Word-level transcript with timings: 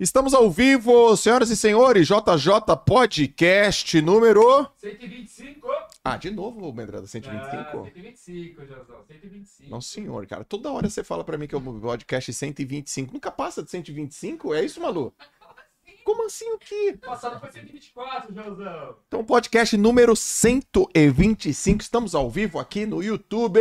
Estamos 0.00 0.34
ao 0.34 0.50
vivo, 0.50 1.16
senhoras 1.16 1.50
e 1.50 1.56
senhores, 1.56 2.06
JJ 2.08 2.76
Podcast 2.84 4.00
número. 4.00 4.68
125. 4.78 5.68
Ah, 6.04 6.16
de 6.16 6.30
novo, 6.30 6.72
Medrada, 6.72 7.06
125? 7.06 7.56
Ah, 7.56 7.84
125, 7.84 8.66
Josão. 8.66 9.02
125. 9.06 9.70
Não, 9.70 9.80
senhor, 9.80 10.26
cara. 10.26 10.44
Toda 10.44 10.72
hora 10.72 10.88
você 10.88 11.04
fala 11.04 11.22
pra 11.22 11.36
mim 11.36 11.46
que 11.46 11.54
é 11.54 11.58
o 11.58 11.60
podcast 11.60 12.32
125. 12.32 13.12
Nunca 13.12 13.30
passa 13.30 13.62
de 13.62 13.70
125? 13.70 14.54
É 14.54 14.64
isso, 14.64 14.80
Malu? 14.80 15.12
Como 16.04 16.24
assim 16.24 16.50
o 16.52 16.58
quê? 16.58 16.98
Passado 17.04 17.38
foi 17.38 17.52
124, 17.52 18.34
Josão. 18.34 18.96
Então, 19.06 19.22
podcast 19.22 19.76
número 19.76 20.16
125. 20.16 21.82
Estamos 21.82 22.14
ao 22.14 22.30
vivo 22.30 22.58
aqui 22.58 22.86
no 22.86 23.02
YouTube. 23.02 23.60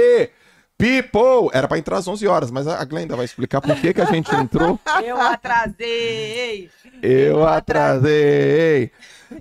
People! 0.78 1.50
Era 1.54 1.68
pra 1.68 1.80
entrar 1.80 1.98
às 1.98 2.08
11 2.08 2.28
horas, 2.28 2.52
mas 2.52 2.68
a 2.68 2.86
Glenda 2.86 3.16
vai 3.16 3.26
explicar 3.26 3.60
por 3.60 3.76
que, 3.82 3.94
que 3.96 4.02
a 4.02 4.06
gente 4.06 4.34
entrou. 4.36 4.80
Eu 5.04 5.20
atrasei! 5.20 6.70
Eu 7.02 7.48
atrasei. 7.48 8.92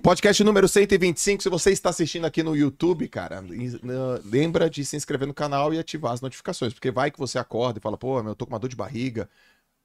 Podcast 0.01 0.43
número 0.43 0.67
125. 0.67 1.43
Se 1.43 1.49
você 1.49 1.71
está 1.71 1.91
assistindo 1.91 2.25
aqui 2.25 2.41
no 2.41 2.55
YouTube, 2.55 3.07
cara, 3.07 3.43
lembra 4.25 4.67
de 4.67 4.83
se 4.83 4.95
inscrever 4.95 5.27
no 5.27 5.33
canal 5.33 5.71
e 5.71 5.77
ativar 5.77 6.13
as 6.13 6.21
notificações. 6.21 6.73
Porque 6.73 6.89
vai 6.89 7.11
que 7.11 7.19
você 7.19 7.37
acorda 7.37 7.77
e 7.77 7.81
fala, 7.81 7.97
pô, 7.97 8.19
meu, 8.23 8.31
eu 8.31 8.35
tô 8.35 8.47
com 8.47 8.53
uma 8.53 8.59
dor 8.59 8.67
de 8.67 8.75
barriga. 8.75 9.29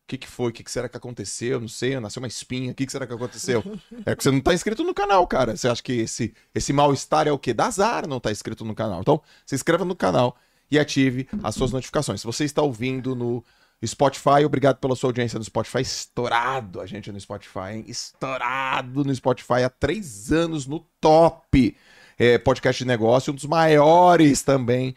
O 0.04 0.08
que, 0.08 0.16
que 0.16 0.26
foi? 0.26 0.50
O 0.50 0.52
que, 0.52 0.64
que 0.64 0.70
será 0.70 0.88
que 0.88 0.96
aconteceu? 0.96 1.60
Não 1.60 1.68
sei, 1.68 2.00
nasceu 2.00 2.22
uma 2.22 2.28
espinha. 2.28 2.72
O 2.72 2.74
que, 2.74 2.86
que 2.86 2.92
será 2.92 3.06
que 3.06 3.12
aconteceu? 3.12 3.62
É 4.06 4.16
que 4.16 4.22
você 4.22 4.30
não 4.30 4.40
tá 4.40 4.54
inscrito 4.54 4.82
no 4.84 4.94
canal, 4.94 5.26
cara. 5.26 5.54
Você 5.54 5.68
acha 5.68 5.82
que 5.82 6.00
esse, 6.00 6.34
esse 6.54 6.72
mal-estar 6.72 7.28
é 7.28 7.32
o 7.32 7.38
quê? 7.38 7.52
Dá 7.52 7.66
azar 7.66 8.08
não 8.08 8.18
tá 8.18 8.32
inscrito 8.32 8.64
no 8.64 8.74
canal. 8.74 9.00
Então, 9.00 9.20
se 9.44 9.54
inscreva 9.54 9.84
no 9.84 9.94
canal 9.94 10.36
e 10.72 10.78
ative 10.78 11.28
as 11.42 11.54
suas 11.54 11.70
notificações. 11.70 12.22
Se 12.22 12.26
você 12.26 12.44
está 12.44 12.62
ouvindo 12.62 13.14
no 13.14 13.44
Spotify, 13.84 14.42
obrigado 14.46 14.78
pela 14.78 14.96
sua 14.96 15.10
audiência 15.10 15.38
no 15.38 15.44
Spotify. 15.44 15.82
Estourado 15.82 16.80
a 16.80 16.86
gente 16.86 17.12
no 17.12 17.20
Spotify, 17.20 17.74
hein? 17.74 17.84
Estourado 17.86 19.04
no 19.04 19.14
Spotify 19.14 19.64
há 19.66 19.68
três 19.68 20.32
anos 20.32 20.66
no 20.66 20.80
top. 20.98 21.76
É, 22.18 22.38
podcast 22.38 22.82
de 22.82 22.88
negócio, 22.88 23.32
um 23.32 23.36
dos 23.36 23.44
maiores 23.44 24.42
também 24.42 24.94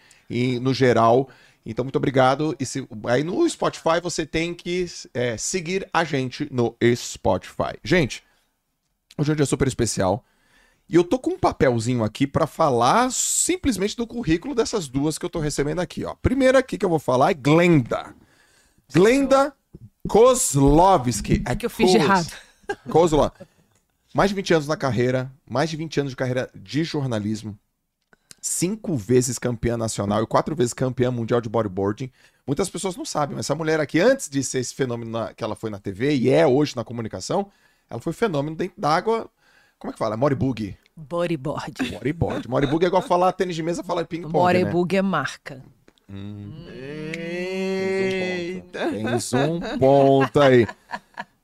no 0.61 0.73
geral. 0.73 1.30
Então, 1.66 1.83
muito 1.83 1.95
obrigado. 1.97 2.55
E 2.58 2.66
se, 2.66 2.88
aí 3.05 3.23
no 3.23 3.49
Spotify 3.49 3.99
você 4.02 4.25
tem 4.25 4.53
que 4.53 4.86
é, 5.14 5.36
seguir 5.36 5.89
a 5.92 6.05
gente 6.05 6.47
no 6.52 6.75
Spotify. 6.95 7.77
Gente, 7.83 8.23
hoje 9.17 9.30
é 9.31 9.33
um 9.33 9.36
dia 9.36 9.45
super 9.45 9.67
especial. 9.67 10.23
E 10.88 10.95
eu 10.95 11.03
tô 11.03 11.17
com 11.17 11.31
um 11.31 11.39
papelzinho 11.39 12.03
aqui 12.03 12.28
pra 12.28 12.45
falar 12.45 13.11
simplesmente 13.11 13.95
do 13.97 14.05
currículo 14.05 14.53
dessas 14.53 14.88
duas 14.88 15.17
que 15.17 15.25
eu 15.25 15.30
tô 15.30 15.39
recebendo 15.39 15.80
aqui, 15.80 16.05
ó. 16.05 16.14
Primeira 16.16 16.59
aqui 16.59 16.77
que 16.77 16.86
eu 16.86 16.89
vou 16.89 17.00
falar 17.00 17.31
é 17.31 17.33
Glenda. 17.33 18.14
Glenda 18.94 19.52
Kozlovski. 20.08 21.44
O 21.52 21.58
que 21.58 21.66
eu 21.66 21.69
fiz 21.69 21.89
de 21.92 21.97
errado? 21.97 22.31
Kozlov. 22.89 23.31
Mais 24.14 24.30
de 24.30 24.36
20 24.36 24.53
anos 24.53 24.67
na 24.67 24.77
carreira, 24.77 25.31
mais 25.50 25.69
de 25.69 25.75
20 25.75 26.00
anos 26.02 26.11
de 26.11 26.16
carreira 26.16 26.50
de 26.55 26.83
jornalismo, 26.83 27.58
cinco 28.39 28.95
vezes 28.95 29.38
campeã 29.39 29.75
nacional 29.75 30.23
e 30.23 30.27
quatro 30.27 30.55
vezes 30.55 30.73
campeã 30.73 31.11
mundial 31.11 31.42
de 31.42 31.49
bodyboarding. 31.49 32.11
Muitas 32.47 32.70
pessoas 32.70 32.95
não 32.95 33.03
sabem, 33.05 33.36
mas 33.36 33.45
essa 33.47 33.55
mulher 33.55 33.80
aqui, 33.80 33.99
antes 33.99 34.30
de 34.30 34.44
ser 34.44 34.59
esse 34.59 34.73
fenômeno 34.73 35.11
na- 35.11 35.33
que 35.33 35.44
ela 35.44 35.55
foi 35.55 35.70
na 35.72 35.80
TV 35.80 36.16
e 36.16 36.30
é 36.30 36.45
hoje 36.45 36.75
na 36.75 36.83
comunicação, 36.83 37.52
ela 37.89 37.99
foi 37.99 38.14
fenômeno 38.14 38.55
dentro 38.55 38.80
d'água. 38.80 39.30
Como 39.86 39.91
é 39.91 39.94
que 39.94 40.00
fala? 40.00 40.17
Moribug. 40.17 40.75
Bodyboard. 40.97 41.91
Moribug. 41.94 42.50
Moribug 42.50 42.83
é 42.83 42.88
igual 42.88 43.03
falar 43.03 43.31
tênis 43.33 43.55
de 43.55 43.61
mesa, 43.61 43.83
falar 43.83 44.03
ping-pong. 44.05 44.33
né? 44.33 44.39
Morebug 44.39 44.95
é 44.95 45.02
marca. 45.03 45.64
Eita. 47.14 48.89
Tens 48.89 49.31
um 49.33 49.59
ponto 49.77 50.42
aí. 50.42 50.66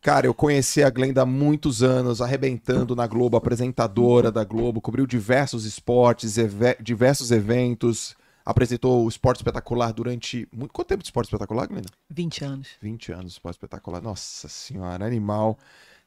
Cara, 0.02 0.26
eu 0.26 0.34
conheci 0.34 0.82
a 0.84 0.90
Glenda 0.90 1.22
há 1.22 1.26
muitos 1.26 1.84
anos, 1.84 2.20
arrebentando 2.20 2.96
na 2.96 3.06
Globo, 3.06 3.38
apresentadora 3.38 4.32
da 4.32 4.44
Globo, 4.44 4.82
cobriu 4.82 5.06
diversos 5.06 5.64
esportes, 5.64 6.38
diversos 6.80 7.30
eventos, 7.30 8.16
apresentou 8.44 9.06
o 9.06 9.08
Esporte 9.08 9.38
Espetacular 9.38 9.94
durante. 9.94 10.48
Muito... 10.52 10.74
Quanto 10.74 10.88
tempo 10.88 11.04
de 11.04 11.10
Esporte 11.10 11.28
Espetacular, 11.28 11.68
Glenda? 11.68 11.90
20 12.10 12.44
anos. 12.44 12.70
20 12.82 13.12
anos 13.12 13.26
de 13.26 13.32
Esporte 13.34 13.58
Espetacular. 13.58 14.02
Nossa 14.02 14.50
Senhora, 14.50 15.06
animal. 15.06 15.60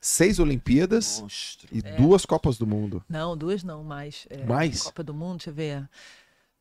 Seis 0.06 0.38
Olimpíadas 0.38 1.22
Monstro. 1.22 1.66
e 1.72 1.80
duas 1.80 2.26
Copas 2.26 2.58
do 2.58 2.66
Mundo. 2.66 3.02
Não, 3.08 3.34
duas 3.34 3.64
não, 3.64 3.82
mais. 3.82 4.26
É, 4.28 4.44
Mais? 4.44 4.82
Copa 4.82 5.02
do 5.02 5.14
Mundo, 5.14 5.38
deixa 5.38 5.48
eu 5.48 5.54
ver. 5.54 5.88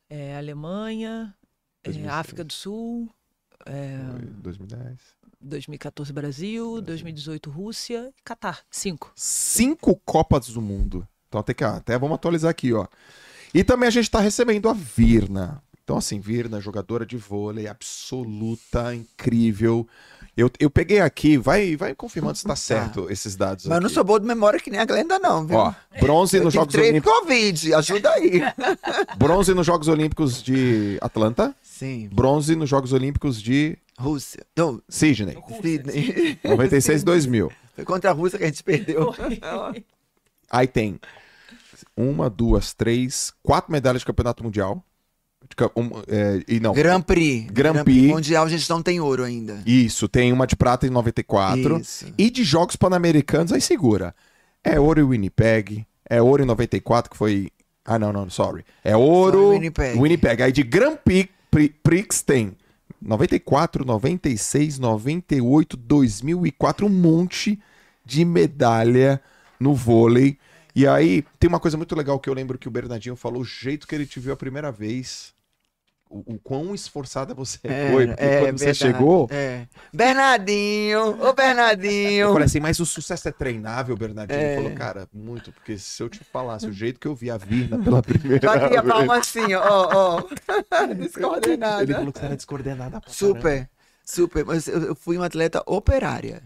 É, 0.09 0.37
Alemanha, 0.37 1.35
é, 1.83 1.89
2006. 1.89 2.17
África 2.17 2.43
do 2.45 2.53
Sul, 2.53 3.13
é, 3.65 3.99
Foi 4.11 4.21
2010. 4.27 4.97
2014 5.41 6.13
Brasil, 6.13 6.81
2018 6.81 7.49
Rússia 7.49 8.13
e 8.17 8.23
Catar. 8.23 8.61
Cinco. 8.71 9.11
cinco 9.13 9.99
Copas 10.05 10.47
do 10.47 10.61
Mundo. 10.61 11.05
Então 11.27 11.43
tem 11.43 11.53
que, 11.53 11.65
até 11.65 11.99
vamos 11.99 12.15
atualizar 12.15 12.49
aqui, 12.49 12.71
ó. 12.71 12.87
E 13.53 13.61
também 13.61 13.87
a 13.87 13.91
gente 13.91 14.09
tá 14.09 14.21
recebendo 14.21 14.69
a 14.69 14.73
Virna. 14.73 15.61
Então, 15.83 15.97
assim, 15.97 16.21
Virna, 16.21 16.61
jogadora 16.61 17.05
de 17.05 17.17
vôlei, 17.17 17.67
absoluta, 17.67 18.95
incrível. 18.95 19.85
Eu, 20.35 20.49
eu 20.59 20.69
peguei 20.69 20.99
aqui, 20.99 21.37
vai, 21.37 21.75
vai 21.75 21.93
confirmando 21.93 22.35
se 22.35 22.43
tá 22.43 22.55
certo 22.55 23.07
esses 23.11 23.35
dados. 23.35 23.65
Mas 23.65 23.75
eu 23.75 23.81
não 23.81 23.85
aqui. 23.85 23.93
sou 23.93 24.03
boa 24.03 24.19
de 24.19 24.25
memória 24.25 24.59
que 24.59 24.71
nem 24.71 24.79
a 24.79 24.85
Glenda, 24.85 25.19
não, 25.19 25.45
viu? 25.45 25.57
Ó, 25.57 25.73
bronze 25.99 26.37
eu 26.37 26.43
nos 26.43 26.53
Jogos 26.53 26.73
Olímpicos. 26.73 27.11
Covid, 27.11 27.73
ajuda 27.75 28.09
aí. 28.13 28.41
Bronze 29.15 29.53
nos 29.53 29.65
Jogos 29.65 29.87
Olímpicos 29.87 30.41
de 30.41 30.97
Atlanta. 31.01 31.55
Sim. 31.61 32.09
Bronze 32.11 32.55
nos 32.55 32.67
Jogos 32.67 32.93
Olímpicos 32.93 33.39
de 33.39 33.77
Rússia. 33.97 34.43
Não, 34.57 34.81
Sydney. 34.89 35.37
Sydney. 35.61 36.39
96 36.43 37.03
e 37.03 37.05
2000. 37.05 37.51
Foi 37.75 37.85
contra 37.85 38.09
a 38.09 38.13
Rússia 38.13 38.39
que 38.39 38.45
a 38.45 38.47
gente 38.47 38.63
perdeu. 38.63 39.13
Aí 40.49 40.67
tem 40.67 40.99
uma, 41.95 42.27
duas, 42.27 42.73
três, 42.73 43.31
quatro 43.43 43.71
medalhas 43.71 44.01
de 44.01 44.05
campeonato 44.07 44.43
mundial. 44.43 44.83
Um, 45.75 45.89
é, 46.07 46.43
e 46.47 46.59
não, 46.59 46.73
Grand 46.73 47.01
Prix. 47.01 47.47
Grand 47.51 47.83
Prix. 47.83 48.07
Mundial 48.07 48.45
a 48.45 48.49
gente 48.49 48.67
não 48.69 48.81
tem 48.81 48.99
ouro 48.99 49.23
ainda. 49.23 49.61
Isso, 49.65 50.07
tem 50.07 50.31
uma 50.33 50.47
de 50.47 50.55
prata 50.55 50.87
em 50.87 50.89
94. 50.89 51.77
Isso. 51.79 52.05
E 52.17 52.29
de 52.29 52.43
Jogos 52.43 52.75
Pan-Americanos, 52.75 53.51
aí 53.53 53.61
segura. 53.61 54.15
É 54.63 54.79
ouro 54.79 55.01
em 55.01 55.03
Winnipeg, 55.03 55.85
é 56.09 56.21
ouro 56.21 56.41
em 56.43 56.45
94, 56.45 57.11
que 57.11 57.17
foi. 57.17 57.49
Ah, 57.85 57.99
não, 57.99 58.13
não, 58.13 58.29
sorry. 58.29 58.63
É 58.83 58.95
ouro. 58.95 59.49
Winnipeg. 59.51 59.99
Winnipeg. 59.99 60.41
Aí 60.43 60.51
de 60.51 60.63
Grand 60.63 60.95
Prix, 60.95 61.29
Pri- 61.51 61.75
Prix 61.83 62.21
tem 62.21 62.55
94, 63.01 63.83
96, 63.85 64.79
98, 64.79 65.75
2004, 65.77 66.85
um 66.85 66.89
monte 66.89 67.59
de 68.05 68.23
medalha 68.25 69.21
no 69.59 69.73
vôlei. 69.73 70.37
E 70.75 70.87
aí 70.87 71.23
tem 71.39 71.47
uma 71.47 71.59
coisa 71.59 71.77
muito 71.77 71.95
legal 71.95 72.19
que 72.19 72.29
eu 72.29 72.33
lembro 72.33 72.57
que 72.57 72.67
o 72.67 72.71
Bernardinho 72.71 73.15
falou, 73.15 73.41
o 73.41 73.45
jeito 73.45 73.85
que 73.87 73.93
ele 73.93 74.05
te 74.05 74.19
viu 74.19 74.33
a 74.33 74.37
primeira 74.37 74.71
vez. 74.71 75.32
O, 76.15 76.35
o 76.35 76.39
quão 76.39 76.75
esforçada 76.75 77.33
você 77.33 77.57
foi. 77.91 78.05
Porque 78.07 78.39
quando 78.39 78.59
você 78.59 78.73
chegou, 78.73 79.27
É. 79.31 79.65
Bernardinho, 79.91 81.21
ô 81.27 81.33
Bernardinho. 81.33 82.19
eu 82.27 82.33
falei 82.33 82.45
assim, 82.45 82.59
mas 82.59 82.79
o 82.79 82.85
sucesso 82.85 83.27
é 83.27 83.31
treinável, 83.31 83.97
Bernardinho. 83.97 84.39
Ele 84.39 84.45
É. 84.45 84.55
falou, 84.55 84.71
cara, 84.73 85.07
muito, 85.11 85.51
porque 85.51 85.77
se 85.77 86.01
eu 86.03 86.09
te 86.09 86.19
falasse 86.23 86.67
o 86.67 86.71
jeito 86.71 86.99
que 86.99 87.07
eu 87.07 87.15
vi 87.15 87.31
a 87.31 87.37
Virna 87.37 87.79
pela 87.83 88.01
primeira 88.03 88.47
Só 88.47 88.69
vez. 88.69 88.81
palma 88.81 89.17
assim, 89.17 89.53
ó, 89.55 89.89
ó. 90.19 90.23
Descoordenada. 90.95 91.83
Ele 91.83 91.93
falou 91.93 92.11
que 92.13 92.19
você 92.19 92.25
era 92.25 92.35
descoordenada. 92.35 93.01
pra 93.01 93.11
caramba. 93.11 93.13
Super, 93.39 93.69
super. 94.05 94.45
Mas 94.45 94.67
eu, 94.67 94.79
eu 94.83 94.95
fui 94.95 95.17
uma 95.17 95.25
atleta 95.25 95.63
operária. 95.65 96.43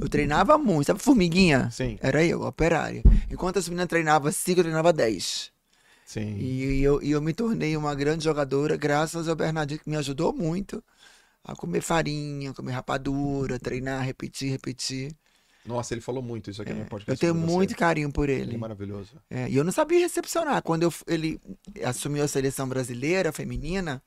Eu 0.00 0.08
treinava 0.08 0.58
muito. 0.58 0.86
Sabe 0.88 0.98
formiguinha? 1.00 1.68
Sim. 1.70 1.98
Era 2.02 2.24
eu, 2.24 2.42
operária. 2.42 3.02
Enquanto 3.30 3.58
as 3.58 3.68
meninas 3.68 3.86
treinavam 3.88 4.32
5, 4.32 4.58
eu 4.60 4.64
treinava 4.64 4.92
10. 4.92 5.52
Sim. 6.14 6.36
E, 6.38 6.80
eu, 6.80 7.02
e 7.02 7.10
eu 7.10 7.20
me 7.20 7.32
tornei 7.32 7.76
uma 7.76 7.92
grande 7.92 8.22
jogadora 8.22 8.76
graças 8.76 9.28
ao 9.28 9.34
Bernardinho, 9.34 9.80
que 9.80 9.90
me 9.90 9.96
ajudou 9.96 10.32
muito 10.32 10.82
a 11.42 11.56
comer 11.56 11.80
farinha, 11.80 12.54
comer 12.54 12.70
rapadura, 12.70 13.58
treinar, 13.58 14.00
repetir, 14.04 14.48
repetir. 14.48 15.12
Nossa, 15.66 15.92
ele 15.92 16.00
falou 16.00 16.22
muito 16.22 16.50
isso 16.50 16.62
aqui 16.62 16.70
no 16.70 16.76
meu 16.76 16.86
podcast. 16.86 17.10
Eu 17.24 17.34
tenho 17.34 17.46
muito 17.46 17.74
carinho 17.74 18.12
por 18.12 18.28
Ele 18.28 18.40
é 18.40 18.44
ele. 18.44 18.56
maravilhoso. 18.56 19.16
É, 19.28 19.48
e 19.48 19.56
eu 19.56 19.64
não 19.64 19.72
sabia 19.72 19.98
recepcionar. 19.98 20.62
Quando 20.62 20.84
eu 20.84 20.94
ele 21.08 21.40
assumiu 21.84 22.22
a 22.22 22.28
seleção 22.28 22.68
brasileira 22.68 23.32
feminina, 23.32 24.00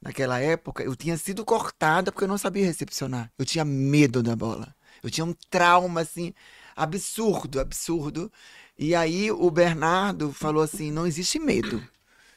naquela 0.00 0.40
época, 0.40 0.82
eu 0.82 0.96
tinha 0.96 1.18
sido 1.18 1.44
cortada 1.44 2.10
porque 2.10 2.24
eu 2.24 2.28
não 2.28 2.38
sabia 2.38 2.64
recepcionar. 2.64 3.30
Eu 3.38 3.44
tinha 3.44 3.66
medo 3.66 4.22
da 4.22 4.34
bola. 4.34 4.74
Eu 5.02 5.10
tinha 5.10 5.26
um 5.26 5.34
trauma, 5.50 6.00
assim, 6.00 6.32
absurdo, 6.74 7.60
absurdo. 7.60 8.32
E 8.78 8.94
aí 8.94 9.30
o 9.30 9.50
Bernardo 9.50 10.32
falou 10.32 10.62
assim: 10.62 10.90
não 10.92 11.06
existe 11.06 11.38
medo, 11.38 11.82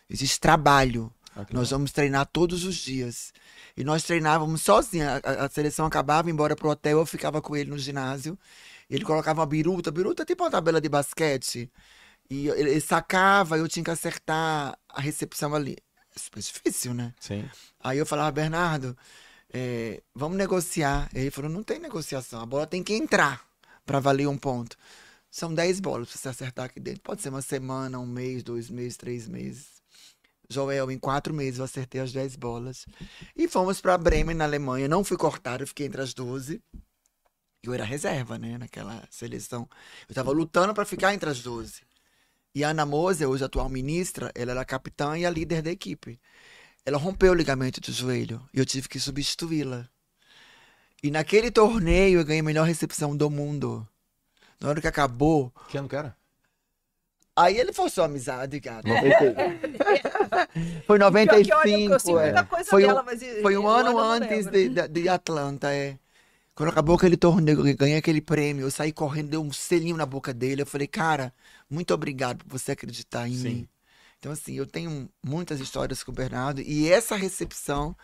existe 0.10 0.40
trabalho. 0.40 1.14
Ah, 1.34 1.46
Nós 1.52 1.70
legal. 1.70 1.80
vamos 1.80 1.92
treinar 1.92 2.26
todos 2.26 2.66
os 2.66 2.76
dias. 2.76 3.32
E 3.78 3.84
nós 3.86 4.04
treinávamos 4.04 4.62
sozinhos. 4.62 5.08
A, 5.24 5.46
a- 5.46 5.50
seleção 5.50 5.86
acabava, 5.86 6.30
embora 6.30 6.58
pro 6.58 6.70
hotel, 6.70 7.00
eu 7.00 7.06
ficava 7.06 7.42
com 7.42 7.56
ele 7.56 7.70
no 7.70 7.78
ginásio. 7.78 8.38
Ele 8.90 9.06
colocava 9.06 9.40
uma 9.40 9.46
biruta. 9.46 9.92
Biruta 9.92 10.24
é 10.24 10.26
tipo 10.26 10.44
uma 10.44 10.52
tabela 10.52 10.82
de 10.82 10.90
basquete. 10.90 11.72
E 12.30 12.50
ele, 12.50 12.72
ele 12.72 12.82
sacava, 12.82 13.58
eu 13.58 13.68
tinha 13.68 13.84
que 13.84 13.92
acertar 13.92 14.78
a 14.90 15.00
recepção 15.00 15.56
ali. 15.56 15.78
É 16.14 16.20
super 16.20 16.42
difícil, 16.42 16.94
né? 16.94 17.14
Sim. 17.18 17.50
Aí 17.80 17.98
eu 17.98 18.06
falava, 18.06 18.30
Bernardo, 18.32 18.98
é, 19.54 20.02
vamos 20.14 20.38
negociar. 20.38 21.10
Ele 21.14 21.32
falou, 21.32 21.50
não 21.50 21.64
tem 21.64 21.80
negociação, 21.80 22.42
a 22.42 22.46
bola 22.46 22.68
tem 22.68 22.84
que 22.84 22.94
entrar 22.94 23.42
para 23.86 24.02
valer 24.02 24.28
um 24.28 24.38
ponto. 24.38 24.76
São 25.32 25.54
10 25.54 25.80
bolas 25.80 26.10
pra 26.10 26.18
você 26.18 26.28
acertar 26.28 26.66
aqui 26.66 26.80
dentro. 26.80 27.02
Pode 27.02 27.22
ser 27.22 27.30
uma 27.30 27.42
semana, 27.42 27.98
um 27.98 28.06
mês, 28.06 28.44
dois 28.44 28.70
meses, 28.70 28.98
três 28.98 29.30
meses. 29.30 29.82
Joel, 30.50 30.92
em 30.92 31.00
quatro 31.00 31.34
meses 31.34 31.60
eu 31.60 31.66
acertei 31.66 32.02
as 32.02 32.12
10 32.12 32.36
bolas. 32.36 32.86
E 33.34 33.48
fomos 33.48 33.80
para 33.80 33.98
Bremen, 33.98 34.36
na 34.36 34.44
Alemanha. 34.44 34.90
Não 34.90 35.06
fui 35.06 35.16
cortado, 35.16 35.64
eu 35.64 35.68
fiquei 35.68 35.88
entre 35.88 36.02
as 36.02 36.14
12. 36.14 36.62
Eu 37.64 37.74
era 37.74 37.86
reserva, 37.86 38.38
né, 38.38 38.58
naquela 38.58 39.08
seleção. 39.10 39.70
Eu 40.10 40.14
tava 40.14 40.32
lutando 40.32 40.74
para 40.74 40.84
ficar 40.84 41.14
entre 41.14 41.30
as 41.30 41.42
12. 41.42 41.82
E 42.54 42.66
a 42.66 42.70
Ana 42.72 42.86
Moser, 42.86 43.30
hoje 43.30 43.46
atual 43.46 43.70
ministra, 43.70 44.30
ela 44.36 44.52
era 44.52 44.66
capitã 44.66 45.18
e 45.18 45.26
a 45.26 45.30
líder 45.30 45.62
da 45.62 45.72
equipe. 45.72 46.20
Ela 46.86 46.98
rompeu 46.98 47.32
o 47.32 47.36
ligamento 47.36 47.80
do 47.80 47.92
joelho 47.92 48.46
e 48.54 48.60
eu 48.60 48.66
tive 48.66 48.90
que 48.90 49.00
substituí-la. 49.00 49.88
E 51.02 51.10
naquele 51.10 51.50
torneio 51.50 52.20
eu 52.20 52.26
ganhei 52.26 52.42
a 52.42 52.44
melhor 52.44 52.68
recepção 52.68 53.16
do 53.16 53.30
mundo. 53.30 53.88
Na 54.62 54.70
hora 54.70 54.80
que 54.80 54.88
acabou, 54.88 55.52
Que 55.68 55.78
ano 55.78 55.90
que 55.90 55.96
era? 55.96 56.16
aí 57.36 57.58
ele 57.58 57.74
forçou 57.74 58.04
a 58.04 58.06
amizade, 58.06 58.62
cara. 58.62 58.84
Foi 60.86 61.00
95, 61.00 62.20
é. 62.20 62.34
Foi 62.66 62.86
um, 62.86 62.96
foi 63.42 63.58
um 63.58 63.68
ano 63.68 63.98
antes 63.98 64.46
de, 64.46 64.70
de, 64.70 64.88
de 64.88 65.10
Atlanta, 65.10 65.74
é. 65.74 65.98
Quando 66.54 66.70
acabou 66.70 66.96
aquele 66.96 67.18
torneio, 67.18 67.68
eu 67.68 67.76
ganhei 67.76 67.98
aquele 67.98 68.22
prêmio, 68.22 68.66
eu 68.66 68.72
saí 68.72 68.92
correndo, 68.92 69.30
dei 69.30 69.40
um 69.40 69.52
selinho 69.52 69.98
na 69.98 70.06
boca 70.06 70.34
dele. 70.34 70.62
Eu 70.62 70.66
falei, 70.66 70.86
cara, 70.86 71.34
muito 71.70 71.94
obrigado 71.94 72.46
por 72.46 72.60
você 72.60 72.74
acreditar 72.74 73.28
em 73.28 73.34
Sim. 73.34 73.50
mim. 73.50 73.68
Então, 74.20 74.32
assim, 74.32 74.54
eu 74.54 74.68
tenho 74.68 75.10
muitas 75.26 75.60
histórias 75.60 76.04
com 76.04 76.12
o 76.12 76.16
Bernardo 76.16 76.62
e 76.62 76.92
essa 76.92 77.16
recepção 77.16 77.96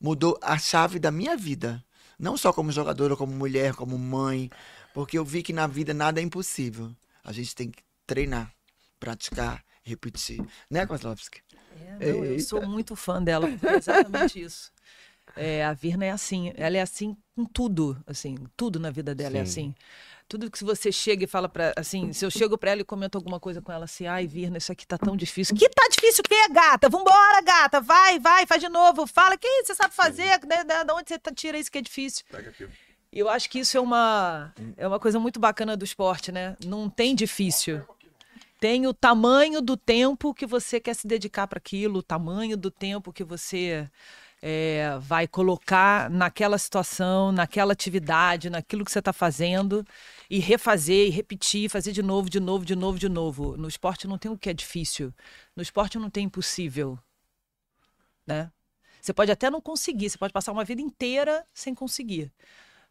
mudou 0.00 0.38
a 0.42 0.58
chave 0.58 0.98
da 0.98 1.10
minha 1.10 1.36
vida. 1.36 1.82
Não 2.18 2.36
só 2.36 2.52
como 2.52 2.70
jogadora, 2.70 3.16
como 3.16 3.32
mulher, 3.32 3.74
como 3.74 3.98
mãe, 3.98 4.50
porque 4.94 5.18
eu 5.18 5.24
vi 5.24 5.42
que 5.42 5.52
na 5.52 5.66
vida 5.66 5.92
nada 5.94 6.20
é 6.20 6.22
impossível. 6.22 6.94
A 7.24 7.32
gente 7.32 7.54
tem 7.54 7.70
que 7.70 7.82
treinar, 8.06 8.52
praticar, 8.98 9.64
repetir. 9.82 10.40
Né, 10.70 10.86
Kozlovski? 10.86 11.40
É, 12.00 12.12
não, 12.12 12.24
eu 12.24 12.40
sou 12.40 12.66
muito 12.66 12.94
fã 12.96 13.22
dela, 13.22 13.48
é 13.62 13.76
exatamente 13.76 14.40
isso. 14.40 14.72
É, 15.36 15.64
a 15.64 15.72
Virna 15.72 16.04
é 16.04 16.10
assim, 16.10 16.52
ela 16.56 16.76
é 16.76 16.80
assim 16.82 17.16
com 17.34 17.44
tudo, 17.44 18.02
assim, 18.06 18.36
tudo 18.56 18.78
na 18.78 18.90
vida 18.90 19.14
dela 19.14 19.38
é 19.38 19.44
Sim. 19.44 19.50
assim. 19.50 19.74
Tudo 20.28 20.50
que 20.50 20.62
você 20.64 20.90
chega 20.90 21.24
e 21.24 21.26
fala 21.26 21.48
pra, 21.48 21.72
assim, 21.76 22.12
se 22.12 22.24
eu 22.24 22.30
chego 22.30 22.56
pra 22.58 22.70
ela 22.70 22.80
e 22.80 22.84
comento 22.84 23.18
alguma 23.18 23.38
coisa 23.38 23.60
com 23.60 23.70
ela 23.72 23.84
assim, 23.84 24.06
ai, 24.06 24.26
Virna, 24.26 24.58
isso 24.58 24.72
aqui 24.72 24.86
tá 24.86 24.96
tão 24.98 25.16
difícil. 25.16 25.54
Que 25.54 25.68
tá 25.68 25.88
difícil 25.90 26.22
o 26.24 26.28
quê, 26.28 26.48
gata? 26.52 26.88
Vambora, 26.88 27.40
gata, 27.42 27.80
vai, 27.80 28.18
vai, 28.18 28.46
faz 28.46 28.60
de 28.60 28.68
novo, 28.68 29.06
fala, 29.06 29.36
que 29.36 29.46
isso 29.46 29.68
você 29.68 29.74
sabe 29.74 29.94
fazer, 29.94 30.40
né, 30.46 30.64
da 30.64 30.84
da 30.84 30.94
onde 30.94 31.08
você 31.08 31.18
tá- 31.18 31.32
tira 31.34 31.58
isso 31.58 31.70
que 31.70 31.78
é 31.78 31.82
difícil. 31.82 32.24
E 33.12 33.18
eu 33.18 33.28
acho 33.28 33.50
que 33.50 33.58
isso 33.58 33.76
é 33.76 33.80
uma, 33.80 34.54
é 34.74 34.88
uma 34.88 34.98
coisa 34.98 35.20
muito 35.20 35.38
bacana 35.38 35.76
do 35.76 35.84
esporte, 35.84 36.32
né? 36.32 36.56
Não 36.64 36.88
tem 36.88 37.14
difícil. 37.14 37.84
Tem 38.58 38.86
o 38.86 38.94
tamanho 38.94 39.60
do 39.60 39.76
tempo 39.76 40.32
que 40.32 40.46
você 40.46 40.80
quer 40.80 40.94
se 40.94 41.06
dedicar 41.06 41.46
para 41.46 41.58
aquilo, 41.58 41.98
o 41.98 42.02
tamanho 42.02 42.56
do 42.56 42.70
tempo 42.70 43.12
que 43.12 43.22
você 43.22 43.90
é, 44.40 44.96
vai 44.98 45.28
colocar 45.28 46.08
naquela 46.08 46.56
situação, 46.56 47.32
naquela 47.32 47.74
atividade, 47.74 48.48
naquilo 48.48 48.82
que 48.82 48.90
você 48.90 49.00
está 49.00 49.12
fazendo, 49.12 49.86
e 50.30 50.38
refazer, 50.38 51.08
e 51.08 51.10
repetir, 51.10 51.68
fazer 51.68 51.92
de 51.92 52.02
novo, 52.02 52.30
de 52.30 52.40
novo, 52.40 52.64
de 52.64 52.74
novo, 52.74 52.98
de 52.98 53.08
novo. 53.10 53.56
No 53.58 53.68
esporte 53.68 54.06
não 54.06 54.16
tem 54.16 54.30
o 54.30 54.38
que 54.38 54.48
é 54.48 54.54
difícil. 54.54 55.12
No 55.54 55.62
esporte 55.62 55.98
não 55.98 56.08
tem 56.08 56.24
impossível. 56.24 56.98
Né? 58.26 58.50
Você 59.02 59.12
pode 59.12 59.30
até 59.30 59.50
não 59.50 59.60
conseguir, 59.60 60.08
você 60.08 60.16
pode 60.16 60.32
passar 60.32 60.52
uma 60.52 60.64
vida 60.64 60.80
inteira 60.80 61.44
sem 61.52 61.74
conseguir 61.74 62.32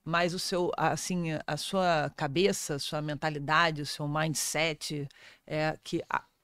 mas 0.04 0.34
o 0.34 0.40
seu 0.40 0.72
assim 0.78 1.28
a 1.46 1.58
sua 1.58 2.12
cabeça, 2.16 2.76
a 2.76 2.80
sua 2.80 3.02
mentalidade, 3.02 3.82
o 3.82 3.86
seu 3.86 4.08
mindset 4.08 5.08
é 5.46 5.78
que 5.84 6.02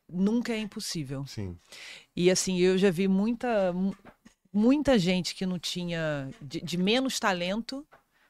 nunca 0.07 0.53
é 0.53 0.59
impossível. 0.59 1.25
Sim. 1.25 1.57
E 2.15 2.31
assim, 2.31 2.57
eu 2.59 2.77
já 2.77 2.89
vi 2.89 3.07
muita 3.07 3.73
mu- 3.73 3.95
muita 4.53 4.97
gente 4.97 5.35
que 5.35 5.45
não 5.45 5.59
tinha 5.59 6.29
de, 6.41 6.61
de 6.61 6.77
menos 6.77 7.19
talento, 7.19 7.85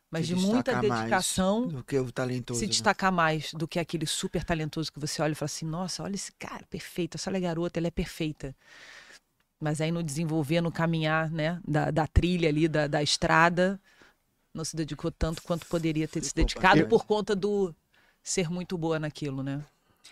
mas 0.10 0.28
Se 0.28 0.34
de 0.34 0.36
muita 0.36 0.72
destacar 0.72 0.84
mais 0.84 1.00
dedicação 1.02 1.68
Do 1.68 1.84
que 1.84 1.98
o 2.00 2.12
talentoso. 2.12 2.60
se 2.60 2.66
né? 2.66 2.70
destacar 2.70 3.12
mais 3.12 3.54
do 3.54 3.68
que 3.68 3.80
aquele 3.80 4.06
super 4.06 4.44
talentoso 4.44 4.92
que 4.92 5.00
você 5.00 5.22
olha 5.22 5.34
e 5.34 5.36
fala 5.36 5.48
assim: 5.48 5.66
nossa, 5.66 6.04
olha 6.04 6.16
esse 6.16 6.32
cara, 6.34 6.66
perfeito, 6.70 7.16
essa 7.16 7.32
garota, 7.40 7.80
ela 7.80 7.88
é 7.88 7.92
perfeita. 7.92 8.56
Mas 9.60 9.82
aí 9.82 9.92
no 9.92 10.04
desenvolver, 10.04 10.62
no 10.62 10.72
caminhar, 10.72 11.32
né, 11.32 11.60
da, 11.68 11.90
da 11.90 12.06
trilha 12.08 12.48
ali, 12.48 12.68
da, 12.68 12.86
da 12.88 13.02
estrada, 13.02 13.80
não 14.58 14.66
se 14.66 14.76
dedicou 14.76 15.12
tanto 15.12 15.42
quanto 15.44 15.66
poderia 15.68 16.08
ter 16.08 16.24
se 16.24 16.34
dedicado 16.34 16.88
por 16.88 17.06
conta 17.06 17.36
do 17.36 17.74
ser 18.24 18.50
muito 18.50 18.78
boa 18.78 19.00
naquilo, 19.00 19.44
né? 19.44 19.62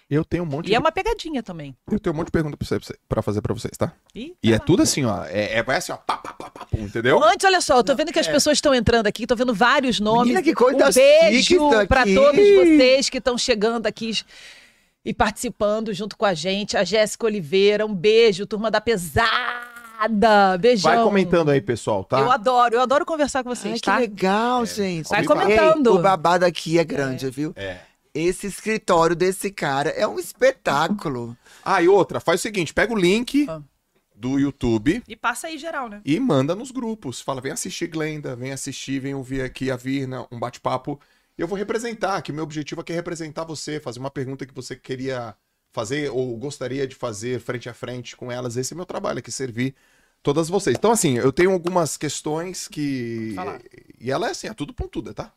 Eu 0.09 0.24
tenho 0.24 0.44
um 0.44 0.45
monte 0.45 0.68
E 0.68 0.69
de... 0.69 0.75
é 0.75 0.80
uma 0.80 0.92
pegadinha 0.92 1.42
também. 1.42 1.75
Eu 1.92 2.00
tenho 2.00 2.13
um 2.13 2.18
monte 2.18 2.27
de 2.27 2.31
pergunta 2.31 2.56
pra, 2.56 2.68
você, 2.68 2.95
pra 3.09 3.21
fazer 3.24 3.42
pra 3.42 3.53
vocês, 3.53 3.75
tá? 3.75 3.92
E, 4.13 4.36
E 4.44 4.53
é 4.53 4.59
tudo 4.59 4.83
assim, 4.83 5.03
ó. 5.03 5.25
É, 5.25 5.56
é 5.56 5.63
vai 5.63 5.77
assim, 5.77 5.92
ó. 5.92 5.97
Pá, 5.97 6.18
pá, 6.18 6.33
pá, 6.33 6.50
pá, 6.51 6.68
entendeu? 6.77 7.24
Antes, 7.24 7.44
olha 7.44 7.59
só, 7.59 7.77
eu 7.77 7.83
tô 7.83 7.95
vendo 7.95 8.13
que 8.13 8.19
as 8.19 8.27
pessoas 8.27 8.57
estão 8.57 8.74
entrando 8.74 9.07
aqui, 9.07 9.25
tô 9.25 9.36
vendo 9.36 9.53
vários 9.53 10.00
nomes. 10.00 10.27
Menina, 10.27 10.44
que 10.44 10.53
coisa 10.53 10.89
um 10.89 10.94
beijo 10.94 11.56
isso 11.56 11.88
pra 11.88 12.03
todos 12.03 12.39
vocês 12.39 13.09
que 13.09 13.18
estão 13.18 13.38
chegando 13.38 13.88
aqui 13.88 14.12
e 15.03 15.13
participando 15.13 15.92
junto 15.92 16.15
com 16.15 16.25
a 16.25 16.36
gente. 16.36 16.77
A 16.77 16.83
Jéssica 16.83 17.25
Oliveira, 17.25 17.86
um 17.86 17.95
beijo, 17.95 18.45
turma 18.45 18.69
da 18.69 18.80
pesada. 18.80 19.75
Beijão. 20.60 20.92
Vai 20.94 21.04
comentando 21.04 21.50
aí, 21.50 21.62
pessoal, 21.62 22.04
tá? 22.04 22.19
Eu 22.19 22.31
adoro, 22.31 22.75
eu 22.75 22.81
adoro 22.81 23.06
conversar 23.06 23.44
com 23.44 23.50
vocês, 23.54 23.74
Ai, 23.74 23.80
que 23.80 23.86
tá? 23.86 23.98
legal, 23.98 24.66
gente. 24.66 25.10
Vai 25.10 25.22
Ei, 25.22 25.25
comentando. 25.28 25.88
o 25.94 26.00
babado 26.02 26.46
aqui 26.46 26.78
é 26.80 26.84
grande, 26.84 27.30
viu? 27.30 27.54
É. 27.56 27.80
Esse 28.13 28.48
escritório 28.48 29.16
desse 29.16 29.52
cara 29.52 29.90
é 29.90 30.07
um 30.07 30.18
espetáculo. 30.19 31.36
Ah, 31.68 31.81
e 31.81 31.88
outra, 31.88 32.19
faz 32.19 32.42
o 32.42 32.44
seguinte, 32.44 32.72
pega 32.72 32.94
o 32.94 32.96
link 32.96 33.48
Ah. 33.50 33.60
do 34.16 34.38
YouTube 34.38 35.02
E 35.07 35.16
passa 35.16 35.48
aí 35.48 35.57
geral, 35.57 35.90
né? 35.90 36.00
e 36.06 36.19
manda 36.19 36.54
nos 36.54 36.69
grupos. 36.69 37.19
Fala, 37.22 37.42
vem 37.42 37.52
assistir 37.52 37.88
Glenda, 37.88 38.36
vem 38.36 38.52
assistir, 38.52 39.00
vem 39.00 39.16
ouvir 39.16 39.42
aqui 39.42 39.72
a 39.72 39.75
Virna, 39.75 40.28
um 40.31 40.38
bate-papo. 40.38 41.00
Eu 41.36 41.48
vou 41.48 41.57
representar, 41.57 42.22
que 42.22 42.31
o 42.31 42.36
meu 42.36 42.44
objetivo 42.44 42.81
aqui 42.81 42.94
é 42.94 42.96
representar 42.96 43.46
você, 43.46 43.80
fazer 43.80 44.00
uma 44.00 44.12
pergunta 44.12 44.46
que 44.46 44.54
você 44.54 44.75
queria 44.75 45.34
fazer 45.72 46.12
ou 46.12 46.38
gostaria 46.38 46.86
de 46.88 46.94
fazer 46.94 47.40
frente 47.42 47.68
a 47.68 47.74
frente 47.74 48.16
com 48.16 48.31
elas. 48.31 48.56
Esse 48.56 48.74
é 48.74 48.78
meu 48.78 48.86
trabalho 48.86 49.18
aqui, 49.19 49.31
servir 49.31 49.74
todas 50.25 50.50
vocês. 50.50 50.75
Então, 50.75 50.92
assim, 50.92 51.18
eu 51.18 51.31
tenho 51.31 51.51
algumas 51.51 51.95
questões 51.95 52.68
que. 52.68 53.33
Fala. 53.36 53.62
E 54.01 54.12
ela 54.12 54.27
é 54.27 54.31
assim, 54.31 54.48
é 54.48 54.54
tudo 54.56 54.74
pontuda, 54.74 55.13
tá? 55.13 55.31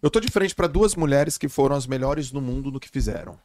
Eu 0.00 0.10
tô 0.10 0.18
de 0.18 0.30
frente 0.30 0.54
para 0.54 0.66
duas 0.66 0.94
mulheres 0.94 1.36
que 1.36 1.48
foram 1.48 1.76
as 1.76 1.86
melhores 1.86 2.30
do 2.30 2.40
mundo 2.40 2.72
no 2.72 2.80
que 2.80 2.88
fizeram. 2.88 3.38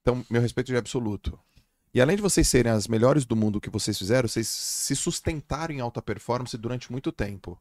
Então, 0.00 0.24
meu 0.30 0.40
respeito 0.40 0.72
é 0.72 0.78
absoluto. 0.78 1.38
E 1.92 2.00
além 2.00 2.16
de 2.16 2.22
vocês 2.22 2.48
serem 2.48 2.72
as 2.72 2.88
melhores 2.88 3.26
do 3.26 3.36
mundo 3.36 3.60
que 3.60 3.68
vocês 3.68 3.98
fizeram, 3.98 4.26
vocês 4.26 4.48
se 4.48 4.96
sustentaram 4.96 5.74
em 5.74 5.80
alta 5.80 6.00
performance 6.00 6.56
durante 6.56 6.90
muito 6.90 7.12
tempo. 7.12 7.60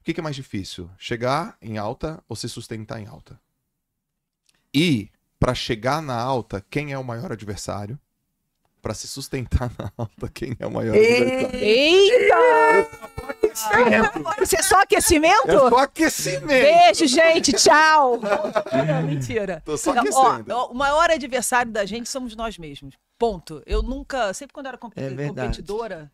O 0.00 0.04
que, 0.04 0.14
que 0.14 0.20
é 0.20 0.22
mais 0.22 0.36
difícil? 0.36 0.90
Chegar 0.98 1.56
em 1.62 1.78
alta 1.78 2.22
ou 2.28 2.34
se 2.34 2.48
sustentar 2.48 3.00
em 3.00 3.06
alta? 3.06 3.40
E, 4.74 5.10
para 5.38 5.54
chegar 5.54 6.02
na 6.02 6.16
alta, 6.16 6.64
quem 6.68 6.92
é 6.92 6.98
o 6.98 7.04
maior 7.04 7.30
adversário? 7.30 7.98
Para 8.80 8.94
se 8.94 9.08
sustentar 9.08 9.70
na 9.78 9.90
alta, 9.98 10.28
quem 10.32 10.56
é 10.58 10.66
o 10.66 10.70
maior 10.70 10.94
adversário? 10.94 11.58
Eita! 11.58 12.36
Isso 14.42 14.56
é 14.56 14.62
só 14.62 14.80
aquecimento? 14.82 15.50
É 15.50 15.58
só 15.58 15.78
aquecimento! 15.78 16.46
Beijo, 16.46 17.06
gente. 17.06 17.52
Tchau. 17.54 18.20
Não, 18.20 19.02
mentira. 19.02 19.60
Tô 19.64 19.76
só 19.76 19.92
Não, 19.92 20.02
aquecendo. 20.02 20.54
ó, 20.54 20.66
o 20.68 20.74
maior 20.74 21.10
adversário 21.10 21.72
da 21.72 21.84
gente 21.84 22.08
somos 22.08 22.36
nós 22.36 22.56
mesmos. 22.56 22.94
Ponto. 23.18 23.62
Eu 23.66 23.82
nunca, 23.82 24.32
sempre 24.32 24.54
quando 24.54 24.66
eu 24.66 24.70
era 24.70 24.78
comp- 24.78 24.96
É 24.96 25.10
competidora, 25.26 26.10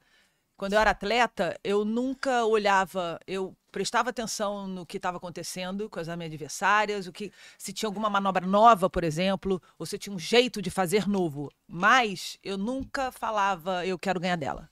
quando 0.56 0.74
eu 0.74 0.78
era 0.78 0.90
atleta, 0.90 1.58
eu 1.64 1.84
nunca 1.84 2.44
olhava, 2.44 3.18
eu 3.26 3.56
prestava 3.72 4.10
atenção 4.10 4.68
no 4.68 4.86
que 4.86 4.98
estava 4.98 5.16
acontecendo 5.16 5.90
com 5.90 5.98
as 5.98 6.06
minhas 6.06 6.32
adversárias, 6.32 7.06
o 7.06 7.12
que 7.12 7.32
se 7.58 7.72
tinha 7.72 7.88
alguma 7.88 8.08
manobra 8.08 8.46
nova, 8.46 8.88
por 8.88 9.02
exemplo, 9.02 9.60
ou 9.78 9.84
se 9.84 9.98
tinha 9.98 10.14
um 10.14 10.18
jeito 10.18 10.62
de 10.62 10.70
fazer 10.70 11.08
novo. 11.08 11.50
Mas 11.66 12.38
eu 12.42 12.56
nunca 12.56 13.10
falava, 13.10 13.84
eu 13.84 13.98
quero 13.98 14.20
ganhar 14.20 14.36
dela. 14.36 14.70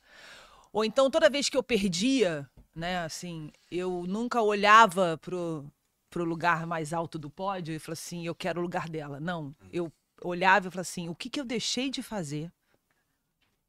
Ou 0.73 0.85
então 0.85 1.11
toda 1.11 1.29
vez 1.29 1.49
que 1.49 1.57
eu 1.57 1.63
perdia, 1.63 2.49
né, 2.75 3.01
assim, 3.05 3.51
eu 3.71 4.05
nunca 4.07 4.41
olhava 4.41 5.19
pro 5.21 5.65
pro 6.09 6.25
lugar 6.25 6.67
mais 6.67 6.93
alto 6.93 7.19
do 7.19 7.31
pódio 7.31 7.75
e 7.75 7.79
falava 7.79 7.99
assim, 7.99 8.27
eu 8.27 8.35
quero 8.35 8.61
o 8.61 8.63
lugar 8.63 8.87
dela. 8.87 9.19
Não, 9.19 9.57
eu 9.73 9.91
olhava 10.23 10.69
e 10.69 10.71
falava 10.71 10.83
assim, 10.83 11.09
o 11.09 11.15
que 11.15 11.31
que 11.31 11.41
eu 11.41 11.45
deixei 11.45 11.89
de 11.89 12.03
fazer 12.03 12.53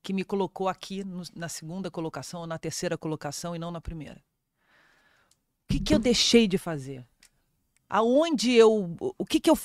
que 0.04 0.14
me 0.14 0.24
colocou 0.24 0.68
aqui 0.68 1.04
no- 1.04 1.24
na 1.36 1.48
segunda 1.48 1.90
colocação 1.90 2.42
ou 2.42 2.48
na 2.48 2.60
terceira 2.60 2.98
colocação 2.98 3.56
e 3.56 3.60
não 3.60 3.72
na 3.72 3.82
primeira? 3.82 4.22
O 5.64 5.74
que 5.74 5.80
que 5.80 5.96
eu 5.96 6.00
deixei 6.00 6.48
de 6.48 6.58
fazer? 6.58 7.06
Aonde 7.90 8.52
eu, 8.52 8.96
o 9.18 9.26
que 9.26 9.40
que 9.40 9.50
eu, 9.50 9.58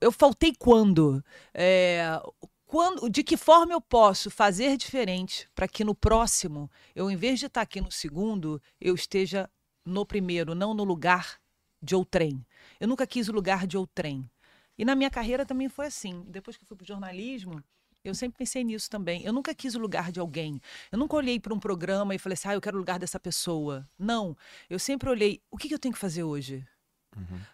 eu 0.00 0.12
faltei 0.12 0.52
quando? 0.56 1.24
É, 1.54 2.20
quando, 2.66 3.08
de 3.08 3.22
que 3.22 3.36
forma 3.36 3.72
eu 3.72 3.80
posso 3.80 4.30
fazer 4.30 4.76
diferente 4.76 5.48
para 5.54 5.68
que 5.68 5.84
no 5.84 5.94
próximo, 5.94 6.70
eu, 6.94 7.10
em 7.10 7.16
vez 7.16 7.38
de 7.38 7.46
estar 7.46 7.62
aqui 7.62 7.80
no 7.80 7.90
segundo, 7.90 8.60
eu 8.80 8.94
esteja 8.94 9.48
no 9.84 10.04
primeiro, 10.04 10.54
não 10.54 10.74
no 10.74 10.84
lugar 10.84 11.40
de 11.80 11.94
outrem. 11.94 12.44
Eu 12.78 12.88
nunca 12.88 13.06
quis 13.06 13.28
o 13.28 13.32
lugar 13.32 13.66
de 13.66 13.76
outrem. 13.76 14.28
E 14.76 14.84
na 14.84 14.94
minha 14.94 15.10
carreira 15.10 15.46
também 15.46 15.68
foi 15.68 15.86
assim. 15.86 16.22
Depois 16.28 16.56
que 16.56 16.64
eu 16.64 16.66
fui 16.66 16.76
para 16.76 16.84
o 16.84 16.86
jornalismo, 16.86 17.62
eu 18.08 18.14
sempre 18.14 18.38
pensei 18.38 18.64
nisso 18.64 18.88
também. 18.90 19.22
Eu 19.24 19.32
nunca 19.32 19.54
quis 19.54 19.74
o 19.74 19.78
lugar 19.78 20.12
de 20.12 20.20
alguém. 20.20 20.60
Eu 20.90 20.98
nunca 20.98 21.16
olhei 21.16 21.40
para 21.40 21.54
um 21.54 21.58
programa 21.58 22.14
e 22.14 22.18
falei 22.18 22.34
assim, 22.34 22.48
ah, 22.48 22.54
eu 22.54 22.60
quero 22.60 22.76
o 22.76 22.80
lugar 22.80 22.98
dessa 22.98 23.18
pessoa. 23.18 23.88
Não. 23.98 24.36
Eu 24.68 24.78
sempre 24.78 25.08
olhei, 25.08 25.40
o 25.50 25.56
que, 25.56 25.68
que 25.68 25.74
eu 25.74 25.78
tenho 25.78 25.94
que 25.94 26.00
fazer 26.00 26.22
hoje? 26.22 26.66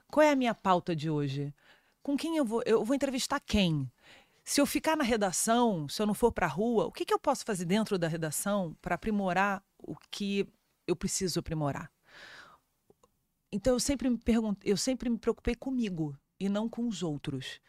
Qual 0.09 0.25
é 0.25 0.31
a 0.31 0.37
minha 0.37 0.55
pauta 0.55 0.95
de 0.95 1.09
hoje? 1.09 1.55
Com 2.03 2.17
quem 2.17 2.37
eu 2.37 2.45
vou? 2.45 2.63
Eu 2.67 2.85
vou 2.85 2.95
entrevistar 2.95 3.41
quem? 3.41 3.91
Se 4.45 4.61
eu 4.61 4.67
ficar 4.67 4.97
na 4.97 5.05
redação, 5.05 5.89
se 5.89 6.03
eu 6.03 6.07
não 6.07 6.15
for 6.15 6.33
para 6.33 6.47
a 6.47 6.51
rua, 6.51 6.87
o 6.87 6.93
que, 6.93 7.05
que 7.05 7.15
eu 7.15 7.19
posso 7.19 7.45
fazer 7.45 7.65
dentro 7.65 7.97
da 7.97 8.09
redação 8.09 8.77
para 8.83 8.97
aprimorar 8.97 9.63
o 9.79 9.95
que 10.11 10.47
eu 10.87 10.97
preciso 10.97 11.39
aprimorar? 11.39 11.91
Então 13.53 13.75
eu 13.75 13.81
sempre 13.81 14.11
me 14.11 14.19
perguntei, 14.19 14.73
eu 14.73 14.77
sempre 14.77 15.09
me 15.09 15.19
preocupei 15.19 15.55
comigo 15.55 16.17
e 16.41 16.49
não 16.49 16.69
com 16.69 16.89
os 16.89 17.03
outros. 17.03 17.61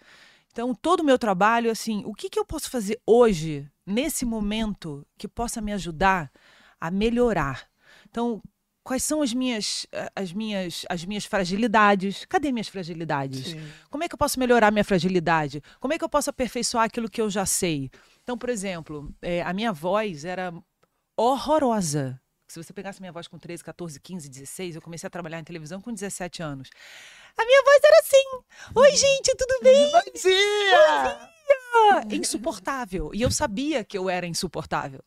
Então 0.53 0.74
todo 0.74 1.00
o 1.01 1.03
meu 1.03 1.17
trabalho, 1.17 1.69
assim, 1.69 2.03
o 2.05 2.13
que, 2.13 2.29
que 2.29 2.39
eu 2.39 2.45
posso 2.45 2.69
fazer 2.69 3.01
hoje, 3.07 3.67
nesse 3.86 4.24
momento, 4.24 5.05
que 5.17 5.27
possa 5.27 5.60
me 5.60 5.74
ajudar 5.74 6.31
a 6.79 6.91
melhorar? 6.91 7.67
Então 8.07 8.39
quais 8.83 9.01
são 9.01 9.24
as 9.24 9.33
minhas, 9.33 9.88
as 10.15 10.31
minhas, 10.31 10.86
as 10.88 11.05
minhas 11.05 11.25
fragilidades? 11.25 12.25
Cadê 12.25 12.51
minhas 12.51 12.67
fragilidades? 12.67 13.48
Sim. 13.48 13.67
Como 13.89 14.03
é 14.03 14.07
que 14.07 14.13
eu 14.13 14.17
posso 14.17 14.39
melhorar 14.39 14.72
minha 14.72 14.83
fragilidade? 14.83 15.63
Como 15.79 15.93
é 15.93 15.98
que 15.98 16.03
eu 16.03 16.10
posso 16.10 16.29
aperfeiçoar 16.29 16.86
aquilo 16.86 17.10
que 17.10 17.22
eu 17.22 17.29
já 17.29 17.45
sei? 17.45 17.89
Então, 18.22 18.38
por 18.38 18.50
exemplo, 18.50 19.12
eh, 19.22 19.41
a 19.41 19.53
minha 19.53 19.74
voz 19.74 20.24
era 20.24 20.53
horrorosa. 21.17 22.22
Se 22.48 22.62
você 22.62 22.72
pegasse 22.72 23.01
minha 23.01 23.12
voz 23.12 23.27
com 23.27 23.39
13, 23.39 23.63
14, 23.63 24.00
15, 24.00 24.29
16, 24.29 24.75
eu 24.75 24.81
comecei 24.81 25.07
a 25.07 25.10
trabalhar 25.10 25.39
em 25.39 25.43
televisão 25.43 25.81
com 25.81 25.91
17 25.91 26.43
anos. 26.43 26.69
A 27.37 27.45
minha 27.45 27.63
voz 27.63 27.81
era 27.83 27.99
assim: 27.99 28.43
Oi, 28.75 28.95
gente, 28.95 29.35
tudo 29.35 29.59
bem? 29.63 29.91
Bom 29.91 30.01
dia! 30.13 31.29
Insuportável. 32.11 33.11
E 33.13 33.21
eu 33.21 33.31
sabia 33.31 33.83
que 33.83 33.97
eu 33.97 34.09
era 34.09 34.25
insuportável. 34.25 35.03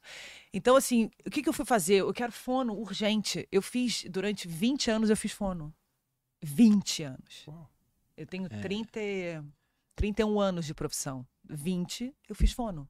Então, 0.53 0.77
assim, 0.77 1.11
o 1.27 1.31
que, 1.31 1.43
que 1.43 1.49
eu 1.49 1.53
fui 1.53 1.65
fazer? 1.65 1.97
Eu 2.01 2.13
quero 2.13 2.33
fono 2.33 2.75
urgente. 2.75 3.47
Eu 3.53 3.63
fiz, 3.63 4.05
durante 4.09 4.49
20 4.49 4.91
anos, 4.91 5.11
eu 5.11 5.17
fiz 5.17 5.33
fono. 5.33 5.75
20 6.43 7.03
anos. 7.03 7.45
Uau. 7.47 7.71
Eu 8.17 8.27
tenho 8.27 8.49
30, 8.49 9.01
e- 9.01 9.43
31 9.95 10.41
anos 10.41 10.65
de 10.67 10.75
profissão. 10.75 11.27
20, 11.45 12.15
eu 12.29 12.35
fiz 12.35 12.53
fono. 12.53 12.89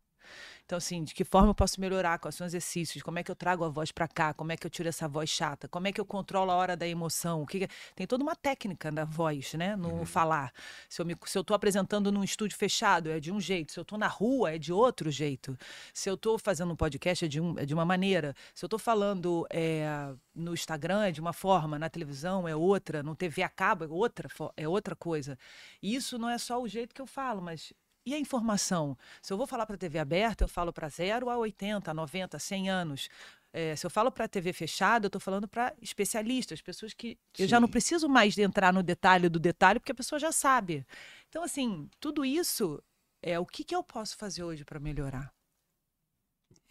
Então, 0.67 0.79
assim, 0.79 1.05
de 1.05 1.15
que 1.15 1.23
forma 1.23 1.51
eu 1.51 1.55
posso 1.55 1.81
melhorar? 1.81 2.19
Quais 2.19 2.35
são 2.35 2.45
os 2.45 2.53
exercícios? 2.53 3.01
Como 3.01 3.21
é 3.21 3.23
que 3.23 3.31
eu 3.31 3.37
trago 3.37 3.63
a 3.63 3.69
voz 3.69 3.93
pra 3.93 4.09
cá? 4.09 4.35
Como 4.35 4.51
é 4.51 4.57
que 4.57 4.67
eu 4.67 4.71
tiro 4.71 4.89
essa 4.89 5.07
voz 5.07 5.31
chata? 5.31 5.69
Como 5.69 5.87
é 5.87 5.93
que 5.93 6.01
eu 6.01 6.05
controlo 6.05 6.51
a 6.51 6.57
hora 6.57 6.77
da 6.77 6.89
emoção? 6.89 7.43
O 7.43 7.47
que 7.47 7.69
Tem 7.95 8.05
toda 8.05 8.25
uma 8.25 8.35
técnica 8.35 8.91
da 8.91 9.05
voz, 9.05 9.55
né? 9.55 9.77
No 9.77 10.05
falar. 10.05 10.53
Se 10.89 11.01
eu, 11.01 11.07
me, 11.07 11.17
se 11.25 11.39
eu 11.39 11.45
tô 11.45 11.55
apresentando 11.55 12.11
num 12.11 12.25
estúdio 12.25 12.59
fechado, 12.59 13.11
é 13.11 13.21
de 13.21 13.31
um 13.31 13.41
jeito. 13.41 13.71
Se 13.73 13.79
eu 13.79 13.85
tô 13.85 13.97
na 13.97 14.09
rua, 14.09 14.57
é 14.57 14.59
de 14.59 14.73
outro 14.73 15.09
jeito. 15.09 15.57
Se 15.95 16.11
eu 16.11 16.17
tô 16.17 16.37
fazendo 16.37 16.73
um 16.73 16.77
podcast, 16.77 17.25
é 17.25 17.29
de, 17.29 17.41
um, 17.41 17.57
é 17.57 17.65
de 17.65 17.73
uma 17.73 17.85
maneira. 17.85 18.35
Se 18.53 18.65
eu 18.65 18.69
tô 18.69 18.77
falando 18.77 19.47
é, 19.51 19.87
no 20.35 20.53
Instagram, 20.53 21.05
é 21.05 21.13
de 21.13 21.21
uma 21.21 21.33
forma. 21.33 21.79
Na 21.79 21.89
televisão, 21.89 22.49
é 22.49 22.57
outra. 22.57 23.05
No 23.05 23.15
TV 23.15 23.41
a 23.45 23.49
cabo, 23.49 23.85
é 23.85 23.89
outra, 23.89 24.29
é 24.57 24.67
outra 24.67 24.97
coisa. 24.97 25.39
E 25.81 25.95
isso 25.95 26.19
não 26.19 26.29
é 26.29 26.39
só 26.39 26.61
o 26.61 26.67
jeito 26.67 26.93
que 26.93 27.01
eu 27.01 27.07
falo, 27.07 27.41
mas 27.41 27.73
e 28.07 28.15
a 28.15 28.19
informação? 28.19 28.97
Se 29.21 29.33
eu 29.33 29.37
vou 29.37 29.47
falar 29.47 29.67
para 29.67 29.77
TV 29.77 29.99
aberta, 29.99 30.45
eu 30.45 30.49
falo 30.49 30.73
para 30.73 30.89
0 30.89 31.29
a 31.29 31.37
80, 31.37 31.93
90, 31.93 32.39
100 32.39 32.71
anos. 32.71 33.09
É, 33.53 33.75
se 33.75 33.85
eu 33.85 33.91
falo 33.91 34.13
para 34.13 34.29
TV 34.29 34.53
fechada, 34.53 35.07
eu 35.07 35.09
estou 35.09 35.21
falando 35.21 35.49
para 35.49 35.75
especialistas, 35.83 36.63
pessoas 36.63 36.95
que 36.95 37.19
eu 37.39 37.49
já 37.49 37.59
não 37.59 37.67
Sim. 37.67 37.73
preciso 37.73 38.09
mais 38.09 38.35
de 38.35 38.43
entrar 38.43 38.73
no 38.73 38.83
detalhe 38.83 39.29
do 39.29 39.41
detalhe, 39.41 39.81
porque 39.81 39.93
a 39.93 39.95
pessoa 39.95 40.19
já 40.19 40.31
sabe. 40.31 40.87
Então, 41.29 41.43
assim, 41.43 41.89
tudo 41.99 42.25
isso 42.25 42.83
é 43.23 43.39
o 43.41 43.47
que, 43.47 43.65
que 43.65 43.75
eu 43.75 43.83
posso 43.83 44.17
fazer 44.17 44.45
hoje 44.45 44.65
para 44.65 44.79
melhorar. 44.79 45.33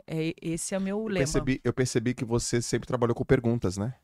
É, 0.08 0.34
esse 0.42 0.76
é 0.76 0.78
o 0.78 0.82
meu 0.82 1.00
Eu 1.00 1.08
lema. 1.08 1.18
percebi, 1.18 1.62
eu 1.64 1.74
percebi 1.74 2.14
que 2.14 2.24
você 2.24 2.62
sempre 2.62 2.88
trabalhou 2.88 3.16
com 3.16 3.26
perguntas, 3.26 3.78
né? 3.78 3.96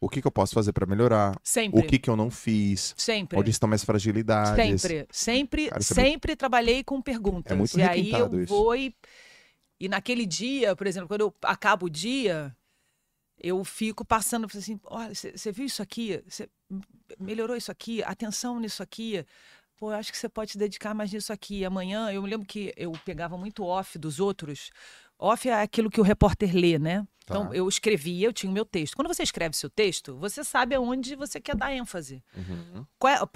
O 0.00 0.08
que, 0.08 0.22
que 0.22 0.26
eu 0.26 0.32
posso 0.32 0.54
fazer 0.54 0.72
pra 0.72 0.86
melhorar? 0.86 1.38
Sempre. 1.44 1.78
O 1.78 1.86
que, 1.86 1.98
que 1.98 2.08
eu 2.08 2.16
não 2.16 2.30
fiz? 2.30 2.94
Sempre. 2.96 3.38
Onde 3.38 3.50
estão 3.50 3.68
minhas 3.68 3.84
fragilidades? 3.84 4.80
Sempre, 4.80 5.06
sempre, 5.10 5.68
Cara, 5.68 5.80
é 5.80 5.82
sempre 5.82 6.34
trabalhei 6.34 6.82
com 6.82 7.02
perguntas. 7.02 7.52
É 7.52 7.54
muito 7.54 7.78
e 7.78 7.82
aí 7.82 8.10
eu 8.10 8.42
isso. 8.42 8.54
vou 8.54 8.74
e, 8.74 8.94
e 9.78 9.88
naquele 9.88 10.24
dia, 10.24 10.74
por 10.74 10.86
exemplo, 10.86 11.06
quando 11.06 11.20
eu 11.20 11.34
acabo 11.42 11.84
o 11.86 11.90
dia, 11.90 12.56
eu 13.38 13.62
fico 13.62 14.02
passando 14.02 14.46
assim, 14.46 14.80
olha, 14.84 15.14
você 15.14 15.52
viu 15.52 15.66
isso 15.66 15.82
aqui? 15.82 16.22
Você 16.26 16.48
melhorou 17.18 17.54
isso 17.54 17.70
aqui? 17.70 18.02
Atenção 18.02 18.58
nisso 18.58 18.82
aqui? 18.82 19.24
Pô, 19.76 19.92
eu 19.92 19.96
acho 19.96 20.12
que 20.12 20.18
você 20.18 20.28
pode 20.28 20.52
se 20.52 20.58
dedicar 20.58 20.94
mais 20.94 21.12
nisso 21.12 21.32
aqui. 21.32 21.62
Amanhã, 21.64 22.10
eu 22.10 22.22
me 22.22 22.28
lembro 22.28 22.46
que 22.46 22.72
eu 22.76 22.92
pegava 23.04 23.36
muito 23.36 23.64
off 23.64 23.98
dos 23.98 24.18
outros. 24.18 24.70
Off 25.22 25.48
é 25.48 25.60
aquilo 25.62 25.90
que 25.90 26.00
o 26.00 26.04
repórter 26.04 26.54
lê, 26.54 26.78
né? 26.78 27.06
Tá. 27.26 27.36
Então, 27.36 27.54
eu 27.54 27.68
escrevia, 27.68 28.26
eu 28.26 28.32
tinha 28.32 28.50
o 28.50 28.52
meu 28.52 28.64
texto. 28.64 28.96
Quando 28.96 29.06
você 29.06 29.22
escreve 29.22 29.54
seu 29.56 29.70
texto, 29.70 30.16
você 30.16 30.42
sabe 30.42 30.74
aonde 30.74 31.14
você 31.14 31.40
quer 31.40 31.54
dar 31.54 31.72
ênfase. 31.72 32.24
Uhum. 32.36 32.84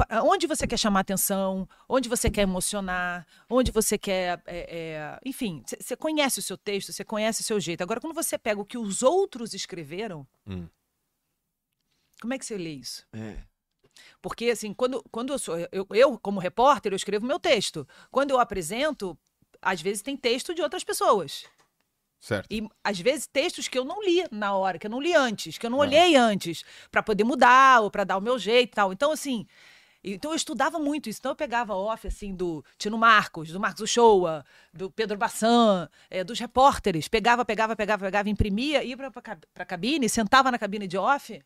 É- 0.09 0.21
onde 0.23 0.47
você 0.49 0.67
quer 0.67 0.79
chamar 0.79 1.01
atenção, 1.01 1.69
onde 1.89 2.09
você 2.09 2.29
quer 2.31 2.43
emocionar, 2.43 3.25
onde 3.49 3.71
você 3.71 3.97
quer. 3.97 4.43
é, 4.47 4.77
é, 4.79 5.21
enfim, 5.25 5.63
você 5.79 5.95
conhece 5.97 6.41
o 6.41 6.43
seu 6.43 6.57
texto, 6.57 6.93
você 6.93 7.05
conhece 7.05 7.43
o 7.43 7.45
seu 7.45 7.61
jeito. 7.61 7.83
Agora, 7.83 8.01
quando 8.01 8.15
você 8.15 8.37
pega 8.37 8.61
o 8.61 8.65
que 8.65 8.79
os 8.79 9.03
outros 9.03 9.55
escreveram, 9.55 10.27
Hum. 10.47 10.67
como 12.21 12.35
é 12.35 12.39
que 12.39 12.45
você 12.47 12.57
lê 12.57 12.71
isso? 12.73 13.07
É. 13.13 13.37
Porque, 14.21 14.47
assim, 14.47 14.73
quando, 14.75 15.05
quando 15.11 15.33
eu 15.33 15.39
sou. 15.39 15.57
Eu, 15.71 15.87
eu, 15.91 16.19
como 16.19 16.41
repórter, 16.41 16.93
eu 16.93 16.97
escrevo 16.97 17.27
meu 17.27 17.39
texto. 17.39 17.87
Quando 18.11 18.31
eu 18.31 18.41
apresento, 18.41 19.17
às 19.63 19.81
vezes 19.81 20.03
tem 20.03 20.17
texto 20.17 20.53
de 20.55 20.63
outras 20.63 20.83
pessoas. 20.83 21.45
Certo. 22.25 22.47
E 22.51 22.67
às 22.83 22.99
vezes 22.99 23.27
textos 23.27 23.69
que 23.69 23.77
eu 23.79 23.85
não 23.85 24.03
li 24.03 24.25
na 24.33 24.55
hora, 24.55 24.79
que 24.79 24.87
eu 24.87 24.91
não 24.91 24.99
li 24.99 25.15
antes, 25.15 25.59
que 25.59 25.67
eu 25.67 25.71
não 25.71 25.77
Ah. 25.79 25.83
olhei 25.83 26.17
antes, 26.17 26.65
para 26.91 27.03
poder 27.03 27.23
mudar 27.23 27.83
ou 27.83 27.91
para 27.91 28.03
dar 28.03 28.17
o 28.17 28.21
meu 28.23 28.39
jeito 28.39 28.71
e 28.73 28.75
tal. 28.75 28.95
Então, 28.95 29.13
assim, 29.13 29.47
então 30.03 30.31
eu 30.31 30.35
estudava 30.37 30.79
muito 30.79 31.11
isso. 31.11 31.19
Então 31.21 31.33
eu 31.33 31.37
pegava 31.37 31.75
off, 31.75 32.07
assim, 32.07 32.35
do 32.35 32.65
Tino 32.79 32.97
Marcos, 32.97 33.51
do 33.51 33.61
Marcos 33.61 33.83
Uchoa, 33.83 34.43
do 34.73 34.91
Pedro 34.91 35.19
Bassan, 35.19 35.87
eh, 36.11 36.25
dos 36.25 36.39
repórteres. 36.39 37.09
Pegava, 37.09 37.45
pegava, 37.45 37.77
pegava, 37.77 38.07
pegava, 38.07 38.31
imprimia, 38.31 38.83
ia 38.83 38.97
cab- 39.23 39.45
pra 39.53 39.67
cabine, 39.67 40.09
sentava 40.09 40.51
na 40.51 40.59
cabine 40.59 40.87
de 40.87 40.97
off, 40.97 41.43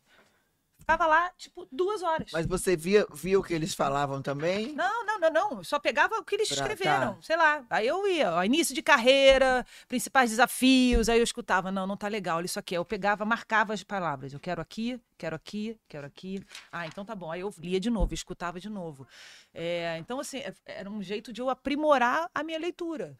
ficava 0.91 1.05
lá, 1.07 1.29
tipo, 1.37 1.67
duas 1.71 2.01
horas. 2.01 2.31
Mas 2.33 2.45
você 2.45 2.75
via, 2.75 3.05
via 3.13 3.39
o 3.39 3.43
que 3.43 3.53
eles 3.53 3.73
falavam 3.73 4.21
também? 4.21 4.73
Não, 4.73 5.05
não, 5.05 5.19
não, 5.19 5.29
não. 5.31 5.63
Só 5.63 5.79
pegava 5.79 6.15
o 6.15 6.23
que 6.23 6.35
eles 6.35 6.47
Pra- 6.49 6.57
escreveram. 6.57 7.15
tá. 7.15 7.21
Sei 7.21 7.35
lá. 7.35 7.65
Aí 7.69 7.87
eu 7.87 8.07
ia, 8.07 8.33
ó, 8.33 8.43
início 8.43 8.73
de 8.73 8.81
carreira, 8.81 9.65
principais 9.87 10.29
desafios. 10.31 11.09
Aí 11.09 11.19
eu 11.19 11.23
escutava, 11.23 11.71
não, 11.71 11.85
não 11.85 11.95
tá 11.97 12.07
legal, 12.07 12.37
olha 12.37 12.45
isso 12.45 12.59
aqui. 12.59 12.75
Eu 12.75 12.83
pegava, 12.85 13.23
marcava 13.25 13.73
as 13.73 13.83
palavras. 13.83 14.33
Eu 14.33 14.39
quero 14.39 14.61
aqui, 14.61 14.99
quero 15.17 15.35
aqui, 15.35 15.79
quero 15.87 16.07
aqui. 16.07 16.43
Ah, 16.71 16.87
então 16.87 17.05
tá 17.05 17.15
bom. 17.15 17.31
Aí 17.31 17.41
eu 17.41 17.53
lia 17.59 17.79
de 17.79 17.89
novo, 17.89 18.13
escutava 18.13 18.59
de 18.59 18.69
novo. 18.69 19.07
É, 19.53 19.97
então, 19.99 20.19
assim, 20.19 20.39
é- 20.39 20.53
era 20.65 20.89
um 20.89 21.01
jeito 21.03 21.31
de 21.31 21.41
eu 21.41 21.49
aprimorar 21.49 22.29
a 22.33 22.43
minha 22.43 22.57
leitura. 22.59 23.17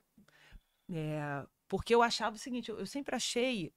É, 0.91 1.43
porque 1.67 1.93
eu 1.93 2.01
achava 2.01 2.35
o 2.35 2.39
seguinte, 2.39 2.69
eu 2.69 2.85
sempre 2.85 3.15
achei, 3.15 3.71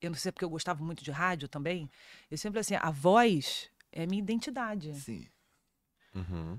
eu 0.00 0.10
não 0.10 0.16
sei 0.16 0.32
porque 0.32 0.44
eu 0.44 0.50
gostava 0.50 0.82
muito 0.82 1.04
de 1.04 1.10
rádio 1.10 1.48
também, 1.48 1.90
eu 2.30 2.38
sempre 2.38 2.60
assim, 2.60 2.74
a 2.74 2.90
voz 2.90 3.70
é 3.92 4.04
a 4.04 4.06
minha 4.06 4.22
identidade. 4.22 4.94
Sim. 4.94 5.26
Uhum. 6.14 6.58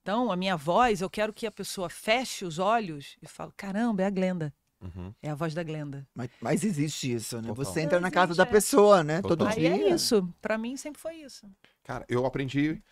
Então, 0.00 0.32
a 0.32 0.36
minha 0.36 0.56
voz, 0.56 1.00
eu 1.00 1.08
quero 1.08 1.32
que 1.32 1.46
a 1.46 1.50
pessoa 1.50 1.88
feche 1.88 2.44
os 2.44 2.58
olhos 2.58 3.16
e 3.22 3.26
fale: 3.26 3.52
caramba, 3.56 4.02
é 4.02 4.06
a 4.06 4.10
Glenda. 4.10 4.52
Uhum. 4.80 5.14
É 5.22 5.30
a 5.30 5.34
voz 5.34 5.54
da 5.54 5.62
Glenda. 5.62 6.06
Mas, 6.12 6.28
mas 6.40 6.64
existe 6.64 7.12
isso, 7.12 7.36
né? 7.36 7.48
Total. 7.48 7.54
Você 7.54 7.80
entra 7.80 8.00
na 8.00 8.10
casa 8.10 8.34
da 8.34 8.42
é. 8.42 8.46
pessoa, 8.46 9.04
né? 9.04 9.22
Todo 9.22 9.38
Total. 9.38 9.54
Aí 9.54 9.60
dia. 9.60 9.70
é 9.70 9.94
isso. 9.94 10.28
Pra 10.40 10.58
mim 10.58 10.76
sempre 10.76 11.00
foi 11.00 11.16
isso. 11.16 11.48
Cara, 11.84 12.04
eu 12.08 12.26
aprendi 12.26 12.82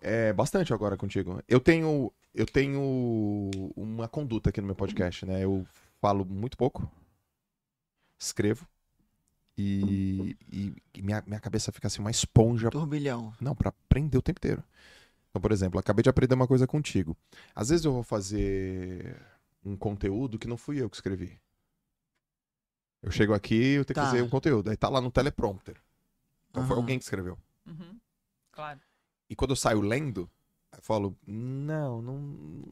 é, 0.00 0.32
bastante 0.32 0.72
agora 0.72 0.96
contigo. 0.96 1.42
Eu 1.48 1.58
tenho, 1.58 2.12
eu 2.32 2.46
tenho 2.46 3.50
uma 3.74 4.06
conduta 4.06 4.50
aqui 4.50 4.60
no 4.60 4.68
meu 4.68 4.76
podcast, 4.76 5.26
né? 5.26 5.42
Eu 5.42 5.66
falo 6.00 6.24
muito 6.24 6.56
pouco, 6.56 6.88
escrevo 8.16 8.64
e, 9.58 10.36
e- 10.52 10.76
e 10.94 11.02
minha, 11.02 11.22
minha 11.26 11.40
cabeça 11.40 11.72
fica 11.72 11.86
assim 11.86 12.00
uma 12.00 12.10
esponja 12.10 12.70
Turbilhão. 12.70 13.32
Não, 13.40 13.54
pra 13.54 13.70
aprender 13.70 14.18
o 14.18 14.22
tempo 14.22 14.38
inteiro. 14.38 14.62
Então, 15.30 15.40
por 15.40 15.52
exemplo, 15.52 15.78
acabei 15.78 16.02
de 16.02 16.08
aprender 16.10 16.34
uma 16.34 16.46
coisa 16.46 16.66
contigo. 16.66 17.16
Às 17.54 17.68
vezes 17.70 17.84
eu 17.84 17.92
vou 17.92 18.02
fazer 18.02 19.16
um 19.64 19.76
conteúdo 19.76 20.38
que 20.38 20.46
não 20.48 20.56
fui 20.56 20.80
eu 20.80 20.88
que 20.88 20.96
escrevi. 20.96 21.38
Eu 23.02 23.10
chego 23.10 23.34
aqui, 23.34 23.54
eu 23.74 23.84
tenho 23.84 23.94
Tá. 23.94 24.02
que 24.02 24.06
fazer 24.10 24.22
um 24.22 24.28
conteúdo. 24.28 24.70
Aí 24.70 24.76
tá 24.76 24.88
lá 24.88 25.00
no 25.00 25.10
teleprompter. 25.10 25.76
Então 26.50 26.64
foi 26.64 26.72
Aham. 26.74 26.82
alguém 26.82 26.98
que 26.98 27.04
escreveu. 27.04 27.38
Uhum. 27.66 27.98
Claro. 28.52 28.80
E 29.28 29.36
quando 29.36 29.50
eu 29.50 29.56
saio 29.56 29.80
lendo, 29.80 30.30
Aí 30.72 30.80
eu 30.80 30.82
falo, 30.82 31.16
não, 31.24 32.02
não, 32.02 32.18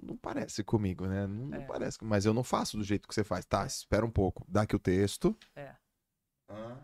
não 0.03 0.17
parece 0.17 0.65
comigo, 0.65 1.07
né? 1.07 1.27
Não, 1.29 1.47
não 1.47 1.59
É. 1.59 1.65
parece, 1.65 1.97
mas 2.03 2.27
eu 2.27 2.35
não 2.35 2.43
faço 2.43 2.77
do 2.77 2.83
jeito 2.83 3.07
que 3.07 3.15
você 3.15 3.23
faz. 3.23 3.45
Tá, 3.45 3.65
espera 3.65 4.05
um 4.05 4.11
pouco. 4.11 4.45
Dá 4.49 4.63
aqui 4.63 4.75
o 4.75 4.81
texto. 4.81 5.37
É. 5.55 5.75
Ah, 6.49 6.77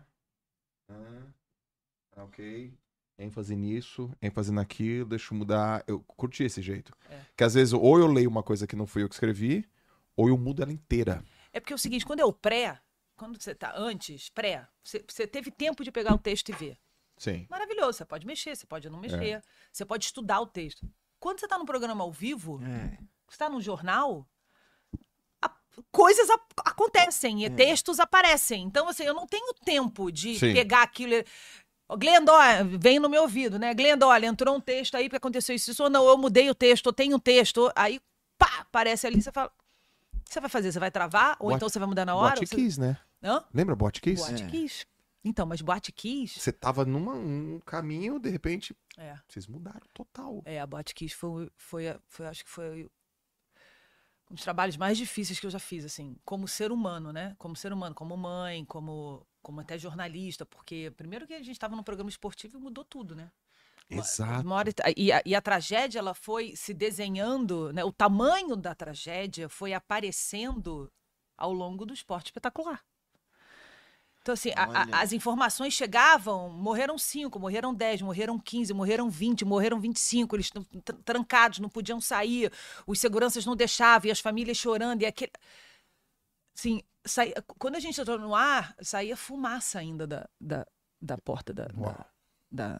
ah, 0.89 2.23
ok. 2.23 2.73
ênfase 3.17 3.55
nisso, 3.55 4.11
ênfase 4.21 4.51
naquilo, 4.51 5.09
deixa 5.09 5.33
eu 5.33 5.37
mudar. 5.37 5.83
Eu 5.87 5.99
curti 6.01 6.43
esse 6.43 6.61
jeito. 6.61 6.91
É. 7.09 7.21
Que 7.37 7.43
às 7.43 7.53
vezes, 7.53 7.73
ou 7.73 7.99
eu 7.99 8.07
leio 8.07 8.29
uma 8.29 8.41
coisa 8.43 8.65
que 8.65 8.75
não 8.75 8.87
fui 8.87 9.03
eu 9.03 9.09
que 9.09 9.13
escrevi, 9.15 9.67
ou 10.15 10.27
eu 10.27 10.37
mudo 10.37 10.63
ela 10.63 10.71
inteira. 10.73 11.23
É 11.53 11.59
porque 11.59 11.73
é 11.73 11.75
o 11.75 11.79
seguinte, 11.79 12.05
quando 12.05 12.19
é 12.21 12.25
o 12.25 12.33
pré, 12.33 12.81
quando 13.15 13.39
você 13.39 13.53
tá 13.53 13.73
antes, 13.75 14.29
pré, 14.29 14.67
você, 14.83 15.03
você 15.07 15.27
teve 15.27 15.51
tempo 15.51 15.83
de 15.83 15.91
pegar 15.91 16.13
o 16.13 16.17
texto 16.17 16.49
e 16.49 16.53
ver. 16.53 16.77
Sim. 17.17 17.45
Maravilhoso, 17.49 17.93
você 17.99 18.05
pode 18.05 18.25
mexer, 18.25 18.55
você 18.55 18.65
pode 18.65 18.89
não 18.89 18.99
mexer, 18.99 19.43
você 19.71 19.85
pode 19.85 20.05
estudar 20.05 20.39
o 20.41 20.47
texto. 20.47 20.89
Quando 21.19 21.39
você 21.39 21.45
está 21.45 21.59
num 21.59 21.65
programa 21.65 22.03
ao 22.03 22.11
vivo, 22.11 22.59
É. 22.63 22.97
você 23.27 23.35
está 23.35 23.47
num 23.47 23.61
jornal, 23.61 24.27
coisas 25.91 26.29
ap- 26.29 26.51
acontecem, 26.65 27.43
e 27.45 27.49
textos 27.49 27.99
aparecem. 27.99 28.63
Então, 28.63 28.87
assim, 28.87 29.03
eu 29.03 29.13
não 29.13 29.25
tenho 29.27 29.53
tempo 29.65 30.11
de 30.11 30.37
Sim. 30.37 30.53
pegar 30.53 30.83
aquilo. 30.83 31.13
Glenda, 31.97 32.31
ó, 32.33 32.39
vem 32.79 32.99
no 32.99 33.09
meu 33.09 33.23
ouvido, 33.23 33.59
né? 33.59 33.73
Glenda, 33.73 34.07
olha, 34.07 34.25
entrou 34.27 34.55
um 34.55 34.61
texto 34.61 34.95
aí 34.95 35.09
que 35.09 35.15
aconteceu 35.15 35.53
isso, 35.55 35.71
isso, 35.71 35.83
ou 35.83 35.89
não, 35.89 36.07
eu 36.07 36.17
mudei 36.17 36.49
o 36.49 36.55
texto, 36.55 36.85
eu 36.87 36.93
tenho 36.93 37.17
um 37.17 37.19
texto, 37.19 37.69
aí, 37.75 37.99
pá, 38.37 38.59
aparece 38.61 39.05
ali, 39.07 39.21
você 39.21 39.31
fala. 39.31 39.51
O 40.13 40.19
que 40.23 40.33
você 40.33 40.39
vai 40.39 40.49
fazer? 40.49 40.71
Você 40.71 40.79
vai 40.79 40.89
travar? 40.89 41.35
Ou 41.41 41.51
então 41.51 41.67
você 41.67 41.77
vai 41.77 41.87
mudar 41.89 42.05
na 42.05 42.15
hora? 42.15 42.35
Boate 42.35 42.47
Você- 42.47 42.55
Kiss, 42.55 42.79
né? 42.79 42.97
Hã? 43.21 43.43
Lembra 43.53 43.75
Boate 43.75 43.99
Kiss? 43.99 44.23
Boate 44.25 44.43
É. 44.43 44.47
Kiss. 44.47 44.85
Então, 45.25 45.45
mas 45.45 45.59
Boate 45.61 45.91
Kiss. 45.91 46.39
Você 46.39 46.53
tava 46.53 46.85
num 46.85 47.09
um 47.55 47.59
caminho, 47.65 48.17
de 48.17 48.29
repente, 48.29 48.73
É. 48.97 49.17
vocês 49.27 49.45
mudaram 49.45 49.81
total. 49.93 50.41
É, 50.45 50.61
a 50.61 50.65
Boate 50.65 50.95
Kiss 50.95 51.13
foi, 51.13 51.49
foi, 51.57 51.89
a- 51.89 51.99
foi, 52.07 52.25
acho 52.27 52.45
que 52.45 52.49
foi 52.49 52.89
um 54.31 54.33
dos 54.33 54.43
trabalhos 54.43 54.77
mais 54.77 54.97
difíceis 54.97 55.39
que 55.39 55.45
eu 55.45 55.49
já 55.51 55.59
fiz, 55.59 55.83
assim, 55.83 56.15
como 56.23 56.47
ser 56.47 56.71
humano, 56.71 57.11
né? 57.11 57.35
Como 57.37 57.55
ser 57.55 57.73
humano, 57.73 57.93
como 57.93 58.15
mãe, 58.15 58.63
como, 58.65 59.27
como 59.41 59.59
até 59.59 59.77
jornalista, 59.77 60.45
porque 60.45 60.91
primeiro 60.95 61.27
que 61.27 61.33
a 61.33 61.39
gente 61.39 61.51
estava 61.51 61.75
num 61.75 61.83
programa 61.83 62.09
esportivo 62.09 62.57
e 62.57 62.61
mudou 62.61 62.85
tudo, 62.85 63.13
né? 63.13 63.29
Exato. 63.89 64.47
Uma 64.47 64.55
hora- 64.55 64.71
e, 64.95 65.11
a, 65.11 65.21
e 65.25 65.35
a 65.35 65.41
tragédia, 65.41 65.99
ela 65.99 66.13
foi 66.13 66.55
se 66.55 66.73
desenhando, 66.73 67.73
né? 67.73 67.83
O 67.83 67.91
tamanho 67.91 68.55
da 68.55 68.73
tragédia 68.73 69.49
foi 69.49 69.73
aparecendo 69.73 70.89
ao 71.37 71.51
longo 71.51 71.85
do 71.85 71.93
esporte 71.93 72.27
espetacular. 72.27 72.81
Então, 74.21 74.33
assim, 74.33 74.51
a- 74.55 74.85
as 75.01 75.11
informações 75.13 75.73
chegavam, 75.73 76.49
morreram 76.49 76.95
5, 76.97 77.39
morreram 77.39 77.73
10, 77.73 78.01
morreram 78.03 78.37
15, 78.39 78.71
morreram 78.73 79.09
20, 79.09 79.43
morreram 79.43 79.79
25, 79.79 80.35
eles 80.35 80.51
trancados, 81.03 81.57
não 81.59 81.67
podiam 81.69 81.99
sair, 81.99 82.51
os 82.85 82.99
seguranças 82.99 83.45
não 83.47 83.55
deixavam, 83.55 84.07
e 84.07 84.11
as 84.11 84.19
famílias 84.19 84.57
chorando, 84.57 85.01
e 85.01 85.05
aquele... 85.07 85.31
Assim, 86.55 86.83
saía- 87.03 87.41
quando 87.57 87.75
a 87.77 87.79
gente 87.79 87.99
entrou 87.99 88.19
no 88.19 88.35
ar, 88.35 88.75
saía 88.81 89.17
fumaça 89.17 89.79
ainda 89.79 90.05
da, 90.05 90.29
da, 90.39 90.67
da 91.01 91.17
porta 91.17 91.51
da, 91.51 91.65
da, 91.65 92.05
da, 92.51 92.77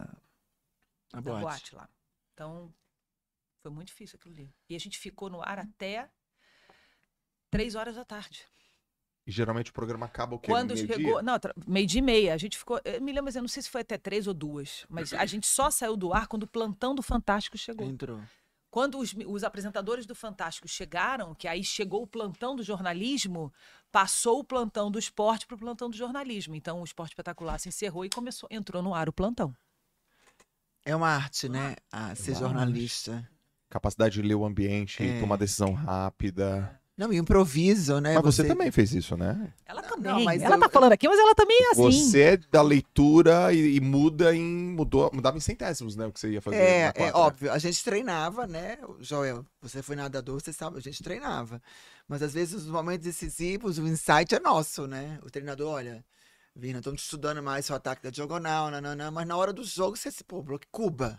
da 1.12 1.20
boate. 1.20 1.40
boate 1.42 1.74
lá. 1.74 1.88
Então, 2.34 2.72
foi 3.62 3.72
muito 3.72 3.88
difícil 3.88 4.16
aquilo 4.16 4.34
ali. 4.34 4.54
E 4.68 4.76
a 4.76 4.78
gente 4.78 4.96
ficou 4.96 5.28
no 5.28 5.42
ar 5.42 5.58
até 5.58 6.08
três 7.50 7.74
horas 7.74 7.96
da 7.96 8.04
tarde. 8.04 8.46
E 9.26 9.30
geralmente 9.30 9.70
o 9.70 9.72
programa 9.72 10.06
acaba 10.06 10.34
o 10.34 10.38
quê? 10.38 10.50
Quando 10.50 10.74
Meio-dia? 10.74 10.96
chegou. 10.96 11.22
Não, 11.22 11.38
tra- 11.38 11.54
meio-dia 11.66 12.00
e 12.00 12.02
meia. 12.02 12.34
A 12.34 12.36
gente 12.36 12.58
ficou. 12.58 12.80
Eu 12.84 13.00
me 13.00 13.12
lembro, 13.12 13.24
mas 13.26 13.36
eu 13.36 13.42
não 13.42 13.48
sei 13.48 13.62
se 13.62 13.70
foi 13.70 13.82
até 13.82 13.96
três 13.96 14.26
ou 14.26 14.34
duas. 14.34 14.84
Mas 14.88 15.12
a 15.12 15.24
gente 15.26 15.46
só 15.46 15.70
saiu 15.70 15.96
do 15.96 16.12
ar 16.12 16.26
quando 16.26 16.42
o 16.42 16.46
plantão 16.48 16.94
do 16.94 17.02
Fantástico 17.02 17.56
chegou. 17.56 17.86
Entrou. 17.86 18.20
Quando 18.68 18.98
os, 18.98 19.14
os 19.26 19.44
apresentadores 19.44 20.06
do 20.06 20.14
Fantástico 20.14 20.66
chegaram, 20.66 21.34
que 21.34 21.46
aí 21.46 21.62
chegou 21.62 22.02
o 22.02 22.06
plantão 22.06 22.56
do 22.56 22.62
jornalismo, 22.62 23.52
passou 23.92 24.40
o 24.40 24.44
plantão 24.44 24.90
do 24.90 24.98
esporte 24.98 25.46
para 25.46 25.54
o 25.54 25.58
plantão 25.58 25.88
do 25.90 25.96
jornalismo. 25.96 26.54
Então 26.56 26.80
o 26.80 26.84
esporte 26.84 27.10
espetacular 27.12 27.58
se 27.60 27.68
encerrou 27.68 28.04
e 28.04 28.08
começou, 28.10 28.48
entrou 28.50 28.82
no 28.82 28.94
ar 28.94 29.08
o 29.08 29.12
plantão. 29.12 29.54
É 30.84 30.96
uma 30.96 31.08
arte, 31.10 31.48
né? 31.48 31.76
A 31.92 32.14
ser 32.16 32.34
jornalista. 32.34 33.28
Capacidade 33.68 34.14
de 34.14 34.22
ler 34.22 34.34
o 34.34 34.44
ambiente, 34.44 35.02
É. 35.02 35.20
tomar 35.20 35.36
decisão 35.36 35.72
rápida. 35.74 36.80
Não, 37.02 37.12
e 37.12 37.16
improviso, 37.16 38.00
né? 38.00 38.14
mas 38.14 38.22
você, 38.24 38.44
também 38.44 38.70
fez 38.70 38.92
isso, 38.94 39.16
né? 39.16 39.52
Ela 39.66 39.82
também. 39.82 40.12
não, 40.12 40.22
mas 40.22 40.40
ela 40.40 40.54
eu- 40.54 40.60
tá 40.60 40.68
falando 40.68 40.92
aqui, 40.92 41.08
mas 41.08 41.18
ela 41.18 41.34
também 41.34 41.58
é 41.60 41.70
assim. 41.72 41.82
Você 41.82 42.20
é 42.20 42.36
da 42.36 42.62
leitura 42.62 43.52
e, 43.52 43.76
e 43.76 43.80
muda 43.80 44.34
em. 44.34 44.42
Mudou, 44.42 45.10
mudava 45.12 45.36
em 45.36 45.40
centésimos, 45.40 45.96
né? 45.96 46.06
O 46.06 46.12
que 46.12 46.20
você 46.20 46.30
ia 46.30 46.40
fazer. 46.40 46.56
na 46.56 46.62
É, 46.62 46.92
é 47.08 47.12
óbvio, 47.12 47.50
a 47.50 47.58
gente 47.58 47.82
treinava, 47.82 48.46
né? 48.46 48.78
Joel, 49.00 49.44
você 49.60 49.82
foi 49.82 49.96
nadador, 49.96 50.40
você 50.40 50.52
sabe, 50.52 50.78
a 50.78 50.80
gente 50.80 51.02
treinava. 51.02 51.60
Mas 52.06 52.22
às 52.22 52.32
vezes, 52.32 52.54
nos 52.54 52.66
momentos 52.66 53.04
decisivos, 53.04 53.78
o 53.78 53.86
insight 53.86 54.34
é 54.34 54.38
nosso, 54.38 54.86
né? 54.86 55.18
O 55.24 55.30
treinador, 55.30 55.72
olha, 55.72 56.04
Vina, 56.54 56.78
estamos 56.78 57.02
estudando 57.02 57.42
mais 57.42 57.68
o 57.70 57.74
ataque 57.74 58.02
da 58.02 58.10
diagonal, 58.10 58.70
nananã, 58.70 59.10
mas 59.10 59.26
na 59.26 59.36
hora 59.36 59.52
do 59.52 59.64
jogo 59.64 59.96
você 59.96 60.10
se, 60.10 60.22
pô, 60.22 60.40
bloqueio, 60.42 60.68
Cuba. 60.70 61.18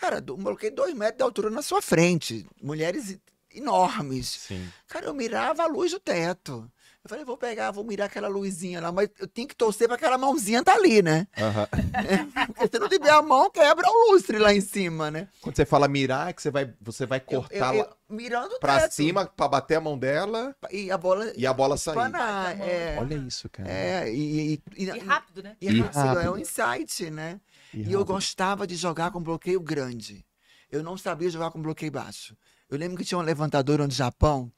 Cara, 0.00 0.22
um 0.30 0.42
bloqueio 0.42 0.74
dois 0.74 0.94
metros 0.94 1.18
de 1.18 1.22
altura 1.22 1.50
na 1.50 1.62
sua 1.62 1.80
frente. 1.80 2.46
Mulheres 2.62 3.18
enormes. 3.56 4.26
Sim. 4.28 4.68
Cara, 4.88 5.06
eu 5.06 5.14
mirava 5.14 5.62
a 5.62 5.66
luz 5.66 5.90
do 5.92 6.00
teto. 6.00 6.70
Eu 7.04 7.08
falei, 7.08 7.24
vou 7.24 7.36
pegar, 7.38 7.70
vou 7.70 7.84
mirar 7.84 8.06
aquela 8.06 8.26
luzinha 8.26 8.80
lá, 8.80 8.90
mas 8.90 9.08
eu 9.20 9.28
tenho 9.28 9.46
que 9.46 9.54
torcer 9.54 9.86
para 9.86 9.94
aquela 9.96 10.18
mãozinha 10.18 10.64
tá 10.64 10.74
ali, 10.74 11.02
né? 11.02 11.28
Porque 12.48 12.66
se 12.68 12.78
não 12.80 12.88
tiver 12.88 13.10
a 13.10 13.22
mão, 13.22 13.48
quebra 13.48 13.86
o 13.88 14.10
lustre 14.12 14.38
lá 14.40 14.52
em 14.52 14.60
cima, 14.60 15.08
né? 15.08 15.28
Quando 15.40 15.54
você 15.54 15.64
fala 15.64 15.86
mirar, 15.86 16.30
é 16.30 16.32
que 16.32 16.42
você 16.42 16.50
vai, 16.50 16.74
você 16.80 17.06
vai 17.06 17.20
cortar 17.20 17.74
eu- 17.76 17.82
lá 17.84 17.88
eu- 18.10 18.16
mirando 18.16 18.58
teto. 18.58 18.92
cima 18.92 19.24
pra 19.24 19.46
bater 19.46 19.76
a 19.76 19.80
mão 19.80 19.96
dela 19.96 20.54
E 20.70 20.90
a 20.90 20.98
bola 20.98 21.32
e 21.36 21.46
a 21.46 21.52
bola 21.52 21.76
sair. 21.76 21.94
espanar. 21.94 22.60
É, 22.60 22.96
Olha 22.98 23.14
isso, 23.14 23.48
cara. 23.50 23.68
é, 23.70 24.12
e, 24.12 24.54
e, 24.54 24.62
e, 24.76 24.84
E 24.84 24.98
rápido, 24.98 25.42
né? 25.44 25.56
e 25.60 25.66
E 25.70 25.80
rápido, 25.80 25.98
é 26.00 26.02
rápido. 26.02 26.32
um 26.32 26.38
insight, 26.38 27.08
né? 27.10 27.40
E 27.72 27.78
E 27.82 27.92
eu 27.92 28.00
rápido. 28.00 28.14
gostava 28.14 28.66
de 28.66 28.74
jogar 28.74 29.12
com 29.12 29.22
bloqueio 29.22 29.60
grande. 29.60 30.24
Eu 30.70 30.82
não 30.82 30.96
sabia 30.98 31.30
jogar 31.30 31.52
com 31.52 31.62
bloqueio 31.62 31.92
baixo. 31.92 32.36
Eu 32.68 32.78
lembro 32.78 32.96
que 32.96 33.04
tinha 33.04 33.18
uma 33.18 33.24
levantadora 33.24 33.86
no 33.86 33.92
Japão. 33.92 34.52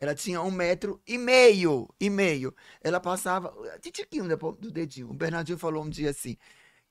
Ela 0.00 0.16
tinha 0.16 0.42
um 0.42 0.50
metro 0.50 1.00
e 1.06 1.16
meio, 1.16 1.88
e 2.00 2.10
meio. 2.10 2.52
Ela 2.82 2.98
passava, 2.98 3.54
titiquinho 3.80 4.28
do 4.28 4.52
do 4.52 4.70
dedinho. 4.70 5.08
O 5.08 5.14
Bernardinho 5.14 5.56
falou 5.56 5.84
um 5.84 5.88
dia 5.88 6.10
assim, 6.10 6.36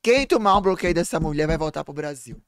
quem 0.02 0.26
tomar 0.26 0.58
um 0.58 0.62
bloqueio 0.62 0.94
dessa 0.94 1.20
mulher 1.20 1.46
vai 1.46 1.58
voltar 1.58 1.84
pro 1.84 1.94
Brasil. 1.94 2.42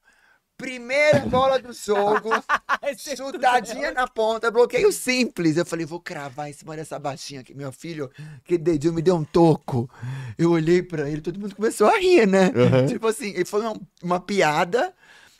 Primeira 0.56 1.20
bola 1.28 1.58
do 1.58 1.70
jogo, 1.72 2.30
chutadinha 2.96 3.92
na 3.92 4.08
ponta, 4.08 4.50
bloqueio 4.50 4.90
simples. 4.90 5.58
Eu 5.58 5.66
falei, 5.66 5.84
vou 5.84 6.00
cravar 6.00 6.48
em 6.48 6.54
cima 6.54 6.74
dessa 6.74 6.98
baixinha 6.98 7.42
aqui. 7.42 7.52
Meu 7.52 7.70
filho, 7.70 8.10
que 8.42 8.56
dedinho 8.56 8.94
me 8.94 9.02
deu 9.02 9.16
um 9.16 9.24
toco. 9.24 9.90
Eu 10.38 10.50
olhei 10.52 10.82
pra 10.82 11.10
ele, 11.10 11.20
todo 11.20 11.38
mundo 11.38 11.54
começou 11.54 11.88
a 11.88 11.98
rir, 11.98 12.26
né? 12.26 12.46
Aham. 12.56 12.86
Tipo 12.86 13.06
assim, 13.08 13.34
e 13.36 13.44
foi 13.44 13.60
uma, 13.60 13.78
uma 14.02 14.18
piada. 14.20 14.94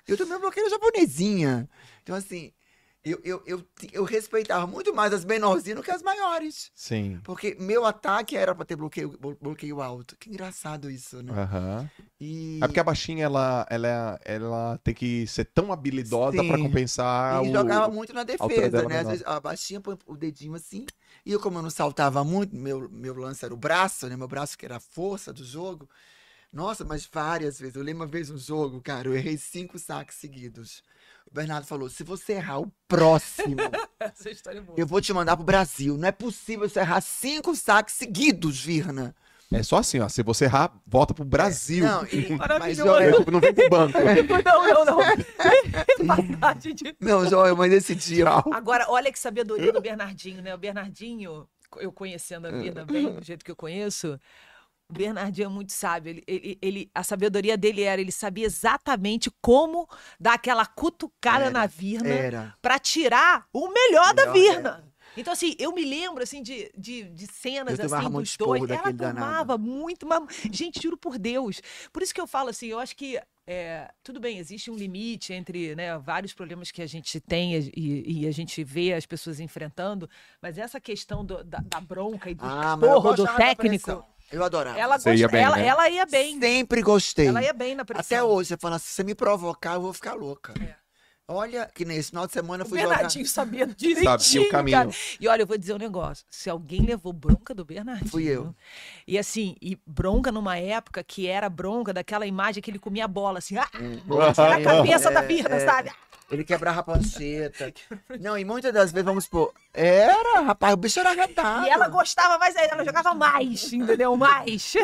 Eu 0.07 0.19
também 0.19 0.39
bloqueio 0.39 0.69
japonesinha. 0.69 1.67
Então, 2.03 2.15
assim, 2.15 2.53
eu, 3.05 3.21
eu, 3.25 3.43
eu, 3.47 3.65
eu 3.93 4.05
respeitava 4.05 4.67
muito 4.67 4.95
mais 4.95 5.13
as 5.13 5.25
menorzinhas 5.25 5.79
do 5.79 5.83
que 5.83 5.91
as 5.91 6.03
maiores. 6.03 6.71
Sim. 6.75 7.21
Porque 7.23 7.57
meu 7.59 7.85
ataque 7.85 8.37
era 8.37 8.55
pra 8.55 8.65
ter 8.65 8.77
bloqueio, 8.77 9.17
blo- 9.19 9.37
bloqueio 9.41 9.81
alto. 9.81 10.17
Que 10.19 10.31
engraçado 10.31 10.91
isso, 10.91 11.23
né? 11.23 11.33
Aham. 11.33 11.91
E, 12.21 12.61
É 12.63 12.67
porque 12.67 12.81
a 12.81 12.85
baixinha, 12.85 13.25
ela, 13.25 13.67
ela, 13.69 14.19
ela 14.25 14.79
tem 14.83 14.95
que 14.95 15.27
ser 15.27 15.45
tão 15.45 15.73
habilidosa 15.73 16.43
pra 16.45 16.57
Sim. 16.57 16.63
compensar 16.63 17.45
e 17.45 17.49
o... 17.49 17.53
jogava 17.53 17.89
muito 17.93 18.13
na 18.13 18.23
defesa, 18.25 18.85
né? 18.87 19.01
Às 19.01 19.09
vezes 19.09 19.27
a 19.27 19.41
baixinha 19.41 19.81
põe 19.81 19.99
o 20.07 20.17
dedinho 20.17 20.55
assim. 20.55 20.87
E 21.27 21.33
eu, 21.33 21.41
como 21.41 21.59
eu 21.59 21.63
não 21.63 21.71
saltava 21.71 22.23
muito, 22.25 22.55
meu, 22.57 22.89
meu 22.89 23.15
lance 23.15 23.45
era 23.45 23.53
o 23.53 23.57
braço, 23.57 24.09
né? 24.09 24.17
Meu 24.17 24.29
braço 24.29 24.57
que 24.57 24.65
era 24.65 24.77
a 24.77 24.81
força 24.81 25.33
do 25.33 25.45
jogo. 25.45 25.89
Nossa, 26.53 26.85
mas 26.85 27.07
várias 27.13 27.59
vezes. 27.59 27.77
Eu 27.77 27.83
lembro 27.83 28.03
uma 28.05 28.09
vez 28.11 28.31
um 28.31 28.39
jogo, 28.39 28.81
cara, 28.81 29.09
eu 29.09 29.15
errei 29.17 29.37
cinco 29.37 29.79
saques 29.79 30.17
seguidos. 30.17 30.83
O 31.35 31.37
Bernardo 31.37 31.67
falou: 31.67 31.91
se 31.91 32.05
você 32.05 32.35
errar 32.35 32.61
o 32.61 32.71
próximo, 32.87 33.57
é 33.99 34.13
eu 34.77 34.87
vou 34.87 35.01
te 35.01 35.13
mandar 35.13 35.37
pro 35.37 35.45
Brasil. 35.45 35.97
Não 35.97 36.07
é 36.07 36.13
possível 36.13 36.69
você 36.69 36.79
errar 36.79 37.01
cinco 37.01 37.57
saques 37.57 37.97
seguidos, 37.97 38.61
Virna. 38.65 39.13
É 39.53 39.61
só 39.61 39.79
assim, 39.79 39.99
ó. 39.99 40.09
Se 40.09 40.23
você 40.23 40.45
errar, 40.45 40.73
volta 40.87 41.13
pro 41.13 41.25
Brasil. 41.25 41.85
Não, 41.85 42.07
e- 42.07 42.29
mas 42.39 42.39
Maravilhoso. 42.39 42.83
É, 42.83 42.85
Joel, 42.85 43.19
tipo, 43.19 43.31
não 43.33 43.41
vem 43.41 43.53
pro 43.53 43.69
banco. 43.69 43.99
Não, 44.45 44.85
não, 44.85 44.85
não. 44.85 44.99
Maldade 46.05 46.73
de- 46.73 46.97
não, 47.01 47.29
Joel, 47.29 47.57
mas 47.57 47.73
esse 47.73 47.97
dia. 47.97 48.29
Agora, 48.53 48.87
olha 48.89 49.11
que 49.11 49.19
sabedoria 49.19 49.73
do 49.73 49.81
Bernardinho, 49.81 50.41
né? 50.41 50.55
O 50.55 50.59
Bernardinho, 50.59 51.49
eu 51.79 51.91
conhecendo 51.91 52.47
a 52.47 52.53
Virna 52.53 52.85
bem, 52.85 53.13
do 53.13 53.25
jeito 53.25 53.45
que 53.45 53.51
eu 53.51 53.57
conheço, 53.57 54.21
Bernardinho 54.91 55.47
é 55.47 55.49
muito 55.49 55.73
sábio. 55.73 56.11
Ele, 56.11 56.25
ele, 56.27 56.59
ele- 56.61 56.91
a 56.95 57.03
sabedoria 57.03 57.57
dele 57.57 57.83
era, 57.83 58.01
ele 58.01 58.13
sabia 58.13 58.47
exatamente 58.47 59.31
como 59.41 59.89
dar 60.21 60.35
aquela 60.35 60.67
cutucada 60.67 61.45
Era, 61.47 61.51
na 61.51 61.67
Virna 61.67 62.09
Era. 62.09 62.55
pra 62.61 62.79
tirar 62.79 63.47
o 63.53 63.69
melhor 63.69 64.15
da 64.15 64.27
Melhor, 64.33 64.53
Virna. 64.53 64.95
Então, 65.17 65.33
assim, 65.33 65.55
eu 65.61 65.73
me 65.73 65.85
lembro, 65.85 66.23
assim, 66.23 66.43
de, 66.43 66.71
de, 66.77 67.05
de 67.05 67.27
cenas, 67.29 67.79
Eu 67.79 67.85
tomava 67.89 68.09
assim, 68.09 68.19
dos 68.19 68.37
dois. 68.37 68.63
Ela 68.65 68.77
daquele 68.77 68.93
danado. 68.95 69.27
tomava 69.27 69.59
muito, 69.59 70.07
mas, 70.07 70.23
gente, 70.51 70.83
juro 70.83 70.97
por 70.97 71.19
Deus. 71.19 71.61
Por 71.93 72.03
isso 72.03 72.13
que 72.13 72.21
eu 72.21 72.27
falo 72.27 72.49
assim, 72.49 72.67
eu 72.67 72.81
acho 72.81 72.97
que, 72.97 73.21
é, 73.47 73.93
tudo 74.03 74.19
bem, 74.19 74.39
existe 74.39 74.73
um 74.73 74.75
limite 74.75 75.33
entre 75.33 75.77
né, 75.77 75.97
vários 75.99 76.33
problemas 76.33 76.73
que 76.73 76.83
a 76.83 76.87
gente 76.87 77.21
tem 77.21 77.55
e, 77.77 78.23
e 78.23 78.27
a 78.27 78.33
gente 78.33 78.65
vê 78.65 78.93
as 78.93 79.07
pessoas 79.07 79.39
enfrentando, 79.39 80.11
mas 80.43 80.59
essa 80.59 80.81
questão 80.81 81.25
do- 81.25 81.45
da, 81.45 81.59
da 81.65 81.81
bronca 81.81 82.29
e 82.31 82.35
do 82.35 82.45
Ah, 82.45 82.75
do 82.77 83.25
da 83.25 83.35
técnico. 83.35 84.05
Eu 84.33 84.43
adorava. 84.43 84.79
ela, 84.79 84.95
gosta- 84.97 85.15
ia 85.15 85.29
bem, 85.29 85.43
ela, 85.43 85.57
né? 85.57 85.67
ela 85.67 85.89
ia 85.89 86.07
bem. 86.07 86.39
Sempre 86.41 86.83
gostei. 86.83 87.29
Ela 87.29 87.43
ia 87.43 87.53
bem 87.53 87.75
na 87.75 87.85
pressão. 87.85 88.01
Até 88.19 88.23
hoje, 88.23 88.49
você 88.49 88.57
fala, 88.57 88.79
se 88.79 88.87
você 88.89 89.05
me 89.05 89.15
provocar, 89.15 89.75
eu 89.75 89.81
vou 89.83 89.93
ficar 89.93 90.15
louca. 90.15 90.53
É. 90.61 90.75
Olha, 91.27 91.71
que 91.75 91.87
nesse 91.87 92.11
final 92.11 92.27
de 92.27 92.35
semana 92.35 92.65
eu 92.65 92.67
O 92.67 92.69
fui 92.69 92.79
jogar. 92.79 92.97
Bernardinho 92.97 93.27
sabia 93.27 93.65
direitinho, 93.75 94.19
Sabia 94.21 94.43
o 94.43 94.51
caminho. 94.51 94.77
cara. 94.77 94.91
E 95.19 95.27
olha, 95.27 95.43
eu 95.43 95.47
vou 95.47 95.57
dizer 95.57 95.73
um 95.73 95.79
negócio. 95.79 96.23
Se 96.29 96.51
alguém 96.51 96.83
levou 96.83 97.15
bronca 97.15 97.55
do 97.55 97.65
Bernardinho... 97.65 98.11
Fui 98.11 98.25
eu. 98.25 98.55
E 99.09 99.17
assim, 99.19 99.57
e 99.63 99.79
bronca 99.87 100.31
numa 100.31 100.59
época 100.59 101.03
que 101.03 101.27
era 101.27 101.49
bronca 101.49 101.95
daquela 101.95 102.27
imagem 102.27 102.63
que 102.63 102.71
ele 102.71 102.79
comia 102.79 103.07
a 103.07 103.09
bola, 103.09 103.39
assim, 103.39 103.57
ah, 103.57 103.69
na 104.37 104.61
cabeça 104.63 105.11
da 105.11 105.23
Birna, 105.23 105.61
sabe? 105.61 105.91
Ele 106.31 106.43
quebrava 106.43 106.81
a 106.81 106.83
pancheta. 106.83 107.73
Não, 108.21 108.37
e 108.37 108.45
muitas 108.45 108.73
das 108.73 108.91
vezes, 108.91 109.05
vamos 109.05 109.25
supor, 109.25 109.53
era, 109.73 110.41
rapaz, 110.41 110.73
o 110.75 110.77
bicho 110.77 110.99
era 110.99 111.11
arretado. 111.11 111.67
E 111.67 111.69
ela 111.71 111.87
gostava 111.89 112.39
mais 112.39 112.57
ainda, 112.57 112.75
ela 112.75 112.85
jogava 112.85 113.15
mais, 113.15 113.73
entendeu? 113.73 114.17
Mais. 114.17 114.75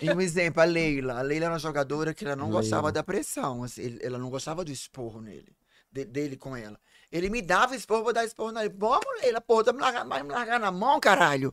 E 0.00 0.10
um 0.12 0.20
exemplo, 0.20 0.60
a 0.60 0.64
Leila. 0.64 1.18
A 1.18 1.22
Leila 1.22 1.46
era 1.46 1.54
uma 1.54 1.58
jogadora 1.58 2.12
que 2.12 2.24
ela 2.24 2.36
não 2.36 2.46
Leila. 2.46 2.60
gostava 2.60 2.92
da 2.92 3.02
pressão. 3.02 3.64
assim, 3.64 3.98
ela 4.02 4.18
não 4.18 4.28
gostava 4.30 4.64
do 4.64 4.70
esporro 4.70 5.20
nele. 5.20 5.52
de- 5.92 6.04
dele 6.04 6.36
com 6.36 6.54
ela. 6.56 6.78
Ele 7.10 7.28
me 7.28 7.42
dava 7.42 7.74
esporro, 7.74 8.04
vou 8.04 8.12
dar 8.12 8.24
esporro 8.24 8.52
nele. 8.52 8.72
Vamos, 8.78 9.04
Leila, 9.22 9.40
porra, 9.40 9.64
tá 9.64 9.72
me 9.72 9.80
largar, 9.80 10.04
vai 10.06 10.22
me 10.22 10.30
largar 10.30 10.60
na 10.60 10.70
mão, 10.70 11.00
caralho. 11.00 11.52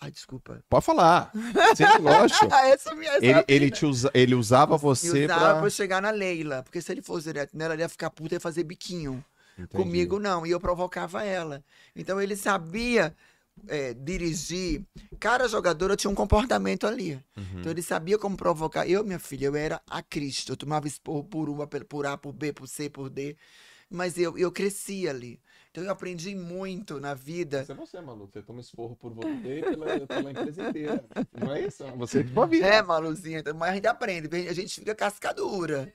Ai, 0.00 0.10
desculpa. 0.10 0.62
Pode 0.68 0.84
falar. 0.84 1.30
Sempre 1.76 1.98
lógico. 1.98 2.48
Ah, 2.50 2.66
essa 2.68 2.90
é 2.90 2.94
minha 2.94 3.10
essa 3.10 3.24
é 3.24 3.28
Ele, 3.28 3.44
ele, 3.48 3.70
te 3.70 3.84
usa, 3.84 4.10
ele 4.14 4.34
usava 4.34 4.76
você 4.76 5.24
usava 5.24 5.52
pra... 5.52 5.60
pra 5.60 5.70
chegar 5.70 6.02
na 6.02 6.10
Leila. 6.10 6.62
Porque 6.62 6.80
se 6.80 6.92
ele 6.92 7.02
fosse 7.02 7.26
direto 7.26 7.56
nela, 7.56 7.74
ele 7.74 7.82
ia 7.82 7.88
ficar 7.88 8.10
puta 8.10 8.34
e 8.34 8.36
ia 8.36 8.40
fazer 8.40 8.64
biquinho. 8.64 9.24
Entendi. 9.58 9.82
Comigo 9.82 10.18
não, 10.18 10.46
e 10.46 10.50
eu 10.50 10.60
provocava 10.60 11.24
ela. 11.24 11.64
Então 11.94 12.20
ele 12.20 12.36
sabia 12.36 13.14
é, 13.68 13.94
dirigir. 13.94 14.82
Cada 15.18 15.48
jogadora 15.48 15.96
tinha 15.96 16.10
um 16.10 16.14
comportamento 16.14 16.86
ali. 16.86 17.14
Uhum. 17.36 17.60
Então 17.60 17.72
ele 17.72 17.82
sabia 17.82 18.18
como 18.18 18.36
provocar. 18.36 18.86
Eu, 18.88 19.02
minha 19.04 19.18
filha, 19.18 19.46
eu 19.46 19.56
era 19.56 19.80
a 19.88 20.02
Cristo. 20.02 20.52
Eu 20.52 20.56
tomava 20.56 20.86
esporro 20.86 21.24
por 21.24 21.48
uma, 21.48 21.66
por 21.66 21.84
por 21.84 22.06
A, 22.06 22.16
por 22.16 22.32
B, 22.32 22.52
por 22.52 22.68
C, 22.68 22.90
por 22.90 23.08
D. 23.08 23.36
Mas 23.88 24.18
eu, 24.18 24.36
eu 24.36 24.52
cresci 24.52 25.08
ali. 25.08 25.40
Então 25.76 25.84
eu 25.84 25.90
aprendi 25.90 26.34
muito 26.34 26.98
na 26.98 27.12
vida. 27.12 27.62
Você 27.62 27.72
é 27.72 27.74
você, 27.74 28.00
Malu. 28.00 28.26
Você 28.32 28.40
toma 28.40 28.62
esporro 28.62 28.96
por 28.96 29.12
você 29.12 29.58
e 29.58 29.62
pela, 29.62 30.06
pela 30.06 30.30
empresa 30.30 30.68
inteira. 30.70 31.04
Não 31.38 31.52
é 31.52 31.66
isso? 31.66 31.84
Você 31.98 32.20
é 32.20 32.26
sua 32.26 32.46
vida. 32.46 32.66
É, 32.66 32.82
Maluzinha, 32.82 33.40
então, 33.40 33.54
mas 33.54 33.72
a 33.72 33.74
gente 33.74 33.86
aprende, 33.86 34.48
a 34.48 34.54
gente 34.54 34.80
fica 34.80 34.94
cascadura. 34.94 35.92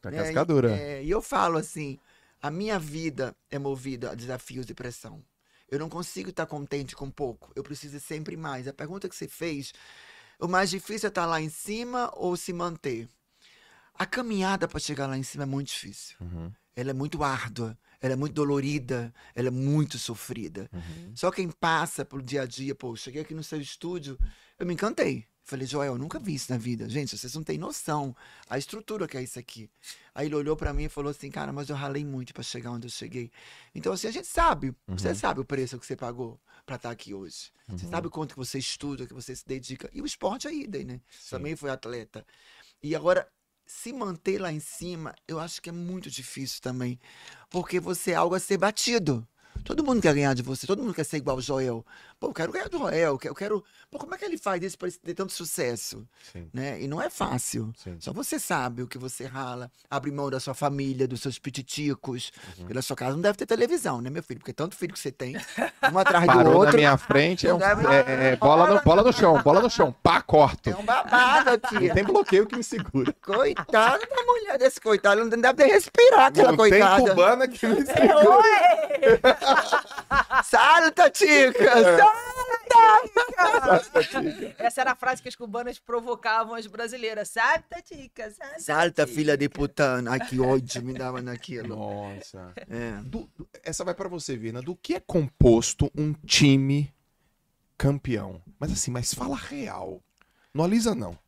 Tá 0.00 0.12
né? 0.12 0.18
cascadura. 0.18 0.70
É, 0.70 1.02
e 1.02 1.10
eu 1.10 1.20
falo 1.20 1.58
assim: 1.58 1.98
a 2.40 2.48
minha 2.48 2.78
vida 2.78 3.34
é 3.50 3.58
movida 3.58 4.12
a 4.12 4.14
desafios 4.14 4.70
e 4.70 4.74
pressão. 4.74 5.20
Eu 5.68 5.80
não 5.80 5.88
consigo 5.88 6.30
estar 6.30 6.46
contente 6.46 6.94
com 6.94 7.10
pouco. 7.10 7.50
Eu 7.56 7.64
preciso 7.64 7.98
sempre 7.98 8.36
mais. 8.36 8.68
A 8.68 8.72
pergunta 8.72 9.08
que 9.08 9.16
você 9.16 9.26
fez: 9.26 9.72
o 10.38 10.46
mais 10.46 10.70
difícil 10.70 11.08
é 11.08 11.10
estar 11.10 11.26
lá 11.26 11.40
em 11.40 11.48
cima 11.48 12.08
ou 12.14 12.36
se 12.36 12.52
manter? 12.52 13.08
A 13.94 14.06
caminhada 14.06 14.68
para 14.68 14.78
chegar 14.78 15.08
lá 15.08 15.18
em 15.18 15.24
cima 15.24 15.42
é 15.42 15.46
muito 15.46 15.66
difícil. 15.66 16.16
Uhum. 16.20 16.52
Ela 16.76 16.90
é 16.90 16.94
muito 16.94 17.24
árdua, 17.24 17.76
ela 18.00 18.12
é 18.12 18.16
muito 18.16 18.34
dolorida, 18.34 19.12
ela 19.34 19.48
é 19.48 19.50
muito 19.50 19.98
sofrida. 19.98 20.70
Uhum. 20.72 21.12
Só 21.14 21.30
quem 21.30 21.50
passa 21.50 22.04
pelo 22.04 22.22
dia 22.22 22.42
a 22.42 22.46
dia, 22.46 22.74
pô, 22.74 22.94
cheguei 22.96 23.22
aqui 23.22 23.34
no 23.34 23.42
seu 23.42 23.60
estúdio, 23.60 24.18
eu 24.58 24.66
me 24.66 24.74
encantei. 24.74 25.26
Falei, 25.48 25.66
Joel, 25.66 25.94
eu 25.94 25.98
nunca 25.98 26.18
vi 26.18 26.34
isso 26.34 26.52
na 26.52 26.58
vida. 26.58 26.86
Gente, 26.90 27.16
vocês 27.16 27.34
não 27.34 27.42
têm 27.42 27.56
noção 27.56 28.14
a 28.50 28.58
estrutura 28.58 29.08
que 29.08 29.16
é 29.16 29.22
isso 29.22 29.38
aqui. 29.38 29.70
Aí 30.14 30.26
ele 30.26 30.34
olhou 30.34 30.54
pra 30.54 30.74
mim 30.74 30.84
e 30.84 30.88
falou 30.90 31.10
assim, 31.10 31.30
cara, 31.30 31.50
mas 31.54 31.70
eu 31.70 31.74
ralei 31.74 32.04
muito 32.04 32.34
pra 32.34 32.42
chegar 32.42 32.70
onde 32.70 32.86
eu 32.86 32.90
cheguei. 32.90 33.30
Então, 33.74 33.90
assim, 33.90 34.08
a 34.08 34.10
gente 34.10 34.26
sabe, 34.26 34.74
você 34.86 35.14
sabe 35.14 35.40
o 35.40 35.46
preço 35.46 35.78
que 35.78 35.86
você 35.86 35.96
pagou 35.96 36.38
pra 36.66 36.76
estar 36.76 36.90
aqui 36.90 37.14
hoje. 37.14 37.50
Você 37.66 37.86
sabe 37.86 38.08
o 38.08 38.10
quanto 38.10 38.34
que 38.34 38.38
você 38.38 38.58
estuda, 38.58 39.06
que 39.06 39.14
você 39.14 39.34
se 39.34 39.46
dedica. 39.46 39.88
E 39.90 40.02
o 40.02 40.06
esporte 40.06 40.46
é 40.46 40.52
idem, 40.52 40.84
né? 40.84 41.00
Também 41.30 41.56
foi 41.56 41.70
atleta. 41.70 42.26
E 42.82 42.94
agora, 42.94 43.26
se 43.68 43.92
manter 43.92 44.40
lá 44.40 44.50
em 44.50 44.60
cima, 44.60 45.14
eu 45.28 45.38
acho 45.38 45.60
que 45.60 45.68
é 45.68 45.72
muito 45.72 46.10
difícil 46.10 46.62
também. 46.62 46.98
Porque 47.50 47.78
você 47.78 48.12
é 48.12 48.14
algo 48.14 48.34
a 48.34 48.40
ser 48.40 48.56
batido. 48.56 49.28
Todo 49.62 49.84
mundo 49.84 50.00
quer 50.00 50.14
ganhar 50.14 50.34
de 50.34 50.42
você, 50.42 50.66
todo 50.66 50.82
mundo 50.82 50.94
quer 50.94 51.04
ser 51.04 51.18
igual 51.18 51.36
o 51.36 51.42
Joel. 51.42 51.84
Pô, 52.20 52.28
eu 52.28 52.32
quero 52.34 52.50
ganhar 52.50 52.68
do 52.68 52.78
Joel, 52.78 53.18
eu 53.22 53.34
quero-. 53.34 53.64
Pô, 53.90 53.98
como 53.98 54.12
é 54.14 54.18
que 54.18 54.24
ele 54.24 54.36
faz 54.36 54.60
isso 54.62 54.76
para 54.76 54.88
ter 54.90 55.14
tanto 55.14 55.32
sucesso? 55.32 56.04
Sim. 56.32 56.48
Né? 56.52 56.80
E 56.82 56.88
não 56.88 57.00
é 57.00 57.08
fácil. 57.08 57.72
Sim. 57.76 57.96
Só 58.00 58.12
você 58.12 58.40
sabe 58.40 58.82
o 58.82 58.88
que 58.88 58.98
você 58.98 59.24
rala, 59.24 59.70
abre 59.88 60.10
mão 60.10 60.28
da 60.28 60.40
sua 60.40 60.52
família, 60.52 61.06
dos 61.06 61.20
seus 61.20 61.38
pititicos. 61.38 62.32
Uhum. 62.58 62.66
Pela 62.66 62.82
sua 62.82 62.96
casa 62.96 63.12
não 63.14 63.20
deve 63.22 63.38
ter 63.38 63.46
televisão, 63.46 64.00
né, 64.00 64.10
meu 64.10 64.22
filho? 64.22 64.40
Porque 64.40 64.52
tanto 64.52 64.74
filho 64.76 64.92
que 64.92 64.98
você 64.98 65.12
tem, 65.12 65.36
um 65.92 65.98
atrás 65.98 66.24
do 66.26 66.32
Parou 66.32 66.52
na 66.52 66.58
outro. 66.58 66.76
minha 66.76 66.96
frente, 66.96 67.46
é, 67.46 67.54
um- 67.54 67.58
Deve- 67.58 67.86
é- 67.86 68.32
é 68.32 68.36
bola, 68.36 68.66
no, 68.74 68.82
bola 68.82 69.02
no 69.04 69.12
chão, 69.12 69.40
bola 69.42 69.60
no 69.60 69.70
chão, 69.70 69.94
pá, 70.02 70.20
corto. 70.20 70.70
É 70.70 70.76
um 70.76 70.84
babado 70.84 71.50
aqui. 71.50 71.86
Não 71.88 71.94
tem 71.94 72.04
bloqueio 72.04 72.46
que 72.46 72.56
me 72.56 72.64
segura. 72.64 73.12
Coitada 73.24 74.04
da 74.04 74.22
mulher 74.24 74.58
desse 74.58 74.80
coitado, 74.80 75.24
não 75.24 75.28
deve 75.40 75.62
nem 75.62 75.72
respirar 75.72 76.26
aquela 76.26 76.50
Não 76.50 76.58
tem 76.58 76.70
coitada. 76.70 77.10
cubana 77.10 77.46
que 77.46 77.64
me 77.66 77.80
É, 77.80 77.84
segura. 77.84 78.30
oi! 78.30 78.42
Salta, 80.44 81.10
tica! 82.68 84.54
Essa 84.58 84.80
era 84.82 84.92
a 84.92 84.96
frase 84.96 85.22
que 85.22 85.28
as 85.28 85.36
cubanas 85.36 85.78
provocavam 85.78 86.54
as 86.54 86.66
brasileiras. 86.66 87.28
Sabe, 87.28 87.64
Tatica? 87.68 88.30
Sabe, 88.30 88.60
Salta, 88.60 89.06
filha 89.06 89.36
de 89.36 89.48
putana. 89.48 90.12
Ai, 90.12 90.20
que 90.20 90.40
ódio 90.40 90.82
me 90.82 90.92
dava 90.94 91.20
naquilo. 91.22 91.76
Nossa. 91.76 92.52
É. 92.56 93.00
Do- 93.04 93.28
do- 93.36 93.48
essa 93.62 93.84
vai 93.84 93.94
pra 93.94 94.08
você, 94.08 94.36
Vina. 94.36 94.60
Do 94.62 94.74
que 94.76 94.94
é 94.94 95.00
composto 95.00 95.90
um 95.96 96.12
time 96.26 96.92
campeão? 97.76 98.42
Mas 98.58 98.72
assim, 98.72 98.90
mas 98.90 99.14
fala 99.14 99.36
real. 99.36 100.02
Não 100.52 100.64
alisa, 100.64 100.94
não. 100.94 101.18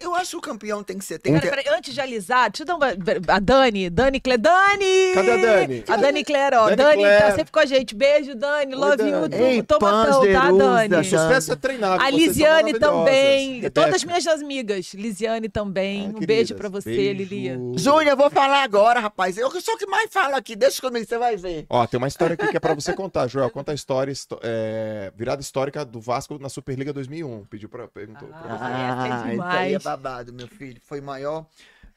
Eu 0.00 0.14
acho 0.14 0.30
que 0.32 0.36
o 0.36 0.40
campeão 0.40 0.82
tem 0.82 0.98
que 0.98 1.04
ser. 1.04 1.18
Tem 1.18 1.34
que 1.34 1.40
ter... 1.40 1.50
peraí, 1.50 1.64
antes 1.76 1.92
de 1.94 2.00
alisar, 2.00 2.50
deixa 2.50 2.62
eu 2.62 2.66
dar 2.66 2.76
uma. 2.76 2.88
A 3.28 3.38
Dani, 3.38 3.90
Dani 3.90 4.20
Cle... 4.20 4.36
Dani! 4.38 5.12
Cadê 5.14 5.30
a 5.32 5.36
Dani? 5.36 5.84
A 5.88 5.96
Dani 5.96 6.24
Claire, 6.24 6.56
ó. 6.56 6.64
Dani 6.66 6.76
Dani, 6.76 7.02
Claire. 7.02 7.18
tá 7.24 7.30
sempre 7.34 7.52
com 7.52 7.58
a 7.60 7.66
gente. 7.66 7.94
Beijo, 7.94 8.34
Dani. 8.34 8.74
Love 8.74 8.96
Dani. 8.96 9.10
you. 9.10 9.44
Ei, 9.46 9.62
Tô 9.62 9.78
matão, 9.80 10.20
tá, 10.32 10.50
Dani? 10.50 11.04
Sucesso 11.04 11.52
é 11.52 11.56
treinável. 11.56 12.04
A 12.06 12.10
Lisiane 12.10 12.78
também. 12.78 13.54
Rebeca. 13.54 13.70
Todas 13.70 13.94
as 13.96 14.04
minhas 14.04 14.26
amigas. 14.26 14.92
Lisiane 14.94 15.48
também. 15.48 16.00
Ah, 16.00 16.08
um 16.08 16.12
queridas. 16.14 16.26
beijo 16.26 16.54
pra 16.54 16.68
você, 16.68 16.90
Beijo. 16.90 17.14
Lilia. 17.14 17.58
Júnior, 17.76 18.06
eu 18.08 18.16
vou 18.16 18.30
falar 18.30 18.62
agora, 18.62 19.00
rapaz. 19.00 19.36
Eu 19.36 19.50
sou 19.60 19.74
o 19.74 19.78
que 19.78 19.86
mais 19.86 20.10
falo 20.12 20.34
aqui. 20.36 20.54
Deixa 20.56 20.80
comigo, 20.80 21.06
você 21.06 21.18
vai 21.18 21.36
ver. 21.36 21.66
Ó, 21.68 21.86
tem 21.86 21.98
uma 21.98 22.08
história 22.08 22.34
aqui 22.34 22.48
que 22.48 22.56
é 22.56 22.60
pra 22.60 22.74
você 22.74 22.92
contar, 22.92 23.26
Joel. 23.26 23.50
Conta 23.50 23.72
a 23.72 23.74
história, 23.74 24.10
histó- 24.12 24.38
é, 24.42 25.12
virada 25.16 25.40
histórica 25.40 25.84
do 25.84 26.00
Vasco 26.00 26.38
na 26.38 26.48
Superliga 26.48 26.92
2001. 26.92 27.44
Pediu 27.46 27.68
pra, 27.68 27.86
perguntou 27.88 28.28
pra 28.28 28.38
você. 28.38 28.64
Ah, 28.64 29.18
é 29.24 29.26
é 29.26 29.30
demais. 29.30 29.79
Babado, 29.80 30.32
meu 30.32 30.48
filho. 30.48 30.80
Foi 30.84 31.00
o 31.00 31.02
maior 31.02 31.46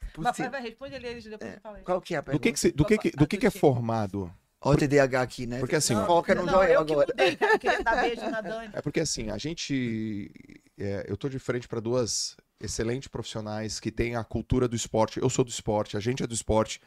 Mas 0.00 0.12
vai, 0.16 0.24
possível. 0.32 0.50
vai, 0.50 0.62
responde 0.62 0.94
ali, 0.94 1.14
depois 1.14 1.26
eu 1.54 1.60
falo. 1.60 1.78
Qual 1.84 2.00
que 2.00 2.14
é 2.14 2.18
a 2.18 2.20
Do 2.20 2.24
pergunta? 2.26 2.42
que 2.42 2.52
que, 2.52 2.58
se- 2.60 2.72
do 2.72 2.84
que, 2.84 2.98
que- 2.98 3.10
do 3.12 3.26
que, 3.26 3.36
que 3.38 3.46
é 3.46 3.50
formado? 3.50 4.32
Olha 4.66 4.76
o 4.76 4.78
TDAH 4.78 5.20
aqui, 5.20 5.46
né? 5.46 5.58
Porque 5.58 5.76
assim, 5.76 5.94
Não, 5.94 6.06
Foca 6.06 6.34
no 6.34 6.46
Não, 6.46 6.52
Joel 6.54 6.80
eu 6.80 6.84
que 6.86 6.92
agora. 6.92 7.08
mudei. 7.10 7.36
É 8.72 8.80
porque 8.80 9.00
assim, 9.00 9.30
a 9.30 9.36
gente. 9.36 10.30
é, 10.78 11.04
eu 11.06 11.16
tô 11.16 11.28
de 11.28 11.38
frente 11.38 11.68
para 11.68 11.80
duas 11.80 12.34
excelentes 12.60 13.08
profissionais 13.08 13.78
que 13.78 13.90
têm 13.90 14.16
a 14.16 14.24
cultura 14.24 14.66
do 14.66 14.74
esporte. 14.74 15.20
Eu 15.20 15.28
sou 15.28 15.44
do 15.44 15.50
esporte, 15.50 15.96
a 15.96 16.00
gente 16.00 16.22
é 16.22 16.26
do 16.26 16.32
esporte. 16.34 16.80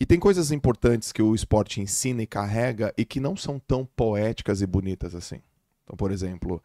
E 0.00 0.06
tem 0.06 0.18
coisas 0.18 0.50
importantes 0.50 1.12
que 1.12 1.22
o 1.22 1.34
esporte 1.34 1.80
ensina 1.80 2.22
e 2.22 2.26
carrega 2.26 2.92
e 2.96 3.04
que 3.04 3.20
não 3.20 3.36
são 3.36 3.58
tão 3.58 3.84
poéticas 3.84 4.60
e 4.62 4.66
bonitas 4.66 5.14
assim. 5.14 5.40
Então, 5.84 5.96
por 5.96 6.10
exemplo, 6.10 6.62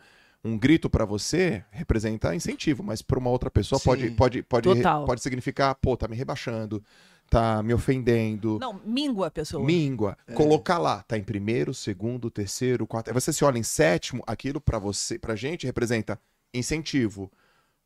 um 0.47 0.57
grito 0.57 0.89
para 0.89 1.03
você 1.05 1.63
representa 1.71 2.33
incentivo, 2.35 2.83
mas 2.83 3.01
para 3.01 3.19
uma 3.19 3.29
outra 3.29 3.51
pessoa 3.51 3.79
pode, 3.79 4.07
Sim. 4.09 4.15
pode, 4.15 4.41
pode, 4.43 4.63
Total. 4.75 5.05
pode 5.05 5.21
significar, 5.21 5.75
pô, 5.75 5.97
tá 5.97 6.07
me 6.07 6.15
rebaixando, 6.15 6.83
tá 7.29 7.61
me 7.61 7.73
ofendendo. 7.73 8.57
Não, 8.59 8.79
mingua 8.85 9.27
a 9.27 9.31
pessoa. 9.31 9.63
Míngua, 9.65 10.17
colocar 10.33 10.77
lá, 10.77 11.03
tá 11.03 11.17
em 11.17 11.23
primeiro, 11.23 11.73
segundo, 11.73 12.29
terceiro, 12.31 12.87
quarto. 12.87 13.13
Você 13.13 13.33
se 13.33 13.43
olha 13.43 13.57
em 13.57 13.63
sétimo, 13.63 14.23
aquilo 14.25 14.61
pra 14.61 14.79
você, 14.79 15.19
pra 15.19 15.35
gente 15.35 15.65
representa 15.65 16.19
incentivo. 16.53 17.31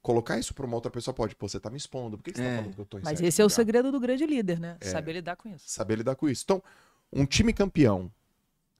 Colocar 0.01 0.39
isso 0.39 0.53
pra 0.53 0.65
uma 0.65 0.75
outra 0.75 0.91
pessoa 0.91 1.13
pode, 1.13 1.35
pô, 1.35 1.47
você 1.47 1.59
tá 1.59 1.69
me 1.69 1.77
expondo, 1.77 2.17
por 2.17 2.23
que 2.23 2.31
que 2.31 2.37
você 2.37 2.43
É. 2.43 2.49
tá 2.49 2.55
falando 2.57 2.73
que 2.75 2.81
eu 2.81 2.85
tô 2.85 2.97
em 2.97 3.01
Mas 3.01 3.09
sétimo 3.11 3.27
esse 3.27 3.41
é 3.41 3.43
o 3.43 3.47
lugar? 3.47 3.55
segredo 3.55 3.91
do 3.91 3.99
grande 3.99 4.25
líder, 4.25 4.59
né? 4.59 4.77
É. 4.81 4.89
Saber 4.89 5.13
lidar 5.13 5.35
com 5.35 5.49
isso. 5.49 5.63
Saber 5.67 5.95
lidar 5.97 6.15
com 6.15 6.27
isso. 6.27 6.43
Então, 6.43 6.63
um 7.13 7.25
time 7.25 7.53
campeão 7.53 8.11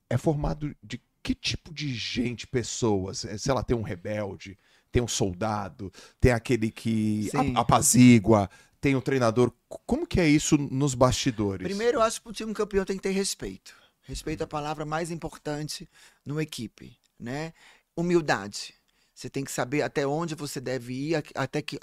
é 0.10 0.18
formado 0.18 0.76
de 0.84 1.00
que 1.24 1.36
tipo 1.36 1.74
de 1.74 1.94
gente, 1.94 2.48
pessoas? 2.48 3.26
É, 3.26 3.38
Sei 3.38 3.54
lá, 3.54 3.64
tem 3.64 3.76
um 3.78 3.82
rebelde, 3.82 4.58
tem 4.92 5.02
um 5.02 5.08
soldado, 5.08 5.92
tem 6.20 6.32
aquele 6.32 6.70
que 6.70 7.30
Sim. 7.32 7.54
apazigua, 7.56 8.50
tem 8.80 8.96
um 8.96 9.02
treinador. 9.02 9.52
Como 9.86 10.06
que 10.06 10.20
é 10.20 10.28
isso 10.28 10.58
nos 10.58 10.96
bastidores? 10.96 11.68
Primeiro, 11.68 12.00
eu 12.00 12.02
acho 12.02 12.22
que 12.22 12.30
o 12.30 12.34
time 12.34 12.54
campeão 12.54 12.84
tem 12.84 12.98
que 12.98 13.04
ter 13.04 13.12
respeito. 13.12 13.76
Respeito 14.04 14.42
é 14.42 14.44
a 14.46 14.48
palavra 14.48 14.84
mais 14.84 15.12
importante 15.12 15.88
numa 16.26 16.42
equipe, 16.42 16.98
né? 17.20 17.54
Humildade. 17.96 18.74
Você 19.14 19.30
tem 19.30 19.44
que 19.44 19.52
saber 19.52 19.84
até 19.84 20.06
onde 20.08 20.34
você 20.34 20.60
deve 20.60 20.94
ir, 20.94 21.24
até 21.36 21.62
que 21.62 21.78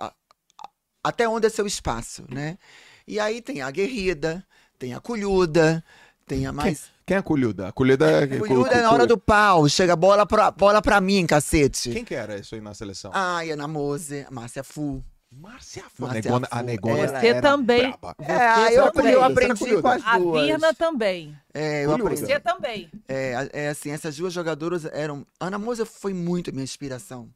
até 1.02 1.28
onde 1.28 1.46
é 1.46 1.50
seu 1.50 1.66
espaço, 1.66 2.24
né? 2.28 2.58
E 3.06 3.20
aí 3.20 3.40
tem 3.40 3.62
a 3.62 3.70
guerrida, 3.70 4.44
tem 4.78 4.92
a 4.92 5.00
colhuda, 5.00 5.82
tem 6.26 6.46
a 6.46 6.52
mais 6.52 6.90
Quem 7.08 7.14
é 7.16 7.18
a 7.20 7.22
colhuda? 7.22 7.68
A 7.68 7.72
colhuda 7.72 8.06
é. 8.10 8.38
colhuda 8.38 8.70
é 8.70 8.82
na 8.82 8.92
hora 8.92 9.06
do 9.06 9.16
pau, 9.16 9.66
chega 9.68 9.96
bola 9.96 10.26
pra, 10.26 10.50
bola 10.50 10.82
pra 10.82 11.00
mim, 11.00 11.26
cacete. 11.26 11.90
Quem 11.90 12.04
que 12.04 12.14
era 12.14 12.38
isso 12.38 12.54
aí 12.54 12.60
na 12.60 12.74
seleção? 12.74 13.10
Ai, 13.14 13.50
Ana 13.50 13.66
Mose, 13.66 14.26
a 14.28 14.30
Márcia 14.30 14.62
Fu. 14.62 15.02
Márcia 15.32 15.84
Fu. 15.92 16.02
Márcia 16.02 16.22
Negona, 16.22 16.48
a 16.50 16.62
negona 16.62 17.08
Você 17.20 17.26
era 17.28 17.40
também. 17.42 17.80
braba. 17.90 18.14
É, 18.20 18.46
aí 18.48 18.74
eu, 18.74 18.92
também. 18.92 19.12
eu 19.12 19.24
aprendi 19.24 19.58
colhuda. 19.58 19.82
com 19.82 19.88
as 19.88 20.02
A 20.06 20.18
duas. 20.18 20.46
Virna 20.46 20.74
também. 20.74 21.36
É, 21.54 21.84
eu 21.84 21.90
Colhuda. 21.90 22.04
aprendi. 22.10 22.26
Você 22.32 22.40
também. 22.40 22.90
É, 23.08 23.34
a- 23.36 23.48
é 23.52 23.68
assim, 23.70 23.90
essas 23.90 24.14
duas 24.16 24.32
jogadoras 24.32 24.84
eram. 24.86 25.26
Ana 25.40 25.58
Moza 25.58 25.86
foi 25.86 26.12
muito 26.12 26.50
a 26.50 26.52
minha 26.52 26.64
inspiração. 26.64 27.28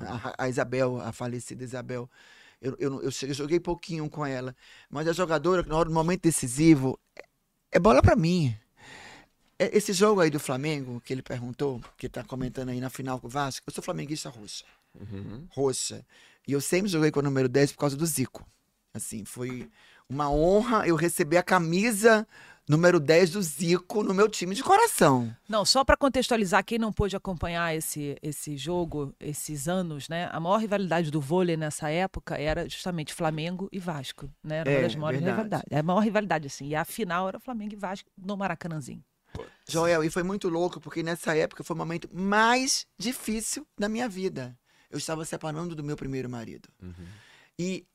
A, 0.00 0.44
a 0.44 0.48
Isabel, 0.48 1.00
a 1.00 1.12
falecida 1.12 1.62
Isabel. 1.64 2.08
Eu, 2.60 2.76
eu, 2.78 3.02
eu 3.02 3.10
joguei 3.34 3.58
pouquinho 3.58 4.08
com 4.10 4.24
ela. 4.26 4.54
Mas 4.88 5.06
a 5.08 5.12
jogadora, 5.12 5.62
na 5.66 5.76
hora 5.76 5.88
do 5.88 5.94
momento 5.94 6.22
decisivo, 6.22 6.98
é, 7.16 7.22
é 7.72 7.78
bola 7.78 8.00
pra 8.02 8.14
mim. 8.14 8.54
É, 9.62 9.76
Esse 9.76 9.92
jogo 9.92 10.20
aí 10.22 10.30
do 10.30 10.40
Flamengo, 10.40 11.00
que 11.04 11.12
ele 11.12 11.22
perguntou, 11.22 11.80
que 11.98 12.08
tá 12.08 12.24
comentando 12.24 12.70
aí 12.70 12.80
na 12.80 12.88
final 12.88 13.20
com 13.20 13.26
o 13.26 13.30
Vasco, 13.30 13.68
eu 13.68 13.72
sou 13.74 13.84
flamenguista 13.84 14.30
roxa. 14.30 14.64
Uhum. 14.98 15.46
Roxa. 15.50 16.04
E 16.48 16.52
eu 16.52 16.60
sempre 16.60 16.88
joguei 16.90 17.10
com 17.10 17.20
o 17.20 17.22
número 17.22 17.48
10 17.48 17.72
por 17.72 17.78
causa 17.78 17.96
do 17.96 18.06
Zico. 18.06 18.46
Assim, 18.94 19.24
foi 19.24 19.68
uma 20.08 20.30
honra 20.30 20.86
eu 20.88 20.96
receber 20.96 21.36
a 21.36 21.42
camisa 21.42 22.26
número 22.66 22.98
10 22.98 23.30
do 23.32 23.42
Zico 23.42 24.02
no 24.02 24.14
meu 24.14 24.28
time 24.28 24.54
de 24.54 24.62
coração. 24.62 25.34
Não, 25.48 25.64
só 25.64 25.84
para 25.84 25.96
contextualizar 25.96 26.64
quem 26.64 26.78
não 26.78 26.92
pôde 26.92 27.14
acompanhar 27.14 27.74
esse, 27.76 28.16
esse 28.22 28.56
jogo, 28.56 29.14
esses 29.20 29.68
anos, 29.68 30.08
né? 30.08 30.28
A 30.32 30.40
maior 30.40 30.56
rivalidade 30.58 31.10
do 31.10 31.20
vôlei 31.20 31.56
nessa 31.56 31.90
época 31.90 32.36
era 32.40 32.68
justamente 32.68 33.12
Flamengo 33.12 33.68
e 33.70 33.78
Vasco, 33.78 34.28
né? 34.42 34.58
Era 34.58 34.70
uma 34.70 34.78
É, 34.78 34.82
das 34.82 34.94
maiores 34.96 35.20
verdade. 35.20 35.36
rivalidades. 35.36 35.66
É 35.70 35.78
a 35.80 35.82
maior 35.82 36.00
rivalidade, 36.00 36.46
assim. 36.46 36.66
E 36.68 36.74
a 36.74 36.84
final 36.84 37.28
era 37.28 37.38
Flamengo 37.38 37.74
e 37.74 37.76
Vasco 37.76 38.08
no 38.16 38.36
Maracanãzinho. 38.36 39.04
Joel, 39.68 40.02
e 40.04 40.10
foi 40.10 40.22
muito 40.22 40.48
louco, 40.48 40.80
porque 40.80 41.02
nessa 41.02 41.36
época 41.36 41.62
foi 41.64 41.74
o 41.74 41.78
momento 41.78 42.08
mais 42.12 42.86
difícil 42.98 43.66
da 43.78 43.88
minha 43.88 44.08
vida. 44.08 44.58
Eu 44.90 44.98
estava 44.98 45.24
separando 45.24 45.74
do 45.74 45.84
meu 45.84 45.96
primeiro 45.96 46.28
marido. 46.28 46.68
E 47.58 47.86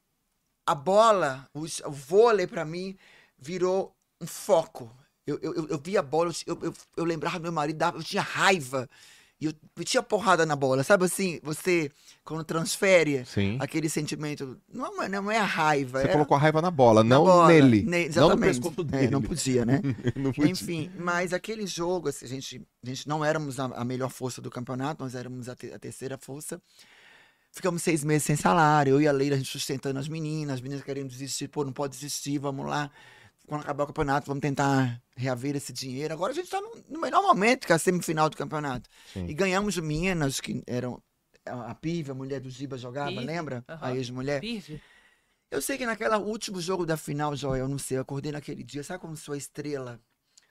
a 0.66 0.74
bola, 0.76 1.48
o, 1.54 1.62
o 1.64 1.92
vôlei 1.92 2.48
pra 2.48 2.64
mim, 2.64 2.98
virou 3.38 3.96
um 4.22 4.28
foco. 4.28 4.90
Eu, 5.28 5.40
eu, 5.42 5.68
eu- 5.68 5.80
via 5.80 6.00
a 6.00 6.04
bola, 6.04 6.32
eu, 6.46 6.58
eu, 6.62 6.74
eu 6.96 7.04
lembrava 7.04 7.40
do 7.40 7.44
meu 7.44 7.52
marido, 7.52 7.84
eu 7.84 8.04
tinha 8.04 8.22
raiva. 8.22 8.90
E 9.39 9.48
eu, 9.48 9.54
tinha 9.84 10.02
porrada 10.02 10.45
na 10.45 10.56
bola. 10.56 10.82
Sabe 10.82 11.04
assim, 11.06 11.41
você, 11.43 11.91
quando 12.24 12.43
transfere 12.45 13.26
Sim. 13.26 13.58
aquele 13.60 13.89
sentimento, 13.89 14.58
não 14.74 15.04
é, 15.04 15.10
não 15.10 15.30
é 15.30 15.38
a 15.38 15.43
raiva. 15.43 16.00
Você 16.00 16.06
era 16.06 16.13
colocou 16.13 16.38
a 16.38 16.39
raiva 16.39 16.62
na 16.62 16.71
bola, 16.71 17.04
na 17.04 17.15
não 17.15 17.26
bola. 17.26 17.48
nele. 17.50 17.84
Ne- 17.84 17.89
não 17.89 17.91
no 17.91 18.06
exatamente. 18.06 18.62
pescoço 18.62 18.82
É, 18.82 18.84
dele. 18.84 19.12
não 19.12 19.21
podia, 19.21 19.65
né? 19.65 19.82
Não 20.15 20.32
podia. 20.32 20.50
Enfim, 20.52 20.89
mas 20.98 21.34
aquele 21.34 21.67
jogo, 21.67 22.08
assim, 22.08 22.24
a, 22.26 22.30
gente, 22.30 22.62
a 22.82 22.88
gente 22.88 23.08
não 23.10 23.26
éramos 23.26 23.60
a, 23.60 23.65
a 23.65 23.84
melhor 23.84 24.10
força 24.10 24.41
do 24.41 24.50
campeonato, 24.50 25.04
nós 25.04 25.13
éramos 25.15 25.50
a, 25.50 25.56
te- 25.56 25.74
a 25.74 25.80
terceira 25.80 26.17
força. 26.17 26.62
Ficamos 27.52 27.82
seis 27.84 28.04
meses 28.04 28.24
sem 28.24 28.36
salário, 28.36 28.91
eu 28.95 29.02
e 29.02 29.08
a 29.08 29.12
Leila, 29.12 29.36
a 29.36 29.38
gente 29.38 29.50
sustentando 29.52 29.98
as 30.00 30.08
meninas, 30.08 30.56
as 30.56 30.62
meninas 30.62 30.84
querendo 30.84 31.10
desistir, 31.10 31.48
pô, 31.50 31.63
não 31.63 31.71
pode 31.74 31.93
desistir, 31.93 32.38
vamos 32.38 32.65
lá. 32.65 32.89
Quando 33.48 33.62
acabar 33.62 33.84
o 33.84 33.88
campeonato, 33.88 34.28
vamos 34.28 34.42
tentar 34.42 35.02
reaver 35.16 35.56
esse 35.56 35.72
dinheiro. 35.72 36.14
Agora 36.14 36.32
a 36.32 36.36
gente 36.36 36.46
está 36.46 36.60
no, 36.60 36.84
no 36.90 37.00
melhor 37.00 37.22
momento, 37.22 37.66
que 37.66 37.72
é 37.72 37.76
a 37.76 37.80
semifinal 37.80 38.30
do 38.30 38.38
campeonato. 38.38 38.90
Sim. 39.14 39.28
E 39.28 39.34
ganhamos 39.34 39.78
o 39.78 39.84
Minas, 39.84 40.40
que 40.40 40.64
eram 40.66 41.02
a 41.46 41.72
a 41.72 41.76
Piva, 41.76 42.12
a 42.12 42.16
mulher 42.16 42.40
do 42.42 42.50
Giba 42.50 42.78
jogava, 42.78 43.12
Pive, 43.12 43.26
lembra? 43.26 43.64
A 43.68 43.74
aham. 43.74 43.96
ex-mulher. 43.96 44.42
Eu 45.52 45.62
sei 45.62 45.78
que 45.78 45.86
naquele 45.86 46.16
último 46.16 46.60
jogo 46.60 46.86
da 46.86 46.98
final, 46.98 47.36
Joel, 47.36 47.64
eu 47.64 47.70
não 47.70 47.78
sei, 47.78 47.98
eu 47.98 48.02
acordei 48.02 48.32
naquele 48.32 48.64
dia, 48.64 48.84
sabe 48.84 49.00
como 49.00 49.16
sua 49.16 49.38
estrela? 49.38 50.02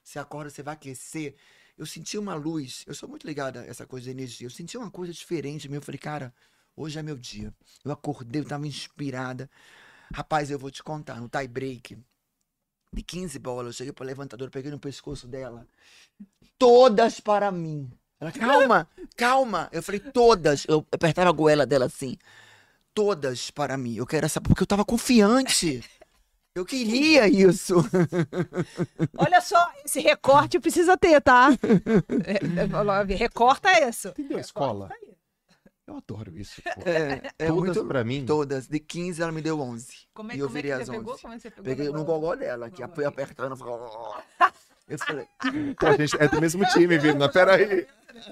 Você 0.02 0.18
acorda, 0.18 0.50
você 0.50 0.62
vai 0.62 0.74
aquecer. 0.74 1.34
Eu 1.76 1.84
senti 1.84 2.16
uma 2.16 2.34
luz, 2.34 2.84
eu 2.86 2.94
sou 2.94 3.08
muito 3.08 3.26
ligada 3.26 3.62
a 3.62 3.66
essa 3.66 3.84
coisa 3.86 4.04
de 4.04 4.10
energia. 4.10 4.46
Eu 4.46 4.50
senti 4.50 4.76
uma 4.78 4.90
coisa 4.90 5.12
diferente 5.12 5.68
meu. 5.68 5.78
Eu 5.78 5.82
falei, 5.82 5.98
cara, 5.98 6.32
hoje 6.76 6.98
é 6.98 7.02
meu 7.02 7.16
dia. 7.16 7.52
Eu 7.84 7.90
acordei, 7.90 8.40
eu 8.42 8.46
tava 8.46 8.66
inspirada. 8.66 9.50
Rapaz, 10.12 10.50
eu 10.50 10.58
vou 10.58 10.70
te 10.70 10.82
contar, 10.82 11.20
no 11.20 11.28
tie 11.28 11.48
break, 11.48 11.98
de 12.94 13.02
15 13.02 13.38
bolas, 13.38 13.66
eu 13.66 13.72
cheguei 13.72 13.92
pro 13.92 14.04
levantador, 14.04 14.50
peguei 14.50 14.70
no 14.70 14.78
pescoço 14.78 15.26
dela. 15.26 15.66
Todas 16.58 17.20
para 17.20 17.50
mim. 17.50 17.90
Ela, 18.20 18.32
calma, 18.32 18.88
calma. 19.16 19.68
Eu 19.72 19.82
falei, 19.82 20.00
todas. 20.00 20.64
Eu 20.68 20.86
apertava 20.90 21.28
a 21.28 21.32
goela 21.32 21.66
dela 21.66 21.86
assim 21.86 22.16
todas 22.94 23.50
para 23.50 23.76
mim. 23.76 23.96
Eu 23.96 24.06
quero 24.06 24.24
essa 24.24 24.40
porque 24.40 24.62
eu 24.62 24.66
tava 24.66 24.84
confiante. 24.84 25.84
Eu 26.54 26.64
queria 26.64 27.26
isso. 27.26 27.74
Olha 29.18 29.40
só, 29.40 29.72
esse 29.84 30.00
recorte 30.00 30.60
precisa 30.60 30.96
ter, 30.96 31.20
tá? 31.20 31.48
É, 32.24 33.12
é, 33.12 33.16
recorta 33.16 33.68
isso. 33.86 34.08
Entendeu 34.08 34.38
a 34.38 34.40
escola? 34.40 34.88
Eu 35.86 35.96
adoro 35.98 36.36
isso. 36.38 36.62
É, 36.84 37.30
é 37.38 37.46
Todas 37.48 37.76
muito 37.76 37.84
pra 37.86 38.02
mim. 38.04 38.24
todas. 38.24 38.66
De 38.66 38.80
15 38.80 39.22
ela 39.22 39.30
me 39.32 39.42
deu 39.42 39.60
11. 39.60 39.86
Como 40.14 40.32
é, 40.32 40.36
e 40.36 40.38
eu 40.38 40.46
como 40.46 40.58
é 40.58 40.62
que 40.62 40.68
virei 40.68 40.84
você 40.84 40.90
as 40.90 40.96
pegou? 40.96 41.12
11. 41.14 41.22
Como 41.22 41.34
é 41.34 41.36
que 41.36 41.42
você 41.42 41.50
pegou? 41.50 41.64
Peguei 41.64 41.88
no 41.90 42.04
gogó 42.04 42.34
dela, 42.34 42.70
que 42.70 42.86
fui 42.88 43.04
apertando. 43.04 43.56
falei, 43.56 43.74
Eu 44.88 44.98
falei, 44.98 45.28
a 45.80 45.96
gente 45.96 46.16
é 46.18 46.28
do 46.28 46.40
mesmo 46.40 46.64
time, 46.68 46.98
Virna. 46.98 47.30
Peraí. 47.30 47.86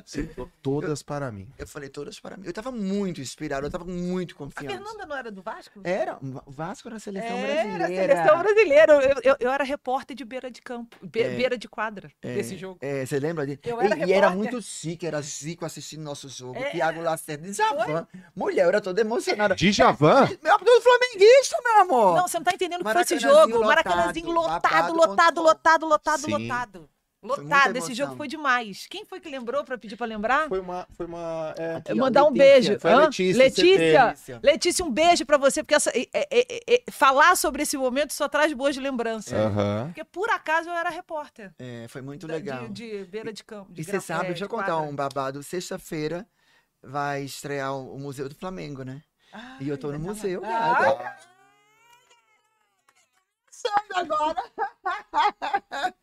Sim, 0.04 0.28
todas 0.62 1.02
para 1.02 1.30
mim. 1.32 1.48
eu 1.58 1.66
falei 1.66 1.88
todas 1.88 2.18
para 2.20 2.36
mim. 2.36 2.46
Eu 2.46 2.52
tava 2.52 2.70
muito 2.72 3.20
inspirado, 3.20 3.66
eu 3.66 3.70
tava 3.70 3.84
muito 3.84 4.34
A 4.34 4.38
confiante. 4.38 4.74
Fernanda 4.74 5.06
não 5.06 5.16
era 5.16 5.30
do 5.30 5.42
Vasco? 5.42 5.80
Era, 5.84 6.18
o 6.46 6.50
Vasco 6.50 6.88
era 6.88 6.96
a 6.96 7.00
seleção 7.00 7.36
Era 7.36 7.62
a 7.74 7.76
brasileira. 7.78 8.14
seleção 8.16 8.38
brasileira. 8.38 8.92
Eu, 8.92 9.20
eu, 9.32 9.36
eu 9.40 9.50
era 9.50 9.64
repórter 9.64 10.16
de 10.16 10.24
beira 10.24 10.50
de 10.50 10.60
campo, 10.62 10.96
be- 11.02 11.22
É. 11.22 11.36
beira 11.36 11.56
de 11.58 11.68
quadra 11.68 12.10
É, 12.22 12.34
desse 12.34 12.56
jogo. 12.56 12.78
É, 12.80 13.04
você 13.06 13.18
lembra 13.18 13.46
disso? 13.46 13.60
Eu 13.64 13.80
era 13.80 13.96
e, 13.98 14.08
e 14.08 14.12
era 14.12 14.30
muito 14.30 14.60
chique, 14.62 15.06
era 15.06 15.20
Zico 15.22 15.64
assistindo 15.64 16.02
nosso 16.02 16.28
jogo. 16.28 16.56
É. 16.58 16.70
Tiago 16.70 17.00
Lacerda, 17.00 17.50
Djavan. 17.50 18.06
Mulher, 18.34 18.64
eu 18.64 18.68
era 18.68 18.80
toda 18.80 19.00
emocionada. 19.00 19.54
Djavan? 19.54 20.28
Meu 20.42 20.58
do 20.58 20.80
flamenguista, 20.80 21.56
meu 21.62 21.80
amor. 21.82 22.16
Não, 22.16 22.28
você 22.28 22.38
não 22.38 22.44
tá 22.44 22.52
entendendo 22.54 22.80
o 22.82 22.84
que 22.84 22.92
foi 22.92 23.02
esse 23.02 23.18
jogo. 23.18 23.60
Maracanãzinho 23.64 24.30
lotado, 24.30 24.92
lotado, 24.94 24.94
lotado, 24.94 25.40
lotado, 25.42 25.86
lotado, 25.86 26.20
Sim. 26.22 26.30
lotado. 26.48 26.88
Lotado. 27.22 27.76
Esse 27.76 27.94
jogo 27.94 28.16
foi 28.16 28.26
demais. 28.26 28.86
Quem 28.90 29.04
foi 29.04 29.20
que 29.20 29.28
lembrou 29.28 29.62
pra 29.64 29.78
pedir 29.78 29.96
pra 29.96 30.06
lembrar? 30.06 30.48
Foi 30.48 30.58
uma. 30.58 30.86
Foi 30.96 31.06
uma 31.06 31.54
é, 31.56 31.76
Aqui, 31.76 31.92
ó, 31.92 31.96
Mandar 31.96 32.24
um 32.24 32.32
beijo. 32.32 32.78
Foi? 32.80 32.94
Letícia, 32.96 33.38
Letícia, 33.44 34.40
Letícia. 34.42 34.84
Um 34.84 34.90
beijo 34.90 35.24
pra 35.24 35.36
você, 35.38 35.62
porque 35.62 35.74
essa- 35.74 35.90
é- 35.90 36.08
é- 36.12 36.26
é- 36.30 36.74
é- 36.74 36.82
falar 36.90 37.36
sobre 37.36 37.62
esse 37.62 37.76
momento 37.76 38.12
só 38.12 38.28
traz 38.28 38.52
boas 38.52 38.76
lembranças. 38.76 39.32
Aham. 39.32 39.86
Porque 39.86 40.02
por 40.04 40.28
acaso 40.30 40.68
eu 40.68 40.74
era 40.74 40.90
repórter. 40.90 41.52
É, 41.58 41.86
foi 41.88 42.02
muito 42.02 42.26
da- 42.26 42.34
legal. 42.34 42.68
De, 42.68 42.98
de 42.98 43.04
beira 43.04 43.32
de 43.32 43.44
campo. 43.44 43.72
de 43.72 43.80
E 43.80 43.84
você 43.84 44.00
sabe, 44.00 44.24
é, 44.24 44.28
deixa 44.28 44.44
eu 44.44 44.48
de 44.48 44.50
contar 44.50 44.66
quadra. 44.74 44.90
um 44.90 44.94
babado. 44.96 45.42
Sexta-feira 45.44 46.26
vai 46.82 47.22
estrear 47.22 47.72
o 47.76 47.98
Museu 47.98 48.28
do 48.28 48.34
Flamengo, 48.34 48.82
né? 48.82 49.00
E 49.60 49.68
eu 49.68 49.78
tô 49.78 49.86
no 49.88 49.94
Ai, 49.94 49.98
museu, 50.00 50.42
ah, 50.44 51.16
Sabe 53.62 53.94
agora? 54.12 54.42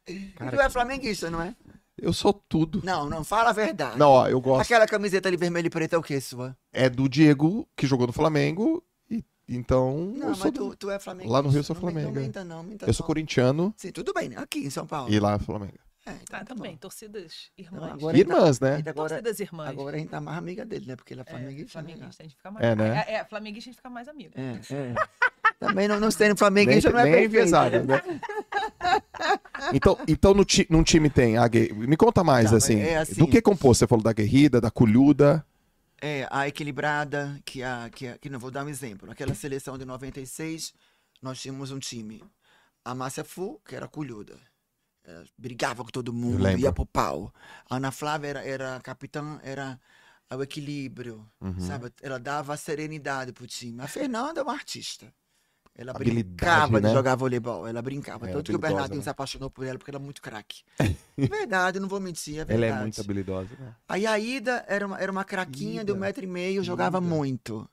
e 0.07 0.19
Cara, 0.29 0.51
tu 0.57 0.61
é 0.61 0.69
flamenguista, 0.69 1.29
não 1.29 1.41
é? 1.41 1.55
Eu 1.97 2.13
sou 2.13 2.31
tudo. 2.33 2.81
Não, 2.83 3.09
não, 3.09 3.23
fala 3.25 3.49
a 3.49 3.53
verdade. 3.53 3.97
Não, 3.97 4.09
ó, 4.11 4.27
eu 4.27 4.39
gosto. 4.39 4.61
Aquela 4.61 4.87
camiseta 4.87 5.27
ali 5.27 5.35
vermelha 5.35 5.67
e 5.67 5.69
preta 5.69 5.95
é 5.95 5.99
o 5.99 6.03
que, 6.03 6.19
sua? 6.21 6.55
É 6.71 6.89
do 6.89 7.09
Diego, 7.09 7.67
que 7.75 7.85
jogou 7.85 8.07
no 8.07 8.13
Flamengo. 8.13 8.81
E, 9.09 9.21
então. 9.49 9.97
Não, 10.15 10.21
eu, 10.21 10.29
mas 10.29 10.37
sou 10.37 10.51
tu, 10.51 10.69
do- 10.69 10.75
tu 10.77 10.89
é 10.89 10.97
flamenguista. 10.97 11.33
Lá 11.33 11.41
no 11.41 11.49
Rio 11.49 11.59
eu 11.59 11.63
sou 11.63 11.73
Não, 11.75 11.81
Flamengo, 11.81 12.11
Não 12.13 12.21
minta 12.21 12.43
não, 12.45 12.63
minta 12.63 12.85
eu 12.87 12.93
sou 12.93 13.05
corintiano 13.05 13.73
Sim, 13.75 13.91
tudo 13.91 14.13
bem, 14.13 14.33
aqui 14.37 14.59
em 14.59 14.69
São 14.69 14.87
Paulo. 14.87 15.11
e 15.11 15.19
lá 15.19 15.33
é 15.33 15.39
Flamengo. 15.39 15.73
É, 16.05 16.11
então 16.11 16.25
Tá, 16.29 16.39
tá 16.39 16.55
também, 16.55 16.71
bom. 16.71 16.77
torcidas 16.77 17.51
Então, 17.57 17.75
irmãs. 17.77 17.91
gente 17.91 18.01
tá- 18.01 18.17
Irmãs, 18.17 18.59
né? 18.61 18.75
Agora, 18.77 18.93
torcidas 18.93 19.39
irmãs. 19.41 19.69
agora 19.69 19.95
a 19.97 19.99
gente 19.99 20.09
tá 20.09 20.21
mais 20.21 20.37
amiga 20.37 20.65
dele, 20.65 20.85
né? 20.87 20.95
Porque 20.95 21.13
ele 21.13 21.19
é 21.21 21.23
É, 21.27 21.29
flamenguista. 21.29 21.81
né? 21.81 21.87
flamenguista, 21.89 22.23
a 22.23 22.25
gente 22.25 22.35
fica 22.37 22.49
mais. 22.51 22.65
É, 22.65 22.75
né? 22.75 23.03
É, 23.07 23.13
é, 23.15 23.25
flamenguista 23.25 23.69
a 23.69 23.71
gente 23.73 23.75
fica 23.77 23.89
mais 23.89 24.07
amigo. 24.07 24.33
É, 24.37 24.73
é. 24.73 24.95
Também 25.59 25.87
não, 25.87 25.99
não 25.99 26.09
sendo 26.09 26.29
Nem, 26.29 26.37
flamenguista 26.37 26.89
não 26.89 26.99
é 26.99 27.03
nem 27.03 27.11
perfeito. 27.11 27.35
enviesado, 27.35 27.83
né? 27.83 28.01
então, 29.73 29.97
então 30.07 30.33
no, 30.33 30.45
ti- 30.45 30.65
num 30.69 30.83
time 30.83 31.09
tem 31.09 31.37
a 31.37 31.43
Me 31.75 31.97
conta 31.97 32.23
mais, 32.23 32.51
Não, 32.51 32.57
assim, 32.57 32.79
é 32.79 32.97
assim. 32.97 33.15
Do 33.15 33.27
que 33.27 33.41
compôs? 33.41 33.77
Você 33.77 33.85
falou 33.87 34.03
da 34.03 34.13
guerrida, 34.13 34.61
da 34.61 34.71
colhuda. 34.71 35.45
É, 36.01 36.25
a 36.31 36.47
equilibrada, 36.47 37.37
que, 37.43 37.61
a, 37.61 37.89
que, 37.93 38.07
a, 38.07 38.17
que 38.17 38.29
não 38.29 38.39
vou 38.39 38.49
dar 38.49 38.63
um 38.65 38.69
exemplo. 38.69 39.11
Aquela 39.11 39.33
seleção 39.35 39.77
de 39.77 39.83
96, 39.83 40.73
nós 41.21 41.41
tínhamos 41.41 41.71
um 41.71 41.79
time. 41.79 42.23
A 42.85 42.95
Márcia 42.95 43.25
Fu, 43.25 43.59
que 43.67 43.75
era 43.75 43.85
colhuda. 43.87 44.37
É, 45.03 45.23
brigava 45.37 45.83
com 45.83 45.89
todo 45.91 46.13
mundo, 46.13 46.47
ia 46.57 46.71
pro 46.71 46.85
pau. 46.85 47.33
A 47.69 47.75
Ana 47.75 47.91
Flávia 47.91 48.29
era, 48.29 48.43
era 48.45 48.79
capitã, 48.81 49.39
era 49.43 49.77
o 50.33 50.41
equilíbrio, 50.41 51.25
Uhum. 51.41 51.59
sabe? 51.59 51.91
Ela 52.01 52.17
dava 52.17 52.53
a 52.53 52.57
serenidade 52.57 53.33
pro 53.33 53.45
time. 53.45 53.81
A 53.81 53.87
Fernanda 53.87 54.39
é 54.39 54.43
uma 54.43 54.53
artista. 54.53 55.11
Ela 55.81 55.93
brincava 55.93 56.81
né? 56.81 56.89
de 56.89 56.93
jogar 56.93 57.15
voleibol. 57.15 57.65
Ela 57.65 57.81
brincava. 57.81 58.29
É, 58.29 58.33
Tanto 58.33 58.51
que 58.51 58.55
o 58.55 58.59
Bernardinho 58.59 58.97
né? 58.97 59.03
se 59.03 59.09
apaixonou 59.09 59.49
por 59.49 59.65
ela 59.65 59.77
porque 59.77 59.89
ela 59.91 59.97
é 59.99 60.03
muito 60.03 60.21
craque. 60.21 60.61
verdade, 61.17 61.79
não 61.79 61.87
vou 61.87 61.99
mentir, 62.01 62.35
é 62.35 62.41
Ela 62.41 62.45
verdade. 62.47 62.73
é 62.73 62.81
muito 62.81 62.99
habilidosa, 63.01 63.49
né? 63.57 63.73
Aí 63.87 64.05
a 64.05 64.19
Ida 64.19 64.65
era 64.67 64.85
uma, 64.85 64.99
era 64.99 65.09
uma 65.11 65.23
craquinha 65.23 65.83
de 65.85 65.91
um 65.91 65.95
Ida. 65.95 66.05
metro 66.05 66.23
e 66.23 66.27
meio, 66.27 66.61
jogava 66.63 66.97
Ida. 66.97 67.07
muito. 67.07 67.69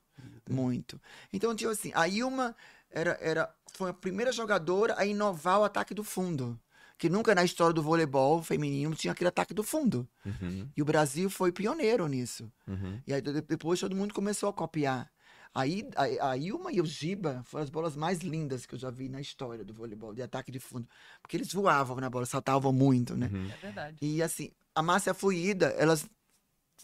Muito. 0.48 1.00
Então, 1.32 1.54
tipo 1.56 1.70
assim, 1.70 1.90
a 1.94 2.06
Ilma 2.06 2.54
era, 2.90 3.18
era, 3.20 3.52
foi 3.74 3.90
a 3.90 3.94
primeira 3.94 4.30
jogadora 4.30 4.94
a 4.96 5.04
inovar 5.04 5.58
o 5.60 5.64
ataque 5.64 5.92
do 5.92 6.04
fundo. 6.04 6.58
Que 6.98 7.08
nunca 7.10 7.34
na 7.34 7.44
história 7.44 7.74
do 7.74 7.82
voleibol 7.82 8.42
feminino 8.42 8.94
tinha 8.94 9.12
aquele 9.12 9.28
ataque 9.28 9.52
do 9.52 9.62
fundo. 9.62 10.08
Uhum, 10.24 10.66
E 10.74 10.80
o 10.80 10.84
Brasil 10.84 11.28
foi 11.28 11.52
pioneiro 11.52 12.06
nisso. 12.06 12.50
uhum. 12.66 13.00
E 13.06 13.12
aí 13.12 13.20
de- 13.20 13.42
depois 13.42 13.80
todo 13.80 13.94
mundo 13.94 14.14
começou 14.14 14.48
a 14.48 14.52
copiar. 14.52 15.10
Aí 15.54 15.88
a, 15.96 16.30
a 16.30 16.37
Ilma 16.37 16.70
e 16.72 16.80
o 16.80 16.87
Giba 16.87 17.42
foram 17.44 17.64
as 17.64 17.70
bolas 17.70 17.96
mais 17.96 18.20
lindas 18.20 18.66
que 18.66 18.74
eu 18.74 18.78
já 18.78 18.90
vi 18.90 19.09
na 19.09 19.20
história 19.20 19.64
do 19.64 19.72
voleibol, 19.72 20.14
de 20.14 20.22
ataque 20.22 20.50
de 20.52 20.61
fundo. 20.61 20.87
Porque 21.22 21.37
eles 21.37 21.52
voavam 21.52 21.96
na 21.96 22.11
bola, 22.11 22.26
saltavam 22.26 22.72
muito, 22.72 23.16
né? 23.16 23.30
Uhum. 23.32 23.50
É 23.50 23.56
verdade. 23.56 23.96
E 24.02 24.22
assim, 24.22 24.50
a 24.74 24.82
Márcia 24.82 25.14
Fuída, 25.14 25.68
elas 25.78 26.06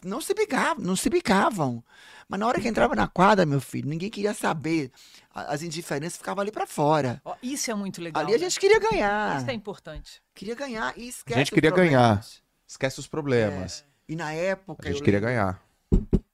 não 0.03 0.19
se 0.19 0.33
bicavam, 0.33 0.83
não 0.83 0.95
se 0.95 1.09
bicavam. 1.09 1.83
Mas 2.27 2.39
na 2.39 2.47
hora 2.47 2.59
que 2.59 2.67
entrava 2.67 2.95
na 2.95 3.07
quadra, 3.07 3.45
meu 3.45 3.61
filho, 3.61 3.87
ninguém 3.87 4.09
queria 4.09 4.33
saber. 4.33 4.91
As 5.33 5.61
indiferenças 5.61 6.17
ficavam 6.17 6.41
ali 6.41 6.51
pra 6.51 6.65
fora. 6.65 7.21
Ó, 7.23 7.35
isso 7.43 7.69
é 7.69 7.75
muito 7.75 8.01
legal. 8.01 8.23
ali 8.23 8.33
a 8.33 8.37
né? 8.37 8.43
gente 8.43 8.59
queria 8.59 8.79
ganhar. 8.79 9.39
Isso 9.39 9.49
é 9.49 9.53
importante. 9.53 10.21
Queria 10.33 10.55
ganhar 10.55 10.97
e 10.97 11.07
esquece 11.07 11.35
A 11.35 11.37
gente 11.39 11.51
os 11.51 11.53
queria 11.53 11.71
ganhar. 11.71 12.25
Esquece 12.67 12.99
os 12.99 13.07
problemas. 13.07 13.85
E 14.07 14.15
na 14.15 14.33
época, 14.33 14.87
A 14.87 14.91
gente 14.91 15.03
queria 15.03 15.19
lembro, 15.19 15.29
ganhar. 15.29 15.63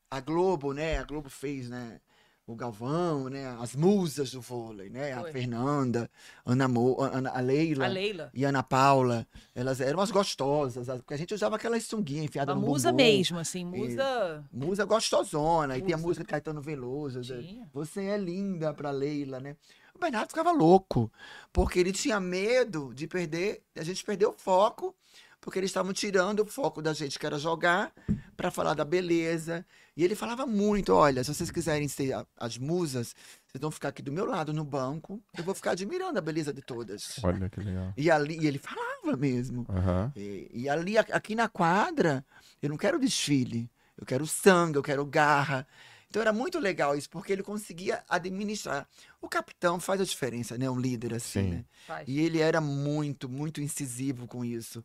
a 0.10 0.20
Globo, 0.20 0.74
né? 0.74 0.98
A 0.98 1.04
Globo 1.04 1.30
fez, 1.30 1.70
né? 1.70 2.00
O 2.52 2.56
Galvão, 2.56 3.30
né? 3.30 3.46
As 3.62 3.76
musas 3.76 4.32
do 4.32 4.42
vôlei, 4.42 4.90
né? 4.90 5.14
A 5.14 5.22
Foi. 5.22 5.32
Fernanda, 5.32 6.10
Ana, 6.44 6.68
Mo, 6.68 7.00
Ana 7.00 7.30
a 7.30 7.40
Leila. 7.40 7.86
A 7.86 7.88
Leila. 7.88 8.32
E 8.34 8.44
a 8.44 8.50
Ana 8.50 8.64
Paula, 8.64 9.28
elas 9.54 9.80
eram 9.80 10.00
umas 10.00 10.10
gostosas, 10.10 10.88
porque 10.88 11.14
a 11.14 11.18
gente 11.18 11.32
usava 11.32 11.58
aquelas 11.58 11.84
sunguinhas 11.84 12.26
enfiadas 12.26 12.56
Uma 12.56 12.62
no 12.62 12.68
musa 12.68 12.92
bumbum. 12.92 13.04
mesmo, 13.04 13.38
assim. 13.38 13.64
Musa. 13.64 14.44
Musa 14.52 14.84
gostosona. 14.84 15.78
E 15.78 15.82
tem 15.84 15.94
a 15.94 15.98
Musa. 15.98 16.08
música 16.08 16.24
de 16.24 16.30
Caetano 16.30 16.60
Veloso. 16.60 17.22
Tinha. 17.22 17.70
Você 17.72 18.06
é 18.06 18.18
linda 18.18 18.74
pra 18.74 18.90
Leila, 18.90 19.40
né? 19.40 19.56
O 19.94 20.00
Bernardo 20.00 20.30
ficava 20.30 20.52
louco, 20.52 21.12
porque 21.54 21.78
ele 21.80 21.92
tinha 21.92 22.20
medo 22.20 22.92
de 22.96 23.06
perder, 23.06 23.62
a 23.78 23.84
gente 23.84 24.04
perdeu 24.04 24.32
o 24.32 24.34
foco, 24.34 24.96
porque 25.42 25.60
eles 25.60 25.70
estavam 25.70 25.94
tirando 25.94 26.42
o 26.42 26.46
foco 26.46 26.82
da 26.82 26.94
gente, 26.94 27.18
que 27.18 27.26
era 27.26 27.38
jogar, 27.40 27.94
pra 28.36 28.52
falar 28.52 28.74
da 28.74 28.86
beleza. 28.86 29.66
E 29.96 30.04
ele 30.04 30.16
falava 30.16 30.46
muito: 30.46 30.94
olha, 30.94 31.24
se 31.24 31.34
vocês 31.34 31.52
quiserem 31.52 31.88
ser 31.88 32.14
a- 32.14 32.26
as 32.38 32.58
musas, 32.58 33.16
vocês 33.48 33.62
vão 33.62 33.72
ficar 33.72 33.90
aqui 33.90 34.02
do 34.02 34.12
meu 34.12 34.26
lado 34.26 34.54
no 34.54 34.64
banco, 34.64 35.22
eu 35.38 35.44
vou 35.44 35.56
ficar 35.56 35.72
admirando 35.72 36.18
a 36.18 36.22
beleza 36.22 36.54
de 36.54 36.62
todas. 36.62 37.20
Olha 37.24 37.50
que 37.50 37.60
legal. 37.60 37.94
E 37.98 38.10
ali, 38.12 38.38
e 38.40 38.48
ele 38.48 38.60
falava 38.60 39.16
mesmo. 39.18 39.66
Aham. 39.70 40.12
E, 40.16 40.50
e 40.54 40.70
ali, 40.70 40.98
aqui 40.98 41.36
na 41.36 41.48
quadra, 41.50 42.26
eu 42.62 42.70
não 42.70 42.78
quero 42.78 43.00
desfile. 43.00 43.70
Eu 43.98 44.06
quero 44.06 44.26
sangue, 44.26 44.78
eu 44.78 44.84
quero 44.84 45.06
garra. 45.06 45.68
Então 46.10 46.22
era 46.22 46.32
muito 46.34 46.58
legal 46.58 46.96
isso, 46.98 47.10
porque 47.10 47.32
ele 47.34 47.44
conseguia 47.44 48.02
administrar. 48.10 48.88
O 49.22 49.28
capitão 49.30 49.80
faz 49.80 50.02
a 50.02 50.06
diferença, 50.06 50.58
né? 50.58 50.68
Um 50.70 50.80
líder 50.80 51.14
assim, 51.14 51.42
Sim. 51.42 51.50
né? 51.52 51.66
Faz. 51.86 52.08
E 52.08 52.20
ele 52.20 52.40
era 52.40 52.60
muito, 52.62 53.28
muito 53.30 53.62
incisivo 53.62 54.26
com 54.26 54.44
isso. 54.44 54.84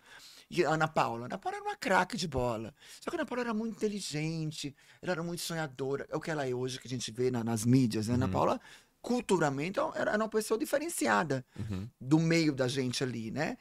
E 0.61 0.65
Ana 0.65 0.87
Paula. 0.89 1.27
Ana 1.27 1.39
Paula 1.39 1.57
era 1.59 1.65
uma 1.65 1.77
craque 1.77 2.17
de 2.17 2.29
bola. 2.29 2.75
Só 3.01 3.11
que 3.11 3.17
a 3.17 3.21
Ana 3.21 3.27
Paula 3.27 3.43
era 3.43 3.55
muito 3.55 3.75
inteligente, 3.77 4.75
ela 5.03 5.13
era 5.13 5.23
muito 5.23 5.41
sonhadora. 5.41 6.07
É 6.11 6.17
o 6.17 6.21
que 6.21 6.31
ela 6.31 6.47
é 6.49 6.55
hoje, 6.55 6.79
que 6.81 6.87
a 6.87 6.91
gente 6.91 7.11
vê 7.11 7.31
na- 7.31 7.43
nas 7.45 7.65
mídias. 7.65 8.09
Né? 8.09 8.15
Ana 8.15 8.27
Uhum. 8.27 8.33
Paula, 8.33 8.61
culturalmente, 9.03 9.79
era 9.95 10.13
era 10.13 10.17
uma 10.23 10.29
pessoa 10.29 10.59
diferenciada 10.59 11.45
Uhum. 11.59 11.89
do 12.01 12.19
meio 12.19 12.53
da 12.55 12.69
gente 12.69 13.03
ali, 13.05 13.31
né? 13.31 13.57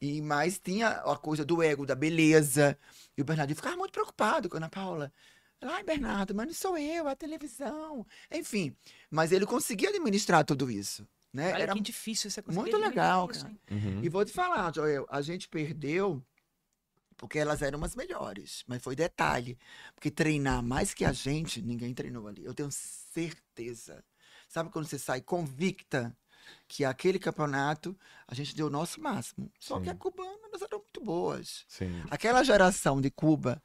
E 0.00 0.20
mais 0.20 0.58
tinha 0.58 0.88
a 0.88 1.16
coisa 1.16 1.44
do 1.44 1.62
ego, 1.62 1.86
da 1.86 1.94
beleza. 1.94 2.76
E 3.16 3.22
o 3.22 3.24
Bernardinho 3.24 3.56
ficava 3.56 3.76
muito 3.76 3.92
preocupado 3.92 4.48
com 4.48 4.56
a 4.56 4.58
Ana 4.58 4.68
Paula. 4.68 5.12
Ai, 5.60 5.84
Bernardo, 5.84 6.34
mas 6.34 6.46
não 6.48 6.54
sou 6.54 6.76
eu, 6.76 7.08
é 7.08 7.12
a 7.12 7.16
televisão. 7.16 8.04
Enfim, 8.32 8.74
mas 9.08 9.30
ele 9.30 9.46
conseguia 9.46 9.90
administrar 9.90 10.44
tudo 10.44 10.68
isso, 10.68 11.06
né? 11.32 11.52
Olha 11.54 11.62
Era 11.62 11.72
que 11.72 11.80
difícil 11.80 12.30
você 12.30 12.42
conseguir 12.42 12.60
muito 12.62 12.74
administrar 12.76 13.06
legal, 13.06 13.30
isso, 13.30 13.44
cara. 13.44 13.56
Uhum. 13.70 14.00
e 14.02 14.08
vou 14.08 14.24
te 14.24 14.32
falar, 14.32 14.74
Joel, 14.74 15.06
a 15.08 15.22
gente 15.22 15.48
perdeu 15.48 16.20
porque 17.22 17.38
elas 17.38 17.62
eram 17.62 17.84
as 17.84 17.94
melhores. 17.94 18.64
Mas 18.66 18.82
foi 18.82 18.96
detalhe. 18.96 19.56
Porque 19.94 20.10
treinar 20.10 20.60
mais 20.60 20.92
que 20.92 21.04
a 21.04 21.12
gente, 21.12 21.62
ninguém 21.62 21.94
treinou 21.94 22.26
ali. 22.26 22.44
Eu 22.44 22.52
tenho 22.52 22.68
certeza. 22.72 24.04
Sabe 24.48 24.70
quando 24.70 24.88
você 24.88 24.98
sai 24.98 25.20
convicta 25.20 26.12
que 26.66 26.84
aquele 26.84 27.20
campeonato 27.20 27.96
a 28.26 28.34
gente 28.34 28.56
deu 28.56 28.66
o 28.66 28.70
nosso 28.70 29.00
máximo? 29.00 29.52
Só 29.60 29.78
que 29.78 29.84
Sim. 29.84 29.90
a 29.90 29.94
cubana, 29.94 30.48
elas 30.48 30.62
eram 30.62 30.78
muito 30.80 31.00
boas. 31.00 31.64
Sim. 31.68 32.02
Aquela 32.10 32.42
geração 32.42 33.00
de 33.00 33.08
Cuba 33.08 33.62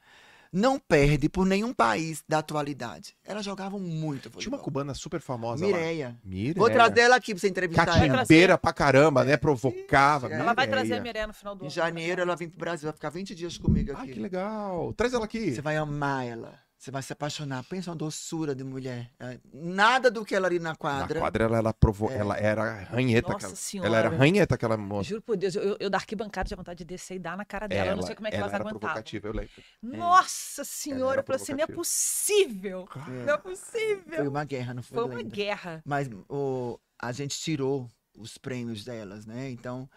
não 0.51 0.79
perde 0.79 1.27
por 1.29 1.45
nenhum 1.45 1.73
país 1.73 2.23
da 2.27 2.39
atualidade. 2.39 3.15
Elas 3.25 3.45
jogavam 3.45 3.79
muito 3.79 4.29
Tinha 4.31 4.51
uma 4.51 4.57
cubana 4.57 4.93
super 4.93 5.19
famosa 5.21 5.65
lá. 5.65 5.71
Mireia. 5.77 6.17
Mireia. 6.23 6.55
Vou 6.55 6.69
trazer 6.69 7.01
ela 7.01 7.15
aqui 7.15 7.33
pra 7.33 7.41
você 7.41 7.47
entrevistar 7.49 7.87
ela. 7.87 8.17
Catimbeira 8.17 8.57
pra 8.57 8.73
caramba, 8.73 9.23
né? 9.23 9.37
Provocava. 9.37 10.27
Ela 10.27 10.53
vai 10.53 10.67
trazer 10.67 10.95
a 10.95 11.01
Mireia. 11.01 11.27
No 11.27 11.33
final 11.33 11.55
do 11.55 11.63
Em 11.63 11.67
ano. 11.67 11.71
janeiro 11.73 12.21
ela 12.21 12.35
vem 12.35 12.49
pro 12.49 12.59
Brasil, 12.59 12.87
vai 12.87 12.93
ficar 12.93 13.09
20 13.09 13.33
dias 13.35 13.57
comigo 13.57 13.91
Ah, 13.95 14.01
aqui. 14.03 14.13
que 14.13 14.19
legal. 14.19 14.93
Traz 14.93 15.13
ela 15.13 15.25
aqui. 15.25 15.53
Você 15.53 15.61
vai 15.61 15.75
amar 15.77 16.25
ela. 16.25 16.66
Você 16.87 16.91
vai 16.91 17.03
se 17.03 17.11
apaixonar. 17.11 17.65
Pensa 17.65 17.89
uma 17.91 17.97
doçura 17.97 18.55
de 18.55 18.63
mulher. 18.63 19.11
É, 19.19 19.37
Nada 19.51 20.09
do 20.09 20.23
que 20.23 20.33
ela 20.33 20.47
ali 20.47 20.57
na 20.57 20.69
Na 20.69 20.75
quadra. 20.77 21.19
quadra 21.19 21.43
ela, 21.43 21.57
ela, 21.57 21.73
provo... 21.73 22.09
É. 22.09 22.15
ela 22.15 22.37
era 22.37 22.83
ranheta. 22.83 23.27
Nossa 23.27 23.47
aquela... 23.47 23.55
senhora. 23.57 23.89
Ela 23.89 23.97
era 23.97 24.09
ranheta 24.09 24.55
aquela 24.55 24.77
moça. 24.77 25.09
Juro 25.09 25.21
por 25.21 25.35
Deus, 25.35 25.53
eu, 25.55 25.75
eu 25.81 25.89
da 25.89 25.97
arquibancada 25.97 26.47
tinha 26.47 26.55
vontade 26.55 26.77
de 26.77 26.85
descer 26.85 27.15
e 27.15 27.19
dar 27.19 27.35
na 27.35 27.43
cara 27.43 27.67
dela. 27.67 27.91
eu 27.91 27.97
não 27.97 28.03
sei 28.03 28.15
como 28.15 28.29
é 28.29 28.31
que 28.31 28.37
ela 28.37 28.45
elas 28.45 28.53
era 28.53 28.63
aguentavam. 28.63 28.79
provocativa, 28.79 29.27
eu 29.27 29.33
lembro. 29.33 29.51
Nossa 29.83 30.63
senhora, 30.63 31.19
eu 31.19 31.25
falei 31.25 31.41
assim, 31.41 31.51
não 31.51 31.63
é 31.65 31.67
possível. 31.67 32.87
É. 32.95 33.25
Não 33.25 33.33
é 33.33 33.37
possível. 33.37 34.15
Foi 34.15 34.27
uma 34.29 34.45
guerra, 34.45 34.73
não 34.73 34.81
foi, 34.81 34.95
Foi 34.97 35.05
uma 35.09 35.23
guerra. 35.23 35.81
Mas 35.85 36.09
o, 36.29 36.79
a 36.97 37.11
gente 37.11 37.37
tirou 37.37 37.91
os 38.17 38.37
prêmios 38.37 38.85
delas, 38.85 39.25
né? 39.25 39.49
Então, 39.49 39.89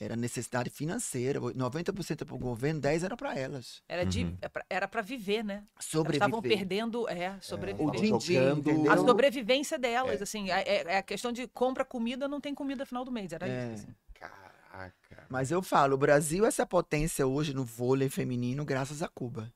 era 0.00 0.14
necessidade 0.16 0.70
financeira. 0.70 1.40
90% 1.40 2.24
para 2.24 2.34
o 2.34 2.38
governo, 2.38 2.80
10% 2.80 3.04
era 3.04 3.16
para 3.16 3.34
elas. 3.36 3.82
Era, 3.88 4.04
de, 4.04 4.24
Uhum. 4.24 4.38
é 4.40 4.50
era 4.70 4.86
pra 4.88 5.02
viver, 5.02 5.42
né? 5.44 5.64
Elas 5.74 5.84
Sobreviver. 5.84 6.26
estavam 6.28 6.40
perdendo, 6.42 7.08
é, 7.08 7.36
sobreviver. 7.40 8.20
jogando- 8.20 8.70
entendeu? 8.70 8.92
A 8.92 8.96
sobrevivência 8.96 9.78
delas, 9.78 10.20
É. 10.20 10.22
assim, 10.22 10.50
é, 10.50 10.60
é- 10.62 10.84
é 10.94 10.96
a 10.98 11.02
questão 11.02 11.32
de 11.32 11.46
compra 11.48 11.84
comida, 11.84 12.28
não 12.28 12.40
tem 12.40 12.54
comida 12.54 12.82
no 12.82 12.86
final 12.86 13.04
do 13.04 13.10
mês, 13.12 13.32
era 13.32 13.48
É. 13.48 13.74
isso. 13.74 13.84
assim. 13.84 13.94
Caraca. 14.14 15.26
Mas 15.28 15.50
eu 15.50 15.62
falo, 15.62 15.94
o 15.94 15.98
Brasil 15.98 16.44
é 16.44 16.48
essa 16.48 16.64
potência 16.66 17.26
hoje 17.26 17.52
no 17.52 17.64
vôlei 17.64 18.08
feminino 18.08 18.64
graças 18.64 19.02
a 19.02 19.08
Cuba. 19.08 19.52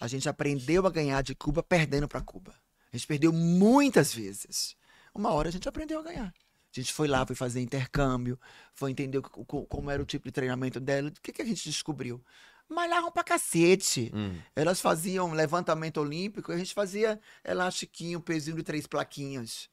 A 0.00 0.08
gente 0.08 0.28
aprendeu 0.28 0.86
a 0.86 0.90
ganhar 0.90 1.22
de 1.22 1.34
Cuba 1.34 1.62
perdendo 1.62 2.08
para 2.08 2.20
Cuba. 2.20 2.52
A 2.92 2.96
gente 2.96 3.06
perdeu 3.06 3.32
muitas 3.32 4.12
vezes. 4.12 4.76
Uma 5.14 5.32
hora 5.32 5.48
a 5.48 5.52
gente 5.52 5.68
aprendeu 5.68 6.00
a 6.00 6.02
ganhar. 6.02 6.34
A 6.76 6.80
gente 6.80 6.92
foi 6.92 7.06
lá, 7.06 7.24
foi 7.26 7.36
fazer 7.36 7.60
intercâmbio, 7.60 8.38
foi 8.74 8.90
entender 8.90 9.18
o- 9.18 9.22
co- 9.22 9.64
como 9.66 9.90
era 9.90 10.02
o 10.02 10.06
tipo 10.06 10.24
de 10.26 10.32
treinamento 10.32 10.80
dela. 10.80 11.08
O 11.08 11.12
que, 11.22 11.32
que 11.32 11.42
a 11.42 11.44
gente 11.44 11.68
descobriu? 11.68 12.20
Malhavam 12.68 13.12
pra 13.12 13.22
cacete. 13.22 14.10
Hum. 14.14 14.36
Elas 14.56 14.80
faziam 14.80 15.32
levantamento 15.32 15.98
olímpico, 16.00 16.50
a 16.50 16.56
gente 16.56 16.74
fazia 16.74 17.20
elastiquinho, 17.44 18.20
pezinho 18.20 18.56
de 18.56 18.62
três 18.62 18.86
plaquinhas. 18.86 19.68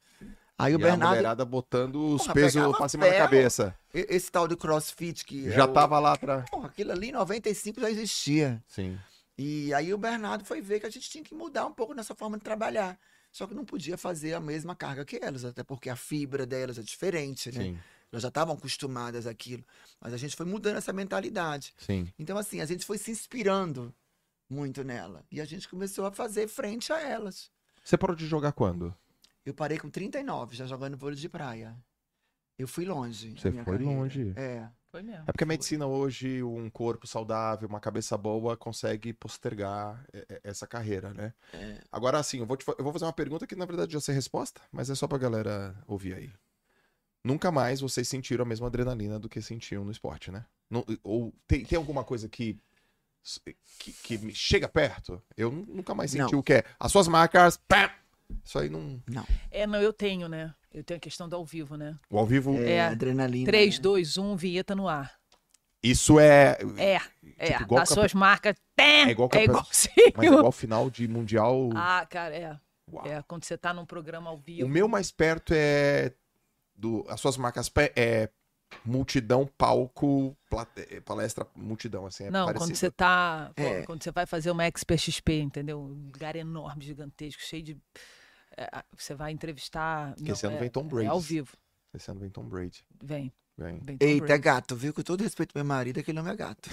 Aí 0.58 0.76
o 0.76 0.80
e 0.80 0.84
a 0.84 0.88
Bernardo, 0.90 1.16
mulherada 1.16 1.44
botando 1.46 1.96
os 2.14 2.22
Porra, 2.22 2.34
pesos 2.36 2.78
pra 2.78 2.88
cima 2.90 3.08
da 3.10 3.18
cabeça. 3.18 3.76
e- 3.94 4.06
esse 4.10 4.32
tal 4.32 4.48
de 4.48 4.56
crossfit 4.56 5.26
que 5.26 5.48
é 5.48 5.52
Já 5.54 5.66
o- 5.66 5.74
tava 5.74 5.98
lá 5.98 6.14
atrás. 6.14 6.48
Porra, 6.52 6.68
aquilo 6.68 6.92
ali 6.92 7.10
em 7.10 7.14
95 7.14 7.82
já 7.82 7.90
existia. 7.90 8.64
Sim. 8.68 9.00
E 9.36 9.74
aí 9.74 9.92
o 9.92 9.98
Bernardo 9.98 10.46
foi 10.46 10.62
ver 10.62 10.80
que 10.80 10.86
a 10.86 10.90
gente 10.90 11.10
tinha 11.10 11.24
que 11.24 11.34
mudar 11.34 11.66
um 11.66 11.74
pouco 11.74 11.96
nessa 11.96 12.14
forma 12.14 12.38
de 12.38 12.44
trabalhar. 12.44 13.00
Só 13.32 13.48
que 13.48 13.54
não 13.54 13.64
podia 13.64 13.98
fazer 13.98 14.34
a 14.34 14.40
mesma 14.40 14.76
carga 14.76 15.06
que 15.06 15.18
elas, 15.22 15.46
até 15.46 15.64
porque 15.64 15.90
a 15.90 15.96
fibra 15.96 16.46
delas 16.46 16.78
é 16.78 16.82
diferente, 16.82 17.52
né? 17.52 17.64
Sim. 17.64 17.80
Elas 18.12 18.24
já 18.24 18.28
estavam 18.28 18.56
acostumadas 18.56 19.26
àquilo. 19.26 19.64
Mas 20.00 20.14
a 20.14 20.18
gente 20.18 20.36
foi 20.36 20.46
mudando 20.46 20.76
essa 20.76 20.92
mentalidade. 20.92 21.74
Sim. 21.78 22.12
Então, 22.20 22.38
assim, 22.38 22.60
a 22.60 22.66
gente 22.66 22.86
foi 22.86 22.98
se 22.98 23.10
inspirando 23.10 23.94
muito 24.50 24.84
nela. 24.84 25.24
E 25.32 25.40
a 25.40 25.46
gente 25.46 25.70
começou 25.70 26.06
a 26.06 26.12
fazer 26.12 26.50
frente 26.50 26.92
a 26.92 27.00
elas. 27.00 27.50
Você 27.84 27.98
parou 27.98 28.16
de 28.16 28.28
jogar 28.28 28.52
quando? 28.52 28.94
Eu 29.46 29.54
parei 29.54 29.80
com 29.80 29.90
39, 29.90 30.56
já 30.56 30.68
jogando 30.68 30.98
vôlei 30.98 31.18
de 31.18 31.30
praia. 31.30 31.76
Eu 32.60 32.68
fui 32.68 32.86
longe. 32.86 33.32
Você 33.32 33.52
foi 33.52 33.64
carreira. 33.64 33.84
longe. 33.86 34.34
É. 34.36 34.70
Foi 34.92 35.02
mesmo. 35.02 35.24
É 35.26 35.32
porque 35.32 35.46
a 35.46 35.48
medicina 35.48 35.88
hoje, 35.88 36.44
um 36.44 36.70
corpo 36.70 37.08
saudável, 37.08 37.68
uma 37.70 37.80
cabeça 37.80 38.18
boa, 38.18 38.58
consegue 38.58 39.14
postergar 39.14 40.04
é, 40.12 40.26
é, 40.28 40.42
essa 40.44 40.68
carreira, 40.68 41.14
né? 41.14 41.34
É. 41.54 41.78
Agora, 41.90 42.20
assim, 42.20 42.40
eu 42.40 42.46
vou, 42.46 42.58
te 42.58 42.66
eu 42.68 42.84
vou 42.84 42.92
fazer 42.92 43.06
uma 43.06 43.14
pergunta 43.14 43.48
que 43.48 43.56
na 43.56 43.66
verdade 43.66 43.94
já 43.94 44.02
sei 44.02 44.14
a 44.14 44.16
resposta, 44.16 44.60
mas 44.70 44.90
é 44.90 44.96
só 44.96 45.08
pra 45.08 45.18
galera 45.18 45.74
ouvir 45.88 46.14
aí. 46.14 46.32
Nunca 47.24 47.52
mais 47.52 47.80
vocês 47.80 48.08
sentiram 48.08 48.44
a 48.44 48.48
mesma 48.48 48.68
adrenalina 48.68 49.18
do 49.18 49.30
que 49.30 49.42
sentiam 49.42 49.86
no 49.86 49.92
esporte, 49.92 50.30
né? 50.30 50.46
Não- 50.70 50.86
ou 51.04 51.34
tem, 51.48 51.64
tem 51.64 51.78
alguma 51.78 52.04
coisa 52.04 52.28
que, 52.28 52.60
que, 53.80 53.94
que 53.94 54.18
me 54.18 54.36
chega 54.36 54.68
perto? 54.68 55.22
Eu 55.38 55.52
nu- 55.52 55.66
nunca 55.68 55.96
mais 55.96 56.12
senti 56.12 56.34
Não. 56.34 56.40
o 56.40 56.44
que 56.44 56.54
é. 56.54 56.64
As 56.78 56.92
suas 56.92 57.08
marcas, 57.08 57.56
pá! 57.68 57.96
Isso 58.44 58.60
aí 58.60 58.70
não. 58.70 59.02
É, 59.50 59.66
não, 59.68 59.82
eu 59.82 59.94
tenho, 59.94 60.28
né? 60.28 60.54
Eu 60.74 60.84
tenho 60.84 60.98
a 60.98 61.02
questão 61.02 61.28
do 61.28 61.36
ao 61.36 61.46
vivo, 61.46 61.76
né? 61.76 61.98
O 62.10 62.18
ao 62.18 62.26
vivo, 62.26 62.56
É, 62.56 62.72
É. 62.74 62.82
adrenalina. 62.88 63.46
3, 63.46 63.76
né? 63.78 63.82
2, 63.82 64.18
1, 64.18 64.36
vinheta 64.36 64.74
no 64.76 64.88
ar. 64.88 65.14
isso 65.84 66.20
é. 66.20 66.58
É, 66.78 67.00
é. 67.38 67.48
Tipo, 67.52 67.64
igual 67.64 67.80
das 67.82 67.90
campe- 67.90 68.02
suas 68.02 68.14
marcas. 68.14 68.56
Tem, 68.76 69.08
É 69.08 69.10
igual 69.12 69.30
é 69.34 69.44
igualzinho. 69.44 70.14
Mas 70.16 70.26
é 70.32 70.34
igual 70.34 70.52
final 70.52 70.90
de 70.90 71.08
mundial. 71.08 71.70
Ah, 71.76 72.06
cara, 72.10 72.36
é. 72.36 72.58
Uau. 72.92 73.06
É, 73.06 73.22
quando 73.28 73.44
você 73.46 73.58
tá 73.58 73.74
num 73.74 73.86
programa 73.86 74.30
ao 74.30 74.36
O 74.38 74.40
vivo. 74.40 74.68
meu 74.70 74.88
mais 74.88 75.12
perto 75.12 75.54
é. 75.56 76.14
Do, 76.76 77.06
as 77.10 77.20
suas 77.20 77.36
marcas 77.38 77.70
é 77.96 78.30
multidão, 78.86 79.46
palco, 79.58 80.36
plate- 80.50 80.88
é, 80.90 81.00
palestra, 81.02 81.46
multidão, 81.56 82.06
assim. 82.06 82.26
É 82.26 82.32
Não, 82.32 82.46
parecido. 82.46 82.70
quando 82.70 82.76
você 82.76 82.90
tá. 82.92 83.52
É. 83.56 83.82
Quando 83.84 84.04
você 84.04 84.12
vai 84.12 84.26
fazer 84.26 84.50
uma 84.52 84.66
Expert 84.66 85.00
XP, 85.00 85.42
entendeu? 85.42 85.80
Um 85.80 86.06
lugar 86.06 86.36
enorme, 86.36 86.84
gigantesco, 86.86 87.42
cheio 87.42 87.64
de. 87.64 87.78
É, 88.62 88.84
você 88.98 89.14
vai 89.16 89.32
entrevistar. 89.32 90.14
Porque 90.16 90.32
esse 90.32 90.46
ano 90.46 90.58
é, 90.58 90.60
vem 90.60 90.70
Tom 90.70 90.82
É 90.82 90.84
Brady. 90.90 91.08
ao 91.08 91.20
vivo. 91.20 91.56
Esse 91.94 92.10
ano 92.12 92.20
vem 92.20 92.30
Tom 92.30 92.44
Brady. 92.48 92.84
Vem. 93.04 93.32
Vem. 93.58 93.80
vem 93.80 93.98
Tom 93.98 94.06
Eita, 94.06 94.26
é 94.26 94.28
Brady. 94.28 94.44
gato, 94.44 94.76
viu? 94.76 94.94
Com 94.94 95.02
todo 95.02 95.22
respeito 95.24 95.52
ao 95.56 95.64
meu 95.64 95.68
marido, 95.68 96.00
aquele 96.00 96.20
homem 96.20 96.34
é 96.34 96.36
gato. 96.36 96.70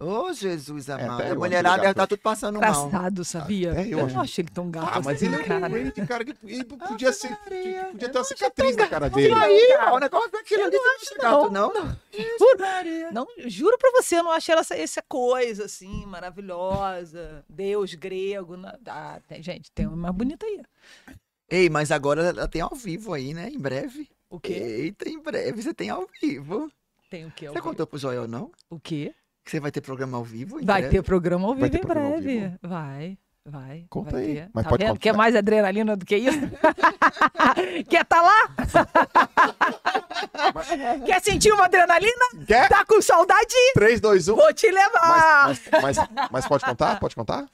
Ô, 0.00 0.32
Jesus 0.32 0.88
amado. 0.88 1.14
até 1.14 1.22
eu 1.24 1.26
a 1.26 1.30
acho 1.30 1.38
mulherada 1.40 1.76
deve 1.78 1.90
estar 1.90 2.06
tudo 2.06 2.20
passando 2.20 2.60
mal. 2.60 2.86
Engraçado, 2.86 3.24
sabia? 3.24 3.72
Até 3.72 3.86
eu 3.86 3.98
eu 3.98 4.04
acho. 4.06 4.14
não 4.14 4.22
achei 4.22 4.42
ele 4.44 4.50
tão 4.52 4.70
gato 4.70 4.86
Ah, 4.92 5.00
mas 5.04 5.16
assim, 5.16 5.26
ele 5.26 5.34
é 5.34 5.42
cara. 5.44 5.60
Tom 5.60 5.70
Brady, 5.70 6.06
cara. 6.06 6.24
Que, 6.24 6.34
ele 6.44 6.64
podia 6.64 7.12
ser. 7.12 7.36
que- 7.36 7.74
Podia 7.90 8.08
ter 8.08 8.18
uma 8.18 8.24
cicatriz 8.24 8.76
na 8.76 8.86
cara 8.86 9.10
dele. 9.10 9.34
Aí, 9.34 9.76
ó, 9.80 9.96
o 9.96 9.98
negócio 9.98 10.30
daquilo 10.30 10.62
ali, 10.64 10.76
não 10.76 10.94
acha 10.94 11.14
gato, 11.16 11.50
não? 11.50 11.72
Juro, 11.72 13.12
não, 13.12 13.26
juro 13.48 13.76
pra 13.76 13.90
você, 13.90 14.18
eu 14.18 14.22
não 14.22 14.30
achei 14.30 14.52
ela 14.52 14.60
essa, 14.60 14.76
essa 14.76 15.02
coisa 15.02 15.64
assim, 15.64 16.06
maravilhosa. 16.06 17.44
Deus 17.48 17.94
grego. 17.94 18.54
Ah, 18.86 19.20
tem, 19.26 19.42
gente, 19.42 19.70
tem 19.72 19.86
uma 19.86 19.96
mais 19.96 20.14
bonita 20.14 20.46
aí. 20.46 20.62
Ei, 21.50 21.68
mas 21.68 21.90
agora 21.90 22.22
ela 22.22 22.46
tem 22.46 22.60
ao 22.60 22.74
vivo 22.74 23.12
aí, 23.14 23.34
né? 23.34 23.48
Em 23.48 23.58
breve. 23.58 24.08
O 24.30 24.38
quê? 24.38 24.52
Eita, 24.52 25.08
em 25.08 25.18
breve 25.20 25.60
você 25.62 25.72
tem 25.74 25.90
ao 25.90 26.06
vivo. 26.20 26.70
Tem 27.10 27.24
o 27.26 27.30
quê? 27.30 27.48
Você 27.48 27.60
contou 27.60 27.86
pro 27.86 27.98
Joel, 27.98 28.28
não? 28.28 28.52
O 28.68 28.78
quê? 28.78 29.14
Que 29.48 29.52
você 29.52 29.60
vai 29.60 29.70
ter 29.70 29.80
programa 29.80 30.18
ao 30.18 30.24
vivo? 30.24 30.60
em 30.60 30.64
Vai 30.66 30.82
breve? 30.82 30.96
ter 30.98 31.02
programa 31.02 31.48
ao 31.48 31.54
vivo 31.54 31.66
em 31.74 31.80
breve. 31.80 32.20
vivo? 32.40 32.58
Vai, 32.60 33.16
vai. 33.46 33.86
Conta 33.88 34.10
vai 34.10 34.20
aí, 34.22 34.34
ter. 34.34 34.50
mas 34.52 34.64
tá 34.64 34.68
pode 34.68 34.82
vendo? 34.82 34.90
contar. 34.90 35.00
Quer 35.00 35.16
mais 35.16 35.34
adrenalina 35.34 35.96
do 35.96 36.04
que 36.04 36.16
isso? 36.18 36.38
Quer 37.88 38.04
tá 38.04 38.20
lá? 38.20 38.54
Quer 41.06 41.22
sentir 41.22 41.50
uma 41.50 41.64
adrenalina? 41.64 42.26
Quer? 42.46 42.68
Tá 42.68 42.84
com 42.84 43.00
saudade? 43.00 43.54
3, 43.72 43.98
2, 44.02 44.28
1. 44.28 44.36
Vou 44.36 44.52
te 44.52 44.70
levar! 44.70 45.48
Mas, 45.48 45.60
mas, 45.72 45.96
mas, 45.96 46.08
mas 46.30 46.46
pode 46.46 46.66
contar? 46.66 47.00
Pode 47.00 47.14
contar? 47.14 47.46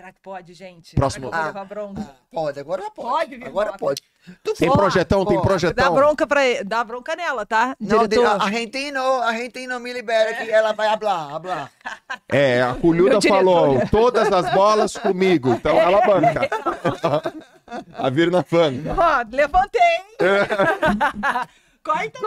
Será 0.00 0.12
que 0.14 0.20
pode, 0.22 0.54
gente? 0.54 0.96
Próximo- 0.96 1.26
Será 1.28 1.42
que 1.42 1.48
eu 1.48 1.52
vou 1.52 1.60
Ah. 1.60 1.62
levar 1.62 1.64
bronca? 1.66 2.10
Pode, 2.32 2.58
agora 2.58 2.82
pode. 2.90 2.96
Pode, 3.36 3.44
Agora 3.44 3.72
pode. 3.76 4.00
pode. 4.00 4.02
Tu 4.42 4.54
Tem 4.54 4.72
projetão, 4.72 5.26
tem 5.26 5.36
ó, 5.36 5.40
Dá 5.42 5.46
projetão. 5.46 5.94
bronca 5.94 6.26
pra 6.26 6.46
ele. 6.46 6.64
Dá 6.64 6.82
bronca 6.82 7.14
nela, 7.14 7.44
tá? 7.44 7.76
Não, 7.78 8.06
de- 8.06 8.18
a 8.24 8.32
Argentino, 8.32 8.98
a 8.98 9.26
Argentino 9.28 9.78
me 9.78 9.92
libera 9.92 10.32
que 10.42 10.50
ela 10.50 10.72
vai 10.72 10.88
hablar, 10.88 11.34
hablar. 11.34 11.70
É, 12.32 12.62
a 12.62 12.74
Culhuda 12.76 13.20
falou, 13.20 13.86
todas 13.90 14.32
as 14.32 14.50
bolas 14.54 14.96
comigo. 14.96 15.50
Então 15.52 15.76
ela 15.78 16.00
banca. 16.06 16.48
A 17.98 18.08
Virna 18.08 18.42
banca. 18.50 18.96
Ó, 18.96 19.36
levantei. 19.36 19.80
Corta 21.84 22.18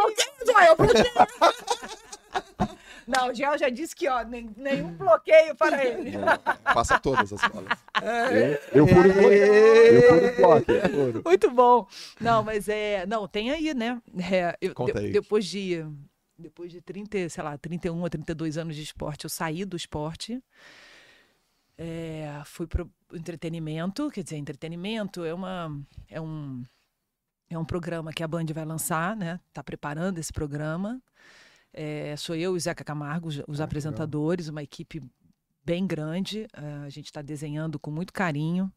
aí. 0.58 0.68
eu 0.68 0.76
bloqueio. 0.76 1.06
Não, 3.08 3.30
o 3.30 3.34
Gel 3.34 3.58
já 3.58 3.70
disse 3.70 3.96
que, 3.96 4.08
ó, 4.08 4.24
nem- 4.24 4.50
nenhum 4.56 4.94
bloqueio 4.94 5.56
para 5.56 5.84
ele. 5.86 6.12
Passa 6.74 7.00
todas 7.00 7.32
as 7.34 7.42
bolas. 7.50 7.78
Eu, 8.72 8.86
eu 8.86 8.88
furo 8.88 9.10
o 9.10 9.14
bloco. 9.14 9.34
Eu 9.34 10.02
furo 10.10 10.28
o 10.28 10.36
bloco. 10.36 10.72
eu 10.72 10.90
furo. 10.90 11.22
Muito 11.26 11.52
bom. 11.52 11.88
Não, 12.20 12.44
mas 12.44 12.68
é. 12.70 13.06
Não, 13.06 13.28
tem 13.28 13.52
aí, 13.52 13.74
né? 13.74 14.02
É, 14.32 14.58
eu- 14.62 14.74
Conta 14.74 14.94
de- 15.00 15.06
aí. 15.08 15.12
Depois 15.12 15.46
de. 15.46 15.86
Depois 16.38 16.72
de 16.72 16.82
30, 16.82 17.30
sei 17.30 17.44
lá, 17.44 17.58
31 17.58 18.04
a 18.06 18.10
32 18.10 18.58
anos 18.58 18.76
de 18.76 18.82
esporte, 18.82 19.24
eu 19.26 19.30
saí 19.30 19.64
do 19.66 19.78
esporte. 19.78 20.42
É, 21.78 22.42
fui 22.46 22.68
pro 22.68 22.90
entretenimento, 23.14 24.10
quer 24.12 24.24
dizer, 24.24 24.38
entretenimento 24.38 25.24
é 25.24 25.34
uma. 25.34 25.72
É 26.10 26.20
um, 26.22 26.64
é 27.50 27.58
um 27.58 27.66
programa 27.66 28.12
que 28.14 28.24
a 28.24 28.28
Band 28.28 28.46
vai 28.54 28.66
lançar, 28.66 29.16
né? 29.16 29.40
Tá 29.52 29.64
preparando 29.64 30.18
esse 30.20 30.32
programa. 30.34 31.02
É, 31.74 32.16
sou 32.16 32.36
eu 32.36 32.54
e 32.54 32.58
o 32.58 32.60
Zeca 32.60 32.84
Camargo, 32.84 33.28
os, 33.28 33.38
legal. 33.38 33.64
apresentadores, 33.64 34.48
uma 34.48 34.62
equipe 34.62 35.02
bem 35.66 35.88
grande. 35.88 36.48
Ah, 36.54 36.84
a 36.86 36.90
gente 36.90 37.06
está 37.06 37.22
desenhando 37.22 37.80
com 37.80 37.90
muito 37.90 38.14
carinho. 38.14 38.72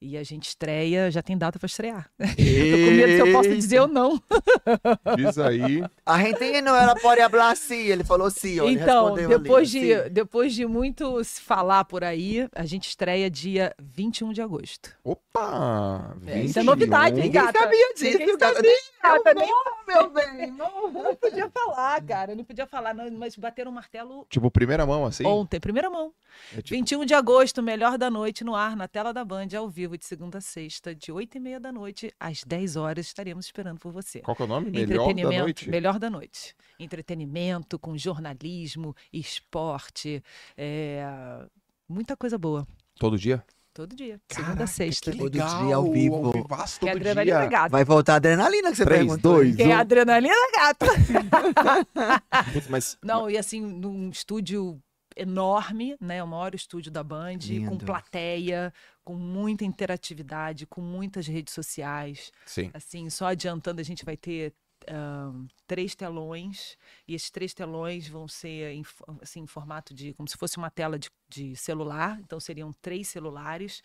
E 0.00 0.18
a 0.18 0.22
gente 0.22 0.48
estreia, 0.48 1.10
já 1.10 1.22
tem 1.22 1.38
data 1.38 1.58
para 1.58 1.66
estrear. 1.66 2.10
Tô 2.18 2.26
com 2.26 2.90
medo 2.90 3.12
se 3.12 3.18
eu 3.18 3.32
posso 3.32 3.48
dizer 3.48 3.80
ou 3.80 3.88
não. 3.88 4.20
Diz 5.16 5.38
aí. 5.38 5.82
Argentino, 6.04 6.68
ela 6.68 6.94
pode 6.96 7.20
hablar 7.22 7.56
sim. 7.56 7.86
Ele 7.86 8.04
falou 8.04 8.30
sim, 8.30 8.60
ó. 8.60 8.64
ele 8.68 8.78
Então, 8.80 9.14
depois 9.14 9.74
ali, 9.74 9.80
de, 9.86 10.02
sim. 10.04 10.10
depois 10.10 10.54
de 10.54 10.66
muito 10.66 11.24
se 11.24 11.40
falar 11.40 11.84
por 11.86 12.04
aí, 12.04 12.46
a 12.54 12.66
gente 12.66 12.88
estreia 12.88 13.30
dia 13.30 13.74
21 13.78 14.34
de 14.34 14.42
agosto. 14.42 14.90
Opa! 15.02 16.14
É, 16.26 16.40
isso 16.40 16.58
é 16.58 16.62
21. 16.62 16.64
novidade, 16.64 17.16
hein, 17.16 17.26
Ninguém 17.26 17.42
gata? 17.44 17.58
sabia 17.58 17.94
disso, 17.94 18.18
Ninguém 18.18 18.36
gata. 18.36 18.54
sabia, 18.54 18.72
gata, 19.02 19.34
nem 19.34 19.48
meu 19.88 20.10
bem. 20.10 20.50
Não. 20.50 20.84
eu 20.94 21.02
não 21.04 21.14
podia 21.16 21.48
falar, 21.48 22.02
cara. 22.02 22.32
Eu 22.32 22.36
não 22.36 22.44
podia 22.44 22.66
falar, 22.66 22.92
não, 22.92 23.10
mas 23.12 23.36
bateram 23.36 23.70
o 23.70 23.74
martelo 23.74 24.26
Tipo, 24.28 24.50
primeira 24.50 24.84
mão, 24.84 25.06
assim? 25.06 25.24
ontem, 25.24 25.58
primeira 25.60 25.88
mão. 25.88 26.12
É 26.52 26.56
tipo, 26.60 26.70
21 26.70 27.04
de 27.04 27.14
agosto, 27.14 27.62
melhor 27.62 27.96
da 27.96 28.10
noite, 28.10 28.44
no 28.44 28.54
ar, 28.54 28.76
na 28.76 28.86
tela 28.88 29.12
da 29.12 29.24
Band, 29.24 29.48
ao 29.56 29.68
vivo, 29.68 29.85
de 29.94 30.04
segunda 30.06 30.38
a 30.38 30.40
sexta, 30.40 30.94
de 30.94 31.12
8 31.12 31.36
e 31.36 31.40
meia 31.40 31.60
da 31.60 31.70
noite 31.70 32.10
às 32.18 32.42
10 32.42 32.76
horas. 32.76 33.06
Estaremos 33.06 33.44
esperando 33.44 33.78
por 33.78 33.92
você. 33.92 34.20
Qual 34.20 34.34
que 34.34 34.42
é 34.42 34.44
o 34.46 34.48
nome? 34.48 34.70
Melhor 34.70 34.86
da 34.86 34.94
Entretenimento, 34.94 35.42
noite? 35.42 35.68
melhor 35.70 35.98
da 35.98 36.08
noite. 36.10 36.54
Entretenimento 36.78 37.78
com 37.78 37.96
jornalismo, 37.98 38.96
esporte, 39.12 40.22
é, 40.56 41.04
muita 41.88 42.16
coisa 42.16 42.38
boa. 42.38 42.66
Todo 42.98 43.18
dia? 43.18 43.44
Todo 43.74 43.94
dia, 43.94 44.18
segunda 44.32 44.64
a 44.64 44.66
sexta. 44.66 45.12
que 45.12 45.18
Todo 45.18 45.34
legal, 45.34 45.66
dia 45.66 45.76
ao 45.76 45.92
vivo. 45.92 46.14
Ao 46.16 46.32
vivaço, 46.32 46.80
Que 46.80 46.86
todo 46.86 46.96
adrenalina 46.96 47.40
dia. 47.40 47.46
gata. 47.50 47.68
Vai 47.68 47.84
voltar 47.84 48.14
a 48.14 48.16
adrenalina 48.16 48.70
que 48.70 48.76
você 48.76 48.84
Três, 48.86 49.00
perguntou. 49.06 49.34
dois, 49.34 49.54
Que 49.54 49.62
é 49.64 49.66
um. 49.68 49.76
adrenalina 49.78 50.34
gata. 50.54 50.86
Mas, 52.70 52.96
Não, 53.02 53.28
e 53.30 53.36
assim, 53.36 53.60
num 53.60 54.08
estúdio 54.10 54.80
enorme, 55.14 55.96
né? 56.00 56.22
O 56.22 56.26
maior 56.26 56.54
estúdio 56.54 56.90
da 56.90 57.02
Band, 57.02 57.38
com 57.40 57.46
Lindo. 57.48 57.84
plateia, 57.86 58.72
com 59.06 59.14
muita 59.14 59.64
interatividade, 59.64 60.66
com 60.66 60.80
muitas 60.80 61.28
redes 61.28 61.54
sociais. 61.54 62.32
sim. 62.44 62.72
Assim, 62.74 63.08
só 63.08 63.26
adiantando, 63.26 63.80
a 63.80 63.84
gente 63.84 64.04
vai 64.04 64.16
ter 64.16 64.52
ahn, 64.88 65.46
três 65.64 65.94
telões, 65.94 66.76
e 67.06 67.14
esses 67.14 67.30
três 67.30 67.54
telões 67.54 68.08
vão 68.08 68.26
ser 68.26 68.72
em, 68.72 68.84
assim, 69.22 69.42
em 69.42 69.46
formato 69.46 69.94
de. 69.94 70.12
como 70.14 70.28
se 70.28 70.36
fosse 70.36 70.56
uma 70.58 70.70
tela 70.70 70.98
de, 70.98 71.08
de 71.28 71.54
celular, 71.54 72.18
então 72.20 72.40
seriam 72.40 72.72
três 72.82 73.06
celulares. 73.06 73.80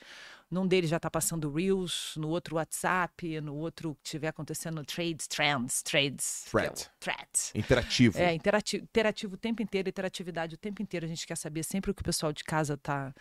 Num 0.52 0.68
deles 0.68 0.90
já 0.90 0.98
está 0.98 1.10
passando 1.10 1.50
Reels, 1.50 2.14
no 2.18 2.28
outro 2.28 2.58
WhatsApp, 2.58 3.40
no 3.40 3.56
outro 3.56 3.96
que 4.04 4.10
estiver 4.10 4.28
acontecendo 4.28 4.84
Trades, 4.84 5.26
Trends, 5.26 5.82
Trades. 5.82 6.46
que 6.50 6.58
é. 6.58 6.72
Threads. 7.00 7.52
Interativo. 7.56 8.20
É, 8.20 8.34
interativo, 8.34 8.84
interativo 8.84 9.36
o 9.36 9.38
tempo 9.38 9.64
inteiro, 9.64 9.88
interatividade 9.88 10.56
o 10.56 10.58
tempo 10.58 10.82
inteiro. 10.82 11.06
A 11.06 11.10
gente 11.10 11.26
quer 11.26 11.38
saber 11.38 11.64
sempre 11.64 11.92
o 11.92 11.94
que 11.94 12.02
o 12.02 12.04
pessoal 12.04 12.34
de 12.34 12.44
casa 12.44 12.76
tá, 12.76 13.14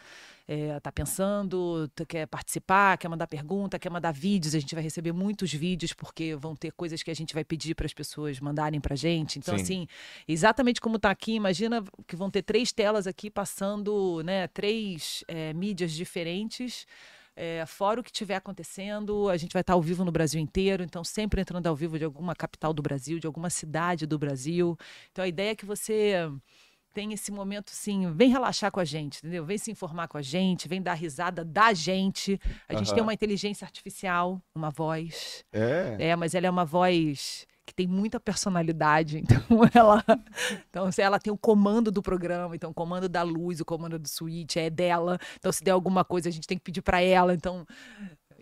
é, 0.49 0.81
tá 0.81 0.91
pensando, 0.91 1.89
quer 2.09 2.27
participar, 2.27 2.99
quer 2.99 3.07
mandar 3.07 3.29
pergunta, 3.29 3.79
quer 3.79 3.91
mandar 3.91 4.13
vídeos. 4.13 4.53
A 4.57 4.59
gente 4.59 4.75
vai 4.75 4.83
receber 4.83 5.13
muitos 5.13 5.53
vídeos, 5.53 5.93
porque 5.93 6.35
vão 6.35 6.57
ter 6.57 6.73
coisas 6.73 7.01
que 7.01 7.13
a 7.13 7.15
gente 7.15 7.33
vai 7.33 7.45
pedir 7.45 7.77
para 7.77 7.87
as 7.87 7.95
pessoas 7.95 8.41
mandarem 8.41 8.81
pra 8.81 8.97
gente. 8.97 9.39
Então, 9.39 9.57
Sim. 9.57 9.63
assim, 9.63 9.87
exatamente 10.27 10.81
como 10.81 10.99
tá 10.99 11.13
aqui, 11.13 11.35
imagina 11.35 11.85
que 12.09 12.17
vão 12.17 12.29
ter 12.29 12.43
três 12.43 12.73
telas 12.73 13.07
aqui 13.07 13.31
passando, 13.31 14.21
né, 14.25 14.49
três 14.49 15.23
é, 15.29 15.53
mídias 15.53 15.93
diferentes. 15.93 16.87
É, 17.37 17.65
fora 17.67 18.01
o 18.01 18.05
que 18.05 18.11
estiver 18.11 18.37
acontecendo, 18.37 19.29
a 19.29 19.37
gente 19.37 19.53
vai 19.53 19.63
estar 19.63 19.73
ao 19.73 19.81
vivo 19.81 20.05
no 20.05 20.13
Brasil 20.13 20.41
inteiro, 20.41 20.83
então 20.83 21.03
sempre 21.03 21.41
entrando 21.41 21.67
ao 21.67 21.77
vivo 21.77 21.99
de 21.99 22.05
alguma 22.05 22.35
capital 22.35 22.75
do 22.75 22.83
Brasil, 22.83 23.19
de 23.19 23.27
alguma 23.27 23.49
cidade 23.49 24.07
do 24.07 24.19
Brasil. 24.19 24.77
Então 25.11 25.25
a 25.25 25.29
ideia 25.29 25.53
é 25.53 25.55
que 25.55 25.65
você 25.65 26.31
tenha 26.93 27.15
esse 27.15 27.31
momento, 27.31 27.71
sim, 27.71 28.13
vem 28.13 28.31
relaxar 28.31 28.71
com 28.71 28.81
a 28.81 28.85
gente, 28.85 29.19
entendeu? 29.19 29.45
Vem 29.45 29.59
se 29.59 29.71
informar 29.71 30.09
com 30.09 30.19
a 30.19 30.23
gente, 30.23 30.69
vem 30.69 30.83
dar 30.83 30.95
risada 30.95 31.45
da 31.45 31.73
gente. 31.73 32.39
A 32.69 32.75
gente 32.75 32.89
tem 32.89 32.99
Aham. 32.99 33.05
uma 33.05 33.15
inteligência 33.15 33.65
artificial, 33.65 34.43
uma 34.55 34.71
voz. 34.71 35.45
É. 35.53 36.11
É, 36.11 36.17
mas 36.17 36.35
ela 36.35 36.47
é 36.47 36.51
uma 36.51 36.65
voz 36.65 37.47
que 37.71 37.75
tem 37.75 37.87
muita 37.87 38.19
personalidade, 38.19 39.19
então 39.23 39.41
ela, 39.73 40.05
então 40.69 40.91
se 40.91 41.01
ela 41.01 41.19
tem 41.19 41.33
o 41.33 41.39
comando 41.39 41.91
do 41.91 42.03
programa, 42.03 42.55
então 42.55 42.71
o 42.71 42.75
comando 42.75 43.09
da 43.09 43.23
luz, 43.23 43.61
o 43.61 43.65
comando 43.65 43.99
do 43.99 44.09
switch 44.09 44.57
é 44.57 44.69
dela. 44.69 45.19
Então 45.39 45.53
se 45.53 45.63
der 45.63 45.71
alguma 45.71 46.05
coisa 46.05 46.29
a 46.29 46.33
gente 46.33 46.47
tem 46.47 46.59
que 46.59 46.65
pedir 46.65 46.83
para 46.83 47.01
ela. 47.01 47.33
Então 47.33 47.65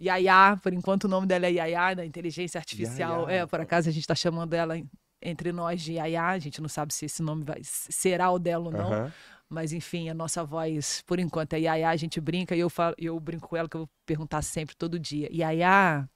Yaya, 0.01 0.59
por 0.63 0.73
enquanto 0.73 1.05
o 1.05 1.09
nome 1.09 1.27
dela 1.27 1.47
é 1.47 1.53
Yaya, 1.53 1.95
da 1.95 2.07
inteligência 2.07 2.59
artificial. 2.59 3.29
Yaya. 3.29 3.43
É, 3.43 3.47
por 3.47 3.61
acaso 3.61 3.89
a 3.89 3.93
gente 3.93 4.03
está 4.03 4.15
chamando 4.15 4.55
ela 4.55 4.75
entre 5.21 5.53
nós 5.53 5.83
de 5.83 5.95
Yaya. 5.95 6.29
A 6.29 6.39
gente 6.39 6.61
não 6.61 6.69
sabe 6.69 6.95
se 6.95 7.05
esse 7.05 7.23
nome 7.23 7.45
vai 7.45 7.61
será 7.63 8.31
o 8.31 8.39
dela 8.39 8.67
ou 8.67 8.73
não. 8.73 8.93
Aham. 8.93 9.13
Mas 9.51 9.73
enfim, 9.73 10.11
a 10.11 10.15
nossa 10.15 10.45
voz, 10.45 11.03
por 11.07 11.19
enquanto, 11.19 11.55
é 11.55 11.61
Yaya, 11.61 11.89
a 11.89 11.97
gente 11.97 12.21
brinca 12.21 12.55
e 12.55 12.61
eu, 12.61 12.69
falo, 12.69 12.95
eu 12.99 13.19
brinco 13.19 13.49
com 13.49 13.57
ela 13.57 13.67
que 13.67 13.77
eu 13.77 13.81
vou 13.81 13.91
perguntar 14.05 14.43
sempre, 14.43 14.77
todo 14.77 14.99
dia. 14.99 15.27
Yaya, 15.33 16.07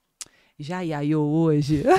já 0.59 0.81
iaiô 0.85 1.21
hoje? 1.23 1.83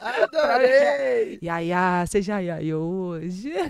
Adorei! 0.00 1.38
Yaya, 1.42 2.04
você 2.06 2.22
já 2.22 2.40
iaiô 2.42 2.80
hoje? 2.80 3.52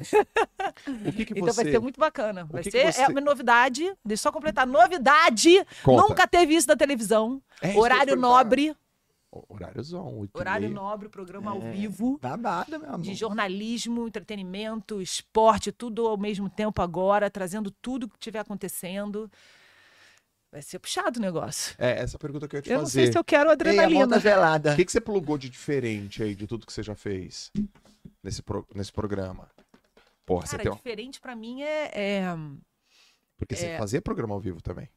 O 1.07 1.13
que 1.13 1.25
que 1.25 1.33
Então 1.35 1.53
vai 1.53 1.65
você... 1.65 1.71
ser 1.73 1.79
muito 1.81 1.99
bacana. 2.01 2.45
Vai 2.45 2.63
que 2.63 2.71
ser 2.71 2.87
que 2.87 2.93
você- 2.93 3.03
é 3.03 3.09
uma 3.09 3.21
novidade. 3.21 3.83
Deixa 4.05 4.13
eu 4.13 4.17
só 4.19 4.33
completar. 4.33 4.67
Novidade! 4.67 5.65
Conta. 5.83 6.03
Nunca 6.09 6.27
teve 6.27 6.55
isso 6.55 6.69
na 6.69 6.77
televisão. 6.77 7.43
É, 7.61 7.77
Horário 7.77 8.17
nobre. 8.17 8.75
Horáriozão, 9.31 10.27
Horário 10.33 10.71
nobre, 10.71 11.09
programa 11.09 11.51
ao 11.51 11.61
É. 11.63 11.71
vivo. 11.73 12.19
Babado, 12.21 12.79
meu 12.79 12.89
amor. 12.89 13.01
De 13.01 13.15
jornalismo, 13.15 14.07
entretenimento, 14.07 15.03
esporte, 15.03 15.71
tudo 15.71 16.07
ao 16.07 16.17
mesmo 16.17 16.49
tempo 16.49 16.81
agora, 16.81 17.31
trazendo 17.31 17.71
tudo 17.71 18.09
que 18.09 18.17
estiver 18.17 18.39
acontecendo. 18.41 19.31
Vai 20.51 20.63
ser 20.63 20.79
puxado 20.79 21.19
o 21.19 21.23
negócio. 21.23 21.75
É, 21.79 22.01
essa 22.01 22.19
pergunta 22.19 22.49
que 22.49 22.57
eu 22.57 22.59
ia 22.59 22.63
te 22.63 22.71
Eu 22.71 22.79
não 22.79 22.87
sei 22.87 23.03
fazer. 23.03 23.13
se 23.13 23.19
eu 23.19 23.25
quero 23.25 23.45
Ei, 23.45 23.51
a 23.51 23.53
adrenalina. 23.53 24.01
volta 24.01 24.19
gelada. 24.21 24.73
O 24.73 24.77
que, 24.77 24.85
que 24.85 24.93
você 24.93 25.01
plugou 25.01 25.37
de 25.37 25.51
diferente 25.51 26.23
aí 26.23 26.35
de 26.35 26.47
tudo 26.47 26.67
que 26.67 26.73
você 26.73 26.83
já 26.83 26.95
fez 26.95 27.51
nesse, 28.23 28.43
pro- 28.43 28.67
nesse 28.75 28.91
programa? 28.93 29.49
Porra, 30.25 30.47
você 30.47 30.53
Cara, 30.53 30.63
tem 30.63 30.73
um... 30.73 30.77
diferente 30.77 31.21
pra 31.21 31.37
mim 31.37 31.63
é- 31.63 31.91
é... 31.95 32.25
Porque 33.37 33.55
você 33.55 33.67
é- 33.67 33.79
fazia 33.79 34.01
programa 34.01 34.35
ao 34.35 34.41
vivo 34.41 34.61
também. 34.63 34.89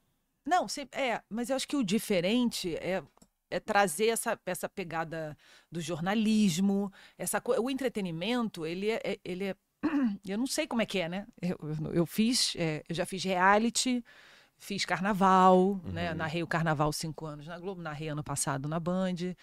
Não, 0.47 0.68
sim, 0.68 0.88
é, 0.93 1.22
mas 1.30 1.49
eu 1.49 1.56
acho 1.56 1.68
que 1.68 1.76
o 1.76 1.84
diferente 1.84 2.76
é, 2.78 3.04
é 3.52 3.60
trazer 3.60 4.08
essa, 4.08 4.39
essa 4.45 4.68
pegada 4.70 5.38
do 5.72 5.80
jornalismo, 5.82 6.91
essa 7.18 7.39
co- 7.41 7.60
o 7.62 7.70
entretenimento, 7.70 8.66
ele 8.66 8.89
é, 8.89 9.02
é- 9.04 9.20
ele 9.24 9.43
é, 9.45 9.56
eu 10.28 10.38
não 10.38 10.47
sei 10.47 10.66
como 10.66 10.82
é 10.82 10.86
que 10.86 10.99
é, 10.99 11.10
né? 11.10 11.28
Eu, 11.41 11.58
eu- 11.62 11.93
eu 11.93 12.06
fiz, 12.06 12.54
é, 12.56 12.84
eu 12.89 12.95
já 12.95 13.06
fiz 13.06 13.24
reality, 13.24 14.04
fiz 14.62 14.86
carnaval, 14.86 15.82
né? 15.84 16.12
Uhum. 16.12 16.18
Narrei 16.18 16.43
o 16.43 16.47
carnaval 16.47 16.93
cinco 16.93 17.26
anos 17.26 17.47
na 17.47 17.59
Globo, 17.59 17.82
narrei 17.82 18.07
ano 18.07 18.24
passado 18.24 18.70
na 18.70 18.80
Band. 18.80 19.36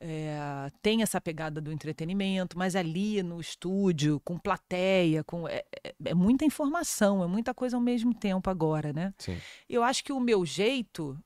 É, 0.00 0.70
tem 0.82 1.00
essa 1.00 1.20
pegada 1.20 1.60
do 1.60 1.72
entretenimento, 1.72 2.58
mas 2.58 2.74
ali 2.76 3.22
no 3.22 3.40
estúdio, 3.40 4.20
com 4.24 4.36
plateia, 4.36 5.22
com 5.24 5.48
é- 5.48 5.64
é- 5.82 5.94
é 6.06 6.14
muita 6.14 6.44
informação, 6.44 7.22
é 7.22 7.26
muita 7.26 7.54
coisa 7.54 7.76
ao 7.76 7.80
mesmo 7.80 8.12
tempo 8.12 8.50
agora, 8.50 8.92
né? 8.92 9.14
Sim. 9.16 9.38
Eu 9.68 9.82
acho 9.82 10.04
que 10.04 10.12
o 10.12 10.20
meu 10.20 10.44
jeito. 10.44 11.16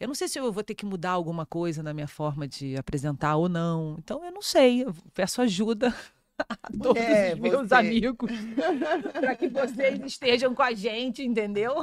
Eu 0.00 0.08
não 0.08 0.14
sei 0.14 0.26
se 0.26 0.38
eu 0.38 0.52
vou 0.52 0.64
ter 0.64 0.74
que 0.74 0.84
mudar 0.84 1.12
alguma 1.12 1.46
coisa 1.46 1.82
na 1.82 1.94
minha 1.94 2.08
forma 2.08 2.48
de 2.48 2.76
apresentar 2.76 3.36
ou 3.36 3.48
não. 3.48 3.94
Então, 3.98 4.24
eu 4.24 4.32
não 4.32 4.42
sei. 4.42 4.82
Eu 4.82 4.92
peço 5.14 5.40
ajuda 5.40 5.94
a 6.38 6.56
todos 6.82 7.02
Mulher, 7.02 7.34
os 7.34 7.40
meus 7.40 7.68
você- 7.68 7.74
amigos 7.74 8.30
para 9.12 9.36
que 9.36 9.48
vocês 9.48 10.00
estejam 10.04 10.54
com 10.54 10.62
a 10.62 10.72
gente, 10.74 11.22
entendeu? 11.22 11.74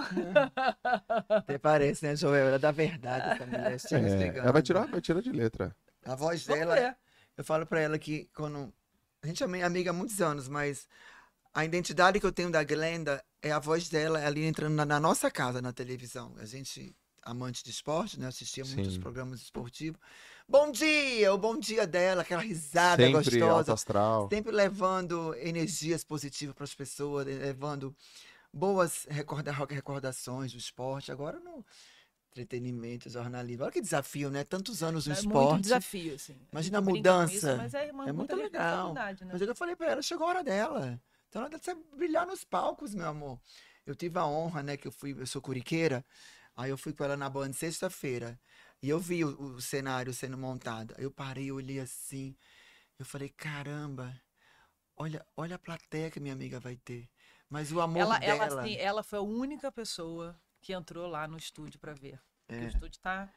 Até 1.29 1.57
parece, 1.57 2.05
né, 2.05 2.15
Joel? 2.15 2.47
Ela 2.47 2.55
é 2.55 2.59
da 2.59 2.71
verdade, 2.71 3.41
essa 3.73 3.97
mulher. 3.97 4.33
É, 4.33 4.37
ela 4.39 4.51
vai 4.51 4.61
tirar, 4.61 4.87
vai 4.87 5.01
tirar 5.01 5.21
de 5.21 5.31
letra. 5.31 5.75
A 6.05 6.15
voz 6.15 6.45
dela, 6.45 6.75
ver. 6.75 6.95
eu 7.37 7.43
falo 7.43 7.65
pra 7.65 7.79
ela 7.79 7.97
que 7.97 8.29
quando. 8.35 8.73
A 9.23 9.27
gente 9.27 9.43
é 9.43 9.45
ami- 9.45 9.61
amiga 9.61 9.91
há 9.91 9.93
muitos 9.93 10.19
anos, 10.19 10.47
mas 10.47 10.87
a 11.53 11.63
identidade 11.63 12.19
que 12.19 12.25
eu 12.25 12.31
tenho 12.31 12.49
da 12.49 12.63
Glenda 12.63 13.23
é 13.41 13.51
a 13.51 13.59
voz 13.59 13.87
dela 13.87 14.25
ali 14.25 14.45
entrando 14.45 14.73
na, 14.73 14.85
na 14.85 14.99
nossa 14.99 15.29
casa, 15.29 15.61
na 15.61 15.71
televisão. 15.71 16.33
A 16.39 16.45
gente, 16.45 16.95
amante 17.21 17.63
de 17.63 17.69
esporte, 17.69 18.19
né? 18.19 18.27
Assistia 18.27 18.65
muitos 18.65 18.95
Sim. 18.95 18.99
programas 18.99 19.41
esportivos. 19.41 19.99
Bom 20.51 20.69
dia! 20.69 21.33
O 21.33 21.37
bom 21.37 21.57
dia 21.57 21.87
dela, 21.87 22.23
aquela 22.23 22.41
risada 22.41 23.01
Sempre 23.05 23.39
gostosa. 23.39 23.73
astral. 23.73 24.27
Sempre 24.29 24.51
levando 24.51 25.33
energias 25.35 26.03
positivas 26.03 26.53
para 26.53 26.65
as 26.65 26.75
pessoas, 26.75 27.25
eh, 27.25 27.31
levando 27.31 27.95
boas 28.51 29.05
recorda- 29.09 29.53
recordações 29.69 30.51
do 30.51 30.57
esporte. 30.57 31.09
Agora 31.09 31.39
no 31.39 31.65
entretenimento, 32.31 33.09
jornalismo. 33.09 33.63
Olha 33.63 33.71
que 33.71 33.79
desafio, 33.79 34.29
né? 34.29 34.43
Tantos 34.43 34.83
anos 34.83 35.07
no 35.07 35.13
É 35.13 35.15
muito 35.21 35.27
esporte. 35.29 35.61
desafio, 35.61 36.15
assim. 36.15 36.35
Imagina 36.51 36.79
a 36.79 36.81
mudança. 36.81 37.55
mas 37.55 37.73
é, 37.73 37.89
uma 37.89 38.09
É 38.09 38.11
muito 38.11 38.35
legal. 38.35 38.93
Né? 38.93 39.15
Mas 39.31 39.41
eu 39.41 39.55
falei 39.55 39.77
pra 39.77 39.89
ela, 39.91 40.01
chegou 40.01 40.27
a 40.27 40.29
hora 40.31 40.43
dela. 40.43 40.99
Então 41.29 41.43
ela 41.43 41.49
deve 41.49 41.63
ser 41.63 41.77
brilhar 41.95 42.27
nos 42.27 42.43
palcos, 42.43 42.93
meu 42.93 43.07
amor. 43.07 43.39
Eu 43.85 43.95
tive 43.95 44.19
a 44.19 44.25
honra, 44.25 44.61
né, 44.61 44.75
que 44.75 44.85
eu 44.85 44.91
fui, 44.91 45.15
eu 45.17 45.25
sou 45.25 45.41
curiqueira, 45.41 46.03
aí 46.57 46.69
eu 46.69 46.77
fui 46.77 46.91
com 46.91 47.05
ela 47.05 47.15
na 47.15 47.29
Band 47.29 47.53
sexta-feira. 47.53 48.37
E 48.81 48.89
eu 48.89 48.99
vi 48.99 49.23
o, 49.23 49.55
o 49.55 49.61
cenário 49.61 50.13
sendo 50.13 50.37
montado. 50.37 50.93
Aí 50.97 51.03
eu 51.03 51.11
parei, 51.11 51.51
olhei 51.51 51.79
assim. 51.79 52.35
Eu 52.97 53.05
falei, 53.05 53.29
caramba, 53.29 54.19
olha, 54.95 55.25
olha 55.35 55.55
a 55.55 55.59
plateia 55.59 56.09
que 56.09 56.19
minha 56.19 56.33
amiga 56.33 56.59
vai 56.59 56.75
ter. 56.75 57.09
Mas 57.49 57.71
o 57.71 57.79
amor 57.81 57.99
Ela, 58.01 58.19
dela. 58.19 58.45
ela, 58.45 58.61
assim, 58.61 58.75
ela 58.77 59.03
foi 59.03 59.19
a 59.19 59.23
única 59.23 59.71
pessoa 59.71 60.39
que 60.61 60.73
entrou 60.73 61.07
lá 61.07 61.27
no 61.27 61.37
estúdio 61.37 61.79
para 61.79 61.93
ver. 61.93 62.19
É. 62.47 62.65
o 62.65 62.67
estúdio 62.67 62.99
tá 62.99 63.31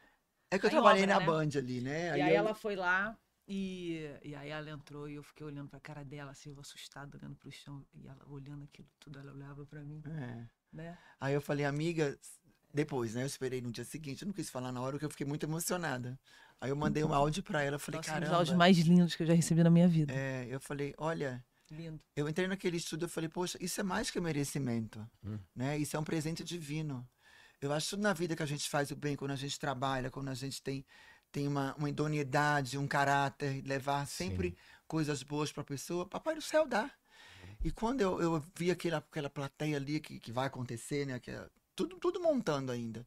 É 0.51 0.59
que 0.59 0.66
eu 0.66 0.70
tá 0.70 0.76
trabalhei 0.76 1.03
obra, 1.05 1.14
na 1.14 1.20
né? 1.20 1.26
Band 1.26 1.59
ali, 1.59 1.80
né? 1.80 2.18
E 2.18 2.22
aí 2.22 2.30
eu- 2.32 2.36
ela 2.38 2.55
foi 2.55 2.74
lá 2.76 3.16
e, 3.47 4.11
e 4.22 4.34
aí 4.34 4.49
ela 4.51 4.70
entrou 4.70 5.09
e 5.09 5.14
eu 5.14 5.22
fiquei 5.22 5.45
olhando 5.47 5.68
pra 5.68 5.78
cara 5.80 6.05
dela, 6.05 6.30
assim, 6.32 6.51
eu 6.51 6.61
assustada, 6.61 7.16
olhando 7.18 7.36
pro 7.36 7.51
chão. 7.53 7.84
E 7.95 8.07
ela 8.09 8.24
olhando 8.28 8.64
aquilo 8.64 8.88
tudo, 8.99 9.18
ela 9.18 9.32
olhava 9.32 9.64
pra 9.66 9.82
mim, 9.82 10.03
É. 10.07 10.47
né? 10.72 10.99
Aí 11.20 11.34
eu 11.34 11.40
falei, 11.40 11.64
amiga, 11.64 12.18
depois, 12.75 13.14
né? 13.14 13.22
Eu 13.22 13.27
esperei 13.27 13.61
no 13.61 13.70
dia 13.70 13.85
seguinte, 13.85 14.22
eu 14.22 14.27
não 14.27 14.33
quis 14.35 14.51
falar 14.51 14.72
na 14.72 14.81
hora 14.81 14.93
porque 14.93 15.05
eu 15.07 15.11
fiquei 15.11 15.27
muito 15.27 15.47
emocionada. 15.47 16.18
Aí 16.61 16.70
eu 16.70 16.77
mandei 16.77 17.05
um 17.05 17.14
áudio 17.14 17.43
pra 17.43 17.62
ela, 17.62 17.77
eu 17.77 17.81
falei, 17.81 17.99
Nossa, 17.99 18.11
um 18.11 18.14
dos 18.14 18.20
caramba. 18.20 18.37
áudios 18.39 18.57
mais 18.57 18.79
lindos 18.79 19.14
que 19.14 19.22
eu 19.22 19.27
já 19.27 19.35
recebi 19.35 19.62
na 19.62 19.70
minha 19.70 19.87
vida. 19.87 20.12
É, 20.12 20.47
eu 20.51 20.59
falei, 20.61 20.95
olha, 20.99 21.45
Lindo. 21.70 22.01
eu 22.16 22.29
entrei 22.29 22.49
naquele 22.49 22.77
estúdio, 22.77 23.05
eu 23.05 23.09
falei, 23.09 23.29
poxa, 23.29 23.57
isso 23.61 23.81
é 23.81 23.85
mais 23.85 24.11
que 24.11 24.20
merecimento, 24.20 25.07
Hum. 25.25 25.39
né? 25.55 25.79
Isso 25.79 25.97
é 25.97 26.01
um 26.01 26.05
presente 26.05 26.43
divino. 26.43 27.07
Eu 27.61 27.72
acho 27.72 27.91
tudo 27.91 28.03
na 28.03 28.12
vida 28.12 28.35
que 28.37 28.43
a 28.43 28.47
gente 28.47 28.68
faz 28.68 28.91
o 28.91 28.97
bem, 28.97 29.14
quando 29.16 29.31
a 29.31 29.37
gente 29.37 29.59
trabalha, 29.59 30.11
quando 30.11 30.29
a 30.29 30.35
gente 30.35 30.61
tem, 30.62 30.85
tem 31.31 31.47
uma, 31.47 31.75
uma 31.77 31.89
idoneidade, 31.89 32.77
um 32.77 32.87
caráter, 32.87 33.62
levar 33.64 34.07
sempre 34.07 34.57
coisas 34.87 35.22
boas 35.22 35.51
pra 35.53 35.64
pessoa, 35.64 36.07
papai 36.07 36.35
do 36.35 36.43
céu 36.43 36.66
dá. 36.66 36.91
E 37.62 37.70
quando 37.70 38.01
eu, 38.01 38.20
eu 38.20 38.45
vi 38.57 38.70
aquela, 38.70 38.99
aquela 38.99 39.31
plateia 39.31 39.77
ali 39.77 40.01
que, 40.01 40.18
que 40.18 40.33
vai 40.33 40.47
acontecer, 40.47 41.07
né? 41.07 41.18
Que 41.18 41.31
é 41.31 41.47
tudo, 41.75 41.97
tudo 41.99 42.20
montando 42.20 42.72
ainda. 42.72 43.07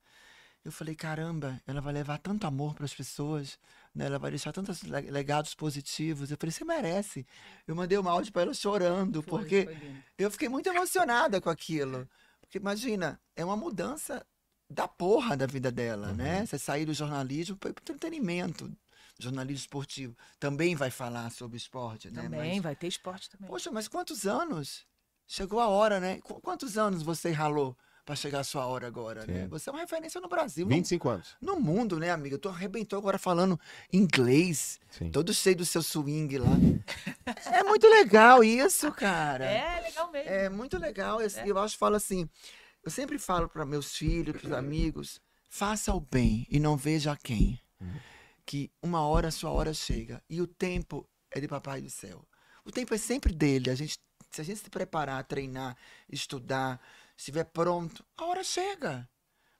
Eu 0.65 0.71
falei, 0.71 0.95
caramba, 0.95 1.61
ela 1.65 1.79
vai 1.79 1.93
levar 1.93 2.17
tanto 2.17 2.45
amor 2.45 2.73
para 2.73 2.83
as 2.83 2.93
pessoas, 2.93 3.57
né? 3.95 4.05
Ela 4.05 4.19
vai 4.19 4.31
deixar 4.31 4.51
tantos 4.51 4.81
le- 4.83 5.09
legados 5.11 5.55
positivos. 5.55 6.29
Eu 6.29 6.37
falei, 6.37 6.51
você 6.51 6.65
merece. 6.65 7.25
Eu 7.65 7.73
mandei 7.75 7.97
um 7.97 8.09
áudio 8.09 8.33
para 8.33 8.41
ela 8.41 8.53
chorando, 8.53 9.21
Foi, 9.23 9.39
porque 9.39 9.63
foi 9.65 10.03
eu 10.17 10.29
fiquei 10.29 10.49
muito 10.49 10.67
emocionada 10.67 11.39
com 11.39 11.49
aquilo. 11.49 12.07
Porque 12.41 12.57
imagina, 12.57 13.17
é 13.35 13.45
uma 13.45 13.55
mudança 13.55 14.25
da 14.69 14.87
porra 14.89 15.37
da 15.37 15.45
vida 15.45 15.71
dela, 15.71 16.11
né? 16.11 16.45
Você 16.45 16.59
sair 16.59 16.85
do 16.85 16.93
jornalismo 16.93 17.55
para 17.55 17.69
o 17.69 17.71
entretenimento. 17.71 18.69
Jornalismo 19.19 19.61
esportivo 19.61 20.15
também 20.39 20.75
vai 20.75 20.91
falar 20.91 21.31
sobre 21.31 21.55
esporte, 21.57 22.11
né? 22.11 22.23
Também, 22.23 22.55
Mas- 22.55 22.61
vai 22.63 22.75
ter 22.75 22.87
esporte 22.87 23.29
também. 23.29 23.47
Poxa, 23.47 23.71
mas 23.71 23.87
quantos 23.87 24.27
anos? 24.27 24.85
Chegou 25.25 25.59
a 25.61 25.67
hora, 25.67 25.99
né? 25.99 26.19
Qu- 26.21 26.39
Quantos 26.41 26.77
anos 26.77 27.01
você 27.03 27.31
ralou 27.31 27.75
para 28.07 28.15
chegar 28.15 28.39
a 28.39 28.43
sua 28.45 28.65
hora 28.65 28.87
agora, 28.87 29.25
né? 29.27 29.41
Sim. 29.43 29.47
Você 29.49 29.69
é 29.69 29.73
uma 29.73 29.81
referência 29.81 30.21
no 30.21 30.29
Brasil, 30.29 30.65
no, 30.65 30.73
25 30.73 31.09
anos. 31.09 31.35
no 31.41 31.59
mundo, 31.59 31.99
né, 31.99 32.09
amiga? 32.09 32.37
Tu 32.37 32.47
arrebentou 32.47 32.97
agora 32.97 33.17
falando 33.19 33.59
inglês, 33.91 34.79
Sim. 34.89 35.11
todo 35.11 35.33
cheio 35.33 35.57
do 35.57 35.65
seu 35.65 35.83
swing 35.83 36.37
lá. 36.37 36.47
é 37.51 37.63
muito 37.63 37.85
legal 37.85 38.41
isso, 38.45 38.89
cara. 38.93 39.43
É, 39.43 39.81
legal 39.81 40.09
mesmo. 40.09 40.29
É 40.31 40.47
muito 40.47 40.77
legal. 40.77 41.19
Eu, 41.21 41.27
É. 41.27 41.43
eu 41.49 41.57
acho, 41.59 41.77
falo 41.77 41.97
assim, 41.97 42.29
eu 42.81 42.89
sempre 42.89 43.19
falo 43.19 43.49
para 43.49 43.65
meus 43.65 43.93
filhos, 43.93 44.41
para 44.41 44.57
amigos, 44.57 45.19
faça 45.49 45.93
o 45.93 45.99
bem 45.99 46.47
e 46.49 46.61
não 46.61 46.77
veja 46.77 47.13
quem. 47.21 47.59
Que 48.45 48.71
uma 48.81 49.01
hora 49.01 49.27
a 49.27 49.31
sua 49.31 49.51
hora 49.51 49.73
chega 49.73 50.23
e 50.29 50.39
o 50.41 50.47
tempo 50.47 51.05
é 51.29 51.41
de 51.41 51.47
papai 51.49 51.81
do 51.81 51.89
céu. 51.89 52.25
O 52.63 52.71
tempo 52.71 52.93
é 52.93 52.97
sempre 52.97 53.33
dele. 53.33 53.69
A 53.69 53.75
gente, 53.75 53.99
se 54.31 54.39
a 54.39 54.43
gente 54.45 54.59
se 54.61 54.69
preparar, 54.69 55.21
treinar, 55.25 55.75
estudar, 56.09 56.79
estiver 57.17 57.43
pronto, 57.45 58.05
a 58.15 58.25
hora 58.25 58.43
chega. 58.43 59.09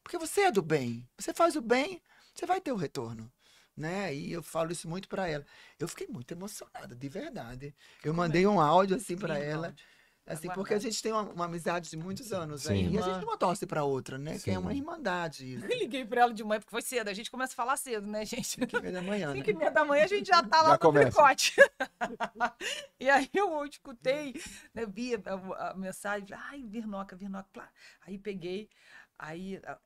Porque 0.04 0.18
você 0.18 0.42
é 0.42 0.52
do 0.52 0.62
bem. 0.62 1.08
Você 1.18 1.34
faz 1.34 1.56
o 1.56 1.62
bem, 1.62 2.02
você 2.34 2.46
vai 2.46 2.62
ter 2.62 2.72
o 2.72 2.78
retorno. 2.78 3.32
Né? 3.76 4.16
E 4.16 4.32
eu 4.32 4.42
falo 4.42 4.72
isso 4.72 4.88
muito 4.88 5.08
para 5.08 5.28
ela. 5.28 5.46
Eu 5.78 5.88
fiquei 5.88 6.08
muito 6.08 6.32
emocionada, 6.32 6.96
de 6.96 7.10
verdade. 7.10 7.76
Eu 8.04 8.14
mandei 8.14 8.48
um 8.48 8.60
áudio 8.60 8.96
assim 8.96 9.18
para 9.18 9.38
ela. 9.38 9.68
áudio. 9.68 9.86
Assim, 10.28 10.50
porque 10.50 10.74
a 10.74 10.80
gente 10.80 11.02
tem 11.02 11.12
uma, 11.14 11.22
uma 11.22 11.46
amizade 11.46 11.90
de 11.90 11.96
muitos 11.96 12.34
anos 12.34 12.64
Sim. 12.64 12.74
aí. 12.74 12.94
E 12.94 12.98
a 12.98 13.02
gente 13.02 13.24
uma 13.24 13.38
torce 13.38 13.66
pra 13.66 13.84
outra, 13.86 14.18
né? 14.18 14.38
Que 14.38 14.52
é 14.52 14.60
uma 14.60 14.72
Sim. 14.72 14.78
irmandade. 14.78 15.54
isso. 15.56 15.66
Eu 15.66 15.78
liguei 15.80 16.04
pra 16.06 16.22
ela 16.22 16.34
de 16.34 16.44
manhã, 16.44 16.60
porque 16.60 16.70
foi 16.72 16.82
cedo. 16.82 17.08
A 17.08 17.14
gente 17.14 17.32
começa 17.32 17.54
a 17.54 17.56
falar 17.56 17.78
cedo, 17.78 18.06
né, 18.06 18.26
gente? 18.26 18.66
Que 18.68 18.76
é 18.76 18.92
da 18.92 19.02
manhã, 19.02 19.30
né? 19.30 19.36
5 19.38 19.50
e 19.50 19.54
meia 19.54 19.72
da 19.72 19.86
manhã 19.86 20.04
a 20.04 20.08
gente 20.08 20.28
já 20.28 20.44
tá 20.44 20.62
lá 20.62 20.70
Já 20.72 20.80
no 20.84 20.94
tricote. 20.94 21.56
e 23.00 23.10
aí 23.10 23.30
eu 23.34 23.66
escutei, 23.66 24.34
né, 24.74 24.86
vi 24.86 25.16
a, 25.16 25.20
a- 25.26 25.70
a 25.72 25.74
mensagem, 25.76 26.28
ai, 26.50 26.62
Virnoca, 26.64 27.16
Virnoca. 27.16 27.48
plá. 27.54 27.70
Aí 28.06 28.18
peguei, 28.18 28.70
aí 29.18 29.62
a- 29.66 29.78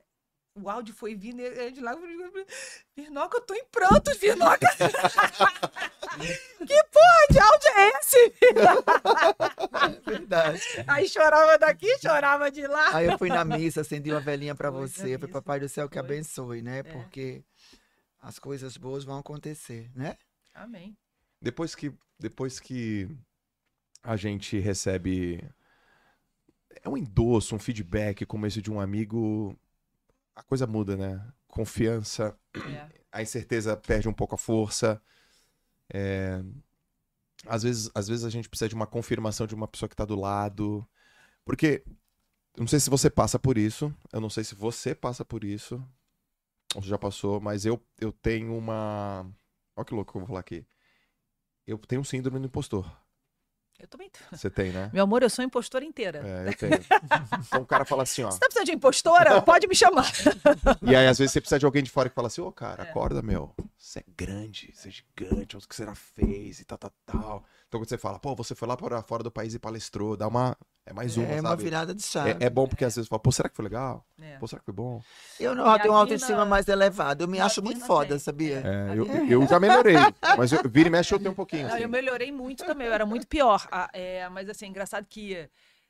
o 0.56 0.70
áudio 0.70 0.94
foi 0.94 1.16
vindo, 1.16 1.40
e 1.40 1.46
eu 1.46 1.72
de 1.72 1.80
lá, 1.82 1.96
Virnoca, 2.96 3.38
eu 3.38 3.42
tô 3.42 3.54
em 3.54 3.64
prantos, 3.66 4.18
Virnoca. 4.18 4.68
que 6.18 6.84
porra 6.86 7.28
de 7.32 7.40
áudio 7.40 7.70
é 7.78 7.92
esse? 8.00 8.34
Verdade. 10.06 10.62
Aí 10.88 11.08
chorava 11.08 11.58
daqui, 11.58 11.88
chorava 12.00 12.52
de 12.52 12.66
lá. 12.68 12.96
Aí 12.96 13.08
eu 13.08 13.18
fui 13.18 13.30
na 13.30 13.44
missa, 13.46 13.82
acendi 13.82 14.12
uma 14.12 14.20
velhinha 14.20 14.56
pra 14.56 14.72
Foi 14.72 14.82
na 14.82 14.88
você. 14.88 15.18
Foi. 15.20 15.28
Papai 15.28 15.60
do 15.60 15.70
Céu 15.70 15.88
que 15.90 15.98
Foi. 15.98 16.06
abençoe, 16.06 16.62
né? 16.62 16.80
É. 16.80 16.84
Porque 16.84 17.44
as 18.22 18.38
coisas 18.40 18.78
boas 18.78 19.04
vão 19.04 19.18
acontecer, 19.18 19.90
né? 19.96 20.18
Amém. 20.54 20.96
Depois 21.42 21.74
que, 21.74 21.92
depois 22.20 22.60
que 22.60 23.10
a 24.04 24.16
gente 24.16 24.60
recebe 24.60 25.44
é 26.84 26.90
um 26.90 26.98
endosso, 26.98 27.56
um 27.56 27.60
feedback 27.60 28.26
como 28.26 28.46
esse 28.46 28.62
de 28.62 28.72
um 28.72 28.80
amigo, 28.80 29.58
a 30.36 30.44
coisa 30.44 30.66
muda, 30.68 30.96
né? 30.98 31.24
Confiança, 31.48 32.36
É. 32.56 32.88
a 33.12 33.22
incerteza 33.22 33.76
perde 33.76 34.08
um 34.08 34.14
pouco 34.14 34.36
a 34.36 34.38
força. 34.38 35.02
É, 35.94 36.42
Às, 37.48 37.64
vezes, 37.64 37.90
às 37.96 38.08
vezes 38.08 38.24
a 38.26 38.30
gente 38.30 38.48
precisa 38.50 38.70
de 38.70 38.76
uma 38.76 38.86
confirmação 38.88 39.48
de 39.48 39.56
uma 39.56 39.68
pessoa 39.68 39.90
que 39.90 39.96
tá 39.96 40.06
do 40.06 40.16
lado. 40.20 40.88
Porque, 41.46 41.84
não 42.58 42.68
sei 42.68 42.80
se 42.80 42.90
você 42.90 43.10
passa 43.10 43.40
por 43.40 43.58
isso, 43.58 43.94
eu 44.14 44.22
não 44.22 44.30
sei 44.30 44.44
se 44.44 44.56
você 44.56 44.96
passa 44.96 45.26
por 45.26 45.44
isso, 45.46 45.84
ou 46.76 46.82
já 46.84 46.98
passou, 46.98 47.42
mas 47.42 47.66
eu, 47.66 47.82
eu 48.02 48.12
tenho 48.14 48.56
uma. 48.58 49.26
Olha 49.76 49.86
que 49.86 49.94
louco 49.96 50.12
que 50.14 50.18
eu 50.18 50.22
vou 50.22 50.28
falar 50.30 50.42
aqui. 50.42 50.66
Eu 51.66 51.78
tenho 51.80 52.02
um 52.02 52.04
síndrome 52.04 52.40
do 52.40 52.46
impostor. 52.46 52.86
Eu 53.82 53.88
também. 53.88 54.10
tô. 54.10 54.20
Você 54.36 54.50
tem, 54.50 54.72
né? 54.72 54.90
Meu 54.94 55.04
amor, 55.04 55.24
eu 55.24 55.30
sou 55.30 55.44
impostora 55.44 55.84
inteira. 55.84 56.22
É, 56.26 56.50
eu 56.50 56.54
tenho. 56.56 56.80
Então 57.48 57.62
o 57.62 57.66
cara 57.66 57.84
fala 57.84 58.04
assim, 58.04 58.24
ó. 58.24 58.30
Você 58.32 58.40
tá 58.40 58.46
precisando 58.46 58.66
de 58.68 58.72
impostora? 58.74 59.42
Pode 59.42 59.68
me 59.68 59.76
chamar. 59.76 60.10
E 60.84 60.96
aí, 60.96 61.08
às 61.08 61.18
vezes, 61.18 61.32
você 61.34 61.42
precisa 61.42 61.60
de 61.60 61.66
alguém 61.66 61.84
de 61.84 61.90
fora 61.90 62.10
que 62.10 62.16
fala 62.16 62.28
assim, 62.28 62.42
ô, 62.42 62.52
cara, 62.52 62.84
É. 62.84 62.90
acorda, 62.90 63.22
meu. 63.22 63.54
Você 63.78 64.00
é 64.00 64.04
grande, 64.18 64.72
você 64.74 64.90
é 64.90 64.92
gigante, 64.92 65.56
olha 65.56 65.64
o 65.64 65.68
que 65.68 65.76
você 65.76 65.86
já 65.86 65.96
fez 65.96 66.60
e 66.60 66.66
tal, 66.66 66.78
tal, 66.78 66.92
tal. 67.06 67.46
Então, 67.68 67.80
quando 67.80 67.90
você 67.90 67.98
fala, 67.98 68.20
pô, 68.20 68.36
você 68.36 68.54
foi 68.56 68.68
lá 68.68 68.76
para 68.78 69.02
fora 69.04 69.24
do 69.24 69.32
país 69.32 69.54
e 69.54 69.60
palestrou, 69.60 70.16
dá 70.18 70.28
uma. 70.28 70.58
É 70.86 70.94
mais 70.94 71.16
uma, 71.16 71.28
é 71.28 71.40
uma 71.40 71.50
sabe? 71.50 71.64
virada 71.64 71.94
de 71.94 72.02
chave. 72.02 72.32
É, 72.32 72.48
é 72.48 72.50
bom 72.50 72.68
porque 72.68 72.84
às 72.84 72.96
vezes 72.96 73.08
fala, 73.08 73.20
pô, 73.20 73.32
será 73.32 73.48
que 73.48 73.56
foi 73.56 73.64
legal? 73.64 74.04
É. 74.20 74.38
Pô, 74.38 74.48
será 74.48 74.60
que 74.60 74.66
foi 74.66 74.74
bom? 74.74 75.02
Eu 75.40 75.54
não 75.54 75.72
eu 75.72 75.80
tenho 75.80 75.94
uma 75.94 76.00
autoestima 76.00 76.44
mais 76.44 76.68
elevada. 76.68 77.24
Eu 77.24 77.28
me 77.28 77.40
acho 77.40 77.62
muito 77.62 77.86
foda, 77.86 78.10
tem. 78.10 78.20
sabia? 78.20 78.64
É, 78.66 78.98
eu, 78.98 79.06
eu 79.28 79.48
já 79.48 79.60
melhorei, 79.60 79.96
mas 80.38 80.52
eu, 80.52 80.60
vira 80.68 80.88
e 80.88 80.92
mexe 80.92 81.14
eu 81.14 81.20
tenho 81.20 81.32
um 81.32 81.36
pouquinho. 81.36 81.68
Não, 81.68 81.76
assim. 81.76 81.84
eu 81.84 81.90
melhorei 81.90 82.32
muito 82.32 82.66
também, 82.66 82.88
eu 82.88 82.94
era 82.94 83.06
muito 83.06 83.28
pior. 83.28 83.68
Ah, 83.72 83.90
é, 83.94 84.28
mas 84.30 84.50
assim, 84.50 84.66
é 84.66 84.70
engraçado 84.70 85.06
que 85.08 85.48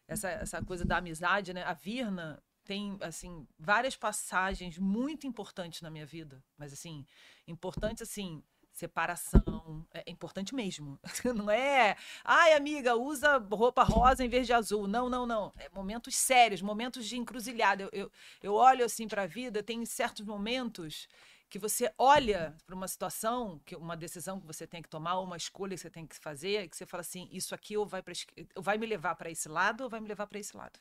essa, 0.07 0.29
essa 0.29 0.61
coisa 0.61 0.83
da 0.83 0.97
amizade, 0.97 1.53
né? 1.53 1.63
A 1.63 1.73
Virna 1.73 2.41
tem, 2.65 2.97
assim, 3.01 3.47
várias 3.57 3.95
passagens 3.95 4.77
muito 4.77 5.25
importantes 5.25 5.81
na 5.81 5.89
minha 5.89 6.05
vida. 6.05 6.43
Mas 6.57 6.73
assim, 6.73 7.05
importantes 7.47 8.01
assim, 8.01 8.43
separação, 8.81 9.85
é 9.93 10.09
importante 10.09 10.55
mesmo. 10.55 10.99
Não 11.35 11.49
é, 11.49 11.95
ai, 12.23 12.53
amiga, 12.53 12.95
usa 12.95 13.37
roupa 13.37 13.83
rosa 13.83 14.25
em 14.25 14.29
vez 14.29 14.47
de 14.47 14.53
azul. 14.53 14.87
Não, 14.87 15.09
não, 15.09 15.25
não. 15.25 15.53
É 15.57 15.69
momentos 15.69 16.15
sérios, 16.15 16.61
momentos 16.61 17.07
de 17.07 17.17
encruzilhada. 17.17 17.83
Eu, 17.83 17.89
eu, 17.93 18.11
eu 18.41 18.53
olho 18.53 18.83
assim 18.83 19.07
para 19.07 19.23
a 19.23 19.27
vida, 19.27 19.61
tem 19.61 19.85
certos 19.85 20.25
momentos 20.25 21.07
que 21.49 21.59
você 21.59 21.93
olha 21.97 22.55
para 22.65 22.75
uma 22.75 22.87
situação, 22.87 23.59
que 23.65 23.75
uma 23.75 23.95
decisão 23.97 24.39
que 24.39 24.47
você 24.47 24.65
tem 24.65 24.81
que 24.81 24.89
tomar, 24.89 25.19
uma 25.19 25.37
escolha 25.37 25.75
que 25.75 25.81
você 25.81 25.89
tem 25.89 26.07
que 26.07 26.15
fazer, 26.15 26.69
que 26.69 26.77
você 26.77 26.85
fala 26.85 27.01
assim, 27.01 27.27
isso 27.31 27.53
aqui 27.53 27.75
ou 27.75 27.85
vai, 27.85 28.01
pra, 28.01 28.13
vai 28.55 28.77
me 28.77 28.85
levar 28.85 29.15
para 29.15 29.29
esse 29.29 29.49
lado 29.49 29.83
ou 29.83 29.89
vai 29.89 29.99
me 29.99 30.07
levar 30.07 30.27
para 30.27 30.39
esse 30.39 30.55
lado. 30.55 30.79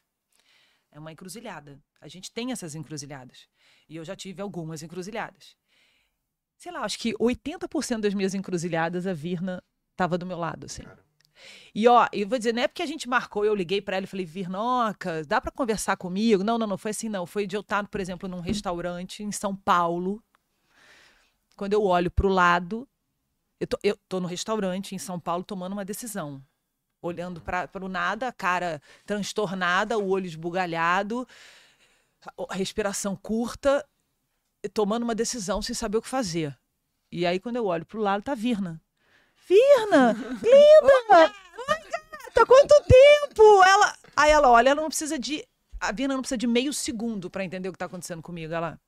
É 0.92 0.98
uma 0.98 1.12
encruzilhada. 1.12 1.82
A 2.00 2.08
gente 2.08 2.32
tem 2.32 2.52
essas 2.52 2.74
encruzilhadas. 2.74 3.48
E 3.88 3.96
eu 3.96 4.04
já 4.04 4.16
tive 4.16 4.40
algumas 4.40 4.82
encruzilhadas. 4.82 5.56
Sei 6.60 6.70
lá, 6.70 6.80
acho 6.80 6.98
que 6.98 7.14
80% 7.14 8.00
das 8.00 8.12
minhas 8.12 8.34
encruzilhadas, 8.34 9.06
a 9.06 9.14
Virna 9.14 9.64
estava 9.92 10.18
do 10.18 10.26
meu 10.26 10.36
lado, 10.36 10.66
assim. 10.66 10.82
E 11.74 11.88
ó, 11.88 12.06
eu 12.12 12.28
vou 12.28 12.36
dizer, 12.36 12.52
não 12.52 12.62
é 12.62 12.68
porque 12.68 12.82
a 12.82 12.86
gente 12.86 13.08
marcou, 13.08 13.46
eu 13.46 13.54
liguei 13.54 13.80
para 13.80 13.96
ela 13.96 14.04
e 14.04 14.06
falei, 14.06 14.26
Virnoca, 14.26 15.24
dá 15.24 15.40
para 15.40 15.50
conversar 15.50 15.96
comigo? 15.96 16.44
Não, 16.44 16.58
não, 16.58 16.66
não 16.66 16.76
foi 16.76 16.90
assim, 16.90 17.08
não. 17.08 17.24
Foi 17.24 17.46
de 17.46 17.56
eu 17.56 17.62
estar, 17.62 17.88
por 17.88 17.98
exemplo, 17.98 18.28
num 18.28 18.40
restaurante 18.40 19.22
em 19.22 19.32
São 19.32 19.56
Paulo. 19.56 20.22
Quando 21.56 21.72
eu 21.72 21.82
olho 21.82 22.10
para 22.10 22.26
o 22.26 22.30
lado, 22.30 22.86
eu 23.58 23.66
tô, 23.66 23.78
eu 23.82 23.96
tô 24.06 24.20
no 24.20 24.28
restaurante 24.28 24.94
em 24.94 24.98
São 24.98 25.18
Paulo 25.18 25.42
tomando 25.42 25.72
uma 25.72 25.84
decisão. 25.84 26.44
Olhando 27.00 27.40
para 27.40 27.70
o 27.82 27.88
nada, 27.88 28.28
a 28.28 28.32
cara 28.32 28.82
transtornada, 29.06 29.96
o 29.96 30.10
olho 30.10 30.26
esbugalhado, 30.26 31.26
respiração 32.50 33.16
curta, 33.16 33.82
tomando 34.68 35.02
uma 35.04 35.14
decisão 35.14 35.62
sem 35.62 35.74
saber 35.74 35.98
o 35.98 36.02
que 36.02 36.08
fazer. 36.08 36.56
E 37.10 37.26
aí, 37.26 37.40
quando 37.40 37.56
eu 37.56 37.66
olho 37.66 37.84
para 37.84 37.98
o 37.98 38.02
lado, 38.02 38.22
tá 38.22 38.32
a 38.32 38.36
Virna. 38.36 38.80
Virna! 39.48 40.12
Linda! 40.42 41.34
Ai, 41.68 41.82
gata, 41.90 42.46
quanto 42.46 42.74
tempo! 42.84 43.64
Ela... 43.64 43.96
Aí 44.16 44.30
ela 44.30 44.50
olha, 44.50 44.70
ela 44.70 44.80
não 44.82 44.88
precisa 44.88 45.18
de. 45.18 45.44
A 45.80 45.92
Virna 45.92 46.14
não 46.14 46.20
precisa 46.20 46.36
de 46.38 46.46
meio 46.46 46.72
segundo 46.72 47.30
para 47.30 47.44
entender 47.44 47.68
o 47.68 47.72
que 47.72 47.78
tá 47.78 47.86
acontecendo 47.86 48.22
comigo. 48.22 48.52
Ela. 48.52 48.78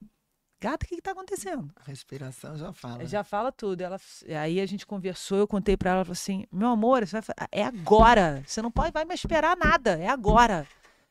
Gata, 0.60 0.84
o 0.84 0.88
que, 0.88 0.96
que 0.96 1.02
tá 1.02 1.10
acontecendo? 1.10 1.72
A 1.74 1.82
respiração 1.84 2.56
já 2.56 2.72
fala. 2.72 3.04
Já 3.04 3.24
fala 3.24 3.50
tudo. 3.50 3.80
Ela, 3.80 3.98
aí 4.40 4.60
a 4.60 4.66
gente 4.66 4.86
conversou, 4.86 5.38
eu 5.38 5.48
contei 5.48 5.76
pra 5.76 5.90
ela, 5.90 5.98
ela 5.98 6.04
falou 6.04 6.12
assim: 6.12 6.46
meu 6.52 6.68
amor, 6.68 7.04
você 7.04 7.20
vai, 7.20 7.48
é 7.50 7.64
agora. 7.64 8.44
Você 8.46 8.62
não 8.62 8.70
pode 8.70 8.92
vai 8.92 9.04
mais 9.04 9.18
esperar 9.18 9.56
nada, 9.56 9.98
é 9.98 10.08
agora. 10.08 10.66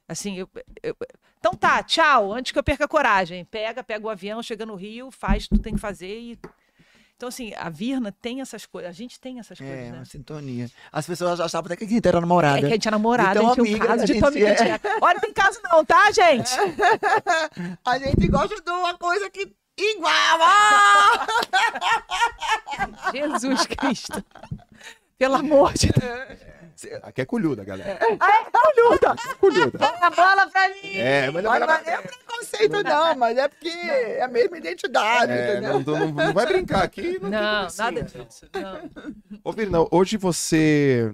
Assim, 0.07 0.37
eu, 0.37 0.49
eu- 0.81 0.95
então 1.41 1.55
tá, 1.55 1.81
tchau, 1.81 2.31
antes 2.31 2.51
que 2.51 2.59
eu 2.59 2.63
perca 2.63 2.85
a 2.85 2.87
coragem. 2.87 3.43
Pega, 3.45 3.83
pega 3.83 4.05
o 4.05 4.09
avião, 4.11 4.43
chega 4.43 4.63
no 4.63 4.75
Rio, 4.75 5.09
faz 5.09 5.45
o 5.45 5.49
que 5.49 5.55
tu 5.55 5.61
tem 5.61 5.73
que 5.73 5.79
fazer 5.79 6.19
e. 6.19 6.39
Então, 7.17 7.29
assim, 7.29 7.51
a 7.55 7.67
Virna 7.69 8.11
tem 8.11 8.41
essas 8.41 8.65
coisas, 8.67 8.89
a 8.89 8.93
gente 8.93 9.19
tem 9.19 9.39
essas 9.39 9.57
coisas, 9.57 9.75
É, 9.75 9.91
né? 9.91 9.97
uma 9.97 10.05
sintonia. 10.05 10.69
As 10.91 11.05
pessoas 11.05 11.37
já 11.39 11.45
achavam 11.45 11.65
até 11.65 11.75
que 11.75 11.83
a 11.83 11.87
gente 11.87 12.07
era 12.07 12.21
namorada. 12.21 12.57
É 12.57 12.61
que 12.61 12.65
a 12.67 12.69
gente 12.71 12.87
é 12.87 12.91
namorada, 12.91 13.39
Então, 13.39 13.51
a 13.51 13.55
gente 13.55 13.63
tinha 13.63 13.63
um 13.63 13.75
amiga, 13.75 13.87
caso 13.87 14.05
de 14.05 14.13
gente 14.13 14.25
amiga 14.25 14.47
é. 14.49 14.79
Olha, 15.01 15.13
não 15.15 15.21
tem 15.21 15.33
caso 15.33 15.59
não, 15.63 15.85
tá, 15.85 16.11
gente? 16.11 16.51
A 17.85 17.97
gente 17.99 18.27
gosta 18.27 18.61
de 18.61 18.71
uma 18.71 18.97
coisa 18.97 19.29
que 19.29 19.51
igual. 19.77 20.11
Ah! 20.41 21.27
Jesus 23.13 23.65
Cristo. 23.67 24.23
Pelo 25.17 25.35
amor 25.35 25.73
de 25.73 25.91
Deus. 25.91 26.39
Aqui 27.03 27.21
é 27.21 27.25
colhuda, 27.25 27.63
galera. 27.63 27.99
Olhuda! 28.07 29.15
Colhuda. 29.39 29.79
A 30.01 30.09
bola 30.09 30.47
pra 30.47 30.69
mim! 30.69 30.95
É, 30.95 31.29
mas 31.31 31.43
não, 31.43 31.51
Mas 31.51 31.59
não 31.59 31.73
é 31.73 32.01
preconceito, 32.01 32.83
não, 32.83 33.15
mas 33.15 33.37
é 33.37 33.47
porque 33.47 33.67
é 33.69 34.21
a 34.23 34.27
mesma 34.27 34.57
identidade, 34.57 35.31
é, 35.31 35.51
entendeu? 35.51 35.79
não, 35.79 35.99
não- 35.99 36.11
não 36.11 36.33
vai 36.33 36.45
brincar 36.45 36.83
aqui. 36.83 37.19
Não, 37.19 37.19
tem 37.21 37.29
Não, 37.31 37.67
nada 37.77 38.03
disso. 38.03 38.45
Não. 38.53 39.39
Ô, 39.43 39.51
Virna, 39.51 39.77
hoje 39.91 40.17
você. 40.17 41.13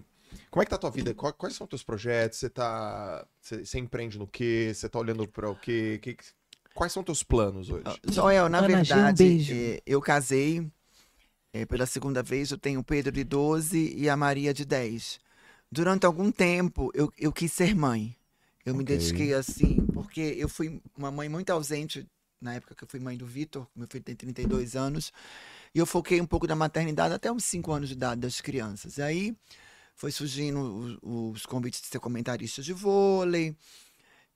Como 0.49 0.61
é 0.61 0.65
que 0.65 0.69
tá 0.69 0.75
a 0.75 0.79
tua 0.79 0.89
vida? 0.91 1.13
Qua- 1.13 1.33
Quais 1.33 1.55
são 1.55 1.65
os 1.65 1.69
teus 1.69 1.83
projetos? 1.83 2.39
Você 2.39 2.49
tá. 2.49 3.25
Você, 3.41 3.65
você 3.65 3.79
empreende 3.79 4.17
no 4.17 4.25
quê? 4.27 4.71
Você 4.73 4.87
tá 4.87 4.97
olhando 4.99 5.27
para 5.27 5.49
o 5.49 5.55
quê? 5.55 5.99
Que- 6.01 6.17
Quais 6.73 6.91
são 6.93 7.03
teus 7.03 7.23
planos 7.23 7.69
hoje? 7.69 7.83
Joel, 8.09 8.47
na 8.49 8.59
Ana 8.59 8.67
um 8.67 8.71
verdade, 8.71 9.23
beijo. 9.23 9.53
eh, 9.53 9.81
eu 9.85 9.99
casei 9.99 10.67
eh, 11.51 11.65
pela 11.65 11.85
segunda 11.87 12.21
vez, 12.21 12.51
eu 12.51 12.57
tenho 12.57 12.79
o 12.79 12.83
Pedro 12.83 13.11
de 13.11 13.23
12 13.23 13.93
e 13.97 14.07
a 14.07 14.15
Maria 14.15 14.53
de 14.53 14.63
10. 14.63 15.19
Durante 15.71 16.05
algum 16.05 16.31
tempo, 16.31 16.91
eu, 16.93 17.11
eu 17.17 17.31
quis 17.31 17.51
ser 17.51 17.75
mãe. 17.75 18.15
Eu 18.65 18.73
me 18.75 18.83
Ok. 18.83 18.95
dediquei 18.95 19.33
assim, 19.33 19.77
porque 19.93 20.21
eu 20.37 20.49
fui 20.49 20.81
uma 20.97 21.11
mãe 21.11 21.29
muito 21.29 21.49
ausente 21.51 22.05
na 22.41 22.53
época 22.55 22.75
que 22.75 22.83
eu 22.83 22.87
fui 22.87 22.99
mãe 22.99 23.17
do 23.17 23.25
Vitor, 23.25 23.67
meu 23.75 23.87
filho 23.87 24.03
tem 24.03 24.15
32 24.15 24.75
anos, 24.75 25.11
e 25.73 25.79
eu 25.79 25.85
foquei 25.85 26.21
um 26.21 26.25
pouco 26.25 26.45
na 26.47 26.55
maternidade 26.55 27.13
até 27.13 27.31
uns 27.31 27.43
5 27.45 27.71
anos 27.71 27.89
de 27.89 27.95
idade 27.95 28.21
das 28.21 28.41
crianças. 28.41 28.97
E 28.97 29.01
aí 29.01 29.35
foi 29.95 30.11
surgindo 30.11 30.59
os, 31.03 31.37
os 31.39 31.45
convites 31.45 31.81
de 31.81 31.87
ser 31.87 31.99
comentarista 31.99 32.61
de 32.61 32.73
vôlei, 32.73 33.55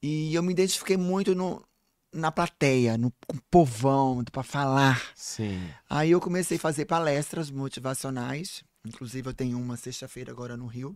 e 0.02 0.34
eu 0.34 0.44
me 0.44 0.52
identifiquei 0.52 0.98
muito 0.98 1.36
no, 1.36 1.64
na 2.12 2.32
plateia, 2.32 2.98
no 2.98 3.12
com 3.28 3.38
o 3.38 3.42
povão, 3.52 4.24
para 4.26 4.44
falar. 4.44 5.14
Sim. 5.14 5.76
Aí 5.90 6.12
eu 6.12 6.22
comecei 6.22 6.58
a 6.58 6.60
fazer 6.60 6.86
palestras 6.86 7.52
motivacionais. 7.52 8.64
Inclusive, 8.86 9.30
eu 9.30 9.34
tenho 9.34 9.60
uma 9.60 9.78
sexta-feira 9.78 10.32
agora 10.32 10.58
no 10.58 10.66
Rio. 10.66 10.96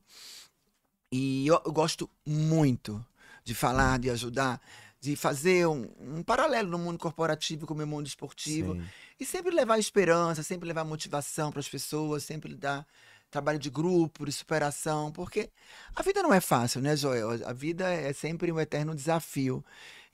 E 1.12 1.48
eu, 1.48 1.62
eu 1.66 1.72
gosto 1.72 2.10
muito 2.26 3.06
de 3.44 3.54
falar, 3.54 4.00
de 4.00 4.10
ajudar, 4.10 4.60
de 5.00 5.16
fazer 5.16 5.68
um, 5.68 5.88
um 6.00 6.24
paralelo 6.24 6.70
no 6.70 6.80
mundo 6.80 6.98
corporativo 6.98 7.68
com 7.68 7.74
o 7.74 7.78
meu 7.78 7.88
mundo 7.88 8.08
esportivo. 8.08 8.74
sim. 8.76 8.84
E 9.20 9.26
sempre 9.26 9.56
levar 9.56 9.78
esperança, 9.78 10.44
sempre 10.44 10.68
levar 10.68 10.84
motivação 10.84 11.52
para 11.52 11.60
as 11.60 11.70
pessoas, 11.70 12.24
sempre 12.24 12.56
dar 12.56 12.86
trabalho 13.30 13.60
de 13.60 13.70
grupo, 13.70 14.26
de 14.26 14.32
superação, 14.32 15.12
porque 15.12 15.50
a 15.96 16.02
vida 16.02 16.24
não 16.24 16.34
é 16.34 16.40
fácil, 16.40 16.82
né, 16.82 16.96
Joel? 16.96 17.46
A 17.46 17.54
vida 17.54 17.92
é 17.92 18.14
sempre 18.14 18.52
um 18.52 18.60
eterno 18.60 18.96
desafio. 18.96 19.64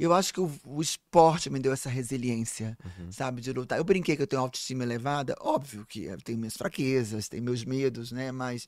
Eu 0.03 0.13
acho 0.13 0.33
que 0.33 0.39
o, 0.41 0.51
o 0.65 0.81
esporte 0.81 1.49
me 1.49 1.59
deu 1.59 1.71
essa 1.71 1.89
resiliência, 1.89 2.77
Uhum. 2.83 3.11
sabe, 3.11 3.39
de 3.41 3.53
lutar. 3.53 3.77
Eu 3.77 3.83
brinquei 3.83 4.15
que 4.15 4.21
eu 4.21 4.27
tenho 4.27 4.41
autoestima 4.41 4.83
elevada, 4.83 5.35
óbvio 5.39 5.85
que 5.85 6.05
eu 6.05 6.17
tenho 6.21 6.37
minhas 6.39 6.57
fraquezas, 6.57 7.27
tenho 7.29 7.43
meus 7.43 7.63
medos, 7.63 8.11
né, 8.11 8.31
mas 8.31 8.67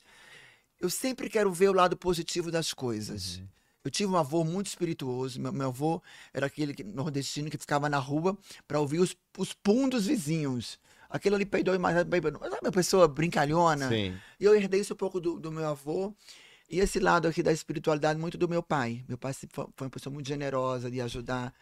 eu 0.80 0.88
sempre 0.88 1.28
quero 1.28 1.52
ver 1.52 1.70
o 1.70 1.72
lado 1.72 1.96
positivo 1.96 2.50
das 2.50 2.72
coisas. 2.72 3.38
Uhum. 3.38 3.46
Eu 3.84 3.90
tive 3.90 4.10
um 4.12 4.16
avô 4.16 4.44
muito 4.44 4.68
espirituoso. 4.68 5.38
Meu, 5.40 5.52
meu 5.52 5.68
avô 5.68 6.00
era 6.32 6.46
aquele 6.46 6.72
que- 6.72 6.84
nordestino 6.84 7.50
que 7.50 7.58
ficava 7.58 7.88
na 7.88 7.98
rua 7.98 8.38
para 8.66 8.80
ouvir 8.80 8.98
os, 9.00 9.14
os 9.36 9.52
pum 9.52 9.88
dos 9.88 10.06
vizinhos. 10.06 10.78
aquele 11.10 11.34
ali 11.34 11.44
peidou 11.44 11.78
mais, 11.78 12.02
peidou. 12.04 12.32
Sabe 12.40 12.58
uma 12.62 12.72
pessoa 12.72 13.06
brincalhona? 13.06 13.88
Sim. 13.90 14.16
E 14.40 14.44
eu 14.44 14.54
herdei 14.54 14.80
isso 14.80 14.94
um 14.94 14.96
pouco 14.96 15.20
do, 15.20 15.38
do 15.38 15.52
meu 15.52 15.66
avô. 15.68 16.14
E 16.68 16.80
esse 16.80 16.98
lado 16.98 17.28
aqui 17.28 17.42
da 17.42 17.52
espiritualidade, 17.52 18.18
muito 18.18 18.38
do 18.38 18.48
meu 18.48 18.62
pai. 18.62 19.04
Meu 19.08 19.18
pai 19.18 19.32
foi 19.50 19.66
uma 19.80 19.90
pessoa 19.90 20.12
muito 20.12 20.26
generosa 20.26 20.90
de 20.90 21.00
ajudar. 21.00 21.54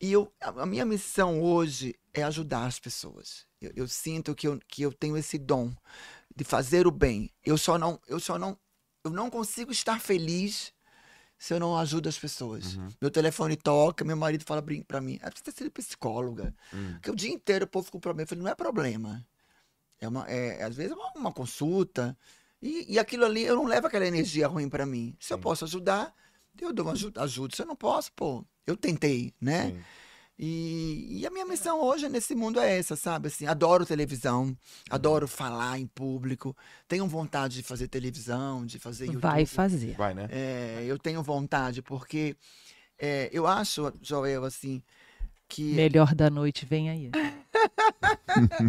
E 0.00 0.12
eu, 0.12 0.32
a 0.40 0.64
minha 0.64 0.84
missão 0.84 1.42
hoje 1.42 1.94
é 2.14 2.22
ajudar 2.22 2.64
as 2.64 2.80
pessoas. 2.80 3.46
Eu, 3.60 3.70
eu 3.76 3.88
sinto 3.88 4.34
que 4.34 4.48
eu, 4.48 4.58
que 4.66 4.82
eu 4.82 4.92
tenho 4.92 5.16
esse 5.16 5.38
dom 5.38 5.72
de 6.34 6.42
fazer 6.42 6.86
o 6.86 6.90
bem. 6.90 7.30
Eu 7.44 7.58
só 7.58 7.78
não, 7.78 8.00
eu 8.08 8.18
só 8.18 8.38
não, 8.38 8.56
eu 9.04 9.10
não 9.10 9.28
consigo 9.28 9.70
estar 9.70 10.00
feliz 10.00 10.72
se 11.38 11.52
eu 11.54 11.60
não 11.60 11.76
ajudo 11.76 12.08
as 12.08 12.18
pessoas. 12.18 12.76
Meu 13.00 13.10
telefone 13.10 13.56
toca, 13.56 14.04
meu 14.04 14.16
marido 14.16 14.44
fala 14.44 14.62
pra 14.86 15.00
mim, 15.00 15.18
ah, 15.22 15.30
você 15.30 15.42
precisa 15.42 15.64
ser 15.64 15.70
psicóloga. 15.70 16.54
Porque 16.94 17.10
o 17.10 17.16
dia 17.16 17.30
inteiro 17.30 17.66
o 17.66 17.68
povo 17.68 17.84
fica 17.84 17.92
com 17.92 18.00
problema. 18.00 18.24
Eu 18.24 18.28
falei, 18.28 18.44
não 18.44 18.50
é 18.50 18.54
problema. 18.54 19.26
É 20.00 20.08
uma, 20.08 20.26
é, 20.28 20.62
às 20.62 20.76
vezes 20.76 20.92
é 20.92 20.94
uma, 20.94 21.12
uma 21.14 21.32
consulta. 21.32 22.16
E, 22.62 22.94
e 22.94 22.98
aquilo 22.98 23.24
ali, 23.24 23.42
eu 23.42 23.56
não 23.56 23.64
levo 23.64 23.86
aquela 23.86 24.06
energia 24.06 24.46
ruim 24.46 24.68
pra 24.68 24.84
mim. 24.84 25.16
Se 25.18 25.32
eu 25.32 25.38
Sim. 25.38 25.42
posso 25.42 25.64
ajudar, 25.64 26.14
eu 26.60 26.72
dou 26.72 26.86
uma 26.86 26.92
ajuda, 26.92 27.22
ajudo. 27.22 27.56
Se 27.56 27.62
eu 27.62 27.66
não 27.66 27.76
posso, 27.76 28.12
pô, 28.12 28.44
eu 28.66 28.76
tentei, 28.76 29.32
né? 29.40 29.70
Sim. 29.70 29.80
E, 30.42 31.18
e 31.20 31.26
a 31.26 31.30
minha 31.30 31.44
missão 31.44 31.82
hoje 31.82 32.08
nesse 32.08 32.34
mundo 32.34 32.58
é 32.58 32.78
essa, 32.78 32.96
sabe? 32.96 33.28
Assim, 33.28 33.46
adoro 33.46 33.84
televisão, 33.84 34.56
adoro 34.88 35.28
falar 35.28 35.78
em 35.78 35.86
público, 35.86 36.56
tenho 36.88 37.06
vontade 37.06 37.56
de 37.56 37.62
fazer 37.62 37.88
televisão, 37.88 38.64
de 38.64 38.78
fazer 38.78 39.04
YouTube. 39.04 39.20
Vai 39.20 39.44
fazer. 39.44 39.94
Vai, 39.96 40.14
né? 40.14 40.28
É, 40.30 40.82
eu 40.86 40.98
tenho 40.98 41.22
vontade, 41.22 41.82
porque 41.82 42.34
é, 42.98 43.28
eu 43.30 43.46
acho, 43.46 43.92
Joel, 44.00 44.44
assim, 44.44 44.82
que. 45.50 45.74
Melhor 45.74 46.14
da 46.14 46.30
noite, 46.30 46.64
vem 46.64 46.88
aí. 46.88 47.10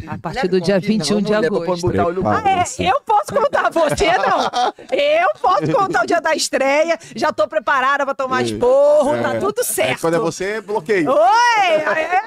A 0.07 0.17
partir 0.17 0.47
do 0.47 0.59
dia 0.59 0.75
confina, 0.81 1.03
21 1.03 1.21
de 1.21 1.33
agosto. 1.33 1.87
Ah, 2.27 2.49
é, 2.49 2.89
eu 2.89 2.99
posso 3.01 3.33
contar, 3.33 3.69
você 3.71 4.17
não. 4.17 4.73
Eu 4.91 5.29
posso 5.39 5.71
contar 5.71 6.03
o 6.03 6.07
dia 6.07 6.19
da 6.19 6.35
estreia, 6.35 6.97
já 7.15 7.31
tô 7.31 7.47
preparada 7.47 8.03
pra 8.03 8.13
tomar 8.15 8.41
esporro, 8.41 9.11
tá 9.21 9.35
É. 9.35 9.39
tudo 9.39 9.61
É, 9.61 9.63
certo. 9.63 10.01
quando 10.01 10.15
é 10.15 10.19
você, 10.19 10.59
bloqueio. 10.59 11.09
Oi! 11.11 11.67
É, 11.67 12.15
é. 12.17 12.21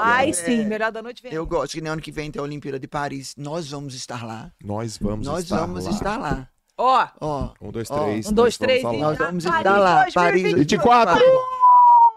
Ai, 0.00 0.32
sim, 0.32 0.64
melhor 0.64 0.90
da 0.90 1.00
noite 1.02 1.22
vem. 1.22 1.32
Eu 1.32 1.46
gosto 1.46 1.74
que 1.74 1.80
no 1.80 1.90
ano 1.92 2.02
que 2.02 2.10
vem 2.10 2.30
tem 2.30 2.40
a 2.40 2.42
Olimpíada 2.42 2.78
de 2.80 2.88
Paris. 2.88 3.34
Nós 3.36 3.70
vamos 3.70 3.94
estar 3.94 4.24
lá. 4.26 4.50
Nós 4.64 4.98
vamos 4.98 5.26
Nós 5.26 5.44
estar 5.44 5.58
vamos 5.60 5.84
lá. 5.84 5.90
estar 5.92 6.16
lá. 6.18 6.48
Ó, 6.78 7.08
Ó. 7.20 7.50
Um, 7.60 7.70
dois, 7.72 7.88
três. 7.88 8.26
um, 8.28 8.32
dois, 8.32 8.56
três 8.56 8.82
vamos. 8.82 9.00
Nós 9.00 9.18
vamos 9.18 9.44
estar 9.44 9.78
lá. 9.78 10.06
Paris 10.14 10.42
2024. 10.42 11.14
24. 11.14 11.48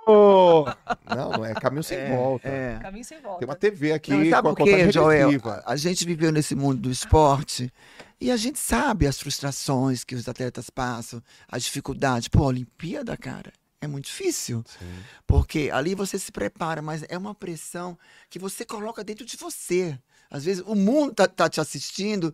Não, 0.08 1.32
não 1.32 1.46
é 1.46 1.54
caminho 1.54 1.84
sem 1.84 2.10
volta. 2.16 2.48
É. 2.48 2.80
Caminho 2.82 3.06
sem 3.06 3.22
volta. 3.22 3.40
Tem 3.40 3.48
uma 3.48 3.56
TV 3.56 3.92
aqui 3.94 4.12
Não, 4.12 4.30
sabe 4.30 4.42
com 4.44 4.50
a 4.50 4.56
por 4.56 4.64
quê, 4.66 4.72
contagem 4.72 4.92
Joel? 4.92 5.30
regressiva. 5.30 5.64
A 5.66 5.76
gente 5.76 6.06
viveu 6.06 6.32
nesse 6.32 6.56
mundo 6.56 6.80
do 6.82 6.92
esporte 6.92 7.72
e 8.20 8.32
a 8.32 8.38
gente 8.38 8.60
sabe 8.60 9.08
as 9.08 9.20
frustrações 9.20 10.04
que 10.04 10.16
os 10.16 10.28
atletas 10.28 10.70
passam, 10.70 11.22
as 11.48 11.64
dificuldades. 11.64 12.28
Pô, 12.28 12.44
a 12.44 12.48
Olimpíada, 12.48 13.16
cara, 13.18 13.52
é 13.80 13.88
muito 13.88 14.06
difícil. 14.06 14.64
Sim. 14.68 14.86
Porque 15.26 15.70
ali 15.72 15.96
você 15.96 16.18
se 16.20 16.32
prepara, 16.32 16.82
mas 16.82 17.04
é 17.08 17.18
uma 17.18 17.34
pressão 17.36 17.98
que 18.30 18.40
você 18.40 18.66
coloca 18.66 19.04
dentro 19.04 19.26
de 19.26 19.38
você. 19.38 19.98
Às 20.30 20.46
vezes 20.46 20.64
o 20.66 20.76
mundo 20.76 21.14
tá, 21.14 21.28
tá 21.28 21.50
te 21.50 21.60
assistindo 21.60 22.34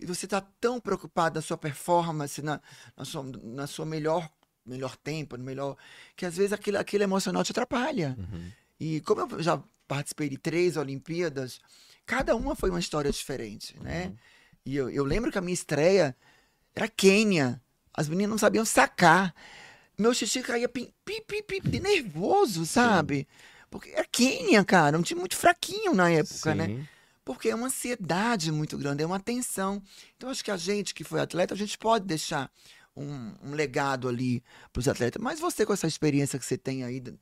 e 0.00 0.06
você 0.06 0.26
tá 0.26 0.40
tão 0.60 0.80
preocupado 0.80 1.36
na 1.36 1.42
sua 1.42 1.58
performance, 1.58 2.40
na, 2.40 2.60
na, 2.96 3.04
sua, 3.04 3.22
na 3.42 3.66
sua 3.66 3.84
melhor, 3.84 4.30
melhor 4.64 4.96
tempo, 4.96 5.36
no 5.36 5.44
melhor. 5.44 5.76
Que 6.14 6.24
às 6.24 6.36
vezes 6.36 6.52
aquele, 6.52 6.76
aquele 6.76 7.04
emocional 7.04 7.42
te 7.42 7.50
atrapalha. 7.50 8.16
Uhum. 8.18 8.50
E 8.78 9.00
como 9.00 9.22
eu 9.32 9.42
já 9.42 9.60
participei 9.88 10.28
de 10.28 10.38
três 10.38 10.76
Olimpíadas, 10.76 11.60
cada 12.06 12.36
uma 12.36 12.54
foi 12.54 12.70
uma 12.70 12.78
história 12.78 13.10
diferente, 13.10 13.76
né? 13.80 14.12
E 14.64 14.76
eu, 14.76 14.88
eu 14.90 15.04
lembro 15.04 15.32
que 15.32 15.38
a 15.38 15.40
minha 15.40 15.54
estreia 15.54 16.14
era 16.74 16.88
Quênia. 16.88 17.60
As 17.92 18.08
meninas 18.08 18.30
não 18.30 18.38
sabiam 18.38 18.64
sacar. 18.64 19.34
Meu 19.98 20.14
xixi 20.14 20.42
caía 20.42 20.68
pim, 20.68 20.92
pim, 21.04 21.22
pim, 21.26 21.42
pim, 21.42 21.60
de 21.60 21.80
nervoso, 21.80 22.64
sabe? 22.64 23.26
Porque 23.68 23.90
era 23.90 24.04
Quênia, 24.04 24.64
cara, 24.64 24.96
um 24.96 25.02
time 25.02 25.18
muito 25.18 25.36
fraquinho 25.36 25.92
na 25.94 26.10
época, 26.10 26.54
né? 26.54 26.86
Porque 27.28 27.50
é 27.50 27.54
uma 27.54 27.66
ansiedade 27.66 28.50
muito 28.50 28.78
grande, 28.78 29.02
é 29.02 29.06
uma 29.06 29.20
tensão. 29.20 29.82
Então, 30.16 30.30
acho 30.30 30.42
que 30.42 30.50
a 30.50 30.56
gente 30.56 30.94
que 30.94 31.04
foi 31.04 31.20
atleta, 31.20 31.52
a 31.52 31.56
gente 31.58 31.76
pode 31.76 32.06
deixar 32.06 32.50
um, 32.96 33.34
um 33.44 33.52
legado 33.54 34.08
ali 34.08 34.42
para 34.72 34.80
os 34.80 34.88
atletas. 34.88 35.22
Mas 35.22 35.38
você, 35.38 35.66
com 35.66 35.74
essa 35.74 35.86
experiência 35.86 36.38
que 36.38 36.44
você 36.46 36.56
tem 36.56 36.84
aí, 36.84 37.00
o 37.00 37.18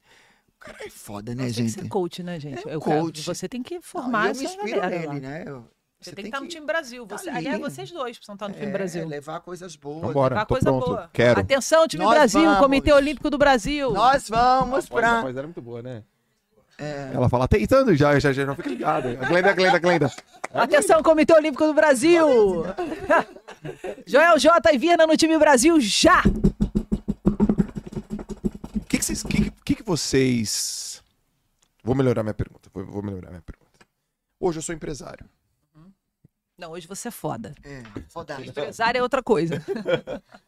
cara 0.60 0.78
é 0.86 0.88
foda, 0.88 1.34
né, 1.34 1.48
Você 1.48 1.54
tem 1.56 1.64
que 1.64 1.70
gente? 1.72 1.82
ser 1.82 1.88
coach, 1.88 2.22
né, 2.22 2.38
gente? 2.38 2.68
É 2.68 2.74
Eu 2.76 2.80
coach. 2.80 3.20
quero- 3.20 3.34
Você 3.34 3.48
tem 3.48 3.64
que 3.64 3.74
Não, 3.74 3.82
formar 3.82 4.26
e 4.26 4.26
eu 4.26 4.30
essa 4.30 4.40
me 4.42 4.46
inspiro 4.46 4.80
galera 4.80 5.06
lá. 5.08 5.14
nele, 5.14 5.26
né? 5.26 5.44
Eu- 5.44 5.68
Você, 6.00 6.12
tem 6.12 6.22
que 6.24 6.28
estar 6.28 6.40
no 6.40 6.46
time 6.46 6.64
Brasil. 6.66 7.04
tá 7.04 7.18
Você, 7.18 7.28
ali. 7.28 7.38
aliás, 7.38 7.60
vocês 7.60 7.90
dois 7.90 8.16
precisam 8.16 8.34
estar 8.36 8.46
no 8.48 8.54
time 8.54 8.66
é, 8.66 8.70
Brasil. 8.70 9.08
levar 9.08 9.40
coisas 9.40 9.74
boas. 9.74 10.02
Vambora, 10.06 10.34
Levar 10.36 10.46
tô 10.46 10.54
coisa 10.54 10.70
pronto. 10.70 10.86
boa. 10.86 11.10
Quero. 11.12 11.40
Atenção, 11.40 11.88
time 11.88 12.04
Nós 12.04 12.14
Brasil, 12.14 12.42
vamos. 12.44 12.58
Comitê 12.60 12.92
Olímpico 12.92 13.28
do 13.28 13.36
Brasil. 13.38 13.90
Nós 13.92 14.28
vamos 14.28 14.88
pra. 14.88 15.22
Mas 15.24 15.36
era 15.36 15.46
muito 15.48 15.60
boa, 15.60 15.82
né? 15.82 16.04
É, 16.78 17.10
Ela 17.14 17.28
fala, 17.28 17.48
tentando 17.48 17.94
já, 17.94 18.18
já, 18.18 18.32
já, 18.32 18.44
já 18.44 18.54
fica 18.54 18.68
ligado. 18.68 19.08
A 19.08 19.28
Glenda, 19.28 19.52
Glenda, 19.54 19.78
Glenda. 19.78 20.12
Atenção, 20.52 21.02
Comitê 21.02 21.32
Olímpico 21.32 21.66
do 21.66 21.72
Brasil. 21.74 22.26
Joel 24.06 24.38
J 24.38 24.74
e 24.74 24.78
Viana 24.78 25.06
no 25.06 25.16
time 25.16 25.38
Brasil 25.38 25.80
já. 25.80 26.22
O 28.74 28.80
que, 28.86 28.98
que, 28.98 29.04
vocês, 29.04 29.22
que, 29.22 29.50
que, 29.64 29.74
que 29.76 29.82
vocês. 29.82 31.02
Vou 31.82 31.94
melhorar 31.94 32.22
minha 32.22 32.34
pergunta. 32.34 32.68
Vou, 32.72 32.84
vou 32.84 33.02
melhorar 33.02 33.30
minha 33.30 33.42
pergunta. 33.42 33.66
Hoje 34.38 34.58
eu 34.58 34.62
sou 34.62 34.74
empresário. 34.74 35.24
Não, 36.58 36.70
hoje 36.70 36.86
você 36.86 37.08
é 37.08 37.10
foda. 37.10 37.54
é, 37.62 37.82
fodástico. 38.08 38.48
Empresário 38.50 38.98
é 38.98 39.02
outra 39.02 39.22
coisa. 39.22 39.62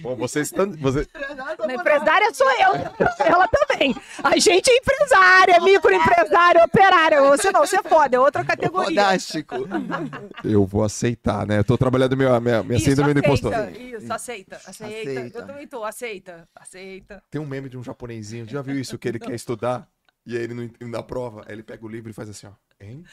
Bom, 0.00 0.16
vocês 0.16 0.48
estão. 0.48 0.70
Você... 0.72 1.06
A 1.14 1.74
empresária 1.74 2.32
sou 2.32 2.50
eu. 2.50 2.72
Ela 3.24 3.46
também. 3.48 3.94
A 4.24 4.38
gente 4.38 4.70
é 4.70 4.76
empresária, 4.76 5.60
microempresária, 5.60 6.64
operária. 6.64 7.22
Você 7.22 7.52
não, 7.52 7.60
você 7.60 7.76
é 7.78 7.82
foda, 7.82 8.16
é 8.16 8.20
outra 8.20 8.44
categoria. 8.44 8.88
Fodástico. 8.88 9.56
Eu 10.42 10.64
vou 10.64 10.84
aceitar, 10.84 11.46
né? 11.46 11.58
Eu 11.58 11.64
tô 11.64 11.76
trabalhando 11.76 12.16
minha, 12.16 12.40
minha, 12.40 12.62
minha 12.62 12.76
Isso, 12.78 12.86
síndrome 12.86 13.12
do 13.12 13.20
impostor. 13.20 13.52
aceita, 13.52 13.78
isso, 13.78 14.12
aceita, 14.12 14.56
aceita, 14.56 15.10
Aceita. 15.10 15.38
Eu 15.38 15.46
também 15.46 15.66
tô, 15.66 15.84
aceita, 15.84 16.48
aceita. 16.54 17.22
Tem 17.30 17.40
um 17.40 17.46
meme 17.46 17.68
de 17.68 17.76
um 17.76 17.82
japonesinho. 17.82 18.48
Já 18.48 18.62
viu 18.62 18.78
isso? 18.78 18.98
Que 18.98 19.08
ele 19.08 19.18
quer 19.18 19.34
estudar 19.34 19.88
e 20.26 20.36
aí 20.36 20.42
ele 20.42 20.54
não 20.54 20.88
na 20.88 21.02
prova, 21.02 21.42
aí 21.46 21.54
ele 21.54 21.62
pega 21.62 21.84
o 21.84 21.88
livro 21.88 22.10
e 22.10 22.12
faz 22.12 22.28
assim, 22.28 22.48
ó. 22.48 22.52
Hein? 22.80 23.04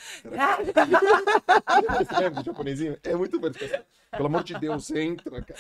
Esse 2.01 2.13
meme 2.21 2.35
do 2.35 2.43
japonesinho 2.43 2.97
é 3.03 3.15
muito 3.15 3.39
bom. 3.39 3.49
Pelo 4.11 4.25
amor 4.27 4.43
de 4.43 4.57
Deus, 4.59 4.91
entra, 4.91 5.41
cara. 5.41 5.59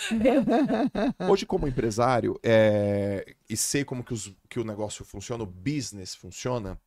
Hoje, 1.31 1.45
como 1.45 1.67
empresário, 1.67 2.39
é, 2.43 3.35
e 3.49 3.57
sei 3.57 3.83
como 3.83 4.03
que, 4.03 4.13
os- 4.13 4.35
que 4.49 4.59
o 4.59 4.63
negócio 4.63 5.03
funciona, 5.03 5.43
o 5.43 5.47
business 5.47 6.13
funciona, 6.15 6.79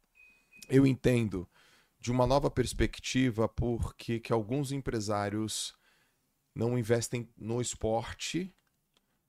eu 0.68 0.86
entendo 0.86 1.48
de 1.98 2.12
uma 2.12 2.26
nova 2.26 2.50
perspectiva 2.50 3.48
porque 3.48 4.20
que 4.20 4.32
alguns 4.32 4.70
empresários 4.70 5.74
não 6.54 6.78
investem 6.78 7.28
no 7.36 7.60
esporte 7.60 8.54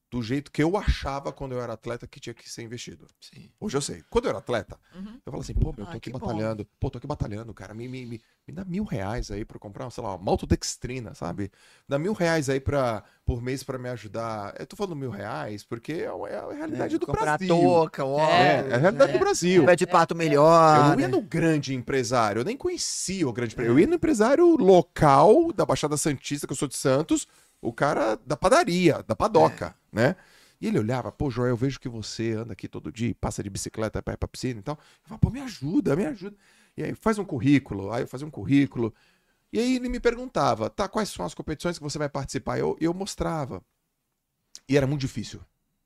do 0.10 0.22
jeito 0.24 0.52
que 0.52 0.64
eu 0.64 0.78
achava 0.78 1.34
quando 1.34 1.52
eu 1.52 1.62
era 1.62 1.74
atleta 1.74 2.08
que 2.08 2.20
tinha 2.20 2.34
que 2.34 2.50
ser 2.50 2.62
investido. 2.64 3.06
Sim. 3.20 3.50
Hoje 3.60 3.76
eu 3.76 3.82
sei. 3.82 4.04
Quando 4.10 4.26
eu 4.26 4.30
era 4.30 4.38
atleta, 4.40 4.80
Uhum. 4.96 5.20
eu 5.26 5.32
falo 5.32 5.42
assim, 5.42 5.54
pô, 5.54 5.74
meu, 5.74 5.80
eu 5.80 5.86
tô 5.86 5.92
Ah, 5.92 5.96
aqui 5.98 6.00
que 6.00 6.12
bom. 6.12 6.20
batalhando. 6.20 6.66
Pô, 6.80 6.90
tô 6.90 6.98
aqui 6.98 7.06
batalhando, 7.08 7.54
cara. 7.54 7.74
Me, 7.74 7.90
me, 7.90 8.06
me, 8.06 8.22
me 8.48 8.54
dá 8.54 8.64
mil 8.64 8.86
reais 8.86 9.30
aí 9.32 9.44
pra 9.44 9.60
comprar, 9.60 9.90
sei 9.90 10.02
lá, 10.02 10.12
uma 10.16 10.24
maltodextrina, 10.24 11.14
sabe? 11.14 11.52
Dá 11.90 12.00
mil 12.00 12.14
reais 12.14 12.50
aí 12.50 12.60
pra, 12.62 13.04
por 13.26 13.42
mês 13.42 13.64
pra 13.64 13.78
me 13.78 13.90
ajudar. 13.90 14.56
Eu 14.58 14.66
tô 14.66 14.78
falando 14.78 14.96
mil 14.96 15.10
reais 15.10 15.66
porque 15.66 15.92
é 15.92 16.08
a, 16.08 16.30
é 16.30 16.38
a 16.40 16.54
realidade 16.54 16.98
do 16.98 17.06
Comprar 17.06 17.38
Brasil. 17.38 17.48
touca, 17.56 18.06
ó. 18.06 18.20
É, 18.30 18.70
é 18.70 18.74
a 18.76 18.78
realidade 18.78 19.12
do 19.12 19.20
Brasil. 19.20 19.66
Pé 19.66 19.76
de 19.76 19.86
pato 19.86 20.16
melhor. 20.16 20.78
Eu 20.78 20.84
não 20.84 21.00
ia 21.02 21.08
né? 21.08 21.08
no 21.08 21.22
grande 21.22 21.74
empresário, 21.76 22.40
eu 22.40 22.46
nem 22.46 22.56
conhecia 22.56 23.28
o 23.28 23.34
grande 23.34 23.54
empresário. 23.56 23.76
Eu 23.76 23.80
ia 23.80 23.88
no 23.88 23.96
empresário 23.96 24.56
local 24.56 25.52
da 25.52 25.66
Baixada 25.66 25.98
Santista, 25.98 26.48
que 26.48 26.54
eu 26.54 26.58
sou 26.58 26.68
de 26.68 26.78
Santos, 26.78 27.28
o 27.62 27.74
cara 27.74 28.16
da 28.26 28.38
padaria, 28.38 29.04
da 29.04 29.16
padoca, 29.16 29.76
né? 29.92 30.16
E 30.60 30.68
ele 30.68 30.80
olhava, 30.80 31.12
pô, 31.12 31.30
Joel, 31.30 31.50
eu 31.50 31.58
vejo 31.58 31.80
que 31.80 31.88
você 31.88 32.32
anda 32.32 32.54
aqui 32.54 32.68
todo 32.68 32.92
dia, 32.92 33.16
passa 33.20 33.44
de 33.44 33.50
bicicleta 33.50 34.02
pra 34.02 34.16
ir 34.16 34.18
pra 34.18 34.28
piscina 34.28 34.60
e 34.60 34.64
tal. 34.64 34.76
Eu 34.76 35.08
falava, 35.08 35.20
pô, 35.20 35.30
me 35.30 35.40
ajuda, 35.42 35.96
me 35.96 36.06
ajuda. 36.06 36.36
E 36.76 36.84
aí, 36.84 36.96
faz 36.96 37.20
um 37.20 37.26
currículo. 37.26 37.92
Aí 37.92 38.04
eu 38.04 38.08
fazia 38.08 38.26
um 38.26 38.32
currículo. 38.32 38.94
E 39.52 39.60
aí 39.60 39.76
ele 39.76 39.88
me 39.88 40.00
perguntava, 40.00 40.70
tá, 40.70 40.88
quais 40.88 41.10
são 41.10 41.26
as 41.26 41.34
competições 41.34 41.78
que 41.78 41.84
você 41.84 41.98
vai 41.98 42.10
participar? 42.10 42.58
Eu, 42.60 42.76
eu 42.82 42.94
mostrava. 42.94 43.64
E 44.68 44.76
era 44.76 44.88
muito 44.88 45.02
difícil. 45.02 45.42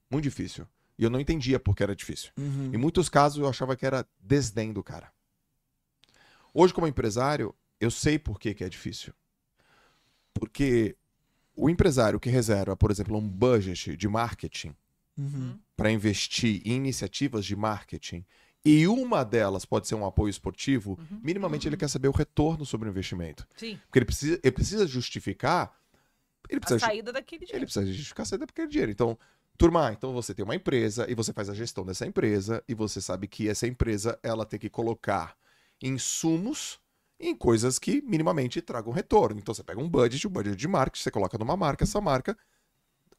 Muito 0.10 0.24
difícil. 0.24 0.66
E 0.98 1.04
eu 1.04 1.10
não 1.10 1.20
entendia 1.20 1.60
porque 1.60 1.84
era 1.84 1.96
difícil. 1.96 2.32
Uhum. 2.38 2.72
Em 2.74 2.78
muitos 2.78 3.10
casos 3.10 3.40
eu 3.40 3.48
achava 3.48 3.76
que 3.76 3.86
era 3.86 4.08
desdém 4.20 4.72
do 4.72 4.84
cara. 4.84 5.12
Hoje, 6.54 6.74
como 6.74 6.88
empresário, 6.88 7.56
eu 7.80 7.90
sei 7.90 8.20
por 8.20 8.40
que, 8.40 8.54
que 8.54 8.64
é 8.64 8.70
difícil. 8.70 9.14
Porque 10.34 10.96
o 11.56 11.70
empresário 11.70 12.20
que 12.20 12.30
reserva, 12.30 12.76
por 12.76 12.92
exemplo, 12.92 13.18
um 13.18 13.28
budget 13.28 13.96
de 13.98 14.08
marketing 14.08 14.76
Uhum. 15.18 15.60
para 15.76 15.92
investir 15.92 16.62
em 16.66 16.76
iniciativas 16.78 17.46
de 17.46 17.56
marketing 17.56 18.26
e 18.64 18.88
uma 18.88 19.24
delas 19.24 19.66
pode 19.66 19.88
ser 19.88 19.96
um 19.96 20.06
apoio 20.06 20.30
esportivo, 20.30 20.98
Uhum. 21.12 21.20
minimamente 21.22 21.68
ele 21.68 21.76
quer 21.78 21.90
saber 21.90 22.08
o 22.08 22.12
retorno 22.12 22.66
sobre 22.66 22.88
o 22.88 22.92
investimento. 22.92 23.46
Sim. 23.56 23.78
Porque 23.86 24.00
ele 24.00 24.06
precisa, 24.06 24.40
ele 24.42 24.52
precisa 24.52 24.88
justificar. 24.88 25.76
Ele 26.50 26.58
A 26.58 26.62
precisa, 26.62 26.80
ju- 26.80 26.86
saída 26.86 27.12
daquele 27.12 27.44
ele 27.44 27.52
jeito. 27.52 27.64
precisa 27.66 27.86
justificar 27.86 28.24
a 28.24 28.26
saída 28.26 28.46
daquele 28.46 28.68
dinheiro. 28.68 28.92
Então, 28.92 29.18
turma, 29.58 29.92
então 29.92 30.14
você 30.14 30.34
tem 30.34 30.44
uma 30.46 30.56
empresa 30.56 31.06
e 31.10 31.14
você 31.14 31.34
faz 31.34 31.50
a 31.50 31.54
gestão 31.54 31.86
dessa 31.86 32.06
empresa 32.08 32.64
e 32.68 32.74
você 32.74 33.02
sabe 33.02 33.28
que 33.28 33.50
essa 33.50 33.68
empresa 33.68 34.18
ela 34.24 34.46
tem 34.46 34.60
que 34.60 34.70
colocar 34.70 35.36
insumos 35.82 36.80
em 37.22 37.36
coisas 37.36 37.80
que 37.80 38.02
minimamente 38.02 38.62
tragam 38.62 38.92
retorno. 38.94 39.40
Então 39.40 39.54
você 39.54 39.64
pega 39.64 39.80
um 39.80 39.90
budget, 39.90 40.28
um 40.28 40.32
budget 40.32 40.56
de 40.58 40.68
marketing, 40.68 41.04
você 41.04 41.12
coloca 41.12 41.38
numa 41.38 41.58
marca, 41.58 41.84
essa 41.84 42.02
marca, 42.02 42.38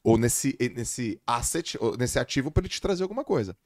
ou 0.03 0.18
nesse, 0.18 0.57
nesse 0.74 1.20
asset, 1.26 1.78
ou 1.80 1.96
nesse 1.96 2.18
ativo 2.18 2.50
para 2.50 2.62
ele 2.62 2.68
te 2.68 2.80
trazer 2.80 3.03
alguma 3.05 3.24
coisa. 3.24 3.57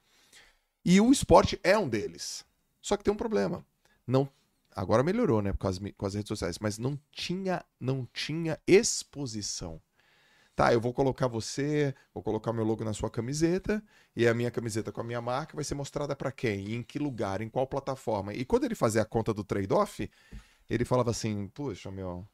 E 0.84 1.00
o 1.00 1.10
esporte 1.12 1.58
é 1.62 1.76
um 1.76 1.88
deles. 1.88 2.44
Só 2.80 2.96
que 2.96 3.04
tem 3.04 3.12
um 3.12 3.16
problema. 3.16 3.64
Não, 4.06 4.28
agora 4.74 5.02
melhorou, 5.02 5.42
né, 5.42 5.52
as, 5.60 5.78
mi- 5.78 5.92
com 5.92 6.06
as 6.06 6.14
redes 6.14 6.28
sociais, 6.28 6.58
mas 6.60 6.78
não 6.78 6.98
tinha, 7.10 7.64
não 7.80 8.06
tinha 8.12 8.58
exposição. 8.66 9.80
Tá, 10.56 10.72
eu 10.72 10.80
vou 10.80 10.94
colocar 10.94 11.28
você, 11.28 11.94
vou 12.14 12.22
colocar 12.22 12.50
meu 12.52 12.64
logo 12.64 12.82
na 12.82 12.94
sua 12.94 13.10
camiseta 13.10 13.84
e 14.16 14.26
a 14.26 14.32
minha 14.32 14.50
camiseta 14.50 14.90
com 14.90 15.02
a 15.02 15.04
minha 15.04 15.20
marca 15.20 15.54
vai 15.54 15.62
ser 15.62 15.74
mostrada 15.74 16.16
para 16.16 16.32
quem, 16.32 16.74
em 16.74 16.82
que 16.82 16.98
lugar, 16.98 17.42
em 17.42 17.48
qual 17.50 17.66
plataforma. 17.66 18.32
E 18.32 18.42
quando 18.44 18.64
ele 18.64 18.74
fazia 18.74 19.02
a 19.02 19.04
conta 19.04 19.34
do 19.34 19.44
trade-off, 19.44 20.10
ele 20.70 20.84
falava 20.84 21.10
assim: 21.10 21.48
"Puxa, 21.48 21.90
meu, 21.90 22.26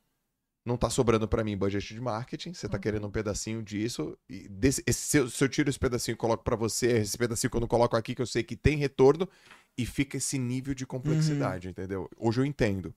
não 0.64 0.76
tá 0.76 0.88
sobrando 0.90 1.28
para 1.28 1.44
mim 1.44 1.56
budget 1.56 1.92
de 1.94 2.00
marketing, 2.00 2.54
você 2.54 2.68
tá 2.68 2.78
querendo 2.78 3.06
um 3.06 3.10
pedacinho 3.10 3.62
disso, 3.62 4.16
e 4.28 4.48
desse, 4.48 4.82
esse- 4.86 5.00
se, 5.00 5.18
eu, 5.18 5.28
se 5.28 5.42
eu 5.44 5.48
tiro 5.48 5.68
esse 5.70 5.78
pedacinho 5.78 6.14
e 6.14 6.16
coloco 6.16 6.44
para 6.44 6.56
você, 6.56 6.98
esse 6.98 7.18
pedacinho 7.18 7.50
que 7.50 7.56
eu 7.56 7.60
não 7.60 7.68
coloco 7.68 7.96
aqui 7.96 8.14
que 8.14 8.22
eu 8.22 8.26
sei 8.26 8.44
que 8.44 8.56
tem 8.56 8.76
retorno 8.76 9.28
e 9.76 9.84
fica 9.86 10.16
esse 10.18 10.38
nível 10.38 10.74
de 10.74 10.86
complexidade, 10.86 11.68
entendeu? 11.68 12.08
Hoje 12.16 12.40
eu 12.40 12.44
entendo. 12.44 12.94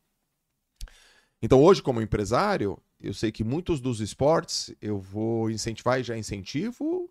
Então, 1.42 1.62
hoje, 1.62 1.82
como 1.82 2.02
empresário, 2.02 2.78
eu 3.00 3.14
sei 3.14 3.32
que 3.32 3.44
muitos 3.44 3.80
dos 3.80 4.00
esportes 4.00 4.74
eu 4.82 5.00
vou 5.00 5.50
incentivar 5.50 6.00
e 6.00 6.04
já 6.04 6.18
incentivo 6.18 7.10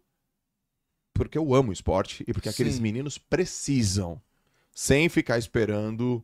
porque 1.15 1.39
eu 1.39 1.55
amo 1.55 1.73
esporte 1.73 2.25
e 2.27 2.33
porque 2.33 2.49
aqueles 2.49 2.75
Sim. 2.75 2.83
meninos 2.83 3.17
precisam, 3.17 4.21
sem 4.75 5.09
ficar 5.09 5.39
esperando 5.39 6.23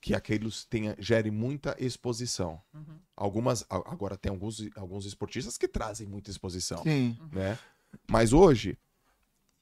que 0.00 0.14
aqueles 0.14 0.64
tenha, 0.64 0.94
gere 0.98 1.30
muita 1.30 1.76
exposição. 1.78 2.60
Uhum. 2.72 2.98
Algumas, 3.16 3.64
agora 3.68 4.16
tem 4.16 4.30
alguns, 4.30 4.68
alguns 4.76 5.04
esportistas 5.04 5.58
que 5.58 5.66
trazem 5.66 6.06
muita 6.06 6.30
exposição, 6.30 6.82
Sim. 6.84 7.18
né? 7.32 7.58
Mas 8.08 8.32
hoje, 8.32 8.78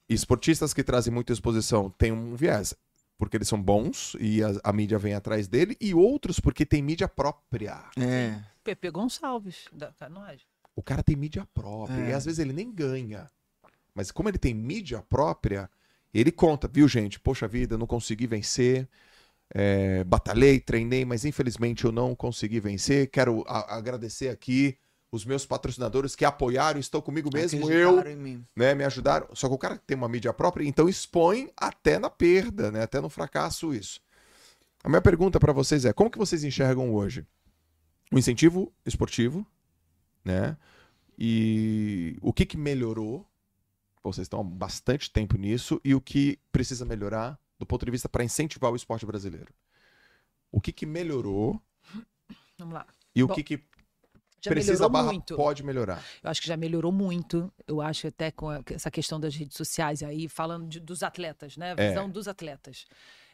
esportistas 0.07 0.75
que 0.75 0.85
trazem 0.85 1.13
muita 1.13 1.33
exposição 1.33 1.89
têm 1.89 2.13
um 2.13 2.37
viés, 2.37 2.75
porque 3.19 3.37
eles 3.37 3.49
são 3.49 3.61
bons 3.61 4.17
e 4.21 4.43
a, 4.43 4.53
a 4.65 4.73
mídia 4.73 4.99
vem 4.99 5.15
atrás 5.15 5.49
dele, 5.49 5.77
e 5.81 5.95
outros 5.95 6.39
porque 6.39 6.67
tem 6.67 6.83
mídia 6.83 7.09
própria. 7.09 7.85
É. 7.99 8.39
Pepe 8.63 8.91
Gonçalves, 8.91 9.67
da 9.73 9.93
canoagem. 9.93 10.47
O 10.75 10.83
cara 10.83 11.03
tem 11.03 11.17
mídia 11.17 11.47
própria. 11.55 12.07
É. 12.07 12.11
E 12.11 12.13
às 12.13 12.25
vezes 12.25 12.39
ele 12.39 12.53
nem 12.53 12.71
ganha. 12.71 13.27
Mas 13.95 14.11
como 14.11 14.29
ele 14.29 14.39
tem 14.39 14.53
mídia 14.53 15.03
própria, 15.09 15.71
ele 16.13 16.31
conta, 16.31 16.69
viu, 16.69 16.87
gente? 16.87 17.19
Poxa 17.19 17.49
vida, 17.49 17.79
não 17.79 17.87
consegui 17.87 18.27
vencer. 18.27 18.87
é, 19.55 20.05
batalhei, 20.05 20.61
treinei, 20.61 21.05
mas 21.05 21.25
infelizmente 21.25 21.85
eu 21.85 21.93
não 21.93 22.15
consegui 22.15 22.61
vencer. 22.61 23.09
Quero 23.11 23.45
agradecer 23.49 24.29
aqui 24.29 24.77
os 25.17 25.25
meus 25.25 25.45
patrocinadores 25.45 26.15
que 26.15 26.25
apoiaram, 26.25 26.79
estão 26.79 27.01
comigo 27.01 27.31
mesmo. 27.33 27.71
Eu, 27.71 27.89
Acreditaram 27.99 28.11
em 28.11 28.17
mim. 28.23 28.45
né, 28.55 28.75
me 28.75 28.85
ajudaram. 28.85 29.27
Só 29.35 29.49
que 29.49 29.55
o 29.55 29.59
cara 29.59 29.77
tem 29.87 29.97
uma 29.97 30.09
mídia 30.09 30.33
própria, 30.33 30.65
então 30.67 30.89
expõe 30.89 31.51
até 31.57 31.99
na 31.99 32.09
perda, 32.09 32.71
né? 32.71 32.83
Até 32.83 33.01
no 33.01 33.09
fracasso 33.09 33.75
isso. 33.75 34.01
A 34.85 34.89
minha 34.89 35.03
pergunta 35.03 35.41
para 35.41 35.53
vocês 35.53 35.85
é: 35.85 35.93
como 35.93 36.11
que 36.11 36.19
vocês 36.19 36.45
enxergam 36.45 36.95
hoje 36.95 37.27
o 38.13 38.19
incentivo 38.19 38.73
esportivo, 38.85 39.45
né? 40.25 40.57
E 41.19 42.17
o 42.21 42.33
que 42.33 42.45
que 42.47 42.57
melhorou? 42.57 43.27
Vocês 44.05 44.27
estão 44.27 44.41
há 44.41 44.45
bastante 44.45 45.11
tempo 45.11 45.37
nisso 45.37 45.81
e 45.85 45.95
o 45.95 46.01
que 46.01 46.39
precisa 46.53 46.85
melhorar 46.85 47.37
do 47.59 47.67
ponto 47.67 47.85
de 47.85 47.91
vista 47.91 48.09
para 48.09 48.23
incentivar 48.23 48.71
o 48.71 48.77
esporte 48.77 49.05
brasileiro? 49.05 49.53
O 50.53 50.61
que 50.61 50.71
que 50.73 50.87
melhorou 50.87 51.61
Vamos 52.59 52.75
lá. 52.75 52.87
e 53.15 53.23
o 53.25 53.27
Bom, 53.27 53.35
que 53.35 53.43
que 53.43 53.65
Já 54.47 54.51
precisa 54.51 54.89
melhorou 54.89 55.05
muito. 55.13 55.37
pode 55.37 55.63
melhorar? 55.63 56.03
Eu 56.23 56.31
acho 56.31 56.41
que 56.41 56.49
já 56.49 56.57
melhorou 56.57 56.93
muito. 56.93 57.53
Eu 57.67 57.81
acho 57.81 58.07
até 58.07 58.31
com 58.31 58.49
essa 58.71 58.91
questão 58.91 59.21
das 59.21 59.35
redes 59.35 59.57
sociais 59.57 60.03
aí, 60.03 60.29
falando 60.29 60.67
de- 60.69 60.81
dos 60.81 61.03
atletas, 61.03 61.57
né? 61.57 61.75
A 61.77 61.83
É. 61.83 61.89
visão 61.89 62.09
dos 62.11 62.27
atletas. 62.29 62.87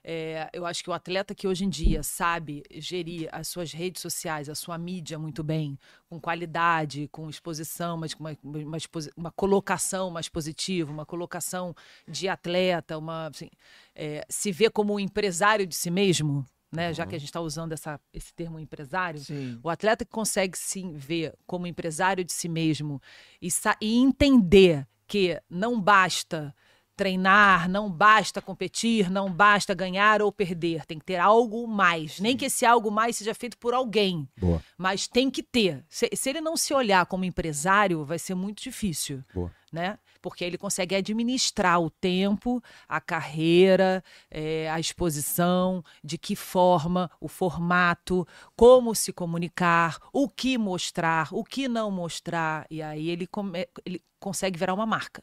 É, 0.05 0.51
eu 0.53 0.67
acho 0.67 0.83
que 0.83 0.91
o 0.91 0.93
atleta 0.93 1.33
que 1.33 1.47
hoje 1.47 1.65
em 1.65 1.69
dia 1.69 2.03
sabe 2.03 2.65
gerir 2.73 3.29
as 3.31 3.47
suas 3.47 3.73
redes 3.73 4.03
sociais, 4.03 4.49
a 4.49 4.55
sua 4.57 4.77
mídia 4.77 5.17
muito 5.17 5.45
bem, 5.45 5.79
com 6.09 6.19
qualidade, 6.21 7.09
com 7.13 7.31
exposição, 7.31 7.97
mas 7.97 8.13
com 8.13 8.25
uma, 8.25 8.37
uma, 8.43 8.79
uma 9.17 9.31
colocação 9.31 10.11
mais 10.11 10.29
positiva, 10.29 10.91
uma 10.91 11.07
colocação 11.07 11.73
de 12.09 12.29
atleta, 12.29 12.99
uma 12.99 13.29
assim, 13.29 13.49
é, 13.95 14.25
se 14.29 14.51
vê 14.51 14.69
como 14.69 14.95
um 14.95 14.99
empresário 14.99 15.65
de 15.69 15.75
si 15.77 15.89
mesmo, 15.89 16.45
né? 16.73 16.95
Já 16.95 17.07
que 17.07 17.15
a 17.15 17.19
gente 17.19 17.29
está 17.29 17.41
usando 17.41 17.73
essa, 17.73 18.01
esse 18.13 18.33
termo 18.35 18.59
empresário, 18.59 19.21
Sim. 19.21 19.61
o 19.63 19.69
atleta 19.69 20.05
que 20.05 20.11
consegue 20.11 20.57
se 20.57 20.83
ver 20.95 21.35
como 21.47 21.67
empresário 21.67 22.25
de 22.25 22.33
si 22.33 22.49
mesmo 22.49 23.01
e, 23.41 23.49
e 23.81 23.99
entender 23.99 24.87
que 25.07 25.41
não 25.51 25.79
basta 25.79 26.55
treinar, 26.97 27.69
não 27.69 27.91
basta 27.91 28.41
competir, 28.41 29.11
não 29.11 29.33
basta 29.33 29.75
ganhar 29.75 30.23
ou 30.23 30.31
perder, 30.31 30.87
tem 30.87 30.99
que 30.99 31.05
ter 31.05 31.17
algo 31.17 31.67
mais. 31.67 32.21
Nem 32.21 32.37
que 32.37 32.45
esse 32.47 32.65
algo 32.65 32.91
mais 32.91 33.17
seja 33.17 33.35
feito 33.35 33.59
por 33.59 33.75
alguém, 33.75 34.29
Boa. 34.39 34.63
mas 34.79 35.09
tem 35.09 35.31
que 35.31 35.43
ter. 35.43 35.85
Se, 35.89 36.09
se 36.15 36.31
ele 36.31 36.41
não 36.41 36.57
se 36.57 36.73
olhar 36.73 37.05
como 37.07 37.25
empresário, 37.25 38.05
vai 38.05 38.19
ser 38.19 38.35
muito 38.35 38.63
difícil 38.63 39.25
Boa. 39.35 39.51
né? 39.73 39.99
Porque 40.23 40.45
ele 40.45 40.57
consegue 40.57 40.95
administrar 40.95 41.81
o 41.81 41.91
tempo, 41.91 42.63
a 42.89 43.01
carreira, 43.01 44.03
eh, 44.31 44.71
a 44.71 44.79
exposição, 44.81 45.85
de 46.03 46.17
que 46.17 46.37
forma, 46.37 47.11
o 47.21 47.29
formato, 47.29 48.27
como 48.57 48.95
se 48.95 49.13
comunicar, 49.13 49.99
o 50.13 50.29
que 50.29 50.57
mostrar, 50.57 51.29
o 51.33 51.45
que 51.45 51.69
não 51.69 51.91
mostrar. 51.91 52.67
E 52.71 52.81
aí 52.81 53.11
ele, 53.11 53.27
come- 53.27 53.69
ele 53.85 54.01
consegue 54.21 54.57
virar 54.59 54.73
uma 54.73 54.87
marca. 54.87 55.23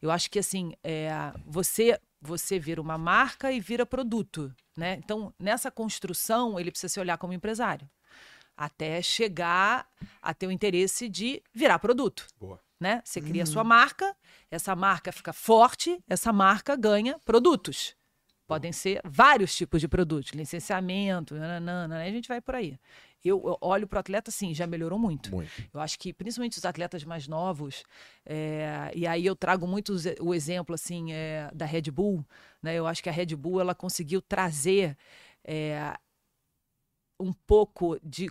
Eu 0.00 0.10
acho 0.10 0.30
que 0.30 0.38
assim, 0.38 0.72
eh, 0.82 1.10
você 1.46 2.00
você 2.20 2.58
vira 2.58 2.80
uma 2.80 2.98
marca 2.98 3.52
e 3.52 3.60
vira 3.60 3.86
produto, 3.86 4.52
né? 4.76 4.94
Então, 4.98 5.32
nessa 5.38 5.70
construção, 5.70 6.58
ele 6.58 6.72
precisa 6.72 6.92
se 6.92 6.98
olhar 6.98 7.16
como 7.16 7.32
empresário. 7.32 7.88
Até 8.56 9.00
chegar 9.00 9.86
a 10.20 10.34
ter 10.34 10.48
o 10.48 10.50
interesse 10.50 11.08
de 11.08 11.40
virar 11.54 11.78
produto 11.78 12.26
Boa. 12.40 12.58
Né? 12.80 13.02
Você 13.04 13.20
cria 13.20 13.42
a 13.42 13.46
sua 13.46 13.64
marca, 13.64 14.16
essa 14.50 14.74
marca 14.76 15.12
fica 15.12 15.32
forte, 15.32 16.02
essa 16.08 16.32
marca 16.32 16.76
ganha 16.76 17.18
produtos. 17.24 17.96
Podem 18.46 18.72
ser 18.72 19.00
vários 19.04 19.54
tipos 19.54 19.80
de 19.80 19.86
produtos, 19.86 20.32
licenciamento, 20.32 21.34
nananana, 21.34 22.02
a 22.02 22.10
gente 22.10 22.28
vai 22.28 22.40
por 22.40 22.54
aí. 22.54 22.78
Eu, 23.22 23.42
eu 23.44 23.58
olho 23.60 23.86
para 23.86 23.98
o 23.98 24.00
atleta, 24.00 24.30
sim, 24.30 24.54
já 24.54 24.66
melhorou 24.66 24.98
muito. 24.98 25.34
Muito. 25.34 25.50
Eu 25.74 25.80
acho 25.80 25.98
que, 25.98 26.14
principalmente 26.14 26.56
os 26.56 26.64
atletas 26.64 27.04
mais 27.04 27.28
novos, 27.28 27.82
é, 28.24 28.90
e 28.94 29.06
aí 29.06 29.26
eu 29.26 29.36
trago 29.36 29.66
muito 29.66 29.94
o 30.20 30.32
exemplo 30.32 30.74
assim 30.74 31.12
é, 31.12 31.50
da 31.52 31.66
Red 31.66 31.90
Bull, 31.90 32.24
né? 32.62 32.74
Eu 32.74 32.86
acho 32.86 33.02
que 33.02 33.08
a 33.08 33.12
Red 33.12 33.36
Bull 33.36 33.60
ela 33.60 33.74
conseguiu 33.74 34.22
trazer 34.22 34.96
é, 35.44 35.94
um 37.20 37.32
pouco 37.32 37.98
de 38.02 38.30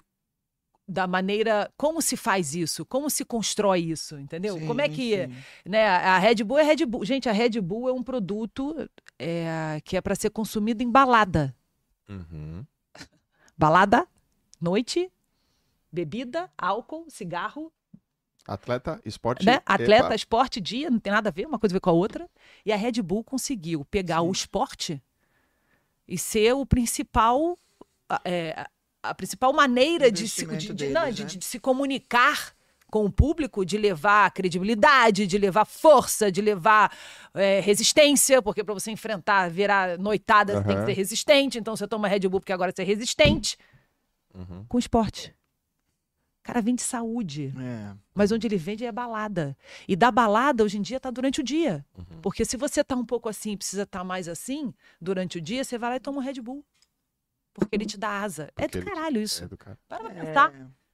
da 0.88 1.05
maneira 1.05 1.71
como 1.75 2.01
se 2.01 2.15
faz 2.15 2.55
isso, 2.55 2.85
como 2.85 3.09
se 3.09 3.25
constrói 3.25 3.81
isso, 3.81 4.17
entendeu? 4.17 4.59
como 4.65 4.79
é 4.79 4.88
Sim, 4.88 4.95
que 4.95 5.27
sim. 5.27 5.35
né, 5.69 5.85
a 5.88 6.17
Red 6.17 6.43
Bull 6.43 6.59
é 6.59 6.63
Red 6.63 6.85
Bull. 6.85 7.03
Gente, 7.03 7.27
a 7.27 7.33
Red 7.33 7.59
Bull 7.59 7.89
é 7.89 7.91
um 7.91 8.01
produto 8.01 8.89
é, 9.19 9.81
que 9.83 9.97
é 9.97 10.01
para 10.01 10.15
ser 10.15 10.29
consumido 10.29 10.81
em 10.81 10.89
balada. 10.89 11.53
Uhum. 12.07 12.65
Balada, 13.57 14.07
noite, 14.61 15.11
bebida, 15.91 16.49
álcool, 16.57 17.05
cigarro, 17.09 17.71
Atleta, 18.47 19.01
esporte. 19.03 19.45
né? 19.45 19.61
Atleta, 19.65 20.05
epa. 20.05 20.15
esporte, 20.15 20.61
dia, 20.61 20.89
não 20.89 20.99
tem 20.99 21.11
nada 21.11 21.27
a 21.27 21.31
ver, 21.33 21.45
uma 21.45 21.59
coisa 21.59 21.73
a 21.73 21.75
ver 21.75 21.81
com 21.81 21.89
a 21.89 21.93
outra. 21.93 22.29
E 22.65 22.71
a 22.71 22.77
Red 22.77 23.01
Bull 23.01 23.23
conseguiu 23.23 23.83
pegar 23.83 24.21
o 24.21 24.31
esporte 24.31 25.03
e 26.07 26.17
ser 26.17 26.53
o 26.53 26.65
principal, 26.65 27.59
é, 28.23 28.65
a 29.10 29.16
principal 29.16 29.53
maneira 29.53 30.12
de 30.12 30.28
se, 30.28 30.45
de, 30.45 30.58
de- 30.58 30.74
deles, 30.74 30.93
não, 30.93 31.10
de- 31.12 31.24
né? 31.24 31.30
de 31.30 31.43
se 31.45 31.60
comunicar 31.60 32.53
com 32.89 33.03
o 33.05 33.12
público, 33.12 33.66
de 33.66 33.78
levar 33.78 34.32
credibilidade, 34.32 35.28
de 35.28 35.38
levar 35.38 35.66
força, 35.66 36.32
de 36.32 36.41
levar 36.41 36.95
é, 37.34 37.60
resistência, 37.60 38.41
porque 38.41 38.64
para 38.64 38.74
você 38.74 38.89
enfrentar, 38.91 39.49
virar 39.49 39.97
noitada, 39.97 40.53
você 40.62 40.64
tem 40.68 40.78
que 40.78 40.86
ser 40.86 40.93
resistente. 40.93 41.58
Então 41.60 41.76
você 41.76 41.86
toma 41.88 42.08
Red 42.08 42.22
Bull 42.30 42.39
porque 42.39 42.53
agora 42.53 42.72
você 42.74 42.82
é 42.84 42.86
resistente 42.86 43.58
Uhum. 44.34 44.66
com 44.70 44.80
esporte. 44.80 45.34
cara 46.43 46.62
vende 46.62 46.82
saúde. 46.82 47.53
É. 47.60 47.93
Mas 48.16 48.32
onde 48.32 48.47
ele 48.47 48.55
vende 48.55 48.86
é 48.86 48.91
balada. 48.91 49.58
E 49.86 49.95
da 49.97 50.10
balada, 50.10 50.64
hoje 50.64 50.78
em 50.78 50.82
dia, 50.82 50.97
tá 50.97 51.12
durante 51.12 51.41
o 51.41 51.43
dia. 51.43 51.86
Uhum. 51.97 52.22
Porque 52.22 52.45
se 52.45 52.55
você 52.55 52.82
tá 52.86 52.95
um 52.95 53.05
pouco 53.05 53.28
assim, 53.28 53.58
precisa 53.58 53.84
estar 53.84 54.03
mais 54.05 54.30
assim, 54.30 54.74
durante 55.01 55.39
o 55.39 55.41
dia, 55.41 55.64
você 55.66 55.78
vai 55.78 55.89
lá 55.89 55.95
e 55.97 55.99
toma 55.99 56.20
um 56.20 56.22
Red 56.22 56.39
Bull. 56.39 56.64
Porque 57.58 57.76
ele 57.76 57.86
te 57.86 57.97
dá 57.97 58.22
asa. 58.22 58.51
É 58.55 58.68
Porque 58.68 58.80
do 58.82 58.86
caralho 58.86 59.20
isso. 59.22 59.43
É 59.43 59.47
do 59.47 59.58
cara. 59.58 59.78
Para 59.88 59.99
pra 60.10 60.12
É. 60.14 60.26
pensar. 60.26 60.53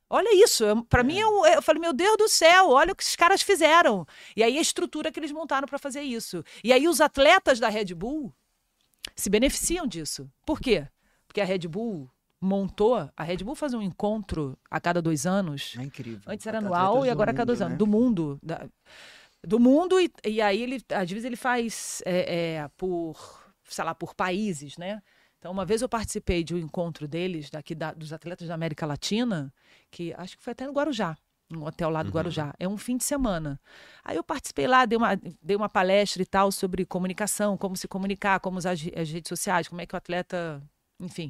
Olha 0.09 0.33
isso, 0.43 0.63
eu, 0.63 0.83
pra 0.85 1.01
mim, 1.03 1.17
eu, 1.17 1.45
eu 1.47 1.61
falei, 1.61 1.81
meu 1.81 1.91
Deus 1.91 2.15
do 2.17 2.29
céu, 2.29 2.69
olha 2.69 2.93
o 2.93 2.95
que 2.95 3.01
esses 3.01 3.15
caras 3.15 3.41
fizeram. 3.41 4.05
E 4.35 4.43
aí 4.43 4.57
a 4.57 4.61
estrutura 4.61 5.11
que 5.11 5.19
eles 5.19 5.31
montaram 5.31 5.67
para 5.67 5.79
fazer 5.79 6.01
isso. 6.01 6.43
E 6.63 6.71
aí 6.71 6.87
os 6.87 7.01
atletas 7.01 7.59
da 7.59 7.67
Red 7.67 7.93
Bull 7.95 8.31
se 9.15 9.29
beneficiam 9.29 9.87
disso. 9.87 10.29
Por 10.45 10.59
quê? 10.59 10.87
Porque 11.27 11.41
a 11.41 11.45
Red 11.45 11.67
Bull 11.67 12.07
montou, 12.39 13.09
a 13.17 13.23
Red 13.23 13.37
Bull 13.37 13.55
faz 13.55 13.73
um 13.73 13.81
encontro 13.81 14.55
a 14.69 14.79
cada 14.79 15.01
dois 15.01 15.25
anos. 15.25 15.73
É 15.79 15.83
incrível. 15.83 16.21
Antes 16.27 16.45
era 16.45 16.59
anual 16.59 17.05
e 17.05 17.09
agora 17.09 17.31
a 17.31 17.33
cada 17.33 17.47
dois 17.47 17.59
mundo, 17.59 17.65
anos. 17.65 17.73
né? 17.73 17.77
Do 17.79 17.87
mundo. 17.87 18.39
da- 18.43 18.67
do 19.45 19.59
mundo, 19.59 19.99
e, 19.99 20.09
e 20.25 20.41
aí 20.41 20.61
ele, 20.61 20.81
às 20.89 21.09
vezes, 21.09 21.25
ele 21.25 21.35
faz 21.35 22.01
é, 22.05 22.55
é, 22.59 22.67
por, 22.77 23.43
sei 23.65 23.83
lá, 23.83 23.93
por 23.93 24.13
países, 24.15 24.77
né? 24.77 25.01
Então, 25.43 25.51
uma 25.51 25.65
vez 25.65 25.81
eu 25.81 25.89
participei 25.89 26.41
de 26.41 26.55
um 26.55 26.57
encontro 26.57 27.05
deles, 27.05 27.49
daqui 27.49 27.75
da- 27.75 27.91
dos 27.91 28.13
atletas 28.13 28.47
da 28.47 28.53
América 28.53 28.85
Latina, 28.85 29.53
que 29.91 30.13
acho 30.13 30.37
que 30.37 30.41
foi 30.41 30.51
até 30.53 30.65
no 30.65 30.71
Guarujá, 30.71 31.17
no 31.49 31.67
hotel 31.67 31.89
lá 31.89 32.01
do 32.01 32.11
Guarujá. 32.11 32.55
É 32.57 32.65
um 32.65 32.77
fim 32.77 32.95
de 32.95 33.03
semana. 33.03 33.59
Aí 34.05 34.15
eu 34.15 34.23
participei 34.23 34.67
lá, 34.67 34.85
dei 34.85 34.97
uma, 34.97 35.19
dei 35.41 35.57
uma 35.57 35.67
palestra 35.67 36.21
e 36.21 36.25
tal 36.25 36.49
sobre 36.49 36.85
comunicação, 36.85 37.57
como 37.57 37.75
se 37.75 37.89
comunicar, 37.89 38.39
como 38.39 38.57
usar 38.57 38.71
as, 38.71 38.79
as 38.95 39.09
redes 39.11 39.27
sociais, 39.27 39.67
como 39.67 39.81
é 39.81 39.85
que 39.85 39.93
o 39.93 39.97
atleta. 39.97 40.63
Enfim. 40.97 41.29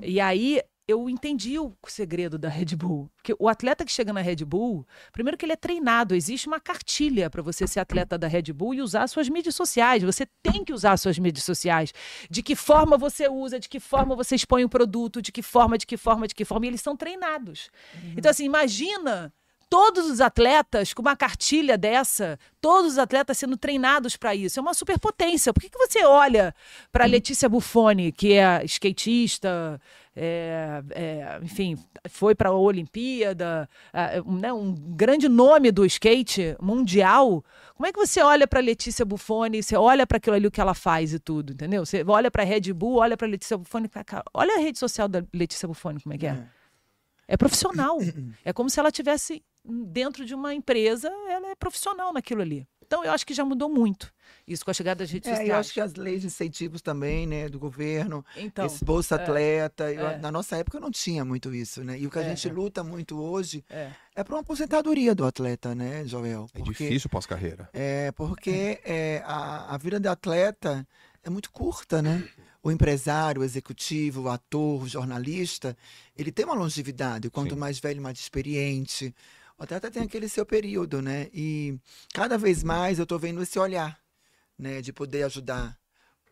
E 0.00 0.20
aí 0.20 0.62
eu 0.88 1.10
entendi 1.10 1.58
o 1.58 1.74
segredo 1.88 2.38
da 2.38 2.48
Red 2.48 2.76
Bull. 2.76 3.10
Porque 3.16 3.34
o 3.38 3.48
atleta 3.48 3.84
que 3.84 3.90
chega 3.90 4.12
na 4.12 4.20
Red 4.20 4.44
Bull, 4.44 4.86
primeiro 5.12 5.36
que 5.36 5.44
ele 5.44 5.52
é 5.52 5.56
treinado, 5.56 6.14
existe 6.14 6.46
uma 6.46 6.60
cartilha 6.60 7.28
para 7.28 7.42
você 7.42 7.66
ser 7.66 7.80
atleta 7.80 8.16
da 8.16 8.28
Red 8.28 8.52
Bull 8.52 8.74
e 8.74 8.80
usar 8.80 9.08
suas 9.08 9.28
mídias 9.28 9.56
sociais. 9.56 10.02
Você 10.04 10.26
tem 10.42 10.64
que 10.64 10.72
usar 10.72 10.96
suas 10.96 11.18
mídias 11.18 11.44
sociais. 11.44 11.92
De 12.30 12.40
que 12.42 12.54
forma 12.54 12.96
você 12.96 13.28
usa, 13.28 13.58
de 13.58 13.68
que 13.68 13.80
forma 13.80 14.14
você 14.14 14.36
expõe 14.36 14.64
o 14.64 14.68
produto, 14.68 15.20
de 15.20 15.32
que 15.32 15.42
forma, 15.42 15.76
de 15.76 15.86
que 15.86 15.96
forma, 15.96 16.28
de 16.28 16.34
que 16.34 16.44
forma. 16.44 16.66
E 16.66 16.68
eles 16.68 16.80
são 16.80 16.96
treinados. 16.96 17.68
Então, 18.16 18.30
assim, 18.30 18.44
imagina 18.44 19.32
todos 19.68 20.08
os 20.08 20.20
atletas 20.20 20.94
com 20.94 21.02
uma 21.02 21.16
cartilha 21.16 21.76
dessa, 21.76 22.38
todos 22.60 22.92
os 22.92 22.98
atletas 22.98 23.36
sendo 23.36 23.56
treinados 23.56 24.16
para 24.16 24.34
isso. 24.34 24.58
É 24.58 24.62
uma 24.62 24.74
superpotência. 24.74 25.52
Por 25.52 25.60
que, 25.60 25.68
que 25.68 25.78
você 25.78 26.04
olha 26.04 26.54
para 26.92 27.04
Letícia 27.04 27.48
Buffoni, 27.48 28.12
que 28.12 28.34
é 28.34 28.64
skatista, 28.64 29.80
é, 30.18 30.82
é, 30.90 31.38
enfim, 31.42 31.76
foi 32.08 32.34
para 32.34 32.48
a 32.48 32.52
Olimpíada, 32.52 33.68
é, 33.92 34.22
um, 34.22 34.36
né, 34.38 34.50
um 34.50 34.72
grande 34.74 35.28
nome 35.28 35.70
do 35.70 35.84
skate 35.84 36.56
mundial. 36.58 37.44
Como 37.74 37.86
é 37.86 37.92
que 37.92 37.98
você 37.98 38.22
olha 38.22 38.46
para 38.46 38.60
Letícia 38.60 39.04
Buffoni, 39.04 39.62
você 39.62 39.76
olha 39.76 40.06
para 40.06 40.16
aquilo 40.16 40.34
ali 40.34 40.46
o 40.46 40.50
que 40.50 40.60
ela 40.60 40.72
faz 40.72 41.12
e 41.12 41.18
tudo, 41.18 41.52
entendeu? 41.52 41.84
Você 41.84 42.02
olha 42.06 42.30
para 42.30 42.42
Red 42.44 42.72
Bull, 42.72 42.96
olha 42.96 43.14
para 43.14 43.28
Letícia 43.28 43.58
Buffoni, 43.58 43.90
olha 44.32 44.56
a 44.56 44.58
rede 44.58 44.78
social 44.78 45.06
da 45.06 45.22
Letícia 45.34 45.68
Buffoni 45.68 46.00
como 46.00 46.14
é 46.14 46.18
que 46.18 46.26
é. 46.26 46.42
É 47.28 47.36
profissional. 47.36 47.98
É 48.44 48.52
como 48.52 48.70
se 48.70 48.80
ela 48.80 48.90
tivesse 48.90 49.42
dentro 49.66 50.24
de 50.24 50.34
uma 50.34 50.54
empresa, 50.54 51.08
ela 51.28 51.48
é 51.50 51.54
profissional 51.54 52.12
naquilo 52.12 52.42
ali. 52.42 52.66
Então 52.86 53.04
eu 53.04 53.10
acho 53.10 53.26
que 53.26 53.34
já 53.34 53.44
mudou 53.44 53.68
muito 53.68 54.14
isso 54.46 54.64
com 54.64 54.70
a 54.70 54.74
chegada 54.74 54.98
das 55.02 55.10
redes 55.10 55.28
É, 55.28 55.32
eu 55.32 55.36
sociais. 55.38 55.58
acho 55.58 55.74
que 55.74 55.80
as 55.80 55.94
leis 55.94 56.20
de 56.20 56.28
incentivos 56.28 56.80
também, 56.80 57.26
né, 57.26 57.48
do 57.48 57.58
governo, 57.58 58.24
Então, 58.36 58.64
esse 58.64 58.84
Bolsa 58.84 59.16
Atleta, 59.16 59.92
eu- 59.92 60.06
é. 60.06 60.18
na 60.18 60.30
nossa 60.30 60.56
época 60.56 60.78
não 60.78 60.88
tinha 60.92 61.24
muito 61.24 61.52
isso, 61.52 61.82
né? 61.82 61.98
E 61.98 62.06
o 62.06 62.10
que 62.10 62.18
a 62.20 62.22
É. 62.22 62.28
gente 62.28 62.48
luta 62.48 62.84
muito 62.84 63.20
hoje 63.20 63.64
é. 63.68 63.90
é 64.14 64.22
para 64.22 64.34
uma 64.36 64.40
aposentadoria 64.40 65.16
do 65.16 65.24
atleta, 65.24 65.74
né, 65.74 66.04
Joel? 66.06 66.46
É 66.54 66.60
difícil 66.60 67.10
pós-carreira. 67.10 67.68
É, 67.72 68.12
porque 68.12 68.80
é, 68.84 69.20
a, 69.26 69.74
a 69.74 69.78
vida 69.78 69.98
de 69.98 70.06
atleta 70.06 70.86
é 71.24 71.28
muito 71.28 71.50
curta, 71.50 72.00
né? 72.00 72.22
O 72.62 72.70
empresário, 72.70 73.42
o 73.42 73.44
executivo, 73.44 74.22
o 74.22 74.28
ator, 74.28 74.84
o 74.84 74.88
jornalista, 74.88 75.76
ele 76.16 76.30
tem 76.30 76.44
uma 76.44 76.54
longevidade. 76.54 77.30
Quanto 77.30 77.54
Sim. 77.54 77.60
mais 77.60 77.80
velho, 77.80 78.00
mais 78.00 78.18
experiente. 78.18 79.12
O 79.58 79.62
atleta 79.62 79.90
tem 79.90 80.02
aquele 80.02 80.28
seu 80.28 80.44
período, 80.44 81.00
né? 81.00 81.28
E 81.32 81.78
cada 82.12 82.36
vez 82.36 82.62
mais 82.62 82.98
eu 82.98 83.04
estou 83.04 83.18
vendo 83.18 83.42
esse 83.42 83.58
olhar, 83.58 83.98
né? 84.58 84.82
De 84.82 84.92
poder 84.92 85.22
ajudar 85.24 85.78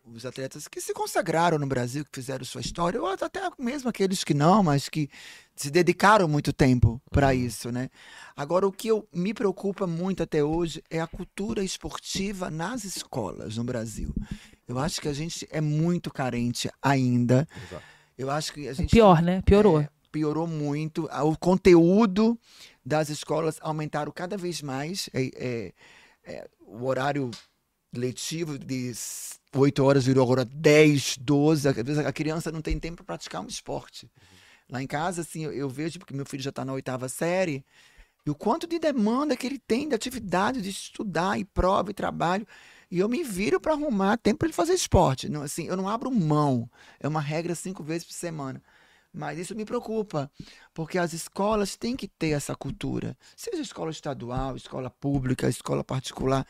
os 0.04 0.26
atletas 0.26 0.68
que 0.68 0.80
se 0.80 0.92
consagraram 0.92 1.58
no 1.58 1.66
Brasil, 1.66 2.04
que 2.04 2.10
fizeram 2.12 2.44
sua 2.44 2.60
história, 2.60 3.00
ou 3.00 3.08
até 3.08 3.40
mesmo 3.58 3.88
aqueles 3.88 4.22
que 4.22 4.34
não, 4.34 4.62
mas 4.62 4.88
que 4.88 5.08
se 5.56 5.70
dedicaram 5.70 6.28
muito 6.28 6.52
tempo 6.52 7.00
para 7.10 7.34
isso, 7.34 7.72
né? 7.72 7.88
Agora, 8.36 8.66
o 8.66 8.72
que 8.72 8.88
eu, 8.88 9.08
me 9.12 9.32
preocupa 9.32 9.86
muito 9.86 10.22
até 10.22 10.44
hoje 10.44 10.82
é 10.90 11.00
a 11.00 11.06
cultura 11.06 11.64
esportiva 11.64 12.50
nas 12.50 12.84
escolas 12.84 13.56
no 13.56 13.64
Brasil. 13.64 14.14
Eu 14.68 14.78
acho 14.78 15.00
que 15.00 15.08
a 15.08 15.14
gente 15.14 15.48
é 15.50 15.60
muito 15.60 16.12
carente 16.12 16.70
ainda. 16.82 17.48
Exato. 17.68 17.84
Eu 18.16 18.30
acho 18.30 18.52
que 18.52 18.68
a 18.68 18.72
gente 18.72 18.90
Pior, 18.90 19.22
né? 19.22 19.42
Piorou. 19.42 19.80
é, 19.80 19.88
piorou 20.14 20.46
muito. 20.46 21.08
Ah, 21.10 21.24
O 21.24 21.36
conteúdo 21.36 22.38
das 22.86 23.08
escolas 23.08 23.58
aumentaram 23.60 24.12
cada 24.12 24.36
vez 24.36 24.62
mais. 24.62 25.10
É, 25.12 25.24
é, 25.34 25.72
é, 26.24 26.48
o 26.60 26.84
horário 26.86 27.32
letivo 27.92 28.56
de 28.56 28.92
8 29.52 29.82
horas 29.82 30.06
virou 30.06 30.22
agora 30.22 30.44
10, 30.44 31.18
12. 31.18 31.68
Às 31.68 31.74
vezes 31.74 31.98
a 31.98 32.12
criança 32.12 32.52
não 32.52 32.62
tem 32.62 32.78
tempo 32.78 32.98
para 32.98 33.16
praticar 33.16 33.42
um 33.42 33.48
esporte. 33.48 34.08
Lá 34.70 34.80
em 34.80 34.86
casa, 34.86 35.22
assim, 35.22 35.44
eu, 35.44 35.52
eu 35.52 35.68
vejo, 35.68 35.98
porque 35.98 36.14
meu 36.14 36.24
filho 36.24 36.44
já 36.44 36.50
está 36.50 36.64
na 36.64 36.72
oitava 36.72 37.08
série, 37.08 37.64
e 38.24 38.30
o 38.30 38.34
quanto 38.34 38.66
de 38.68 38.78
demanda 38.78 39.36
que 39.36 39.46
ele 39.48 39.58
tem 39.58 39.88
de 39.88 39.96
atividade, 39.96 40.62
de 40.62 40.70
estudar, 40.70 41.38
e 41.38 41.44
prova, 41.44 41.90
e 41.90 41.94
trabalho. 41.94 42.46
E 42.88 43.00
eu 43.00 43.08
me 43.08 43.24
viro 43.24 43.60
para 43.60 43.72
arrumar 43.72 44.16
tempo 44.16 44.38
para 44.38 44.46
ele 44.46 44.54
fazer 44.54 44.74
esporte. 44.74 45.28
Não, 45.28 45.42
assim, 45.42 45.66
eu 45.66 45.76
não 45.76 45.88
abro 45.88 46.10
mão. 46.10 46.70
É 47.00 47.08
uma 47.08 47.20
regra 47.20 47.54
cinco 47.56 47.82
vezes 47.82 48.04
por 48.04 48.14
semana. 48.14 48.62
Mas 49.14 49.38
isso 49.38 49.54
me 49.54 49.64
preocupa, 49.64 50.28
porque 50.74 50.98
as 50.98 51.12
escolas 51.12 51.76
têm 51.76 51.94
que 51.94 52.08
ter 52.08 52.30
essa 52.30 52.54
cultura. 52.56 53.16
Seja 53.36 53.62
escola 53.62 53.92
estadual, 53.92 54.56
escola 54.56 54.90
pública, 54.90 55.48
escola 55.48 55.84
particular. 55.84 56.44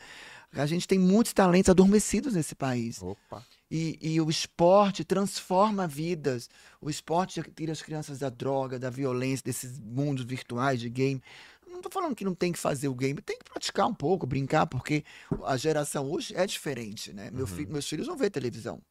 A 0.51 0.65
gente 0.65 0.87
tem 0.87 0.97
muitos 0.97 1.31
talentos 1.31 1.69
adormecidos 1.69 2.33
nesse 2.33 2.55
país. 2.55 3.01
Opa. 3.03 3.45
E, 3.69 3.99
e 4.01 4.19
o 4.21 4.29
esporte 4.29 5.03
transforma 5.03 5.85
vidas. 5.87 6.49
O 6.81 6.89
esporte 6.89 7.41
tira 7.55 7.71
as 7.71 7.81
crianças 7.81 8.19
da 8.19 8.29
droga, 8.29 8.79
da 8.79 8.89
violência, 8.89 9.43
desses 9.43 9.79
mundos 9.79 10.25
virtuais 10.25 10.79
de 10.79 10.89
game. 10.89 11.21
Não 11.67 11.77
estou 11.77 11.91
falando 11.91 12.15
que 12.15 12.23
não 12.25 12.33
tem 12.33 12.51
que 12.51 12.57
fazer 12.59 12.87
o 12.87 12.95
game, 12.95 13.21
tem 13.21 13.37
que 13.37 13.43
praticar 13.43 13.85
um 13.85 13.93
pouco, 13.93 14.25
brincar, 14.25 14.65
porque 14.65 15.03
a 15.43 15.57
geração 15.57 16.09
hoje 16.09 16.33
é 16.35 16.47
diferente, 16.47 17.11
né? 17.11 17.29
Meu 17.31 17.45
fi- 17.45 17.65
meus 17.65 17.87
filhos 17.87 18.07
não 18.07 18.15
vê 18.15 18.29
televisão. 18.29 18.81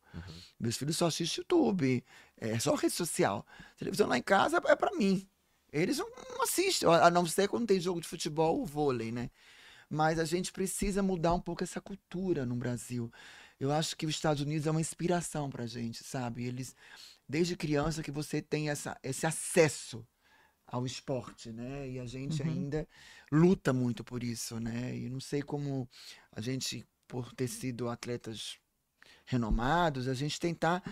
Meus 0.61 0.77
filhos 0.77 0.97
só 0.97 1.07
assistem 1.07 1.43
YouTube, 1.43 2.05
é 2.39 2.59
só 2.59 2.75
rede 2.75 2.95
social. 2.95 3.47
Televisão 3.77 4.09
lá 4.09 4.19
em 4.19 4.23
casa 4.23 4.61
é 4.67 4.77
para 4.77 4.95
mim. 4.97 5.29
Eles 5.73 5.99
não, 5.99 6.09
não 6.31 6.43
assistem, 6.43 6.89
a 6.89 7.11
não 7.11 7.27
ser 7.27 7.49
quando 7.49 7.67
tem 7.67 7.81
jogo 7.81 8.01
de 8.01 8.07
futebol 8.09 8.59
ou 8.59 8.67
vôlei, 8.67 9.11
né? 9.11 9.31
Mas 9.91 10.19
a 10.19 10.25
gente 10.25 10.53
precisa 10.53 11.03
mudar 11.03 11.35
um 11.35 11.41
pouco 11.41 11.63
essa 11.65 11.81
cultura 11.81 12.47
no 12.47 12.57
Brasil. 12.57 13.11
Eu 13.61 13.73
acho 13.73 13.97
que 13.97 14.07
os 14.07 14.15
Estados 14.15 14.43
Unidos 14.43 14.67
é 14.67 14.71
uma 14.71 14.81
inspiração 14.81 15.51
pra 15.51 15.67
gente, 15.67 16.03
sabe? 16.05 16.45
Eles, 16.47 16.75
desde 17.29 17.57
criança, 17.57 18.03
que 18.03 18.11
você 18.11 18.43
tem 18.43 18.71
essa, 18.71 18.99
esse 19.03 19.27
acesso 19.27 20.07
ao 20.67 20.87
esporte, 20.87 21.53
né? 21.53 21.89
E 21.91 21.99
a 22.01 22.07
gente 22.07 22.43
Uhum. 22.43 22.49
ainda 22.49 22.89
luta 23.31 23.73
muito 23.73 24.03
por 24.05 24.23
isso, 24.25 24.59
né? 24.61 24.97
E 24.97 25.09
não 25.11 25.21
sei 25.21 25.43
como 25.43 25.89
a 26.33 26.41
gente, 26.41 26.87
por 27.07 27.33
ter 27.35 27.49
sido 27.49 27.89
atletas 27.89 28.59
renomados, 29.27 30.09
a 30.09 30.15
gente 30.15 30.41
tentar 30.41 30.83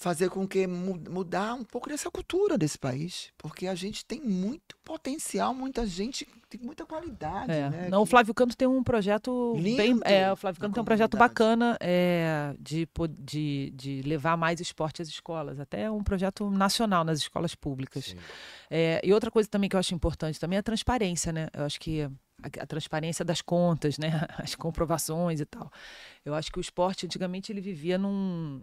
fazer 0.00 0.30
com 0.30 0.46
que 0.46 0.64
mu- 0.64 1.02
mudar 1.10 1.54
um 1.54 1.64
pouco 1.64 1.88
dessa 1.88 2.08
cultura 2.08 2.56
desse 2.56 2.78
país, 2.78 3.32
porque 3.36 3.66
a 3.66 3.74
gente 3.74 4.04
tem 4.04 4.20
muito 4.20 4.76
potencial, 4.84 5.52
muita 5.52 5.84
gente 5.84 6.24
tem 6.48 6.60
muita 6.62 6.86
qualidade, 6.86 7.50
É. 7.50 7.68
né? 7.68 7.88
Não, 7.90 8.02
o 8.02 8.04
que- 8.04 8.10
Flávio 8.10 8.32
Canto 8.32 8.56
tem 8.56 8.68
um 8.68 8.82
projeto 8.84 9.54
bem. 9.56 9.74
Lindo 9.76 10.02
É, 10.06 10.30
o 10.32 10.36
Flávio 10.36 10.60
Canto 10.60 10.74
tem 10.74 10.80
um 10.82 10.84
projeto 10.84 11.16
bacana 11.16 11.76
é, 11.80 12.54
de, 12.60 12.88
de, 13.18 13.72
de 13.74 14.02
levar 14.02 14.36
mais 14.36 14.60
esporte 14.60 15.02
às 15.02 15.08
escolas, 15.08 15.58
até 15.58 15.90
um 15.90 16.02
projeto 16.04 16.48
nacional 16.48 17.02
nas 17.02 17.18
escolas 17.18 17.56
públicas. 17.56 18.14
É, 18.70 19.00
e 19.04 19.12
outra 19.12 19.32
coisa 19.32 19.48
também 19.48 19.68
que 19.68 19.74
eu 19.74 19.80
acho 19.80 19.94
importante 19.96 20.38
também 20.38 20.56
é 20.58 20.60
a 20.60 20.62
transparência, 20.62 21.32
né? 21.32 21.48
Eu 21.52 21.64
acho 21.64 21.80
que 21.80 22.02
a, 22.02 22.10
a 22.62 22.66
transparência 22.66 23.24
das 23.24 23.42
contas, 23.42 23.98
né? 23.98 24.08
As 24.38 24.54
comprovações 24.54 25.40
e 25.40 25.44
tal. 25.44 25.68
Eu 26.24 26.34
acho 26.34 26.52
que 26.52 26.58
o 26.58 26.60
esporte 26.60 27.04
antigamente 27.04 27.50
ele 27.50 27.60
vivia 27.60 27.98
num 27.98 28.62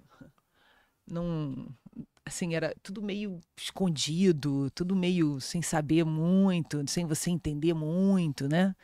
num 1.09 1.67
assim 2.25 2.55
era 2.55 2.73
tudo 2.81 3.01
meio 3.01 3.39
escondido, 3.55 4.69
tudo 4.71 4.95
meio 4.95 5.39
sem 5.39 5.61
saber 5.61 6.03
muito, 6.03 6.83
sem 6.89 7.05
você 7.05 7.29
entender 7.29 7.73
muito, 7.73 8.47
né? 8.49 8.75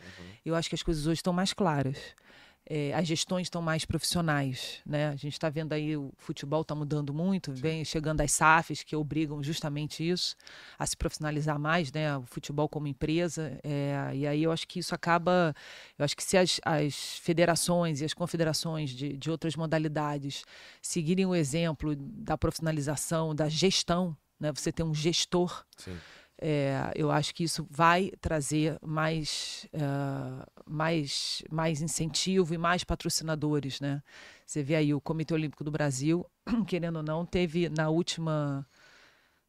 Eu 0.45 0.55
acho 0.55 0.69
que 0.69 0.75
as 0.75 0.83
coisas 0.83 1.07
hoje 1.07 1.19
estão 1.19 1.33
mais 1.33 1.51
claras. 1.53 1.97
É, 2.73 2.93
as 2.93 3.05
gestões 3.05 3.47
estão 3.47 3.61
mais 3.61 3.83
profissionais, 3.83 4.79
né? 4.85 5.09
A 5.09 5.15
gente 5.17 5.33
está 5.33 5.49
vendo 5.49 5.73
aí 5.73 5.97
o 5.97 6.09
futebol 6.15 6.61
está 6.61 6.73
mudando 6.73 7.13
muito, 7.13 7.51
vem 7.51 7.83
chegando 7.83 8.21
as 8.21 8.31
SAFs 8.31 8.81
que 8.81 8.95
obrigam 8.95 9.43
justamente 9.43 10.09
isso 10.09 10.37
a 10.79 10.85
se 10.85 10.95
profissionalizar 10.95 11.59
mais, 11.59 11.91
né? 11.91 12.15
O 12.15 12.25
futebol 12.25 12.69
como 12.69 12.87
empresa, 12.87 13.59
é, 13.61 14.11
e 14.13 14.25
aí 14.25 14.43
eu 14.43 14.53
acho 14.53 14.65
que 14.65 14.79
isso 14.79 14.95
acaba, 14.95 15.53
eu 15.99 16.05
acho 16.05 16.15
que 16.15 16.23
se 16.23 16.37
as, 16.37 16.61
as 16.63 17.19
federações 17.19 17.99
e 17.99 18.05
as 18.05 18.13
confederações 18.13 18.91
de, 18.91 19.17
de 19.17 19.29
outras 19.29 19.57
modalidades 19.57 20.45
seguirem 20.81 21.25
o 21.25 21.35
exemplo 21.35 21.93
da 21.93 22.37
profissionalização, 22.37 23.35
da 23.35 23.49
gestão, 23.49 24.15
né? 24.39 24.49
Você 24.53 24.71
ter 24.71 24.83
um 24.83 24.93
gestor 24.93 25.65
Sim. 25.75 25.97
É, 26.43 26.91
eu 26.95 27.11
acho 27.11 27.35
que 27.35 27.43
isso 27.43 27.67
vai 27.69 28.11
trazer 28.19 28.79
mais, 28.81 29.67
ah, 29.79 30.47
mais, 30.65 31.43
mais 31.51 31.81
incentivo 31.83 32.55
e 32.55 32.57
mais 32.57 32.83
patrocinadores, 32.83 33.79
né? 33.79 34.01
Você 34.45 34.63
vê 34.63 34.75
aí 34.75 34.91
o 34.91 34.99
Comitê 34.99 35.35
Olímpico 35.35 35.63
do 35.63 35.69
Brasil, 35.69 36.25
querendo 36.65 36.95
ou 36.97 37.03
não, 37.03 37.25
teve 37.25 37.69
na 37.69 37.89
última 37.89 38.67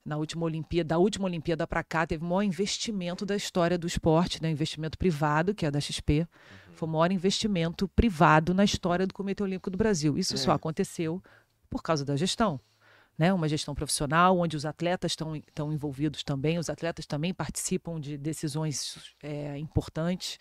na 0.05 0.17
última 0.17 0.45
Olimpíada, 0.45 0.89
da 0.89 0.99
última 0.99 1.27
Olimpíada 1.27 1.65
para 1.65 1.85
cá, 1.85 2.05
teve 2.05 2.25
o 2.25 2.29
maior 2.29 2.43
investimento 2.43 3.25
da 3.25 3.37
história 3.37 3.79
do 3.79 3.87
esporte, 3.87 4.43
né? 4.43 4.51
Investimento 4.51 4.99
privado, 4.99 5.55
que 5.55 5.65
é 5.65 5.71
da 5.71 5.81
XP, 5.81 6.27
foi 6.75 6.89
o 6.89 6.93
maior 6.93 7.13
investimento 7.13 7.87
privado 7.89 8.53
na 8.53 8.65
história 8.65 9.07
do 9.07 9.15
Comitê 9.15 9.45
Olímpico 9.45 9.71
do 9.71 9.79
Brasil. 9.79 10.19
Isso 10.19 10.37
só 10.37 10.51
aconteceu 10.51 11.23
por 11.71 11.83
causa 11.83 12.05
da 12.05 12.17
gestão 12.17 12.61
né, 13.19 13.33
uma 13.33 13.49
gestão 13.49 13.75
profissional, 13.75 14.39
onde 14.39 14.57
os 14.57 14.65
atletas 14.65 15.13
estão, 15.13 15.37
estão 15.37 15.73
envolvidos 15.73 16.23
também, 16.23 16.59
os 16.59 16.71
atletas 16.71 17.07
também 17.07 17.33
participam 17.33 18.01
de 18.01 18.17
decisões 18.17 19.15
é, 19.23 19.59
importantes. 19.59 20.39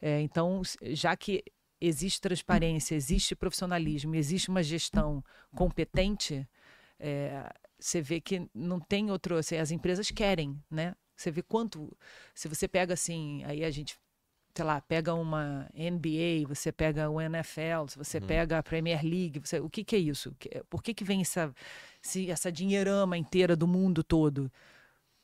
É, 0.00 0.20
então, 0.20 0.62
já 0.82 1.16
que 1.16 1.42
existe 1.80 2.20
transparência, 2.20 2.94
existe 2.94 3.34
profissionalismo, 3.34 4.14
existe 4.14 4.50
uma 4.50 4.62
gestão 4.62 5.24
competente, 5.54 6.46
é, 6.98 7.50
você 7.78 8.02
vê 8.02 8.20
que 8.20 8.46
não 8.54 8.78
tem 8.78 9.10
outro. 9.10 9.36
Assim, 9.36 9.56
as 9.56 9.70
empresas 9.70 10.10
querem, 10.10 10.62
né? 10.70 10.94
Você 11.16 11.30
vê 11.30 11.42
quanto. 11.42 11.96
Se 12.34 12.46
você 12.46 12.68
pega 12.68 12.94
assim, 12.94 13.42
aí 13.44 13.64
a 13.64 13.70
gente 13.70 13.98
sei 14.60 14.66
lá, 14.66 14.78
pega 14.82 15.14
uma 15.14 15.66
NBA, 15.74 16.46
você 16.46 16.70
pega 16.70 17.08
o 17.08 17.18
NFL, 17.18 17.88
se 17.88 17.96
você 17.96 18.20
pega 18.20 18.58
a 18.58 18.62
Premier 18.62 19.02
League, 19.02 19.40
você, 19.42 19.58
o 19.58 19.70
que, 19.70 19.82
que 19.82 19.96
é 19.96 19.98
isso? 19.98 20.34
Por 20.68 20.82
que, 20.82 20.92
que 20.92 21.02
vem 21.02 21.22
essa, 21.22 21.50
se- 22.02 22.30
essa 22.30 22.52
dinheirama 22.52 23.16
inteira 23.16 23.56
do 23.56 23.66
mundo 23.66 24.04
todo? 24.04 24.52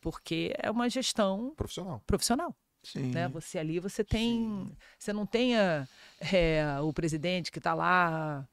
Porque 0.01 0.55
é 0.59 0.71
uma 0.71 0.89
gestão 0.89 1.53
Profissional. 1.55 2.03
profissional. 2.07 2.57
Sim. 2.83 3.11
Né? 3.11 3.29
Você 3.29 3.59
ali, 3.59 3.79
você 3.79 4.03
tem. 4.03 4.73
Você 4.99 5.13
não 5.13 5.27
tem 5.27 5.55
a- 5.59 5.87
é, 6.33 6.65
o 6.81 6.91
presidente 6.95 7.53
que 7.53 7.59
está 7.59 7.75
lá 7.75 8.39
há 8.41 8.45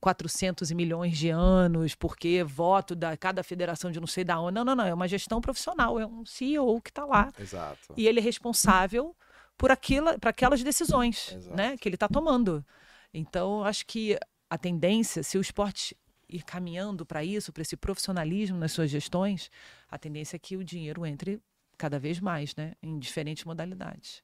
400 0.00 0.70
milhões 0.72 1.16
de 1.16 1.30
anos, 1.30 1.94
porque 1.94 2.42
voto 2.44 2.94
da 2.94 3.16
cada 3.16 3.42
federação 3.42 3.90
de 3.90 3.98
não 4.00 4.06
sei 4.06 4.22
da 4.24 4.38
onde. 4.38 4.54
Não, 4.54 4.64
não, 4.64 4.74
não. 4.74 4.84
É 4.84 4.92
uma 4.92 5.08
gestão 5.08 5.40
profissional. 5.40 5.98
É 5.98 6.06
um 6.06 6.26
CEO 6.26 6.78
que 6.82 6.90
está 6.90 7.06
lá 7.06 7.32
Exato. 7.40 7.94
e 7.96 8.06
ele 8.06 8.20
é 8.20 8.22
responsável 8.22 9.16
por 9.56 9.70
aquela, 9.70 10.18
por 10.18 10.28
aquelas 10.28 10.62
decisões 10.62 11.32
Exato. 11.32 11.56
né, 11.56 11.76
que 11.76 11.88
ele 11.88 11.96
está 11.96 12.08
tomando. 12.08 12.64
Então, 13.12 13.64
acho 13.64 13.86
que 13.86 14.18
a 14.50 14.58
tendência, 14.58 15.22
se 15.22 15.38
o 15.38 15.40
esporte 15.40 15.96
ir 16.28 16.42
caminhando 16.42 17.06
para 17.06 17.24
isso, 17.24 17.52
para 17.52 17.62
esse 17.62 17.76
profissionalismo 17.76 18.58
nas 18.58 18.72
suas 18.72 18.90
gestões, 18.90 19.50
a 19.90 19.96
tendência 19.98 20.36
é 20.36 20.38
que 20.38 20.56
o 20.56 20.64
dinheiro 20.64 21.06
entre 21.06 21.40
cada 21.78 21.98
vez 21.98 22.18
mais, 22.20 22.54
né, 22.56 22.72
em 22.82 22.98
diferentes 22.98 23.44
modalidades. 23.44 24.22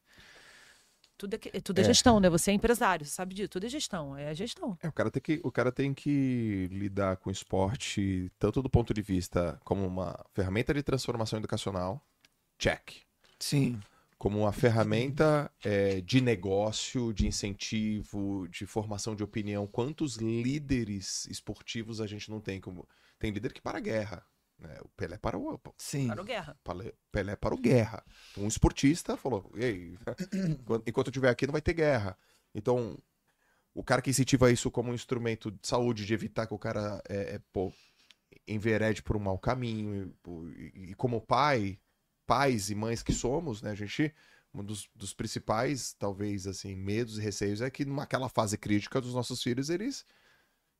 Tudo 1.18 1.34
é, 1.34 1.38
que- 1.38 1.60
tudo 1.60 1.78
é 1.78 1.82
É. 1.82 1.84
gestão, 1.84 2.18
né? 2.18 2.28
Você 2.28 2.50
é 2.50 2.54
empresário, 2.54 3.06
você 3.06 3.12
sabe 3.12 3.34
disso. 3.34 3.48
Tudo 3.48 3.66
é 3.66 3.68
gestão, 3.68 4.16
é 4.16 4.34
gestão. 4.34 4.76
É, 4.82 4.88
o 4.88 4.92
cara 4.92 5.08
tem 5.10 5.22
que, 5.22 5.40
o 5.44 5.52
cara 5.52 5.70
tem 5.70 5.94
que 5.94 6.68
lidar 6.72 7.16
com 7.18 7.28
o 7.28 7.32
esporte 7.32 8.30
tanto 8.38 8.60
do 8.60 8.68
ponto 8.68 8.92
de 8.92 9.02
vista 9.02 9.60
como 9.62 9.86
uma 9.86 10.18
ferramenta 10.34 10.74
de 10.74 10.82
transformação 10.82 11.38
educacional, 11.38 12.04
check. 12.58 13.02
Sim. 13.38 13.80
Como 14.22 14.38
uma 14.38 14.52
ferramenta 14.52 15.50
é, 15.64 16.00
de 16.00 16.20
negócio, 16.20 17.12
de 17.12 17.26
incentivo, 17.26 18.46
de 18.46 18.64
formação 18.66 19.16
de 19.16 19.24
opinião. 19.24 19.66
Quantos 19.66 20.14
líderes 20.14 21.26
esportivos 21.26 22.00
a 22.00 22.06
gente 22.06 22.30
não 22.30 22.40
tem? 22.40 22.60
Como... 22.60 22.88
Tem 23.18 23.32
líder 23.32 23.52
que 23.52 23.60
para 23.60 23.78
a 23.78 23.80
guerra. 23.80 24.24
Né? 24.56 24.76
O 24.84 24.88
Pelé 24.90 25.18
para 25.18 25.36
o 25.36 25.60
Sim. 25.76 26.06
Para 26.06 26.22
o 26.22 26.24
guerra. 26.24 26.56
Pelé 27.10 27.34
para 27.34 27.52
o 27.52 27.58
guerra. 27.58 28.04
Um 28.38 28.46
esportista 28.46 29.16
falou: 29.16 29.50
Ei, 29.56 29.98
enquanto- 30.60 30.88
enquanto 30.88 31.06
eu 31.08 31.10
estiver 31.10 31.28
aqui, 31.28 31.44
não 31.44 31.52
vai 31.52 31.60
ter 31.60 31.72
guerra. 31.74 32.16
Então, 32.54 32.96
o 33.74 33.82
cara 33.82 34.00
que 34.00 34.10
incentiva 34.10 34.52
isso 34.52 34.70
como 34.70 34.92
um 34.92 34.94
instrumento 34.94 35.50
de 35.50 35.66
saúde, 35.66 36.06
de 36.06 36.14
evitar 36.14 36.46
que 36.46 36.54
o 36.54 36.58
cara 36.60 37.02
é, 37.08 37.34
é, 37.34 37.40
pô, 37.52 37.72
enverede 38.46 39.02
por 39.02 39.16
um 39.16 39.20
mau 39.20 39.36
caminho. 39.36 40.14
E, 40.56 40.60
e- 40.74 40.90
e 40.90 40.94
como 40.94 41.20
pai, 41.20 41.76
pais 42.32 42.70
e 42.70 42.74
mães 42.74 43.02
que 43.02 43.12
somos, 43.12 43.60
né, 43.62 43.70
a 43.70 43.74
gente. 43.74 44.12
Um 44.54 44.62
dos, 44.62 44.86
dos 44.94 45.14
principais, 45.14 45.94
talvez, 45.98 46.46
assim, 46.46 46.74
medos 46.76 47.18
e 47.18 47.22
receios 47.22 47.62
é 47.62 47.70
que 47.70 47.84
naquela 47.86 48.28
fase 48.28 48.58
crítica 48.58 49.00
dos 49.00 49.14
nossos 49.14 49.42
filhos, 49.42 49.70
eles 49.70 50.04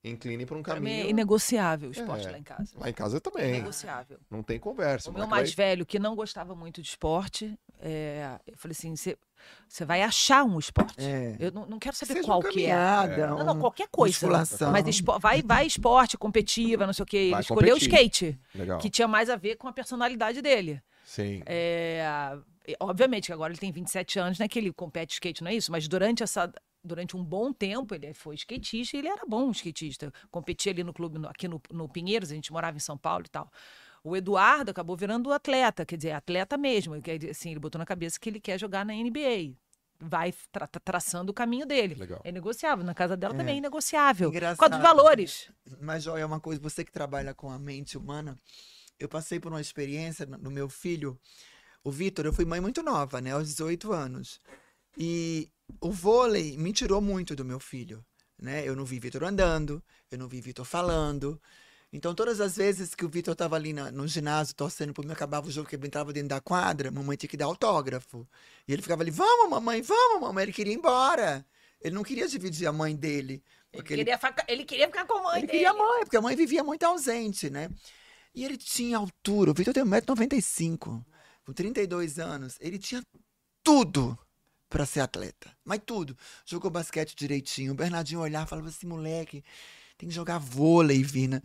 inclinem 0.04 0.44
para 0.44 0.56
um 0.56 0.58
mim 0.58 0.62
é 0.62 0.74
caminho. 0.74 1.08
inegociável 1.10 1.88
o 1.88 1.92
esporte 1.92 2.26
É. 2.26 2.30
lá 2.32 2.38
em 2.38 2.42
casa. 2.42 2.72
Lá 2.76 2.90
em 2.90 2.92
casa 2.92 3.20
também. 3.20 3.48
Inegociável. 3.54 4.18
Não 4.30 4.42
tem 4.42 4.58
conversa. 4.58 5.08
O 5.08 5.12
o 5.14 5.16
meu 5.16 5.26
mais 5.26 5.54
vai- 5.54 5.66
velho, 5.68 5.86
que 5.86 5.98
não 5.98 6.14
gostava 6.16 6.54
muito 6.54 6.82
de 6.82 6.88
esporte, 6.88 7.56
é, 7.80 8.38
eu 8.46 8.56
falei 8.58 8.72
assim: 8.72 8.94
você 8.96 9.84
vai 9.86 10.02
achar 10.02 10.44
um 10.44 10.58
esporte. 10.58 10.94
É. 11.00 11.36
Eu 11.38 11.50
não, 11.52 11.64
não 11.66 11.78
quero 11.78 11.96
saber 11.96 12.14
Seja 12.14 12.26
qual 12.26 12.40
que 12.42 12.48
é. 12.66 12.68
caminhada, 12.74 13.26
Não, 13.28 13.44
não, 13.44 13.58
qualquer 13.60 13.88
coisa. 13.90 14.12
musculação. 14.26 14.70
Mas 14.72 14.86
espo- 14.88 15.18
vai, 15.18 15.40
vai 15.40 15.66
esporte, 15.66 16.18
competiva, 16.18 16.84
não 16.84 16.92
sei 16.92 17.02
o 17.04 17.06
quê. 17.06 17.16
Ele 17.16 17.30
Vai 17.30 17.40
escolheu 17.40 17.76
o 17.76 17.78
competir. 17.80 17.94
skate, 17.94 18.40
Legal. 18.54 18.78
que 18.80 18.90
tinha 18.90 19.08
mais 19.08 19.30
a 19.30 19.36
ver 19.36 19.56
com 19.56 19.66
a 19.68 19.72
personalidade 19.72 20.42
dele. 20.42 20.82
Sim. 21.04 21.42
É, 21.46 22.02
obviamente 22.80 23.26
que 23.26 23.32
agora 23.32 23.52
ele 23.52 23.58
tem 23.60 23.72
27 23.72 24.18
anos, 24.18 24.38
né? 24.38 24.48
Que 24.48 24.58
ele 24.58 24.72
compete 24.72 25.12
skate, 25.14 25.42
não 25.42 25.50
é 25.50 25.54
isso? 25.54 25.70
Mas 25.72 25.86
durante 25.88 26.22
essa. 26.22 26.52
Durante 26.84 27.16
um 27.16 27.22
bom 27.22 27.52
tempo, 27.52 27.94
ele 27.94 28.12
foi 28.12 28.34
skatista 28.34 28.96
e 28.96 28.98
ele 28.98 29.06
era 29.08 29.24
bom 29.24 29.52
skatista. 29.52 30.12
Competia 30.32 30.72
ali 30.72 30.82
no 30.82 30.92
clube, 30.92 31.16
no- 31.16 31.28
aqui 31.28 31.46
no, 31.46 31.62
no 31.70 31.88
Pinheiros, 31.88 32.32
a 32.32 32.34
gente 32.34 32.50
morava 32.52 32.76
em 32.76 32.80
São 32.80 32.98
Paulo 32.98 33.24
e 33.24 33.28
tal. 33.28 33.48
O 34.02 34.16
Eduardo 34.16 34.72
acabou 34.72 34.96
virando 34.96 35.32
atleta, 35.32 35.86
quer 35.86 35.94
dizer, 35.96 36.10
atleta 36.10 36.56
mesmo. 36.58 36.96
Ele 36.96 37.02
quer- 37.02 37.30
Assim, 37.30 37.52
ele 37.52 37.60
botou 37.60 37.78
na 37.78 37.86
cabeça 37.86 38.18
que 38.18 38.28
ele 38.28 38.40
quer 38.40 38.58
jogar 38.58 38.84
na 38.84 38.92
NBA. 38.92 39.54
Vai 40.00 40.34
tra- 40.50 40.66
tra- 40.66 40.80
traçando 40.84 41.30
o 41.30 41.32
caminho 41.32 41.64
dele. 41.64 41.94
Legal. 41.94 42.20
É 42.24 42.32
negociável. 42.32 42.84
Na 42.84 42.94
casa 42.94 43.16
dela 43.16 43.32
É. 43.32 43.36
também 43.36 43.58
é 43.58 43.60
negociável. 43.60 44.28
Por 44.30 44.34
Engraçado. 44.36 44.58
causa 44.58 44.74
dos 44.74 44.82
valores. 44.82 45.52
Mas, 45.80 46.02
Joia, 46.02 46.26
uma 46.26 46.40
coisa, 46.40 46.60
você 46.60 46.84
que 46.84 46.90
trabalha 46.90 47.32
com 47.32 47.48
a 47.48 47.60
mente 47.60 47.96
humana, 47.96 48.36
eu 49.02 49.08
passei 49.08 49.40
por 49.40 49.50
uma 49.52 49.60
experiência 49.60 50.24
no 50.26 50.50
meu 50.50 50.68
filho, 50.68 51.18
o 51.84 51.90
Vitor, 51.90 52.24
eu 52.24 52.32
fui 52.32 52.44
mãe 52.44 52.60
muito 52.60 52.82
nova, 52.82 53.20
né, 53.20 53.32
aos 53.32 53.48
18 53.48 53.92
anos. 53.92 54.40
E 54.96 55.50
o 55.80 55.90
vôlei 55.90 56.56
me 56.56 56.72
tirou 56.72 57.00
muito 57.00 57.34
do 57.34 57.44
meu 57.44 57.58
filho, 57.58 58.04
né? 58.38 58.66
Eu 58.66 58.76
não 58.76 58.84
vi 58.84 58.98
Vitor 59.00 59.24
andando, 59.24 59.82
eu 60.10 60.18
não 60.18 60.28
vi 60.28 60.40
Vitor 60.40 60.64
falando. 60.64 61.40
Então, 61.92 62.14
todas 62.14 62.40
as 62.40 62.56
vezes 62.56 62.94
que 62.94 63.04
o 63.04 63.08
Vitor 63.08 63.32
estava 63.32 63.56
ali 63.56 63.72
na- 63.72 63.90
no 63.90 64.06
ginásio 64.06 64.54
torcendo 64.54 64.92
por 64.94 65.04
mim, 65.04 65.12
acabava 65.12 65.46
o 65.48 65.50
jogo 65.50 65.68
que 65.68 65.76
ele 65.76 65.86
entrava 65.86 66.12
dentro 66.12 66.28
da 66.30 66.40
quadra, 66.40 66.90
mamãe 66.90 67.16
tinha 67.16 67.28
que 67.28 67.36
dar 67.36 67.46
autógrafo. 67.46 68.26
E 68.66 68.72
ele 68.72 68.80
ficava 68.82 69.02
ali, 69.02 69.10
vamos, 69.10 69.50
mamãe, 69.50 69.82
vamos, 69.82 70.20
mamãe. 70.20 70.44
Ele 70.44 70.52
queria 70.52 70.72
ir 70.72 70.76
embora. 70.76 71.44
Ele 71.80 71.94
não 71.94 72.02
queria 72.02 72.28
dividir 72.28 72.66
a 72.66 72.72
mãe 72.72 72.94
dele. 72.96 73.34
Ele 73.34 73.42
Porque 73.72 73.92
ele 73.94 74.00
queria, 74.02 74.18
faca- 74.18 74.44
ele 74.48 74.64
queria 74.64 74.86
ficar 74.86 75.04
com 75.06 75.18
a 75.18 75.22
mãe 75.22 75.38
ele 75.38 75.46
dele. 75.46 75.58
queria 75.58 75.70
a 75.70 75.74
mãe, 75.74 76.00
porque 76.04 76.16
a 76.16 76.20
mãe 76.22 76.36
vivia 76.36 76.62
muito 76.62 76.82
ausente, 76.84 77.50
né? 77.50 77.68
E 78.34 78.44
ele 78.44 78.56
tinha 78.56 78.96
altura. 78.98 79.50
O 79.50 79.54
Vitor 79.54 79.74
tem 79.74 79.84
1,95m. 79.84 81.04
Com 81.44 81.52
32 81.52 82.18
anos, 82.18 82.56
ele 82.60 82.78
tinha 82.78 83.02
tudo 83.64 84.18
pra 84.68 84.86
ser 84.86 85.00
atleta. 85.00 85.50
Mas 85.64 85.80
tudo. 85.84 86.16
Jogou 86.46 86.70
basquete 86.70 87.14
direitinho. 87.14 87.72
O 87.72 87.76
Bernardinho 87.76 88.20
olhava 88.20 88.46
e 88.46 88.48
falava 88.48 88.68
assim, 88.68 88.86
moleque, 88.86 89.44
tem 89.98 90.08
que 90.08 90.14
jogar 90.14 90.38
vôlei, 90.38 91.02
Vina. 91.02 91.42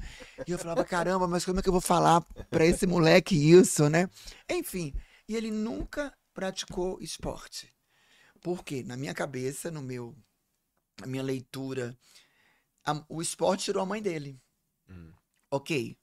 E 0.47 0.51
eu 0.51 0.57
falava, 0.59 0.83
caramba, 0.85 1.27
mas 1.27 1.43
como 1.45 1.59
é 1.59 1.63
que 1.63 1.69
eu 1.69 1.73
vou 1.73 1.81
falar 1.81 2.21
pra 2.49 2.65
esse 2.65 2.87
moleque 2.87 3.35
isso, 3.35 3.89
né? 3.89 4.09
Enfim, 4.49 4.93
e 5.27 5.35
ele 5.35 5.51
nunca 5.51 6.15
praticou 6.33 6.99
esporte. 7.01 7.73
Por 8.41 8.63
quê? 8.63 8.83
Na 8.83 8.95
minha 8.95 9.13
cabeça, 9.13 9.69
no 9.71 9.81
meu, 9.81 10.15
na 11.01 11.07
minha 11.07 11.23
leitura, 11.23 11.97
a- 12.85 13.03
o 13.09 13.21
esporte 13.21 13.65
tirou 13.65 13.83
a 13.83 13.85
mãe 13.85 14.01
dele. 14.01 14.39
Hum. 14.89 15.11
Ok. 15.51 15.97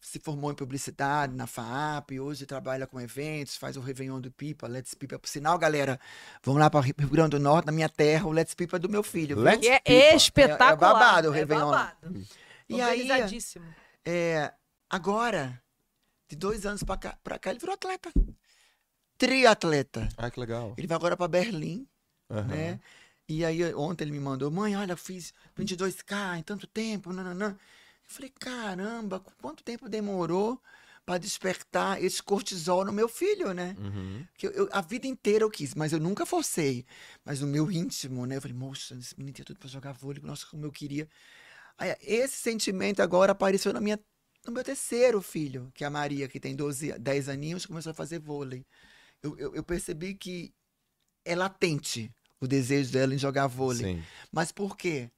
Se 0.00 0.20
formou 0.20 0.52
em 0.52 0.54
publicidade 0.54 1.34
na 1.34 1.46
FAAP, 1.46 2.12
hoje 2.20 2.46
trabalha 2.46 2.86
com 2.86 3.00
eventos, 3.00 3.56
faz 3.56 3.76
o 3.76 3.80
Réveillon 3.80 4.20
do 4.20 4.30
Pipa, 4.30 4.68
Let's 4.68 4.94
Pipa. 4.94 5.18
Por 5.18 5.28
sinal, 5.28 5.58
galera, 5.58 5.98
vamos 6.44 6.60
lá 6.60 6.70
para 6.70 6.80
Rio 6.80 6.94
Grande 7.10 7.30
do 7.30 7.40
Norte, 7.40 7.66
na 7.66 7.72
minha 7.72 7.88
terra, 7.88 8.26
o 8.26 8.30
Let's 8.32 8.54
Pipa 8.54 8.76
é 8.76 8.78
do 8.78 8.88
meu 8.88 9.02
filho. 9.02 9.38
Let's 9.40 9.60
Que 9.60 9.68
é 9.68 9.80
Pipa. 9.80 10.16
espetacular. 10.16 10.70
É- 10.70 10.72
é 10.72 10.76
babado 10.76 11.30
o 11.30 11.34
É 11.34 11.36
Réveillon 11.38 11.70
lá. 11.70 11.96
babado. 12.00 12.26
E 12.68 12.80
aí, 12.80 13.08
é, 14.04 14.52
agora, 14.88 15.60
de 16.28 16.36
dois 16.36 16.64
anos 16.64 16.82
pra 16.84 16.96
cá, 16.96 17.18
pra 17.24 17.38
cá, 17.38 17.50
ele 17.50 17.58
virou 17.58 17.74
atleta. 17.74 18.12
Triatleta. 19.18 20.08
Ah, 20.16 20.30
que 20.30 20.38
legal. 20.40 20.74
Ele 20.76 20.86
vai 20.86 20.96
agora 20.96 21.16
para 21.16 21.28
Berlim, 21.28 21.86
Aham. 22.30 22.42
né? 22.46 22.80
E 23.28 23.44
aí 23.44 23.74
ontem 23.74 24.04
ele 24.04 24.12
me 24.12 24.20
mandou, 24.20 24.50
mãe, 24.50 24.76
olha, 24.76 24.92
eu 24.92 24.96
fiz 24.96 25.32
22K 25.56 26.38
em 26.38 26.42
tanto 26.42 26.66
tempo, 26.66 27.12
nananã. 27.12 27.56
Eu 28.08 28.14
falei, 28.14 28.32
caramba, 28.38 29.20
qu- 29.20 29.32
quanto 29.40 29.62
tempo 29.64 29.88
demorou 29.88 30.60
para 31.04 31.18
despertar 31.18 32.02
esse 32.02 32.22
cortisol 32.22 32.84
no 32.84 32.92
meu 32.92 33.08
filho, 33.08 33.52
né? 33.52 33.74
Uhum. 33.78 34.26
Que 34.36 34.46
eu, 34.46 34.50
eu- 34.52 34.68
a 34.72 34.80
vida 34.80 35.06
inteira 35.06 35.44
eu 35.44 35.50
quis, 35.50 35.74
mas 35.74 35.92
eu 35.92 36.00
nunca 36.00 36.24
forcei. 36.24 36.84
Mas 37.24 37.40
no 37.40 37.46
meu 37.46 37.70
íntimo, 37.70 38.24
né? 38.26 38.36
Eu 38.36 38.42
falei, 38.42 38.56
moça, 38.56 38.94
esse 38.94 39.14
menino 39.18 39.34
tinha 39.34 39.44
tudo 39.44 39.58
pra 39.58 39.68
jogar 39.68 39.92
vôlei, 39.92 40.22
nossa, 40.22 40.46
como 40.46 40.64
eu 40.64 40.72
queria. 40.72 41.08
Aí, 41.76 41.94
esse 42.00 42.36
sentimento 42.36 43.00
agora 43.00 43.32
apareceu 43.32 43.72
na 43.72 43.80
minha, 43.80 43.98
no 44.46 44.52
meu 44.52 44.62
terceiro 44.64 45.20
filho, 45.20 45.70
que 45.74 45.84
é 45.84 45.86
a 45.86 45.90
Maria, 45.90 46.28
que 46.28 46.38
tem 46.40 46.54
12, 46.54 46.96
10 46.98 47.28
aninhos, 47.28 47.66
começou 47.66 47.90
a 47.90 47.94
fazer 47.94 48.18
vôlei. 48.18 48.64
Eu, 49.22 49.36
eu, 49.38 49.54
eu 49.56 49.62
percebi 49.64 50.14
que 50.14 50.54
é 51.24 51.34
latente 51.34 52.10
o 52.40 52.46
desejo 52.46 52.92
dela 52.92 53.14
em 53.14 53.18
jogar 53.18 53.46
vôlei. 53.46 53.96
Sim. 53.96 54.02
Mas 54.30 54.52
por 54.52 54.76
quê? 54.76 55.10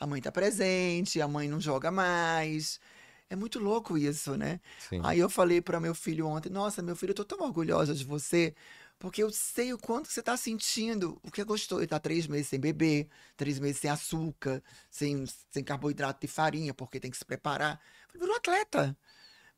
A 0.00 0.06
mãe 0.06 0.20
tá 0.22 0.32
presente, 0.32 1.20
a 1.20 1.28
mãe 1.28 1.48
não 1.48 1.60
joga 1.60 1.90
mais. 1.90 2.80
É 3.28 3.36
muito 3.36 3.58
louco 3.60 3.96
isso, 3.98 4.36
né? 4.36 4.60
Sim. 4.78 5.00
Aí 5.04 5.18
eu 5.18 5.30
falei 5.30 5.60
para 5.60 5.78
meu 5.78 5.94
filho 5.94 6.26
ontem, 6.26 6.50
nossa, 6.50 6.82
meu 6.82 6.96
filho, 6.96 7.10
eu 7.10 7.14
tô 7.14 7.24
tão 7.24 7.40
orgulhosa 7.42 7.94
de 7.94 8.04
você, 8.04 8.54
porque 8.98 9.22
eu 9.22 9.30
sei 9.30 9.72
o 9.72 9.78
quanto 9.78 10.08
que 10.08 10.12
você 10.14 10.22
tá 10.22 10.36
sentindo, 10.36 11.20
o 11.22 11.30
que 11.30 11.40
é 11.40 11.44
gostoso. 11.44 11.80
Ele 11.82 11.86
tá 11.86 12.00
três 12.00 12.26
meses 12.26 12.48
sem 12.48 12.58
beber, 12.58 13.08
três 13.36 13.58
meses 13.58 13.80
sem 13.80 13.90
açúcar, 13.90 14.62
sem, 14.90 15.24
sem 15.50 15.62
carboidrato 15.62 16.24
e 16.26 16.28
farinha, 16.28 16.74
porque 16.74 16.98
tem 16.98 17.10
que 17.10 17.16
se 17.18 17.24
preparar. 17.24 17.80
Virou 18.12 18.36
atleta. 18.36 18.96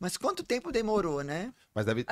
Mas 0.02 0.16
quanto 0.16 0.42
tempo 0.42 0.72
demorou, 0.72 1.22
né? 1.22 1.52
Mas 1.72 1.86
deve. 1.86 2.04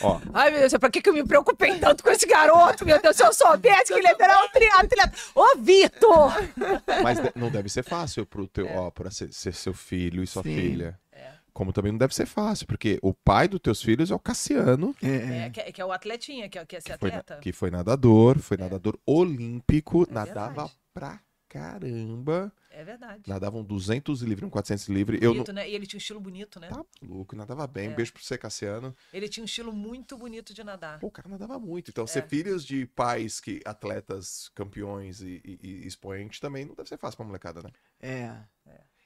Ó, 0.00 0.18
Ai, 0.32 0.50
meu 0.50 0.60
Deus, 0.60 0.72
pra 0.72 0.88
que, 0.90 1.02
que 1.02 1.10
eu 1.10 1.12
me 1.12 1.22
preocupei 1.22 1.78
tanto 1.78 2.02
com 2.02 2.08
esse 2.08 2.26
garoto? 2.26 2.86
Meu 2.86 2.98
Deus, 2.98 3.14
se 3.14 3.22
eu 3.22 3.30
soubesse 3.34 3.92
que 3.92 3.98
ele 3.98 4.06
era 4.08 4.42
um 4.42 4.48
triatleta. 4.48 5.12
Ô, 5.34 5.44
Vitor! 5.58 6.32
mas 7.02 7.18
não 7.34 7.50
deve 7.50 7.68
ser 7.68 7.82
fácil 7.82 8.24
pro 8.24 8.48
teu, 8.48 8.66
ó, 8.74 8.90
pra 8.90 9.10
ser, 9.10 9.30
ser 9.34 9.52
seu 9.52 9.74
filho 9.74 10.22
e 10.22 10.26
sua 10.26 10.42
Sim. 10.42 10.54
filha. 10.54 10.98
É. 11.12 11.32
Como 11.52 11.74
também 11.74 11.92
não 11.92 11.98
deve 11.98 12.14
ser 12.14 12.24
fácil, 12.24 12.66
porque 12.66 12.98
o 13.02 13.12
pai 13.12 13.46
dos 13.48 13.60
teus 13.60 13.82
filhos 13.82 14.10
é 14.10 14.14
o 14.14 14.18
Cassiano, 14.18 14.96
É, 15.02 15.44
É, 15.46 15.50
que, 15.50 15.60
é- 15.60 15.72
que 15.72 15.82
é 15.82 15.84
o 15.84 15.92
atletinha, 15.92 16.48
que 16.48 16.58
é, 16.58 16.64
que 16.64 16.76
é 16.76 16.80
ser 16.80 16.94
que 16.94 16.98
foi, 17.00 17.10
atleta. 17.10 17.36
que 17.42 17.52
foi 17.52 17.70
nadador, 17.70 18.38
foi 18.38 18.56
nadador 18.56 18.98
olímpico, 19.04 20.06
É 20.08 20.14
nadava 20.14 20.46
verdade. 20.46 20.72
pra 20.94 21.20
caramba. 21.50 22.50
É 22.70 22.84
verdade. 22.84 23.28
Nadavam 23.28 23.64
200 23.64 24.22
livre, 24.22 24.44
um 24.44 24.50
400 24.50 24.88
livre. 24.88 25.16
Eu 25.20 25.30
não. 25.30 25.32
Bonito, 25.34 25.52
né? 25.52 25.68
E 25.68 25.74
ele 25.74 25.86
tinha 25.86 25.98
um 25.98 26.00
estilo 26.00 26.20
bonito, 26.20 26.60
né? 26.60 26.68
Tá 26.68 26.84
louco, 27.02 27.34
nadava 27.34 27.66
bem. 27.66 27.88
Um 27.88 27.92
É. 27.92 27.94
beijo 27.96 28.12
pro 28.12 28.22
você, 28.22 28.38
Cassiano. 28.38 28.94
Ele 29.12 29.28
tinha 29.28 29.42
um 29.42 29.44
estilo 29.44 29.72
muito 29.72 30.16
bonito 30.16 30.54
de 30.54 30.62
nadar. 30.62 31.00
Pô, 31.00 31.08
o 31.08 31.10
cara 31.10 31.28
nadava 31.28 31.58
muito. 31.58 31.90
Então, 31.90 32.04
É. 32.04 32.06
ser 32.06 32.26
filhos 32.28 32.64
de 32.64 32.86
pais 32.86 33.40
que 33.40 33.60
atletas, 33.64 34.50
campeões 34.54 35.20
e, 35.20 35.40
e, 35.44 35.58
e 35.62 35.86
expoentes 35.86 36.38
também 36.38 36.64
não 36.64 36.74
deve 36.74 36.88
ser 36.88 36.96
fácil 36.96 37.16
pra 37.16 37.26
molecada, 37.26 37.60
né? 37.62 37.70
é. 38.00 38.44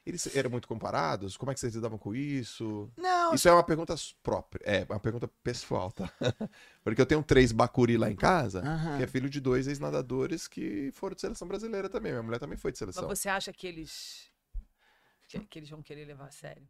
Eles 0.07 0.37
eram 0.37 0.51
muito 0.51 0.69
comparados? 0.69 1.35
Como 1.37 1.51
é 1.51 1.55
que 1.55 1.61
vocês 1.61 1.75
lidavam 1.75 1.97
com 1.97 2.15
isso? 2.15 2.91
Não, 2.97 3.33
Isso 3.35 3.49
é 3.49 3.53
uma 3.53 3.65
pergunta 3.65 3.95
própria, 4.23 4.63
é 4.65 4.85
uma 4.91 5.01
pergunta 5.01 5.27
pessoal, 5.43 5.91
tá? 5.91 6.13
Porque 6.85 7.01
eu 7.01 7.07
tenho 7.07 7.23
três 7.23 7.53
Bacuri 7.53 7.97
lá 7.97 8.11
em 8.11 8.17
casa, 8.17 8.61
Aham. 8.61 8.99
que 8.99 9.03
é 9.03 9.07
filho 9.07 9.31
de 9.31 9.41
dois 9.41 9.67
ex-nadadores 9.67 10.47
que 10.47 10.91
foram 10.93 11.15
de 11.15 11.23
seleção 11.23 11.49
brasileira 11.49 11.89
também. 11.89 12.13
Minha 12.13 12.23
mulher 12.23 12.39
também 12.39 12.59
foi 12.59 12.71
de 12.71 12.75
Mas 12.77 12.79
seleção. 12.95 13.09
você 13.09 13.31
acha 13.31 13.51
que 13.53 13.67
eles. 13.67 14.31
Que, 15.27 15.41
que 15.41 15.59
eles 15.59 15.71
vão 15.71 15.83
querer 15.83 16.05
levar 16.05 16.27
a 16.27 16.31
sério 16.31 16.69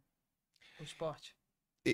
o 0.79 0.83
esporte? 0.83 1.35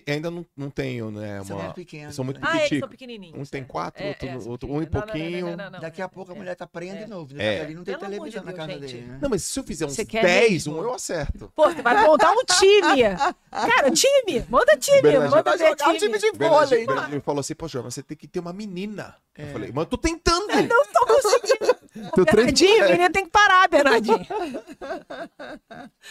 Ainda 0.07 0.31
não, 0.31 0.45
não 0.55 0.69
tenho, 0.69 1.11
né? 1.11 1.43
são 1.43 1.57
Uma... 1.57 1.63
muito 1.65 1.75
pequenos. 1.75 2.15
são 2.15 2.23
muito 2.23 2.39
né? 2.39 2.47
Ah, 2.49 2.65
eles 2.65 2.79
são 2.79 2.87
pequenininhos. 2.87 3.37
Um 3.37 3.43
tem 3.43 3.61
é. 3.61 3.65
quatro, 3.65 4.01
É, 4.01 4.07
outro- 4.09 4.27
é, 4.29 4.35
outro- 4.37 4.71
um 4.71 4.81
e 4.81 4.85
pequenininhos. 4.85 4.93
Não, 4.93 5.01
não, 5.01 5.11
pouquinho. 5.11 5.57
não, 5.57 5.57
não, 5.65 5.71
não, 5.71 5.79
Daqui 5.81 6.01
a 6.01 6.05
é, 6.05 6.07
pouco 6.07 6.31
a 6.31 6.35
é. 6.35 6.37
mulher 6.37 6.55
tá 6.55 6.65
prendendo 6.65 6.99
É. 6.99 7.03
de 7.03 7.09
novo, 7.09 7.33
né? 7.33 7.55
É. 7.57 7.61
Ali 7.61 7.75
não 7.75 7.83
tem 7.83 7.97
Pelo 7.97 8.09
televisão 8.09 8.43
na 8.43 8.51
Deus, 8.51 8.57
casa 8.67 8.71
gente. 8.79 8.93
dele, 8.93 9.07
né? 9.07 9.19
Não, 9.21 9.29
mas 9.29 9.43
se 9.43 9.59
eu 9.59 9.63
fizer 9.65 9.85
uns 9.85 9.93
Você 9.95 10.05
quer 10.05 10.21
10, 10.23 10.51
mesmo? 10.67 10.79
um 10.79 10.83
eu 10.83 10.93
acerto. 10.93 11.51
Pô, 11.53 11.69
você 11.69 11.81
vai 11.81 12.07
montar 12.07 12.31
um 12.31 12.43
time. 12.45 13.03
Cara, 13.51 13.91
time. 13.91 14.45
Manda 14.49 14.77
time. 14.77 15.01
Manda 15.29 15.57
ver 15.57 15.71
um 15.71 15.97
time 15.97 16.17
de 16.17 16.31
vôlei. 16.31 16.85
Bernardinho 16.85 17.21
falou 17.21 17.41
assim, 17.41 17.53
pô, 17.55 17.67
João, 17.67 17.83
mas 17.83 17.93
você 17.95 18.01
tem 18.03 18.15
que 18.15 18.27
ter 18.29 18.39
uma 18.39 18.53
menina. 18.53 19.15
Eu 19.37 19.45
É. 19.45 19.51
falei, 19.51 19.71
mas 19.73 19.83
eu 19.83 19.85
tô 19.89 19.97
tentando. 19.97 20.47
Não 20.47 20.85
tô 20.85 21.05
conseguindo. 21.05 21.81
Tô 22.15 22.23
Bernardinho, 22.23 22.85
menino 22.87 23.09
tem 23.11 23.25
que 23.25 23.31
parar, 23.31 23.67
Bernardinho. 23.67 24.25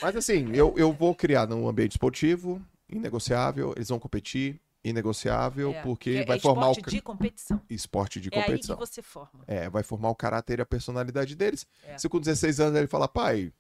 Mas 0.03 0.17
assim, 0.17 0.51
eu, 0.55 0.75
eu 0.77 0.93
vou 0.93 1.15
criar 1.15 1.47
num 1.47 1.67
ambiente 1.69 1.93
esportivo, 1.93 2.61
inegociável, 2.93 3.73
eles 3.77 3.89
vão 3.89 3.99
competir, 3.99 4.61
inegociável, 4.83 5.73
É, 5.73 5.83
porque 5.83 6.11
é 6.11 6.25
vai 6.25 6.39
formar 6.41 6.69
o 6.69 6.73
esporte 6.73 6.91
de 6.97 7.01
competição. 7.03 7.61
esporte 7.69 8.21
de 8.21 8.29
É 8.33 8.37
aí 8.37 8.43
que 8.43 8.47
competição. 8.51 8.77
você 8.77 9.03
forma. 9.03 9.45
É, 9.47 9.69
vai 9.69 9.83
formar 9.83 10.09
o 10.11 10.15
caráter 10.15 10.59
e 10.59 10.63
a 10.63 10.67
personalidade 10.67 11.35
deles. 11.37 11.67
É. 11.85 11.99
Se 11.99 12.09
com 12.09 12.19
16 12.19 12.61
anos 12.61 12.79
ele 12.79 12.87
falar, 12.87 13.09
pai, 13.09 13.53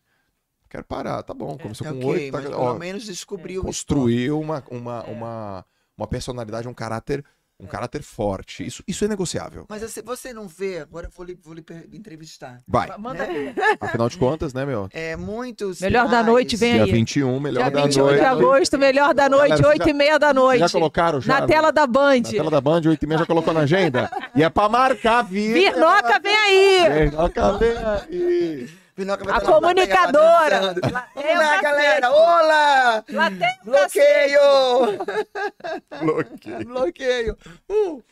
quero 0.68 0.84
parar, 0.84 1.22
tá 1.22 1.34
bom, 1.34 1.58
começou 1.58 1.86
É 1.86 1.90
com 1.90 1.98
ok, 1.98 2.08
8, 2.10 2.32
tá, 2.32 2.38
mas 2.40 2.50
ó, 2.52 2.66
pelo 2.68 2.78
menos 2.78 3.04
descobriu 3.04 3.60
o 3.60 3.64
construiu 3.64 4.40
uma, 4.40 4.64
uma, 4.70 5.04
É. 5.06 5.10
uma, 5.10 5.66
uma 5.96 6.06
personalidade, 6.06 6.66
um 6.68 6.74
caráter, 6.74 7.24
um 7.60 7.66
caráter 7.66 8.02
forte. 8.02 8.66
Isso, 8.66 8.82
isso 8.86 9.04
é 9.04 9.08
negociável. 9.08 9.66
Mas 9.68 9.82
você, 9.82 10.02
você 10.02 10.32
não 10.32 10.48
vê, 10.48 10.78
agora 10.80 11.06
eu 11.06 11.10
vou 11.14 11.24
lhe, 11.26 11.38
vou 11.42 11.54
lhe 11.54 11.64
entrevistar. 11.92 12.60
Vai. 12.66 12.90
Manda 12.98 13.26
ver. 13.26 13.54
Afinal 13.80 14.08
de 14.08 14.16
contas, 14.16 14.52
né, 14.54 14.64
meu? 14.64 14.88
É, 14.92 15.16
muitos. 15.16 15.80
Melhor 15.80 16.04
da 16.06 16.16
pais- 16.18 16.26
noite, 16.26 16.56
vem 16.56 16.72
Dia 16.74 16.84
aí. 16.84 16.92
21, 16.92 17.38
melhor 17.40 17.62
Dia 17.64 17.70
da 17.70 17.82
21 17.82 18.04
noite. 18.04 18.18
de 18.20 18.24
agosto, 18.24 18.78
melhor 18.78 19.14
da 19.14 19.28
noite, 19.28 19.48
Galera, 19.50 19.68
8 19.68 19.88
e 19.88 19.92
meia 19.92 20.18
da 20.18 20.32
noite. 20.34 20.60
Já 20.60 20.68
colocaram 20.68 21.20
já? 21.20 21.40
Na 21.40 21.46
tela 21.46 21.70
da 21.70 21.86
Band. 21.86 22.20
Na 22.22 22.30
tela 22.30 22.50
da 22.50 22.60
Band, 22.60 22.82
8 22.86 23.02
e 23.02 23.06
meia 23.06 23.18
já 23.18 23.26
colocou 23.26 23.52
na 23.52 23.60
agenda? 23.60 24.10
E 24.34 24.42
é 24.42 24.48
pra 24.48 24.68
marcar, 24.68 25.22
vir. 25.22 25.52
Virnoca, 25.52 26.18
vem 26.20 26.34
aí. 26.34 26.88
Virnoca, 27.10 27.52
vem 27.58 27.76
aí. 27.76 28.79
Pinoca 29.00 29.24
vai 29.24 29.32
A 29.34 29.38
estar 29.38 29.50
na 29.50 29.60
plateia 29.60 29.86
comunicadora. 29.86 30.74
Olá, 31.14 31.62
galera! 31.62 32.10
Olá! 32.10 33.04
Bloqueio! 33.64 34.40
Bloqueio. 36.00 36.66
Bloqueio! 36.68 37.38
Uh, 37.66 38.02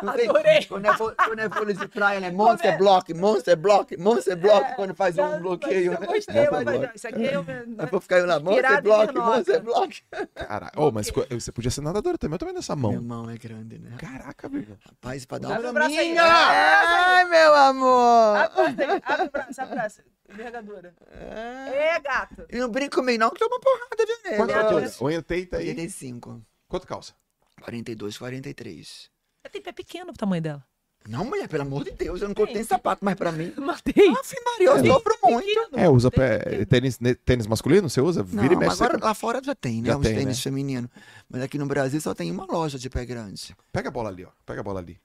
Adorei. 0.00 0.64
Quando 0.66 0.86
é, 0.86 0.96
quando 0.96 1.38
é 1.38 1.48
folha 1.48 1.74
de 1.74 1.88
praia, 1.88 2.20
né? 2.20 2.30
Monster 2.30 2.76
Block, 2.78 3.14
Monster 3.14 3.56
Block, 3.56 3.96
Monster 3.96 4.36
Block, 4.36 4.76
quando 4.76 4.94
faz 4.94 5.18
um 5.18 5.40
bloqueio, 5.40 5.92
né? 5.98 6.06
gostei, 6.06 6.48
Monster 6.50 6.64
mas 6.64 6.94
isso 6.94 7.08
aqui 7.08 7.24
eu... 7.24 7.44
Eu 7.78 7.86
vou 7.90 8.00
ficar 8.00 8.26
lá, 8.26 8.38
Monster 8.38 8.82
Block. 8.82 9.14
Monster 9.14 9.62
Block. 9.62 10.02
Caralho. 10.34 10.72
Ô, 10.76 10.90
mas 10.90 11.10
você 11.30 11.52
podia 11.52 11.70
ser 11.70 11.80
nadadora 11.80 12.18
também, 12.18 12.34
eu 12.34 12.38
também 12.38 12.54
nessa 12.54 12.76
mão. 12.76 13.00
mão 13.00 13.30
é 13.30 13.36
grande, 13.36 13.78
né? 13.78 13.96
Caraca, 13.98 14.48
velho. 14.48 14.78
Rapaz, 14.84 15.24
pra 15.24 15.38
dar 15.38 15.54
Abre 15.54 15.68
uma 15.68 15.88
minha! 15.88 16.22
É, 16.22 16.24
Ai, 16.24 17.24
meu 17.24 17.54
amor! 17.54 18.36
Abre 18.36 18.84
abre 19.04 19.26
o 19.26 19.30
braço, 19.30 19.60
abre 19.60 19.72
o 19.72 19.76
braço. 19.76 20.02
Envergadura. 20.28 20.94
É, 21.10 21.98
gato. 22.00 22.46
E 22.48 22.58
não 22.58 22.68
brinca 22.68 22.96
comigo 22.96 23.18
não, 23.18 23.30
que 23.30 23.38
toma 23.38 23.58
porrada, 23.58 24.06
viu, 24.06 24.36
Quanto 24.36 24.52
nego? 24.52 24.66
altura? 24.66 24.90
Oi, 25.00 25.22
tenta 25.22 25.56
aí. 25.56 25.68
85, 25.70 26.42
Quanto 26.68 26.86
calça? 26.86 27.14
42, 27.60 28.18
43. 28.18 29.10
Tem 29.52 29.60
pé 29.62 29.72
pequeno 29.72 30.10
o 30.10 30.14
tamanho 30.14 30.42
dela. 30.42 30.64
Não, 31.08 31.24
mulher, 31.24 31.48
pelo 31.48 31.62
amor 31.62 31.82
de 31.82 31.92
Deus, 31.92 32.20
eu 32.20 32.28
não 32.28 32.34
tenho 32.34 32.62
sapato 32.64 33.02
mais 33.02 33.16
pra 33.16 33.32
mim. 33.32 33.52
Matei. 33.56 34.08
Aff, 34.10 34.34
Maria, 34.44 34.68
eu 34.68 34.86
sofro 34.86 35.16
muito. 35.24 35.70
É, 35.72 35.88
usa 35.88 36.10
pé, 36.10 36.64
tênis, 36.66 37.00
ne- 37.00 37.14
tênis 37.14 37.46
masculino? 37.46 37.88
Você 37.88 38.02
usa? 38.02 38.22
Vira 38.22 38.44
e 38.44 38.48
Não, 38.50 38.56
mexe. 38.58 38.66
mas 38.66 38.82
agora 38.82 38.98
você- 38.98 39.04
lá 39.04 39.14
fora 39.14 39.40
já 39.42 39.54
tem, 39.54 39.80
né? 39.80 39.88
Já 39.88 39.96
Os 39.96 40.02
tem, 40.06 40.14
tênis 40.14 40.36
né? 40.36 40.42
femininos. 40.42 40.90
Mas 41.28 41.42
aqui 41.42 41.56
no 41.56 41.64
Brasil 41.64 41.98
só 42.02 42.14
tem 42.14 42.30
uma 42.30 42.44
loja 42.44 42.78
de 42.78 42.90
pé 42.90 43.06
grande. 43.06 43.56
Pega 43.72 43.88
a 43.88 43.90
bola 43.90 44.10
ali, 44.10 44.24
ó. 44.26 44.28
Pega 44.44 44.60
a 44.60 44.62
bola 44.62 44.80
ali. 44.80 45.00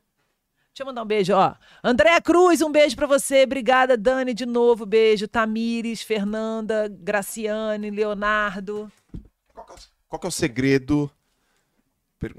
Deixa 0.74 0.82
eu 0.84 0.86
mandar 0.88 1.04
um 1.04 1.08
beijo, 1.08 1.34
ó. 1.34 1.56
Andréa 1.82 2.20
Cruz, 2.22 2.62
um 2.62 2.70
beijo 2.70 2.98
pra 2.98 3.08
você. 3.08 3.44
Obrigada, 3.44 3.96
Dani, 3.96 4.34
de 4.34 4.46
novo. 4.46 4.86
Beijo. 4.86 5.26
Tamires, 5.30 6.02
Fernanda, 6.02 6.90
Graciane, 6.90 7.90
Leonardo. 7.90 8.92
Qual 9.54 9.66
que 9.66 9.72
é 9.72 9.76
o, 9.76 9.80
qual 10.10 10.20
que 10.20 10.28
é 10.28 10.30
o 10.30 10.32
segredo? 10.32 11.10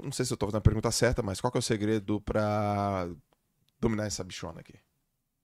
Não 0.03 0.11
sei 0.11 0.25
se 0.25 0.33
eu 0.33 0.37
tô 0.37 0.45
fazendo 0.47 0.57
a 0.59 0.61
pergunta 0.61 0.91
certa, 0.91 1.21
mas 1.21 1.39
qual 1.39 1.51
que 1.51 1.57
é 1.57 1.59
o 1.59 1.63
segredo 1.63 2.19
pra 2.21 3.07
dominar 3.79 4.05
essa 4.05 4.23
bichona 4.23 4.59
aqui? 4.61 4.73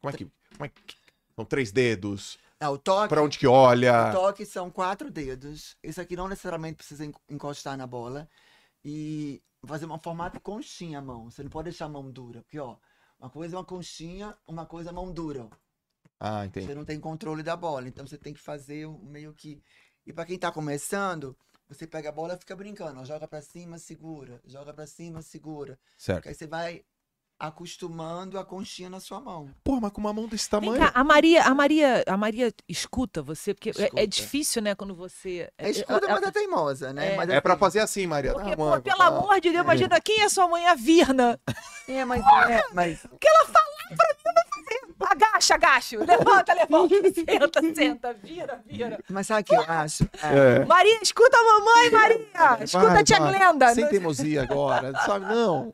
Como 0.02 0.14
é 0.14 0.18
que. 0.18 0.26
Como 0.26 0.66
é 0.66 0.70
que 0.70 0.96
são 1.36 1.46
três 1.46 1.72
dedos? 1.72 2.38
Ah, 2.60 2.70
o 2.70 2.78
toque, 2.78 3.10
Pra 3.10 3.22
onde 3.22 3.38
que 3.38 3.48
olha? 3.48 4.10
o 4.10 4.12
toque 4.14 4.46
são 4.46 4.70
quatro 4.70 5.12
dedos. 5.12 5.76
Esse 5.84 6.00
aqui 6.00 6.16
não 6.16 6.28
necessariamente 6.28 6.78
precisa 6.78 7.06
en- 7.06 7.14
encostar 7.30 7.78
na 7.78 7.86
bola. 7.88 8.28
E 8.84 9.42
fazer 9.66 9.86
um 9.86 10.00
formato 10.00 10.40
conchinha 10.42 11.00
a 11.00 11.02
mão. 11.02 11.30
Você 11.30 11.44
não 11.44 11.50
pode 11.50 11.70
deixar 11.70 11.86
a 11.86 11.90
mão 11.90 12.10
dura. 12.12 12.42
Porque, 12.44 12.60
ó, 12.60 12.78
uma 13.20 13.30
coisa 13.30 13.56
é 13.56 13.58
uma 13.60 13.66
conchinha, 13.66 14.36
uma 14.48 14.66
coisa 14.66 14.90
é 14.90 14.94
mão 14.94 15.12
dura. 15.12 15.50
Ah, 16.20 16.46
entendi. 16.46 16.68
Você 16.68 16.76
não 16.76 16.86
tem 16.86 17.00
controle 17.00 17.44
da 17.44 17.56
bola. 17.56 17.88
Então 17.88 18.06
você 18.08 18.18
tem 18.18 18.34
que 18.34 18.40
fazer 18.40 18.86
um 18.88 18.98
meio 19.06 19.34
que. 19.34 19.62
E 20.06 20.12
pra 20.14 20.26
quem 20.26 20.38
tá 20.38 20.52
começando, 20.52 21.36
você 21.74 21.88
pega 21.88 22.10
a 22.10 22.12
bola 22.12 22.34
e 22.36 22.38
fica 22.38 22.56
brincando. 22.56 23.00
ó, 23.02 23.06
Joga 23.06 23.28
pra 23.28 23.42
cima, 23.42 23.78
segura. 23.78 24.40
Joga 24.46 24.74
pra 24.74 24.86
cima, 24.88 25.22
segura. 25.22 25.78
Certo. 25.98 26.28
Aí 26.30 26.34
você 26.36 26.48
vai 26.48 26.84
acostumando 27.40 28.40
a 28.40 28.46
conchinha 28.46 28.90
na 28.90 29.00
sua 29.02 29.20
mão. 29.20 29.54
Porra, 29.64 29.82
mas 29.82 29.92
com 29.92 30.00
uma 30.00 30.14
mão 30.14 30.28
desse 30.28 30.50
tamanho. 30.50 30.78
cá, 30.80 30.92
a 30.94 31.04
Maria, 31.04 31.44
a 31.44 31.54
Maria, 31.54 32.04
a 32.08 32.16
Maria 32.16 32.54
escuta 32.70 33.22
você, 33.22 33.54
porque 33.54 33.70
é- 33.72 33.74
é, 33.74 33.84
Escuta. 33.86 34.08
difícil, 34.08 34.62
né, 34.62 34.76
quando 34.76 34.96
você. 34.96 35.52
É 35.58 35.70
escuta, 35.70 36.06
ela- 36.06 36.20
mas 36.22 36.24
é 36.24 36.32
teimosa, 36.32 36.94
né? 36.94 37.14
É. 37.14 37.18
Mas 37.18 37.30
É 37.30 37.42
pra 37.42 37.54
assim, 37.54 37.60
fazer 37.60 37.80
assim, 37.80 38.08
Maria. 38.08 38.34
Porque, 38.34 38.56
pô, 38.56 38.70
mãe, 38.70 38.82
pelo 38.82 38.98
tá. 38.98 39.08
amor 39.08 39.42
de 39.42 39.52
Deus, 39.52 39.64
imagina 39.64 40.00
quem 40.00 40.22
é 40.22 40.30
sua 40.30 40.48
mãe, 40.48 40.66
a 40.68 40.76
Virna. 40.76 41.38
É, 41.88 42.06
mas. 42.06 42.22
É, 42.50 42.64
mas 42.74 43.04
O 43.12 43.18
que 43.18 43.28
ela 43.28 43.46
falar 43.46 43.88
pra 43.98 44.08
mim. 44.16 44.23
Agacha, 45.10 45.56
agacha. 45.56 45.98
Levanta, 46.00 46.54
levanta. 46.56 46.96
Senta, 47.14 47.62
senta. 47.76 48.14
Vira, 48.14 48.64
vira. 48.66 49.00
Mas 49.10 49.28
sabe 49.28 49.42
o 49.42 49.44
que 49.46 49.56
eu 49.56 49.62
acho? 49.62 50.04
É, 50.22 50.62
É. 50.62 50.66
Maria, 50.66 51.00
escuta 51.02 51.38
a 51.38 51.44
mamãe, 51.44 51.92
Maria. 51.92 52.64
Escuta 52.64 52.88
Vai, 52.88 53.02
a 53.02 53.04
tia 53.04 53.20
vai. 53.20 53.30
Glenda. 53.38 53.74
Sem 53.76 53.88
teimosia 53.88 54.44
agora, 54.44 54.92
sabe? 55.06 55.26
Não. 55.26 55.74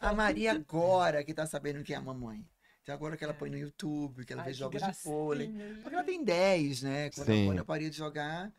a 0.00 0.12
Maria 0.12 0.52
agora 0.52 1.22
que 1.24 1.34
tá 1.34 1.46
sabendo 1.46 1.82
quem 1.82 1.94
é 1.94 1.98
a 1.98 2.02
mamãe. 2.02 2.44
Então 2.82 2.94
agora 2.94 3.16
que 3.16 3.22
ela 3.22 3.34
põe 3.34 3.50
no 3.50 3.58
YouTube, 3.58 4.24
que 4.24 4.32
ela 4.32 4.42
Ai, 4.42 4.48
vê 4.48 4.54
jogos 4.54 4.82
de 4.82 4.92
vôlei. 5.04 5.48
Porque 5.82 5.94
ela 5.94 6.04
tem 6.04 6.24
10, 6.24 6.82
né? 6.82 7.10
Quando, 7.14 7.26
Sim. 7.26 7.56
eu 7.56 7.64
parei 7.64 7.90
de 7.90 7.96
jogar, 7.96 8.50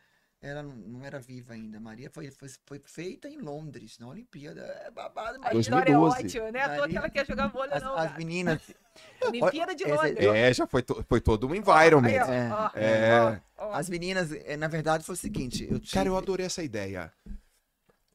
ela 0.41 0.63
não, 0.63 1.05
era 1.05 1.19
viva 1.19 1.53
ainda. 1.53 1.79
Maria 1.79 2.09
foi, 2.09 2.31
foi, 2.31 2.49
foi 2.65 2.79
feita 2.83 3.27
em 3.29 3.37
Londres, 3.37 3.99
na 3.99 4.07
Olimpíada. 4.07 4.61
É 4.85 4.89
babado, 4.89 5.35
A 5.37 5.39
Maria. 5.39 5.53
2012. 5.53 5.59
história 5.61 5.93
é 5.93 5.97
ótima, 5.97 6.51
né? 6.51 6.67
Maria- 6.67 6.87
que 6.87 6.97
ela 6.97 7.09
quer 7.09 7.25
jogar 7.27 7.47
vôlei, 7.47 7.73
As, 7.73 7.83
não. 7.83 7.95
as 7.95 8.05
cara. 8.07 8.17
meninas. 8.17 8.61
Olimpíada 9.23 9.75
de 9.75 9.83
Londres. 9.85 10.17
É, 10.19 10.53
já 10.53 10.65
foi, 10.67 10.81
to- 10.81 11.05
foi 11.07 11.21
todo 11.21 11.47
um 11.47 11.53
environment. 11.55 12.09
Aí, 12.09 12.19
ó, 12.19 12.33
É. 12.33 12.51
ó, 12.51 12.71
É. 12.77 13.41
ó. 13.57 13.73
As 13.73 13.87
meninas, 13.89 14.31
eh, 14.31 14.57
na 14.57 14.67
verdade, 14.67 15.03
foi 15.05 15.13
o 15.13 15.17
seguinte. 15.17 15.67
Eu 15.69 15.79
tive... 15.79 15.93
Cara, 15.93 16.09
eu 16.09 16.17
adorei 16.17 16.45
essa 16.47 16.63
ideia. 16.63 17.13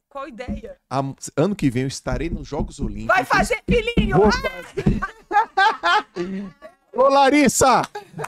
Qual 0.08 0.26
ideia? 0.28 0.76
A- 0.90 1.14
ano 1.36 1.54
que 1.54 1.70
vem 1.70 1.82
eu 1.82 1.88
estarei 1.88 2.28
nos 2.28 2.48
Jogos 2.48 2.80
Olímpicos. 2.80 3.14
Vai 3.14 3.24
fazer 3.24 3.62
filhinho! 3.68 4.16
Vou 4.16 4.30
Ô, 6.96 7.08
Larissa! 7.08 7.82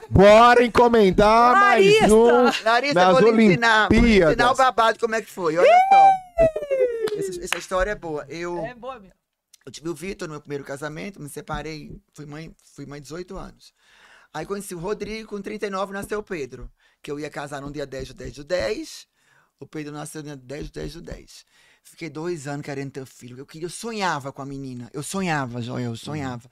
Bora 0.09 0.63
encomendar 0.63 1.53
Larissa! 1.53 1.99
mais 2.01 2.11
um. 2.11 2.63
Larissa, 2.63 2.93
Nas 2.93 3.15
eu 3.15 3.21
vou 3.21 3.31
lhe 3.31 3.43
ensinar, 3.45 3.89
vou 3.91 4.01
lhe 4.01 4.23
ensinar 4.23 4.51
o 4.51 4.55
babado 4.55 4.99
como 4.99 5.15
é 5.15 5.21
que 5.21 5.29
foi. 5.31 5.57
Olha 5.57 5.67
só. 5.89 7.17
Essa, 7.17 7.43
essa 7.45 7.57
história 7.57 7.91
é 7.91 7.95
boa. 7.95 8.25
Eu, 8.29 8.63
É 8.65 8.75
boa 8.75 8.99
mesmo. 8.99 9.15
eu 9.65 9.71
tive 9.71 9.89
o 9.89 9.95
Vitor 9.95 10.27
no 10.27 10.33
meu 10.35 10.41
primeiro 10.41 10.63
casamento, 10.63 11.19
me 11.21 11.29
separei, 11.29 11.99
fui 12.13 12.25
mãe, 12.25 12.55
fui 12.75 12.85
mãe 12.85 13.01
18 13.01 13.35
anos. 13.37 13.73
Aí 14.33 14.45
conheci 14.45 14.75
o 14.75 14.79
Rodrigo, 14.79 15.29
com 15.29 15.41
39 15.41 15.91
nasceu 15.91 16.19
o 16.19 16.23
Pedro, 16.23 16.69
que 17.01 17.09
eu 17.09 17.19
ia 17.19 17.29
casar 17.29 17.61
no 17.61 17.71
dia 17.71 17.85
10 17.87 18.09
do 18.09 18.13
10 18.13 18.33
do 18.35 18.43
10. 18.43 19.07
O 19.59 19.65
Pedro 19.65 19.91
nasceu 19.91 20.21
no 20.21 20.27
dia 20.27 20.37
10 20.37 20.69
do 20.69 20.73
10 20.73 20.93
do 20.93 21.01
10. 21.01 21.45
Fiquei 21.83 22.09
dois 22.09 22.47
anos 22.47 22.63
querendo 22.63 22.91
ter 22.91 23.05
filho. 23.05 23.39
Eu 23.39 23.45
queria, 23.45 23.65
eu 23.65 23.69
sonhava 23.69 24.31
com 24.31 24.41
a 24.41 24.45
menina. 24.45 24.89
Eu 24.93 25.01
sonhava, 25.01 25.59
Joel, 25.61 25.85
eu 25.91 25.95
sonhava. 25.95 26.49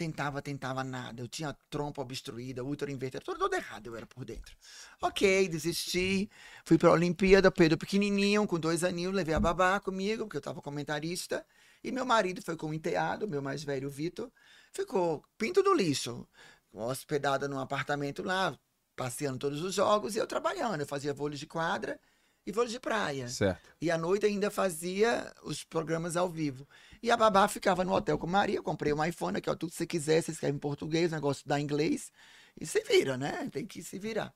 Tentava, 0.00 0.40
tentava 0.40 0.82
nada. 0.82 1.20
Eu 1.20 1.28
tinha 1.28 1.54
trompa 1.68 2.00
obstruída, 2.00 2.64
útero 2.64 2.90
invertido, 2.90 3.22
tudo, 3.22 3.38
tudo 3.38 3.54
errado 3.54 3.88
eu 3.88 3.96
era 3.96 4.06
por 4.06 4.24
dentro. 4.24 4.56
Ok, 5.02 5.46
desisti. 5.46 6.30
Fui 6.64 6.78
pra 6.78 6.90
Olimpíada, 6.90 7.50
Pedro 7.50 7.76
pequenininho, 7.76 8.46
com 8.46 8.58
dois 8.58 8.82
aninhos, 8.82 9.12
levei 9.12 9.34
a 9.34 9.38
babá 9.38 9.78
comigo, 9.78 10.24
porque 10.24 10.38
eu 10.38 10.40
tava 10.40 10.62
comentarista. 10.62 11.44
E 11.84 11.92
meu 11.92 12.06
marido 12.06 12.40
foi 12.40 12.56
com 12.56 12.70
o 12.70 12.72
enteado, 12.72 13.28
meu 13.28 13.42
mais 13.42 13.62
velho, 13.62 13.90
Vitor. 13.90 14.32
Ficou 14.72 15.22
pinto 15.36 15.62
do 15.62 15.74
lixo, 15.74 16.26
hospedada 16.72 17.46
num 17.46 17.58
apartamento 17.58 18.22
lá, 18.22 18.58
passeando 18.96 19.36
todos 19.36 19.62
os 19.62 19.74
jogos 19.74 20.16
e 20.16 20.18
eu 20.18 20.26
trabalhando. 20.26 20.80
Eu 20.80 20.86
fazia 20.86 21.12
vôlei 21.12 21.36
de 21.36 21.46
quadra 21.46 22.00
e 22.46 22.50
vôlei 22.50 22.72
de 22.72 22.80
praia. 22.80 23.28
Certo. 23.28 23.68
E 23.78 23.90
à 23.90 23.98
noite 23.98 24.24
ainda 24.24 24.50
fazia 24.50 25.30
os 25.42 25.62
programas 25.62 26.16
ao 26.16 26.30
vivo. 26.30 26.66
E 27.02 27.10
a 27.10 27.16
babá 27.16 27.48
ficava 27.48 27.84
no 27.84 27.92
hotel 27.92 28.18
com 28.18 28.26
Maria. 28.26 28.62
Comprei 28.62 28.92
um 28.92 29.04
iPhone 29.04 29.38
aqui, 29.38 29.48
ó, 29.48 29.54
tudo 29.54 29.70
que 29.70 29.76
você 29.76 29.86
quiser, 29.86 30.22
você 30.22 30.32
escreve 30.32 30.56
em 30.56 30.60
português, 30.60 31.10
o 31.12 31.14
negócio 31.14 31.46
dá 31.46 31.58
inglês. 31.58 32.12
E 32.60 32.66
se 32.66 32.82
vira, 32.84 33.16
né? 33.16 33.48
Tem 33.50 33.66
que 33.66 33.82
se 33.82 33.98
virar. 33.98 34.32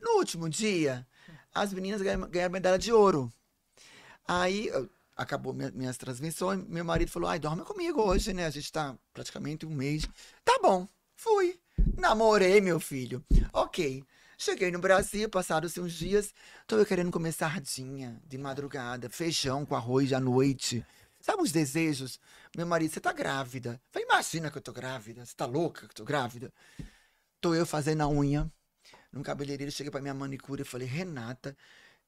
No 0.00 0.18
último 0.18 0.48
dia, 0.48 1.06
as 1.54 1.72
meninas 1.72 2.02
ganharam, 2.02 2.52
medalha 2.52 2.78
de 2.78 2.92
ouro. 2.92 3.32
Aí 4.26 4.70
acabou 5.16 5.52
minha- 5.54 5.70
minhas 5.70 5.96
transmissões. 5.96 6.64
Meu 6.66 6.84
marido 6.84 7.10
falou: 7.10 7.28
ai, 7.28 7.38
dorme 7.38 7.62
comigo 7.62 8.02
hoje, 8.02 8.32
né? 8.32 8.46
A 8.46 8.50
gente 8.50 8.70
tá 8.70 8.96
praticamente 9.12 9.64
um 9.64 9.70
mês. 9.70 10.06
Tá 10.44 10.58
bom, 10.62 10.86
fui. 11.16 11.58
Namorei, 11.96 12.60
meu 12.60 12.78
filho. 12.80 13.24
Ok. 13.52 14.04
Cheguei 14.36 14.70
no 14.70 14.80
Brasil, 14.80 15.28
passados 15.30 15.78
uns 15.78 15.92
dias, 15.92 16.34
tô 16.66 16.76
eu 16.76 16.84
querendo 16.84 17.10
comer 17.12 17.30
sardinha 17.32 18.20
de 18.26 18.36
madrugada, 18.36 19.08
feijão 19.08 19.64
com 19.64 19.76
arroz 19.76 20.12
à 20.12 20.18
noite. 20.18 20.84
Sabe 21.24 21.42
os 21.42 21.50
desejos? 21.50 22.20
Meu 22.54 22.66
marido, 22.66 22.92
você 22.92 23.00
tá 23.00 23.10
grávida. 23.10 23.80
Falei, 23.90 24.06
imagina 24.06 24.50
que 24.50 24.58
eu 24.58 24.60
tô 24.60 24.74
grávida. 24.74 25.24
Você 25.24 25.34
tá 25.34 25.46
louca 25.46 25.86
que 25.86 25.92
eu 25.92 25.94
tô 25.94 26.04
grávida? 26.04 26.52
Tô 27.40 27.54
eu 27.54 27.64
fazendo 27.64 28.02
a 28.02 28.08
unha. 28.10 28.52
No 29.10 29.22
cabeleireiro, 29.22 29.72
cheguei 29.72 29.90
pra 29.90 30.02
minha 30.02 30.12
manicure 30.12 30.60
e 30.60 30.66
falei, 30.66 30.86
Renata, 30.86 31.56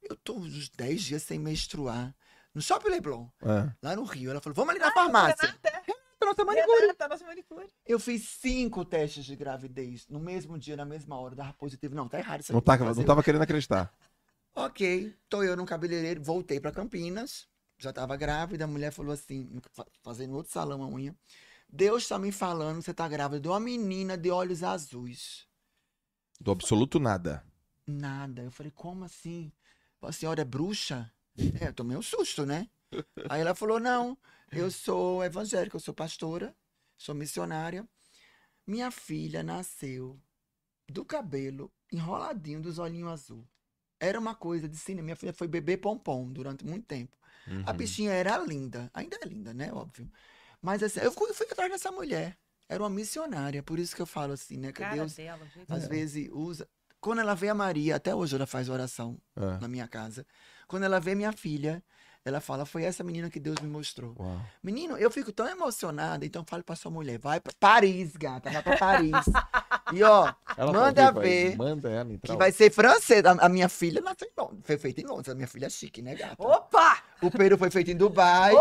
eu 0.02 0.14
tô 0.16 0.34
uns 0.34 0.68
10 0.68 1.02
dias 1.02 1.22
sem 1.22 1.38
menstruar. 1.38 2.14
No 2.54 2.60
Shopping 2.60 2.90
Leblon, 2.90 3.26
É. 3.40 3.72
lá 3.82 3.96
no 3.96 4.04
Rio. 4.04 4.30
Ela 4.32 4.40
falou, 4.42 4.54
vamos 4.54 4.72
ali 4.72 4.80
na 4.80 4.92
farmácia. 4.92 5.46
Renata, 5.46 5.94
Nossa 6.22 6.44
manicure. 6.44 6.80
Renata, 6.82 7.08
nossa 7.08 7.24
manicure. 7.24 7.66
Eu 7.86 7.98
fiz 7.98 8.28
cinco 8.28 8.84
testes 8.84 9.24
de 9.24 9.34
gravidez 9.34 10.06
no 10.10 10.20
mesmo 10.20 10.58
dia, 10.58 10.76
na 10.76 10.84
mesma 10.84 11.18
hora, 11.18 11.34
dava 11.34 11.54
positivo. 11.54 11.94
Não, 11.94 12.06
tá 12.06 12.18
errado 12.18 12.42
isso 12.42 12.52
Não, 12.52 12.60
tá, 12.60 12.76
não 12.76 13.02
tava 13.02 13.22
querendo 13.22 13.40
acreditar. 13.40 13.90
Ok, 14.54 15.16
tô 15.30 15.42
eu 15.42 15.56
no 15.56 15.64
cabeleireiro, 15.64 16.22
voltei 16.22 16.60
pra 16.60 16.70
Campinas, 16.70 17.48
já 17.78 17.92
tava 17.92 18.16
grávida, 18.16 18.64
a 18.64 18.68
mulher 18.68 18.92
falou 18.92 19.12
assim, 19.12 19.60
fa- 19.72 19.86
fazendo 20.02 20.34
outro 20.34 20.52
salão 20.52 20.82
a 20.82 20.88
unha. 20.88 21.14
Deus 21.68 22.06
tá 22.06 22.18
me 22.18 22.32
falando, 22.32 22.82
você 22.82 22.94
tá 22.94 23.08
grávida 23.08 23.40
de 23.40 23.48
uma 23.48 23.60
menina 23.60 24.16
de 24.16 24.30
olhos 24.30 24.62
azuis. 24.62 25.46
Do 26.40 26.50
absoluto 26.50 26.98
nada. 26.98 27.44
Nada. 27.86 28.42
Eu 28.42 28.50
falei, 28.50 28.72
como 28.72 29.04
assim? 29.04 29.52
A 30.02 30.12
senhora 30.12 30.42
é 30.42 30.44
bruxa? 30.44 31.10
É, 31.60 31.68
eu 31.68 31.72
tomei 31.72 31.96
um 31.96 32.02
susto, 32.02 32.46
né? 32.46 32.68
Aí 33.28 33.40
ela 33.40 33.54
falou, 33.54 33.80
não, 33.80 34.16
eu 34.52 34.70
sou 34.70 35.24
evangélica, 35.24 35.76
eu 35.76 35.80
sou 35.80 35.92
pastora, 35.94 36.54
sou 36.96 37.14
missionária. 37.14 37.86
Minha 38.66 38.90
filha 38.90 39.42
nasceu 39.42 40.20
do 40.88 41.04
cabelo 41.04 41.72
enroladinho 41.92 42.60
dos 42.60 42.78
olhinhos 42.78 43.10
azul. 43.12 43.46
Era 43.98 44.18
uma 44.18 44.34
coisa 44.34 44.68
de 44.68 44.76
cinema. 44.76 45.06
Minha 45.06 45.16
filha 45.16 45.32
foi 45.32 45.48
bebê 45.48 45.76
pompom 45.76 46.30
durante 46.32 46.64
muito 46.64 46.86
tempo. 46.86 47.16
A 47.64 47.70
Uhum. 47.70 47.76
bichinha 47.76 48.12
era 48.12 48.36
linda. 48.38 48.90
Ainda 48.94 49.16
é 49.22 49.26
linda, 49.26 49.54
né? 49.54 49.70
Óbvio. 49.72 50.10
Mas 50.60 50.82
assim, 50.82 51.00
eu 51.00 51.12
fui, 51.12 51.32
fui 51.32 51.46
atrás 51.50 51.70
dessa 51.70 51.90
mulher. 51.92 52.36
Era 52.68 52.82
uma 52.82 52.90
missionária. 52.90 53.62
Por 53.62 53.78
isso 53.78 53.94
que 53.94 54.02
eu 54.02 54.06
falo 54.06 54.32
assim, 54.32 54.56
né? 54.56 54.68
Que 54.72 54.80
Cara 54.82 54.94
Deus, 54.96 55.14
dela, 55.14 55.46
às 55.68 55.82
dela. 55.82 55.88
vezes, 55.88 56.28
usa. 56.32 56.66
Quando 57.00 57.20
ela 57.20 57.34
vê 57.34 57.48
a 57.48 57.54
Maria, 57.54 57.94
até 57.96 58.12
hoje 58.14 58.34
ela 58.34 58.46
faz 58.46 58.68
oração 58.68 59.16
É. 59.36 59.60
na 59.60 59.68
minha 59.68 59.86
casa. 59.86 60.26
Quando 60.66 60.82
ela 60.82 60.98
vê 60.98 61.14
minha 61.14 61.30
filha, 61.30 61.80
ela 62.24 62.40
fala: 62.40 62.66
Foi 62.66 62.82
essa 62.82 63.04
menina 63.04 63.30
que 63.30 63.38
Deus 63.38 63.60
me 63.60 63.68
mostrou. 63.68 64.16
Uau. 64.18 64.40
Menino, 64.60 64.96
eu 64.96 65.08
fico 65.12 65.30
tão 65.30 65.46
emocionada, 65.48 66.26
então 66.26 66.44
fale 66.44 66.64
pra 66.64 66.74
sua 66.74 66.90
mulher: 66.90 67.18
Vai 67.20 67.38
pra 67.38 67.52
Paris, 67.60 68.16
gata, 68.16 68.50
vai 68.50 68.62
pra 68.62 68.76
Paris. 68.76 69.12
e 69.92 70.02
ó, 70.02 70.34
Ela 70.56 70.72
Manda 70.72 71.12
ver 71.12 71.54
Manda 71.56 71.88
ela 71.88 72.12
entrar. 72.12 72.32
que 72.32 72.36
vai 72.38 72.50
ser 72.50 72.72
francês. 72.72 73.24
A, 73.24 73.32
a 73.32 73.48
minha 73.48 73.68
filha 73.68 74.00
nasceu 74.00 74.26
em 74.26 74.32
Londres. 74.40 74.60
Foi 74.64 74.76
feita 74.78 75.00
em 75.02 75.04
Londres. 75.04 75.28
A 75.28 75.34
minha 75.36 75.46
filha 75.46 75.66
é 75.66 75.70
chique, 75.70 76.02
né, 76.02 76.16
gata? 76.16 76.34
Opa! 76.42 77.02
O 77.22 77.30
Pedro 77.30 77.56
foi 77.58 77.70
feito 77.70 77.90
em 77.90 77.96
Dubai. 77.96 78.52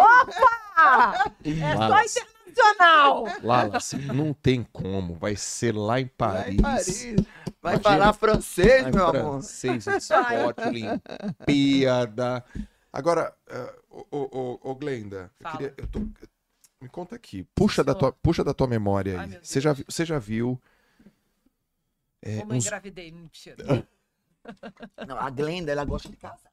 Ah, 0.78 1.32
é 1.44 1.76
só 1.76 2.22
internacional. 2.48 3.24
Lala, 3.44 3.78
assim, 3.78 3.98
não 3.98 4.34
tem 4.34 4.64
como. 4.72 5.16
Vai 5.16 5.36
ser 5.36 5.76
lá 5.76 6.00
em 6.00 6.06
Vai 6.06 6.12
Paris. 6.18 6.56
em 6.56 6.62
Paris. 6.62 7.26
Vai 7.62 7.80
falar 7.80 8.14
francês, 8.14 8.86
Ai, 8.86 8.92
meu 8.92 9.08
amor. 9.08 9.22
francês, 9.42 9.84
Scott, 10.00 10.66
Olimpíada. 10.68 12.46
Agora, 12.94 13.36
eh, 13.50 13.76
ô, 13.90 14.06
ô, 14.12 14.20
ô, 14.32 14.60
ô, 14.72 14.76
Glenda, 14.76 15.32
eu 15.40 15.52
queria- 15.52 15.74
eu 15.78 15.88
tô- 15.88 16.00
me 16.80 16.88
conta 16.90 17.16
aqui. 17.16 17.44
Puxa 17.56 17.84
da, 17.84 17.94
tua, 17.94 18.12
puxa 18.14 18.44
da 18.44 18.54
tua 18.54 18.68
memória 18.68 19.20
aí. 19.20 19.40
Você 19.42 19.60
já, 19.60 19.74
você 19.74 20.06
já 20.06 20.18
viu. 20.20 20.62
é, 22.22 22.40
Como 22.40 22.54
eu 22.54 22.58
uns- 22.58 22.66
engravidei, 22.66 23.12
mentira. 23.12 23.86
Não, 25.08 25.18
a 25.18 25.30
Glenda, 25.30 25.72
ela 25.72 25.84
gosta 25.84 26.08
de 26.10 26.16
casar. 26.18 26.52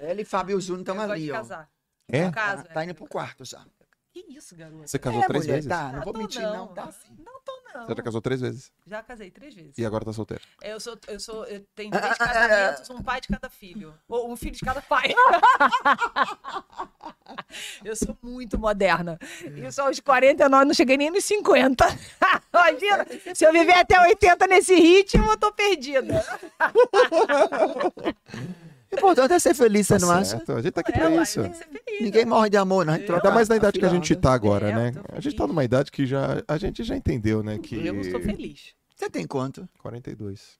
Ela 0.00 0.20
e 0.20 0.24
Fábio 0.24 0.60
Júnior 0.60 0.80
estão 0.80 0.96
eu 0.96 1.12
ali, 1.12 1.24
de 1.24 1.32
ó. 1.32 1.34
casar. 1.34 1.68
É? 2.10 2.26
Eu 2.26 2.32
caso, 2.32 2.64
Tá, 2.64 2.74
tá 2.74 2.84
indo 2.84 2.94
pro 2.94 3.06
quarto 3.06 3.44
já. 3.44 3.64
Que 4.12 4.24
isso, 4.28 4.56
garoto? 4.56 4.88
Você 4.88 4.98
casou 4.98 5.22
é, 5.22 5.26
três 5.26 5.44
mulher, 5.44 5.54
vezes? 5.56 5.68
Tá, 5.68 5.92
não 5.92 6.00
Ah, 6.00 6.04
vou 6.04 6.12
tô 6.12 6.18
mentir, 6.18 6.42
não. 6.42 6.66
Tá 6.68 6.84
assim. 6.84 7.16
Não 7.24 7.40
tô, 7.44 7.52
não. 7.72 7.86
Você 7.86 7.94
já 7.94 8.02
casou 8.02 8.20
três 8.20 8.40
vezes. 8.40 8.72
Já 8.84 9.00
casei 9.04 9.30
três 9.30 9.54
vezes. 9.54 9.78
E 9.78 9.86
agora 9.86 10.04
tá 10.04 10.12
solteiro. 10.12 10.42
Eu 10.60 10.80
sou, 10.80 10.98
eu 11.06 11.20
sou, 11.20 11.44
eu 11.44 11.64
tenho 11.76 11.92
três 11.92 12.18
casamentos, 12.18 12.90
um 12.90 13.00
pai 13.00 13.20
de 13.20 13.28
cada 13.28 13.48
filho. 13.48 13.94
Ou 14.08 14.32
um 14.32 14.36
filho 14.36 14.56
de 14.56 14.64
cada 14.64 14.82
pai. 14.82 15.14
eu 17.84 17.94
sou 17.94 18.18
muito 18.20 18.58
moderna. 18.58 19.16
E 19.56 19.70
só 19.70 19.86
aos 19.86 20.00
49, 20.00 20.64
não 20.64 20.74
cheguei 20.74 20.96
nem 20.96 21.12
nos 21.12 21.24
50. 21.24 21.86
Imagina, 22.52 23.06
se 23.32 23.46
eu 23.46 23.52
viver 23.52 23.74
até 23.74 24.00
80 24.00 24.46
nesse 24.48 24.74
ritmo, 24.74 25.30
eu 25.30 25.36
tô 25.36 25.52
perdida. 25.52 26.24
O 28.92 28.96
importante 28.96 29.32
é 29.34 29.38
ser 29.38 29.54
feliz, 29.54 29.86
você 29.86 29.98
Tá 29.98 30.06
não 30.06 30.10
acha? 30.12 30.24
certo, 30.38 30.52
A 30.52 30.60
gente 30.62 30.72
tá 30.72 30.80
aqui 30.80 30.90
É, 30.92 30.94
pra 30.98 31.08
uai, 31.10 31.22
isso. 31.22 31.42
feliz. 31.42 31.60
Ninguém 32.00 32.24
morre 32.24 32.50
de 32.50 32.56
amor, 32.56 32.84
troca 33.06 33.14
Ainda 33.28 33.30
mais 33.30 33.48
na 33.48 33.56
idade 33.56 33.78
que 33.78 33.84
a 33.84 33.88
gente 33.88 34.16
tá 34.16 34.32
agora, 34.32 34.70
É, 34.70 34.74
né? 34.74 34.92
A 35.12 35.20
gente 35.20 35.36
tá 35.36 35.46
numa 35.46 35.62
idade 35.64 35.92
que 35.92 36.06
já 36.06 36.42
a 36.48 36.56
gente 36.58 36.82
já 36.82 36.96
entendeu, 36.96 37.42
né? 37.42 37.58
Que 37.58 37.76
Eu 37.86 38.02
sou 38.04 38.20
feliz. 38.20 38.74
Você 38.96 39.08
tem 39.08 39.26
quanto? 39.26 39.68
42. 39.78 40.58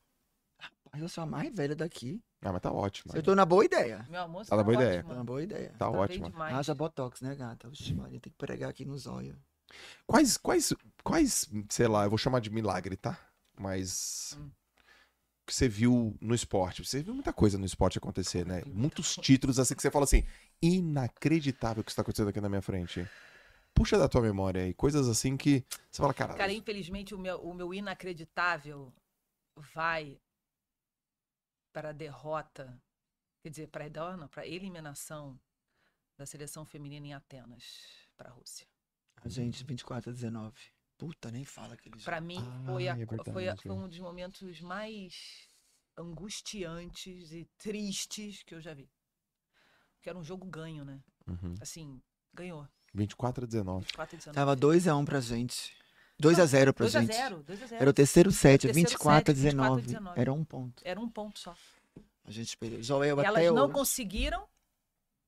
Ai, 0.92 1.02
Eu 1.02 1.08
sou 1.08 1.22
a 1.24 1.26
mais 1.26 1.54
velha 1.54 1.74
daqui. 1.74 2.20
Ah, 2.42 2.52
mas 2.52 2.60
tá 2.62 2.72
ótimo. 2.72 3.12
Eu 3.14 3.22
tô 3.22 3.34
na 3.34 3.44
boa 3.44 3.64
ideia. 3.64 4.06
Meu 4.08 4.22
amor, 4.22 4.44
você 4.44 4.50
Tá 4.50 4.56
na 4.56 4.62
boa 4.62 4.76
ótimo. 4.76 4.88
ideia. 4.90 5.04
Tô 5.04 5.14
na 5.14 5.24
boa 5.24 5.42
ideia. 5.42 5.68
Tá 5.70 5.76
Tá 5.78 5.90
ótimo. 5.90 6.32
Haja 6.42 6.74
botox, 6.74 7.20
né, 7.20 7.34
gata? 7.34 7.68
Oxi, 7.68 7.94
Maria, 7.94 8.18
tem 8.20 8.32
que 8.32 8.38
pregar 8.38 8.70
aqui 8.70 8.84
nos 8.84 9.06
olhos. 9.06 9.36
Quais, 10.06 10.36
quais, 10.36 10.72
quais, 11.04 11.48
sei 11.68 11.86
lá, 11.86 12.04
eu 12.04 12.08
vou 12.10 12.18
chamar 12.18 12.40
de 12.40 12.50
milagre, 12.50 12.96
tá? 12.96 13.18
Mas. 13.58 14.36
Hum. 14.40 14.48
Que 15.50 15.56
você 15.56 15.68
viu 15.68 16.16
no 16.20 16.32
esporte. 16.32 16.84
Você 16.84 17.02
viu 17.02 17.12
muita 17.12 17.32
coisa 17.32 17.58
no 17.58 17.66
esporte 17.66 17.98
acontecer, 17.98 18.46
né? 18.46 18.62
Muitos 18.66 19.16
títulos 19.16 19.58
assim 19.58 19.74
que 19.74 19.82
você 19.82 19.90
fala 19.90 20.04
assim, 20.04 20.24
inacreditável 20.62 21.80
o 21.80 21.84
que 21.84 21.90
está 21.90 22.02
acontecendo 22.02 22.28
aqui 22.28 22.40
na 22.40 22.48
minha 22.48 22.62
frente. 22.62 23.04
Puxa 23.74 23.98
da 23.98 24.08
tua 24.08 24.20
memória 24.20 24.62
aí, 24.62 24.72
coisas 24.72 25.08
assim 25.08 25.36
que 25.36 25.64
você 25.90 26.00
fala, 26.00 26.14
cara. 26.14 26.34
Cara, 26.34 26.52
infelizmente, 26.52 27.16
o 27.16 27.18
meu, 27.18 27.40
o 27.40 27.52
meu 27.52 27.74
inacreditável 27.74 28.94
vai 29.74 30.20
para 31.72 31.88
a 31.88 31.92
derrota, 31.92 32.80
quer 33.42 33.50
dizer, 33.50 33.66
para 33.70 33.86
a 33.86 34.16
não, 34.16 34.28
para 34.28 34.44
a 34.44 34.46
eliminação 34.46 35.36
da 36.16 36.26
seleção 36.26 36.64
feminina 36.64 37.08
em 37.08 37.12
Atenas 37.12 38.08
para 38.16 38.30
a 38.30 38.32
Rússia. 38.32 38.68
A 39.16 39.28
gente, 39.28 39.64
24 39.64 40.10
a 40.10 40.12
19. 40.12 40.54
Puta, 41.00 41.30
nem 41.30 41.44
fala 41.44 41.74
aquele 41.74 41.94
jogo. 41.96 42.04
Para 42.04 42.20
mim, 42.20 42.36
Ah, 42.38 42.62
foi, 42.66 42.88
a- 42.88 42.96
é 42.98 43.06
foi, 43.32 43.48
a- 43.48 43.56
foi 43.56 43.72
um 43.72 43.88
dos 43.88 43.98
momentos 43.98 44.60
mais 44.60 45.48
angustiantes 45.96 47.32
e 47.32 47.44
tristes 47.58 48.42
que 48.42 48.54
eu 48.54 48.60
já 48.60 48.74
vi. 48.74 48.88
Porque 49.94 50.08
era 50.10 50.18
um 50.18 50.22
jogo 50.24 50.46
ganho, 50.46 50.84
né? 50.84 51.00
Uhum. 51.26 51.54
Assim, 51.60 52.00
ganhou. 52.34 52.66
24 52.92 53.44
a 53.44 53.46
19. 53.46 53.86
4 53.94 54.16
a 54.16 54.18
19. 54.18 54.34
Tava 54.34 54.56
2x1 54.56 55.04
pra 55.04 55.20
gente. 55.20 55.74
2x0 56.20 56.72
pra 56.74 56.84
2 56.84 56.96
a 56.96 57.00
gente. 57.00 57.12
0 57.14 57.42
2 57.42 57.62
a 57.62 57.66
0 57.66 57.80
Era 57.80 57.90
o 57.90 57.94
terceiro 57.94 58.30
set, 58.30 58.62
Terceiro 58.62 58.88
24 58.90 59.32
a 59.32 59.34
set, 59.34 59.42
24 59.42 59.72
a 59.72 59.80
19. 59.80 59.82
19. 59.86 60.20
Era 60.20 60.32
um 60.32 60.44
ponto. 60.44 60.82
Era 60.84 61.00
um 61.00 61.08
ponto 61.08 61.38
só. 61.38 61.56
A 62.24 62.30
gente 62.30 62.56
perdeu. 62.58 62.82
Joel 62.82 63.18
E 63.22 63.26
até 63.26 63.44
elas 63.44 63.54
não 63.56 63.64
hoje. 63.64 63.72
conseguiram, 63.74 64.46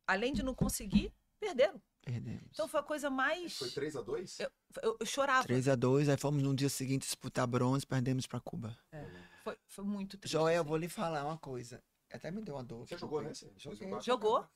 além 0.07 0.33
de 0.35 0.43
não 0.43 0.55
conseguir, 0.55 1.13
perderam. 1.41 1.81
Perdemos. 2.03 2.43
Então 2.51 2.67
foi 2.67 2.81
a 2.81 2.83
coisa 2.83 3.09
mais. 3.09 3.59
3 3.59 3.97
a 3.97 4.03
2 4.03 4.41
Eu, 4.41 4.51
eu, 4.83 4.97
eu 5.01 5.07
chorava. 5.07 5.47
3x2, 5.47 6.11
aí 6.11 6.17
fomos 6.17 6.43
no 6.43 6.55
dia 6.55 6.69
seguinte 6.69 7.03
disputar 7.03 7.47
bronze, 7.47 7.87
perdemos 7.87 8.27
pra 8.27 8.41
Cuba. 8.41 8.77
Foi, 9.45 9.57
foi 9.69 9.85
muito 9.85 10.19
triste. 10.19 10.33
Joel, 10.33 10.55
eu 10.57 10.61
assim. 10.63 10.69
vou 10.69 10.77
lhe 10.77 10.89
falar 10.89 11.25
uma 11.25 11.39
coisa. 11.39 11.83
Até 12.13 12.31
me 12.31 12.43
deu 12.43 12.57
uma 12.57 12.65
dor. 12.65 12.87
Você 12.87 12.99
jogou. 12.99 13.23
Joguei. 13.57 13.93
O 13.93 14.01
Jogou. 14.01 14.47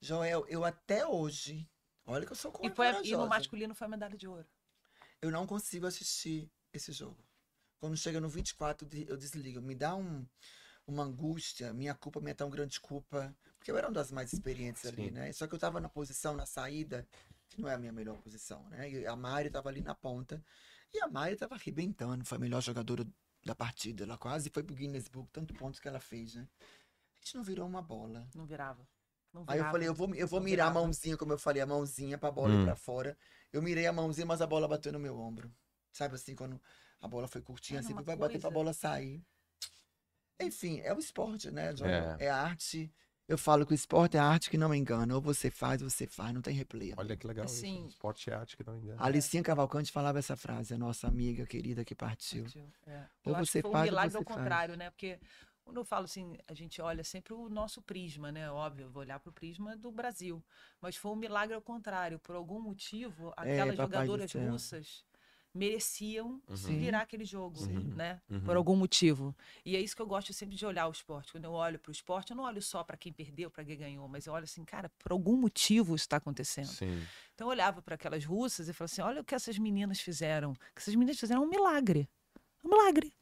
Joel, 0.00 0.46
eu 0.48 0.64
até 0.64 1.06
hoje. 1.06 1.68
Olha 2.06 2.24
que 2.24 2.32
eu 2.32 2.36
sou 2.36 2.52
E, 2.62 2.70
foi, 2.70 2.86
e 3.04 3.16
no 3.16 3.26
masculino 3.26 3.74
foi 3.74 3.86
a 3.86 3.90
medalha 3.90 4.16
de 4.16 4.26
ouro. 4.26 4.46
Eu 5.20 5.30
não 5.30 5.46
consigo 5.46 5.86
assistir 5.86 6.50
esse 6.72 6.92
jogo. 6.92 7.22
Quando 7.80 7.96
chega 7.96 8.20
no 8.20 8.28
24, 8.28 8.86
de- 8.88 9.06
eu 9.08 9.16
desligo. 9.16 9.60
Me 9.60 9.74
dá 9.74 9.94
um, 9.94 10.26
uma 10.90 11.04
angústia. 11.04 11.72
Minha 11.72 11.94
culpa, 11.94 12.20
minha 12.20 12.34
tão 12.34 12.50
grande 12.50 12.80
culpa. 12.80 13.34
Porque 13.58 13.70
eu 13.70 13.76
era 13.76 13.86
uma 13.88 13.92
das 13.94 14.10
mais 14.10 14.32
experientes 14.32 14.84
ali, 14.86 15.06
Sim. 15.06 15.10
né? 15.10 15.32
Só 15.32 15.46
que 15.46 15.54
eu 15.54 15.58
tava 15.58 15.80
na 15.80 15.88
posição, 15.88 16.34
na 16.34 16.46
saída, 16.46 17.06
que 17.48 17.60
não 17.60 17.68
é 17.68 17.74
a 17.74 17.78
minha 17.78 17.92
melhor 17.92 18.16
posição, 18.18 18.62
né? 18.70 18.90
E 18.90 19.06
a 19.06 19.14
Mari 19.16 19.50
tava 19.50 19.68
ali 19.68 19.80
na 19.82 19.94
ponta. 19.94 20.42
E 20.92 21.00
a 21.00 21.08
Mari 21.08 21.36
tava 21.36 21.54
arrebentando. 21.54 22.24
Foi 22.24 22.36
a 22.36 22.40
melhor 22.40 22.62
jogadora 22.62 23.06
da 23.44 23.54
partida. 23.54 24.04
Ela 24.04 24.16
quase 24.18 24.50
foi 24.50 24.62
pro 24.62 24.74
Guinness 24.74 25.08
Book, 25.08 25.28
tanto 25.32 25.54
pontos 25.54 25.80
que 25.80 25.88
ela 25.88 26.00
fez, 26.00 26.34
né? 26.34 26.48
A 26.60 27.24
gente 27.24 27.36
não 27.36 27.42
virou 27.42 27.66
uma 27.66 27.82
bola. 27.82 28.26
Não 28.34 28.46
virava. 28.46 28.86
Não 29.32 29.42
Aí 29.46 29.58
eu 29.58 29.64
virava. 29.64 29.72
falei, 29.72 29.88
eu 29.88 29.94
vou, 29.94 30.14
eu 30.14 30.26
vou 30.26 30.40
mirar 30.40 30.66
a 30.66 30.70
virava. 30.70 30.86
mãozinha, 30.86 31.16
como 31.16 31.32
eu 31.32 31.38
falei, 31.38 31.60
a 31.62 31.66
mãozinha 31.66 32.16
pra 32.16 32.30
bola 32.30 32.54
Hum. 32.54 32.62
ir 32.62 32.64
pra 32.64 32.76
fora. 32.76 33.16
Eu 33.52 33.60
mirei 33.62 33.86
a 33.86 33.92
mãozinha, 33.92 34.26
mas 34.26 34.40
a 34.40 34.46
bola 34.46 34.66
bateu 34.68 34.92
no 34.92 34.98
meu 34.98 35.18
ombro. 35.18 35.52
Sabe 35.92 36.14
assim, 36.14 36.34
quando 36.34 36.60
a 37.00 37.08
bola 37.08 37.28
foi 37.28 37.42
curtinha, 37.42 37.78
Olha 37.78 37.84
assim, 37.84 37.94
vai 37.94 38.16
bater 38.16 38.38
pra 38.40 38.50
coisa. 38.50 38.50
bola 38.50 38.72
sair. 38.72 39.22
Enfim, 40.40 40.80
é 40.80 40.92
o 40.94 40.98
esporte, 40.98 41.50
né? 41.50 41.72
É. 42.18 42.26
É. 42.26 42.30
a 42.30 42.36
arte. 42.42 42.92
Eu 43.26 43.36
falo 43.36 43.66
que 43.66 43.72
o 43.72 43.74
esporte 43.74 44.16
é 44.16 44.20
a 44.20 44.24
arte 44.24 44.48
que 44.48 44.56
não 44.56 44.74
engana. 44.74 45.14
Ou 45.14 45.20
você 45.20 45.50
faz, 45.50 45.82
ou 45.82 45.90
você 45.90 46.06
faz, 46.06 46.32
não 46.32 46.40
tem 46.40 46.54
replay. 46.54 46.94
Olha 46.96 47.14
que 47.16 47.26
legal 47.26 47.44
Assim- 47.44 47.80
isso. 47.80 47.88
Esporte 47.88 48.30
é 48.30 48.34
arte 48.34 48.56
que 48.56 48.64
não 48.64 48.74
engana. 48.78 49.00
A 49.02 49.04
Alicinha 49.06 49.42
Cavalcante 49.42 49.92
falava 49.92 50.18
essa 50.18 50.34
frase, 50.36 50.72
a 50.72 50.78
nossa 50.78 51.06
amiga 51.08 51.44
querida 51.44 51.84
que 51.84 51.94
partiu. 51.94 52.46
É. 52.86 53.04
Ou 53.26 53.32
Eu 53.32 53.36
acho 53.36 53.46
você 53.52 53.58
que 53.58 53.62
foi 53.62 53.70
um 53.70 53.72
faz 53.74 53.84
ou 53.84 53.90
milagre 53.90 54.10
você 54.12 54.16
ao 54.16 54.24
faz. 54.24 54.36
contrário, 54.38 54.76
né? 54.78 54.88
Porque 54.90 55.20
quando 55.62 55.76
eu 55.76 55.84
falo 55.84 56.06
assim, 56.06 56.38
a 56.48 56.54
gente 56.54 56.80
olha 56.80 57.04
sempre 57.04 57.34
o 57.34 57.50
nosso 57.50 57.82
prisma, 57.82 58.32
né? 58.32 58.50
Óbvio, 58.50 58.84
eu 58.86 58.90
vou 58.90 59.02
olhar 59.02 59.20
para 59.20 59.28
o 59.28 59.32
prisma 59.32 59.76
do 59.76 59.92
Brasil. 59.92 60.42
Mas 60.80 60.96
foi 60.96 61.10
um 61.12 61.16
milagre 61.16 61.54
ao 61.54 61.60
contrário. 61.60 62.18
Por 62.20 62.34
algum 62.34 62.58
motivo, 62.58 63.34
aquelas 63.36 63.74
É, 63.74 63.76
papai 63.76 63.76
do 63.76 63.82
jogadoras 63.82 64.30
céu. 64.30 64.50
russas 64.50 65.04
mereciam 65.58 66.40
Uhum. 66.48 66.56
Virar 66.56 67.00
aquele 67.00 67.24
jogo, 67.24 67.58
Sim. 67.58 67.92
né? 67.96 68.20
Uhum. 68.30 68.40
Por 68.40 68.56
algum 68.56 68.76
motivo. 68.76 69.34
E 69.64 69.76
é 69.76 69.80
isso 69.80 69.94
que 69.96 70.00
eu 70.02 70.06
gosto 70.06 70.32
sempre 70.32 70.56
de 70.56 70.64
olhar 70.64 70.86
o 70.86 70.92
esporte. 70.92 71.32
Quando 71.32 71.44
eu 71.44 71.52
olho 71.52 71.78
para 71.78 71.90
o 71.90 71.92
esporte, 71.92 72.30
eu 72.30 72.36
não 72.36 72.44
olho 72.44 72.62
só 72.62 72.84
para 72.84 72.96
quem 72.96 73.12
perdeu, 73.12 73.50
para 73.50 73.64
quem 73.64 73.76
ganhou, 73.76 74.08
mas 74.08 74.26
eu 74.26 74.32
olho 74.32 74.44
assim, 74.44 74.64
cara, 74.64 74.90
por 74.98 75.12
algum 75.12 75.36
motivo 75.36 75.94
isso 75.94 76.04
está 76.04 76.16
acontecendo. 76.16 76.68
Sim. 76.68 77.02
Então 77.34 77.46
eu 77.48 77.50
olhava 77.50 77.82
para 77.82 77.96
aquelas 77.96 78.24
russas 78.24 78.68
e 78.68 78.72
falava 78.72 78.92
assim: 78.92 79.02
olha 79.02 79.20
o 79.20 79.24
que 79.24 79.34
essas 79.34 79.58
meninas 79.58 80.00
fizeram. 80.00 80.52
O 80.52 80.54
que 80.54 80.80
essas 80.80 80.94
meninas 80.94 81.18
fizeram 81.18 81.42
é 81.42 81.46
um 81.46 81.48
milagre. 81.50 82.08
Um 82.64 82.68
milagre. 82.70 83.12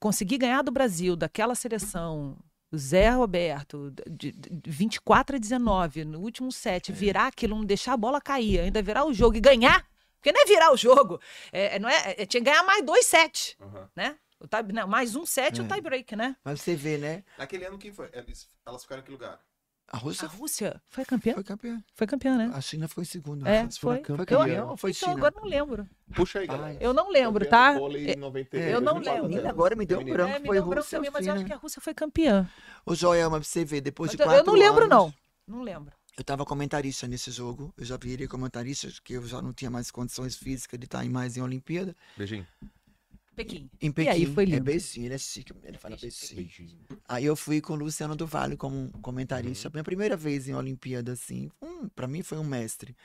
Conseguir 0.00 0.38
ganhar 0.38 0.62
do 0.62 0.70
Brasil, 0.70 1.16
daquela 1.16 1.54
seleção, 1.54 2.36
Zé 2.74 3.10
Roberto, 3.10 3.92
de 4.08 4.34
24 4.66 5.36
a 5.36 5.38
19, 5.38 6.04
no 6.04 6.20
último 6.20 6.52
set, 6.52 6.92
virar 6.92 7.26
aquilo, 7.28 7.56
não 7.56 7.64
deixar 7.64 7.94
a 7.94 7.96
bola 7.96 8.20
cair, 8.20 8.60
ainda 8.60 8.82
virar 8.82 9.04
o 9.04 9.12
jogo 9.12 9.36
e 9.36 9.40
ganhar. 9.40 9.84
Porque 10.18 10.32
não 10.32 10.42
é 10.42 10.44
virar 10.46 10.72
o 10.72 10.76
jogo, 10.76 11.20
é, 11.52 11.76
é- 11.76 11.78
não 11.78 11.88
é, 11.88 12.14
é- 12.18 12.26
tinha 12.26 12.40
que 12.42 12.50
ganhar 12.50 12.62
mais 12.64 12.84
dois 12.84 13.06
sets, 13.06 13.56
Uhum. 13.60 13.86
né? 13.96 14.16
O 14.40 14.46
tie, 14.46 14.62
não, 14.72 14.86
mais 14.86 15.16
um 15.16 15.24
set, 15.26 15.60
o 15.60 15.64
É. 15.64 15.68
tie 15.68 15.80
break, 15.80 16.14
né? 16.16 16.36
Mas 16.44 16.60
você 16.60 16.74
vê, 16.76 16.96
né? 16.98 17.24
Naquele 17.36 17.64
ano, 17.64 17.78
quem 17.78 17.92
foi? 17.92 18.08
Eles, 18.12 18.48
elas 18.66 18.82
ficaram 18.82 19.02
em 19.02 19.04
que 19.04 19.10
lugar? 19.10 19.40
A 19.90 19.96
A 19.96 20.00
Rússia 20.00 20.28
Rússia 20.28 20.82
foi 20.90 21.02
campeã? 21.04 21.32
foi 21.34 21.42
campeã. 21.44 21.82
Foi 21.94 22.06
campeã, 22.06 22.36
né? 22.36 22.50
A 22.54 22.60
China 22.60 22.86
foi 22.88 23.04
em 23.04 23.06
segundo. 23.06 23.48
É, 23.48 23.62
foi. 23.70 24.04
Foi 24.04 24.26
campeã. 24.26 24.64
ou 24.66 24.76
foi 24.76 24.90
Então 24.90 25.08
China? 25.08 25.18
agora 25.18 25.34
eu 25.34 25.40
não 25.40 25.48
lembro. 25.48 25.88
Puxa 26.14 26.40
aí, 26.40 26.46
galera. 26.46 26.76
Eu 26.78 26.92
não 26.92 27.10
lembro, 27.10 27.44
Campeã 27.46 27.50
tá? 27.58 27.72
do 27.72 27.78
vôlei 27.80 28.06
É, 28.10 28.12
em 28.12 28.16
90 28.16 28.56
eu 28.58 28.80
não 28.82 28.92
2004, 29.00 29.22
lembro. 29.28 29.42
né? 29.42 29.48
Agora 29.48 29.74
me 29.76 29.86
deu 29.86 29.98
um 30.00 30.04
branco. 30.04 30.34
É, 30.34 30.38
me 30.40 30.46
foi 30.46 30.56
deu 30.56 30.66
branco 30.66 30.82
Rússia 30.82 30.98
ou 30.98 31.04
também, 31.04 31.10
mas 31.10 31.26
eu 31.26 31.32
acho 31.34 31.44
que 31.46 31.52
a 31.54 31.56
Rússia 31.56 31.80
foi 31.80 31.94
campeã. 31.94 32.46
Ô, 32.84 32.94
Joel, 32.94 33.30
mas 33.30 33.40
pra 33.40 33.48
você 33.48 33.64
ver, 33.64 33.80
depois 33.80 34.10
Mas 34.10 34.16
de 34.16 34.22
eu, 34.22 34.26
quatro 34.26 34.40
eu 34.42 34.44
não 34.46 34.52
lembro, 34.60 34.84
anos, 34.84 34.88
não. 34.90 35.14
Não 35.46 35.62
lembro. 35.62 35.92
Eu 36.18 36.24
tava 36.24 36.44
comentarista 36.44 37.06
nesse 37.06 37.30
jogo. 37.30 37.72
Eu 37.78 37.84
já 37.84 37.96
virei 37.96 38.26
comentarista, 38.26 38.88
que 39.04 39.12
eu 39.12 39.24
já 39.24 39.40
não 39.40 39.52
tinha 39.52 39.70
mais 39.70 39.88
condições 39.88 40.34
físicas 40.34 40.76
de 40.80 40.84
estar 40.86 41.04
em 41.04 41.08
mais 41.08 41.36
em 41.36 41.40
Olimpíada. 41.40 41.94
Beijinho. 42.16 42.44
Pequim. 43.36 43.70
Em 43.80 43.92
Pequim. 43.92 44.10
aí, 44.10 44.26
foi 44.26 44.42
É 44.42 44.46
lindo. 44.46 44.64
beijinho, 44.64 45.06
ele 45.06 45.14
é 45.14 45.18
chique, 45.18 45.52
ele 45.62 45.78
fala 45.78 45.96
beijinho. 45.96 46.34
Beijinho. 46.34 46.78
Aí 47.08 47.24
eu 47.24 47.36
fui 47.36 47.60
com 47.60 47.74
o 47.74 47.76
Luciano 47.76 48.16
do 48.16 48.26
Vale 48.26 48.56
como 48.56 48.90
comentarista. 49.00 49.70
Minha 49.70 49.84
primeira 49.84 50.16
vez 50.16 50.48
em 50.48 50.54
Olimpíada, 50.54 51.12
assim. 51.12 51.48
Hum, 51.62 51.88
pra 51.94 52.08
mim 52.08 52.20
foi 52.24 52.36
um 52.36 52.42
mestre. 52.44 52.96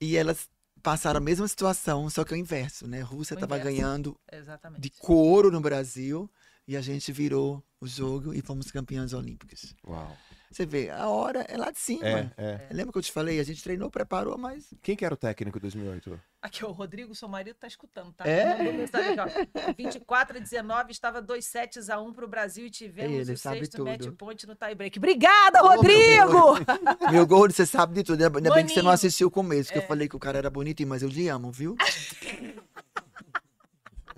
E 0.00 0.16
elas 0.16 0.48
passaram 0.82 1.18
a 1.18 1.20
mesma 1.20 1.46
situação, 1.46 2.08
só 2.08 2.24
que 2.24 2.32
é 2.32 2.36
o 2.36 2.40
inverso, 2.40 2.88
né? 2.88 3.02
Rússia 3.02 3.36
O 3.36 3.40
tava 3.40 3.58
inverso. 3.58 3.76
ganhando 3.76 4.18
Exatamente. 4.32 4.80
de 4.80 4.88
couro 4.88 5.50
no 5.50 5.60
Brasil 5.60 6.30
e 6.66 6.78
a 6.78 6.80
gente 6.80 7.12
virou 7.12 7.62
o 7.78 7.86
jogo 7.86 8.32
e 8.32 8.40
fomos 8.40 8.70
campeãs 8.70 9.12
olímpicas. 9.12 9.74
Uau. 9.86 10.16
Você 10.52 10.66
vê, 10.66 10.90
a 10.90 11.08
hora 11.08 11.40
é 11.48 11.56
lá 11.56 11.70
de 11.70 11.78
cima. 11.78 12.06
É, 12.06 12.30
é. 12.36 12.60
Lembra 12.70 12.92
que 12.92 12.98
eu 12.98 13.02
te 13.02 13.10
falei? 13.10 13.40
A 13.40 13.42
gente 13.44 13.62
treinou, 13.62 13.90
preparou, 13.90 14.36
mas 14.36 14.72
Quem 14.82 14.94
que 14.94 15.04
era 15.04 15.14
o 15.14 15.16
técnico 15.16 15.56
em 15.58 15.60
2008? 15.60 16.20
Aqui, 16.42 16.64
o 16.64 16.72
Rodrigo, 16.72 17.14
seu 17.14 17.28
marido, 17.28 17.54
tá 17.54 17.66
escutando, 17.66 18.12
tá? 18.12 18.24
É? 18.26 18.72
Mensagem 18.72 19.16
ó. 19.18 19.72
24 19.76 20.36
a 20.36 20.40
19, 20.40 20.90
estava 20.92 21.22
2 21.22 21.44
sets 21.44 21.88
a 21.88 22.00
1 22.00 22.12
pro 22.12 22.26
Brasil 22.28 22.66
e 22.66 22.70
tivemos 22.70 23.28
Ele 23.28 23.32
o 23.32 23.38
sabe 23.38 23.58
sexto 23.60 23.84
match 23.84 24.08
point 24.18 24.46
no 24.46 24.54
tie 24.56 24.74
break. 24.74 24.98
Obrigada, 24.98 25.62
Ô, 25.62 25.68
meu 25.68 25.76
Rodrigo! 25.76 27.12
Meu 27.12 27.26
gordo, 27.26 27.52
você 27.52 27.64
sabe 27.64 27.94
de 27.94 28.02
tudo. 28.02 28.22
Ainda 28.22 28.52
bem 28.54 28.66
que 28.66 28.72
você 28.72 28.82
não 28.82 28.90
assistiu 28.90 29.28
o 29.28 29.30
começo, 29.30 29.72
que 29.72 29.78
É. 29.78 29.82
eu 29.82 29.86
falei 29.86 30.08
que 30.08 30.16
o 30.16 30.18
cara 30.18 30.36
era 30.38 30.50
bonitinho, 30.50 30.88
mas 30.88 31.02
eu 31.02 31.08
lhe 31.08 31.28
amo, 31.28 31.50
viu? 31.52 31.76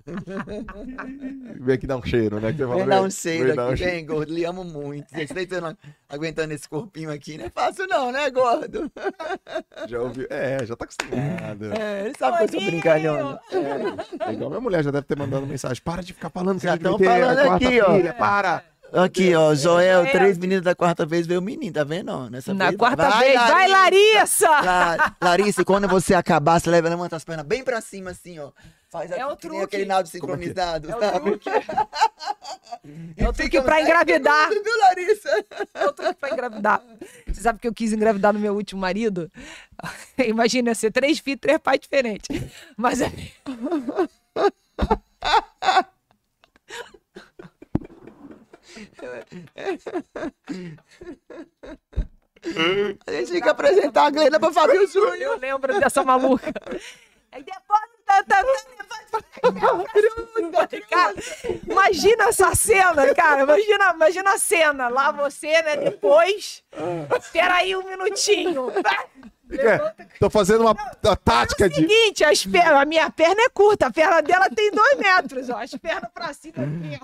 Vem 1.60 1.74
aqui 1.74 1.86
dar 1.86 1.96
um 1.96 2.02
cheiro, 2.04 2.38
né? 2.40 2.52
Que 2.52 2.58
você 2.58 2.64
fala, 2.64 2.76
Vem 2.76 2.86
dar 2.88 3.02
um 3.02 3.10
cheiro 3.10 3.44
vem 3.48 3.54
um 3.64 3.68
aqui, 3.68 3.76
cheiro. 3.78 3.92
vem, 3.92 4.06
gordo. 4.06 4.32
Lhe 4.34 4.44
amo 4.44 4.64
muito. 4.64 5.14
Gente, 5.14 5.32
não- 5.60 5.76
aguentando 6.08 6.52
esse 6.52 6.68
corpinho 6.68 7.10
aqui, 7.10 7.38
não 7.38 7.46
é 7.46 7.50
fácil 7.50 7.86
não, 7.86 8.12
né, 8.12 8.30
gordo? 8.30 8.90
Já 9.88 10.00
ouviu? 10.00 10.26
É, 10.30 10.64
já 10.64 10.76
tá 10.76 10.84
acostumado. 10.84 11.72
É, 11.78 12.06
ele 12.06 12.14
sabe 12.18 12.38
que 12.38 12.44
eu 12.44 12.48
sou 12.60 12.70
brincalhona. 12.70 13.40
É 14.26 14.32
igual 14.32 14.50
minha 14.50 14.60
mulher 14.60 14.84
já 14.84 14.90
deve 14.90 15.06
ter 15.06 15.16
mandado 15.16 15.46
mensagem. 15.46 15.82
Para 15.82 16.02
de 16.02 16.12
ficar 16.12 16.30
falando 16.30 16.58
que 16.58 16.64
Já 16.66 16.72
você 16.76 16.82
tão 16.82 16.96
devia 16.96 17.12
ter 17.14 17.22
a 17.22 17.26
falando 17.34 17.52
aqui, 17.54 17.80
ó. 17.80 17.94
filha, 17.96 18.14
Para! 18.14 18.64
Aqui, 18.94 19.34
ó, 19.34 19.54
Joel, 19.54 20.04
É. 20.04 20.10
três 20.12 20.38
meninas 20.38 20.62
da 20.62 20.74
quarta 20.74 21.04
vez 21.04 21.26
veio 21.26 21.40
o 21.40 21.42
menino, 21.42 21.72
tá 21.72 21.82
vendo? 21.84 22.10
ó? 22.12 22.28
Nessa 22.30 22.54
Na 22.54 22.66
vez, 22.66 22.76
quarta 22.76 23.10
vez. 23.18 23.34
Vai, 23.34 23.68
Larissa! 23.68 24.48
La- 24.48 25.16
Larissa, 25.20 25.62
e 25.62 25.64
quando 25.64 25.88
você 25.88 26.14
acabar, 26.14 26.60
você 26.60 26.70
leva, 26.70 26.88
levanta 26.88 27.16
as 27.16 27.24
pernas 27.24 27.44
bem 27.44 27.64
pra 27.64 27.80
cima, 27.80 28.10
assim, 28.10 28.38
ó. 28.38 28.50
Faz 28.88 29.10
É 29.10 29.20
aqui, 29.20 29.32
o 29.32 29.36
truque. 29.36 29.62
aquele 29.64 29.84
nado 29.86 30.06
é 30.06 30.08
é? 30.08 30.10
sincronizado, 30.12 30.88
É 30.92 30.96
o 30.96 31.00
sabe? 31.00 31.38
truque. 31.38 31.50
É 33.16 33.28
o 33.28 33.32
truque 33.32 33.62
pra 33.62 33.80
engravidar. 33.80 34.50
Viu, 34.50 34.78
Larissa? 34.80 35.44
É 35.72 35.86
o 35.86 35.92
truque 35.92 36.14
pra 36.14 36.30
engravidar. 36.30 36.82
Você 37.26 37.40
sabe 37.40 37.58
que 37.58 37.66
eu 37.66 37.72
quis 37.72 37.92
engravidar 37.92 38.32
no 38.32 38.38
meu 38.38 38.54
último 38.54 38.80
marido? 38.80 39.30
Imagina 40.18 40.74
ser 40.74 40.90
três 40.92 41.18
filhos, 41.18 41.40
três 41.40 41.58
pais 41.58 41.80
diferentes. 41.80 42.28
Mas 42.76 43.00
é. 43.00 43.10
A 53.06 53.12
gente 53.12 53.28
tinha 53.28 53.40
que 53.40 53.48
apresentar 53.48 54.04
a 54.06 54.10
Glenda 54.10 54.38
pra 54.38 54.52
Fábio 54.52 54.86
Júnior. 54.86 55.16
Eu 55.16 55.38
lembro 55.38 55.80
dessa 55.80 56.04
maluca. 56.04 56.52
Aí 57.32 57.42
depois. 57.42 57.80
Tá, 58.04 58.22
tá, 58.22 58.44
tá. 58.44 58.64
Cara, 60.90 61.14
imagina 61.66 62.24
essa 62.24 62.54
cena, 62.54 63.14
cara. 63.14 63.42
Imagina, 63.42 63.92
imagina 63.94 64.34
a 64.34 64.38
cena. 64.38 64.88
Lá 64.88 65.10
você, 65.10 65.62
né? 65.62 65.76
Depois. 65.76 66.62
Espera 67.18 67.56
aí 67.56 67.76
um 67.76 67.84
minutinho. 67.84 68.72
É, 69.58 69.78
tô 70.18 70.28
fazendo 70.30 70.62
uma, 70.62 70.72
uma 71.02 71.16
tática 71.16 71.68
de. 71.68 71.76
Seguinte, 71.76 72.24
as 72.24 72.44
pernas, 72.44 72.82
a 72.82 72.84
minha 72.84 73.10
perna 73.10 73.42
é 73.42 73.48
curta, 73.48 73.86
a 73.86 73.90
perna 73.92 74.20
dela 74.20 74.48
tem 74.50 74.70
dois 74.70 74.98
metros, 74.98 75.50
ó. 75.50 75.56
As 75.62 75.70
pernas 75.74 76.10
pra 76.12 76.32
cima 76.32 76.54
aqui, 76.56 77.00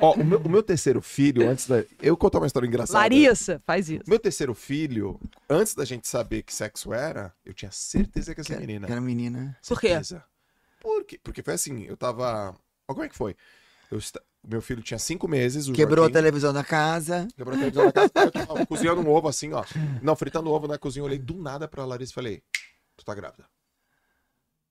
ó. 0.00 0.14
O, 0.14 0.24
meu, 0.24 0.38
o 0.40 0.48
meu 0.48 0.62
terceiro 0.62 1.00
filho, 1.00 1.48
antes 1.48 1.66
da. 1.66 1.84
Eu 2.00 2.16
contar 2.16 2.38
uma 2.38 2.46
história 2.46 2.66
engraçada. 2.66 2.98
Larissa, 2.98 3.62
faz 3.66 3.88
isso. 3.88 4.04
Meu 4.06 4.18
terceiro 4.18 4.54
filho, 4.54 5.20
antes 5.48 5.74
da 5.74 5.84
gente 5.84 6.08
saber 6.08 6.42
que 6.42 6.54
sexo 6.54 6.92
era, 6.92 7.32
eu 7.44 7.52
tinha 7.54 7.70
certeza 7.70 8.34
que 8.34 8.40
ia 8.40 8.44
ser 8.44 8.60
menina. 8.60 8.86
Que 8.86 8.92
era 8.92 9.00
menina. 9.00 9.56
Por 9.66 9.80
quê? 9.80 9.88
Certeza. 9.88 10.24
Por 10.80 11.04
quê? 11.04 11.20
Porque 11.22 11.42
foi 11.42 11.54
assim, 11.54 11.84
eu 11.84 11.96
tava. 11.96 12.54
Ó, 12.88 12.94
como 12.94 13.04
é 13.04 13.08
que 13.08 13.16
foi? 13.16 13.36
Eu 13.90 14.00
Meu 14.46 14.62
filho 14.62 14.82
tinha 14.82 14.98
cinco 14.98 15.28
meses. 15.28 15.68
O 15.68 15.72
Quebrou 15.72 16.04
a 16.04 16.06
Joaquim, 16.06 16.14
televisão 16.14 16.52
da 16.52 16.64
casa. 16.64 17.28
Quebrou 17.36 17.54
a 17.54 17.58
televisão 17.58 17.84
na 17.86 17.92
casa. 17.92 18.10
Eu 18.16 18.30
tava 18.32 18.64
cozinhando 18.66 19.00
um 19.02 19.08
ovo 19.10 19.28
assim, 19.28 19.52
ó. 19.52 19.62
Não, 20.02 20.16
fritando 20.16 20.50
ovo 20.50 20.66
na 20.66 20.78
cozinha. 20.78 21.02
Eu 21.02 21.06
olhei 21.06 21.18
do 21.18 21.34
nada 21.34 21.68
pra 21.68 21.84
Larissa 21.84 22.12
e 22.12 22.14
falei: 22.14 22.42
Tu 22.96 23.04
tá 23.04 23.14
grávida? 23.14 23.44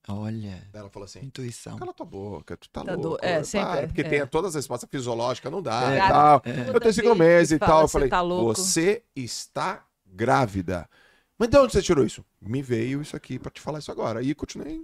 Olha, 0.07 0.67
ela 0.73 0.89
falou 0.89 1.05
assim: 1.05 1.19
intuição. 1.19 1.77
Cala 1.77 1.93
tua 1.93 2.05
boca, 2.05 2.57
tu 2.57 2.67
tá, 2.69 2.83
Tá 2.83 2.95
do- 2.95 3.09
louco. 3.09 3.23
é, 3.23 3.33
Para, 3.35 3.43
sempre, 3.43 3.87
porque 3.87 4.01
é. 4.01 4.09
tem 4.09 4.25
todas 4.27 4.49
as 4.49 4.55
respostas 4.55 4.89
fisiológicas, 4.89 5.51
não 5.51 5.61
dá 5.61 5.93
É. 5.93 5.97
e 5.97 6.07
tal. 6.07 6.39
Toda 6.39 6.71
Eu 6.73 6.79
tenho 6.79 6.93
cinco 6.93 7.15
meses 7.15 7.51
e 7.51 7.59
tal. 7.59 7.81
Eu 7.81 7.87
"Você 7.87 7.91
falei, 7.93 8.09
tá 8.09 8.21
louco?" 8.21 8.55
você 8.55 9.03
está 9.15 9.85
grávida. 10.05 10.89
Mas 11.37 11.47
de 11.49 11.57
onde 11.57 11.71
você 11.73 11.81
tirou 11.81 12.03
isso? 12.03 12.25
Me 12.41 12.61
veio 12.61 13.01
isso 13.01 13.15
aqui 13.15 13.37
pra 13.37 13.51
te 13.51 13.61
falar 13.61 13.79
isso 13.79 13.91
agora. 13.91 14.23
E 14.23 14.33
continuei 14.33 14.83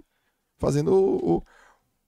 fazendo 0.58 0.94
o, 0.94 1.36
o, 1.38 1.42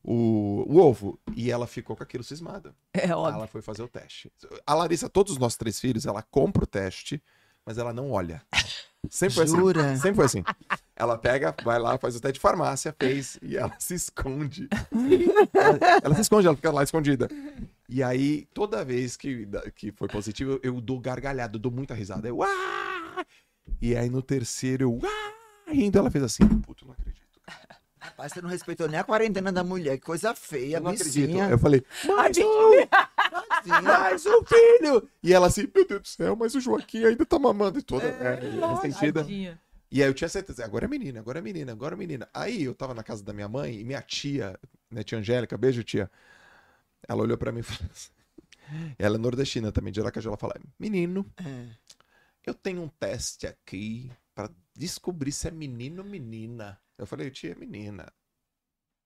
o 0.02 0.78
ovo. 0.78 1.18
E 1.36 1.50
ela 1.50 1.66
ficou 1.66 1.96
com 1.96 2.02
aquilo 2.02 2.24
cismada. 2.24 2.74
É 2.92 3.14
óbvio. 3.14 3.38
Ela 3.38 3.46
foi 3.46 3.62
fazer 3.62 3.82
o 3.82 3.88
teste. 3.88 4.32
A 4.66 4.74
Larissa, 4.74 5.08
todos 5.08 5.32
os 5.32 5.38
nossos 5.38 5.56
três 5.56 5.78
filhos, 5.78 6.06
ela 6.06 6.22
compra 6.22 6.64
o 6.64 6.66
teste, 6.66 7.22
mas 7.64 7.78
ela 7.78 7.92
não 7.92 8.10
olha. 8.10 8.42
Sempre 9.10 9.34
foi 9.36 9.44
assim. 9.44 9.56
Jura? 9.56 9.96
Sempre 9.96 10.14
foi 10.14 10.24
assim. 10.24 10.44
Ela 10.96 11.16
pega, 11.16 11.54
vai 11.62 11.78
lá, 11.78 11.96
faz 11.98 12.16
o 12.16 12.20
teste 12.20 12.34
de 12.34 12.40
farmácia, 12.40 12.94
fez, 12.98 13.38
e 13.40 13.56
ela 13.56 13.74
se 13.78 13.94
esconde. 13.94 14.68
ela, 15.54 16.00
ela 16.02 16.14
se 16.14 16.22
esconde, 16.22 16.46
ela 16.46 16.56
fica 16.56 16.72
lá 16.72 16.82
escondida. 16.82 17.28
E 17.88 18.02
aí, 18.02 18.46
toda 18.52 18.84
vez 18.84 19.16
que, 19.16 19.48
que 19.74 19.92
foi 19.92 20.08
positivo, 20.08 20.52
eu, 20.52 20.74
eu 20.74 20.80
dou 20.80 20.98
gargalhada, 20.98 21.56
eu 21.56 21.60
dou 21.60 21.70
muita 21.70 21.94
risada. 21.94 22.28
Eu, 22.28 22.42
ah! 22.42 23.24
E 23.80 23.96
aí 23.96 24.10
no 24.10 24.22
terceiro, 24.22 24.84
eu, 24.84 25.00
ah! 25.04 25.72
Rindo, 25.72 25.98
ela 25.98 26.10
fez 26.10 26.24
assim, 26.24 26.46
puto, 26.60 26.86
não 26.86 26.92
acredito. 26.92 27.40
Rapaz, 28.08 28.32
você 28.32 28.40
não 28.42 28.48
respeitou 28.50 28.88
nem 28.88 28.98
a 28.98 29.04
quarentena 29.04 29.50
da 29.52 29.62
mulher. 29.64 29.98
Que 29.98 30.04
coisa 30.04 30.34
feia, 30.34 30.76
Eu 30.76 30.80
não 30.80 30.90
acredito. 30.90 31.26
bichinha. 31.26 31.48
Eu 31.48 31.58
falei, 31.58 31.84
mais 32.06 32.36
um, 32.38 33.82
mais 33.82 34.26
um 34.26 34.44
filho! 34.44 35.08
E 35.22 35.32
ela 35.32 35.46
assim, 35.46 35.68
meu 35.74 35.86
Deus 35.86 36.02
do 36.02 36.08
céu, 36.08 36.36
mas 36.36 36.54
o 36.54 36.60
Joaquim 36.60 37.04
ainda 37.04 37.24
tá 37.26 37.38
mamando 37.38 37.78
e 37.78 37.82
toda 37.82 38.04
é, 38.06 38.40
ressentida. 38.74 39.22
Tadinha. 39.22 39.60
E 39.90 40.02
aí 40.02 40.08
eu 40.08 40.14
tinha 40.14 40.28
certeza, 40.28 40.64
agora 40.64 40.84
é 40.84 40.88
menina, 40.88 41.18
agora 41.20 41.38
é 41.38 41.42
menina, 41.42 41.72
agora 41.72 41.94
é 41.94 41.98
menina. 41.98 42.28
Aí 42.34 42.64
eu 42.64 42.74
tava 42.74 42.92
na 42.92 43.02
casa 43.02 43.24
da 43.24 43.32
minha 43.32 43.48
mãe 43.48 43.80
e 43.80 43.84
minha 43.84 44.02
tia, 44.02 44.58
né, 44.90 45.02
tia 45.02 45.18
Angélica, 45.18 45.56
beijo 45.56 45.82
tia. 45.82 46.10
Ela 47.08 47.22
olhou 47.22 47.38
pra 47.38 47.50
mim 47.50 47.60
e 47.60 47.62
falou 47.62 47.90
assim, 47.90 48.10
ela 48.98 49.16
é 49.16 49.18
nordestina 49.18 49.72
também, 49.72 49.92
de 49.92 50.00
Aracaju, 50.00 50.28
ela 50.28 50.36
fala, 50.36 50.54
menino, 50.78 51.24
É. 51.42 51.66
eu 52.46 52.52
tenho 52.52 52.82
um 52.82 52.88
teste 52.88 53.46
aqui 53.46 54.10
pra 54.34 54.50
descobrir 54.76 55.32
se 55.32 55.48
é 55.48 55.50
menino 55.50 56.02
ou 56.02 56.08
menina. 56.08 56.78
Eu 56.98 57.06
falei, 57.06 57.30
tia, 57.30 57.52
é 57.52 57.54
menina. 57.54 58.12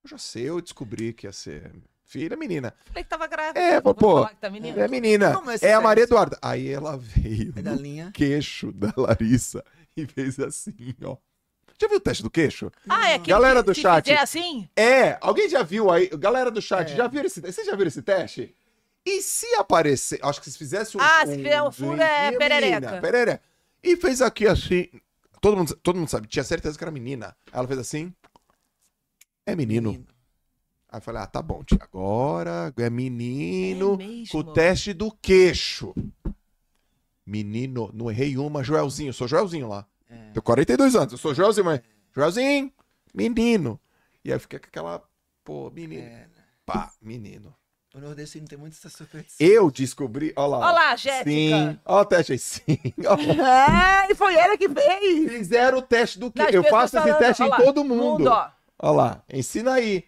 Eu 0.04 0.10
já 0.10 0.18
sei, 0.18 0.48
eu 0.48 0.60
descobri 0.60 1.12
que 1.12 1.26
ia 1.26 1.32
ser 1.32 1.70
filha, 2.04 2.36
menina. 2.36 2.74
Falei 2.86 3.04
que 3.04 3.10
tava 3.10 3.26
grávida. 3.26 3.60
É, 3.60 3.80
pô, 3.80 3.94
falar 3.94 4.30
que 4.30 4.36
tá 4.40 4.50
menina. 4.50 4.82
É 4.82 4.88
menina, 4.88 5.40
é 5.62 5.66
é 5.68 5.74
a 5.74 5.80
Maria 5.80 6.02
teste? 6.02 6.12
Eduarda. 6.14 6.38
Aí 6.42 6.68
ela 6.68 6.96
veio 6.96 7.52
É 7.56 7.62
da 7.62 7.72
no 7.72 7.80
linha. 7.80 8.10
queixo 8.12 8.72
da 8.72 8.92
Larissa 8.96 9.64
e 9.96 10.06
fez 10.06 10.38
assim, 10.40 10.94
ó. 11.04 11.16
Já 11.80 11.88
viu 11.88 11.96
o 11.96 12.00
teste 12.00 12.22
do 12.22 12.30
queixo? 12.30 12.70
Ah, 12.88 13.10
é 13.10 13.18
que 13.18 13.30
Galera 13.30 13.62
do 13.62 13.74
chat. 13.74 14.04
fizer 14.04 14.18
assim? 14.20 14.68
É, 14.76 15.18
alguém 15.20 15.48
já 15.48 15.62
viu 15.62 15.90
aí? 15.90 16.08
Galera 16.08 16.50
do 16.50 16.62
chat, 16.62 16.92
É. 16.92 16.96
já 16.96 17.06
viram 17.08 17.26
esse 17.26 17.40
Vocês 17.40 17.66
já 17.66 17.74
viram 17.74 17.88
esse 17.88 18.02
teste? 18.02 18.54
E 19.04 19.20
se 19.20 19.46
aparecer, 19.56 20.20
acho 20.22 20.40
que 20.40 20.48
se 20.50 20.56
fizesse 20.56 20.96
um. 20.96 21.00
Ah, 21.00 21.26
se 21.26 21.36
fizer 21.36 21.60
um 21.62 21.72
fundo, 21.72 22.00
é 22.00 22.30
menina, 22.30 22.38
perereca. 22.38 23.00
Perereca. 23.00 23.42
E 23.82 23.96
fez 23.96 24.22
aqui 24.22 24.46
assim. 24.46 24.88
Todo 25.42 25.56
mundo, 25.56 25.76
todo 25.82 25.96
mundo 25.96 26.08
sabe, 26.08 26.28
tinha 26.28 26.44
certeza 26.44 26.78
que 26.78 26.84
era 26.84 26.90
menina. 26.92 27.36
Aí 27.46 27.58
ela 27.58 27.66
fez 27.66 27.80
assim. 27.80 28.14
É 29.44 29.56
menino. 29.56 30.06
Aí 30.88 30.98
eu 30.98 31.02
falei, 31.02 31.20
ah, 31.20 31.26
tá 31.26 31.42
bom, 31.42 31.64
tia. 31.64 31.78
Agora 31.80 32.72
é 32.76 32.88
menino 32.88 33.98
É 34.00 34.30
com 34.30 34.38
o 34.38 34.52
teste 34.52 34.92
do 34.92 35.10
queixo. 35.10 35.92
Menino, 37.26 37.90
não 37.92 38.08
errei 38.08 38.38
uma, 38.38 38.62
Joelzinho, 38.62 39.08
eu 39.08 39.12
sou 39.12 39.26
Joelzinho 39.26 39.66
lá. 39.66 39.84
É. 40.08 40.30
Tenho 40.30 40.42
42 40.42 40.94
anos, 40.94 41.12
eu 41.12 41.18
sou 41.18 41.34
Joelzinho, 41.34 41.64
mas. 41.64 41.80
Joelzinho, 42.14 42.72
menino. 43.12 43.80
E 44.24 44.30
aí 44.30 44.36
eu 44.36 44.40
fiquei 44.40 44.60
com 44.60 44.66
aquela, 44.66 45.02
pô, 45.42 45.68
menino. 45.70 46.04
É. 46.04 46.28
Pá, 46.64 46.92
menino. 47.02 47.52
O 47.94 48.00
nordestino 48.00 48.46
tem 48.48 48.56
muito 48.58 48.72
essa 48.72 48.88
superstição. 48.88 49.46
Eu 49.46 49.70
descobri, 49.70 50.32
ó 50.34 50.46
lá. 50.46 50.58
Olha 50.60 50.72
lá, 50.72 50.96
Jéssica. 50.96 51.24
Sim. 51.30 51.78
Ó 51.84 52.00
o 52.00 52.04
teste 52.06 52.32
aí, 52.32 52.38
sim. 52.38 52.62
Ó. 53.06 53.16
É, 53.42 54.10
e 54.10 54.14
foi 54.14 54.34
ele 54.34 54.56
que 54.56 54.68
fez. 54.68 55.30
Fizeram 55.30 55.78
o 55.78 55.82
teste 55.82 56.18
do 56.18 56.30
quê? 56.30 56.42
Nas 56.42 56.54
Eu 56.54 56.64
faço 56.64 56.96
esse 56.96 57.06
falando, 57.06 57.18
teste 57.18 57.42
em 57.42 57.48
lá, 57.48 57.56
todo 57.58 57.84
mundo. 57.84 58.26
ó. 58.28 58.50
Ó 58.78 58.92
lá, 58.92 59.22
ensina 59.30 59.74
aí. 59.74 60.04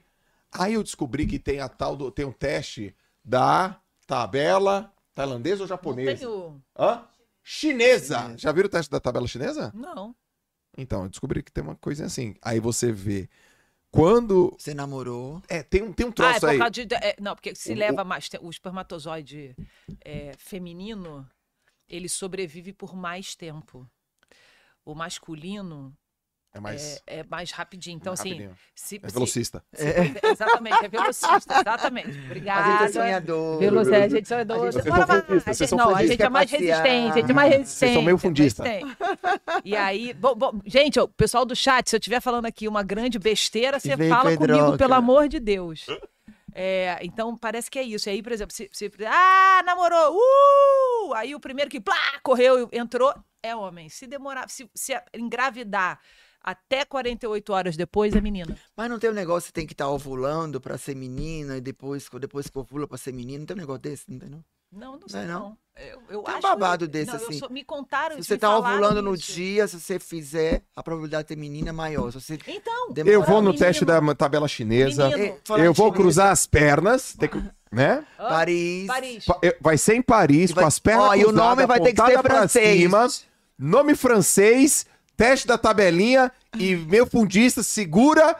Aí 0.50 0.74
eu 0.74 0.82
descobri 0.82 1.26
que 1.26 1.38
tem 1.38 1.60
a 1.60 1.68
tal 1.68 1.94
do. 1.94 2.10
Tem 2.10 2.24
um 2.24 2.32
teste 2.32 2.94
da 3.22 3.78
tabela 4.06 4.90
tailandesa 5.14 5.56
ou 5.56 5.60
Não 5.60 5.68
japonesa? 5.68 6.16
tenho... 6.16 6.62
Hã? 6.78 7.02
Chinesa. 7.42 8.34
Já 8.38 8.50
viram 8.50 8.66
o 8.66 8.70
teste 8.70 8.90
da 8.90 8.98
tabela 8.98 9.26
chinesa? 9.28 9.70
Não. 9.74 10.14
Então, 10.76 11.02
eu 11.04 11.08
descobri 11.10 11.42
que 11.42 11.52
tem 11.52 11.62
uma 11.62 11.76
coisa 11.76 12.06
assim. 12.06 12.34
Aí 12.40 12.58
você 12.58 12.90
vê. 12.90 13.28
Quando. 13.94 14.54
Você 14.58 14.74
namorou. 14.74 15.40
É, 15.48 15.62
tem 15.62 15.82
um, 15.82 15.92
tem 15.92 16.04
um 16.04 16.08
Ah, 16.08 16.12
é 16.12 16.14
troço 16.14 16.40
por 16.40 16.48
aí. 16.50 16.58
causa 16.58 16.70
de... 16.84 16.94
é, 16.96 17.16
não, 17.20 17.34
porque 17.34 17.54
se 17.54 17.72
O- 17.72 17.76
leva 17.76 18.02
mais... 18.04 18.28
O 18.40 18.50
espermatozoide 18.50 19.54
é, 20.04 20.32
feminino, 20.36 21.28
ele 21.88 22.08
sobrevive 22.08 22.72
por 22.72 22.96
mais 22.96 23.34
tempo. 23.36 23.88
O 24.84 24.94
masculino 24.94 25.96
É 26.56 26.60
mais. 26.60 27.02
é, 27.06 27.18
é 27.18 27.24
mais 27.28 27.50
rapidinho. 27.50 27.96
Então, 27.96 28.12
assim, 28.12 28.28
rapidinho. 28.30 28.56
se, 28.76 29.00
É 29.02 29.08
velocista. 29.08 29.64
se- 29.72 29.84
exatamente, 30.30 30.84
é 30.84 30.88
velocista, 30.88 31.60
exatamente. 31.60 32.08
A 32.10 32.12
gente 32.12 32.24
Obrigada. 32.26 32.84
é 32.84 32.88
sonhador. 32.88 33.58
Velocidade, 33.58 34.04
a 34.04 34.08
gente 34.08 34.32
é. 34.32 34.44
Vocês 34.44 34.84
Bora 34.84 35.06
são 35.06 35.16
lá. 35.16 35.22
fundistas, 35.22 35.36
A 35.36 35.40
vocês 35.42 35.58
gente- 35.58 35.68
são 35.68 35.78
Não, 35.78 35.96
a 35.96 36.06
gente 36.06 36.22
é 36.22 36.28
mais 36.28 36.50
resistente, 36.50 37.10
a 37.10 37.14
gente 37.20 37.30
é 37.30 37.34
mais 37.34 37.52
resistente. 37.52 37.78
Vocês 37.78 37.92
são 37.94 38.02
meio 38.02 38.18
fundista. 38.18 38.64
E 39.64 39.76
aí, 39.76 40.14
bom, 40.14 40.34
bom, 40.34 40.60
gente, 40.64 40.98
ó, 41.00 41.06
pessoal 41.08 41.44
do 41.44 41.56
chat, 41.56 41.90
se 41.90 41.96
eu 41.96 41.98
estiver 41.98 42.20
falando 42.20 42.46
aqui 42.46 42.68
uma 42.68 42.82
grande 42.84 43.18
besteira, 43.18 43.80
você 43.80 43.96
fala 44.08 44.30
Pedroca. 44.30 44.58
comigo, 44.62 44.78
pelo 44.78 44.94
amor 44.94 45.28
de 45.28 45.40
Deus. 45.40 45.86
É, 46.54 46.98
então, 47.02 47.36
parece 47.36 47.68
que 47.68 47.80
é 47.80 47.82
isso. 47.82 48.08
E 48.08 48.12
aí, 48.12 48.22
por 48.22 48.30
exemplo, 48.30 48.54
se, 48.54 48.70
se- 48.72 48.90
ah, 49.08 49.60
namorou, 49.66 50.14
uh! 50.16 51.14
Aí 51.14 51.34
o 51.34 51.40
primeiro 51.40 51.68
que 51.68 51.80
plá, 51.80 51.96
correu, 52.22 52.68
entrou, 52.72 53.12
é 53.42 53.56
homem. 53.56 53.88
Se 53.88 54.06
demorar, 54.06 54.48
se, 54.48 54.70
se 54.72 54.94
engravidar 55.12 55.98
até 56.44 56.84
48 56.84 57.52
horas 57.52 57.76
depois, 57.76 58.14
é 58.14 58.20
menina. 58.20 58.54
Mas 58.76 58.90
não 58.90 58.98
tem 58.98 59.08
um 59.10 59.14
negócio 59.14 59.46
que 59.48 59.52
tem 59.54 59.66
que 59.66 59.72
estar 59.72 59.88
ovulando 59.88 60.60
pra 60.60 60.76
ser 60.76 60.94
menina 60.94 61.56
e 61.56 61.60
depois, 61.60 62.06
depois 62.20 62.48
que 62.48 62.58
ovula 62.58 62.86
pra 62.86 62.98
ser 62.98 63.12
menino. 63.14 63.38
Não 63.40 63.46
tem 63.46 63.56
um 63.56 63.60
negócio 63.60 63.80
desse, 63.82 64.04
não 64.08 64.18
tem 64.18 64.28
não? 64.28 64.44
Não, 64.70 64.92
não 64.94 65.00
Não 65.00 65.08
sei 65.08 65.20
é 65.20 65.26
não. 65.26 65.38
não? 65.40 65.58
Eu, 65.76 66.02
eu 66.10 66.22
Tem 66.22 66.34
um 66.34 66.40
babado 66.40 66.86
desse, 66.88 67.06
não, 67.12 67.18
eu 67.20 67.28
assim. 67.28 67.38
sou- 67.38 67.48
me 67.50 67.64
contaram 67.64 68.16
Se 68.16 68.20
isso, 68.22 68.28
você 68.28 68.38
tá 68.38 68.56
ovulando 68.58 69.00
no 69.00 69.14
isso. 69.14 69.32
dia, 69.32 69.66
se 69.68 69.78
você 69.80 69.98
fizer, 70.00 70.62
a 70.76 70.82
probabilidade 70.82 71.24
de 71.24 71.28
ter 71.28 71.36
menina 71.36 71.68
é 71.70 71.72
maior. 71.72 72.10
Se 72.12 72.20
você 72.20 72.38
Então, 72.48 72.92
demora- 72.92 73.14
Eu 73.14 73.22
vou 73.22 73.36
no 73.40 73.50
menino. 73.50 73.58
teste 73.64 73.84
da 73.84 74.14
tabela 74.16 74.46
chinesa. 74.48 75.08
Menino. 75.10 75.36
Eu 75.58 75.72
vou 75.72 75.92
cruzar 75.92 76.30
as 76.32 76.44
pernas. 76.46 77.14
Tem 77.14 77.28
que, 77.28 77.36
né? 77.72 78.04
Hã? 78.18 78.28
Paris. 78.28 78.86
Paris. 78.86 79.26
Vai 79.60 79.78
ser 79.78 79.94
em 79.94 80.02
Paris, 80.02 80.50
vai- 80.50 80.64
com 80.64 80.68
as 80.68 80.78
pernas 80.80 81.04
Ó, 81.08 81.14
e 81.14 81.20
o 81.24 81.28
cruzadas, 81.28 81.48
nome 81.56 81.66
vai 81.66 81.80
ter 81.80 81.92
que 81.94 82.04
ser 82.06 82.22
francês. 82.22 82.80
cima, 82.80 83.08
nome 83.58 83.94
francês, 83.94 84.86
teste 85.16 85.46
da 85.46 85.56
tabelinha 85.58 86.30
e 86.58 86.74
meu 86.76 87.06
fundista 87.06 87.62
segura 87.62 88.36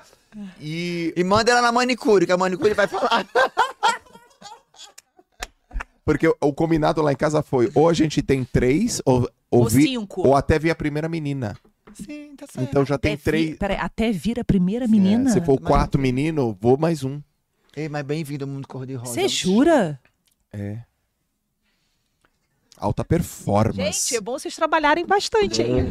e... 0.61 1.13
E 1.17 1.23
manda 1.25 1.51
ela 1.51 1.63
na 1.63 1.71
manicure, 1.73 2.27
que 2.27 2.33
a 2.33 2.37
manicure 2.37 2.75
vai 2.75 2.87
falar. 2.89 3.27
Porque 6.05 6.29
o, 6.29 6.37
o 6.41 6.53
combinado 6.53 7.01
lá 7.01 7.13
em 7.13 7.17
casa 7.17 7.43
foi 7.43 7.71
ou 7.75 7.89
a 7.89 7.93
gente 7.95 8.21
tem 8.23 8.45
três, 8.45 9.01
ou, 9.07 9.23
ou, 9.51 9.63
Ou 9.63 9.69
vi- 9.69 9.85
cinco. 9.85 10.27
ou 10.27 10.37
até 10.37 10.59
vir 10.59 10.71
a 10.71 10.75
primeira 10.75 11.09
menina. 11.09 11.57
Sim, 11.95 12.35
tá 12.37 12.47
certo. 12.47 12.69
Então 12.69 12.85
já 12.85 12.99
tem 12.99 13.13
Até 13.15 13.17
vi- 13.19 13.25
três... 13.25 13.57
peraí, 13.57 13.77
até 13.79 14.11
vir 14.13 14.39
a 14.41 14.45
primeira 14.45 14.87
menina? 14.87 15.31
É, 15.31 15.33
se 15.33 15.41
for 15.41 15.55
o 15.55 15.61
quarto 15.61 15.99
menino, 15.99 16.57
vou 16.61 16.77
mais 16.77 17.05
um. 17.05 17.23
Ei, 17.77 17.89
mas 17.89 18.05
bem-vindo 18.05 18.45
ao 18.45 18.51
mundo 18.51 18.67
cor-de-rosa. 18.69 19.13
Você 19.15 19.29
jura? 19.29 19.99
É. 20.53 20.79
Alta 22.77 23.05
performance. 23.05 23.77
Gente, 24.11 24.17
é 24.17 24.21
bom 24.21 24.33
vocês 24.39 24.55
trabalharem 24.57 25.07
bastante, 25.07 25.63
hein? 25.63 25.91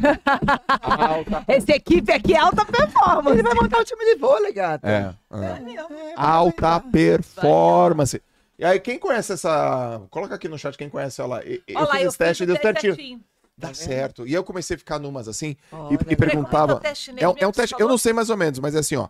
Alta. 0.82 1.44
Essa 1.48 1.72
equipe 1.72 2.12
aqui 2.12 2.34
é 2.34 2.38
alta 2.40 2.66
performance. 2.66 3.32
Ele 3.32 3.42
vai 3.44 3.54
montar 3.54 3.80
o 3.80 3.86
time 3.86 4.04
de 4.06 4.16
vôlei, 4.20 4.52
gata. 4.54 4.88
É. 4.88 5.16
é. 5.38 5.46
É 5.46 5.60
mesmo. 5.62 5.88
Alta 6.16 6.80
performance. 6.82 8.22
E 8.60 8.66
aí, 8.66 8.80
quem 8.80 9.00
conhece 9.00 9.34
essa. 9.34 10.02
Coloca 10.10 10.36
aqui 10.36 10.48
no 10.48 10.58
chat 10.60 10.78
quem 10.78 10.90
conhece 10.90 11.20
ela. 11.22 11.44
E- 11.44 11.62
Eu 11.68 11.78
Olha 11.80 11.86
lá, 11.88 11.92
fiz 11.94 12.02
eu 12.04 12.10
esse 12.10 12.18
teste 12.18 12.44
e 12.44 12.46
deu 12.46 12.56
certinho. 12.58 12.96
certinho. 12.96 13.22
Dá 13.58 13.68
Tá 13.70 13.74
certo. 13.74 14.28
E 14.28 14.34
eu 14.34 14.44
comecei 14.44 14.76
a 14.76 14.80
ficar 14.80 15.00
numas 15.00 15.28
assim 15.28 15.56
e, 15.72 15.76
Olha, 15.76 15.98
e 16.10 16.14
é 16.14 16.16
perguntava. 16.16 16.74
é 16.74 16.76
o 16.76 16.80
teste 16.80 17.14
É, 17.18 17.30
um- 17.30 17.36
é 17.38 17.48
um 17.48 17.52
teste, 17.52 17.76
eu 17.80 17.88
não 17.88 17.98
sei 17.98 18.12
mais 18.12 18.30
ou 18.30 18.38
menos, 18.38 18.60
mas 18.60 18.76
é 18.76 18.80
assim, 18.80 18.96
ó. 18.96 19.08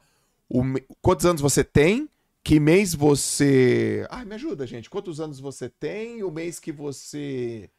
O 0.49 0.61
Quantos 1.01 1.25
anos 1.25 1.41
você 1.41 1.63
tem? 1.63 2.07
Que 2.43 2.59
mês 2.59 2.93
você. 2.93 4.05
Ai, 4.09 4.25
me 4.25 4.35
ajuda, 4.35 4.67
gente. 4.67 4.89
Quantos 4.89 5.19
anos 5.19 5.39
você 5.39 5.69
tem? 5.69 6.23
O 6.23 6.31
mês 6.31 6.59
que 6.59 6.71
você. 6.71 7.69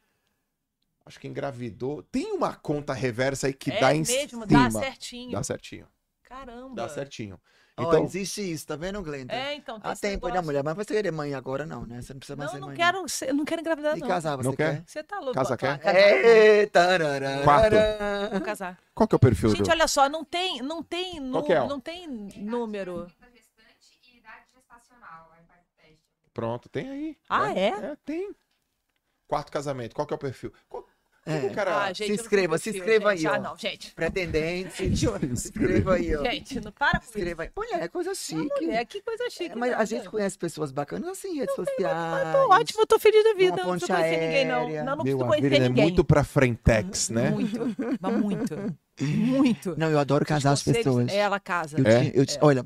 Acho 1.05 1.19
que 1.19 1.27
engravidou. 1.27 2.01
Tem 2.01 2.31
uma 2.31 2.55
conta 2.55 2.91
reversa 2.93 3.45
aí 3.47 3.53
que 3.53 3.71
é 3.71 3.79
dá 3.79 3.93
em 3.93 3.99
mesmo, 3.99 4.27
cima. 4.27 4.45
dá 4.47 4.71
certinho. 4.71 5.31
Dá 5.31 5.43
certinho. 5.43 5.87
Caramba. 6.23 6.75
Dá 6.75 6.89
certinho. 6.89 7.39
Então, 7.77 8.05
existe 8.05 8.41
isso, 8.41 8.65
tá 8.65 8.77
vendo, 8.77 9.03
Glenda? 9.03 9.33
É, 9.35 9.53
então, 9.53 9.77
tem 9.81 9.91
Há 9.91 9.95
tempo, 9.97 10.29
né, 10.29 10.39
mulher? 10.39 10.63
Mas 10.63 10.75
você 10.77 10.93
querer 10.93 11.11
mãe 11.11 11.33
agora, 11.33 11.65
não, 11.65 11.85
né? 11.85 12.01
Você 12.01 12.13
não 12.13 12.19
precisa 12.19 12.37
mais 12.37 12.47
Não, 12.49 12.53
ser 12.55 12.59
não 12.61 12.67
mãe. 12.69 12.77
quero, 12.77 13.09
ser- 13.09 13.33
não 13.33 13.43
quero 13.43 13.59
engravidar, 13.61 13.97
E 13.97 13.99
não. 13.99 14.07
casar, 14.07 14.37
você 14.37 14.47
Não 14.47 14.55
quer? 14.55 14.75
quer? 14.77 14.83
Você 14.87 15.03
tá 15.03 15.19
louco. 15.19 15.33
Casa 15.33 15.49
Vou- 15.49 15.57
quer? 15.57 15.81
É, 15.85 16.65
tarará, 16.67 17.43
Quarto. 17.43 17.71
tarará. 17.71 18.29
Vou 18.29 18.41
casar. 18.41 18.79
qual 18.95 19.07
que 19.09 19.13
é 19.13 19.17
o 19.17 19.19
perfil 19.19 19.49
Gente, 19.49 19.63
do. 19.63 19.69
olha 19.71 19.87
só, 19.89 20.07
não 20.07 20.23
tem, 20.23 20.61
não 20.61 20.81
tem, 20.81 21.19
nu- 21.19 21.33
Qual 21.33 21.43
que 21.43 21.51
é, 21.53 21.59
ó? 21.59 21.67
não 21.67 21.79
tem 21.81 22.07
número. 22.07 22.93
Pergunta 22.93 23.27
gestante 23.35 23.99
e 24.13 24.17
idade 24.19 24.45
gestacional. 24.55 25.29
Aí 25.37 25.43
faz 25.45 25.59
o 25.59 25.75
teste. 25.75 26.24
Pronto, 26.35 26.67
tem 26.67 26.89
aí. 26.89 27.17
Ah, 27.29 27.53
né? 27.53 27.61
é? 27.61 27.69
É, 27.69 27.97
tem. 28.05 28.35
Quarto 29.25 29.51
casamento, 29.53 29.95
qual 29.95 30.05
que 30.05 30.13
é 30.13 30.17
o 30.17 30.19
perfil? 30.19 30.51
Qual... 30.67 30.85
É. 31.25 31.49
cara... 31.49 31.85
Ah, 31.85 31.87
gente, 31.87 31.97
se 31.97 32.03
eu 32.03 32.07
não 32.09 32.23
inscreva, 32.23 32.57
se 32.59 32.69
inscreva 32.69 33.15
gente. 33.15 33.27
aí. 33.27 33.35
Ah, 33.35 33.39
não, 33.39 33.57
gente. 33.57 33.91
Pretendente. 33.95 34.95
Se 34.95 35.25
inscreva 35.25 35.95
aí, 35.95 36.15
ó. 36.15 36.23
Gente, 36.23 36.61
não 36.61 36.71
para 36.71 36.99
com 36.99 37.05
isso. 37.05 37.17
Escreva 37.17 37.43
aí. 37.43 37.49
Mulher, 37.55 37.81
é 37.81 37.87
coisa 37.87 38.13
chique. 38.13 38.61
Mulher, 38.61 38.85
que 38.85 39.01
coisa 39.01 39.27
chique. 39.31 39.51
É, 39.51 39.55
mas 39.55 39.69
a 39.69 39.77
nada. 39.77 39.85
gente 39.87 40.07
conhece 40.07 40.37
pessoas 40.37 40.71
bacanas 40.71 41.09
assim, 41.09 41.29
em 41.29 41.39
redes 41.39 41.55
sociais. 41.55 42.31
Tô 42.31 42.49
ótimo, 42.51 42.81
eu 42.81 42.85
tô 42.85 42.99
feliz 42.99 43.23
da 43.23 43.33
vida. 43.33 43.63
Não 43.63 43.71
preciso 43.71 43.91
conhecer 43.91 44.19
ninguém, 44.19 44.45
não. 44.45 44.69
Não, 44.69 44.69
não 44.69 44.83
Meu, 44.83 44.97
preciso 44.97 45.23
a 45.23 45.27
conhecer 45.27 45.53
é 45.55 45.59
ninguém. 45.67 45.83
muito 45.85 46.03
pra 46.05 46.23
frentex, 46.23 47.09
né? 47.09 47.29
Muito, 47.31 47.75
mas 47.99 48.13
muito. 48.13 48.77
Muito. 49.01 49.75
Não, 49.79 49.89
eu 49.89 49.97
adoro 49.99 50.23
casar 50.25 50.51
as 50.51 50.61
pessoas. 50.63 51.11
Ela 51.11 51.39
casa. 51.39 51.77
Eu 51.79 51.87
É? 51.87 52.11
eu 52.13 52.25
ti- 52.25 52.37
Olha, 52.39 52.63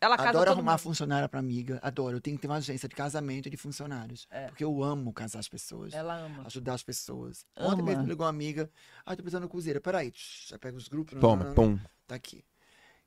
Ela 0.00 0.16
casa 0.16 0.28
adoro 0.30 0.44
todo 0.46 0.54
arrumar 0.58 0.72
mundo. 0.72 0.78
funcionária 0.80 1.28
pra 1.28 1.40
amiga. 1.40 1.78
Adoro. 1.82 2.16
Eu 2.18 2.20
tenho 2.20 2.36
que 2.36 2.42
ter 2.42 2.48
uma 2.48 2.56
agência 2.56 2.86
de 2.88 2.94
casamento 2.94 3.46
e 3.46 3.50
de 3.50 3.56
funcionários. 3.56 4.26
É. 4.30 4.48
Porque 4.48 4.62
eu 4.62 4.82
amo 4.82 5.12
casar 5.12 5.38
as 5.38 5.48
pessoas. 5.48 5.94
Ela 5.94 6.16
ama. 6.18 6.42
Ajudar 6.46 6.74
as 6.74 6.82
pessoas. 6.82 7.46
Ama. 7.56 7.72
Ontem 7.72 7.82
mesmo 7.82 8.02
me 8.02 8.08
ligou 8.10 8.24
uma 8.24 8.30
amiga. 8.30 8.70
Ah, 9.06 9.16
tô 9.16 9.22
precisando 9.22 9.44
de 9.44 9.48
cozinheira. 9.48 9.80
Peraí. 9.80 10.12
Já 10.46 10.58
pega 10.58 10.76
os 10.76 10.86
grupos. 10.88 11.14
não, 11.14 11.20
Toma, 11.20 11.36
não, 11.44 11.48
não, 11.48 11.54
pum. 11.54 11.78
Tá 12.06 12.14
aqui. 12.14 12.44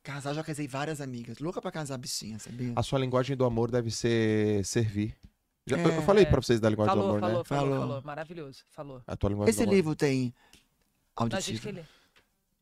Casar, 0.02 0.34
já 0.34 0.44
casei 0.44 0.68
várias 0.68 1.00
amigas. 1.02 1.38
Louca 1.40 1.62
pra 1.62 1.72
casar 1.72 1.98
bichinha, 1.98 2.40
sabia? 2.40 2.74
A 2.76 2.82
sua 2.82 2.98
linguagem 2.98 3.36
do 3.38 3.46
amor 3.46 3.70
deve 3.70 3.92
ser 3.92 4.66
servir. 4.66 5.16
Já- 5.68 5.78
eu- 5.78 5.92
É. 5.92 5.98
eu 5.98 6.02
falei 6.02 6.26
pra 6.26 6.42
vocês 6.42 6.60
da 6.60 6.70
linguagem 6.70 6.96
do 6.96 7.02
Falou, 7.02 7.10
amor, 7.18 7.20
falou, 7.20 7.38
né? 7.40 7.44
falou, 7.46 7.66
Falou. 7.68 7.80
falou. 7.88 8.02
Maravilhoso. 8.04 8.64
Falou. 8.70 9.04
A 9.06 9.16
tua 9.16 9.30
linguagem 9.30 9.50
Esse 9.52 9.60
do 9.60 9.64
amor. 9.64 9.76
livro 9.76 9.96
tem 9.96 10.34
A 11.16 11.24
gente 11.26 11.36
auditivo. 11.36 11.70
ler. 11.72 11.88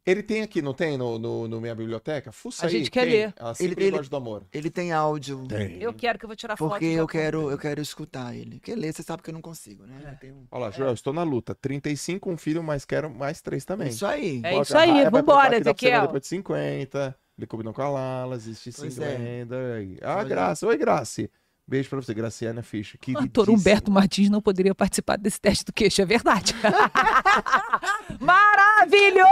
Ele 0.07 0.23
tem 0.23 0.41
aqui, 0.41 0.61
não 0.61 0.73
tem 0.73 0.97
no, 0.97 1.19
no, 1.19 1.49
no 1.49 1.59
minha 1.59 1.75
biblioteca? 1.75 2.31
Fuça 2.31 2.65
A 2.65 2.69
aí. 2.69 2.77
gente 2.77 2.89
quer 2.89 3.01
tem. 3.01 3.09
ler. 3.11 3.33
A 3.37 3.53
Ele- 3.59 3.91
do 4.07 4.15
amor. 4.15 4.45
Ele 4.53 4.69
tem 4.69 4.93
áudio. 4.93 5.45
Tem. 5.47 5.81
Eu 5.81 5.93
quero 5.93 6.17
que 6.17 6.23
eu 6.23 6.29
vou 6.29 6.35
tirar 6.35 6.55
foto. 6.55 6.69
Porque 6.69 6.85
eu 6.85 7.05
quero, 7.05 7.51
eu 7.51 7.57
quero 7.57 7.81
escutar 7.81 8.33
ele. 8.33 8.55
Porque 8.55 8.73
ler, 8.73 8.93
você 8.93 9.03
sabe 9.03 9.21
que 9.21 9.29
eu 9.29 9.33
não 9.33 9.41
consigo, 9.41 9.85
né? 9.85 9.99
É. 10.05 10.11
Tenho- 10.15 10.47
Olha 10.49 10.61
lá, 10.61 10.71
Joel, 10.71 10.93
estou 10.93 11.11
na 11.11 11.23
luta. 11.23 11.53
35, 11.53 12.31
um 12.31 12.37
filho, 12.37 12.63
mas 12.63 12.85
quero 12.85 13.09
mais 13.09 13.41
três 13.41 13.65
também. 13.65 13.89
Isso 13.89 14.05
aí. 14.05 14.39
É 14.45 14.51
Bota 14.51 14.61
isso 14.63 14.77
aí, 14.77 14.91
vai 14.93 15.09
vambora, 15.11 15.57
Ezequiel. 15.57 16.03
Depois 16.03 16.21
de 16.21 16.27
50. 16.29 17.13
Ele 17.37 17.45
combinou 17.45 17.73
com 17.73 17.81
a 17.81 17.89
Lala, 17.89 18.35
existe 18.35 18.71
Pois 18.77 18.97
é. 18.97 19.11
50. 19.17 19.55
aí. 19.75 19.97
Ah, 20.01 20.15
Olha. 20.15 20.23
Graça. 20.29 20.65
Oi, 20.65 20.77
Grace. 20.77 21.29
Beijo 21.69 21.89
pra 21.89 22.01
você, 22.01 22.13
Graciana 22.13 22.63
Fischer. 22.63 22.97
O 23.13 23.19
ator 23.19 23.49
Humberto 23.49 23.91
Martins 23.91 24.29
não 24.29 24.41
poderia 24.41 24.73
participar 24.73 25.17
desse 25.17 25.41
teste 25.41 25.65
do 25.65 25.73
queixo, 25.73 26.01
é 26.01 26.05
verdade. 26.05 26.55
Maravilhoso! 28.19 29.27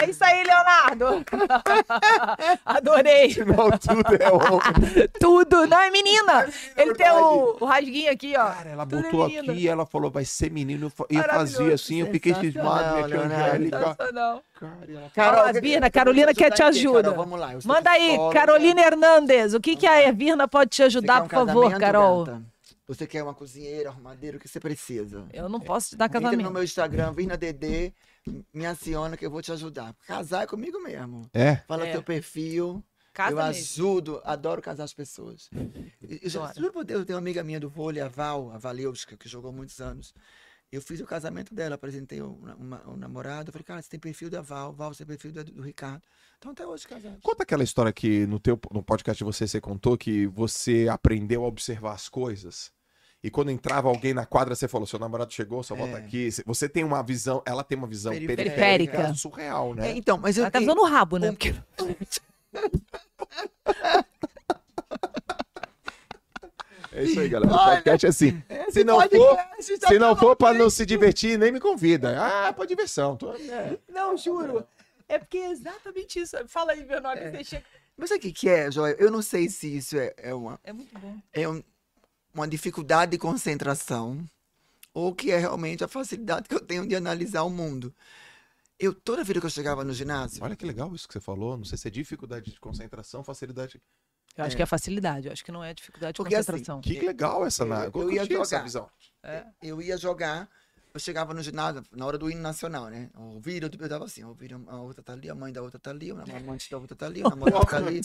É 0.00 0.10
isso 0.10 0.24
aí, 0.24 0.44
Leonardo. 0.44 1.24
Adorei. 2.64 3.34
Tudo 3.34 4.16
é 4.20 4.30
homem. 4.30 5.08
Tudo. 5.20 5.66
Não, 5.66 5.78
é 5.80 5.90
menina. 5.90 6.48
Ele 6.76 6.94
tem 6.94 7.10
o, 7.10 7.56
o 7.60 7.64
rasguinho 7.64 8.10
aqui, 8.12 8.34
ó. 8.36 8.46
Cara, 8.46 8.70
ela 8.70 8.86
Tudo 8.86 8.98
é 8.98 9.02
botou 9.10 9.26
menina. 9.26 9.52
aqui 9.52 9.62
e 9.62 9.68
ela 9.68 9.86
falou, 9.86 10.10
vai 10.10 10.24
ser 10.24 10.50
menino. 10.50 10.92
E 11.10 11.16
eu 11.16 11.24
fazia 11.24 11.74
assim, 11.74 12.00
eu 12.00 12.06
fiquei 12.10 12.34
cismado, 12.34 12.94
minha 12.96 13.08
tia. 13.08 13.20
Angélica. 13.20 13.96
Cara, 13.96 14.42
Carol, 15.14 15.90
Carolina 15.92 16.34
quer 16.34 16.50
te 16.50 16.62
ajuda. 16.62 17.10
Carol? 17.10 17.24
Vamos 17.24 17.40
lá. 17.40 17.50
Manda 17.64 17.90
aí. 17.90 18.16
Carolina 18.32 18.80
Hernandes. 18.80 19.54
O 19.54 19.60
que, 19.60 19.76
que 19.76 19.86
a 19.86 20.10
Virna 20.12 20.46
pode 20.48 20.70
te 20.70 20.82
ajudar, 20.82 21.22
um 21.22 21.28
por 21.28 21.46
favor, 21.46 21.78
Carol? 21.78 22.24
gata? 22.24 22.53
Você 22.86 23.06
quer 23.06 23.22
uma 23.22 23.34
cozinheira, 23.34 23.88
arrumadeira, 23.88 24.36
o 24.36 24.40
que 24.40 24.46
você 24.46 24.60
precisa? 24.60 25.26
Eu 25.32 25.48
não 25.48 25.58
posso 25.58 25.90
te 25.90 25.96
dar 25.96 26.04
Entra 26.06 26.20
no 26.20 26.26
casamento. 26.26 26.50
meu 26.52 26.62
Instagram, 26.62 27.12
Virna 27.12 27.36
DD, 27.36 27.94
me 28.52 28.66
aciona 28.66 29.16
que 29.16 29.24
eu 29.24 29.30
vou 29.30 29.40
te 29.40 29.50
ajudar. 29.52 29.94
Casar 30.06 30.42
é 30.42 30.46
comigo 30.46 30.78
mesmo. 30.82 31.28
É. 31.32 31.56
Fala 31.66 31.86
É. 31.86 31.92
teu 31.92 32.02
perfil. 32.02 32.84
Casa 33.14 33.30
eu 33.30 33.36
mesmo. 33.36 33.50
ajudo, 33.50 34.20
adoro 34.24 34.60
casar 34.60 34.84
as 34.84 34.92
pessoas. 34.92 35.48
E- 36.02 36.28
juro 36.28 36.72
por 36.72 36.84
Deus, 36.84 37.00
eu 37.00 37.06
tenho 37.06 37.16
uma 37.16 37.22
amiga 37.22 37.42
minha 37.44 37.60
do 37.60 37.70
vôlei, 37.70 38.02
a 38.02 38.08
Val, 38.08 38.50
a 38.50 38.58
Valeuska, 38.58 39.16
que 39.16 39.28
jogou 39.28 39.52
muitos 39.52 39.80
anos. 39.80 40.12
Eu 40.72 40.82
fiz 40.82 40.98
o 41.00 41.06
casamento 41.06 41.54
dela, 41.54 41.76
apresentei 41.76 42.20
o, 42.20 42.32
uma- 42.58 42.82
o 42.88 42.96
namorado. 42.96 43.48
Eu 43.48 43.52
falei, 43.52 43.64
cara, 43.64 43.80
você 43.80 43.88
tem 43.88 44.00
perfil 44.00 44.28
da 44.28 44.42
Val, 44.42 44.72
Val, 44.72 44.92
você 44.92 45.04
tem 45.06 45.16
perfil 45.16 45.32
do, 45.32 45.44
do 45.52 45.62
Ricardo. 45.62 46.02
Então 46.38 46.50
até 46.50 46.66
hoje 46.66 46.88
casado. 46.88 47.16
Conta 47.22 47.44
aquela 47.44 47.62
história 47.62 47.92
que 47.92 48.26
no 48.26 48.40
teu 48.40 48.58
no 48.72 48.82
podcast 48.82 49.16
de 49.18 49.24
você 49.24 49.46
você 49.46 49.60
contou 49.60 49.96
que 49.96 50.26
você 50.26 50.88
aprendeu 50.90 51.44
a 51.44 51.46
observar 51.46 51.92
as 51.94 52.08
coisas. 52.08 52.72
E 53.24 53.30
quando 53.30 53.50
entrava 53.50 53.88
alguém 53.88 54.12
na 54.12 54.26
quadra, 54.26 54.54
você 54.54 54.68
falou: 54.68 54.86
seu 54.86 54.98
namorado 54.98 55.32
chegou, 55.32 55.62
só 55.62 55.74
volta 55.74 55.96
É. 55.96 56.00
aqui. 56.00 56.28
Você 56.44 56.68
tem 56.68 56.84
uma 56.84 57.02
visão, 57.02 57.42
ela 57.46 57.64
tem 57.64 57.76
uma 57.78 57.86
visão 57.86 58.12
Periférica. 58.12 58.54
periférica, 58.54 59.14
surreal, 59.14 59.72
É, 59.72 59.76
né? 59.76 59.92
então, 59.96 60.18
mas 60.18 60.36
eu. 60.36 60.42
Ela 60.44 60.50
tá 60.50 60.60
usando 60.60 60.80
o 60.80 60.84
rabo, 60.84 61.16
né? 61.16 61.30
Porque- 61.32 61.54
É 66.92 67.02
isso 67.02 67.18
aí, 67.18 67.28
galera. 67.28 67.50
O 67.52 67.56
Olha, 67.56 67.76
podcast 67.76 68.06
é 68.06 68.08
assim. 68.08 68.42
Se 68.70 68.84
não 68.84 69.00
for, 69.00 69.36
tá 69.36 69.48
se 69.88 69.98
não 69.98 70.14
for 70.16 70.36
pra 70.36 70.52
bom, 70.52 70.58
não 70.60 70.70
se 70.70 70.86
divertir, 70.86 71.36
nem 71.38 71.50
me 71.50 71.58
convida. 71.58 72.16
Ah, 72.20 72.52
pra 72.52 72.64
diversão. 72.66 73.16
Tô- 73.16 73.32
é. 73.34 73.78
Não, 73.88 74.16
juro. 74.16 74.64
É 75.08 75.18
porque 75.18 75.38
é 75.38 75.50
exatamente 75.50 76.20
isso. 76.20 76.36
Fala 76.46 76.72
aí, 76.72 76.84
meu 76.84 77.00
nome. 77.00 77.20
Você 77.30 77.44
chega... 77.44 77.64
Mas 77.96 78.08
sabe 78.10 78.18
o 78.18 78.22
que, 78.22 78.32
que 78.32 78.48
é, 78.48 78.70
Joia? 78.70 78.96
Eu 78.98 79.10
não 79.10 79.22
sei 79.22 79.48
se 79.48 79.76
isso 79.76 79.96
é, 79.96 80.12
é 80.18 80.34
uma, 80.34 80.58
É 80.64 80.72
muito 80.72 80.96
bom. 80.98 81.16
é 81.32 81.48
um- 81.48 81.62
uma 82.34 82.46
dificuldade 82.48 83.12
de 83.12 83.18
concentração 83.18 84.24
ou 84.92 85.14
que 85.14 85.30
é 85.30 85.38
realmente 85.38 85.82
a 85.84 85.88
facilidade 85.88 86.48
que 86.48 86.54
eu 86.54 86.60
tenho 86.60 86.86
de 86.86 86.94
analisar 86.94 87.42
o 87.42 87.50
mundo. 87.50 87.94
Eu, 88.78 88.92
toda 88.92 89.22
vida 89.24 89.40
que 89.40 89.46
eu 89.46 89.50
chegava 89.50 89.84
no 89.84 89.92
ginásio, 89.92 90.42
Olha 90.42 90.56
que 90.56 90.66
legal 90.66 90.92
isso 90.94 91.06
que 91.06 91.14
você 91.14 91.20
falou. 91.20 91.56
Não 91.56 91.64
sei 91.64 91.78
se 91.78 91.86
é 91.88 91.90
dificuldade 91.90 92.50
de 92.50 92.58
concentração, 92.60 93.22
facilidade. 93.22 93.80
Eu 94.36 94.44
acho 94.44 94.56
que 94.56 94.62
é 94.62 94.66
facilidade. 94.66 95.28
Eu 95.28 95.32
acho 95.32 95.44
que 95.44 95.52
não 95.52 95.62
é 95.62 95.72
dificuldade 95.72 96.12
de 96.14 96.16
Porque, 96.16 96.34
assim, 96.34 96.50
concentração. 96.50 96.80
Que 96.80 97.00
legal 97.00 97.46
essa. 97.46 97.64
na- 97.64 97.84
Eu- 97.84 97.92
Eu, 97.94 98.02
eu 98.02 98.10
ia 98.12 98.20
curti 98.22 98.34
essa 98.34 98.44
jogar. 98.56 98.62
visão. 98.64 98.90
É. 99.22 99.44
eu 99.62 99.80
ia 99.80 99.96
jogar, 99.96 100.48
eu 100.92 100.98
chegava 101.00 101.32
no 101.32 101.40
ginásio 101.42 101.82
na 101.92 102.04
hora 102.04 102.18
do 102.18 102.28
hino 102.28 102.40
nacional, 102.42 102.86
né? 102.90 103.08
Ouvir, 103.16 103.62
eu 103.62 103.70
eu 103.80 103.88
dava 103.88 104.04
assim, 104.04 104.22
ouvir, 104.24 104.52
a 104.66 104.76
outra 104.76 105.02
tá 105.04 105.12
ali, 105.12 105.30
a 105.30 105.34
mãe 105.34 105.52
da 105.52 105.62
outra 105.62 105.78
tá 105.78 105.90
ali, 105.90 106.12
o 106.12 106.20
amante 106.20 106.68
da 106.70 106.76
outra 106.78 106.96
tá 106.96 107.06
ali, 107.06 107.22
o 107.22 107.28
namorado 107.30 107.64
tá 107.66 107.76
ali. 107.76 108.00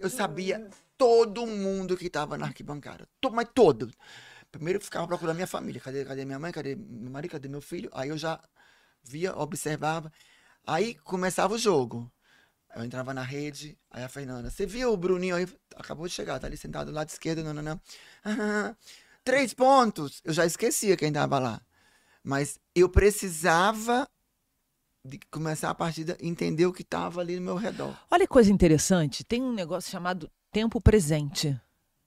Eu 0.00 0.10
sabia 0.10 0.68
todo 0.96 1.46
mundo 1.46 1.96
que 1.96 2.08
tava 2.08 2.38
na 2.38 2.46
arquibancada, 2.46 3.08
mas 3.32 3.48
todo. 3.54 3.90
Primeiro 4.50 4.78
eu 4.78 4.82
ficava 4.82 5.06
procurando 5.06 5.36
minha 5.36 5.46
família, 5.46 5.80
cadê, 5.80 6.04
cadê 6.04 6.24
minha 6.24 6.38
mãe, 6.38 6.52
cadê 6.52 6.76
meu 6.76 7.10
marido, 7.10 7.30
cadê 7.30 7.48
meu 7.48 7.60
filho? 7.62 7.90
Aí 7.92 8.10
eu 8.10 8.18
já 8.18 8.38
via, 9.02 9.36
observava. 9.36 10.12
Aí 10.66 10.94
começava 10.94 11.54
o 11.54 11.58
jogo. 11.58 12.10
Eu 12.74 12.84
entrava 12.84 13.12
na 13.12 13.22
rede, 13.22 13.78
aí 13.90 14.02
a 14.02 14.08
Fernanda, 14.08 14.50
você 14.50 14.64
viu 14.64 14.92
o 14.92 14.96
Bruninho 14.96 15.36
aí? 15.36 15.46
Acabou 15.76 16.06
de 16.06 16.14
chegar, 16.14 16.38
tá 16.38 16.46
ali 16.46 16.56
sentado 16.56 16.86
do 16.90 16.94
lado 16.94 17.08
esquerdo, 17.08 17.44
não, 17.44 17.52
não, 17.52 17.62
não. 17.62 17.80
Ah, 18.24 18.74
três 19.24 19.52
pontos! 19.52 20.22
Eu 20.24 20.32
já 20.32 20.46
esquecia 20.46 20.96
quem 20.96 21.12
tava 21.12 21.38
lá. 21.38 21.60
Mas 22.22 22.58
eu 22.74 22.88
precisava 22.88 24.08
de 25.04 25.18
começar 25.30 25.70
a 25.70 25.74
partida, 25.74 26.16
entender 26.20 26.66
o 26.66 26.72
que 26.72 26.84
tava 26.84 27.20
ali 27.20 27.36
no 27.36 27.42
meu 27.42 27.56
redor. 27.56 27.96
Olha 28.10 28.26
que 28.26 28.32
coisa 28.32 28.52
interessante. 28.52 29.24
Tem 29.24 29.42
um 29.42 29.52
negócio 29.52 29.90
chamado 29.90 30.30
tempo 30.50 30.80
presente, 30.80 31.58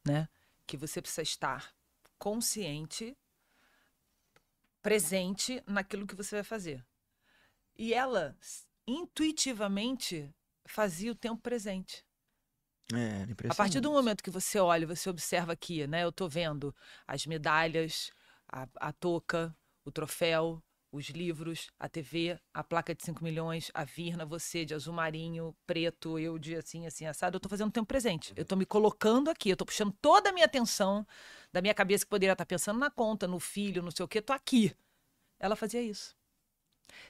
né? 0.06 0.30
Que 0.66 0.78
você 0.78 1.02
precisa 1.02 1.22
estar 1.22 1.74
consciente, 2.18 3.16
presente 4.82 5.62
naquilo 5.68 6.08
que 6.08 6.16
você 6.16 6.36
vai 6.36 6.44
fazer. 6.44 6.86
E 7.78 7.94
ela 7.94 8.38
intuitivamente 8.88 10.34
fazia 10.66 11.12
o 11.12 11.16
tempo 11.16 11.42
presente. 11.42 12.06
É, 12.94 13.24
era 13.24 13.52
A 13.52 13.56
partir 13.56 13.80
do 13.80 13.92
momento 13.92 14.24
que 14.24 14.30
você 14.30 14.60
olha, 14.60 14.86
você 14.86 15.10
observa 15.10 15.54
aqui, 15.54 15.86
né? 15.88 16.04
Eu 16.04 16.12
tô 16.12 16.30
vendo 16.30 16.74
as 17.08 17.26
medalhas, 17.26 18.12
A, 18.48 18.68
a 18.76 18.94
touca, 18.94 19.56
o 19.84 19.92
troféu, 19.92 20.64
os 20.96 21.10
livros, 21.10 21.70
a 21.78 21.90
TV, 21.90 22.40
a 22.54 22.64
placa 22.64 22.96
de 22.96 23.04
5 23.04 23.24
milhões, 23.24 23.70
a 23.74 23.84
Virna, 23.84 24.26
você 24.26 24.64
de 24.64 24.74
azul 24.74 24.94
marinho, 24.94 25.54
preto, 25.68 26.18
eu 26.18 26.40
de 26.40 26.56
assim, 26.56 26.88
assim, 26.88 27.06
assado. 27.06 27.36
Eu 27.36 27.40
tô 27.40 27.50
fazendo 27.50 27.72
tempo 27.72 27.86
presente. 27.86 28.34
Eu 28.36 28.46
tô 28.46 28.56
me 28.56 28.66
colocando 28.66 29.30
aqui, 29.30 29.50
eu 29.50 29.58
tô 29.58 29.66
puxando 29.66 29.94
toda 30.02 30.30
a 30.30 30.34
minha 30.34 30.46
atenção 30.46 31.06
da 31.52 31.62
minha 31.62 31.74
cabeça 31.74 32.06
que 32.06 32.10
poderia 32.10 32.32
estar 32.34 32.46
pensando 32.46 32.80
na 32.80 32.90
conta, 32.90 33.28
no 33.28 33.40
filho, 33.40 33.84
não 33.84 33.92
sei 33.92 34.06
o 34.06 34.08
quê. 34.08 34.22
Tô 34.22 34.32
aqui. 34.32 34.74
Ela 35.40 35.56
fazia 35.56 35.82
isso. 35.82 36.16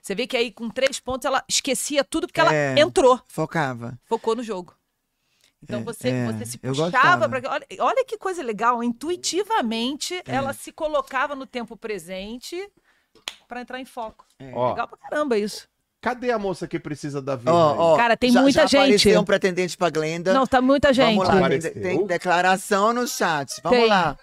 Você 0.02 0.16
vê 0.16 0.26
que 0.26 0.36
aí 0.36 0.52
com 0.52 0.70
três 0.70 1.00
pontos 1.00 1.26
ela 1.26 1.44
esquecia 1.48 2.04
tudo 2.04 2.28
porque 2.28 2.40
ela 2.40 2.54
É. 2.54 2.80
entrou, 2.80 3.22
Focava. 3.28 4.00
focou 4.06 4.36
no 4.36 4.42
jogo. 4.44 4.76
Então 5.62 5.80
É, 5.82 5.84
você, 5.84 6.10
é, 6.10 6.32
você 6.32 6.46
se 6.46 6.58
puxava 6.58 7.28
para 7.28 7.52
olha, 7.52 7.68
olha 7.80 8.06
que 8.06 8.18
coisa 8.18 8.42
legal, 8.44 8.84
intuitivamente 8.84 10.16
É. 10.16 10.24
ela 10.28 10.54
se 10.54 10.72
colocava 10.72 11.36
no 11.36 11.46
tempo 11.46 11.76
presente 11.76 12.56
para 13.48 13.62
entrar 13.62 13.80
em 13.80 13.86
foco. 13.86 14.26
É. 14.40 14.52
Ó, 14.54 14.70
Legal 14.72 14.88
pra 14.88 14.98
caramba 14.98 15.38
isso. 15.38 15.68
cadê 16.02 16.32
a 16.32 16.38
moça 16.40 16.68
que 16.68 16.78
precisa 16.80 17.22
da 17.22 17.36
vida? 17.36 17.52
Aí? 17.52 17.56
ó, 17.58 17.96
Cara, 17.98 18.16
tem 18.18 18.32
já- 18.32 18.42
muita 18.42 18.62
já 18.62 18.68
gente. 18.68 18.78
apareceu 18.82 19.22
um 19.22 19.26
pretendente 19.26 19.76
pra 19.78 19.90
Glenda. 19.90 20.34
Não, 20.34 20.46
tá 20.48 20.62
muita 20.62 20.94
gente. 20.94 21.16
Vamos 21.18 21.28
lá, 21.28 21.34
tem, 21.36 21.40
Apareceu. 21.44 21.74
tem 21.82 22.06
declaração 22.06 22.94
no 22.94 23.08
chat. 23.08 23.60
Vamos 23.64 23.80
Tem. 23.80 23.88
lá. 23.90 24.18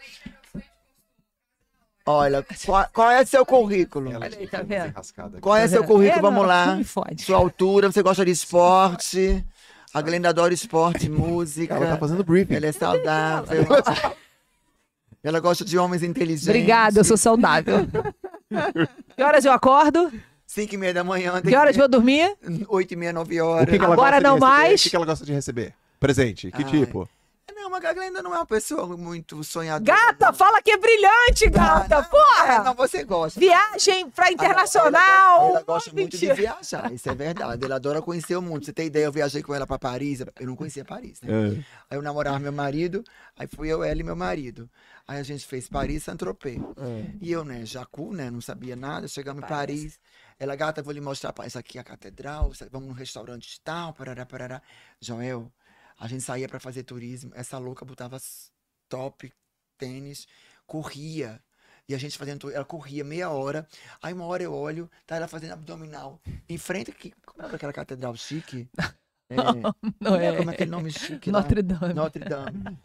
Olha, 2.04 2.44
qual, 2.66 2.86
qual 2.92 3.10
é 3.10 3.24
seu 3.24 3.46
currículo? 3.46 4.10
Ela 4.10 4.26
Olha 4.26 4.36
aí, 4.38 4.48
tá 4.48 4.58
tá 4.58 4.64
vendo? 4.64 5.40
Qual 5.40 5.56
é 5.56 5.68
seu 5.68 5.84
currículo? 5.84 6.20
Vamos 6.22 6.46
lá. 6.46 6.78
Sua 7.18 7.36
altura, 7.36 7.92
você 7.92 8.02
gosta 8.02 8.24
de 8.24 8.32
esporte? 8.32 9.44
A 9.94 10.00
Glenda 10.02 10.30
adora 10.30 10.52
esporte, 10.52 11.08
música. 11.08 11.74
Ela 11.76 11.86
tá 11.90 11.98
fazendo 11.98 12.24
briefing. 12.24 12.54
Ela 12.54 12.66
é 12.66 12.72
saudável. 12.72 13.64
Ela 15.22 15.38
gosta 15.38 15.64
de 15.64 15.78
homens 15.78 16.02
inteligentes. 16.02 16.48
Obrigada, 16.48 16.98
eu 16.98 17.04
sou 17.04 17.16
saudável. 17.16 17.86
que 19.16 19.22
horas 19.22 19.44
eu 19.44 19.52
acordo? 19.52 20.12
5 20.46 20.74
e 20.74 20.78
meia 20.78 20.92
da 20.94 21.02
manhã. 21.04 21.40
Que 21.40 21.54
horas 21.56 21.74
eu 21.76 21.80
vou 21.80 21.88
dormir? 21.88 22.36
8 22.68 22.92
e 22.92 22.96
meia, 22.96 23.12
9 23.12 23.40
O 23.40 23.46
horas. 23.46 23.70
que 23.70 23.78
que 23.78 23.84
ela 23.84 23.94
Agora 23.94 24.20
gosta 24.20 24.20
de 24.20 24.24
não 24.24 24.34
receber? 24.34 24.46
mais. 24.62 24.80
O 24.80 24.84
que 24.84 24.90
que 24.90 24.96
ela 24.96 25.06
gosta 25.06 25.24
de 25.24 25.32
receber? 25.32 25.74
Presente. 25.98 26.50
Que 26.50 26.62
Ai. 26.64 26.70
tipo? 26.70 27.08
Não, 27.54 27.70
mas 27.70 27.84
a 27.84 27.92
Glenda 27.92 28.22
não 28.22 28.34
é 28.34 28.38
uma 28.38 28.46
pessoa 28.46 28.96
muito 28.96 29.42
sonhadora. 29.44 29.96
Gata, 29.96 30.26
não. 30.26 30.34
fala 30.34 30.60
que 30.60 30.72
é 30.72 30.76
brilhante, 30.76 31.48
gata. 31.48 31.96
não, 31.96 32.04
Porra! 32.04 32.64
Não, 32.64 32.74
você 32.74 33.04
gosta. 33.04 33.38
Viagem 33.38 34.10
pra 34.10 34.26
Ela- 34.26 34.34
internacional. 34.34 35.40
Ela, 35.42 35.48
ela 35.50 35.62
gosta 35.62 35.92
muito 35.92 36.16
de 36.16 36.26
Mentira. 36.26 36.34
viajar, 36.34 36.92
isso 36.92 37.08
é 37.08 37.14
verdade. 37.14 37.64
Ela 37.64 37.76
adora 37.76 38.02
conhecer 38.02 38.34
o 38.36 38.42
mundo. 38.42 38.64
Você 38.64 38.72
tem 38.72 38.86
ideia, 38.88 39.04
eu 39.04 39.12
viajei 39.12 39.42
com 39.42 39.54
ela 39.54 39.64
pra 39.66 39.78
Paris. 39.78 40.20
Eu 40.20 40.46
não 40.46 40.56
conhecia 40.56 40.84
Paris, 40.84 41.20
né? 41.22 41.28
É. 41.30 41.48
Aí 41.90 41.98
eu 41.98 42.02
namorava 42.02 42.38
meu 42.40 42.52
marido, 42.52 43.04
aí 43.38 43.46
fui 43.46 43.68
eu, 43.68 43.84
ela 43.84 44.00
e 44.00 44.04
meu 44.04 44.16
marido. 44.16 44.68
Aí 45.06 45.18
a 45.18 45.22
gente 45.22 45.46
fez 45.46 45.68
Paris, 45.68 46.04
Saint-Tropez. 46.04 46.60
E 47.20 47.30
eu, 47.32 47.44
né, 47.44 47.64
Jacu, 47.66 48.12
né, 48.12 48.30
não 48.30 48.40
sabia 48.40 48.76
nada. 48.76 49.08
Chegamos 49.08 49.42
em 49.42 49.46
Paris. 49.46 49.98
Ela, 50.38 50.56
gata, 50.56 50.82
vou 50.82 50.92
lhe 50.92 51.00
mostrar, 51.00 51.34
isso 51.46 51.58
aqui 51.58 51.78
é 51.78 51.80
a 51.80 51.84
catedral, 51.84 52.52
vamos 52.70 52.88
num 52.88 52.94
restaurante 52.94 53.48
de 53.48 53.60
tal, 53.60 53.92
parará, 53.92 54.26
parará. 54.26 54.62
Joel, 55.00 55.52
a 55.98 56.08
gente 56.08 56.22
saía 56.22 56.48
pra 56.48 56.58
fazer 56.58 56.82
turismo, 56.82 57.30
essa 57.34 57.58
louca 57.58 57.84
botava 57.84 58.18
top, 58.88 59.32
tênis, 59.78 60.26
corria. 60.66 61.40
E 61.88 61.94
a 61.94 61.98
gente 61.98 62.16
fazendo, 62.16 62.50
ela 62.50 62.64
corria 62.64 63.04
meia 63.04 63.30
hora. 63.30 63.68
Aí 64.00 64.12
uma 64.12 64.24
hora 64.24 64.42
eu 64.42 64.52
olho, 64.52 64.90
tá 65.06 65.16
ela 65.16 65.28
fazendo 65.28 65.52
abdominal. 65.52 66.20
Em 66.48 66.58
frente, 66.58 66.90
aqui, 66.90 67.12
como 67.26 67.46
é 67.46 67.54
aquela 67.54 67.72
catedral 67.72 68.16
chique? 68.16 68.68
É, 69.32 69.36
Não 70.00 70.16
é, 70.16 70.36
como 70.36 70.50
é 70.50 70.54
aquele 70.54 70.70
nome 70.70 70.90
chique 70.90 71.30
lá? 71.30 71.40
Notre 71.40 71.62
Dame. 71.62 71.94
Notre 71.94 72.24
Dame. 72.24 72.78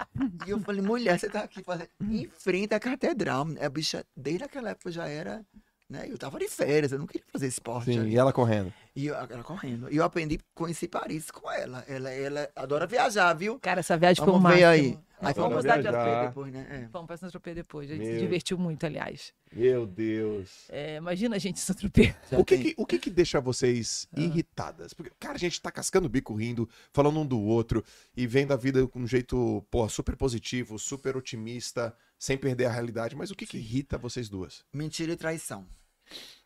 E 0.46 0.50
eu 0.50 0.60
falei, 0.62 0.82
mulher, 0.82 1.20
você 1.20 1.30
tá 1.30 1.42
aqui 1.42 1.64
fazendo. 1.64 1.90
Em 2.02 2.28
frente 2.28 2.74
à 2.74 2.80
catedral. 2.80 3.48
A 3.62 3.70
bicha, 3.70 4.06
desde 4.16 4.44
aquela 4.44 4.70
época 4.72 4.92
já 4.92 5.08
era. 5.08 5.46
Né? 5.90 6.06
Eu 6.10 6.18
tava 6.18 6.38
de 6.38 6.50
férias, 6.50 6.92
eu 6.92 7.00
não 7.00 7.08
queria 7.08 7.26
fazer 7.32 7.48
esporte. 7.48 7.94
Sim, 7.94 8.00
ali. 8.00 8.12
e 8.12 8.18
ela 8.18 8.34
correndo. 8.34 8.74
E 8.98 9.06
eu, 9.06 9.14
ela 9.16 9.44
correndo. 9.44 9.92
E 9.94 9.98
eu 9.98 10.04
aprendi, 10.04 10.40
conheci 10.56 10.88
Paris 10.88 11.30
com 11.30 11.52
ela. 11.52 11.86
Ela, 11.88 12.10
ela 12.10 12.50
adora 12.56 12.88
viajar, 12.88 13.32
viu? 13.36 13.60
Cara, 13.60 13.82
essa 13.82 13.96
viagem 13.96 14.24
foi 14.26 14.34
um 14.34 14.40
Vamos 14.40 14.58
ver 14.58 14.66
máximo. 14.66 14.98
aí. 14.98 15.00
Aí 15.20 15.34
vamos 15.36 15.64
dar 15.64 15.78
de 15.82 16.28
depois, 16.28 16.52
né? 16.52 16.68
É. 16.70 16.88
Vamos 16.92 17.06
pra 17.06 17.16
Saint-Tropez 17.18 17.56
depois. 17.56 17.92
A 17.92 17.94
gente 17.94 18.06
Meu. 18.06 18.14
se 18.16 18.20
divertiu 18.20 18.58
muito, 18.58 18.84
aliás. 18.88 19.34
Meu 19.54 19.86
Deus. 19.86 20.66
É, 20.70 20.96
imagina 20.98 21.36
a 21.36 21.40
gente 21.40 21.58
em 21.58 21.60
Saint-Tropez. 21.60 22.16
O 22.32 22.44
que 22.44 22.58
que, 22.58 22.74
o 22.76 22.86
que 22.88 22.98
que 22.98 23.10
deixa 23.12 23.40
vocês 23.40 24.08
Ah. 24.16 24.20
irritadas? 24.20 24.96
Porque, 24.96 25.12
cara, 25.20 25.36
a 25.36 25.40
gente 25.40 25.62
tá 25.62 25.70
cascando 25.72 26.08
o 26.08 26.10
bico 26.10 26.34
rindo, 26.34 26.68
falando 26.92 27.20
um 27.20 27.26
do 27.26 27.40
outro 27.40 27.84
e 28.16 28.26
vendo 28.26 28.52
a 28.52 28.58
vida 28.58 28.88
com 28.88 29.00
um 29.02 29.08
jeito, 29.08 29.64
pô, 29.70 29.88
super 29.88 30.16
positivo, 30.16 30.80
super 30.80 31.16
otimista, 31.16 31.96
sem 32.18 32.36
perder 32.36 32.66
a 32.66 32.72
realidade. 32.72 33.16
Mas 33.16 33.30
o 33.30 33.36
que 33.36 33.46
que 33.46 33.58
irrita 33.58 33.96
vocês 33.96 34.28
duas? 34.28 34.66
Mentira 34.74 35.12
e 35.14 35.16
traição. 35.16 35.68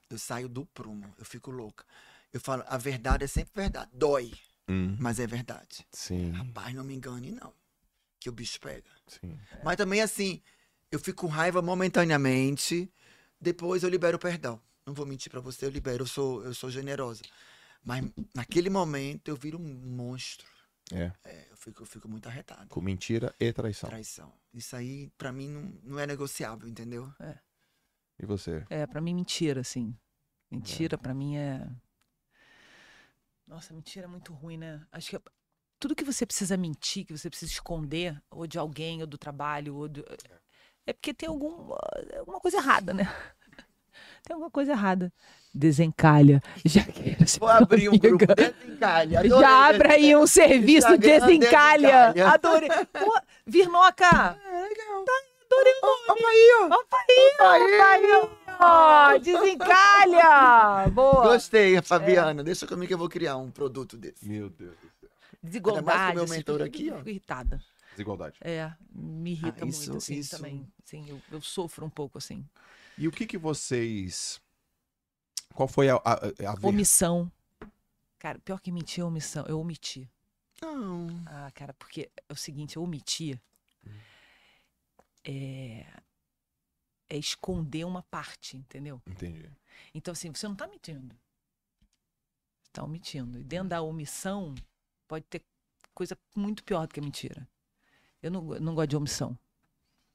Eu 0.09 0.17
saio 0.17 0.49
do 0.49 0.65
prumo, 0.65 1.05
eu 1.17 1.23
fico 1.23 1.49
louca. 1.51 1.85
Eu 2.33 2.39
falo, 2.39 2.63
a 2.67 2.77
verdade 2.77 3.23
é 3.23 3.27
sempre 3.27 3.51
verdade. 3.55 3.89
Dói, 3.93 4.31
mas 4.99 5.19
é 5.19 5.27
verdade. 5.27 5.85
Sim, 5.91 6.31
Rapaz, 6.31 6.73
não 6.73 6.83
me 6.83 6.93
engane, 6.95 7.31
não. 7.31 7.53
Que 8.19 8.29
o 8.29 8.31
bicho 8.31 8.59
pega. 8.59 8.89
sim. 9.07 9.37
Mas 9.63 9.75
também 9.75 10.01
assim, 10.01 10.41
eu 10.91 10.99
fico 10.99 11.21
com 11.21 11.27
raiva 11.27 11.61
momentaneamente, 11.61 12.89
depois 13.39 13.83
eu 13.83 13.89
libero 13.89 14.15
o 14.17 14.19
perdão. 14.19 14.61
Não 14.85 14.93
vou 14.93 15.05
mentir 15.05 15.29
pra 15.31 15.39
você, 15.41 15.65
eu 15.65 15.69
libero, 15.69 16.03
eu 16.03 16.07
sou, 16.07 16.43
eu 16.43 16.53
sou 16.53 16.69
generosa. 16.71 17.21
Mas 17.83 18.05
naquele 18.35 18.69
momento 18.69 19.27
eu 19.27 19.35
viro 19.35 19.57
um 19.59 19.61
monstro. 19.95 20.47
É, 20.93 21.11
É, 21.23 21.47
eu, 21.49 21.57
fico, 21.57 21.81
eu 21.83 21.85
fico 21.85 22.07
muito 22.07 22.27
arretado. 22.27 22.67
com 22.67 22.81
mentira 22.81 23.33
e 23.39 23.51
traição. 23.53 23.89
Traição. 23.89 24.31
Isso 24.53 24.75
aí, 24.75 25.09
pra 25.17 25.31
mim, 25.31 25.49
não, 25.49 25.73
não 25.83 25.99
é 25.99 26.05
negociável, 26.07 26.67
entendeu? 26.67 27.11
E 28.19 28.25
você? 28.25 28.65
É, 28.69 28.85
pra 28.85 29.01
mim, 29.01 29.13
mentira, 29.15 29.61
assim. 29.61 29.97
Mentira, 30.49 30.97
pra 30.97 31.13
mim, 31.13 31.37
é. 31.37 31.65
Nossa, 33.51 33.73
mentira 33.73 34.05
é 34.05 34.07
muito 34.09 34.31
ruim, 34.33 34.55
né? 34.55 34.79
Acho 34.93 35.09
que 35.09 35.19
tudo 35.77 35.93
que 35.93 36.05
você 36.05 36.25
precisa 36.25 36.55
mentir, 36.55 37.05
que 37.05 37.11
você 37.17 37.29
precisa 37.29 37.51
esconder, 37.51 38.17
ou 38.31 38.47
de 38.47 38.57
alguém, 38.57 39.01
ou 39.01 39.07
do 39.07 39.17
trabalho, 39.17 39.75
ou 39.75 39.89
do... 39.89 40.05
É 40.87 40.93
porque 40.93 41.13
tem 41.13 41.27
algum, 41.27 41.73
alguma 42.17 42.39
coisa 42.39 42.57
errada, 42.59 42.93
né? 42.93 43.03
Tem 44.23 44.33
alguma 44.35 44.49
coisa 44.49 44.71
errada. 44.71 45.11
Desencalha. 45.53 46.41
Já 46.63 46.81
Vou 47.39 47.49
abrir 47.49 47.89
um 47.89 47.97
grupo 47.97 48.25
Desencalhe. 48.35 49.17
adorei 49.17 49.41
Já 49.41 49.67
abre 49.67 49.91
aí 49.91 50.15
um 50.15 50.25
serviço 50.25 50.97
desencalha. 50.97 52.13
Desencalha. 52.13 52.33
Adorei. 52.33 52.69
Pô, 52.69 53.19
Virnoca, 53.45 54.05
É 54.05 54.61
legal. 54.61 55.05
adorei 55.45 55.73
o 55.73 55.85
nome. 55.85 56.21
Opa 56.21 56.27
aí, 56.29 56.51
ó. 56.61 56.65
Opa 56.67 56.97
aí, 56.97 57.35
opa 57.35 57.85
aí. 57.91 58.40
Desencalha. 59.21 60.89
Boa. 60.89 61.23
Gostei, 61.23 61.81
Fabiana. 61.81 62.43
Deixa 62.43 62.65
comigo 62.67 62.87
que 62.87 62.93
eu 62.93 62.97
vou 62.97 63.09
criar 63.09 63.37
um 63.37 63.49
produto 63.51 63.97
desse. 63.97 64.27
Meu 64.27 64.49
Deus 64.49 64.75
do 64.75 64.89
céu. 64.99 65.09
Desigualdade. 65.43 66.15
meu 66.15 66.23
assim, 66.23 66.33
mentor 66.35 66.55
fico- 66.63 66.67
aqui, 66.67 66.91
ó. 66.91 66.97
Fico 66.97 67.09
irritada. 67.09 67.63
Desigualdade. 67.91 68.37
É, 68.41 68.71
me 68.93 69.31
irrita 69.31 69.65
Ah, 69.65 69.67
isso- 69.67 69.89
muito, 69.91 69.97
assim, 70.03 70.15
isso- 70.19 70.35
também. 70.37 70.67
Sim, 70.85 71.05
eu, 71.09 71.21
eu 71.31 71.41
sofro 71.41 71.85
um 71.85 71.89
pouco, 71.89 72.17
assim. 72.17 72.45
E 72.97 73.07
o 73.07 73.11
que 73.11 73.25
que 73.25 73.37
vocês... 73.37 74.39
Qual 75.53 75.67
foi 75.67 75.89
a, 75.89 75.95
a, 75.95 76.13
a 76.13 76.55
ver- 76.55 76.67
Omissão. 76.67 77.29
Cara, 78.17 78.39
pior 78.39 78.59
que 78.61 78.71
mentir 78.71 79.01
é 79.01 79.05
omissão. 79.05 79.43
Eu 79.47 79.59
omiti. 79.59 80.09
Não. 80.61 81.07
Ah, 81.25 81.49
cara, 81.53 81.73
porque 81.73 82.09
é 82.29 82.31
o 82.33 82.35
seguinte, 82.35 82.77
eu 82.77 82.83
omitir 82.83 83.39
é, 85.25 85.85
é 87.11 87.17
esconder 87.17 87.85
uma 87.85 88.01
parte, 88.03 88.55
entendeu? 88.55 89.01
Entendi. 89.05 89.49
Então, 89.93 90.13
assim, 90.13 90.31
você 90.33 90.47
não 90.47 90.55
tá 90.55 90.65
mentindo. 90.65 91.13
Você 92.63 92.71
tá 92.71 92.83
omitindo. 92.83 93.37
E 93.37 93.43
dentro 93.43 93.67
da 93.69 93.81
omissão, 93.81 94.55
pode 95.07 95.25
ter 95.25 95.43
coisa 95.93 96.17
muito 96.33 96.63
pior 96.63 96.87
do 96.87 96.93
que 96.93 97.01
a 97.01 97.03
mentira. 97.03 97.47
Eu 98.21 98.31
não, 98.31 98.53
eu 98.55 98.61
não 98.61 98.73
gosto 98.73 98.89
de 98.91 98.95
omissão. 98.95 99.37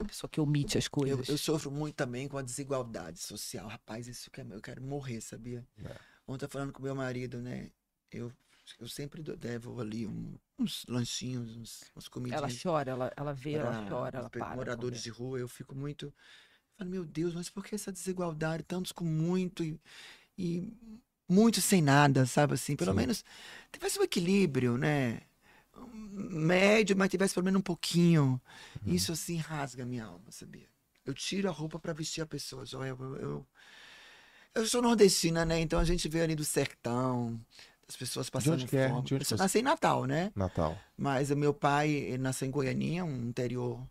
Pessoa 0.06 0.28
que 0.30 0.40
omite 0.40 0.78
as 0.78 0.84
Eu, 0.86 0.90
coisas. 0.90 1.28
eu 1.28 1.38
sofro 1.38 1.70
muito 1.70 1.94
também 1.94 2.28
com 2.28 2.38
a 2.38 2.42
desigualdade 2.42 3.18
social. 3.18 3.66
Rapaz, 3.68 4.06
isso 4.08 4.30
que 4.30 4.40
é, 4.40 4.46
eu 4.48 4.60
quero 4.60 4.82
morrer, 4.82 5.20
sabia? 5.20 5.66
É. 5.84 5.96
Ontem 6.26 6.44
eu 6.46 6.48
falando 6.48 6.72
com 6.72 6.82
meu 6.82 6.94
marido, 6.94 7.40
né? 7.40 7.70
Eu, 8.10 8.32
eu 8.78 8.88
sempre 8.88 9.22
devo 9.22 9.80
ali 9.80 10.06
um- 10.06 10.38
uns 10.58 10.84
lanchinhos, 10.88 11.56
uns, 11.56 11.82
umas 11.94 12.08
comidinhas. 12.08 12.42
Ela 12.42 12.52
chora, 12.62 12.90
ela, 12.90 13.12
ela 13.16 13.32
vê, 13.32 13.52
ela 13.52 13.88
chora, 13.88 14.18
ela 14.18 14.30
para. 14.30 14.54
moradores 14.54 15.00
comer. 15.00 15.02
de 15.02 15.10
rua, 15.10 15.38
eu 15.38 15.48
fico 15.48 15.74
muito. 15.74 16.12
Falo, 16.76 16.90
meu 16.90 17.04
Deus, 17.04 17.34
mas 17.34 17.48
por 17.48 17.64
que 17.64 17.74
essa 17.74 17.92
desigualdade? 17.92 18.62
Tantos 18.62 18.92
com 18.92 19.04
muito 19.04 19.64
e, 19.64 19.78
e 20.38 20.72
muitos 21.28 21.64
sem 21.64 21.80
nada, 21.80 22.26
sabe 22.26 22.54
assim? 22.54 22.76
Pelo 22.76 22.92
Sim. 22.92 22.98
menos 22.98 23.24
tivesse 23.72 23.98
um 23.98 24.02
equilíbrio, 24.02 24.76
né? 24.76 25.20
Médio, 26.12 26.96
mas 26.96 27.10
tivesse 27.10 27.34
pelo 27.34 27.44
menos 27.44 27.58
um 27.60 27.62
pouquinho. 27.62 28.40
Uhum. 28.86 28.94
Isso 28.94 29.12
assim 29.12 29.36
rasga 29.36 29.82
a 29.82 29.86
minha 29.86 30.04
alma, 30.04 30.30
sabia? 30.30 30.66
Eu 31.04 31.14
tiro 31.14 31.48
a 31.48 31.52
roupa 31.52 31.78
pra 31.78 31.92
vestir 31.92 32.22
a 32.22 32.26
pessoa, 32.26 32.66
Joel. 32.66 32.96
Eu, 33.00 33.16
eu, 33.16 33.46
eu 34.54 34.66
sou 34.66 34.80
nordestina, 34.82 35.44
né? 35.44 35.60
Então 35.60 35.78
a 35.78 35.84
gente 35.84 36.08
vê 36.08 36.22
ali 36.22 36.34
do 36.34 36.44
sertão, 36.44 37.38
das 37.86 37.96
pessoas 37.96 38.30
passando 38.30 38.62
onde 38.62 38.76
é? 38.76 38.88
fome. 38.88 39.02
De 39.04 39.14
onde 39.14 39.22
eu 39.22 39.26
só 39.26 39.36
você- 39.36 39.42
nasci 39.42 39.58
em 39.58 39.62
Natal, 39.62 40.04
né? 40.04 40.32
Natal. 40.34 40.76
Mas 40.96 41.30
o 41.30 41.36
meu 41.36 41.52
pai 41.52 42.16
nasceu 42.18 42.48
em 42.48 42.50
Goianinha, 42.50 43.04
um 43.04 43.28
interior. 43.28 43.86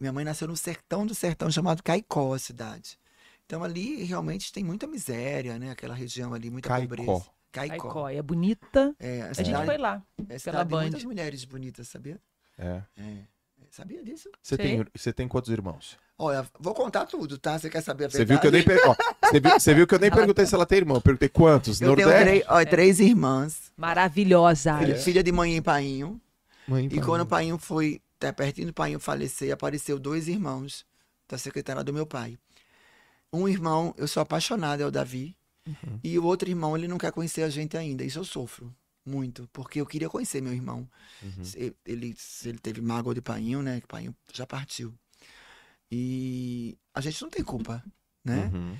Minha 0.00 0.12
mãe 0.12 0.24
nasceu 0.24 0.46
no 0.48 0.56
sertão 0.56 1.04
do 1.06 1.14
sertão, 1.14 1.50
chamado 1.50 1.82
Caicó, 1.82 2.34
a 2.34 2.38
cidade. 2.38 2.98
Então 3.46 3.64
ali 3.64 4.04
realmente 4.04 4.52
tem 4.52 4.62
muita 4.62 4.86
miséria, 4.86 5.58
né? 5.58 5.70
Aquela 5.70 5.94
região 5.94 6.34
ali, 6.34 6.50
muita 6.50 6.68
Caicó. 6.68 6.88
pobreza. 6.96 7.26
Caicó. 7.50 7.76
Caicó, 7.82 8.08
é 8.08 8.22
bonita. 8.22 8.94
É, 9.00 9.22
a 9.22 9.24
A 9.30 9.32
gente 9.32 9.46
cidade, 9.46 9.64
foi 9.66 9.78
lá. 9.78 10.02
é 10.28 10.38
cidade 10.38 10.68
de 10.68 10.74
muitas 10.74 11.02
Band. 11.02 11.08
mulheres 11.08 11.44
bonitas, 11.44 11.88
sabia? 11.88 12.20
É. 12.58 12.82
É. 12.96 13.16
Sabia 13.70 14.02
disso? 14.02 14.30
Você 14.42 14.56
tem, 14.56 14.84
você 14.94 15.12
tem 15.12 15.28
quantos 15.28 15.50
irmãos? 15.50 15.96
Olha, 16.16 16.46
vou 16.58 16.74
contar 16.74 17.04
tudo, 17.06 17.38
tá? 17.38 17.58
Você 17.58 17.68
quer 17.70 17.80
saber 17.82 18.06
a 18.06 18.10
Você 18.10 18.24
verdade? 18.24 18.32
viu 18.32 18.40
que 18.40 18.46
eu 18.46 18.52
nem, 18.52 18.62
per... 18.64 18.88
ó, 18.88 18.94
você 19.28 19.40
viu, 19.40 19.50
você 19.52 19.74
viu 19.74 19.86
que 19.86 19.94
eu 19.94 19.98
nem 19.98 20.08
Ela- 20.08 20.16
perguntei 20.16 20.46
se 20.46 20.54
ela 20.54 20.66
tem 20.66 20.78
irmão. 20.78 20.96
Eu 20.96 21.00
perguntei 21.02 21.28
quantos? 21.28 21.80
Eu 21.80 21.94
tenho 21.94 22.08
Nordeste? 22.08 22.24
três, 22.24 22.44
ó, 22.48 22.64
três 22.64 23.00
irmãs, 23.00 23.72
Maravilhosa. 23.76 24.78
filha, 24.78 24.96
filha 24.96 25.22
de 25.22 25.30
mãe 25.32 25.56
e 25.56 25.60
painho. 25.60 26.20
Mãe, 26.66 26.86
E 26.86 26.96
pai. 26.96 27.04
quando 27.04 27.20
o 27.22 27.26
painho 27.26 27.58
foi, 27.58 28.00
tá 28.18 28.32
pertinho 28.32 28.68
do 28.68 28.72
painho 28.72 28.98
falecer, 28.98 29.52
apareceu 29.52 29.98
dois 29.98 30.28
irmãos 30.28 30.84
da 31.28 31.38
secretária 31.38 31.84
do 31.84 31.92
meu 31.92 32.06
pai. 32.06 32.38
Um 33.32 33.48
irmão, 33.48 33.94
eu 33.98 34.08
sou 34.08 34.22
apaixonada, 34.22 34.82
é 34.82 34.86
o 34.86 34.90
Davi. 34.90 35.36
Uhum. 35.66 36.00
E 36.02 36.18
o 36.18 36.24
outro 36.24 36.48
irmão, 36.48 36.76
ele 36.76 36.88
não 36.88 36.96
quer 36.96 37.12
conhecer 37.12 37.42
a 37.42 37.50
gente 37.50 37.76
ainda. 37.76 38.02
Isso 38.02 38.18
eu 38.18 38.24
sofro 38.24 38.74
muito, 39.04 39.48
porque 39.52 39.80
eu 39.80 39.86
queria 39.86 40.08
conhecer 40.08 40.40
meu 40.40 40.52
irmão. 40.52 40.88
Uhum. 41.22 41.42
Ele, 41.84 42.16
ele 42.44 42.58
teve 42.58 42.80
mágoa 42.80 43.14
de 43.14 43.20
painho, 43.20 43.62
né? 43.62 43.80
Que 43.80 43.86
painho 43.86 44.14
já 44.32 44.46
partiu. 44.46 44.94
E 45.90 46.76
a 46.94 47.00
gente 47.00 47.20
não 47.22 47.30
tem 47.30 47.42
culpa, 47.42 47.82
né? 48.24 48.50
Uhum. 48.52 48.76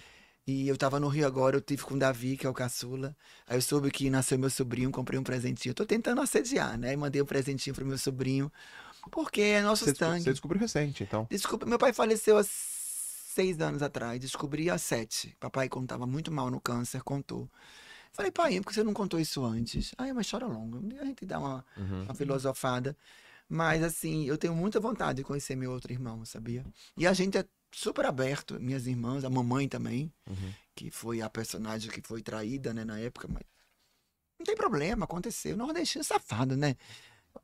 E 0.47 0.67
eu 0.67 0.79
tava 0.79 0.99
no 0.99 1.09
Rio 1.09 1.27
agora, 1.27 1.57
eu 1.57 1.61
tive 1.61 1.83
com 1.83 1.95
o 1.95 1.99
Davi, 1.99 2.37
que 2.37 2.47
é 2.47 2.49
o 2.49 2.55
caçula. 2.55 3.15
Aí 3.47 3.57
eu 3.57 3.63
soube 3.63 3.91
que 3.91 4.09
nasceu 4.09 4.39
meu 4.39 4.49
sobrinho, 4.49 4.91
comprei 4.91 5.19
um 5.19 5.23
presentinho. 5.23 5.73
Eu 5.73 5.75
tô 5.75 5.85
tentando 5.85 6.23
assediar, 6.23 6.79
né? 6.79 6.95
E 6.95 6.97
mandei 6.97 7.21
um 7.21 7.27
presentinho 7.27 7.75
pro 7.75 7.85
meu 7.85 7.99
sobrinho, 7.99 8.51
porque 9.11 9.41
é 9.41 9.63
nosso 9.63 9.85
Você, 9.85 9.95
sangue. 9.95 10.23
você 10.25 10.31
descobriu 10.33 10.61
recente, 10.61 11.03
então. 11.03 11.27
Desculpa, 11.31 11.67
meu 11.67 11.79
pai 11.79 11.93
faleceu 11.93 12.37
há 12.39 12.45
seis 12.45 13.61
anos 13.61 13.83
atrás, 13.83 14.19
descobri 14.21 14.69
há 14.71 14.79
sete. 14.79 15.37
Papai 15.39 15.69
contava 15.69 16.07
muito 16.07 16.31
mal 16.33 16.51
no 16.51 16.61
câncer, 16.61 17.03
contou. 17.03 17.49
Falei, 18.13 18.33
pai, 18.33 18.59
por 18.61 18.69
que 18.69 18.75
você 18.75 18.83
não 18.83 18.93
contou 18.95 19.21
isso 19.21 19.45
antes? 19.45 19.95
Ai, 19.97 20.11
é 20.11 20.13
uma 20.13 20.23
história 20.23 20.47
longa. 20.47 20.79
A 21.01 21.05
gente 21.05 21.25
dá 21.25 21.39
uma, 21.39 21.65
Uhum. 21.77 22.03
uma 22.05 22.15
filosofada. 22.15 22.97
Mas, 23.49 23.83
assim, 23.83 24.25
eu 24.27 24.37
tenho 24.37 24.55
muita 24.55 24.79
vontade 24.81 25.19
de 25.19 25.25
conhecer 25.25 25.57
meu 25.57 25.71
outro 25.73 25.93
irmão, 25.93 26.25
sabia? 26.25 26.65
E 26.97 27.07
a 27.07 27.13
gente 27.13 27.39
é 27.39 27.45
super 27.73 28.05
aberto, 28.07 28.59
minhas 28.61 28.87
irmãs, 28.87 29.25
a 29.25 29.31
mamãe 29.31 29.69
também, 29.69 30.13
Uhum. 30.29 30.53
que 30.75 30.91
foi 30.91 31.23
a 31.23 31.31
personagem 31.31 31.91
que 31.91 32.03
foi 32.03 32.23
traída, 32.23 32.75
né, 32.75 32.85
na 32.85 32.99
época, 32.99 33.29
mas 33.29 33.43
não 34.39 34.45
tem 34.45 34.57
problema, 34.57 35.05
aconteceu. 35.05 35.57
Nordestino 35.57 36.03
é 36.03 36.05
safado, 36.05 36.57
né? 36.57 36.77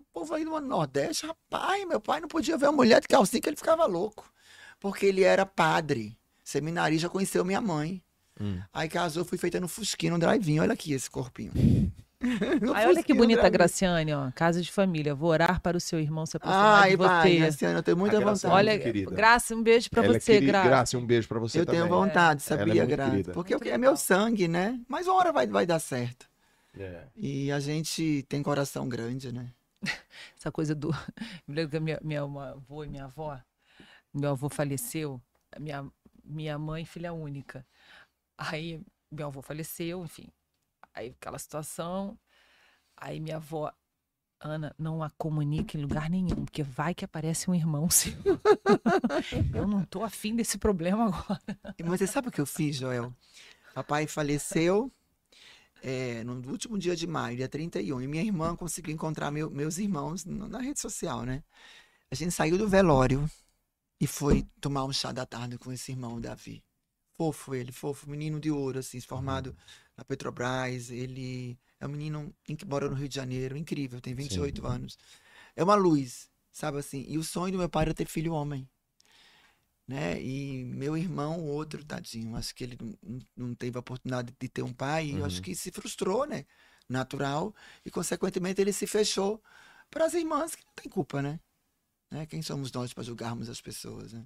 O 0.00 0.20
povo 0.20 0.34
aí 0.34 0.44
do 0.44 0.60
Nordeste, 0.60 1.26
rapaz, 1.26 1.86
meu 1.86 2.00
pai 2.00 2.20
não 2.20 2.28
podia 2.28 2.56
ver 2.56 2.66
uma 2.66 2.72
mulher 2.72 3.00
de 3.00 3.08
calcinha 3.08 3.40
que 3.40 3.48
ele 3.48 3.56
ficava 3.56 3.84
louco. 3.86 4.30
Porque 4.80 5.06
ele 5.06 5.22
era 5.22 5.44
padre, 5.46 6.16
seminarista, 6.42 7.08
conheceu 7.08 7.44
minha 7.44 7.60
mãe. 7.60 8.02
Hum. 8.40 8.60
Aí 8.72 8.88
casou, 8.88 9.24
fui 9.24 9.38
feita 9.38 9.60
no 9.60 9.68
Fusquinha, 9.68 10.12
no 10.12 10.18
drive 10.18 10.60
Olha 10.60 10.72
aqui 10.72 10.92
esse 10.92 11.10
corpinho. 11.10 11.52
Aí 12.74 12.86
olha 12.86 13.02
que 13.02 13.12
bonita 13.12 13.40
a 13.40 13.50
drive-in. 13.50 13.58
Graciane, 13.58 14.14
ó. 14.14 14.30
Casa 14.34 14.62
de 14.62 14.72
família. 14.72 15.14
Vou 15.14 15.28
orar 15.28 15.60
para 15.60 15.76
o 15.76 15.80
seu 15.80 16.00
irmão 16.00 16.24
se 16.24 16.36
aproximar 16.36 16.82
Ai, 16.84 16.90
de 16.90 16.96
você. 16.96 17.36
Graciana, 17.38 17.78
eu 17.78 17.82
tenho 17.82 17.96
muita 17.98 18.18
Graciane 18.18 18.36
vontade. 18.36 18.52
é 18.52 18.56
Olha, 18.72 18.78
querida. 18.82 19.14
Graça, 19.14 19.54
um 19.54 19.62
beijo 19.62 19.90
pra 19.90 20.02
Ela 20.04 20.16
é 20.16 20.20
você, 20.20 20.32
querida- 20.32 20.52
Graça. 20.52 20.68
Graça, 20.68 20.98
um 20.98 21.06
beijo 21.06 21.28
pra 21.28 21.38
você 21.38 21.60
eu 21.60 21.66
também. 21.66 21.82
tenho 21.82 21.92
vontade, 21.94 22.40
é 22.40 22.44
sabia, 22.44 22.74
muito 22.74 22.86
Graça? 22.88 23.10
querida. 23.10 23.32
Porque 23.32 23.54
Muito 23.54 23.68
é 23.68 23.76
meu 23.78 23.90
legal. 23.90 23.96
sangue, 23.96 24.48
né? 24.48 24.80
Mas 24.88 25.06
uma 25.06 25.16
hora 25.16 25.32
vai, 25.32 25.46
vai 25.46 25.66
dar 25.66 25.78
certo. 25.78 26.26
É. 26.78 27.02
E 27.14 27.52
a 27.52 27.60
gente 27.60 28.24
tem 28.26 28.42
coração 28.42 28.88
grande, 28.88 29.30
né? 29.30 29.48
Essa 30.38 30.50
coisa 30.50 30.74
do. 30.74 30.90
Me 31.46 31.54
lembro 31.54 31.70
que 31.70 31.80
minha, 31.80 31.98
minha 32.02 32.22
avó 32.22 32.84
e 32.84 32.88
minha 32.88 33.04
avó. 33.04 33.40
Meu 34.12 34.30
avô 34.30 34.48
faleceu. 34.48 35.20
Minha, 35.58 35.90
minha 36.24 36.58
mãe, 36.58 36.84
filha 36.84 37.12
única. 37.12 37.66
Aí, 38.36 38.80
meu 39.10 39.26
avô 39.26 39.42
faleceu, 39.42 40.04
enfim. 40.04 40.28
Aí, 40.94 41.10
aquela 41.10 41.38
situação. 41.38 42.18
Aí, 42.96 43.20
minha 43.20 43.36
avó. 43.36 43.72
Ana, 44.40 44.74
não 44.78 45.02
a 45.02 45.08
comunique 45.10 45.78
em 45.78 45.80
lugar 45.80 46.10
nenhum, 46.10 46.44
porque 46.44 46.62
vai 46.62 46.94
que 46.94 47.04
aparece 47.04 47.48
um 47.50 47.54
irmão 47.54 47.88
seu. 47.90 48.12
Eu 49.54 49.66
não 49.66 49.82
tô 49.84 50.02
afim 50.02 50.36
desse 50.36 50.58
problema 50.58 51.06
agora. 51.06 51.40
Mas 51.82 52.00
você 52.00 52.06
sabe 52.06 52.28
o 52.28 52.30
que 52.30 52.40
eu 52.40 52.46
fiz, 52.46 52.76
Joel? 52.76 53.14
Papai 53.74 54.06
faleceu 54.06 54.92
é, 55.84 56.24
no 56.24 56.34
último 56.50 56.78
dia 56.78 56.96
de 56.96 57.06
maio, 57.06 57.36
dia 57.36 57.48
31. 57.48 58.00
E 58.00 58.06
minha 58.08 58.22
irmã 58.22 58.56
conseguiu 58.56 58.94
encontrar 58.94 59.30
meu- 59.30 59.50
meus 59.50 59.76
irmãos 59.76 60.24
na 60.24 60.58
rede 60.58 60.80
social, 60.80 61.24
né? 61.24 61.44
A 62.10 62.14
gente 62.14 62.32
saiu 62.32 62.56
do 62.56 62.66
velório 62.68 63.30
e 64.00 64.06
foi 64.06 64.46
tomar 64.60 64.84
um 64.84 64.92
chá 64.92 65.12
da 65.12 65.26
tarde 65.26 65.58
com 65.58 65.70
esse 65.72 65.92
irmão, 65.92 66.16
o 66.16 66.20
Davi. 66.20 66.64
Fofo 67.16 67.54
ele, 67.54 67.70
fofo, 67.72 68.08
menino 68.10 68.40
de 68.40 68.50
ouro, 68.50 68.78
assim, 68.78 69.00
formado 69.00 69.54
na 69.96 70.04
Petrobras. 70.04 70.90
Ele 70.90 71.58
é 71.78 71.86
um 71.86 71.90
menino 71.90 72.34
que 72.44 72.64
mora 72.66 72.88
no 72.88 72.96
Rio 72.96 73.08
de 73.08 73.14
Janeiro, 73.16 73.56
incrível, 73.56 74.00
tem 74.00 74.14
28 74.14 74.66
anos. 74.66 74.98
É 75.56 75.62
uma 75.62 75.74
luz, 75.74 76.30
sabe 76.50 76.78
assim? 76.78 77.04
E 77.08 77.18
o 77.18 77.24
sonho 77.24 77.52
do 77.52 77.58
meu 77.58 77.68
pai 77.68 77.84
era 77.84 77.94
ter 77.94 78.06
filho 78.06 78.32
homem 78.32 78.68
né? 79.86 80.20
E 80.22 80.64
meu 80.64 80.96
irmão, 80.96 81.40
o 81.40 81.46
outro, 81.48 81.84
tadinho, 81.84 82.36
acho 82.36 82.54
que 82.54 82.64
ele 82.64 82.78
não- 83.36 83.54
teve 83.54 83.76
a 83.76 83.80
oportunidade 83.80 84.34
de 84.38 84.48
ter 84.48 84.62
um 84.62 84.72
pai, 84.72 85.06
e 85.06 85.18
eu 85.18 85.24
acho 85.24 85.36
Uhum. 85.36 85.42
que 85.42 85.54
se 85.54 85.70
frustrou, 85.70 86.26
né? 86.26 86.46
Natural, 86.88 87.54
e 87.84 87.90
consequentemente 87.90 88.60
ele 88.60 88.72
se 88.72 88.86
fechou 88.86 89.42
para 89.90 90.04
as 90.06 90.14
irmãs, 90.14 90.54
que 90.54 90.64
não 90.64 90.72
tem 90.74 90.88
culpa, 90.90 91.22
né? 91.22 91.40
né? 92.10 92.26
Quem 92.26 92.42
somos 92.42 92.70
nós 92.72 92.92
para 92.92 93.02
julgarmos 93.02 93.48
as 93.48 93.60
pessoas, 93.60 94.12
né? 94.12 94.24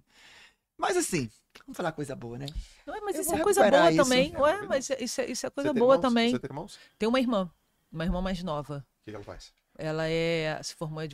Mas 0.76 0.96
assim, 0.96 1.28
vamos 1.64 1.76
falar 1.76 1.92
coisa 1.92 2.14
boa, 2.14 2.38
né? 2.38 2.46
Ué, 2.86 3.00
mas 3.00 3.18
isso 3.18 3.34
é 3.34 3.42
coisa 3.42 3.68
boa 3.68 3.90
isso. 3.90 4.02
também. 4.02 4.34
É, 4.34 4.40
Ué, 4.40 4.66
mas 4.68 4.90
isso 4.90 5.20
é, 5.20 5.30
isso 5.30 5.46
é 5.46 5.50
coisa 5.50 5.72
boa 5.72 5.94
irmãos? 5.94 6.02
também. 6.02 6.30
Você 6.30 6.38
tem 6.38 6.48
irmãos? 6.50 6.74
O 6.76 6.78
Tem 6.98 7.08
uma 7.08 7.20
irmã, 7.20 7.50
uma 7.90 8.04
irmã 8.04 8.20
mais 8.22 8.42
nova. 8.42 8.86
que 9.04 9.10
que 9.10 9.14
ela 9.16 9.24
faz? 9.24 9.52
Ela 9.76 10.08
é, 10.08 10.60
se 10.62 10.74
formou 10.74 11.02
é 11.02 11.08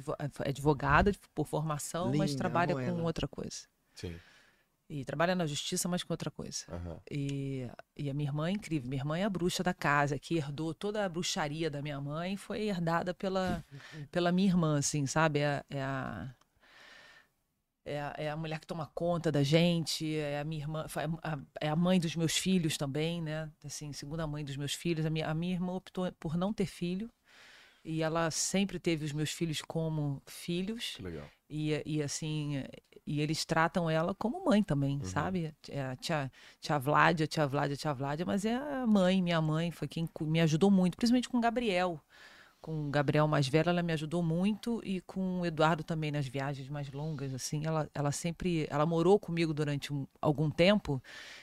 advogada 0.49 1.13
por 1.35 1.47
formação, 1.47 2.09
mas 2.09 2.31
Linda, 2.31 2.39
trabalha 2.39 2.73
amo 2.75 2.83
com 2.85 2.91
ela. 2.91 3.03
outra 3.03 3.29
coisa. 3.29 3.69
Sim. 3.95 4.19
E 4.89 5.05
trabalha 5.05 5.35
na 5.35 5.47
justiça, 5.47 5.89
mas 5.89 6.03
com 6.03 6.13
outra 6.13 6.31
coisa. 6.31 6.65
Aham. 6.69 7.01
E, 7.11 7.67
e 7.97 8.11
a 8.11 8.15
minha 8.15 8.29
irmã 8.29 8.49
é 8.49 8.53
incrível. 8.53 8.89
Minha 8.89 9.01
irmã 9.01 9.19
é 9.19 9.25
a 9.25 9.31
bruxa 9.31 9.63
da 9.63 9.73
casa, 9.73 10.19
que 10.19 10.37
herdou 10.37 10.75
toda 10.75 11.05
a 11.05 11.09
bruxaria 11.09 11.71
da 11.71 11.81
minha 11.81 12.01
mãe, 12.01 12.37
foi 12.37 12.63
herdada 12.63 13.15
pela, 13.15 13.65
pela 14.13 14.31
minha 14.31 14.49
irmã, 14.49 14.79
assim, 14.79 15.07
sabe? 15.07 15.41
É, 15.41 15.65
é 15.71 15.83
a. 15.83 16.35
É 17.87 18.01
a, 18.01 18.15
é 18.17 18.31
a 18.31 18.37
mulher 18.37 18.59
que 18.61 18.67
toma 18.67 18.91
conta 18.95 19.31
da 19.31 19.43
gente, 19.43 20.17
é 20.17 20.41
a 20.41 20.45
minha 20.45 20.63
irmã, 20.63 20.87
é 21.61 21.69
a 21.69 21.77
mãe 21.77 22.01
dos 22.01 22.17
meus 22.17 22.35
filhos 22.35 22.79
também, 22.79 23.21
né? 23.21 23.51
Assim, 23.63 23.93
segunda 23.93 24.27
mãe 24.27 24.43
dos 24.43 24.57
meus 24.57 24.73
filhos. 24.73 25.05
A 25.05 25.11
minha, 25.11 25.29
a 25.29 25.35
minha 25.35 25.53
irmã 25.53 25.75
optou 25.75 26.11
por 26.13 26.35
não 26.35 26.51
ter 26.51 26.65
filho 26.65 27.11
e 27.85 28.03
ela 28.03 28.31
sempre 28.31 28.79
teve 28.79 29.05
os 29.05 29.13
meus 29.13 29.31
filhos 29.31 29.61
como 29.61 30.23
filhos 30.27 30.95
Que 30.97 31.03
legal. 31.03 31.31
E, 31.55 31.83
e 31.87 32.03
assim, 32.03 32.65
e 33.07 33.21
eles 33.21 33.45
tratam 33.45 33.89
ela 33.89 34.15
como 34.15 34.45
mãe 34.45 34.63
também, 34.63 34.97
Uhum. 34.99 35.05
sabe? 35.05 35.55
É 35.69 35.83
a 35.83 35.97
tia, 35.97 36.33
tia 36.61 36.79
Vládia, 36.79 37.27
tia 37.27 37.47
Vládia, 37.47 37.77
tia 37.77 37.93
Vládia, 37.95 38.27
mas 38.27 38.45
é 38.45 38.55
a 38.57 38.87
mãe, 38.87 39.23
minha 39.23 39.41
mãe, 39.41 39.71
foi 39.71 39.87
quem 39.87 40.09
me 40.23 40.41
ajudou 40.41 40.71
muito, 40.71 40.97
principalmente 40.97 41.29
com 41.29 41.39
o 41.39 41.41
Gabriel. 41.41 42.01
Com 42.65 42.87
o 42.89 42.91
Gabriel 42.91 43.29
mais 43.29 43.47
velho, 43.47 43.69
ela 43.69 43.83
me 43.83 43.93
ajudou 43.93 44.23
muito 44.23 44.81
e 44.83 44.99
com 45.03 45.41
o 45.41 45.45
Eduardo 45.45 45.85
também 45.85 46.11
nas 46.11 46.27
viagens 46.27 46.67
mais 46.67 46.91
longas, 46.91 47.35
assim, 47.35 47.67
ela, 47.67 47.91
ela 47.95 48.11
sempre, 48.11 48.67
ela 48.71 48.87
morou 48.87 49.19
comigo 49.21 49.53
durante 49.53 49.93
um- 49.93 50.07
algum 50.19 50.49
tempo, 50.51 50.99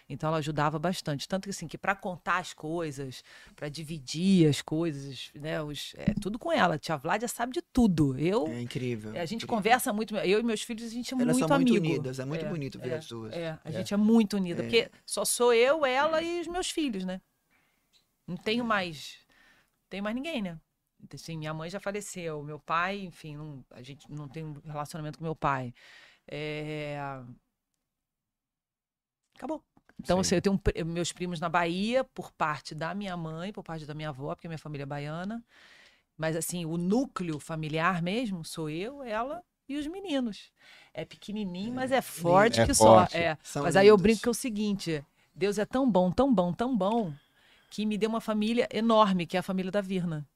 então 0.09 0.29
ela 0.29 0.39
ajudava 0.39 0.79
bastante, 0.79 1.27
tanto 1.27 1.43
que 1.43 1.51
assim, 1.51 1.67
que 1.67 1.77
para 1.77 1.93
contar 1.93 2.39
as 2.39 2.53
coisas, 2.55 3.23
para 3.55 3.69
dividir 3.69 4.49
as 4.49 4.63
coisas, 4.63 5.29
né, 5.35 5.61
os, 5.61 5.93
é 5.95 6.11
tudo 6.19 6.39
com 6.39 6.51
ela. 6.51 6.79
Tia 6.79 6.97
Vládia 6.97 7.27
sabe 7.27 7.53
de 7.53 7.61
tudo. 7.61 8.17
Eu 8.17 8.47
É 8.47 8.59
incrível. 8.59 9.13
é, 9.13 9.19
a 9.19 9.25
gente 9.27 9.43
incrível. 9.43 9.57
conversa 9.57 9.93
muito, 9.93 10.15
eu 10.17 10.39
e 10.39 10.43
meus 10.43 10.63
filhos, 10.63 10.85
a 10.85 10.89
gente 10.89 11.13
é 11.13 11.21
Elas 11.21 11.35
muito 11.37 11.47
são 11.47 11.55
muito 11.55 11.69
amigo. 11.69 11.85
unidas, 11.87 12.17
é 12.17 12.25
muito 12.25 12.47
bonito 12.47 12.79
ver 12.79 12.93
é, 12.93 12.95
as 12.97 13.07
duas. 13.07 13.31
É, 13.31 13.59
a 13.63 13.69
É. 13.69 13.71
gente 13.71 13.93
é 13.93 13.97
muito 13.97 14.37
unida, 14.37 14.63
É. 14.63 14.65
porque 14.65 14.89
só 15.05 15.23
sou 15.23 15.53
eu, 15.53 15.85
ela 15.85 16.19
e 16.23 16.41
os 16.41 16.47
meus 16.47 16.71
filhos, 16.71 17.05
né? 17.05 17.21
Não 18.25 18.35
tenho 18.35 18.65
mais, 18.65 19.17
não 19.83 19.87
tenho 19.87 20.03
mais 20.03 20.15
ninguém, 20.15 20.41
né? 20.41 20.57
Assim, 21.15 21.37
minha 21.37 21.53
mãe 21.53 21.69
já 21.69 21.79
faleceu, 21.79 22.43
meu 22.43 22.59
pai, 22.59 22.99
enfim, 23.01 23.35
não- 23.37 23.65
a 23.71 23.81
gente 23.81 24.09
não 24.11 24.27
tem 24.27 24.43
um 24.45 24.53
relacionamento 24.65 25.17
com 25.17 25.23
meu 25.23 25.35
pai. 25.35 25.73
É, 26.27 26.97
Acabou. 29.35 29.63
Então, 29.99 30.17
Sim. 30.17 30.21
assim, 30.21 30.35
eu 30.35 30.41
tenho 30.41 30.55
um 30.55 30.85
meus 30.85 31.11
primos 31.11 31.39
na 31.39 31.49
Bahia, 31.49 32.03
por 32.03 32.31
parte 32.31 32.73
da 32.73 32.93
minha 32.93 33.15
mãe, 33.17 33.51
por 33.51 33.63
parte 33.63 33.85
da 33.85 33.93
minha 33.93 34.09
avó, 34.09 34.35
porque 34.35 34.47
minha 34.47 34.57
família 34.57 34.83
é 34.83 34.85
baiana. 34.85 35.43
Mas, 36.17 36.35
assim, 36.35 36.65
o 36.65 36.77
núcleo 36.77 37.39
familiar 37.39 38.01
mesmo 38.01 38.43
sou 38.45 38.69
eu, 38.69 39.01
ela 39.03 39.43
e 39.67 39.77
os 39.77 39.87
meninos. 39.87 40.51
É 40.93 41.05
pequenininho, 41.05 41.73
mas 41.73 41.91
é 41.91 42.01
forte 42.01 42.61
É 42.61 42.65
que 42.65 42.73
forte. 42.73 43.15
só. 43.15 43.19
É. 43.19 43.37
São 43.43 43.63
Mas 43.63 43.75
aí 43.75 43.87
eu 43.87 43.97
brinco 43.97 44.21
que 44.21 44.27
é 44.27 44.31
o 44.31 44.33
seguinte: 44.35 45.03
Deus 45.35 45.57
é 45.57 45.65
tão 45.65 45.89
bom, 45.89 46.11
tão 46.11 46.33
bom, 46.33 46.53
tão 46.53 46.75
bom, 46.75 47.13
que 47.69 47.85
me 47.85 47.97
deu 47.97 48.09
uma 48.09 48.21
família 48.21 48.67
enorme, 48.71 49.25
que 49.25 49.37
é 49.37 49.39
a 49.39 49.43
família 49.43 49.71
da 49.71 49.81
Virna. 49.81 50.27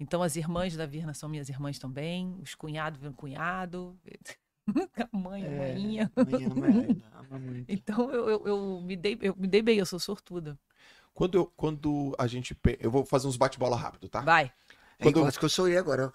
Então, 0.00 0.22
as 0.22 0.36
irmãs 0.36 0.76
da 0.76 0.86
Virna 0.86 1.12
são 1.14 1.28
minhas 1.28 1.48
irmãs 1.48 1.78
também, 1.78 2.38
os 2.42 2.54
cunhados 2.54 3.00
viram 3.00 3.12
cunhado. 3.12 3.96
A 5.12 5.16
mãe, 5.16 5.42
É, 5.44 5.74
mãe 5.74 7.02
ama 7.14 7.38
muito. 7.38 7.64
Então 7.72 8.10
eu, 8.10 8.28
eu, 8.28 8.46
eu 8.46 8.80
me 8.82 8.94
dei, 8.96 9.18
eu 9.22 9.34
me 9.36 9.46
dei 9.48 9.62
bem, 9.62 9.78
eu 9.78 9.86
sou 9.86 9.98
sortuda. 9.98 10.58
Quando, 11.14 11.36
eu- 11.36 11.46
quando 11.56 12.14
a 12.18 12.26
gente. 12.26 12.56
Eu 12.78 12.90
vou 12.90 13.04
fazer 13.04 13.26
uns 13.26 13.36
bate-bola 13.36 13.76
rápido, 13.76 14.08
tá? 14.08 14.20
Vai. 14.20 14.52
É, 14.98 15.02
Quando- 15.04 15.20
eu 15.20 15.26
acho 15.26 15.38
que 15.38 15.44
eu 15.44 15.48
chorei 15.48 15.76
agora. 15.78 16.12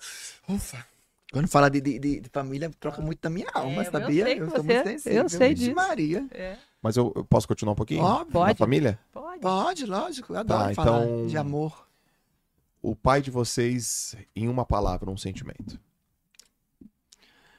Ufa. 0.47 0.85
Quando 1.31 1.47
fala 1.47 1.67
de, 1.67 1.81
de, 1.81 1.97
de- 1.99 2.29
família, 2.31 2.69
troca 2.79 3.01
muito 3.01 3.19
da 3.19 3.29
minha 3.29 3.49
alma, 3.55 3.83
É, 3.83 3.87
eu 3.87 3.91
sabia? 3.91 4.23
sei 4.25 4.35
que 4.35 4.39
sou 4.41 4.49
você- 4.51 4.61
muito 4.73 4.87
sensível. 4.87 5.23
eu 5.23 5.29
sei 5.29 5.53
disso. 5.55 5.73
Maria. 5.75 6.27
É, 6.31 6.57
Mas 6.79 6.95
eu, 6.95 7.11
eu 7.15 7.25
posso 7.25 7.47
continuar 7.47 7.73
um 7.73 7.75
pouquinho? 7.75 8.03
Óbvio. 8.03 8.39
Na 8.39 8.45
Pode. 8.45 8.57
família? 8.59 8.99
pode. 9.11 9.41
Pode, 9.41 9.85
lógico. 9.87 10.33
Eu 10.33 10.39
adoro 10.41 10.69
Tá, 10.69 10.73
falar 10.75 11.03
então- 11.05 11.25
de 11.27 11.37
amor. 11.37 11.87
O 12.83 12.95
pai 12.97 13.21
de 13.21 13.31
vocês, 13.31 14.13
em 14.35 14.49
uma 14.49 14.65
palavra, 14.65 15.09
um 15.09 15.15
sentimento. 15.15 15.79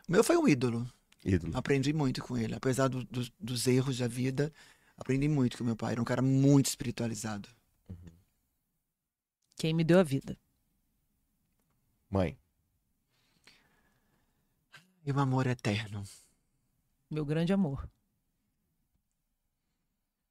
O 0.07 0.13
meu 0.13 0.23
foi 0.23 0.37
um 0.37 0.47
ídolo. 0.47 0.87
Ídolo. 1.25 1.57
Aprendi 1.57 1.95
muito 1.95 2.23
com 2.23 2.37
ele. 2.37 2.55
Apesar 2.55 2.89
do- 2.89 3.05
dos- 3.05 3.33
dos 3.41 3.67
erros 3.67 3.97
da 3.97 4.07
vida, 4.07 4.53
aprendi 4.99 5.27
muito 5.27 5.57
com 5.57 5.65
meu 5.65 5.75
pai. 5.75 5.93
Era 5.93 6.03
um 6.03 6.05
cara 6.05 6.21
muito 6.21 6.67
espiritualizado. 6.67 7.49
Quem 9.57 9.73
me 9.73 9.83
deu 9.83 9.99
a 9.99 10.03
vida. 10.03 10.37
Mãe. 12.11 12.37
E 15.07 15.11
um 15.13 15.19
amor 15.19 15.47
eterno. 15.47 16.03
Meu 17.11 17.25
grande 17.25 17.51
amor. 17.53 17.89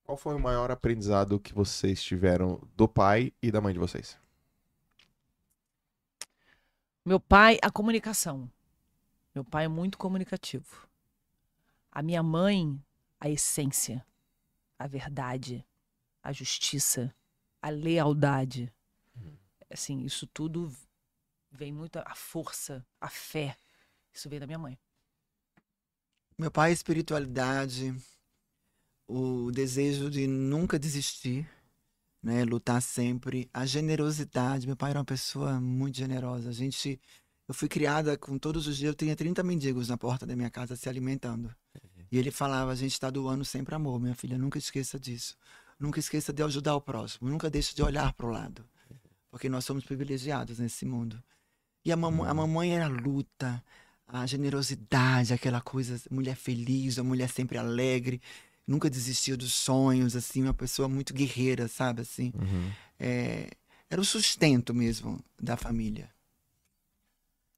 Qual 0.03 0.17
foi 0.17 0.35
o 0.35 0.39
maior 0.39 0.69
aprendizado 0.69 1.39
que 1.39 1.51
vocês 1.51 2.03
tiveram 2.03 2.61
do 2.75 2.87
pai 2.87 3.33
e 3.41 3.49
da 3.51 3.59
mãe 3.59 3.73
de 3.73 3.79
vocês? 3.79 4.21
Meu 7.05 7.19
pai, 7.19 7.59
a 7.61 7.69
comunicação. 7.69 8.49
Meu 9.35 9.43
pai 9.43 9.65
é 9.65 9.67
muito 9.67 9.97
comunicativo. 9.97 10.87
A 11.91 12.01
minha 12.01 12.23
mãe, 12.23 12.81
a 13.19 13.29
essência, 13.29 14.05
a 14.79 14.87
verdade, 14.87 15.65
a 16.23 16.31
justiça, 16.31 17.13
a 17.61 17.69
lealdade. 17.69 18.73
Assim, 19.69 20.05
isso 20.05 20.25
tudo 20.27 20.73
vem 21.51 21.73
muito 21.73 21.99
a 21.99 22.15
força, 22.15 22.85
a 23.01 23.09
fé. 23.09 23.57
Isso 24.13 24.29
veio 24.29 24.39
da 24.39 24.47
minha 24.47 24.59
mãe. 24.59 24.79
Meu 26.37 26.49
pai, 26.49 26.69
a 26.69 26.73
espiritualidade, 26.73 27.93
o 29.05 29.51
desejo 29.51 30.09
de 30.09 30.25
nunca 30.25 30.79
desistir, 30.79 31.49
né? 32.23 32.45
Lutar 32.45 32.81
sempre, 32.81 33.49
a 33.53 33.65
generosidade. 33.65 34.65
Meu 34.65 34.77
pai 34.77 34.91
era 34.91 34.99
uma 34.99 35.05
pessoa 35.05 35.59
muito 35.59 35.97
generosa. 35.97 36.49
A 36.49 36.53
gente, 36.53 36.99
eu 37.47 37.53
fui 37.53 37.67
criada 37.67 38.17
com 38.17 38.37
todos 38.37 38.65
os 38.65 38.77
dias, 38.77 38.89
eu 38.89 38.95
tinha 38.95 39.15
30 39.15 39.43
mendigos 39.43 39.89
na 39.89 39.97
porta 39.97 40.25
da 40.25 40.35
minha 40.35 40.49
casa 40.49 40.75
se 40.77 40.87
alimentando. 40.87 41.53
E 42.09 42.17
ele 42.17 42.31
falava, 42.31 42.71
a 42.71 42.75
gente 42.75 42.93
está 42.93 43.09
doando 43.09 43.43
sempre 43.43 43.75
amor, 43.75 43.99
minha 43.99 44.15
filha, 44.15 44.37
nunca 44.37 44.57
esqueça 44.57 44.99
disso. 44.99 45.35
Nunca 45.79 45.99
esqueça 45.99 46.31
de 46.31 46.41
ajudar 46.43 46.75
o 46.75 46.81
próximo, 46.81 47.29
nunca 47.29 47.49
deixe 47.49 47.75
de 47.75 47.83
olhar 47.83 48.13
para 48.13 48.25
o 48.25 48.29
lado. 48.29 48.63
Porque 49.29 49.49
nós 49.49 49.65
somos 49.65 49.83
privilegiados 49.83 50.59
nesse 50.59 50.85
mundo. 50.85 51.21
E 51.83 51.91
a, 51.91 51.97
mamãe, 51.97 52.29
a 52.29 52.33
mamãe 52.33 52.75
era 52.75 52.85
a 52.85 52.87
luta, 52.87 53.61
a 54.07 54.25
generosidade, 54.25 55.33
aquela 55.33 55.59
coisa, 55.59 55.99
mulher 56.09 56.35
feliz, 56.35 56.97
a 56.99 57.03
mulher 57.03 57.29
sempre 57.29 57.57
alegre, 57.57 58.21
nunca 58.67 58.89
desistiu 58.89 59.35
dos 59.37 59.53
sonhos, 59.53 60.15
assim, 60.15 60.43
uma 60.43 60.53
pessoa 60.53 60.87
muito 60.87 61.13
guerreira, 61.13 61.67
sabe, 61.67 62.01
assim. 62.01 62.31
É, 62.99 63.49
era 63.89 63.99
o 64.01 64.05
sustento 64.05 64.73
mesmo 64.73 65.23
da 65.39 65.55
família. 65.57 66.09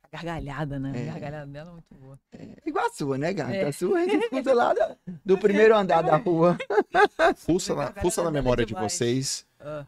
A 0.03 0.07
gargalhada, 0.17 0.79
né? 0.79 0.91
É. 0.95 1.09
A 1.09 1.13
gargalhada 1.13 1.51
dela 1.51 1.69
é 1.69 1.73
muito 1.73 1.93
boa. 1.95 2.19
Igual 2.65 2.85
a 2.85 2.89
sua, 2.89 3.17
né, 3.17 3.33
gata? 3.33 3.53
É. 3.53 3.67
A 3.67 3.73
sua 3.73 3.99
a 3.99 4.05
gente 4.07 4.23
escuta 4.23 4.53
lá 4.53 4.73
da- 4.73 4.95
do 5.25 5.37
primeiro 5.39 5.75
andar 5.75 6.01
da 6.01 6.15
rua. 6.17 6.57
Fuça 7.35 7.75
na, 7.75 7.91
fuça 7.93 8.23
na 8.23 8.31
memória 8.31 8.65
de 8.65 8.73
vocês, 8.73 9.45
Ah, 9.59 9.85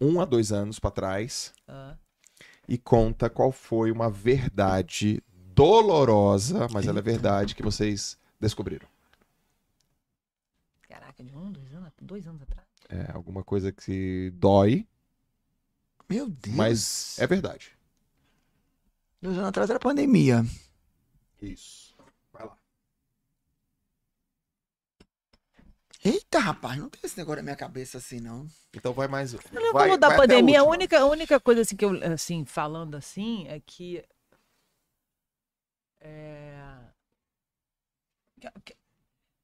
um 0.00 0.20
a 0.20 0.24
dois 0.24 0.50
anos 0.52 0.78
pra 0.78 0.90
trás, 0.90 1.52
ah. 1.68 1.94
e 2.66 2.78
conta 2.78 3.28
qual 3.28 3.52
foi 3.52 3.90
uma 3.92 4.08
verdade 4.10 5.22
dolorosa, 5.54 6.66
mas 6.72 6.86
ela 6.86 7.00
é 7.00 7.02
verdade, 7.02 7.54
que 7.54 7.62
vocês 7.62 8.16
descobriram. 8.40 8.88
De 11.22 11.36
um, 11.36 11.50
dois 11.52 11.74
anos, 11.74 11.92
dois 12.00 12.26
anos 12.26 12.42
atrás. 12.42 12.66
É 12.88 13.10
alguma 13.12 13.44
coisa 13.44 13.70
que 13.72 14.30
dói, 14.34 14.86
Meu 16.08 16.28
Deus. 16.28 16.56
mas 16.56 17.18
é 17.18 17.26
verdade. 17.26 17.76
Dois 19.22 19.36
anos 19.36 19.48
atrás 19.48 19.68
era 19.70 19.78
pandemia. 19.78 20.42
Isso. 21.42 21.94
Vai 22.32 22.46
lá. 22.46 22.56
Eita, 26.02 26.38
rapaz, 26.38 26.78
não 26.78 26.88
tem 26.88 27.00
esse 27.04 27.16
negócio 27.18 27.36
na 27.36 27.42
minha 27.42 27.56
cabeça 27.56 27.98
assim, 27.98 28.18
não. 28.20 28.48
Então 28.72 28.92
vai 28.94 29.06
mais. 29.06 29.32
Não 29.34 29.72
vai, 29.72 29.88
vamos 29.88 29.98
da 30.00 30.08
vai 30.08 30.16
a 30.16 30.20
pandemia, 30.20 30.60
a 30.60 30.62
última. 30.62 30.74
única, 30.76 30.98
a 31.00 31.04
única 31.06 31.40
coisa 31.40 31.60
assim 31.60 31.76
que 31.76 31.84
eu, 31.84 31.90
assim, 32.12 32.44
falando 32.46 32.96
assim, 32.96 33.46
é 33.48 33.60
que. 33.60 34.02
É, 36.00 36.78
que- 38.40 38.50
que- 38.64 38.76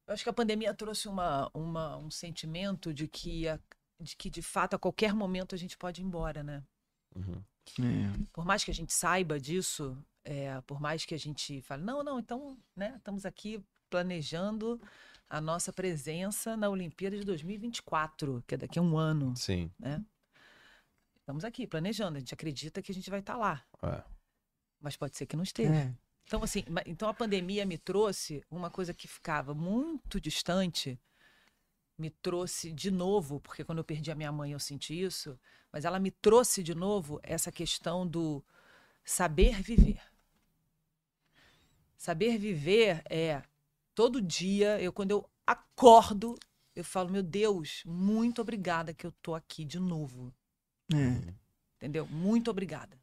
eu 0.07 0.15
acho 0.15 0.23
que 0.23 0.29
a 0.31 0.33
pandemia 0.33 0.73
trouxe 0.75 1.09
uma, 1.09 1.51
uma, 1.55 1.97
um 1.97 2.11
sentimento 2.11 2.93
de 2.95 3.09
que, 3.09 3.49
a- 3.49 3.59
de 4.01 4.15
que, 4.17 4.29
de 4.31 4.43
fato, 4.43 4.75
a 4.75 4.79
qualquer 4.79 5.15
momento 5.15 5.55
a 5.55 5.59
gente 5.59 5.77
pode 5.77 6.01
ir 6.01 6.05
embora, 6.05 6.43
né? 6.43 6.63
Uhum. 7.15 7.43
É. 7.81 8.27
Por 8.33 8.45
mais 8.45 8.63
que 8.63 8.71
a 8.71 8.75
gente 8.75 8.93
saiba 8.93 9.41
disso, 9.41 9.97
é, 10.25 10.61
por 10.63 10.81
mais 10.81 11.05
que 11.05 11.15
a 11.15 11.19
gente 11.19 11.61
fale, 11.63 11.83
não, 11.83 12.03
não, 12.05 12.19
então, 12.19 12.57
né, 12.77 12.95
estamos 12.97 13.25
aqui 13.27 13.61
planejando 13.91 14.81
a 15.29 15.41
nossa 15.41 15.73
presença 15.73 16.57
na 16.57 16.69
Olimpíada 16.69 17.17
de 17.19 17.25
2024, 17.25 18.45
que 18.47 18.55
é 18.55 18.59
daqui 18.59 18.79
a 18.79 18.83
um 18.83 18.97
ano. 18.97 19.35
Sim. 19.37 19.71
Estamos 21.21 21.45
aqui 21.45 21.67
planejando, 21.67 22.17
a 22.17 22.21
gente 22.21 22.33
acredita 22.33 22.81
que 22.81 22.93
a 22.93 22.95
gente 22.95 23.11
vai 23.11 23.19
estar 23.19 23.37
lá, 23.37 23.65
É. 23.83 24.05
mas 24.81 24.97
pode 24.97 25.17
ser 25.17 25.27
que 25.27 25.35
não 25.37 25.43
esteja. 25.43 25.93
Então, 26.27 26.43
assim, 26.43 26.65
então 26.87 27.09
a 27.09 27.15
pandemia 27.15 27.65
me 27.65 27.79
trouxe 27.79 28.45
uma 28.51 28.69
coisa 28.69 28.93
que 28.93 29.07
ficava 29.07 29.55
muito 29.55 30.21
distante, 30.21 31.01
me 31.97 32.11
trouxe 32.11 32.73
de 32.73 32.91
novo, 32.91 33.41
porque 33.41 33.63
quando 33.63 33.79
eu 33.79 33.85
perdi 33.85 34.11
a 34.11 34.15
minha 34.15 34.33
mãe 34.33 34.51
eu 34.51 34.59
senti 34.59 35.01
isso, 35.01 35.39
mas 35.73 35.85
ela 35.85 36.01
me 36.01 36.11
trouxe 36.11 36.65
de 36.65 36.75
novo 36.75 37.21
essa 37.23 37.53
questão 37.53 38.05
do 38.05 38.45
saber 39.05 39.63
viver. 39.63 40.03
Saber 41.97 42.39
viver 42.39 43.03
é 43.09 43.41
todo 43.95 44.21
dia, 44.21 44.81
eu 44.83 44.93
quando 44.93 45.13
eu 45.13 45.31
acordo, 45.47 46.35
eu 46.75 46.85
falo, 46.85 47.09
meu 47.09 47.23
Deus, 47.23 47.83
muito 47.87 48.43
obrigada 48.43 48.93
que 48.93 49.07
eu 49.07 49.13
tô 49.23 49.33
aqui 49.33 49.65
de 49.65 49.79
novo 49.79 50.35
É. 50.93 51.33
entendeu? 51.77 52.05
Muito 52.07 52.51
obrigada. 52.51 53.01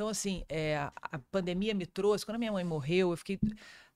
Então, 0.00 0.08
assim, 0.08 0.46
é, 0.48 0.78
a 0.78 1.18
pandemia 1.30 1.74
me 1.74 1.84
trouxe. 1.84 2.24
Quando 2.24 2.36
a 2.36 2.38
minha 2.38 2.50
mãe 2.50 2.64
morreu, 2.64 3.10
eu 3.10 3.16
fiquei. 3.18 3.38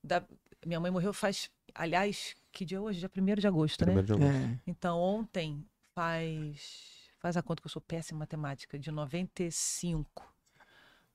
da- 0.03 0.23
minha 0.63 0.79
mãe 0.79 0.91
morreu 0.91 1.11
faz. 1.11 1.49
Aliás, 1.73 2.35
que 2.51 2.63
dia 2.63 2.77
é 2.77 2.79
hoje? 2.79 2.99
Dia 2.99 3.09
1 3.09 3.41
de 3.41 3.47
agosto, 3.47 3.81
né? 3.83 3.85
Primeiro 3.93 4.05
de 4.05 4.13
agosto. 4.13 4.31
É. 4.31 4.59
Então, 4.67 4.99
ontem 4.99 5.65
faz. 5.95 7.09
Faz 7.17 7.35
a 7.35 7.41
conta 7.41 7.59
que 7.59 7.65
eu 7.65 7.71
sou 7.71 7.81
péssima 7.81 8.17
em 8.17 8.19
matemática. 8.19 8.77
De 8.77 8.91
95 8.91 10.31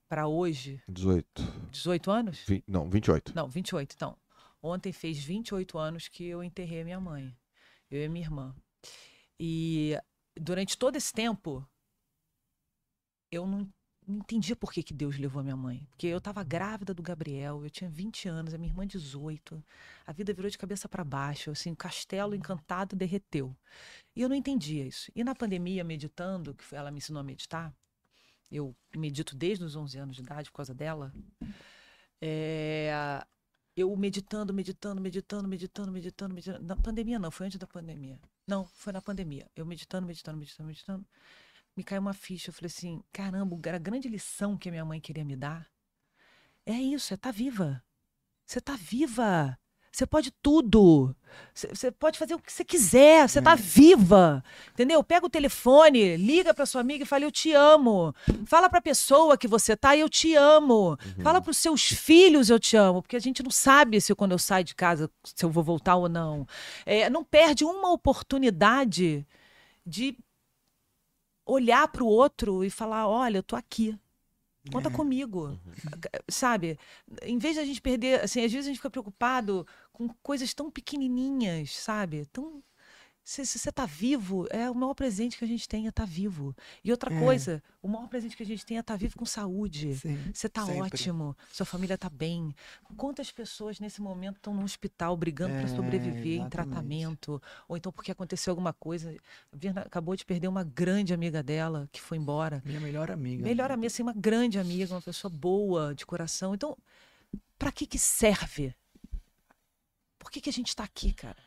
para 0.08 0.26
hoje, 0.26 0.82
18. 0.88 1.40
18 1.70 2.10
anos? 2.10 2.44
Não, 2.66 2.90
28. 2.90 3.32
Não, 3.32 3.48
28. 3.48 3.92
Então, 3.94 4.16
ontem 4.60 4.92
fez 4.92 5.22
28 5.22 5.78
anos 5.78 6.08
que 6.08 6.24
eu 6.24 6.42
enterrei 6.42 6.80
a 6.80 6.84
minha 6.84 6.98
mãe. 7.00 7.32
Eu 7.88 8.02
e 8.02 8.08
minha 8.08 8.26
irmã. 8.26 8.56
E 9.38 9.96
durante 10.36 10.76
todo 10.76 10.96
esse 10.96 11.12
tempo, 11.12 11.64
eu 13.30 13.46
não 13.46 13.72
entendia 14.18 14.56
por 14.56 14.72
que, 14.72 14.82
que 14.82 14.92
Deus 14.92 15.18
levou 15.18 15.42
minha 15.42 15.56
mãe. 15.56 15.86
Porque 15.90 16.06
eu 16.06 16.18
estava 16.18 16.42
grávida 16.42 16.92
do 16.92 17.02
Gabriel, 17.02 17.62
eu 17.64 17.70
tinha 17.70 17.88
20 17.88 18.28
anos, 18.28 18.54
a 18.54 18.58
minha 18.58 18.70
irmã 18.70 18.86
18. 18.86 19.62
A 20.06 20.12
vida 20.12 20.32
virou 20.32 20.50
de 20.50 20.58
cabeça 20.58 20.88
para 20.88 21.04
baixo, 21.04 21.50
assim, 21.50 21.72
o 21.72 21.76
castelo 21.76 22.34
encantado 22.34 22.96
derreteu. 22.96 23.56
E 24.14 24.22
eu 24.22 24.28
não 24.28 24.36
entendia 24.36 24.86
isso. 24.86 25.10
E 25.14 25.24
na 25.24 25.34
pandemia, 25.34 25.84
meditando, 25.84 26.54
que 26.54 26.74
ela 26.74 26.90
me 26.90 26.98
ensinou 26.98 27.20
a 27.20 27.24
meditar, 27.24 27.74
eu 28.50 28.74
medito 28.96 29.36
desde 29.36 29.64
os 29.64 29.76
11 29.76 29.98
anos 29.98 30.16
de 30.16 30.22
idade 30.22 30.50
por 30.50 30.56
causa 30.56 30.74
dela. 30.74 31.12
É, 32.20 33.24
eu 33.76 33.94
meditando, 33.96 34.52
meditando, 34.52 35.00
meditando, 35.00 35.48
meditando, 35.48 35.92
meditando, 35.92 36.34
meditando. 36.34 36.64
Na 36.64 36.76
pandemia 36.76 37.18
não, 37.18 37.30
foi 37.30 37.46
antes 37.46 37.58
da 37.58 37.66
pandemia. 37.66 38.18
Não, 38.46 38.66
foi 38.66 38.92
na 38.92 39.00
pandemia. 39.00 39.46
Eu 39.54 39.64
meditando, 39.64 40.06
meditando, 40.06 40.36
meditando, 40.36 40.66
meditando. 40.66 41.06
Me 41.80 41.84
caiu 41.84 42.02
uma 42.02 42.12
ficha. 42.12 42.50
Eu 42.50 42.52
falei 42.52 42.66
assim: 42.66 43.02
caramba, 43.10 43.56
a 43.74 43.78
grande 43.78 44.06
lição 44.06 44.54
que 44.54 44.68
a 44.68 44.72
minha 44.72 44.84
mãe 44.84 45.00
queria 45.00 45.24
me 45.24 45.34
dar 45.34 45.66
é 46.66 46.74
isso, 46.74 47.14
é 47.14 47.16
estar 47.16 47.32
viva. 47.32 47.82
Você 48.44 48.60
tá 48.60 48.76
viva. 48.76 49.58
Você 49.90 50.06
pode 50.06 50.30
tudo. 50.42 51.16
Você- 51.54 51.90
pode 51.90 52.18
fazer 52.18 52.34
o 52.34 52.38
que 52.38 52.52
você 52.52 52.64
quiser. 52.64 53.26
Você 53.26 53.40
tá 53.40 53.54
viva. 53.54 54.44
Entendeu? 54.72 55.02
Pega 55.02 55.24
o 55.24 55.30
telefone, 55.30 56.18
liga 56.18 56.52
pra 56.52 56.66
sua 56.66 56.82
amiga 56.82 57.02
e 57.04 57.06
fala: 57.06 57.24
Eu 57.24 57.32
te 57.32 57.50
amo. 57.54 58.14
Fala 58.44 58.68
pra 58.68 58.82
pessoa 58.82 59.38
que 59.38 59.48
você 59.48 59.74
tá, 59.74 59.96
eu 59.96 60.08
te 60.10 60.34
amo. 60.34 60.98
Fala 61.22 61.40
pros 61.40 61.56
seus 61.56 61.80
filhos, 61.88 62.50
eu 62.50 62.60
te 62.60 62.76
amo. 62.76 63.00
Porque 63.00 63.16
a 63.16 63.20
gente 63.20 63.42
não 63.42 63.50
sabe 63.50 64.02
se 64.02 64.14
quando 64.14 64.32
eu 64.32 64.38
saio 64.38 64.64
de 64.64 64.74
casa, 64.74 65.10
se 65.24 65.42
eu 65.46 65.48
vou 65.50 65.64
voltar 65.64 65.96
ou 65.96 66.10
não. 66.10 66.46
É, 66.84 67.08
não 67.08 67.24
perde 67.24 67.64
uma 67.64 67.90
oportunidade 67.90 69.26
de 69.86 70.14
olhar 71.50 71.86
pro 71.88 72.06
outro 72.06 72.64
e 72.64 72.70
falar: 72.70 73.08
Olha, 73.08 73.38
eu 73.38 73.42
tô 73.42 73.56
aqui. 73.56 73.98
Conta 74.70 74.88
É. 74.88 74.92
comigo. 74.92 75.58
Sabe? 76.28 76.78
Em 77.22 77.38
vez 77.38 77.54
de 77.54 77.60
a 77.60 77.64
gente 77.64 77.80
perder, 77.80 78.20
assim, 78.20 78.44
às 78.44 78.52
vezes 78.52 78.66
a 78.66 78.68
gente 78.70 78.76
fica 78.76 78.90
preocupado 78.90 79.66
com 79.92 80.08
coisas 80.22 80.52
tão 80.52 80.70
pequenininhas, 80.70 81.74
sabe? 81.76 82.26
Tão 82.26 82.62
se 83.22 83.46
você 83.46 83.70
tá 83.70 83.86
vivo, 83.86 84.46
é 84.50 84.68
o 84.68 84.74
maior 84.74 84.94
presente 84.94 85.38
que 85.38 85.44
a 85.44 85.48
gente 85.48 85.68
tem 85.68 85.86
é 85.86 85.90
estar 85.90 86.04
vivo. 86.04 86.54
E 86.82 86.90
outra 86.90 87.14
É. 87.14 87.18
coisa, 87.20 87.62
o 87.80 87.86
maior 87.86 88.08
presente 88.08 88.36
que 88.36 88.42
a 88.42 88.46
gente 88.46 88.66
tem 88.66 88.76
é 88.76 88.80
estar 88.80 88.96
vivo 88.96 89.16
com 89.16 89.24
saúde. 89.24 89.94
Você 90.34 90.48
tá 90.48 90.64
sempre. 90.66 90.80
ótimo, 90.82 91.36
sua 91.52 91.64
família 91.64 91.96
tá 91.96 92.08
bem. 92.10 92.52
Quantas 92.96 93.30
pessoas 93.30 93.78
nesse 93.78 94.00
momento 94.00 94.36
estão 94.36 94.52
no 94.52 94.64
hospital 94.64 95.16
brigando 95.16 95.54
para 95.54 95.62
É, 95.64 95.66
sobreviver 95.76 96.38
em 96.38 96.40
exatamente. 96.40 96.50
tratamento, 96.50 97.40
ou 97.68 97.76
então 97.76 97.92
porque 97.92 98.10
aconteceu 98.10 98.50
alguma 98.50 98.72
coisa. 98.72 99.14
A 99.52 99.56
Virna 99.56 99.82
acabou 99.82 100.16
de 100.16 100.24
perder 100.24 100.48
uma 100.48 100.64
grande 100.64 101.14
amiga 101.14 101.40
dela 101.42 101.88
que 101.92 102.00
foi 102.00 102.18
embora. 102.18 102.60
Minha 102.64 102.80
melhor 102.80 103.10
amiga. 103.12 103.44
Melhor 103.44 103.70
amiga, 103.70 103.86
assim, 103.86 104.02
uma 104.02 104.14
grande 104.14 104.58
amiga, 104.58 104.92
uma 104.94 105.02
pessoa 105.02 105.30
boa, 105.32 105.94
de 105.94 106.04
coração. 106.04 106.52
Então, 106.54 106.76
para 107.56 107.70
que 107.70 107.86
que 107.86 107.98
serve? 107.98 108.74
Por 110.18 110.30
que 110.32 110.40
que 110.40 110.50
a 110.50 110.52
gente 110.52 110.74
tá 110.74 110.82
aqui, 110.82 111.12
cara? 111.12 111.38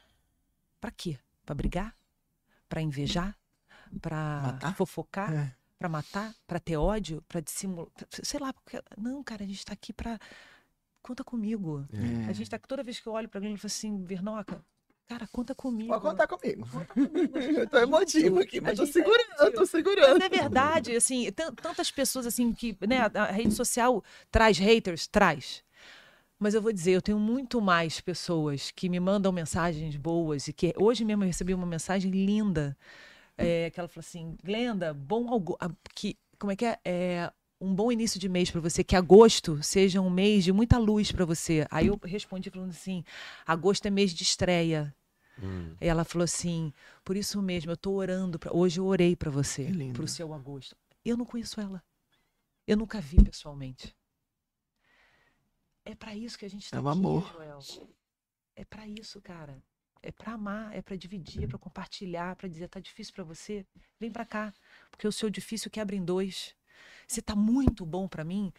Pra 0.80 0.91
quê? 0.91 1.18
Pra 1.45 1.56
brigar? 1.56 1.95
Pra 2.70 2.82
invejar? 2.82 3.38
Pra 4.02 4.41
Matar? 4.44 4.76
fofocar? 4.76 5.34
É. 5.34 5.56
Pra 5.78 5.90
matar? 5.90 6.34
Pra 6.48 6.60
ter 6.60 6.78
ódio? 6.78 7.22
Pra 7.28 7.41
dissimular? 7.41 7.88
Sei 8.10 8.40
lá, 8.40 8.53
porque... 8.53 8.82
Não, 8.98 9.22
cara, 9.24 9.44
a 9.44 9.48
gente 9.48 9.65
tá 9.65 9.74
aqui 9.74 9.91
pra... 9.94 10.18
Conta 11.02 11.24
comigo. 11.24 11.86
É. 11.94 12.30
A 12.30 12.34
gente 12.34 12.49
tá... 12.49 12.57
Toda 12.57 12.82
vez 12.84 12.99
que 12.99 13.07
eu 13.07 13.14
olho 13.14 13.28
pra 13.28 13.41
ele, 13.41 13.53
eu 13.53 13.57
falo 13.57 13.68
assim, 13.68 14.03
Vernoca, 14.06 14.64
cara, 15.06 15.28
conta 15.28 15.53
comigo. 15.53 15.90
Pode 15.90 16.02
contar 16.02 16.26
comigo. 16.28 16.65
Conta 16.72 16.86
comigo, 16.86 17.38
a 17.38 17.41
gente 17.41 17.57
Eu 17.60 17.68
tá 17.70 17.78
tô 17.80 17.84
emotivo 17.84 18.40
aqui, 18.40 18.61
mas 18.61 18.78
tô 18.80 18.86
tá 18.86 18.91
segurando, 18.94 19.40
eu 19.40 19.53
tô 19.53 19.65
segurando. 19.65 20.14
Mas 20.20 20.22
é 20.22 20.30
verdade, 20.30 20.95
assim, 20.95 21.30
tan- 21.34 21.53
tantas 21.53 21.91
pessoas 21.91 22.26
assim 22.26 22.53
que, 22.53 22.78
né, 22.88 22.99
a, 23.14 23.24
a 23.24 23.32
rede 23.32 23.53
social 23.53 24.02
traz 24.32 24.57
haters, 24.57 25.06
traz. 25.06 25.61
Mas 26.44 26.53
eu 26.53 26.61
vou 26.61 26.74
dizer, 26.74 26.91
eu 26.91 27.02
tenho 27.02 27.18
muito 27.18 27.61
mais 27.61 28.02
pessoas 28.02 28.70
que 28.70 28.90
me 28.90 28.99
mandam 28.99 29.32
mensagens 29.32 29.95
boas 29.95 30.49
e 30.49 30.52
que 30.52 30.74
hoje 30.76 31.06
mesmo 31.06 31.24
eu 31.24 31.28
recebi 31.28 31.53
uma 31.53 31.65
mensagem 31.65 32.11
linda, 32.11 32.78
é, 33.38 33.70
que 33.70 33.80
ela 33.80 33.88
falou 33.88 34.02
assim, 34.06 34.36
Glenda, 34.44 34.94
bom 34.94 35.30
algo, 35.30 35.57
que 35.95 36.18
como 36.38 36.52
é 36.52 36.56
que 36.57 36.65
é, 36.65 36.78
É, 36.84 37.32
um 37.61 37.74
bom 37.74 37.90
início 37.90 38.20
de 38.20 38.28
mês 38.28 38.52
para 38.52 38.60
você, 38.60 38.84
que 38.84 38.94
agosto 38.94 39.64
seja 39.64 40.02
um 40.02 40.10
mês 40.10 40.44
de 40.44 40.52
muita 40.52 40.78
luz 40.78 41.14
para 41.14 41.24
você. 41.24 41.65
Aí 41.72 41.88
eu 41.88 41.98
respondi 42.03 42.49
falando 42.49 42.72
assim, 42.72 43.06
agosto 43.48 43.86
é 43.86 43.90
mês 43.90 44.14
de 44.14 44.24
estreia. 44.24 44.94
Hum. 45.41 45.78
E 45.80 45.88
ela 45.88 46.03
falou 46.03 46.26
assim: 46.26 46.74
por 47.06 47.15
isso 47.15 47.41
mesmo, 47.41 47.72
eu 47.72 47.78
tô 47.78 47.94
orando. 47.94 48.38
Pra... 48.38 48.53
Hoje 48.53 48.82
eu 48.82 48.86
orei 48.86 49.15
pra 49.15 49.32
você, 49.32 49.64
lindo. 49.64 49.94
pro 49.94 50.07
seu 50.10 50.34
agosto. 50.34 50.76
Eu 51.06 51.15
não 51.15 51.24
conheço 51.24 51.61
ela. 51.61 51.82
Eu 52.68 52.76
nunca 52.76 52.99
vi 52.99 53.24
pessoalmente. 53.24 53.95
É 55.85 55.93
pra 55.95 56.15
isso 56.15 56.38
que 56.38 56.45
a 56.45 56.49
gente 56.49 56.69
tá 56.69 56.77
É 56.77 56.80
o 56.80 56.88
aqui, 56.88 56.97
amor. 56.99 57.31
Joel. 57.34 57.60
É 58.55 58.64
pra 58.64 58.88
isso, 58.88 59.22
cara. 59.22 59.61
É 60.01 60.11
pra 60.11 60.34
amar, 60.34 60.76
é 60.76 60.81
pra 60.81 60.95
dividir, 60.95 61.43
é 61.43 61.47
pra 61.47 61.57
compartilhar, 61.57 62.35
pra 62.35 62.47
dizer 62.49 62.68
tá 62.68 62.80
difícil 62.80 63.14
pra 63.14 63.23
você, 63.23 63.65
vem 63.99 64.11
pra 64.11 64.26
cá, 64.26 64.53
porque 64.91 65.07
o 65.07 65.11
seu 65.14 65.30
difícil 65.30 65.72
quebra 65.72 65.95
em 65.95 66.03
dois. 66.03 66.53
Se 67.07 67.22
tá 67.22 67.34
muito 67.35 67.85
bom 67.85 68.05
pra 68.05 68.23
mim, 68.26 68.51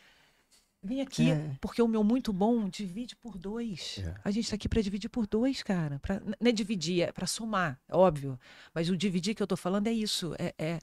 vem 0.82 1.02
aqui, 1.02 1.30
É. 1.30 1.54
porque 1.60 1.82
o 1.82 1.88
meu 1.88 2.02
muito 2.02 2.32
bom 2.32 2.66
divide 2.68 3.14
por 3.14 3.36
dois. 3.36 3.98
É. 3.98 4.14
A 4.24 4.30
gente 4.30 4.48
tá 4.48 4.54
aqui 4.56 4.70
pra 4.70 4.80
dividir 4.80 5.10
por 5.10 5.26
dois, 5.26 5.62
cara. 5.62 5.98
Pra, 5.98 6.18
não 6.20 6.48
é 6.48 6.52
dividir, 6.52 7.02
é 7.02 7.12
pra 7.12 7.26
somar, 7.26 7.78
é 7.88 7.94
óbvio. 7.94 8.40
Mas 8.72 8.88
o 8.88 8.96
dividir 8.96 9.34
que 9.34 9.42
eu 9.42 9.46
tô 9.46 9.56
falando 9.56 9.86
é 9.86 9.92
isso, 9.92 10.34
é, 10.38 10.54
é 10.58 10.78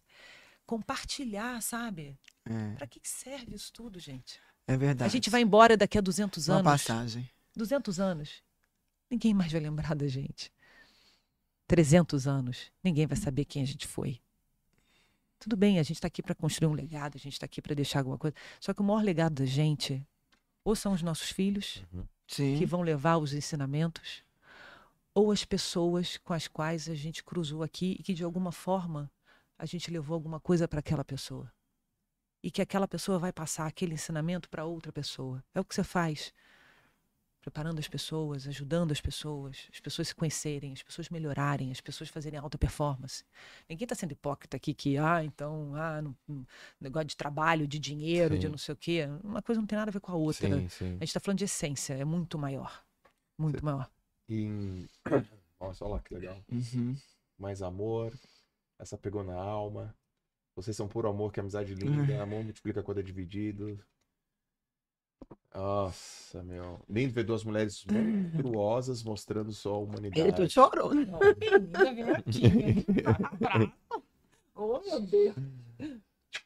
compartilhar, 0.65 1.59
sabe? 1.61 2.15
É, 2.79 2.85
que 2.85 2.99
que 2.99 3.09
serve 3.09 3.55
isso 3.55 3.73
tudo, 3.73 3.99
gente? 3.99 4.39
É 4.71 4.77
verdade. 4.77 5.07
A 5.07 5.11
gente 5.11 5.29
vai 5.29 5.41
embora 5.41 5.75
daqui 5.77 5.97
a 5.97 6.01
200 6.01 6.47
Uma 6.47 6.55
anos. 6.59 6.71
passagem. 6.71 7.29
200 7.55 7.99
anos, 7.99 8.41
ninguém 9.09 9.33
mais 9.33 9.51
vai 9.51 9.61
lembrar 9.61 9.95
da 9.95 10.07
gente. 10.07 10.51
300 11.67 12.27
anos, 12.27 12.71
ninguém 12.83 13.05
vai 13.05 13.17
saber 13.17 13.45
quem 13.45 13.61
a 13.63 13.65
gente 13.65 13.87
foi. 13.87 14.19
Tudo 15.39 15.55
bem, 15.57 15.79
a 15.79 15.83
gente 15.83 15.97
está 15.97 16.07
aqui 16.07 16.21
para 16.21 16.35
construir 16.35 16.67
um 16.67 16.73
legado, 16.73 17.15
a 17.15 17.19
gente 17.19 17.33
está 17.33 17.45
aqui 17.45 17.61
para 17.61 17.73
deixar 17.73 17.99
alguma 17.99 18.17
coisa. 18.17 18.35
Só 18.59 18.73
que 18.73 18.81
o 18.81 18.83
maior 18.83 19.03
legado 19.03 19.35
da 19.35 19.45
gente, 19.45 20.05
ou 20.63 20.75
são 20.75 20.93
os 20.93 21.01
nossos 21.01 21.31
filhos, 21.31 21.83
Sim. 22.27 22.57
que 22.57 22.65
vão 22.65 22.81
levar 22.81 23.17
os 23.17 23.33
ensinamentos, 23.33 24.23
ou 25.13 25.31
as 25.31 25.43
pessoas 25.43 26.17
com 26.17 26.33
as 26.33 26.47
quais 26.47 26.87
a 26.87 26.95
gente 26.95 27.23
cruzou 27.23 27.63
aqui 27.63 27.97
e 27.99 28.03
que 28.03 28.13
de 28.13 28.23
alguma 28.23 28.51
forma 28.51 29.11
a 29.57 29.65
gente 29.65 29.91
levou 29.91 30.13
alguma 30.13 30.39
coisa 30.39 30.67
para 30.67 30.79
aquela 30.79 31.03
pessoa. 31.03 31.51
E 32.43 32.49
que 32.49 32.61
aquela 32.61 32.87
pessoa 32.87 33.19
vai 33.19 33.31
passar 33.31 33.67
aquele 33.67 33.93
ensinamento 33.93 34.49
para 34.49 34.65
outra 34.65 34.91
pessoa. 34.91 35.43
É 35.53 35.59
o 35.59 35.65
que 35.65 35.75
você 35.75 35.83
faz. 35.83 36.33
Preparando 37.39 37.79
as 37.79 37.87
pessoas, 37.87 38.47
ajudando 38.47 38.91
as 38.91 39.01
pessoas, 39.01 39.67
as 39.73 39.79
pessoas 39.79 40.09
se 40.09 40.15
conhecerem, 40.15 40.73
as 40.73 40.83
pessoas 40.83 41.09
melhorarem, 41.09 41.71
as 41.71 41.81
pessoas 41.81 42.07
fazerem 42.09 42.37
alta 42.39 42.55
performance. 42.57 43.23
Ninguém 43.67 43.85
está 43.85 43.95
sendo 43.95 44.11
hipócrita 44.11 44.57
aqui 44.57 44.75
que, 44.75 44.95
ah, 44.97 45.23
então, 45.23 45.73
ah, 45.75 46.01
não- 46.03 46.15
não- 46.27 46.45
negócio 46.79 47.07
de 47.07 47.17
trabalho, 47.17 47.67
de 47.67 47.79
dinheiro, 47.79 48.37
de 48.37 48.45
Sim. 48.45 48.51
não 48.51 48.57
sei 48.59 48.73
o 48.73 48.77
quê. 48.77 49.07
Uma 49.23 49.41
coisa 49.41 49.59
não 49.59 49.65
tem 49.67 49.75
nada 49.77 49.89
a 49.89 49.93
ver 49.93 49.99
com 49.99 50.11
a 50.11 50.15
outra. 50.15 50.47
Sim, 50.47 50.69
sim. 50.69 50.85
A 50.85 50.89
gente 50.99 51.03
está 51.05 51.19
falando 51.19 51.39
de 51.39 51.45
essência, 51.45 51.93
é 51.95 52.05
muito 52.05 52.37
maior. 52.37 52.83
Muito 53.37 53.63
maior. 53.65 53.89
E 54.29 54.87
Nossa, 55.59 55.83
olha 55.85 55.95
lá 55.95 55.99
que 55.99 56.13
legal. 56.13 56.37
Uhum. 56.51 56.95
Mais 57.39 57.61
amor, 57.63 58.13
essa 58.77 58.97
pegou 58.97 59.23
na 59.23 59.35
alma. 59.35 59.95
Vocês 60.55 60.75
são 60.75 60.87
puro 60.87 61.07
amor, 61.07 61.31
que 61.31 61.39
amizade 61.39 61.73
linda. 61.73 62.21
Amor 62.21 62.43
multiplica 62.43 62.83
quando 62.83 62.99
é 62.99 63.03
dividido. 63.03 63.79
Nossa, 65.53 66.43
meu. 66.43 66.79
Lindo 66.89 67.13
ver 67.13 67.23
duas 67.23 67.43
mulheres 67.43 67.85
monstruosas 67.85 69.03
mostrando 69.03 69.51
só 69.51 69.69
a 69.69 69.79
Eu 69.79 69.85
tô 69.85 69.91
humanidade. 69.91 70.49
chorando. 70.49 71.11
oh, 74.55 74.79
meu 74.79 75.01
Deus. 75.01 75.35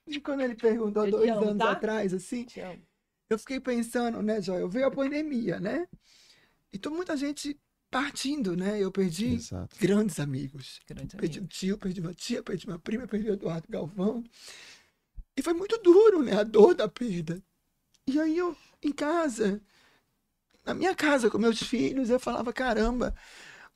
E 0.08 0.20
quando 0.20 0.42
ele 0.42 0.56
perguntou 0.56 1.04
há 1.04 1.10
dois 1.10 1.30
amo, 1.30 1.50
anos 1.50 1.58
tá? 1.58 1.72
atrás, 1.72 2.14
assim, 2.14 2.46
eu 3.30 3.38
fiquei 3.40 3.60
pensando, 3.60 4.22
né, 4.22 4.42
Joel? 4.42 4.70
Veio 4.70 4.88
a 4.88 4.92
pandemia, 4.92 5.60
né? 5.60 5.88
Então 6.74 6.94
muita 6.94 7.16
gente 7.16 7.60
partindo, 7.96 8.58
né? 8.58 8.78
Eu 8.78 8.92
perdi 8.92 9.36
Exato. 9.36 9.74
grandes 9.80 10.20
amigos. 10.20 10.82
Grande 10.86 11.16
Perdi 11.16 11.40
amigo. 11.40 11.46
um 11.46 11.48
tio, 11.48 11.78
perdi 11.78 12.02
uma 12.02 12.14
tia, 12.14 12.44
perdi 12.44 12.68
uma 12.68 12.78
prima, 12.78 13.08
perdi 13.08 13.30
o 13.30 13.34
Eduardo 13.36 13.66
Galvão. 13.70 14.22
E 15.38 15.42
foi 15.42 15.54
muito 15.54 15.78
duro, 15.78 16.22
né? 16.22 16.38
A 16.38 16.44
dor 16.44 16.76
da 16.76 16.90
perda. 16.90 17.42
E 18.06 18.20
aí 18.20 18.38
eu, 18.38 18.54
em 18.84 18.92
casa, 18.92 19.62
na 20.66 20.74
minha 20.74 20.94
casa 20.94 21.30
com 21.30 21.38
meus 21.38 21.64
filhos, 21.64 22.10
eu 22.10 22.20
falava, 22.20 22.52
caramba, 22.52 23.16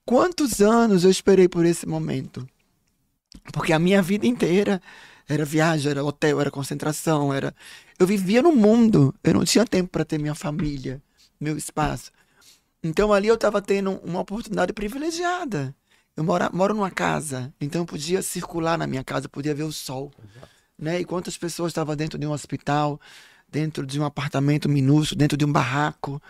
quantos 0.05 0.59
anos 0.59 1.05
eu 1.05 1.09
esperei 1.09 1.47
por 1.47 1.65
esse 1.65 1.85
momento? 1.87 2.45
Porque 3.53 3.71
a 3.71 3.79
minha 3.79 4.01
vida 4.01 4.27
inteira 4.27 4.81
era 5.29 5.45
viagem, 5.45 5.91
era 5.91 6.03
hotel, 6.03 6.41
era 6.41 6.51
concentração, 6.51 7.33
era... 7.33 7.55
Eu 7.97 8.05
vivia 8.05 8.41
no 8.41 8.53
mundo, 8.53 9.15
eu 9.23 9.33
não 9.33 9.45
tinha 9.45 9.65
tempo 9.65 9.89
para 9.89 10.03
ter 10.03 10.17
minha 10.17 10.35
família, 10.35 11.01
meu 11.39 11.55
espaço. 11.57 12.11
Então 12.83 13.11
ali 13.11 13.27
eu 13.27 13.35
estava 13.35 13.61
tendo 13.61 13.91
uma 14.03 14.21
oportunidade 14.21 14.73
privilegiada. 14.73 15.75
Eu 16.15 16.23
mora, 16.23 16.49
moro 16.51 16.73
numa 16.73 16.91
casa, 16.91 17.53
então 17.61 17.81
eu 17.81 17.85
podia 17.85 18.21
circular 18.21 18.77
na 18.77 18.85
minha 18.85 19.03
casa, 19.03 19.29
podia 19.29 19.55
ver 19.55 19.63
o 19.63 19.71
sol. 19.71 20.11
Né? 20.77 21.01
E 21.01 21.05
quantas 21.05 21.37
pessoas 21.37 21.71
estavam 21.71 21.95
dentro 21.95 22.17
de 22.17 22.25
um 22.25 22.31
hospital, 22.31 22.99
dentro 23.49 23.85
de 23.85 23.99
um 23.99 24.05
apartamento 24.05 24.67
minúsculo, 24.67 25.17
dentro 25.17 25.37
de 25.37 25.45
um 25.45 25.51
barraco, 25.51 26.21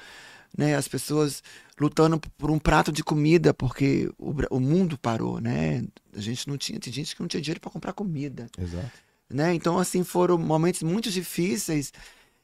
né? 0.58 0.76
As 0.76 0.88
pessoas 0.88 1.44
lutando 1.80 2.20
por 2.38 2.52
um 2.52 2.60
prato 2.60 2.92
de 2.92 3.04
comida 3.04 3.54
porque 3.54 4.10
o, 4.18 4.34
o 4.50 4.60
mundo 4.60 4.98
parou, 4.98 5.40
né? 5.40 5.84
A 6.16 6.20
gente 6.20 6.48
não 6.48 6.58
tinha, 6.58 6.80
tem 6.80 6.92
gente 6.92 7.16
que 7.16 7.22
não 7.22 7.28
tinha 7.28 7.42
dinheiro 7.42 7.60
para 7.60 7.72
comprar 7.72 7.94
comida, 7.94 8.48
Exato. 8.58 8.92
né? 9.30 9.54
Então 9.54 9.78
assim 9.78 10.04
foram 10.04 10.38
momentos 10.38 10.82
muito 10.84 11.12
difíceis 11.12 11.94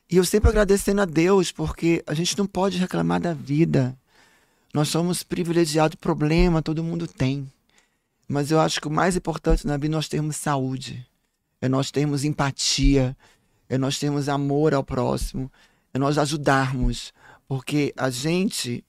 e 0.10 0.18
eu 0.18 0.24
sempre 0.24 0.50
agradecendo 0.50 1.02
a 1.02 1.06
Deus 1.06 1.52
porque 1.52 2.04
a 2.06 2.14
gente 2.14 2.38
não 2.38 2.46
pode 2.46 2.78
reclamar 2.78 3.20
da 3.20 3.34
vida. 3.34 3.98
Nós 4.74 4.90
somos 4.90 5.24
privilegiados, 5.24 5.96
problema 5.96 6.62
todo 6.62 6.84
mundo 6.84 7.08
tem. 7.08 7.52
Mas 8.28 8.52
eu 8.52 8.60
acho 8.60 8.80
que 8.80 8.88
o 8.88 8.92
mais 8.92 9.16
importante 9.16 9.66
na 9.66 9.78
vida 9.78 9.94
é 9.94 9.96
nós 9.96 10.08
termos 10.08 10.36
saúde, 10.36 11.06
é 11.62 11.70
nós 11.70 11.92
termos 11.92 12.24
empatia, 12.24 13.16
é 13.70 13.78
nós 13.78 13.98
termos 13.98 14.30
amor 14.30 14.74
ao 14.74 14.84
próximo, 14.84 15.52
é 15.94 15.98
nós 15.98 16.18
ajudarmos, 16.18 17.14
porque 17.48 17.94
a 17.96 18.10
gente 18.10 18.84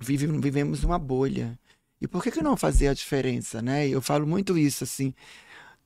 vive, 0.00 0.26
vivemos 0.26 0.82
numa 0.82 0.98
bolha. 0.98 1.58
E 2.00 2.06
por 2.06 2.22
que, 2.22 2.30
que 2.30 2.42
não 2.42 2.56
fazer 2.56 2.88
a 2.88 2.94
diferença, 2.94 3.60
né? 3.60 3.88
Eu 3.88 4.00
falo 4.00 4.26
muito 4.26 4.56
isso, 4.56 4.84
assim. 4.84 5.14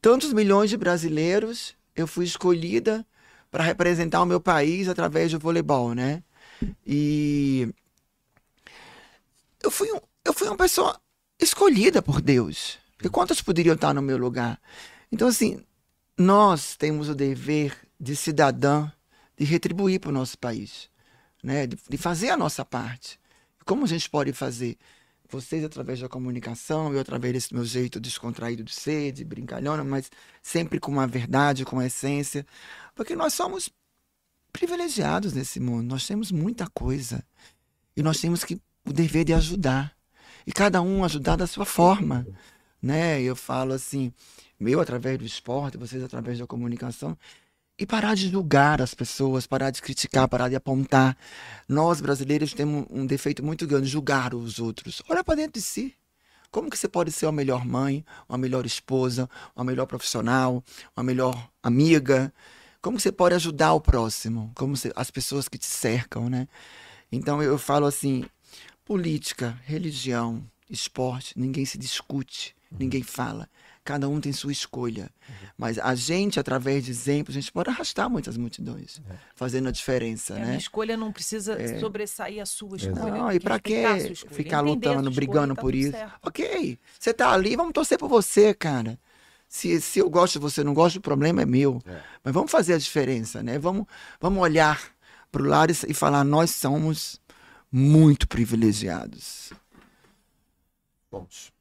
Tantos 0.00 0.32
milhões 0.32 0.68
de 0.70 0.76
brasileiros, 0.76 1.74
eu 1.94 2.06
fui 2.06 2.24
escolhida 2.24 3.06
para 3.52 3.62
representar 3.62 4.22
o 4.22 4.26
meu 4.26 4.40
país 4.40 4.88
através 4.88 5.30
do 5.30 5.38
voleibol, 5.38 5.94
né? 5.94 6.24
E 6.86 7.68
eu 9.62 9.70
fui, 9.70 9.92
um- 9.92 10.00
eu 10.24 10.32
fui 10.32 10.48
uma 10.48 10.56
pessoa 10.56 10.98
escolhida 11.38 12.00
por 12.00 12.20
Deus. 12.22 12.78
E 13.04 13.08
quantos 13.10 13.42
poderiam 13.42 13.74
estar 13.74 13.92
no 13.92 14.00
meu 14.00 14.16
lugar? 14.16 14.58
Então, 15.12 15.28
assim, 15.28 15.62
nós 16.16 16.76
temos 16.76 17.10
o 17.10 17.14
dever 17.14 17.76
de 18.00 18.16
cidadã 18.16 18.90
de 19.36 19.44
retribuir 19.44 20.00
para 20.00 20.08
o 20.08 20.12
nosso 20.12 20.38
país, 20.38 20.88
né? 21.42 21.66
de, 21.66 21.76
de 21.88 21.96
fazer 21.98 22.30
a 22.30 22.36
nossa 22.36 22.64
parte. 22.64 23.20
Como 23.66 23.84
a 23.84 23.88
gente 23.88 24.08
pode 24.08 24.32
fazer? 24.32 24.78
Vocês 25.32 25.64
através 25.64 25.98
da 25.98 26.10
comunicação, 26.10 26.92
eu 26.92 27.00
através 27.00 27.32
desse 27.32 27.54
meu 27.54 27.64
jeito 27.64 27.98
descontraído 27.98 28.62
de 28.62 28.74
ser, 28.74 29.12
de 29.12 29.24
brincalhona, 29.24 29.82
mas 29.82 30.10
sempre 30.42 30.78
com 30.78 30.92
uma 30.92 31.06
verdade, 31.06 31.64
com 31.64 31.76
uma 31.76 31.86
essência. 31.86 32.46
Porque 32.94 33.16
nós 33.16 33.32
somos 33.32 33.70
privilegiados 34.52 35.32
nesse 35.32 35.58
mundo, 35.58 35.84
nós 35.84 36.06
temos 36.06 36.30
muita 36.30 36.68
coisa. 36.68 37.24
E 37.96 38.02
nós 38.02 38.20
temos 38.20 38.44
que 38.44 38.60
o 38.84 38.92
dever 38.92 39.24
de 39.24 39.32
ajudar. 39.32 39.96
E 40.46 40.52
cada 40.52 40.82
um 40.82 41.02
ajudar 41.02 41.36
da 41.36 41.46
sua 41.46 41.64
forma. 41.64 42.26
Né? 42.80 43.22
Eu 43.22 43.34
falo 43.34 43.72
assim, 43.72 44.12
eu 44.60 44.80
através 44.80 45.18
do 45.18 45.24
esporte, 45.24 45.78
vocês 45.78 46.02
através 46.02 46.38
da 46.38 46.46
comunicação, 46.46 47.16
e 47.78 47.86
parar 47.86 48.14
de 48.14 48.28
julgar 48.28 48.80
as 48.80 48.94
pessoas, 48.94 49.46
parar 49.46 49.70
de 49.70 49.82
criticar, 49.82 50.28
parar 50.28 50.48
de 50.48 50.56
apontar. 50.56 51.16
Nós 51.68 52.00
brasileiros 52.00 52.52
temos 52.52 52.86
um 52.90 53.06
defeito 53.06 53.42
muito 53.44 53.66
grande, 53.66 53.86
julgar 53.86 54.34
os 54.34 54.58
outros. 54.58 55.02
Olha 55.08 55.24
para 55.24 55.36
dentro 55.36 55.54
de 55.54 55.62
si. 55.62 55.94
Como 56.50 56.68
que 56.68 56.76
você 56.76 56.86
pode 56.86 57.10
ser 57.10 57.24
uma 57.26 57.32
melhor 57.32 57.64
mãe, 57.64 58.04
uma 58.28 58.36
melhor 58.36 58.66
esposa, 58.66 59.28
uma 59.56 59.64
melhor 59.64 59.86
profissional, 59.86 60.62
uma 60.94 61.02
melhor 61.02 61.48
amiga? 61.62 62.32
Como 62.82 63.00
você 63.00 63.10
pode 63.10 63.34
ajudar 63.34 63.72
o 63.72 63.80
próximo? 63.80 64.52
Como 64.54 64.74
as 64.94 65.10
pessoas 65.10 65.48
que 65.48 65.56
te 65.56 65.66
cercam, 65.66 66.28
né? 66.28 66.46
Então 67.10 67.42
eu 67.42 67.56
falo 67.56 67.86
assim, 67.86 68.24
política, 68.84 69.58
religião, 69.64 70.44
esporte, 70.68 71.38
ninguém 71.38 71.64
se 71.64 71.78
discute, 71.78 72.54
ninguém 72.70 73.02
fala. 73.02 73.48
Cada 73.84 74.08
um 74.08 74.20
tem 74.20 74.32
sua 74.32 74.52
escolha. 74.52 75.10
Mas 75.58 75.76
a 75.78 75.94
gente, 75.96 76.38
através 76.38 76.84
de 76.84 76.92
exemplos, 76.92 77.36
a 77.36 77.40
gente 77.40 77.50
pode 77.50 77.68
arrastar 77.68 78.08
muitas 78.08 78.36
multidões, 78.36 79.02
fazendo 79.34 79.68
a 79.68 79.72
diferença, 79.72 80.34
É, 80.34 80.36
A 80.36 80.40
né? 80.40 80.46
minha 80.46 80.58
escolha 80.58 80.96
não 80.96 81.10
precisa 81.12 81.58
sobressair 81.80 82.40
a 82.40 82.46
sua 82.46 82.76
escolha. 82.76 83.10
Não, 83.10 83.32
e 83.32 83.40
pra 83.40 83.58
que 83.58 83.84
a 83.84 83.98
ficar 84.30 84.58
a 84.58 84.60
lutando, 84.60 85.08
escolha, 85.08 85.10
brigando 85.10 85.54
tá 85.56 85.60
por 85.60 85.74
isso? 85.74 85.90
certo. 85.90 86.14
Ok, 86.22 86.78
você 86.98 87.12
tá 87.12 87.32
ali, 87.32 87.56
vamos 87.56 87.72
torcer 87.72 87.98
por 87.98 88.08
você, 88.08 88.54
cara. 88.54 88.98
Se, 89.48 89.80
se 89.80 89.98
eu 89.98 90.08
gosto, 90.08 90.38
você 90.40 90.62
não 90.64 90.72
gosta, 90.72 90.98
o 90.98 91.02
problema 91.02 91.42
é 91.42 91.46
meu. 91.46 91.82
Mas 92.22 92.32
vamos 92.32 92.50
fazer 92.50 92.74
a 92.74 92.78
diferença, 92.78 93.42
né? 93.42 93.58
Vamos, 93.58 93.86
vamos 94.20 94.40
olhar 94.42 94.80
pro 95.30 95.44
lado 95.44 95.72
e, 95.72 95.90
e 95.90 95.92
falar, 95.94 96.22
nós 96.24 96.50
somos 96.52 97.20
muito 97.70 98.28
privilegiados. 98.28 99.52
Vamos. 101.10 101.52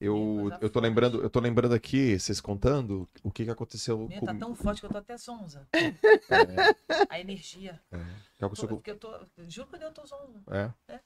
Eu, 0.00 0.48
eu 0.60 0.70
tô 0.70 0.78
lembrando, 0.78 1.20
eu 1.20 1.28
tô 1.28 1.40
lembrando 1.40 1.74
aqui, 1.74 2.18
vocês 2.18 2.40
contando, 2.40 3.08
o 3.22 3.32
que 3.32 3.44
que 3.44 3.50
aconteceu 3.50 4.06
Minha 4.06 4.20
com 4.20 4.26
tá 4.26 4.34
tão 4.34 4.54
forte 4.54 4.80
que 4.80 4.86
eu 4.86 4.90
tô 4.90 4.98
até 4.98 5.16
zonza. 5.16 5.66
É, 5.72 7.04
A 7.10 7.18
energia. 7.18 7.82
é, 7.90 7.98
que 8.38 8.44
aconteceu 8.44 8.68
Tô- 8.68 8.82
eu 8.90 8.96
tô. 8.98 9.20
Juro 9.48 9.66
que 9.68 9.82
eu 9.82 9.92
tô 9.92 10.06
zonza. 10.06 10.40
é. 10.88 11.00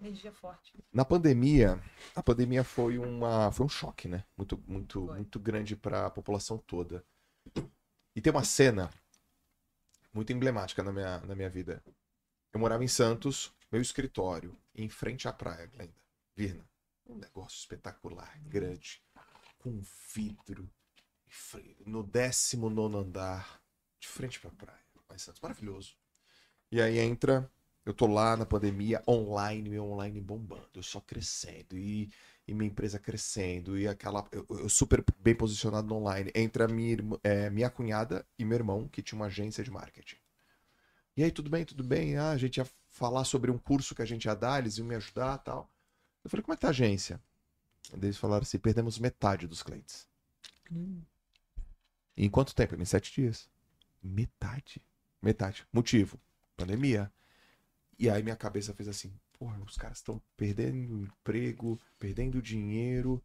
Energia 0.00 0.32
forte. 0.32 0.72
Na 0.92 1.04
pandemia, 1.04 1.80
a 2.16 2.22
pandemia 2.22 2.64
foi 2.64 2.98
uma 2.98 3.52
foi 3.52 3.64
um 3.66 3.68
choque, 3.68 4.08
né? 4.08 4.24
Muito 4.36 4.60
muito 4.66 5.06
Foi. 5.06 5.14
muito 5.16 5.38
grande 5.38 5.76
para 5.76 6.06
a 6.06 6.10
população 6.10 6.58
toda. 6.58 7.04
E 8.16 8.20
tem 8.20 8.32
uma 8.32 8.42
cena 8.42 8.90
muito 10.12 10.32
emblemática 10.32 10.82
na 10.82 10.90
minha 10.90 11.20
na 11.20 11.34
minha 11.36 11.48
vida. 11.48 11.80
Eu 12.52 12.58
morava 12.58 12.82
em 12.82 12.88
Santos, 12.88 13.52
meu 13.70 13.80
escritório, 13.80 14.56
em 14.74 14.88
frente 14.88 15.28
à 15.28 15.32
praia, 15.32 15.66
Glenda. 15.66 15.94
Virna. 16.34 16.64
Um 17.06 17.16
negócio 17.16 17.58
espetacular, 17.58 18.40
grande, 18.44 19.02
com 19.58 19.82
vidro, 20.14 20.70
no 21.84 22.02
19 22.02 22.96
andar, 22.96 23.60
de 23.98 24.08
frente 24.08 24.40
pra 24.40 24.50
praia. 24.50 24.82
Lá 25.08 25.16
em 25.16 25.18
Santos, 25.18 25.40
maravilhoso. 25.40 25.96
E 26.70 26.80
aí 26.80 26.98
entra 26.98 27.50
eu 27.84 27.92
tô 27.92 28.06
lá 28.06 28.36
na 28.36 28.46
pandemia, 28.46 29.02
online, 29.08 29.68
meu 29.68 29.84
online 29.84 30.20
bombando, 30.20 30.68
eu 30.76 30.82
só 30.84 31.00
crescendo, 31.00 31.76
e, 31.76 32.08
e 32.46 32.54
minha 32.54 32.70
empresa 32.70 32.98
crescendo, 32.98 33.76
e 33.76 33.88
aquela. 33.88 34.24
Eu, 34.30 34.46
eu 34.50 34.68
super 34.68 35.04
bem 35.18 35.34
posicionado 35.34 35.88
no 35.88 35.96
online. 35.96 36.30
Entre 36.34 36.62
a 36.62 36.68
minha, 36.68 36.98
é, 37.24 37.50
minha 37.50 37.68
cunhada 37.68 38.24
e 38.38 38.44
meu 38.44 38.56
irmão, 38.56 38.88
que 38.88 39.02
tinha 39.02 39.18
uma 39.18 39.26
agência 39.26 39.64
de 39.64 39.70
marketing. 39.70 40.16
E 41.16 41.24
aí, 41.24 41.30
tudo 41.32 41.50
bem, 41.50 41.64
tudo 41.64 41.82
bem? 41.82 42.16
Ah, 42.16 42.30
a 42.30 42.38
gente 42.38 42.58
ia 42.58 42.66
falar 42.88 43.24
sobre 43.24 43.50
um 43.50 43.58
curso 43.58 43.94
que 43.94 44.02
a 44.02 44.06
gente 44.06 44.26
ia 44.26 44.34
dar, 44.34 44.60
eles 44.60 44.78
iam 44.78 44.86
me 44.86 44.94
ajudar 44.94 45.38
tal. 45.38 45.68
Eu 46.24 46.30
falei, 46.30 46.42
como 46.42 46.54
é 46.54 46.56
que 46.56 46.60
tá 46.62 46.68
a 46.68 46.70
agência? 46.70 47.20
Eles 47.92 48.16
falaram 48.16 48.42
assim: 48.42 48.58
perdemos 48.58 48.98
metade 48.98 49.46
dos 49.46 49.62
clientes. 49.62 50.06
Em 52.16 52.28
quanto 52.30 52.54
tempo? 52.54 52.74
Em 52.80 52.84
sete 52.84 53.12
dias. 53.12 53.48
Metade. 54.02 54.80
Metade. 55.20 55.66
Motivo: 55.72 56.18
pandemia. 56.56 57.12
E 57.98 58.08
aí 58.08 58.22
minha 58.22 58.36
cabeça 58.36 58.72
fez 58.74 58.88
assim: 58.88 59.12
porra, 59.38 59.58
os 59.66 59.76
caras 59.76 59.98
estão 59.98 60.20
perdendo 60.36 60.76
emprego, 61.04 61.80
perdendo 61.98 62.40
dinheiro, 62.40 63.22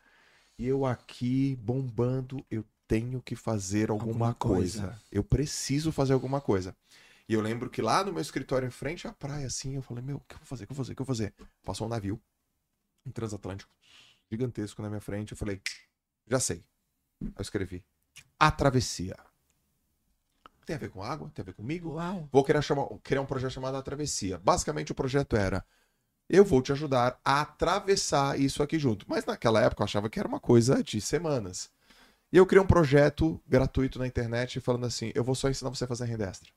e 0.58 0.66
eu 0.66 0.86
aqui 0.86 1.56
bombando, 1.58 2.44
eu 2.50 2.66
tenho 2.88 3.22
que 3.22 3.36
fazer 3.36 3.90
alguma, 3.90 4.12
Alguma 4.12 4.34
coisa. 4.34 4.82
coisa. 4.88 5.02
Eu 5.12 5.24
preciso 5.24 5.92
fazer 5.92 6.14
alguma 6.14 6.42
coisa. 6.42 6.76
E 7.30 7.34
eu 7.34 7.42
lembro 7.42 7.70
que 7.70 7.82
lá 7.82 8.04
no 8.04 8.14
meu 8.14 8.22
escritório, 8.22 8.68
em 8.68 8.72
frente 8.72 9.08
à 9.08 9.14
praia, 9.14 9.48
assim, 9.48 9.76
eu 9.76 9.82
falei: 9.82 10.04
meu, 10.04 10.18
o 10.18 10.22
que 10.22 10.36
eu 10.36 10.40
vou 10.40 10.48
fazer? 10.48 10.64
O 10.64 10.68
que 10.68 10.72
eu 10.72 10.76
vou 10.76 10.84
fazer? 10.84 10.94
O 10.94 10.96
que 10.96 11.02
eu 11.02 11.06
vou 11.06 11.16
fazer? 11.16 11.34
Passou 11.64 11.88
um 11.88 11.90
navio, 11.90 12.20
um 13.08 13.12
transatlântico, 13.12 13.72
gigantesco 14.30 14.82
na 14.82 14.90
minha 14.90 15.02
frente. 15.02 15.32
Eu 15.32 15.38
falei: 15.38 15.62
já 16.28 16.40
sei. 16.40 16.64
Eu 17.22 17.42
escrevi: 17.42 17.84
A 18.40 18.52
Travessia. 18.52 19.18
Tem 20.66 20.76
a 20.76 20.80
ver 20.80 20.90
com 20.90 21.02
água? 21.02 21.32
Tem 21.34 21.42
a 21.42 21.46
ver 21.46 21.54
comigo? 21.54 21.94
Uau! 21.94 22.28
Vou 22.32 22.44
criar, 22.44 22.62
chamar, 22.62 22.88
criar 23.02 23.22
um 23.22 23.26
projeto 23.26 23.54
chamado 23.54 23.78
A 23.78 23.82
Travessia. 23.82 24.38
Basicamente, 24.38 24.92
o 24.92 24.96
projeto 24.96 25.36
era: 25.36 25.66
eu 26.30 26.44
vou 26.44 26.62
te 26.62 26.72
ajudar 26.74 27.20
a 27.24 27.42
atravessar 27.42 28.40
isso 28.40 28.62
aqui 28.62 28.78
junto. 28.78 29.06
Mas 29.08 29.26
naquela 29.26 29.62
época 29.62 29.82
eu 29.82 29.86
achava 29.86 30.10
que 30.10 30.20
era 30.20 30.28
uma 30.28 30.40
coisa 30.40 30.84
de 30.84 31.00
semanas. 31.00 31.70
E 32.32 32.36
eu 32.36 32.46
criei 32.46 32.62
um 32.62 32.68
projeto 32.68 33.42
gratuito 33.48 33.98
na 33.98 34.06
internet 34.06 34.60
falando 34.60 34.86
assim: 34.86 35.12
eu 35.16 35.24
vou 35.24 35.36
só 35.36 35.50
ensinar 35.50 35.70
você 35.70 35.86
a 35.86 35.88
fazer 35.88 36.06
renda 36.06 36.26
extra. 36.26 36.52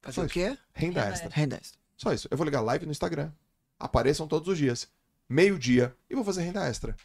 Fazer 0.00 0.20
o 0.22 0.28
quê? 0.28 0.56
Renda 0.72 1.00
Renda 1.00 1.04
extra. 1.08 1.28
Renda 1.28 1.56
extra. 1.56 1.80
Só 1.96 2.12
isso. 2.12 2.28
Eu 2.30 2.36
vou 2.36 2.44
ligar 2.44 2.60
live 2.60 2.86
no 2.86 2.92
Instagram. 2.92 3.30
Apareçam 3.78 4.26
todos 4.26 4.48
os 4.48 4.56
dias. 4.56 4.88
Meio-dia. 5.28 5.94
E 6.08 6.14
vou 6.14 6.24
fazer 6.24 6.42
renda 6.42 6.66
extra. 6.66 6.96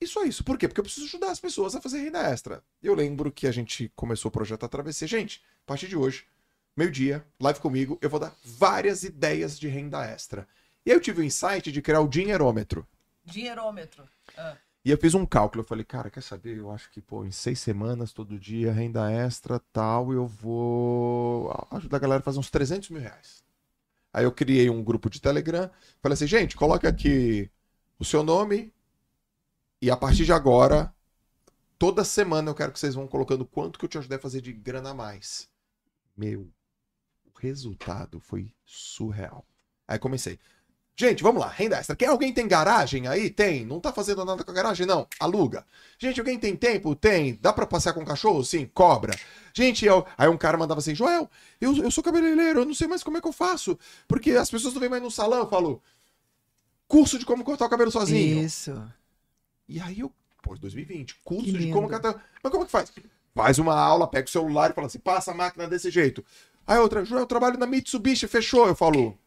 E 0.00 0.06
só 0.06 0.24
isso. 0.24 0.42
Por 0.42 0.58
quê? 0.58 0.66
Porque 0.66 0.80
eu 0.80 0.84
preciso 0.84 1.06
ajudar 1.06 1.30
as 1.30 1.38
pessoas 1.40 1.76
a 1.76 1.80
fazer 1.80 1.98
renda 1.98 2.18
extra. 2.20 2.62
Eu 2.82 2.94
lembro 2.94 3.30
que 3.30 3.46
a 3.46 3.52
gente 3.52 3.90
começou 3.94 4.28
o 4.28 4.32
projeto 4.32 4.64
Atravessia. 4.64 5.06
Gente, 5.06 5.40
a 5.62 5.66
partir 5.66 5.86
de 5.86 5.96
hoje, 5.96 6.24
meio-dia, 6.76 7.24
live 7.40 7.60
comigo, 7.60 7.98
eu 8.02 8.10
vou 8.10 8.18
dar 8.18 8.34
várias 8.44 9.04
ideias 9.04 9.58
de 9.58 9.68
renda 9.68 10.04
extra. 10.04 10.48
E 10.84 10.90
aí 10.90 10.96
eu 10.96 11.00
tive 11.00 11.20
o 11.20 11.24
insight 11.24 11.70
de 11.70 11.80
criar 11.80 12.00
o 12.00 12.08
dinheirômetro. 12.08 12.84
Dinheirômetro. 13.24 14.02
Ah, 14.36 14.56
E 14.84 14.90
eu 14.90 14.98
fiz 14.98 15.14
um 15.14 15.24
cálculo. 15.24 15.62
Eu 15.62 15.66
falei, 15.68 15.84
cara, 15.84 16.10
quer 16.10 16.22
saber? 16.22 16.58
Eu 16.58 16.72
acho 16.72 16.90
que, 16.90 17.00
pô, 17.00 17.24
em 17.24 17.30
seis 17.30 17.60
semanas, 17.60 18.12
todo 18.12 18.36
dia, 18.36 18.72
renda 18.72 19.08
extra, 19.12 19.60
tal, 19.72 20.12
eu 20.12 20.26
vou 20.26 21.48
ajudar 21.70 21.98
a 21.98 22.00
galera 22.00 22.20
a 22.20 22.24
fazer 22.24 22.40
uns 22.40 22.50
300 22.50 22.90
mil 22.90 23.00
reais. 23.00 23.44
Aí 24.12 24.24
eu 24.24 24.32
criei 24.32 24.68
um 24.68 24.82
grupo 24.82 25.08
de 25.08 25.20
Telegram. 25.20 25.70
Falei 26.00 26.14
assim, 26.14 26.26
gente, 26.26 26.56
coloca 26.56 26.88
aqui 26.88 27.50
o 27.98 28.04
seu 28.04 28.22
nome. 28.22 28.72
E 29.80 29.90
a 29.90 29.96
partir 29.96 30.24
de 30.24 30.32
agora, 30.32 30.94
toda 31.78 32.04
semana 32.04 32.50
eu 32.50 32.54
quero 32.54 32.72
que 32.72 32.78
vocês 32.78 32.94
vão 32.94 33.08
colocando 33.08 33.46
quanto 33.46 33.78
que 33.78 33.84
eu 33.84 33.88
te 33.88 33.98
ajudei 33.98 34.18
a 34.18 34.20
fazer 34.20 34.40
de 34.40 34.52
grana 34.52 34.90
a 34.90 34.94
mais. 34.94 35.48
Meu, 36.16 36.48
o 37.24 37.38
resultado 37.38 38.20
foi 38.20 38.54
surreal. 38.64 39.46
Aí 39.88 39.98
comecei. 39.98 40.38
Gente, 41.02 41.20
vamos 41.20 41.40
lá, 41.40 41.48
renda 41.48 41.78
extra. 41.78 41.96
Quem 41.96 42.06
alguém 42.06 42.32
tem 42.32 42.46
garagem 42.46 43.08
aí? 43.08 43.28
Tem. 43.28 43.66
Não 43.66 43.80
tá 43.80 43.92
fazendo 43.92 44.24
nada 44.24 44.44
com 44.44 44.52
a 44.52 44.54
garagem? 44.54 44.86
Não. 44.86 45.04
Aluga. 45.18 45.66
Gente, 45.98 46.20
alguém 46.20 46.38
tem 46.38 46.54
tempo? 46.54 46.94
Tem. 46.94 47.36
Dá 47.42 47.52
pra 47.52 47.66
passear 47.66 47.92
com 47.92 48.04
cachorro? 48.04 48.44
Sim. 48.44 48.70
Cobra. 48.72 49.12
Gente, 49.52 49.84
eu... 49.84 50.06
aí 50.16 50.28
um 50.28 50.36
cara 50.38 50.56
mandava 50.56 50.78
assim: 50.78 50.94
Joel, 50.94 51.28
eu, 51.60 51.76
eu 51.76 51.90
sou 51.90 52.04
cabeleireiro, 52.04 52.60
eu 52.60 52.64
não 52.64 52.72
sei 52.72 52.86
mais 52.86 53.02
como 53.02 53.16
é 53.18 53.20
que 53.20 53.26
eu 53.26 53.32
faço. 53.32 53.76
Porque 54.06 54.30
as 54.30 54.48
pessoas 54.48 54.74
não 54.74 54.80
vêm 54.80 54.88
mais 54.88 55.02
no 55.02 55.10
salão. 55.10 55.40
Eu 55.40 55.48
falo: 55.48 55.82
curso 56.86 57.18
de 57.18 57.26
como 57.26 57.42
cortar 57.42 57.66
o 57.66 57.68
cabelo 57.68 57.90
sozinho. 57.90 58.44
Isso. 58.44 58.80
E 59.68 59.80
aí 59.80 59.98
eu, 59.98 60.12
pô, 60.40 60.56
2020, 60.56 61.16
curso 61.24 61.46
Que 61.46 61.50
de 61.50 61.58
lindo. 61.58 61.74
como 61.74 61.88
cortar. 61.88 62.14
Mas 62.40 62.52
como 62.52 62.64
que 62.64 62.70
faz? 62.70 62.92
Faz 63.34 63.58
uma 63.58 63.74
aula, 63.74 64.06
pega 64.06 64.28
o 64.28 64.30
celular 64.30 64.70
e 64.70 64.72
fala 64.72 64.86
assim: 64.86 65.00
passa 65.00 65.32
a 65.32 65.34
máquina 65.34 65.66
desse 65.66 65.90
jeito. 65.90 66.24
Aí 66.64 66.78
outra, 66.78 67.04
Joel, 67.04 67.22
eu 67.22 67.26
trabalho 67.26 67.58
na 67.58 67.66
Mitsubishi, 67.66 68.28
fechou. 68.28 68.68
Eu 68.68 68.76
falo. 68.76 69.18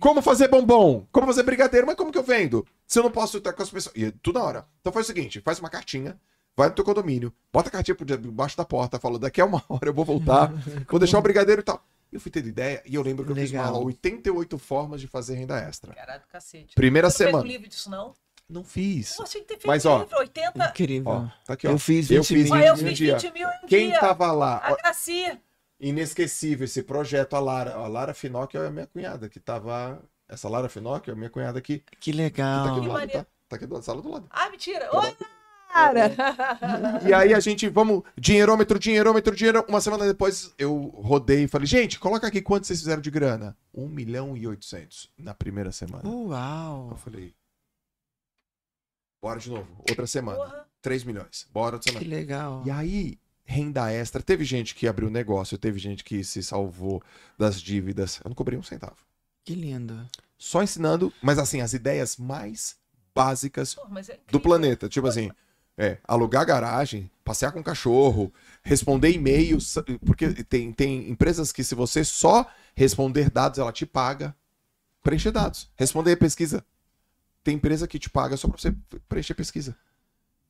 Como 0.00 0.20
fazer 0.22 0.48
bombom? 0.48 1.06
Como 1.12 1.26
fazer 1.26 1.42
brigadeiro? 1.42 1.86
Mas 1.86 1.96
como 1.96 2.10
que 2.12 2.18
eu 2.18 2.22
vendo? 2.22 2.66
Se 2.86 2.98
eu 2.98 3.02
não 3.02 3.10
posso 3.10 3.38
estar 3.38 3.52
com 3.52 3.62
as 3.62 3.70
pessoas. 3.70 3.94
E 3.96 4.10
tudo 4.10 4.38
na 4.38 4.44
hora. 4.44 4.66
Então 4.80 4.92
faz 4.92 5.06
o 5.06 5.08
seguinte: 5.08 5.40
faz 5.40 5.58
uma 5.58 5.68
cartinha, 5.70 6.18
vai 6.56 6.68
no 6.68 6.74
teu 6.74 6.84
condomínio, 6.84 7.32
bota 7.52 7.68
a 7.68 7.72
cartinha 7.72 7.94
por 7.94 8.04
debaixo 8.04 8.56
da 8.56 8.64
porta, 8.64 8.98
fala: 8.98 9.18
daqui 9.18 9.40
a 9.40 9.44
uma 9.44 9.62
hora 9.68 9.88
eu 9.88 9.94
vou 9.94 10.04
voltar, 10.04 10.52
vou 10.88 10.98
deixar 10.98 11.18
o 11.18 11.22
brigadeiro 11.22 11.60
e 11.60 11.64
tal. 11.64 11.84
Eu 12.12 12.20
fui 12.20 12.30
tendo 12.30 12.48
ideia 12.48 12.82
e 12.86 12.94
eu 12.94 13.02
lembro 13.02 13.24
que 13.24 13.32
eu 13.32 13.36
fiz 13.36 13.50
uma 13.52 13.64
aula 13.64 13.78
88 13.84 14.56
formas 14.58 15.00
de 15.00 15.06
fazer 15.08 15.34
renda 15.34 15.58
extra. 15.58 15.92
Caralho, 15.92 16.20
do 16.22 16.26
cacete. 16.28 16.74
Primeira 16.74 17.10
Você 17.10 17.24
não 17.24 17.30
fez 17.30 17.34
um 17.34 17.38
semana. 17.40 17.52
livro 17.52 17.68
disso, 17.68 17.90
não? 17.90 18.14
Não 18.48 18.62
fiz. 18.62 19.16
Ter 19.16 19.26
feito 19.26 19.66
Mas, 19.66 19.84
ó, 19.84 19.98
livro, 19.98 20.18
80... 20.18 20.68
Incrível. 20.68 21.10
Ó, 21.12 21.26
tá 21.44 21.54
aqui, 21.54 21.66
ó. 21.66 21.72
Eu 21.72 21.78
fiz 21.80 22.08
Eu 22.08 22.22
20 22.22 22.26
fiz 22.28 22.44
mil. 22.44 22.54
Ó, 22.54 22.58
eu 22.64 22.76
fiz 22.76 22.96
dia. 22.96 23.18
20 23.18 23.32
mil 23.32 23.48
em 23.48 23.64
um 23.64 23.66
Quem 23.66 23.88
dia. 23.88 23.98
tava 23.98 24.30
lá? 24.30 24.58
A 24.64 24.72
Ó, 24.72 24.76
Graci. 24.76 25.36
Inesquecível 25.78 26.64
esse 26.64 26.82
projeto, 26.82 27.34
a 27.36 27.38
Lara. 27.38 27.74
A 27.74 27.86
Lara 27.86 28.14
Finocchio 28.14 28.62
é 28.62 28.66
a 28.66 28.70
minha 28.70 28.86
cunhada, 28.86 29.28
que 29.28 29.38
tava. 29.38 30.02
Essa 30.28 30.48
Lara 30.48 30.68
Finocchio 30.68 31.10
é 31.10 31.12
a 31.12 31.16
minha 31.16 31.30
cunhada 31.30 31.58
aqui. 31.58 31.82
Que 32.00 32.12
que 32.12 32.12
tá 32.12 32.26
aqui 32.26 32.32
legal. 32.40 32.74
do 32.74 32.80
Que 32.82 32.88
lado, 32.88 33.10
tá? 33.12 33.26
Tá 33.48 33.56
aqui 33.56 33.66
do 33.66 33.74
lado, 33.74 33.82
sala 33.84 34.02
do 34.02 34.10
lado. 34.10 34.26
Ah, 34.30 34.50
mentira. 34.50 34.88
Oi, 34.92 35.16
cara. 35.72 36.10
E 37.06 37.12
aí 37.12 37.32
a 37.34 37.38
gente, 37.38 37.68
vamos, 37.68 38.02
dinheirômetro, 38.16 38.78
dinheirômetro, 38.78 39.36
dinheiro. 39.36 39.64
Uma 39.68 39.80
semana 39.80 40.04
depois 40.06 40.52
eu 40.58 40.76
rodei 40.96 41.44
e 41.44 41.48
falei, 41.48 41.66
gente, 41.66 41.98
coloca 42.00 42.26
aqui 42.26 42.40
quanto 42.40 42.66
vocês 42.66 42.78
fizeram 42.80 43.00
de 43.02 43.10
grana. 43.10 43.56
1 43.74 43.86
milhão 43.86 44.36
e 44.36 44.48
800 44.48 45.12
na 45.18 45.34
primeira 45.34 45.70
semana. 45.70 46.02
Eu 46.08 46.28
Uau. 46.28 46.96
falei, 46.96 47.34
bora 49.22 49.38
de 49.38 49.50
novo. 49.50 49.68
Outra 49.88 50.06
semana, 50.06 50.38
Porra. 50.38 50.66
3 50.82 51.04
milhões. 51.04 51.46
Bora 51.52 51.76
outra 51.76 51.92
Que 51.92 51.98
semana. 51.98 52.16
legal. 52.16 52.62
E 52.64 52.70
aí, 52.70 53.18
renda 53.46 53.90
extra. 53.90 54.20
Teve 54.20 54.44
gente 54.44 54.74
que 54.74 54.88
abriu 54.88 55.08
negócio, 55.08 55.56
teve 55.56 55.78
gente 55.78 56.04
que 56.04 56.22
se 56.24 56.42
salvou 56.42 57.02
das 57.38 57.62
dívidas. 57.62 58.20
Eu 58.24 58.28
não 58.28 58.34
cobrei 58.34 58.58
um 58.58 58.62
centavo. 58.62 58.96
Que 59.44 59.54
lindo. 59.54 60.06
Só 60.36 60.62
ensinando, 60.62 61.12
mas 61.22 61.38
assim, 61.38 61.60
as 61.60 61.72
ideias 61.72 62.16
mais 62.16 62.76
básicas 63.14 63.74
Pô, 63.74 63.86
é 63.96 64.18
do 64.30 64.40
planeta. 64.40 64.88
Tipo 64.88 65.06
assim, 65.06 65.30
é, 65.78 65.98
alugar 66.04 66.44
garagem, 66.44 67.10
passear 67.24 67.52
com 67.52 67.62
cachorro, 67.62 68.32
responder 68.62 69.12
e-mails, 69.12 69.76
porque 70.04 70.44
tem, 70.44 70.72
tem 70.72 71.08
empresas 71.08 71.52
que 71.52 71.62
se 71.62 71.74
você 71.74 72.04
só 72.04 72.50
responder 72.74 73.30
dados, 73.30 73.58
ela 73.58 73.72
te 73.72 73.86
paga. 73.86 74.34
Preencher 75.02 75.30
dados, 75.30 75.70
responder 75.76 76.16
pesquisa. 76.16 76.64
Tem 77.44 77.54
empresa 77.54 77.86
que 77.86 77.98
te 77.98 78.10
paga 78.10 78.36
só 78.36 78.48
pra 78.48 78.58
você 78.58 78.74
preencher 79.08 79.34
pesquisa. 79.34 79.76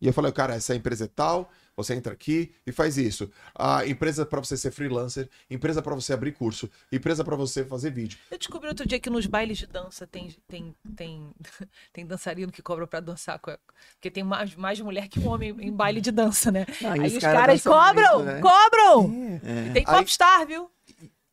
E 0.00 0.06
eu 0.06 0.12
falei, 0.12 0.32
cara, 0.32 0.54
essa 0.54 0.74
empresa 0.74 1.04
é 1.04 1.08
tal, 1.08 1.50
você 1.76 1.94
entra 1.94 2.12
aqui 2.12 2.52
e 2.66 2.72
faz 2.72 2.96
isso. 2.96 3.30
A 3.54 3.86
empresa 3.86 4.24
para 4.24 4.40
você 4.40 4.56
ser 4.56 4.70
freelancer, 4.70 5.28
empresa 5.50 5.82
para 5.82 5.94
você 5.94 6.14
abrir 6.14 6.32
curso, 6.32 6.70
empresa 6.90 7.22
para 7.22 7.36
você 7.36 7.64
fazer 7.64 7.90
vídeo. 7.90 8.18
Eu 8.30 8.38
descobri 8.38 8.68
outro 8.68 8.88
dia 8.88 8.98
que 8.98 9.10
nos 9.10 9.26
bailes 9.26 9.58
de 9.58 9.66
dança 9.66 10.06
tem, 10.06 10.34
tem, 10.48 10.74
tem, 10.96 11.30
tem 11.92 12.06
dançarino 12.06 12.50
que 12.50 12.62
cobra 12.62 12.86
pra 12.86 13.00
dançar. 13.00 13.38
Porque 13.38 14.10
tem 14.10 14.24
mais, 14.24 14.54
mais 14.54 14.80
mulher 14.80 15.06
que 15.08 15.20
homem 15.20 15.54
em 15.60 15.70
baile 15.72 16.00
de 16.00 16.10
dança, 16.10 16.50
né? 16.50 16.64
Ah, 16.82 16.96
e 16.96 17.00
Aí 17.00 17.06
os 17.08 17.12
os 17.14 17.18
caras 17.20 17.62
cobram, 17.62 18.14
muito, 18.24 18.32
né? 18.32 18.40
cobram! 18.40 19.40
É. 19.44 19.72
Tem 19.72 19.84
Aí- 19.86 19.98
popstar, 19.98 20.46
viu? 20.46 20.70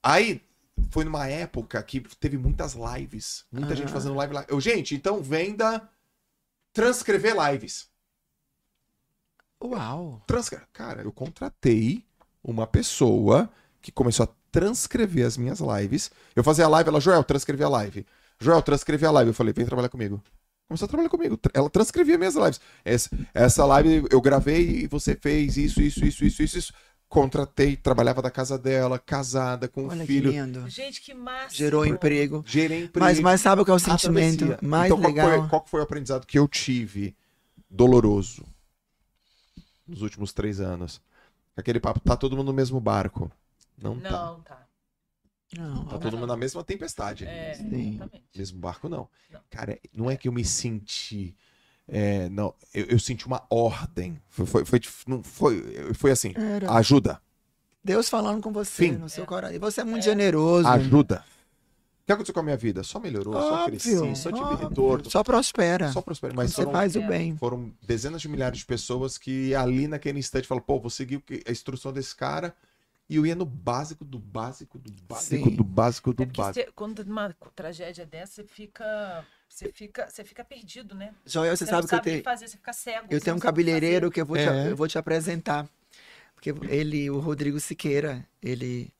Aí 0.03 0.41
foi 0.91 1.05
numa 1.05 1.25
época 1.27 1.81
que 1.83 2.01
teve 2.19 2.37
muitas 2.37 2.73
lives. 2.75 3.45
Muita 3.49 3.71
Ah. 3.71 3.75
gente 3.75 3.91
fazendo 3.91 4.15
live 4.15 4.33
lá. 4.33 4.45
Eu, 4.49 4.59
gente, 4.59 4.93
então 4.93 5.21
venda 5.23 5.87
transcrever 6.73 7.33
lives. 7.49 7.87
Uau. 9.63 10.21
Transcre... 10.27 10.59
Cara, 10.73 11.01
eu 11.03 11.11
contratei 11.11 12.03
uma 12.43 12.67
pessoa 12.67 13.49
que 13.81 13.91
começou 13.91 14.25
a 14.25 14.29
transcrever 14.51 15.25
as 15.25 15.37
minhas 15.37 15.59
lives. 15.59 16.11
Eu 16.35 16.43
fazia 16.43 16.65
a 16.65 16.67
live, 16.67 16.89
ela, 16.89 16.99
Joel, 16.99 17.23
transcrever 17.23 17.65
a 17.65 17.69
live. 17.69 18.05
Joel, 18.39 18.61
transcrever 18.61 19.09
a 19.09 19.11
live. 19.11 19.29
Eu 19.29 19.33
falei, 19.33 19.53
vem 19.53 19.65
trabalhar 19.65 19.89
comigo. 19.89 20.21
Começou 20.67 20.85
a 20.85 20.89
trabalhar 20.89 21.09
comigo. 21.09 21.39
Ela 21.53 21.69
transcrevia 21.69 22.17
minhas 22.17 22.35
lives. 22.35 22.59
Essa, 22.83 23.09
essa 23.33 23.65
live 23.65 24.05
eu 24.11 24.21
gravei 24.21 24.83
e 24.83 24.87
você 24.87 25.15
fez 25.15 25.57
isso, 25.57 25.81
isso, 25.81 26.05
isso, 26.05 26.25
isso, 26.25 26.43
isso, 26.43 26.57
isso. 26.57 26.73
Contratei, 27.07 27.77
trabalhava 27.77 28.21
da 28.21 28.31
casa 28.31 28.57
dela, 28.57 28.97
casada, 28.97 29.67
com 29.67 29.83
um 29.83 29.89
Olha 29.89 30.01
que 30.01 30.07
filho. 30.07 30.31
lindo. 30.31 30.67
Gente, 30.67 30.99
que 31.01 31.13
massa. 31.13 31.55
Gerou 31.55 31.85
emprego. 31.85 32.43
Gerei 32.45 32.85
emprego. 32.85 33.05
Mas, 33.05 33.19
mas 33.19 33.41
sabe 33.41 33.61
o 33.61 33.65
que 33.65 33.71
é 33.71 33.73
o 33.73 33.79
sentimento 33.79 34.57
mais 34.61 34.91
então, 34.91 34.99
qual 34.99 35.11
legal? 35.11 35.29
Foi, 35.29 35.49
qual 35.49 35.61
que 35.61 35.69
foi 35.69 35.79
o 35.79 35.83
aprendizado 35.83 36.25
que 36.25 36.39
eu 36.39 36.47
tive 36.47 37.15
doloroso 37.69 38.43
nos 39.87 40.01
últimos 40.01 40.33
três 40.33 40.59
anos? 40.59 41.01
Aquele 41.55 41.79
papo, 41.79 41.99
tá 41.99 42.15
todo 42.17 42.35
mundo 42.35 42.47
no 42.47 42.53
mesmo 42.53 42.79
barco. 42.79 43.31
Não, 43.81 43.99
tá. 43.99 44.09
Não, 44.09 44.41
tá. 44.41 44.67
Não, 45.55 45.85
Tá 45.85 45.99
todo 45.99 46.17
mundo 46.17 46.27
na 46.27 46.35
mesma 46.37 46.63
tempestade. 46.63 47.25
É, 47.25 47.53
Sim. 47.53 47.95
exatamente. 47.95 48.25
Mesmo 48.35 48.59
barco, 48.59 48.89
não. 48.89 49.07
Não. 49.31 49.39
Cara, 49.51 49.79
não 49.93 50.09
é 50.09 50.17
que 50.17 50.27
eu 50.27 50.31
me 50.31 50.43
senti. 50.43 51.35
é, 51.87 52.27
não, 52.29 52.55
eu, 52.73 52.85
eu 52.85 52.99
senti 52.99 53.27
uma 53.27 53.45
ordem. 53.51 54.19
Foi, 54.29 54.45
foi, 54.47 54.65
foi, 54.65 54.81
não 55.05 55.21
foi, 55.21 55.93
foi 55.93 56.09
assim: 56.11 56.33
Era. 56.35 56.71
ajuda, 56.73 57.21
Deus 57.83 58.09
falando 58.09 58.41
com 58.41 58.51
você 58.51 58.87
Fim. 58.89 58.91
no 58.93 59.07
seu 59.09 59.25
É. 59.25 59.27
coração. 59.27 59.55
E 59.55 59.59
você 59.59 59.81
é 59.81 59.83
muito 59.83 60.03
generoso. 60.03 60.67
ajuda. 60.67 61.23
O 62.03 62.05
que 62.05 62.11
aconteceu 62.11 62.33
com 62.33 62.41
a 62.41 62.43
minha 62.43 62.57
vida? 62.57 62.83
Só 62.83 62.99
melhorou, 62.99 63.33
só 63.33 63.53
Óbvio, 63.63 63.79
cresci, 63.79 64.15
só 64.17 64.29
tive 64.29 64.43
óbvio. 64.45 64.67
retorno, 64.67 65.09
Só 65.09 65.23
prospera. 65.23 65.89
só 65.93 66.01
prosperei. 66.01 66.35
Mas 66.35 66.51
você 66.51 66.63
foram, 66.63 66.71
faz 66.73 66.95
o 66.97 66.99
É. 66.99 67.07
bem. 67.07 67.37
foram 67.37 67.73
dezenas 67.81 68.21
de 68.21 68.27
milhares 68.27 68.59
de 68.59 68.65
pessoas 68.65 69.17
que 69.17 69.55
ali 69.55 69.87
naquele 69.87 70.19
instante 70.19 70.45
falam, 70.45 70.61
pô, 70.61 70.77
vou 70.81 70.89
seguir 70.89 71.23
a 71.47 71.51
instrução 71.51 71.93
desse 71.93 72.13
cara. 72.13 72.53
E 73.09 73.15
eu 73.15 73.25
ia 73.25 73.35
no 73.35 73.45
básico 73.45 74.03
do 74.03 74.19
básico 74.19 74.77
do 74.77 74.91
básico 75.03 75.49
Sim. 75.49 75.55
do 75.55 75.63
básico 75.63 76.13
do 76.13 76.23
É 76.23 76.25
básico. 76.25 76.65
você- 76.65 76.71
quando 76.75 76.99
uma 76.99 77.33
tragédia 77.55 78.05
dessa, 78.05 78.41
você 78.41 78.43
fica, 78.43 79.25
você 79.47 79.71
fica, 79.71 80.09
você 80.09 80.23
fica 80.25 80.43
perdido, 80.43 80.93
né? 80.95 81.13
Joel, 81.25 81.55
você, 81.55 81.65
Você, 81.65 81.69
sabe 81.71 81.81
não 81.83 81.87
que 81.87 81.95
eu 81.95 81.97
sabe 81.97 82.01
o 82.01 82.03
que 82.03 82.09
tenho. 82.11 82.23
fazer, 82.23 82.47
você 82.49 82.57
fica 82.57 82.73
cego. 82.73 83.07
Eu 83.09 83.21
tenho 83.21 83.35
um 83.37 83.39
cabeleireiro 83.39 84.11
que 84.11 84.19
eu 84.19 84.25
vou, 84.25 84.35
te, 84.35 84.43
É. 84.43 84.69
eu 84.71 84.75
vou 84.75 84.87
te 84.89 84.97
apresentar. 84.97 85.69
Porque 86.33 86.49
ele, 86.69 87.09
o 87.09 87.19
Rodrigo 87.19 87.59
Siqueira, 87.61 88.25
ele, 88.41 88.91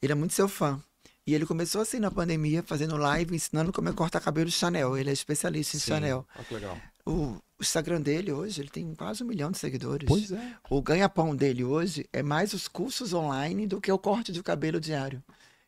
ele 0.00 0.12
é 0.12 0.14
muito 0.14 0.32
seu 0.32 0.48
fã. 0.48 0.82
E 1.28 1.34
ele 1.34 1.44
começou 1.44 1.82
assim 1.82 1.98
na 1.98 2.10
pandemia, 2.10 2.62
fazendo 2.62 2.96
live, 2.96 3.36
ensinando 3.36 3.70
como 3.70 3.90
é 3.90 3.92
cortar 3.92 4.18
cabelo 4.18 4.50
Chanel. 4.50 4.96
Ele 4.96 5.10
é 5.10 5.12
especialista 5.12 5.76
em 5.76 5.78
Sim. 5.78 5.86
Chanel. 5.88 6.26
Olha 6.34 6.44
que 6.46 6.54
legal. 6.54 6.78
O, 7.04 7.36
Instagram 7.60 8.00
dele 8.00 8.32
hoje, 8.32 8.62
ele 8.62 8.70
tem 8.70 8.94
quase 8.94 9.22
um 9.22 9.26
milhão 9.26 9.50
de 9.50 9.58
seguidores. 9.58 10.08
Pois 10.08 10.32
é. 10.32 10.54
O 10.70 10.80
ganha-pão 10.80 11.36
dele 11.36 11.62
hoje 11.62 12.08
é 12.14 12.22
mais 12.22 12.54
os 12.54 12.66
cursos 12.66 13.12
online 13.12 13.66
do 13.66 13.78
que 13.78 13.92
o 13.92 13.98
corte 13.98 14.32
de 14.32 14.42
cabelo 14.42 14.80
diário. 14.80 15.22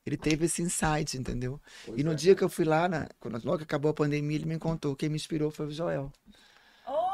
Ele 0.06 0.16
teve 0.16 0.46
esse 0.46 0.62
insight, 0.62 1.18
entendeu? 1.18 1.60
e 1.94 2.02
no 2.02 2.12
é. 2.12 2.14
dia 2.14 2.34
que 2.34 2.42
eu 2.42 2.48
fui 2.48 2.64
lá, 2.64 2.88
na, 2.88 3.06
quando 3.20 3.38
logo 3.44 3.62
acabou 3.62 3.90
a 3.90 3.94
pandemia, 3.94 4.38
ele 4.38 4.46
me 4.46 4.58
contou. 4.58 4.96
Quem 4.96 5.10
me 5.10 5.16
inspirou 5.16 5.50
foi 5.50 5.66
o 5.66 5.70
Joel. 5.70 6.10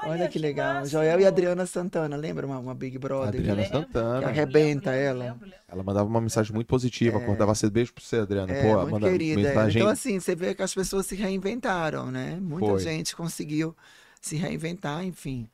Olha, 0.02 0.10
Olha, 0.12 0.28
que 0.28 0.38
legal. 0.38 0.74
máximo. 0.74 0.90
Joel 0.90 1.20
e 1.20 1.26
Adriana 1.26 1.66
Santana, 1.66 2.16
lembra 2.16 2.46
uma, 2.46 2.58
uma 2.58 2.74
Big 2.74 2.98
Brother? 2.98 3.40
Adriana 3.40 3.62
que-. 3.62 3.68
Santana. 3.70 4.18
Que 4.20 4.24
arrebenta 4.26 4.92
ela. 4.92 5.24
lembro, 5.24 5.44
lembro. 5.46 5.58
Ela 5.68 5.82
mandava 5.82 6.08
uma 6.08 6.20
mensagem 6.20 6.52
muito 6.54 6.66
positiva, 6.68 7.18
acordava 7.18 7.54
cedo. 7.54 7.72
Beijo 7.72 7.92
pra 7.92 8.04
você, 8.04 8.16
Adriana. 8.16 8.52
É, 8.52 8.62
Pô, 8.62 8.78
muito 8.80 8.90
manda 8.92 9.10
querida. 9.10 9.40
mensagem. 9.40 9.80
Então, 9.82 9.90
assim, 9.92 10.20
você 10.20 10.34
vê 10.34 10.54
que 10.54 10.62
as 10.62 10.74
pessoas 10.74 11.06
se 11.06 11.14
reinventaram, 11.16 12.10
né? 12.10 12.38
Muita 12.40 12.68
Foi. 12.68 12.78
gente 12.80 13.16
conseguiu 13.16 13.74
se 14.20 14.36
reinventar, 14.36 15.04
enfim. 15.04 15.48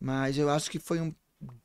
Mas 0.00 0.38
eu 0.38 0.48
acho 0.50 0.70
que 0.70 0.78
foi 0.78 1.00
um 1.00 1.12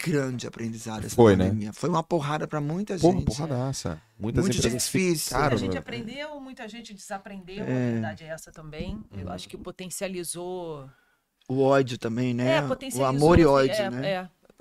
grande 0.03 0.47
aprendizado 0.47 1.05
essa 1.05 1.15
Foi, 1.15 1.35
né? 1.35 1.45
pandemia. 1.45 1.71
Foi 1.71 1.87
uma 1.87 2.01
porrada 2.01 2.47
pra 2.47 2.59
muita 2.59 2.97
Porra, 2.97 3.13
gente. 3.19 3.25
porradaça. 3.25 4.01
Muitas 4.19 4.43
Muito 4.43 4.59
difícil. 4.59 5.37
Muita 5.39 5.57
gente 5.57 5.73
né? 5.73 5.77
aprendeu, 5.79 6.39
muita 6.39 6.67
gente 6.67 6.93
desaprendeu, 6.95 7.63
a 7.63 7.69
É. 7.69 7.91
verdade 7.93 8.23
é 8.23 8.27
essa 8.29 8.51
também. 8.51 8.99
Eu 9.15 9.29
acho 9.29 9.47
que 9.47 9.55
potencializou. 9.55 10.89
O 11.47 11.61
ódio 11.61 11.97
também, 11.97 12.33
né? 12.33 12.57
É, 12.57 12.97
o 12.97 13.05
amor 13.05 13.39
e 13.39 13.45
ódio, 13.45 13.71
é, 13.73 13.89
né? 13.89 14.07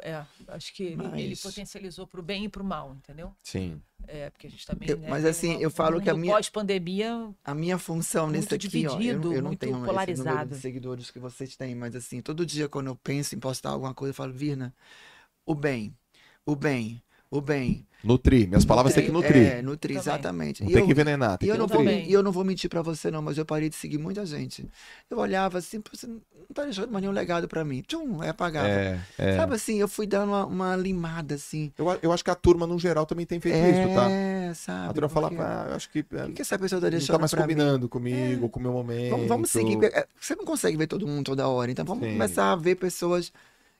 É, 0.03 0.11
é. 0.11 0.27
Acho 0.49 0.73
que 0.73 0.85
ele- 0.85 1.05
ele 1.17 1.29
Mas- 1.31 1.43
potencializou 1.43 2.07
pro 2.07 2.23
bem 2.23 2.45
e 2.45 2.49
pro 2.49 2.63
mal, 2.63 2.95
entendeu? 2.95 3.35
Sim. 3.43 3.83
É, 4.07 4.31
porque 4.31 4.47
a 4.47 4.51
gente 4.51 4.65
também. 4.65 4.89
Eu- 4.89 4.99
né, 4.99 5.09
mas 5.11 5.25
assim, 5.25 5.55
uma- 5.55 5.61
eu 5.63 5.71
falo 5.71 5.99
um 5.99 6.01
que 6.01 6.09
a 6.09 6.15
minha- 6.15 6.33
Pós-pandemia, 6.33 7.35
A 7.45 7.55
minha 7.55 7.77
função 7.77 8.29
nesse 8.29 8.55
aqui, 8.55 8.87
ó, 8.87 9.01
eu, 9.01 9.21
eu 9.33 9.43
não 9.43 9.49
muito 9.49 9.59
tenho 9.59 9.71
esse 9.71 9.81
número 9.81 9.93
polarizado. 9.93 10.55
de 10.55 10.61
seguidores 10.61 11.11
que 11.11 11.19
vocês 11.19 11.57
têm, 11.57 11.75
mas 11.75 11.97
assim, 11.97 12.23
todo 12.23 12.47
dia 12.47 12.69
quando 12.69 12.87
eu 12.87 12.95
penso 12.97 13.35
em 13.35 13.41
postar 13.41 13.71
alguma 13.71 13.93
coisa, 13.93 14.11
eu 14.11 14.15
falo, 14.15 14.33
Virna, 14.33 14.73
o 15.45 15.55
bem, 15.57 15.93
o 16.45 16.55
bem, 16.55 17.03
o 17.31 17.41
bem. 17.41 17.87
Nutrir. 18.05 18.47
Minhas 18.47 18.65
palavras 18.65 18.95
têm 18.95 19.07
que 19.07 19.11
nutrir. 19.11 19.37
É, 19.49 19.63
nutrir, 19.63 19.97
Também. 19.99 20.13
exatamente. 20.15 20.63
Não 20.63 20.71
E 20.71 20.73
tem 20.73 20.81
eu- 20.83 20.87
que 20.87 20.93
envenenar, 20.93 21.39
tem 21.39 21.49
E 21.49 21.51
eu, 21.51 21.55
que 21.57 21.59
não 21.59 21.67
vou, 21.67 21.83
nutrir. 21.83 22.09
e 22.09 22.13
eu 22.13 22.23
não 22.23 22.31
vou 22.31 22.45
mentir 22.45 22.71
pra 22.71 22.81
você, 22.81 23.11
não, 23.11 23.21
mas 23.21 23.37
eu 23.37 23.45
parei 23.45 23.69
de 23.69 23.75
seguir 23.75 23.99
muita 23.99 24.25
gente. 24.25 24.65
Eu 25.11 25.19
olhava 25.19 25.59
assim, 25.59 25.81
"Pô, 25.81 25.91
você 25.93 26.07
não 26.07 26.21
tá 26.55 26.63
deixando 26.63 26.93
mais 26.93 27.03
nenhum 27.03 27.13
legado 27.13 27.49
pra 27.49 27.65
mim. 27.65 27.83
Tchum, 27.83 28.21
aí 28.23 28.29
apagava. 28.29 28.69
É, 28.69 29.01
é. 29.19 29.37
Sabe 29.37 29.55
assim, 29.57 29.81
eu 29.81 29.89
fui 29.89 30.07
dando 30.07 30.29
uma, 30.29 30.47
uma 30.47 30.77
limada, 30.77 31.35
assim. 31.35 31.73
Eu, 31.77 31.99
eu 32.01 32.13
acho 32.13 32.23
que 32.23 32.31
a 32.31 32.35
turma, 32.37 32.65
no 32.65 32.79
geral, 32.79 33.07
também 33.07 33.27
tem 33.27 33.41
feito 33.41 33.57
isso, 33.59 33.95
tá? 33.95 34.09
É, 34.09 34.55
sabe? 34.55 34.91
A 34.91 34.93
turma 34.93 35.09
fala, 35.09 35.29
ah, 35.37 35.67
eu 35.71 35.75
acho 35.75 35.91
que. 35.91 35.99
é, 36.13 36.23
O 36.23 36.27
que, 36.29 36.33
que 36.35 36.43
essa 36.43 36.57
pessoa 36.57 36.81
tá 36.81 36.87
não 36.87 36.91
deixando 36.93 37.17
tá 37.17 37.19
mais 37.19 37.31
pra 37.33 37.41
mim? 37.45 37.55
combinando 37.55 37.89
comigo, 37.89 38.49
com 38.49 38.61
o 38.61 38.63
meu 38.63 38.73
momento. 38.73 39.11
Vamos, 39.11 39.27
vamos 39.27 39.51
seguir. 39.51 39.83
é, 39.83 40.07
Você 40.21 40.37
não 40.37 40.45
consegue 40.45 40.77
ver 40.77 40.87
todo 40.87 41.05
mundo 41.09 41.25
toda 41.25 41.49
hora, 41.49 41.73
então 41.73 41.85
vamos 41.85 42.05
Sim. 42.07 42.13
começar 42.13 42.53
a 42.53 42.57
ver 42.57 42.77
pessoas 42.77 43.33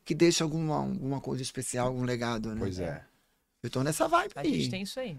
que 0.05 0.17
deixam 0.17 0.47
alguma, 0.47 0.79
alguma 0.79 1.21
coisa 1.21 1.43
especial, 1.43 1.87
algum 1.87 2.03
legado, 2.03 2.49
né? 2.53 2.57
Pois 2.59 2.81
é. 2.81 3.03
Eu 3.67 3.71
tô 3.71 3.83
nessa 3.83 4.07
vibe 4.07 4.33
a 4.37 4.41
aí. 4.41 4.61
gente 4.61 4.71
tem 4.71 4.83
isso 4.83 5.01
aí. 5.01 5.19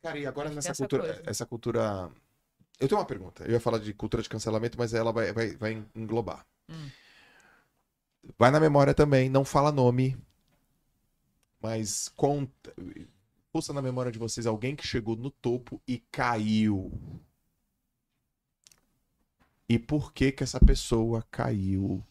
Cara, 0.00 0.18
e 0.18 0.26
agora 0.26 0.48
nessa 0.50 0.70
essa 0.70 0.82
cultura, 0.82 1.02
coisa. 1.02 1.22
essa 1.26 1.46
cultura 1.46 2.10
Eu 2.78 2.86
tenho 2.88 3.00
uma 3.00 3.06
pergunta. 3.06 3.44
Eu 3.44 3.52
ia 3.52 3.60
falar 3.60 3.78
de 3.78 3.92
cultura 3.92 4.22
de 4.22 4.28
cancelamento, 4.28 4.78
mas 4.78 4.94
ela 4.94 5.12
vai, 5.12 5.32
vai, 5.32 5.56
vai 5.56 5.84
englobar. 5.94 6.46
Hum. 6.68 6.88
Vai 8.38 8.50
na 8.50 8.60
memória 8.60 8.94
também, 8.94 9.28
não 9.28 9.44
fala 9.44 9.72
nome, 9.72 10.16
mas 11.60 12.08
conta. 12.08 12.72
Pulsa 13.50 13.72
na 13.72 13.82
memória 13.82 14.12
de 14.12 14.18
vocês 14.18 14.46
alguém 14.46 14.76
que 14.76 14.86
chegou 14.86 15.16
no 15.16 15.30
topo 15.30 15.80
e 15.86 15.98
caiu. 16.12 16.92
E 19.68 19.78
por 19.78 20.12
que 20.12 20.30
que 20.30 20.44
essa 20.44 20.60
pessoa 20.60 21.26
caiu? 21.30 22.04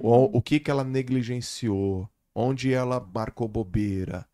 O, 0.00 0.38
o 0.38 0.42
que 0.42 0.60
que 0.60 0.70
ela 0.70 0.84
negligenciou? 0.84 2.08
Onde 2.34 2.72
ela 2.72 3.00
marcou 3.00 3.48
bobeira? 3.48 4.28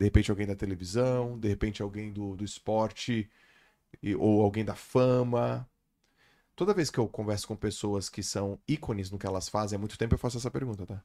De 0.00 0.06
repente 0.06 0.30
alguém 0.32 0.48
da 0.48 0.56
televisão, 0.56 1.38
de 1.38 1.46
repente 1.48 1.82
alguém 1.82 2.10
do, 2.12 2.34
do 2.34 2.44
esporte, 2.44 3.30
e- 4.02 4.16
ou 4.16 4.42
alguém 4.42 4.64
da 4.64 4.74
fama. 4.74 5.68
Toda 6.56 6.74
vez 6.74 6.90
que 6.90 6.98
eu 6.98 7.08
converso 7.08 7.48
com 7.48 7.56
pessoas 7.56 8.08
que 8.08 8.22
são 8.22 8.58
ícones 8.68 9.10
no 9.10 9.18
que 9.18 9.26
elas 9.26 9.48
fazem 9.48 9.76
há 9.76 9.80
muito 9.80 9.98
tempo, 9.98 10.14
eu 10.14 10.18
faço 10.18 10.38
essa 10.38 10.50
pergunta, 10.50 10.86
tá? 10.86 11.02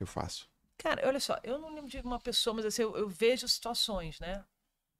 Eu 0.00 0.06
faço. 0.06 0.48
Cara, 0.78 1.06
olha 1.06 1.20
só, 1.20 1.38
eu 1.44 1.58
não 1.58 1.74
lembro 1.74 1.90
de 1.90 1.98
uma 2.00 2.18
pessoa, 2.20 2.54
mas 2.54 2.66
assim, 2.66 2.82
eu, 2.82 2.96
eu 2.96 3.08
vejo 3.08 3.46
situações, 3.48 4.18
né? 4.20 4.44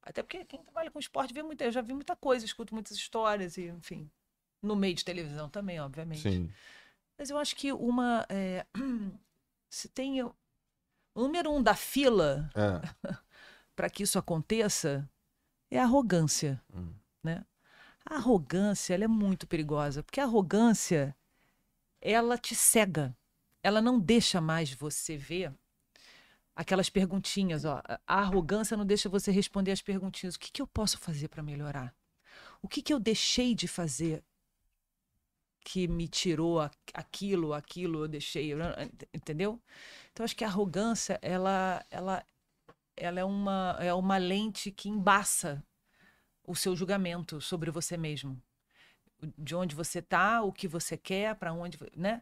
Até 0.03 0.23
porque 0.23 0.45
quem 0.45 0.61
trabalha 0.63 0.91
com 0.91 0.99
esporte 0.99 1.33
vê 1.33 1.43
muita, 1.43 1.65
eu 1.65 1.71
já 1.71 1.81
vi 1.81 1.93
muita 1.93 2.15
coisa, 2.15 2.45
escuto 2.45 2.73
muitas 2.73 2.97
histórias, 2.97 3.57
e, 3.57 3.67
enfim. 3.67 4.09
No 4.61 4.75
meio 4.75 4.95
de 4.95 5.05
televisão 5.05 5.49
também, 5.49 5.79
obviamente. 5.81 6.21
Sim. 6.21 6.51
Mas 7.17 7.29
eu 7.29 7.37
acho 7.37 7.55
que 7.55 7.71
uma. 7.73 8.25
é, 8.29 8.65
se 9.69 9.89
tem. 9.89 10.23
O 10.23 10.33
número 11.15 11.51
um 11.51 11.61
da 11.61 11.75
fila 11.75 12.49
Ah, 12.55 12.81
para 13.75 13.89
que 13.89 14.03
isso 14.03 14.19
aconteça 14.19 15.09
é 15.69 15.79
a 15.79 15.83
arrogância. 15.83 16.61
Hum. 16.73 16.93
Né? 17.23 17.45
A 18.05 18.15
arrogância 18.15 18.93
ela 18.93 19.05
é 19.05 19.07
muito 19.07 19.47
perigosa, 19.47 20.03
porque 20.03 20.19
a 20.19 20.23
arrogância 20.23 21.15
ela 22.01 22.37
te 22.37 22.53
cega. 22.53 23.15
Ela 23.61 23.81
não 23.81 23.99
deixa 23.99 24.41
mais 24.41 24.73
você 24.73 25.15
ver 25.15 25.53
aquelas 26.55 26.89
perguntinhas. 26.89 27.65
Ó. 27.65 27.81
A 28.05 28.19
arrogância 28.19 28.75
não 28.75 28.85
deixa 28.85 29.09
você 29.09 29.31
responder 29.31 29.71
as 29.71 29.81
perguntinhas. 29.81 30.35
O 30.35 30.39
que, 30.39 30.51
que 30.51 30.61
eu 30.61 30.67
posso 30.67 30.97
fazer 30.97 31.29
para 31.29 31.41
melhorar? 31.41 31.95
O 32.61 32.67
que, 32.67 32.81
que 32.81 32.93
eu 32.93 32.99
deixei 32.99 33.55
de 33.55 33.67
fazer 33.67 34.23
que 35.63 35.87
me 35.87 36.07
tirou 36.07 36.59
aquilo, 36.93 37.53
aquilo 37.53 38.03
eu 38.03 38.07
deixei, 38.07 38.51
entendeu? 39.13 39.61
Então 40.11 40.23
acho 40.23 40.35
que 40.35 40.43
a 40.43 40.47
arrogância 40.47 41.17
ela, 41.21 41.85
ela, 41.89 42.25
ela 42.95 43.19
é 43.19 43.25
uma 43.25 43.77
é 43.79 43.93
uma 43.93 44.17
lente 44.17 44.71
que 44.71 44.89
embaça 44.89 45.63
o 46.43 46.55
seu 46.55 46.75
julgamento 46.75 47.39
sobre 47.41 47.71
você 47.71 47.97
mesmo, 47.97 48.41
de 49.37 49.55
onde 49.55 49.75
você 49.75 50.01
tá, 50.01 50.41
o 50.41 50.51
que 50.51 50.67
você 50.67 50.97
quer, 50.97 51.35
para 51.35 51.53
onde, 51.53 51.77
né? 51.95 52.21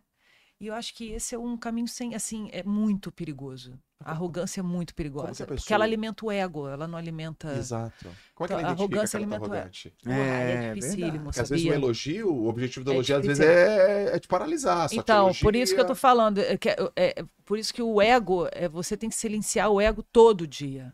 E 0.60 0.68
eu 0.68 0.76
acho 0.76 0.94
que 0.94 1.06
esse 1.12 1.34
é 1.34 1.40
um 1.40 1.58
caminho 1.58 1.88
sem, 1.88 2.14
assim, 2.14 2.48
é 2.52 2.64
muito 2.64 3.12
perigoso. 3.12 3.82
A 4.06 4.12
arrogância 4.12 4.60
é 4.60 4.64
muito 4.64 4.94
perigosa, 4.96 5.44
a 5.44 5.48
porque 5.48 5.62
pessoa- 5.64 5.76
ela 5.76 5.86
alimenta 5.86 6.26
o 6.26 6.32
ego, 6.32 6.68
ela 6.68 6.88
não 6.88 6.98
alimenta. 6.98 7.54
Exato. 7.56 8.04
Como 8.04 8.14
é 8.14 8.48
que 8.48 8.54
Então, 8.54 8.60
ela 8.60 8.68
a 8.68 8.72
identifica 8.72 8.84
arrogância 8.84 9.20
que 9.20 9.24
ela 9.26 9.30
tá 9.30 9.36
alimenta 9.36 9.42
o 9.42 9.46
ego. 9.46 9.56
arrogante? 9.56 9.94
Porra, 10.04 10.18
é, 10.18 10.54
É, 10.54 10.74
dificílimo, 10.74 11.24
Porque 11.26 11.40
às 11.40 11.50
vezes 11.50 11.64
sabia? 11.66 11.76
elogio, 11.76 12.34
o 12.34 12.48
objetivo 12.48 12.86
do 12.86 12.92
É 12.92 12.94
elogio 12.96 13.18
às 13.18 13.26
vezes 13.26 13.40
é, 13.46 14.16
é 14.16 14.20
te 14.20 14.28
paralisar. 14.28 14.90
Então, 14.92 15.32
por 15.36 15.56
isso 15.56 15.74
que 15.74 15.80
eu 15.80 15.86
tô 15.86 15.90
elogia- 15.92 16.02
falando, 16.02 16.38
é, 16.40 16.54
é- 16.54 16.58
é- 16.96 17.20
é 17.22 17.26
por 17.46 17.58
isso 17.60 17.74
que 17.74 17.82
o 17.82 18.02
ego, 18.02 18.48
é, 18.52 18.68
você 18.68 18.96
tem 18.98 19.10
que 19.10 19.16
silenciar 19.16 19.70
o 19.70 19.80
ego 19.80 20.02
todo 20.04 20.48
dia. 20.48 20.94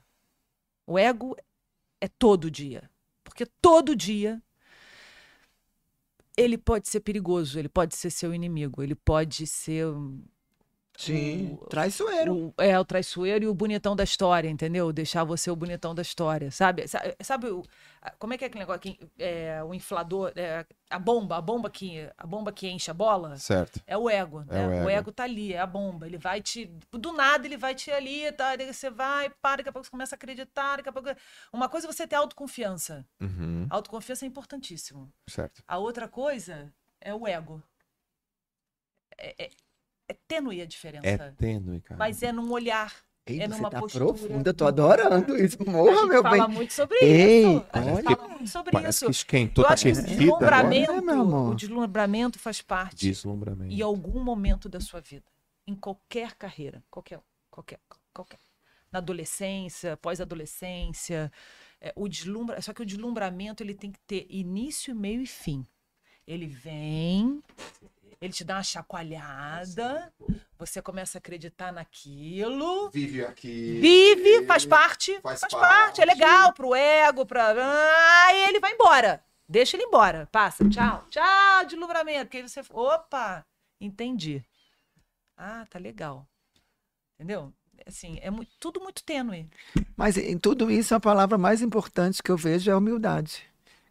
O 0.85 0.97
ego 0.99 1.35
é 2.01 2.07
todo 2.07 2.49
dia. 2.51 2.89
Porque 3.23 3.45
todo 3.61 3.95
dia 3.95 4.41
ele 6.35 6.57
pode 6.57 6.87
ser 6.87 6.99
perigoso, 6.99 7.57
ele 7.57 7.69
pode 7.69 7.95
ser 7.95 8.09
seu 8.11 8.33
inimigo, 8.33 8.83
ele 8.83 8.93
pode 8.95 9.47
ser 9.47 9.85
Sim, 10.99 11.53
O- 11.61 11.67
traiçoeiro. 11.67 12.35
o, 12.35 12.53
é 12.61 12.77
o 12.79 12.83
traiçoeiro 12.83 13.45
e 13.45 13.47
o 13.47 13.53
bonitão 13.53 13.95
da 13.95 14.03
história, 14.03 14.49
entendeu? 14.49 14.91
Deixar 14.91 15.23
você 15.23 15.51
o 15.51 15.55
bonitão 15.55 15.93
da 15.93 16.01
história, 16.01 16.49
sabe? 16.49 16.87
Sa- 16.87 17.03
Sabe, 17.21 17.47
o- 17.51 17.63
como 18.17 18.33
é 18.33 18.37
que 18.37 18.43
é 18.43 18.47
aquele 18.47 18.61
negócio 18.61 18.81
que 18.81 18.99
é, 19.19 19.63
o 19.63 19.75
inflador, 19.75 20.33
é, 20.35 20.65
a 20.89 20.97
bomba, 20.97 21.37
a 21.37 21.41
bomba 21.41 21.69
que 21.69 22.09
a 22.17 22.25
bomba 22.25 22.51
que 22.51 22.67
enche 22.67 22.89
a 22.89 22.95
bola? 22.95 23.37
Certo. 23.37 23.79
É 23.85 23.95
o 23.95 24.09
ego, 24.09 24.43
É 24.49 24.53
né? 24.55 24.65
o 24.65 24.69
o, 24.69 24.73
ego. 24.73 24.89
ego. 24.89 25.11
tá 25.11 25.23
ali, 25.25 25.53
é 25.53 25.59
a 25.59 25.67
bomba. 25.67 26.07
Ele 26.07 26.17
vai 26.17 26.41
te. 26.41 26.65
Do 26.91 27.13
nada, 27.13 27.45
ele 27.45 27.57
vai 27.57 27.75
te 27.75 27.91
ali, 27.91 28.31
tá? 28.31 28.53
Você 28.57 28.89
vai, 28.89 29.29
para, 29.29 29.57
daqui 29.57 29.69
a 29.69 29.71
pouco 29.71 29.85
você 29.85 29.91
começa 29.91 30.15
a 30.15 30.17
acreditar, 30.17 30.77
daqui 30.77 30.89
a 30.89 30.91
pouco. 30.91 31.09
Uma 31.53 31.69
coisa 31.69 31.85
é 31.87 31.91
você 31.93 32.07
ter 32.07 32.15
autoconfiança. 32.15 33.05
Uhum, 33.21 33.67
Autoconfiança 33.69 34.25
é 34.25 34.27
importantíssimo. 34.27 35.11
Certo. 35.27 35.61
A 35.67 35.77
outra 35.77 36.07
coisa 36.07 36.73
é 36.99 37.13
o 37.13 37.27
ego. 37.27 37.61
É, 39.17 39.45
é, 39.45 39.49
é 40.07 40.13
tênue 40.27 40.61
a 40.61 40.65
diferença. 40.65 41.07
É 41.07 41.31
tênue, 41.31 41.81
cara. 41.81 41.97
Mas 41.97 42.21
é 42.23 42.31
num 42.31 42.51
olhar. 42.51 42.93
Ei, 43.29 43.41
é 43.41 43.47
numa 43.47 43.69
tá 43.69 43.81
postura. 43.81 44.05
profunda, 44.05 44.53
tô 44.53 44.65
adorando 44.65 45.35
isso. 45.37 45.57
a 45.61 45.69
Morra, 45.69 45.95
gente 45.97 46.07
meu 46.07 46.23
fala 46.23 46.47
bem. 46.47 46.55
muito 46.55 46.71
sobre 46.73 46.97
Ei, 47.01 47.41
isso. 47.41 47.65
A 47.73 47.81
gente 47.81 47.93
olha. 48.07 48.15
fala 48.15 48.27
muito 48.29 48.47
sobre 48.49 48.71
Parece 48.71 48.89
isso. 48.99 49.05
que 49.05 49.11
esquentou, 49.11 49.63
Eu 49.63 49.67
tá 49.67 49.73
acho 49.73 49.83
que 49.83 49.89
o 49.91 49.93
deslumbramento, 50.03 50.91
É, 50.93 51.01
meu 51.01 51.21
amor. 51.21 51.51
o 51.51 51.55
deslumbramento 51.55 52.39
faz 52.39 52.61
parte 52.61 53.05
Deslumbramento. 53.05 53.73
em 53.73 53.81
algum 53.81 54.23
momento 54.23 54.69
da 54.69 54.79
sua 54.79 55.01
vida, 55.01 55.25
em 55.67 55.75
qualquer 55.75 56.35
carreira, 56.35 56.81
qualquer, 56.89 57.19
qualquer, 57.51 57.79
qualquer. 58.13 58.39
Na 58.89 58.99
adolescência, 58.99 59.97
pós-adolescência, 59.97 61.29
é, 61.81 61.91
o 61.97 62.07
deslumbra, 62.07 62.61
só 62.61 62.71
que 62.71 62.81
o 62.81 62.85
deslumbramento 62.85 63.61
ele 63.61 63.73
tem 63.73 63.91
que 63.91 63.99
ter 64.07 64.25
início, 64.29 64.95
meio 64.95 65.21
e 65.21 65.27
fim. 65.27 65.67
Ele 66.25 66.47
vem, 66.47 67.43
ele 68.21 68.33
te 68.33 68.43
dá 68.43 68.55
uma 68.55 68.63
chacoalhada, 68.63 70.11
você 70.57 70.81
começa 70.81 71.17
a 71.17 71.19
acreditar 71.19 71.71
naquilo, 71.71 72.89
Vive 72.89 73.23
aqui. 73.25 73.79
vive, 73.79 74.45
faz 74.45 74.65
parte, 74.65 75.19
Faz 75.21 75.39
faz, 75.41 75.53
parte. 75.53 75.67
parte. 75.67 76.01
é 76.01 76.05
legal 76.05 76.53
pro 76.53 76.73
ego, 76.75 77.25
pra. 77.25 77.53
Aí 78.27 78.45
ele 78.49 78.59
vai 78.59 78.73
embora. 78.73 79.23
Deixa 79.47 79.77
ele 79.77 79.83
embora. 79.85 80.27
Passa, 80.31 80.67
tchau, 80.69 81.05
tchau, 81.09 81.65
deslumbramento. 81.65 82.25
Porque 82.25 82.37
aí 82.37 82.43
você. 82.47 82.61
Opa, 82.69 83.45
entendi. 83.79 84.43
Ah, 85.37 85.65
tá 85.69 85.79
legal. 85.79 86.27
Entendeu? 87.15 87.53
Assim, 87.85 88.17
é 88.21 88.29
muito, 88.29 88.51
tudo 88.59 88.81
muito 88.81 89.03
tênue. 89.03 89.47
Mas 89.95 90.17
em 90.17 90.37
tudo 90.37 90.69
isso, 90.69 90.93
a 90.93 90.99
palavra 90.99 91.37
mais 91.37 91.61
importante 91.61 92.21
que 92.21 92.29
eu 92.31 92.35
vejo 92.35 92.69
é 92.69 92.73
a 92.73 92.77
humildade. 92.77 93.46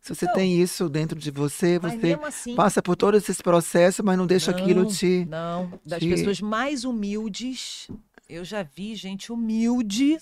Se 0.06 0.14
você 0.14 0.24
Então, 0.26 0.36
tem 0.36 0.60
isso 0.60 0.88
dentro 0.88 1.18
de 1.18 1.30
você, 1.32 1.80
Mas 1.82 2.00
você 2.00 2.12
assim. 2.22 2.54
passa 2.54 2.80
por 2.80 2.94
todos 2.96 3.22
esses 3.22 3.40
processos, 3.42 4.04
mas 4.04 4.16
não 4.16 4.26
deixa 4.26 4.52
aquilo 4.52 4.82
Não, 4.84 4.88
te. 4.90 5.24
Não, 5.28 5.80
das 5.84 5.98
te- 5.98 6.08
pessoas 6.08 6.40
mais 6.40 6.84
humildes, 6.84 7.88
eu 8.28 8.44
já 8.44 8.62
vi 8.62 8.94
gente 8.94 9.32
humilde 9.32 10.16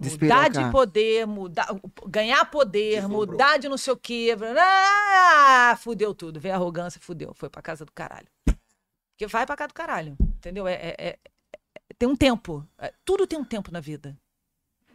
mudar 0.00 0.48
de 0.48 0.70
poder, 0.70 1.26
mudar, 1.26 1.68
ganhar 2.08 2.44
poder, 2.46 3.02
Deslumbrou. 3.02 3.26
mudar 3.26 3.58
de 3.58 3.68
não 3.68 3.76
sei 3.76 3.92
o 3.92 3.96
quê. 3.96 4.34
Ah, 4.58 5.76
fudeu 5.80 6.14
tudo. 6.14 6.40
Veio 6.40 6.54
a 6.54 6.56
arrogância, 6.56 7.00
fudeu. 7.00 7.32
Foi 7.34 7.48
pra 7.50 7.60
casa 7.62 7.84
do 7.84 7.92
caralho. 7.92 8.26
Porque 8.46 9.26
vai 9.26 9.44
pra 9.46 9.56
casa 9.56 9.68
do 9.68 9.74
caralho. 9.74 10.16
Entendeu? 10.20 10.66
É, 10.66 10.74
é- 10.74 10.94
é- 10.98 11.06
é- 11.08 11.94
tem 11.98 12.08
um 12.08 12.16
tempo. 12.16 12.66
É, 12.78 12.92
Tudo 13.04 13.26
tem 13.26 13.38
um 13.38 13.44
tempo 13.44 13.70
na 13.70 13.80
vida. 13.80 14.16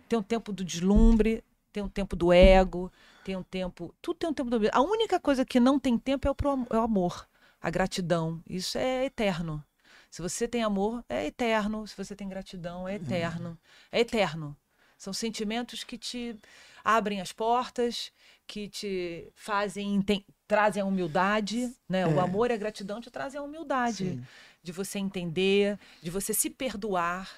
Tem 0.07 0.17
um 0.17 0.23
tempo 0.23 0.51
do 0.51 0.63
deslumbre, 0.65 1.43
tem 1.71 1.83
um 1.83 1.87
tempo 1.87 2.15
do 2.15 2.33
ego, 2.33 2.91
tem 3.29 3.35
um 3.35 3.43
tempo. 3.43 3.93
Tudo 4.01 4.17
tem 4.17 4.29
um 4.29 4.33
tempo 4.33 4.49
da 4.49 4.57
vida. 4.57 4.71
A 4.73 4.81
única 4.81 5.19
coisa 5.19 5.45
que 5.45 5.59
não 5.59 5.79
tem 5.79 5.99
tempo 5.99 6.27
é 6.27 6.31
o, 6.31 6.35
pro- 6.35 6.65
é 6.71 6.77
o 6.77 6.81
amor, 6.81 7.27
a 7.61 7.69
gratidão. 7.69 8.41
Isso 8.49 8.75
é 8.77 9.05
eterno. 9.05 9.63
Se 10.09 10.19
você 10.19 10.47
tem 10.47 10.63
amor, 10.63 11.05
é 11.07 11.27
eterno. 11.27 11.85
Se 11.85 11.95
você 11.95 12.15
tem 12.15 12.27
gratidão, 12.27 12.87
é 12.87 12.95
eterno. 12.95 13.55
É 13.91 13.99
eterno. 13.99 14.57
São 14.97 15.13
sentimentos 15.13 15.83
que 15.83 15.95
te 15.95 16.35
abrem 16.83 17.21
as 17.21 17.31
portas, 17.31 18.11
que 18.47 18.67
te 18.67 19.31
fazem 19.35 20.03
trazem 20.47 20.81
a 20.81 20.85
humildade, 20.85 21.71
né? 21.87 22.07
O 22.07 22.19
É. 22.19 22.23
amor 22.23 22.49
e 22.49 22.53
a 22.55 22.57
gratidão 22.57 22.99
te 22.99 23.11
trazem 23.11 23.39
a 23.39 23.43
humildade 23.43 24.13
Sim. 24.13 24.25
de 24.63 24.71
você 24.71 24.97
entender, 24.97 25.77
de 26.01 26.09
você 26.09 26.33
se 26.33 26.49
perdoar, 26.49 27.29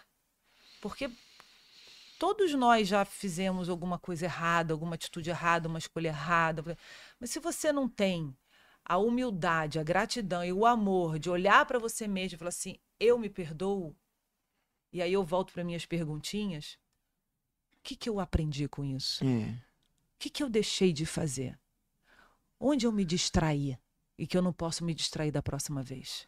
porque 0.80 1.12
todos 2.22 2.53
nós 2.53 2.88
já 2.88 3.03
fizemos 3.03 3.68
alguma 3.68 3.98
coisa 3.98 4.26
errada, 4.26 4.76
alguma 4.76 4.93
atitude 4.93 5.31
errada, 5.31 5.68
uma 5.68 5.80
escolha 5.80 6.10
errada. 6.10 6.77
Mas 7.19 7.31
se 7.31 7.39
você 7.39 7.72
não 7.73 7.89
tem 7.89 8.38
a 8.85 8.95
humildade, 8.99 9.80
a 9.80 9.84
gratidão 9.84 10.45
e 10.45 10.53
o 10.53 10.64
amor 10.64 11.18
de 11.18 11.31
olhar 11.31 11.65
para 11.65 11.80
você 11.80 12.07
mesmo 12.07 12.35
e 12.35 12.38
falar 12.38 12.49
assim: 12.49 12.77
eu 12.99 13.18
me 13.18 13.27
perdoo, 13.27 13.95
e 14.93 15.02
aí 15.02 15.11
eu 15.11 15.23
volto 15.23 15.52
para 15.52 15.64
minhas 15.64 15.88
perguntinhas, 15.88 16.77
o 17.73 17.77
que, 17.81 17.95
que 17.95 18.07
eu 18.07 18.19
aprendi 18.19 18.68
com 18.68 18.85
isso? 18.85 19.26
É. 19.26 19.49
O 19.49 20.19
que, 20.19 20.30
que 20.30 20.43
eu 20.43 20.49
deixei 20.49 20.93
de 20.93 21.07
fazer? 21.07 21.57
Onde 22.60 22.85
eu 22.85 22.91
me 22.91 23.03
distraí 23.03 23.80
e 24.15 24.27
que 24.27 24.38
eu 24.38 24.43
não 24.43 24.53
posso 24.53 24.85
me 24.85 24.93
distrair 24.93 25.31
da 25.31 25.41
próxima 25.41 25.81
vez? 25.81 26.27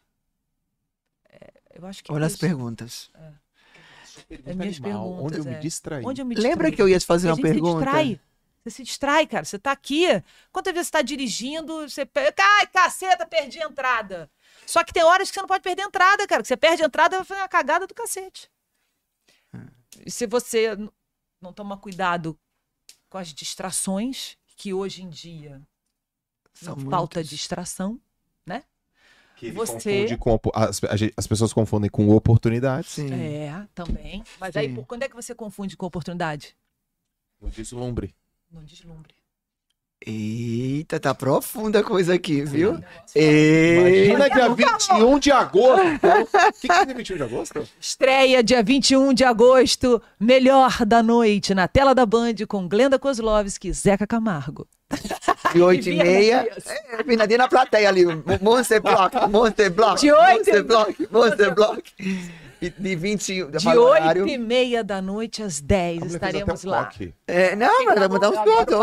É, 1.29 1.53
eu 1.75 1.85
acho 1.85 2.03
que 2.03 2.11
Olha 2.11 2.25
as 2.25 2.31
isso- 2.31 2.41
perguntas. 2.41 3.11
É 3.13 3.42
minhas 4.29 4.77
Animal, 4.77 5.11
Onde 5.11 5.37
eu 5.37 5.43
perguntas, 5.43 5.45
me 5.45 5.53
é. 5.53 5.59
distraí? 5.59 6.05
Onde 6.05 6.21
eu 6.21 6.25
me 6.25 6.35
Lembra 6.35 6.49
distraí? 6.69 6.75
que 6.75 6.81
eu 6.81 6.89
ia 6.89 6.99
te 6.99 7.05
fazer 7.05 7.29
Porque 7.29 7.41
uma 7.41 7.53
pergunta? 7.53 7.79
Se 7.79 7.85
distrai. 7.85 8.21
Você 8.63 8.69
se 8.69 8.83
distrai, 8.83 9.27
cara. 9.27 9.43
Você 9.45 9.59
tá 9.59 9.71
aqui. 9.73 10.05
Quantas 10.51 10.73
vezes 10.73 10.87
você 10.87 10.91
tá 10.93 11.01
dirigindo, 11.01 11.81
você. 11.89 12.07
Ai, 12.39 12.67
caceta, 12.67 13.25
perdi 13.25 13.61
a 13.61 13.65
entrada. 13.67 14.31
Só 14.65 14.83
que 14.83 14.93
tem 14.93 15.03
horas 15.03 15.29
que 15.29 15.33
você 15.35 15.41
não 15.41 15.47
pode 15.47 15.61
perder 15.63 15.81
a 15.83 15.85
entrada, 15.87 16.25
cara. 16.25 16.41
Que 16.41 16.47
você 16.47 16.55
perde 16.57 16.81
a 16.81 16.85
entrada, 16.85 17.17
vai 17.17 17.25
fazer 17.25 17.41
uma 17.41 17.49
cagada 17.49 17.85
do 17.85 17.93
cacete. 17.93 18.49
E 20.05 20.09
se 20.09 20.25
você 20.25 20.77
não 21.41 21.53
tomar 21.53 21.77
cuidado 21.77 22.39
com 23.09 23.17
as 23.17 23.33
distrações, 23.33 24.37
que 24.55 24.73
hoje 24.73 25.03
em 25.03 25.09
dia 25.09 25.61
São 26.53 26.75
falta 26.77 27.19
muitas. 27.19 27.29
distração, 27.29 27.99
Que 29.43 29.49
ele 29.49 29.55
Você- 29.57 29.73
confunde 29.73 30.17
com 30.17 30.39
as, 30.53 30.81
as 31.17 31.27
pessoas 31.27 31.51
confundem 31.51 31.89
com 31.89 32.07
oportunidades. 32.09 32.91
Sim. 32.91 33.11
É, 33.13 33.53
também. 33.75 34.23
Mas 34.39 34.55
aí, 34.55 34.69
Sim. 34.69 34.75
pô, 34.75 34.83
quando 34.85 35.03
é 35.03 35.09
que 35.09 35.15
você 35.15 35.35
confunde 35.35 35.75
com 35.75 35.85
oportunidade? 35.85 36.55
No 37.41 37.49
deslumbre. 37.49 38.15
No 38.49 38.61
deslumbre. 38.61 39.13
Eita, 40.05 40.99
tá 40.99 41.13
profunda 41.15 41.79
a 41.79 41.83
coisa 41.83 42.13
aqui, 42.13 42.41
viu? 42.43 42.77
Ei, 43.15 44.09
Imagina 44.11 44.29
dia 44.29 44.49
21 44.53 45.19
de 45.19 45.31
agosto. 45.31 46.07
O 46.07 46.53
que, 46.59 46.67
que 46.67 46.67
tem 46.67 46.85
dia 46.85 46.95
21 46.95 47.15
de 47.17 47.23
agosto? 47.23 47.67
Estreia 47.79 48.43
dia 48.43 48.61
21 48.63 49.13
de 49.13 49.23
agosto, 49.23 50.01
melhor 50.19 50.85
da 50.85 51.01
noite, 51.03 51.53
na 51.53 51.67
tela 51.69 51.93
da 51.95 52.05
Band, 52.05 52.35
com 52.47 52.67
Glenda 52.67 52.99
Kozlovski 52.99 53.69
e 53.69 53.73
Zeca 53.73 54.05
Camargo. 54.07 54.67
De 55.53 55.61
8 55.61 55.89
e 55.89 55.95
meia. 55.97 56.47
É, 56.99 57.03
Vinadinha 57.03 57.37
na 57.37 57.47
plateia 57.47 57.87
ali. 57.89 58.05
Monster 58.41 58.81
Block, 58.81 59.15
Monster 59.29 59.71
Block. 59.71 59.99
De 60.01 60.11
oito- 60.11 60.33
Monster 60.37 60.63
Block, 60.63 61.07
Monster 61.11 61.53
Block. 61.55 61.83
E 62.65 62.69
de 62.69 62.95
20 62.95 63.45
De 63.51 63.63
fala 63.63 63.81
o 63.81 63.83
horário. 63.85 64.23
8 64.23 64.33
e 64.33 64.37
meia 64.37 64.83
da 64.83 65.01
noite 65.01 65.43
às 65.43 65.59
10 65.59 66.01
A 66.01 66.05
mulher 66.05 66.19
fez 66.19 66.33
estaremos 66.33 66.63
lá. 66.63 66.85
toque. 66.85 67.13
É, 67.27 67.55
não, 67.55 67.85
mas 67.85 67.99
vai 67.99 68.07
mandar 68.07 68.29
uns 68.29 68.37
fotos. 68.37 68.75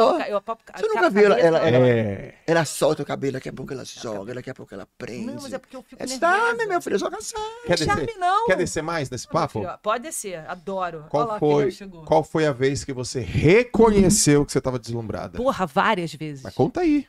Você 0.77 0.87
nunca 0.89 1.11
viu 1.11 1.25
ela- 1.27 1.39
ela- 1.41 1.59
ela- 1.59 1.87
É. 1.89 2.35
Ela 2.47 2.65
solta 2.65 3.03
o 3.03 3.07
cabelo, 3.07 3.35
daqui 3.35 3.49
a 3.49 3.53
pouco 3.53 3.73
ela 3.73 3.85
joga, 3.85 4.35
daqui 4.35 4.51
a 4.51 4.55
pouco 4.55 4.75
ela 4.75 4.87
prende. 4.99 5.27
Não, 5.27 5.35
mas 5.43 5.53
é 5.53 5.59
porque 5.59 5.77
eu 5.77 5.83
fico 5.83 6.03
É 6.03 6.07
nervosa. 6.07 6.21
charme, 6.37 6.67
meu 6.67 6.83
filho, 6.83 6.99
joga 6.99 7.19
charme. 7.23 7.47
Quer 7.67 7.79
Charme 7.79 8.07
descer, 8.07 8.19
não. 8.19 8.47
quer 8.47 8.57
descer 8.57 8.83
mais 8.83 9.09
nesse 9.09 9.29
papo? 9.29 9.63
Pode 9.83 10.03
descer, 10.05 10.45
adoro. 10.49 11.05
Qual 11.09 11.23
Olha 11.25 11.33
lá, 11.35 11.39
foi, 11.39 11.71
qual 12.07 12.25
foi 12.25 12.47
a 12.47 12.53
vez 12.53 12.85
que 12.85 12.93
você 12.93 13.21
reconheceu 13.21 14.45
que 14.45 14.53
você 14.53 14.59
estava 14.59 14.79
deslumbrada? 14.79 15.37
Porra, 15.39 15.67
várias 15.67 16.13
vezes. 16.15 16.43
Mas 16.43 16.55
conta 16.55 16.81
aí. 16.81 17.07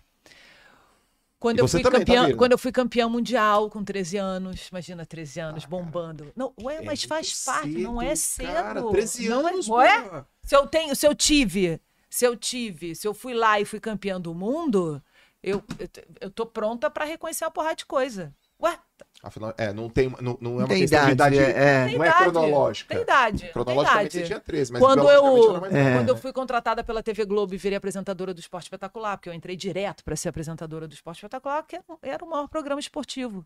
Quando 1.42 1.58
E 1.58 1.62
eu, 1.62 1.68
fui 1.68 1.82
também, 1.82 2.02
tá 2.02 2.06
campeã, 2.06 2.28
vendo? 2.28 2.38
quando 2.38 2.52
eu 2.52 2.58
fui 2.60 2.72
campeã 2.72 3.10
mundial 3.10 3.68
com 3.68 3.84
13 3.84 4.16
anos, 4.16 4.68
imagina 4.68 5.08
13 5.08 5.40
anos, 5.40 5.64
Ah, 5.64 5.68
bombando. 5.68 6.32
Não, 6.36 6.54
ué, 6.62 6.76
É 6.76 6.82
mas 6.84 7.04
faz 7.04 7.44
parte, 7.44 7.68
não 7.80 8.00
é 8.00 8.16
cedo. 8.16 8.54
Cara, 8.54 8.84
13 8.84 9.28
não 9.28 9.48
anos, 9.48 9.68
é, 9.68 9.72
ué? 9.72 10.26
Se 10.44 10.56
eu 10.56 10.68
tenho, 10.68 10.96
se 10.96 11.08
eu 11.08 11.16
tive, 11.16 11.82
se 12.08 12.28
eu 12.28 12.36
tive, 12.38 12.94
se 12.94 13.08
eu 13.08 13.14
fui 13.16 13.34
lá 13.34 13.60
e 13.60 13.66
fui 13.66 13.80
campeã 13.80 14.22
do 14.22 14.36
mundo, 14.36 15.02
eu, 15.42 15.64
eu, 15.80 15.90
eu 16.22 16.30
tô 16.30 16.46
pronta 16.46 16.92
pra 16.92 17.06
reconhecer 17.06 17.44
uma 17.44 17.50
porrada 17.50 17.76
de 17.76 17.88
coisa. 17.88 18.32
Ué, 18.62 18.78
Afinal, 19.24 19.54
é, 19.56 19.72
não 19.72 19.88
tem, 19.88 20.10
não, 20.20 20.36
não 20.42 20.52
é 20.54 20.64
uma 20.64 20.68
Tem 20.68 20.80
questão 20.82 21.06
de 21.06 21.12
idade, 21.12 21.36
idade. 21.36 21.52
é. 21.56 21.86
tem 21.86 21.98
Não 21.98 22.04
é 22.04 22.08
idade. 22.08 22.24
cronológica. 22.24 22.94
Tem 22.96 23.04
idade. 23.04 23.50
Cronologicamente 23.54 24.10
tem 24.10 24.12
você 24.12 24.18
idade. 24.18 24.28
tinha 24.30 24.40
13, 24.40 24.72
mas 24.74 24.82
Quando 24.82 25.10
eu, 25.10 25.50
era 25.52 25.60
mais 25.62 25.74
É. 25.76 25.94
quando 25.96 26.10
eu 26.10 26.18
fui 26.18 26.34
contratada 26.34 26.84
pela 26.84 27.04
TV 27.04 27.24
Globo 27.26 27.54
e 27.54 27.58
virei 27.58 27.78
apresentadora 27.78 28.34
do 28.34 28.40
Esporte 28.40 28.64
Espetacular, 28.66 29.18
porque 29.18 29.30
eu 29.30 29.34
entrei 29.34 29.56
direto 29.56 30.04
para 30.04 30.16
ser 30.16 30.30
apresentadora 30.30 30.88
do 30.88 30.94
Esporte 30.94 31.18
Espetacular, 31.18 31.64
que 31.68 31.80
era- 32.02 32.26
o 32.26 32.30
maior 32.30 32.48
programa 32.48 32.80
esportivo 32.80 33.46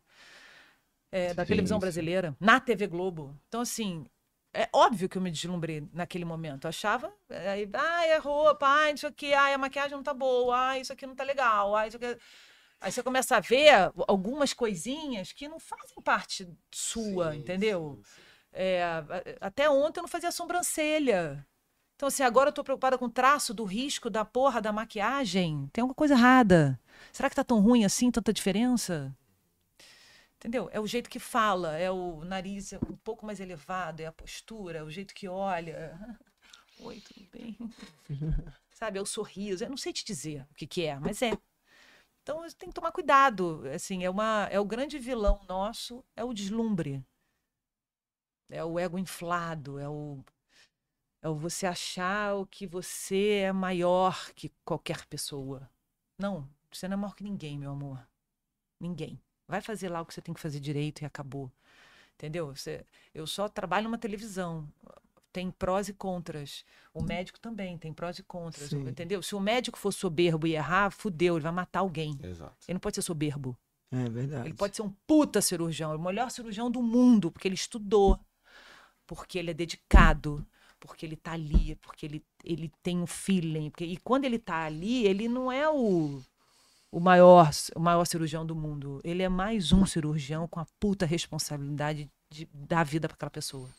é, 1.11 1.33
da 1.33 1.43
Sim, 1.43 1.49
televisão 1.49 1.79
brasileira, 1.79 2.35
na 2.39 2.59
TV 2.59 2.87
Globo. 2.87 3.35
Então, 3.47 3.61
assim, 3.61 4.05
é 4.53 4.67
óbvio 4.73 5.07
que 5.09 5.17
eu 5.17 5.21
me 5.21 5.29
deslumbrei 5.31 5.87
naquele 5.93 6.23
momento. 6.25 6.65
Eu 6.65 6.69
achava, 6.69 7.11
é, 7.29 7.49
aí, 7.49 7.69
ai, 7.73 8.11
é 8.11 8.17
roupa, 8.17 8.65
ai, 8.67 8.93
isso 8.93 9.07
aqui, 9.07 9.33
ai, 9.33 9.53
a 9.53 9.57
maquiagem 9.57 9.91
não 9.95 10.03
tá 10.03 10.13
boa, 10.13 10.57
ai, 10.57 10.81
isso 10.81 10.93
aqui 10.93 11.05
não 11.05 11.15
tá 11.15 11.23
legal, 11.25 11.75
ai, 11.75 11.89
isso 11.89 11.97
aqui... 11.97 12.17
Aí 12.79 12.91
você 12.91 13.01
começa 13.01 13.37
a 13.37 13.39
ver 13.39 13.69
algumas 14.07 14.53
coisinhas 14.53 15.31
que 15.31 15.47
não 15.47 15.59
fazem 15.59 15.95
parte 16.03 16.47
sua, 16.73 17.35
Sim, 17.35 17.39
entendeu? 17.39 17.99
sim, 17.99 18.03
sim. 18.03 18.25
É, 18.53 18.83
até 19.41 19.69
ontem 19.69 19.99
eu 19.99 20.03
não 20.03 20.09
fazia 20.09 20.31
sobrancelha. 20.31 21.45
Então, 21.95 22.07
assim, 22.07 22.23
agora 22.23 22.49
eu 22.49 22.53
tô 22.53 22.63
preocupada 22.63 22.97
com 22.97 23.05
o 23.05 23.09
traço 23.09 23.53
do 23.53 23.63
risco 23.65 24.09
da 24.09 24.25
porra 24.25 24.61
da 24.61 24.73
maquiagem. 24.73 25.69
Tem 25.73 25.81
alguma 25.81 25.95
coisa 25.95 26.13
errada. 26.15 26.79
Será 27.11 27.29
que 27.29 27.35
tá 27.35 27.43
tão 27.43 27.61
ruim 27.61 27.85
assim, 27.85 28.11
tanta 28.11 28.33
diferença? 28.33 29.15
Entendeu? 30.37 30.69
É 30.71 30.79
o 30.79 30.85
jeito 30.87 31.09
que 31.09 31.19
fala, 31.19 31.77
é 31.77 31.89
o 31.89 32.23
nariz 32.23 32.73
um 32.73 32.95
pouco 32.97 33.25
mais 33.25 33.39
elevado, 33.39 34.01
é 34.01 34.05
a 34.05 34.11
postura, 34.11 34.79
é 34.79 34.83
o 34.83 34.89
jeito 34.91 35.13
que 35.13 35.27
olha. 35.27 35.97
Oi, 36.79 37.01
tudo 37.01 37.25
bem? 37.31 37.57
Sabe, 38.71 38.99
é 38.99 39.01
o 39.01 39.05
sorriso. 39.05 39.63
Eu 39.63 39.69
não 39.69 39.77
sei 39.77 39.93
te 39.93 40.03
dizer 40.05 40.45
o 40.51 40.55
que, 40.55 40.67
que 40.67 40.83
é, 40.85 40.99
mas 40.99 41.21
é. 41.21 41.31
Então, 42.25 42.41
tem 42.57 42.69
que 42.69 42.73
tomar 42.73 42.91
cuidado. 42.91 43.61
Assim, 43.71 44.03
é, 44.03 44.09
uma, 44.09 44.47
é 44.49 44.59
o 44.59 44.65
grande 44.65 44.97
vilão 44.97 45.39
nosso, 45.47 46.03
é 46.15 46.23
o 46.23 46.33
deslumbre. 46.33 47.05
É 48.49 48.65
o 48.65 48.79
ego 48.79 48.97
inflado, 48.97 49.77
é 49.77 49.87
o, 49.87 50.23
é 51.21 51.29
o 51.29 51.35
você 51.35 51.67
achar 51.67 52.33
o 52.33 52.47
que 52.47 52.65
você 52.65 53.43
é 53.43 53.51
maior 53.51 54.31
que 54.33 54.51
qualquer 54.63 55.05
pessoa. 55.05 55.69
Não, 56.17 56.49
você 56.71 56.87
não 56.87 56.95
é 56.95 56.97
maior 56.97 57.15
que 57.15 57.23
ninguém, 57.23 57.59
meu 57.59 57.69
amor. 57.69 58.03
Ninguém. 58.81 59.21
Vai 59.47 59.61
fazer 59.61 59.89
lá 59.89 60.01
o 60.01 60.05
que 60.05 60.13
você 60.13 60.21
tem 60.21 60.33
que 60.33 60.41
fazer 60.41 60.59
direito 60.59 61.01
e 61.01 61.05
acabou. 61.05 61.51
Entendeu? 62.15 62.55
Você, 62.55 62.83
eu 63.13 63.27
só 63.27 63.47
trabalho 63.47 63.83
numa 63.83 63.99
televisão. 63.99 64.67
Tem 65.35 65.51
prós 65.51 65.89
e 65.89 65.93
contras. 65.93 66.63
O 66.93 67.03
médico 67.03 67.37
também 67.37 67.77
tem 67.77 67.91
prós 67.91 68.17
e 68.17 68.23
contras. 68.23 68.69
Sim. 68.69 68.87
Entendeu? 68.87 69.21
Se 69.21 69.35
o 69.35 69.39
médico 69.41 69.77
for 69.77 69.91
soberbo 69.91 70.47
e 70.47 70.55
errar, 70.55 70.89
fudeu, 70.91 71.35
ele 71.35 71.43
vai 71.43 71.51
matar 71.51 71.81
alguém. 71.81 72.17
Exato. 72.23 72.55
Ele 72.65 72.75
não 72.75 72.79
pode 72.79 72.95
ser 72.95 73.01
soberbo. 73.01 73.57
É 73.91 74.09
verdade. 74.09 74.47
Ele 74.47 74.53
pode 74.53 74.77
ser 74.77 74.81
um 74.81 74.93
puta 75.05 75.41
cirurgião, 75.41 75.93
o 75.93 75.99
melhor 75.99 76.31
cirurgião 76.31 76.71
do 76.71 76.81
mundo, 76.81 77.29
porque 77.29 77.49
ele 77.49 77.55
estudou, 77.55 78.17
porque 79.05 79.37
ele 79.37 79.51
é 79.51 79.53
dedicado, 79.53 80.47
porque 80.79 81.05
ele 81.05 81.17
tá 81.17 81.33
ali, 81.33 81.75
porque 81.81 82.05
ele, 82.05 82.23
ele 82.41 82.71
tem 82.81 83.01
um 83.01 83.05
feeling. 83.05 83.69
Porque, 83.71 83.83
e 83.83 83.97
quando 83.97 84.23
ele 84.23 84.39
tá 84.39 84.63
ali, 84.63 85.05
ele 85.05 85.27
não 85.27 85.51
é 85.51 85.69
o, 85.69 86.23
o, 86.89 86.99
maior, 87.01 87.51
o 87.75 87.79
maior 87.81 88.05
cirurgião 88.05 88.45
do 88.45 88.55
mundo. 88.55 89.01
Ele 89.03 89.21
é 89.21 89.27
mais 89.27 89.73
um 89.73 89.85
cirurgião 89.85 90.47
com 90.47 90.61
a 90.61 90.67
puta 90.79 91.05
responsabilidade 91.05 92.09
de 92.29 92.47
dar 92.53 92.85
vida 92.85 93.09
para 93.09 93.15
aquela 93.15 93.29
pessoa. 93.29 93.69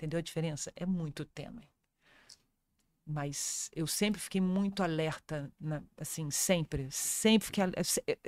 Entendeu 0.00 0.18
a 0.18 0.22
diferença? 0.22 0.72
É 0.74 0.86
muito 0.86 1.26
tênue. 1.26 1.68
Mas 3.04 3.68
eu 3.74 3.86
sempre 3.86 4.18
fiquei 4.18 4.40
muito 4.40 4.82
alerta, 4.82 5.52
na- 5.60 5.82
assim, 5.98 6.30
sempre. 6.30 6.90
Sempre 6.90 7.46
fiquei. 7.46 7.64
é- 8.06 8.18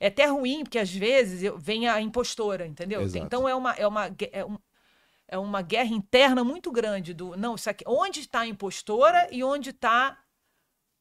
É 0.00 0.06
até 0.08 0.26
ruim, 0.26 0.64
porque 0.64 0.78
às 0.78 0.90
vezes 0.92 1.42
eu, 1.42 1.58
vem 1.58 1.86
a 1.86 2.00
impostora, 2.00 2.66
entendeu? 2.66 3.02
Exato. 3.02 3.26
Então 3.26 3.48
é 3.48 3.54
uma, 3.54 3.72
é, 3.74 3.86
uma, 3.86 4.06
é, 4.32 4.44
um- 4.44 4.58
é 5.28 5.38
uma 5.38 5.62
guerra 5.62 5.90
interna 5.94 6.42
muito 6.42 6.72
grande 6.72 7.12
do. 7.14 7.36
Não, 7.36 7.56
isso 7.56 7.68
aqui, 7.68 7.84
onde 7.86 8.20
está 8.20 8.40
a 8.40 8.46
impostora 8.46 9.28
e 9.30 9.44
onde 9.44 9.70
está 9.70 10.18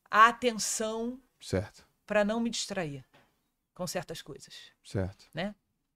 a 0.10 0.28
atenção 0.28 1.20
Certo, 1.40 1.86
para 2.06 2.26
não 2.26 2.40
me 2.42 2.50
distrair 2.50 3.06
com 3.74 3.88
certas 3.88 4.22
coisas. 4.22 4.72
certo. 4.84 5.26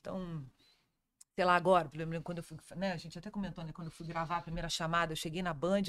Então, 0.02 0.46
sei 1.36 1.44
lá, 1.46 1.56
agora, 1.56 1.90
por 1.90 1.98
exemplo, 2.00 2.22
quando 2.24 2.38
eu 2.40 2.44
fui, 2.44 2.58
né, 2.78 2.94
a 2.94 2.98
gente 2.98 3.20
até 3.20 3.30
comentou, 3.30 3.64
né, 3.64 3.72
quando 3.74 3.88
eu 3.88 3.92
fui 3.92 4.08
gravar 4.08 4.38
a 4.38 4.42
primeira 4.42 4.70
chamada, 4.70 5.12
eu 5.12 5.18
cheguei 5.18 5.44
na 5.44 5.54
Band, 5.54 5.84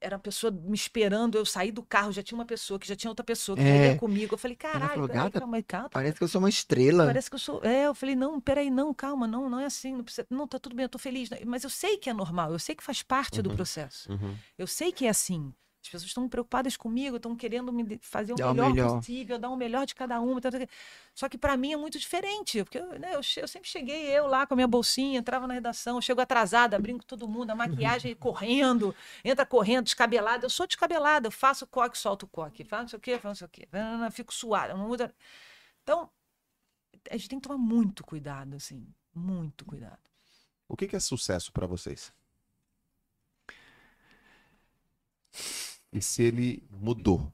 era 0.00 0.16
a 0.16 0.18
pessoa 0.18 0.50
me 0.50 0.74
esperando, 0.74 1.36
eu 1.36 1.44
saí 1.46 1.70
do 1.70 1.82
carro, 1.82 2.12
já 2.12 2.22
tinha 2.22 2.36
uma 2.38 2.44
pessoa, 2.44 2.78
que 2.78 2.86
já 2.86 2.94
tinha 2.96 3.10
outra 3.10 3.24
pessoa 3.24 3.56
que 3.56 3.62
É. 3.62 3.94
comigo. 3.96 4.34
Eu 4.34 4.38
falei, 4.38 4.56
caralho, 4.56 4.92
falou, 4.94 5.06
peraí, 5.08 5.22
"Gata, 5.24 5.40
calma 5.40 5.62
calma. 5.62 5.88
Parece 5.90 6.18
que 6.18 6.24
eu 6.24 6.28
sou 6.28 6.40
uma 6.40 6.48
estrela. 6.48 7.06
Parece 7.06 7.28
que 7.30 7.34
eu 7.34 7.38
sou. 7.38 7.60
É, 7.64 7.86
eu 7.86 7.94
falei, 7.94 8.16
não, 8.16 8.40
peraí, 8.40 8.70
não, 8.70 8.92
calma, 8.94 9.26
não, 9.26 9.48
não 9.48 9.60
é 9.60 9.64
assim. 9.66 9.94
Não, 9.94 10.04
precisa... 10.04 10.26
não 10.30 10.46
tá 10.48 10.58
tudo 10.58 10.74
bem, 10.74 10.84
eu 10.84 10.88
tô 10.88 10.98
feliz. 10.98 11.30
Mas 11.46 11.62
eu 11.64 11.70
sei 11.70 11.98
que 11.98 12.10
é 12.10 12.12
normal, 12.12 12.52
eu 12.52 12.58
sei 12.58 12.74
que 12.74 12.82
faz 12.82 13.02
parte 13.02 13.40
do 13.42 13.50
Uhum. 13.50 13.56
processo. 13.56 14.10
Uhum. 14.10 14.36
Eu 14.58 14.66
sei 14.66 14.90
que 14.92 15.06
é 15.06 15.08
assim. 15.08 15.52
As 15.82 15.88
pessoas 15.88 16.04
estão 16.04 16.28
preocupadas 16.28 16.76
comigo, 16.76 17.16
estão 17.16 17.34
querendo 17.34 17.72
me 17.72 17.98
fazer 18.00 18.32
o 18.32 18.36
Dar 18.36 18.50
o 18.50 18.54
melhor, 18.54 18.70
melhor. 18.70 18.98
possível, 19.00 19.36
dar 19.36 19.50
o 19.50 19.56
melhor 19.56 19.84
de 19.84 19.96
cada 19.96 20.20
uma. 20.20 20.40
Só 21.12 21.28
que 21.28 21.36
para 21.36 21.56
mim 21.56 21.72
é 21.72 21.76
muito 21.76 21.98
diferente, 21.98 22.62
porque 22.62 22.78
eu, 22.78 22.98
né, 23.00 23.14
eu, 23.14 23.20
eu 23.36 23.48
sempre 23.48 23.68
cheguei 23.68 24.06
eu 24.06 24.28
lá 24.28 24.46
com 24.46 24.54
a 24.54 24.56
minha 24.56 24.68
bolsinha, 24.68 25.18
entrava 25.18 25.44
na 25.46 25.54
redação, 25.54 26.00
chego 26.00 26.20
atrasada, 26.20 26.78
brinco 26.78 27.00
com 27.00 27.06
todo 27.06 27.26
mundo, 27.26 27.50
a 27.50 27.54
maquiagem 27.56 28.14
correndo, 28.16 28.94
entra 29.24 29.44
correndo, 29.44 29.84
descabelada. 29.86 30.46
Eu 30.46 30.50
sou 30.50 30.68
descabelada, 30.68 31.26
eu 31.26 31.32
faço 31.32 31.66
coque, 31.66 31.98
solto 31.98 32.22
o 32.24 32.28
coque, 32.28 32.62
faço 32.62 32.82
não 32.82 32.88
sei 32.88 32.98
o 32.98 33.00
quê, 33.00 33.12
faço 33.14 33.26
não 33.26 33.34
sei 33.34 33.46
o 33.46 33.50
quê, 33.50 33.68
fico 34.12 34.32
suada. 34.32 34.74
Não 34.74 34.86
muda. 34.86 35.12
Então, 35.82 36.08
a 37.10 37.16
gente 37.16 37.28
tem 37.28 37.40
que 37.40 37.48
tomar 37.48 37.58
muito 37.58 38.04
cuidado, 38.04 38.54
assim, 38.54 38.86
muito 39.12 39.64
cuidado. 39.64 39.98
O 40.68 40.76
que 40.76 40.86
que 40.86 40.94
é 40.94 41.00
sucesso 41.00 41.52
pra 41.52 41.66
vocês? 41.66 42.12
E 45.92 46.00
se 46.00 46.22
ele 46.22 46.62
mudou? 46.70 47.32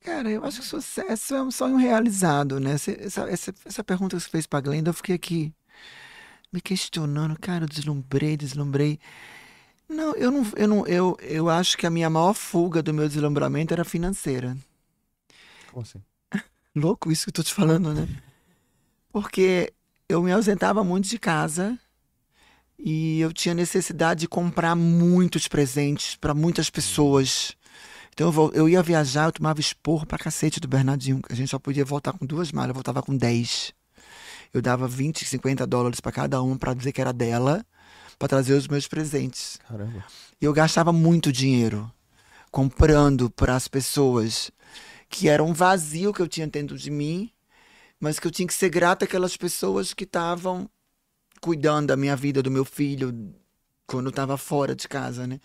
Cara, 0.00 0.30
eu 0.30 0.44
acho 0.44 0.60
que 0.60 0.66
sucesso 0.66 1.34
é 1.34 1.42
um 1.42 1.50
sonho 1.50 1.76
realizado, 1.76 2.60
né? 2.60 2.72
Essa, 2.72 3.22
essa, 3.22 3.54
essa 3.64 3.84
pergunta 3.84 4.16
que 4.16 4.22
você 4.22 4.28
fez 4.28 4.46
pra 4.46 4.60
Glenda, 4.60 4.90
eu 4.90 4.94
fiquei 4.94 5.14
aqui 5.14 5.54
me 6.52 6.60
questionando. 6.60 7.38
Cara, 7.38 7.64
eu 7.64 7.68
deslumbrei, 7.68 8.36
deslumbrei. 8.36 8.98
Não, 9.88 10.14
eu 10.14 10.30
não, 10.30 10.46
eu 10.56 10.68
não, 10.68 10.86
eu, 10.86 11.16
eu 11.20 11.48
acho 11.48 11.76
que 11.76 11.86
a 11.86 11.90
minha 11.90 12.10
maior 12.10 12.34
fuga 12.34 12.82
do 12.82 12.94
meu 12.94 13.08
deslumbramento 13.08 13.72
era 13.72 13.84
financeira. 13.84 14.56
Como 15.72 15.82
assim? 15.82 16.02
Louco 16.74 17.10
isso 17.10 17.24
que 17.24 17.30
eu 17.30 17.34
tô 17.34 17.42
te 17.42 17.54
falando, 17.54 17.92
né? 17.94 18.08
Porque 19.12 19.72
eu 20.08 20.22
me 20.22 20.32
ausentava 20.32 20.84
muito 20.84 21.08
de 21.08 21.18
casa 21.18 21.78
e 22.78 23.20
eu 23.20 23.32
tinha 23.32 23.54
necessidade 23.54 24.20
de 24.20 24.28
comprar 24.28 24.74
muitos 24.74 25.48
presentes 25.48 26.16
para 26.16 26.34
muitas 26.34 26.70
pessoas. 26.70 27.56
Então 28.12 28.32
eu, 28.32 28.52
eu 28.54 28.68
ia 28.68 28.82
viajar, 28.82 29.26
eu 29.26 29.32
tomava 29.32 29.60
esporro 29.60 30.06
pra 30.06 30.18
cacete 30.18 30.60
do 30.60 30.68
Bernardinho. 30.68 31.20
A 31.28 31.34
gente 31.34 31.50
só 31.50 31.58
podia 31.58 31.84
voltar 31.84 32.12
com 32.12 32.26
duas 32.26 32.52
malas, 32.52 32.70
eu 32.70 32.74
voltava 32.74 33.02
com 33.02 33.16
10. 33.16 33.72
Eu 34.52 34.62
dava 34.62 34.86
20, 34.86 35.24
50 35.24 35.66
dólares 35.66 36.00
para 36.00 36.12
cada 36.12 36.40
uma 36.40 36.56
para 36.56 36.74
dizer 36.74 36.92
que 36.92 37.00
era 37.00 37.12
dela, 37.12 37.64
para 38.18 38.28
trazer 38.28 38.54
os 38.54 38.68
meus 38.68 38.86
presentes. 38.86 39.58
Caramba. 39.68 40.04
E 40.40 40.44
eu 40.44 40.52
gastava 40.52 40.92
muito 40.92 41.32
dinheiro 41.32 41.90
comprando 42.50 43.28
para 43.30 43.54
as 43.54 43.68
pessoas 43.68 44.50
que 45.08 45.28
era 45.28 45.42
um 45.42 45.52
vazio 45.52 46.12
que 46.12 46.20
eu 46.20 46.28
tinha 46.28 46.46
dentro 46.46 46.76
de 46.78 46.90
mim, 46.90 47.30
mas 48.00 48.18
que 48.18 48.26
eu 48.26 48.30
tinha 48.30 48.46
que 48.46 48.54
ser 48.54 48.68
grata 48.68 49.04
àquelas 49.04 49.36
pessoas 49.36 49.92
que 49.92 50.04
estavam 50.04 50.68
cuidando 51.40 51.88
da 51.88 51.96
minha 51.96 52.16
vida, 52.16 52.42
do 52.42 52.50
meu 52.50 52.64
filho, 52.64 53.34
quando 53.86 54.06
eu 54.06 54.10
estava 54.10 54.36
fora 54.36 54.74
de 54.74 54.88
casa, 54.88 55.26
né? 55.26 55.40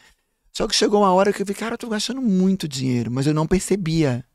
Só 0.51 0.67
que 0.67 0.75
chegou 0.75 1.01
uma 1.01 1.13
hora 1.13 1.31
que 1.31 1.41
eu 1.41 1.45
vi, 1.45 1.53
cara, 1.53 1.75
eu 1.75 1.77
tô 1.77 1.87
gastando 1.87 2.21
muito 2.21 2.67
dinheiro, 2.67 3.09
mas 3.09 3.25
eu 3.25 3.33
não 3.33 3.47
percebia. 3.47 4.25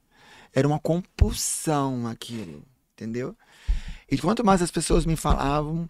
Era 0.52 0.66
uma 0.66 0.78
compulsão 0.78 2.06
aquilo, 2.06 2.64
entendeu? 2.94 3.36
E 4.10 4.16
quanto 4.16 4.44
mais 4.44 4.62
as 4.62 4.70
pessoas 4.70 5.04
me 5.04 5.16
falavam, 5.16 5.88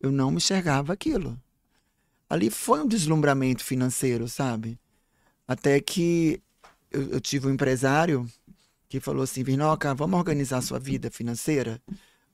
eu 0.00 0.10
não 0.10 0.30
me 0.30 0.38
enxergava 0.38 0.92
aquilo. 0.92 1.38
Ali 2.28 2.50
foi 2.50 2.82
um 2.82 2.88
deslumbramento 2.88 3.62
financeiro, 3.62 4.26
sabe? 4.26 4.78
Até 5.46 5.78
que 5.80 6.42
eu, 6.90 7.10
eu 7.10 7.20
tive 7.20 7.46
um 7.46 7.52
empresário 7.52 8.28
que 8.88 8.98
falou 9.00 9.22
assim: 9.22 9.42
Vinoca, 9.44 9.94
vamos 9.94 10.18
organizar 10.18 10.60
sua 10.62 10.78
vida 10.78 11.10
financeira? 11.10 11.80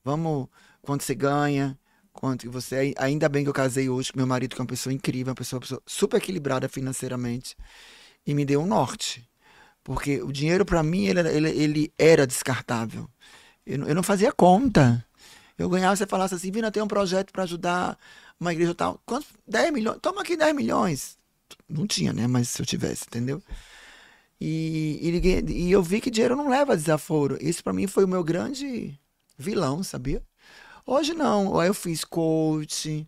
Vamos, 0.03 0.47
quanto 0.81 1.03
você 1.03 1.13
ganha, 1.13 1.77
quanto 2.19 2.51
você. 2.51 2.93
Ainda 2.97 3.29
bem 3.29 3.43
que 3.43 3.49
eu 3.49 3.53
casei 3.53 3.87
hoje 3.89 4.11
com 4.11 4.19
meu 4.19 4.27
marido, 4.27 4.53
que 4.55 4.61
é 4.61 4.63
uma 4.63 4.67
pessoa 4.67 4.93
incrível, 4.93 5.31
uma 5.31 5.35
pessoa, 5.35 5.57
uma 5.57 5.61
pessoa 5.61 5.81
super 5.85 6.17
equilibrada 6.17 6.67
financeiramente, 6.67 7.55
e 8.27 8.33
me 8.33 8.45
deu 8.45 8.61
um 8.61 8.67
norte. 8.67 9.27
Porque 9.83 10.21
o 10.21 10.31
dinheiro, 10.31 10.65
para 10.65 10.83
mim, 10.83 11.05
ele, 11.07 11.21
ele, 11.29 11.49
ele 11.49 11.93
era 11.97 12.27
descartável. 12.27 13.09
Eu, 13.65 13.79
não- 13.79 13.87
eu 13.87 13.95
não 13.95 14.03
fazia 14.03 14.31
conta. 14.31 15.05
Eu 15.57 15.69
ganhava, 15.69 15.95
você 15.95 16.05
falasse 16.07 16.35
assim, 16.35 16.51
Vina, 16.51 16.71
tem 16.71 16.83
um 16.83 16.87
projeto 16.87 17.31
para 17.31 17.43
ajudar 17.43 17.97
uma 18.39 18.53
igreja 18.53 18.75
tal. 18.75 19.01
Quantos? 19.05 19.29
10 19.47 19.71
milhões? 19.71 19.99
Toma 20.01 20.21
aqui 20.21 20.35
10 20.37 20.55
milhões. 20.55 21.17
Não 21.69 21.87
tinha, 21.87 22.13
né? 22.13 22.27
Mas 22.27 22.49
se 22.49 22.61
eu 22.61 22.65
tivesse, 22.65 23.05
entendeu? 23.07 23.41
E, 24.41 24.99
e, 25.47 25.51
e 25.67 25.71
eu 25.71 25.83
vi 25.83 25.99
que 26.01 26.09
dinheiro 26.11 26.35
não 26.35 26.49
leva 26.49 26.73
a 26.73 26.75
desaforo. 26.75 27.37
Esse 27.41 27.61
para 27.63 27.73
mim 27.73 27.87
foi 27.87 28.05
o 28.05 28.07
meu 28.07 28.23
grande 28.23 28.97
vilão, 29.37 29.83
sabia? 29.83 30.23
Hoje 30.91 31.13
não. 31.13 31.59
Aí 31.59 31.67
eu 31.69 31.73
fiz 31.75 32.03
coach. 32.03 33.07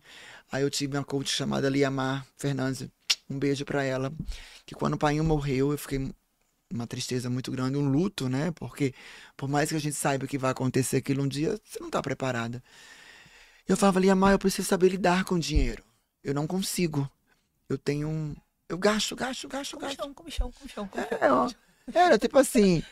Aí 0.52 0.62
eu 0.62 0.70
tive 0.70 0.96
uma 0.96 1.02
coach 1.02 1.34
chamada 1.34 1.68
Liamar 1.68 2.24
Fernandes. 2.36 2.88
Um 3.28 3.36
beijo 3.36 3.64
para 3.64 3.82
ela. 3.82 4.12
Que 4.64 4.72
quando 4.72 4.94
o 4.94 4.96
pai 4.96 5.20
morreu, 5.20 5.72
eu 5.72 5.78
fiquei 5.78 6.14
uma 6.72 6.86
tristeza 6.86 7.28
muito 7.28 7.50
grande, 7.50 7.76
um 7.76 7.88
luto, 7.88 8.28
né? 8.28 8.52
Porque 8.52 8.94
por 9.36 9.48
mais 9.48 9.68
que 9.68 9.74
a 9.74 9.80
gente 9.80 9.96
saiba 9.96 10.28
que 10.28 10.38
vai 10.38 10.52
acontecer 10.52 10.98
aquilo 10.98 11.24
um 11.24 11.28
dia, 11.28 11.58
você 11.64 11.80
não 11.80 11.90
tá 11.90 12.00
preparada. 12.00 12.62
Eu 13.66 13.76
falava, 13.76 13.98
Liamar, 13.98 14.30
eu 14.30 14.38
preciso 14.38 14.68
saber 14.68 14.90
lidar 14.90 15.24
com 15.24 15.36
dinheiro. 15.36 15.82
Eu 16.22 16.34
não 16.34 16.46
consigo. 16.46 17.10
Eu 17.68 17.76
tenho 17.76 18.06
um. 18.08 18.36
Eu 18.68 18.78
gasto, 18.78 19.16
gasto, 19.16 19.48
gasto, 19.48 19.76
gasto. 19.76 19.96
Comichão, 19.96 20.14
comichão, 20.14 20.52
comichão, 20.52 20.86
comichão. 20.86 21.18
É, 21.20 21.32
ó. 21.32 21.50
Era 21.92 22.18
tipo 22.18 22.38
assim. 22.38 22.82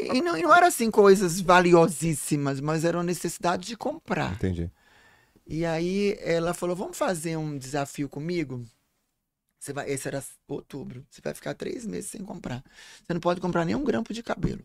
E 0.00 0.20
não, 0.20 0.36
e 0.36 0.42
não 0.42 0.54
era 0.54 0.66
assim 0.66 0.90
coisas 0.90 1.40
valiosíssimas, 1.40 2.60
mas 2.60 2.84
era 2.84 2.96
uma 2.98 3.04
necessidade 3.04 3.66
de 3.66 3.76
comprar. 3.76 4.34
Entendi. 4.34 4.70
E 5.46 5.64
aí 5.64 6.16
ela 6.20 6.52
falou: 6.52 6.76
vamos 6.76 6.98
fazer 6.98 7.36
um 7.36 7.56
desafio 7.56 8.08
comigo? 8.08 8.64
Você 9.58 9.72
vai, 9.72 9.90
esse 9.90 10.06
era 10.06 10.22
outubro. 10.46 11.04
Você 11.10 11.20
vai 11.20 11.34
ficar 11.34 11.54
três 11.54 11.86
meses 11.86 12.10
sem 12.10 12.24
comprar. 12.24 12.62
Você 13.04 13.12
não 13.12 13.20
pode 13.20 13.40
comprar 13.40 13.64
nem 13.64 13.74
um 13.74 13.82
grampo 13.82 14.12
de 14.12 14.22
cabelo. 14.22 14.64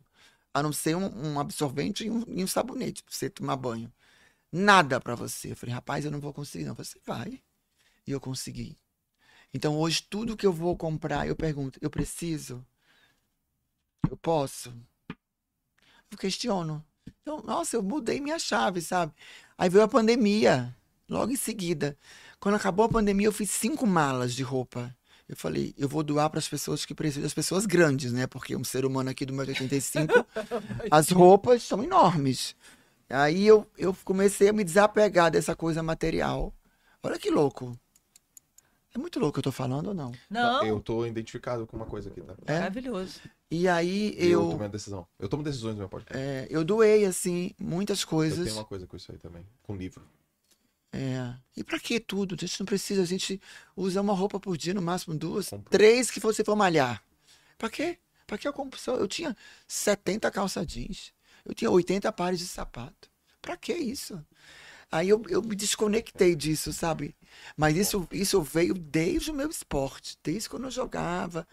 A 0.53 0.61
não 0.61 0.71
ser 0.71 0.95
um, 0.95 1.31
um 1.31 1.39
absorvente 1.39 2.05
e 2.05 2.11
um, 2.11 2.23
e 2.27 2.43
um 2.43 2.47
sabonete 2.47 3.01
pra 3.01 3.13
você 3.13 3.29
tomar 3.29 3.55
banho. 3.55 3.91
Nada 4.51 4.99
pra 5.01 5.15
você. 5.15 5.51
Eu 5.51 5.55
falei, 5.55 5.73
rapaz, 5.73 6.05
eu 6.05 6.11
não 6.11 6.19
vou 6.19 6.31
conseguir, 6.31 6.65
não. 6.65 6.75
Você 6.75 6.99
vai. 7.05 7.41
E 8.05 8.11
eu 8.11 8.19
consegui. 8.19 8.77
Então 9.51 9.77
hoje 9.77 10.05
tudo 10.07 10.37
que 10.37 10.45
eu 10.45 10.53
vou 10.53 10.77
comprar, 10.77 11.27
eu 11.27 11.35
pergunto, 11.35 11.79
eu 11.81 11.89
preciso? 11.89 12.63
Eu 14.09 14.17
posso? 14.17 14.73
Eu 16.11 16.17
questiono. 16.17 16.83
Então, 17.21 17.41
nossa, 17.41 17.75
eu 17.75 17.83
mudei 17.83 18.19
minha 18.19 18.37
chave, 18.37 18.81
sabe? 18.81 19.13
Aí 19.57 19.69
veio 19.69 19.83
a 19.83 19.87
pandemia, 19.87 20.75
logo 21.09 21.31
em 21.31 21.35
seguida. 21.35 21.97
Quando 22.39 22.55
acabou 22.55 22.85
a 22.85 22.89
pandemia, 22.89 23.27
eu 23.27 23.31
fiz 23.31 23.49
cinco 23.49 23.87
malas 23.87 24.33
de 24.33 24.43
roupa. 24.43 24.95
Eu 25.27 25.35
falei, 25.37 25.73
eu 25.77 25.87
vou 25.87 26.03
doar 26.03 26.29
para 26.29 26.39
as 26.39 26.47
pessoas 26.47 26.85
que 26.85 26.93
precisam, 26.93 27.25
as 27.25 27.33
pessoas 27.33 27.65
grandes, 27.65 28.11
né? 28.11 28.27
Porque 28.27 28.55
um 28.55 28.63
ser 28.63 28.85
humano 28.85 29.09
aqui 29.09 29.25
do 29.25 29.33
meu 29.33 29.47
85, 29.47 30.13
as 30.91 31.09
roupas 31.09 31.63
são 31.63 31.81
enormes. 31.81 32.55
Aí 33.09 33.47
eu, 33.47 33.65
eu 33.77 33.95
comecei 34.03 34.49
a 34.49 34.53
me 34.53 34.63
desapegar 34.63 35.31
dessa 35.31 35.55
coisa 35.55 35.81
material. 35.81 36.53
Olha 37.01 37.17
que 37.17 37.29
louco. 37.29 37.77
É 38.93 38.99
muito 38.99 39.19
louco 39.19 39.33
que 39.33 39.39
eu 39.39 39.43
tô 39.43 39.51
falando 39.51 39.87
ou 39.87 39.93
não? 39.93 40.11
Não, 40.29 40.63
Eu 40.63 40.79
tô 40.79 41.05
identificado 41.05 41.65
com 41.65 41.75
uma 41.75 41.85
coisa 41.85 42.09
aqui, 42.09 42.21
tá? 42.21 42.35
É? 42.45 42.59
maravilhoso. 42.59 43.21
E 43.55 43.67
aí 43.67 44.15
Eu, 44.17 44.41
eu, 44.45 44.49
tomei 44.49 44.65
a 44.65 44.69
decisão. 44.71 45.07
Eu 45.19 45.29
tomo 45.29 45.43
decisões 45.43 45.73
no 45.73 45.79
meu 45.81 45.89
podcast. 45.89 46.17
é, 46.19 46.47
eu 46.49 46.63
doei, 46.63 47.05
assim, 47.05 47.51
muitas 47.59 48.01
Eu 48.01 48.07
coisas. 48.07 48.43
tenho 48.45 48.55
uma 48.57 48.65
coisa 48.65 48.87
com 48.87 48.97
isso 48.97 49.11
aí 49.11 49.17
também. 49.19 49.45
Com 49.61 49.75
livro. 49.75 50.01
É. 50.91 51.35
E 51.55 51.63
pra 51.63 51.79
que 51.79 51.99
tudo? 51.99 52.33
A 52.33 52.37
gente 52.37 52.59
não 52.59 52.65
precisa, 52.65 53.03
a 53.03 53.05
gente 53.05 53.39
usa 53.75 54.01
uma 54.01 54.13
roupa 54.13 54.39
por 54.39 54.57
dia, 54.57 54.73
no 54.73 54.81
máximo 54.81 55.15
duas, 55.15 55.49
Compra. 55.49 55.69
três 55.69 56.09
que 56.09 56.19
você 56.19 56.43
for 56.43 56.55
malhar. 56.55 57.03
Pra 57.57 57.69
quê? 57.69 57.99
Pra 58.25 58.39
que 58.39 58.47
eu 58.47 58.53
compro 58.53 58.79
só? 58.79 58.95
Eu 58.95 59.07
tinha 59.07 59.37
70 59.67 60.31
calça 60.31 60.65
jeans, 60.65 61.13
eu 61.45 61.53
tinha 61.53 61.69
80 61.69 62.11
pares 62.11 62.39
de 62.39 62.47
sapato. 62.47 63.07
Pra 63.39 63.55
que 63.55 63.73
isso? 63.73 64.19
Aí 64.91 65.09
eu, 65.09 65.21
eu 65.29 65.41
me 65.43 65.55
desconectei 65.55 66.35
disso, 66.35 66.71
sabe? 66.73 67.15
Mas 67.57 67.75
isso, 67.75 68.07
isso 68.11 68.41
veio 68.41 68.73
desde 68.75 69.29
o 69.31 69.33
meu 69.33 69.49
esporte, 69.49 70.17
desde 70.23 70.49
quando 70.49 70.65
eu 70.65 70.71
jogava. 70.71 71.47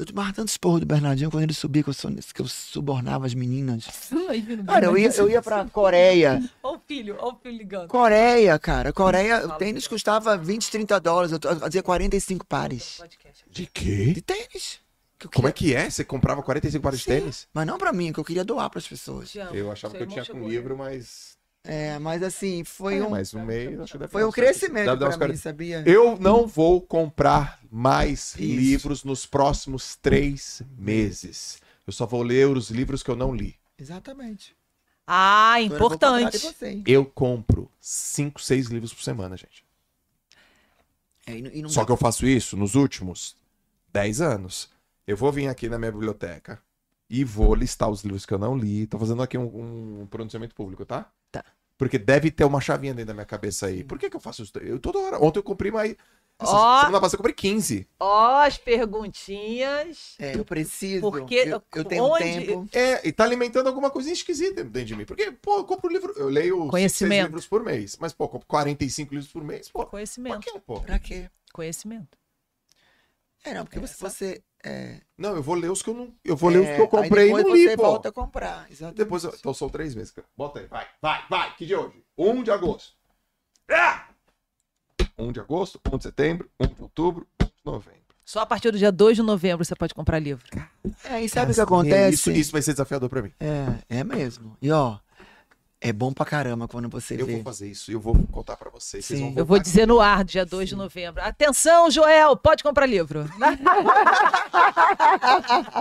Eu 0.00 0.06
tomava 0.06 0.32
tanto 0.32 0.48
esporro 0.48 0.80
do 0.80 0.86
Bernardinho 0.86 1.30
quando 1.30 1.42
ele 1.42 1.52
subia, 1.52 1.82
que 1.82 1.90
eu, 1.90 1.94
que 2.34 2.40
eu 2.40 2.48
subornava 2.48 3.26
as 3.26 3.34
meninas. 3.34 3.84
Cara, 4.66 4.86
eu 4.86 4.96
ia, 4.96 5.10
eu 5.10 5.28
ia 5.28 5.42
pra 5.42 5.66
Coreia. 5.66 6.42
O 6.62 6.78
filho, 6.86 7.16
olha 7.18 7.34
o 7.34 7.36
filho 7.36 7.58
ligando. 7.58 7.88
Coreia, 7.88 8.58
cara. 8.58 8.92
Coreia, 8.94 9.46
o 9.46 9.58
tênis 9.58 9.86
custava 9.86 10.38
20, 10.38 10.70
30 10.70 11.00
dólares. 11.00 11.32
Eu 11.32 11.56
fazia 11.58 11.82
45 11.82 12.46
pares. 12.46 13.02
De 13.50 13.66
quê? 13.66 14.12
de 14.12 14.22
tênis. 14.22 14.80
Que 15.18 15.26
eu 15.26 15.30
Como 15.30 15.48
é 15.48 15.52
que 15.52 15.74
é? 15.74 15.90
Você 15.90 16.02
comprava 16.02 16.42
45 16.42 16.82
pares 16.82 17.00
de 17.00 17.04
Sim. 17.04 17.10
tênis? 17.10 17.48
Mas 17.52 17.66
não 17.66 17.76
pra 17.76 17.92
mim, 17.92 18.10
que 18.10 18.18
eu 18.20 18.24
queria 18.24 18.44
doar 18.44 18.70
pras 18.70 18.88
pessoas. 18.88 19.34
Eu 19.52 19.70
achava 19.70 19.92
Seu 19.92 19.98
que 19.98 20.04
eu 20.04 20.08
tinha 20.08 20.24
com 20.24 20.48
livro, 20.48 20.78
mas. 20.78 21.29
É, 21.62 21.98
mas 21.98 22.22
assim, 22.22 22.64
foi 22.64 22.96
É, 22.96 23.04
um, 23.04 23.10
mas 23.10 23.32
no 23.34 23.44
meio, 23.44 23.86
foi 24.08 24.24
um 24.24 24.28
uns 24.28 24.32
45. 24.32 24.32
crescimento 24.32 24.96
pra 24.98 25.10
mim, 25.10 25.18
40. 25.18 25.36
sabia? 25.36 25.82
Eu 25.86 26.16
não 26.18 26.46
vou 26.46 26.80
comprar 26.80 27.60
mais 27.70 28.34
Isso. 28.34 28.42
livros 28.42 29.04
nos 29.04 29.26
próximos 29.26 29.94
três 29.96 30.62
meses. 30.78 31.60
Eu 31.86 31.92
só 31.92 32.06
vou 32.06 32.22
ler 32.22 32.48
os 32.48 32.70
livros 32.70 33.02
que 33.02 33.10
eu 33.10 33.16
não 33.16 33.34
li. 33.34 33.56
Exatamente. 33.78 34.56
Ah, 35.06 35.54
Agora 35.54 35.72
eu 35.72 35.76
importante. 35.76 36.38
você? 36.38 36.82
Eu 36.86 37.04
compro 37.04 37.70
cinco, 37.80 38.40
seis 38.40 38.66
livros 38.68 38.94
por 38.94 39.02
semana, 39.02 39.36
gente. 39.36 39.64
É, 41.26 41.32
e 41.36 41.60
e 41.60 41.68
Só 41.68 41.80
dá- 41.80 41.86
que 41.86 41.92
eu 41.92 41.96
faço 41.96 42.26
isso 42.26 42.56
nos 42.56 42.74
últimos 42.74 43.36
10 43.92 44.20
anos. 44.20 44.70
Eu 45.06 45.16
vou 45.16 45.30
vir 45.32 45.48
aqui 45.48 45.68
na 45.68 45.78
minha 45.78 45.92
biblioteca 45.92 46.60
e 47.08 47.24
vou 47.24 47.54
listar 47.54 47.90
os 47.90 48.02
livros 48.02 48.24
que 48.24 48.32
eu 48.32 48.38
não 48.38 48.56
li. 48.56 48.86
Tô 48.86 48.98
fazendo 48.98 49.22
aqui 49.22 49.36
um, 49.36 50.02
um 50.02 50.06
pronunciamento 50.06 50.54
público, 50.54 50.84
tá? 50.86 51.10
Porque 51.80 51.98
deve 51.98 52.30
ter 52.30 52.44
uma 52.44 52.60
chavinha 52.60 52.92
dentro 52.92 53.06
da 53.06 53.14
minha 53.14 53.24
cabeça 53.24 53.64
aí. 53.68 53.82
Por 53.82 53.98
que, 53.98 54.10
que 54.10 54.14
eu 54.16 54.20
faço 54.20 54.42
isso? 54.42 54.52
Eu 54.58 54.78
toda 54.78 54.98
hora. 54.98 55.18
Ontem 55.24 55.38
eu 55.38 55.42
comprei 55.42 55.72
mais. 55.72 55.96
Essa 56.38 56.52
Ó. 56.52 56.80
semana 56.80 57.00
passada 57.00 57.14
eu 57.14 57.18
comprei 57.20 57.34
15. 57.34 57.88
Ó, 57.98 58.40
as 58.42 58.58
perguntinhas. 58.58 60.14
É, 60.18 60.36
eu 60.36 60.44
preciso. 60.44 61.10
Porque 61.10 61.36
eu, 61.36 61.62
eu 61.74 61.84
tenho 61.86 62.04
onde- 62.04 62.22
tempo. 62.22 62.68
É, 62.74 63.08
e 63.08 63.10
tá 63.10 63.24
alimentando 63.24 63.66
alguma 63.66 63.88
coisinha 63.90 64.12
esquisita 64.12 64.62
dentro 64.62 64.88
de 64.88 64.94
mim. 64.96 65.06
Porque, 65.06 65.32
pô, 65.32 65.56
eu 65.56 65.64
compro 65.64 65.90
livro. 65.90 66.12
Eu 66.18 66.28
leio 66.28 66.68
Conhecimento. 66.68 67.28
livros 67.28 67.46
por 67.46 67.64
mês. 67.64 67.96
Mas, 67.98 68.12
pô, 68.12 68.24
eu 68.24 68.28
compro 68.28 68.46
45 68.46 69.14
livros 69.14 69.32
por 69.32 69.42
mês. 69.42 69.70
Pô, 69.70 69.86
Conhecimento. 69.86 70.40
quê, 70.40 70.60
pô? 70.66 70.82
Pra 70.82 70.98
quê? 70.98 71.30
Conhecimento. 71.50 72.18
É, 73.42 73.54
não, 73.54 73.64
porque 73.64 73.78
você. 73.80 73.94
você 73.96 74.42
é, 74.64 75.00
Não, 75.16 75.34
eu 75.34 75.42
vou 75.42 75.54
ler 75.54 75.70
os 75.70 75.82
que 75.82 75.90
eu 75.90 75.94
não. 75.94 76.14
Eu 76.24 76.36
vou 76.36 76.50
ler 76.50 76.60
os 76.60 76.66
é, 76.66 76.76
que 76.76 76.80
eu 76.82 76.88
comprei 76.88 77.24
aí 77.24 77.30
e 77.30 77.34
depois 77.36 77.46
não 77.46 77.54
li, 77.54 77.68
você 77.68 77.76
pô. 77.76 77.82
volta 77.82 78.08
a 78.08 78.12
comprar. 78.12 78.66
Exatamente. 78.70 78.96
Depois, 78.98 79.24
eu, 79.24 79.34
então 79.38 79.54
são 79.54 79.68
três 79.68 79.94
meses. 79.94 80.10
cara. 80.10 80.26
Bota 80.36 80.60
aí, 80.60 80.66
vai, 80.66 80.86
vai, 81.00 81.22
vai. 81.28 81.56
Que 81.56 81.66
dia 81.66 81.76
é 81.76 81.78
hoje? 81.78 82.02
1 82.18 82.42
de 82.42 82.50
agosto. 82.50 82.92
Ah! 83.70 84.08
1 85.18 85.32
de 85.32 85.40
agosto, 85.40 85.80
1 85.92 85.96
de 85.98 86.02
setembro, 86.04 86.50
1 86.58 86.66
de 86.66 86.82
outubro, 86.82 87.26
1 87.40 87.44
de 87.44 87.52
Novembro. 87.64 88.00
Só 88.24 88.40
a 88.40 88.46
partir 88.46 88.70
do 88.70 88.78
dia 88.78 88.92
2 88.92 89.16
de 89.16 89.22
novembro 89.22 89.64
você 89.64 89.74
pode 89.74 89.92
comprar 89.92 90.18
livro. 90.20 90.44
É, 91.04 91.20
e 91.20 91.28
sabe 91.28 91.46
o 91.46 91.46
que 91.46 91.52
Isso, 91.52 91.62
acontece? 91.62 92.32
isso 92.38 92.52
vai 92.52 92.62
ser 92.62 92.72
desafiador 92.72 93.08
pra 93.08 93.22
mim. 93.22 93.32
É, 93.40 93.98
é 93.98 94.04
mesmo. 94.04 94.56
E 94.62 94.70
ó, 94.70 94.98
é 95.80 95.92
bom 95.92 96.12
pra 96.12 96.26
caramba 96.26 96.68
quando 96.68 96.88
você 96.88 97.14
Eu 97.20 97.24
vê. 97.26 97.34
vou 97.34 97.42
fazer 97.44 97.70
isso 97.70 97.90
e 97.90 97.94
eu 97.94 98.00
vou 98.00 98.14
contar 98.30 98.56
pra 98.56 98.68
vocês. 98.70 99.04
Vocês 99.04 99.18
Sim. 99.18 99.30
vão 99.30 99.38
Eu 99.38 99.46
vou 99.46 99.58
dizer 99.58 99.86
no 99.86 99.98
ar, 100.00 100.22
dia 100.24 100.44
2 100.44 100.68
de 100.68 100.76
novembro. 100.76 101.22
Atenção, 101.22 101.90
Joel, 101.90 102.36
pode 102.36 102.62
comprar 102.62 102.84
livro. 102.86 103.22
aqui. 103.22 103.62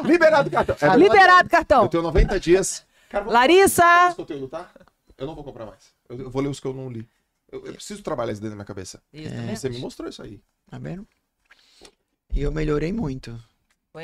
Liberado 0.07 0.47
o 0.47 0.51
cartão. 0.51 0.75
É, 0.81 0.95
Liberado 0.97 1.45
Eu 1.47 1.49
cartão. 1.49 1.87
tenho 1.87 2.03
90 2.03 2.39
dias. 2.39 2.85
Cara, 3.09 3.25
Larissa! 3.29 4.13
conteúdo, 4.15 4.47
tá? 4.47 4.69
Eu 5.17 5.27
não 5.27 5.35
vou 5.35 5.43
comprar 5.43 5.65
mais. 5.65 5.91
Eu, 6.07 6.19
eu 6.21 6.29
vou 6.29 6.41
ler 6.41 6.47
os 6.49 6.59
que 6.59 6.67
eu 6.67 6.73
não 6.73 6.89
li. 6.89 7.07
Eu, 7.51 7.65
eu 7.65 7.73
preciso 7.73 8.01
trabalhar 8.03 8.31
isso 8.31 8.41
dentro 8.41 8.51
da 8.51 8.55
minha 8.57 8.65
cabeça. 8.65 9.01
Isso, 9.11 9.33
né? 9.33 9.55
Você 9.55 9.69
me 9.69 9.79
mostrou 9.79 10.07
isso 10.09 10.21
aí. 10.21 10.39
Tá 10.69 10.77
vendo? 10.77 11.05
E 12.31 12.41
eu 12.41 12.51
melhorei 12.51 12.93
muito. 12.93 13.31
O 13.93 13.99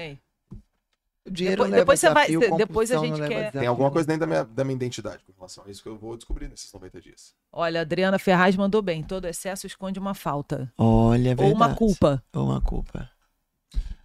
dinheiro 1.29 1.57
Depois- 1.63 1.71
leva 1.71 1.81
depois 1.81 1.99
você 1.99 2.09
vai- 2.11 2.27
desafio, 2.27 2.57
depois 2.57 2.91
a 2.91 2.97
gente 2.97 3.09
não 3.11 3.17
leva 3.17 3.27
quer- 3.27 3.35
desafio. 3.39 3.59
Tem 3.59 3.67
alguma 3.67 3.91
coisa 3.91 4.07
dentro 4.07 4.21
da 4.21 4.27
minha, 4.27 4.43
da 4.43 4.63
minha 4.63 4.75
identidade 4.75 5.23
com 5.25 5.33
relação 5.33 5.63
a 5.65 5.69
isso 5.69 5.81
que 5.83 5.89
eu 5.89 5.97
vou 5.97 6.15
descobrir 6.15 6.47
nesses 6.47 6.71
90 6.71 7.01
dias. 7.01 7.33
Olha, 7.51 7.79
a 7.79 7.81
Adriana 7.81 8.19
Ferraz 8.19 8.55
mandou 8.55 8.81
bem. 8.81 9.01
Todo 9.03 9.25
excesso 9.25 9.65
esconde 9.65 9.99
uma 9.99 10.13
falta. 10.13 10.71
Olha, 10.77 11.29
é 11.29 11.31
Ou 11.31 11.35
verdade. 11.37 11.53
uma 11.55 11.75
culpa. 11.75 12.23
Ou 12.33 12.45
uma 12.45 12.61
culpa. 12.61 13.09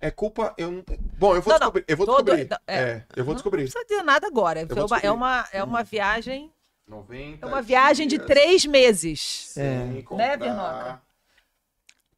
É 0.00 0.10
culpa. 0.10 0.54
Eu 0.56 0.70
não... 0.72 0.84
Bom, 1.18 1.34
eu 1.36 1.42
vou 1.42 1.52
Não, 1.52 1.58
não. 1.60 1.66
descobrir. 1.66 1.84
Eu 1.86 1.96
vou 1.96 2.06
Todo- 2.06 2.24
descobrir. 2.34 2.58
é. 2.66 2.74
É, 2.80 3.04
eu 3.14 3.24
vou 3.24 3.32
Não 3.32 3.34
descobrir. 3.34 3.62
precisa 3.64 3.84
dizer 3.84 4.02
nada 4.02 4.26
agora. 4.26 4.60
É 4.60 4.64
uma, 4.64 4.98
é 5.02 5.10
uma, 5.10 5.46
é 5.52 5.62
viagem. 5.82 6.50
90 6.88 7.44
É 7.44 7.48
uma 7.48 7.62
viagem 7.62 8.08
de 8.08 8.16
dias 8.16 8.26
três 8.26 8.64
meses. 8.66 9.20
sem 9.50 9.62
É. 9.62 10.04
Né, 10.16 10.36
Virnoca? 10.38 11.02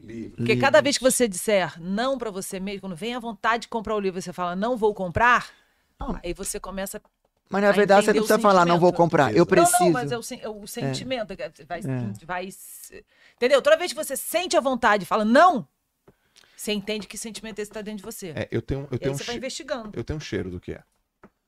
Livro. 0.03 0.37
Porque 0.37 0.57
cada 0.57 0.81
vez 0.81 0.99
que 0.99 1.05
você 1.05 1.29
disser 1.29 1.81
não 1.81 2.19
pra 2.19 2.31
você 2.31 2.59
mesmo, 2.59 2.81
quando 2.83 2.97
vem 2.97 3.15
a 3.15 3.21
vontade 3.21 3.63
de 3.63 3.69
comprar 3.69 3.95
o 3.95 4.01
livro, 4.01 4.21
você 4.21 4.33
fala 4.33 4.57
não 4.57 4.77
vou 4.77 4.93
comprar, 4.93 5.49
Não. 5.99 6.19
aí 6.25 6.35
você 6.35 6.59
começa. 6.59 7.01
Mas 7.49 7.63
na 7.63 7.69
a 7.69 7.73
verdade 7.73 8.07
você 8.07 8.13
não 8.13 8.21
precisa 8.21 8.39
falar, 8.39 8.65
não 8.65 8.81
vou 8.81 8.93
comprar. 8.93 9.35
Eu 9.35 9.45
preciso. 9.47 9.79
Não, 9.79 9.87
não, 9.87 9.93
mas 9.93 10.11
é 10.11 10.19
o, 10.19 10.23
sen- 10.23 10.41
é 10.43 10.49
o 10.49 10.67
sentimento. 10.67 11.37
que 11.37 11.65
Vai, 11.65 11.81
vai, 12.25 12.51
se- 12.51 13.05
entendeu? 13.37 13.61
Toda 13.63 13.77
vez 13.77 13.93
que 13.93 13.97
você 14.05 14.17
sente 14.17 14.57
a 14.57 14.61
vontade 14.61 15.05
e 15.05 15.07
fala 15.07 15.25
não, 15.25 15.69
você 16.57 16.73
entende 16.73 17.07
que 17.07 17.19
sentimento 17.19 17.59
esse 17.59 17.71
está 17.71 17.83
dentro 17.83 17.99
de 17.99 18.05
você. 18.05 18.33
É, 18.35 18.49
eu 18.51 18.63
tenho, 18.63 18.89
eu 18.91 18.97
e 18.97 18.99
tenho 18.99 19.15
um 19.15 19.19
você 19.19 19.25
vai 19.25 19.37
investigando. 19.37 19.91
eu 19.93 20.03
tenho 20.03 20.17
um 20.17 20.21
cheiro 20.21 20.51
do 20.51 20.59
que 20.59 20.73
é. 20.73 20.83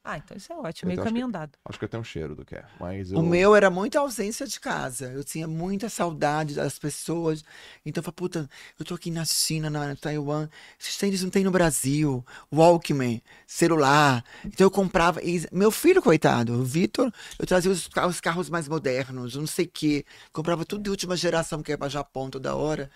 Ah, 0.07 0.19
então 0.19 0.37
isso 0.37 0.53
é 0.53 0.57
ótimo, 0.57 0.89
meio 0.89 1.03
caminho 1.03 1.25
andado. 1.25 1.53
Acho 1.65 1.79
que 1.79 1.87
eu 1.87 1.89
tenho 1.89 2.03
um 2.03 2.05
cheiro 2.05 2.37
do 2.37 2.45
que 2.45 2.55
é. 2.55 2.67
Mas 2.79 3.11
eu... 3.11 3.19
O 3.19 3.23
meu 3.23 3.57
era 3.57 3.71
muita 3.71 4.01
ausência 4.01 4.47
de 4.47 4.61
casa. 4.61 5.07
Eu 5.07 5.25
tinha 5.25 5.49
muita 5.49 5.89
saudade 5.89 6.55
das 6.55 6.79
pessoas. 6.79 7.43
Então 7.87 8.03
eu 8.03 8.05
falei, 8.05 8.15
puta, 8.15 8.51
eu 8.79 8.85
tô 8.85 8.95
aqui 8.95 9.11
na 9.11 9.25
China, 9.25 9.71
na 9.71 9.97
Taiwan. 9.97 10.51
Esses 10.79 10.99
tênis 10.99 11.23
não 11.23 11.31
tem 11.31 11.43
no 11.43 11.51
Brasil. 11.51 12.23
Walkman, 12.53 13.23
celular. 13.47 14.23
Então 14.45 14.67
eu 14.67 14.71
comprava. 14.71 15.23
e 15.23 15.43
meu 15.51 15.71
filho, 15.71 16.03
coitado, 16.03 16.53
o 16.53 16.65
Vitor, 16.65 17.11
eu 17.39 17.47
trazia 17.47 17.71
os, 17.71 17.89
os 17.89 18.21
carros 18.21 18.51
mais 18.51 18.69
modernos, 18.69 19.37
não 19.37 19.47
sei 19.47 19.65
o 19.65 19.71
quê. 19.73 20.05
Comprava 20.35 20.67
tudo 20.67 20.83
de 20.83 20.91
última 20.91 21.17
geração, 21.17 21.63
que 21.63 21.73
é 21.73 21.79
pra 21.79 21.89
Japão 21.89 22.29
toda 22.29 22.55
hora. 22.55 22.91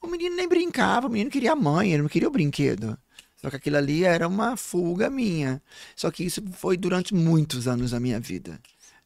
O 0.00 0.06
menino 0.06 0.34
nem 0.34 0.48
brincava, 0.48 1.06
o 1.06 1.10
menino 1.10 1.30
queria 1.30 1.52
a 1.52 1.56
mãe, 1.56 1.92
ele 1.92 2.02
não 2.02 2.08
queria 2.08 2.28
o 2.28 2.32
brinquedo. 2.32 2.98
Só 3.36 3.50
que 3.50 3.56
aquilo 3.56 3.76
ali 3.76 4.04
era 4.04 4.26
uma 4.26 4.56
fuga 4.56 5.10
minha. 5.10 5.62
Só 5.94 6.10
que 6.10 6.24
isso 6.24 6.42
foi 6.52 6.76
durante 6.76 7.14
muitos 7.14 7.68
anos 7.68 7.90
da 7.90 8.00
minha 8.00 8.18
vida. 8.18 8.60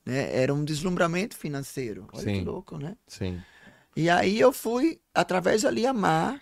Né? 0.05 0.35
Era 0.35 0.55
um 0.55 0.65
deslumbramento 0.65 1.37
financeiro. 1.37 2.07
Olha 2.13 2.23
Sim. 2.23 2.39
que 2.39 2.45
louco, 2.45 2.79
né? 2.79 2.97
Sim. 3.07 3.41
E 3.97 4.09
aí 4.09 4.39
eu 4.39 4.53
fui, 4.53 5.01
através 5.13 5.63
da 5.63 5.71
Lia 5.71 5.93
Mar, 5.93 6.41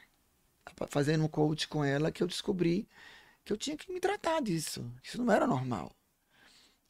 fazendo 0.88 1.24
um 1.24 1.28
coach 1.28 1.66
com 1.66 1.82
ela, 1.82 2.12
que 2.12 2.22
eu 2.22 2.26
descobri 2.26 2.86
que 3.44 3.52
eu 3.52 3.56
tinha 3.56 3.76
que 3.76 3.90
me 3.90 3.98
tratar 3.98 4.40
disso. 4.42 4.84
Isso 5.02 5.22
não 5.22 5.32
era 5.32 5.46
normal. 5.46 5.90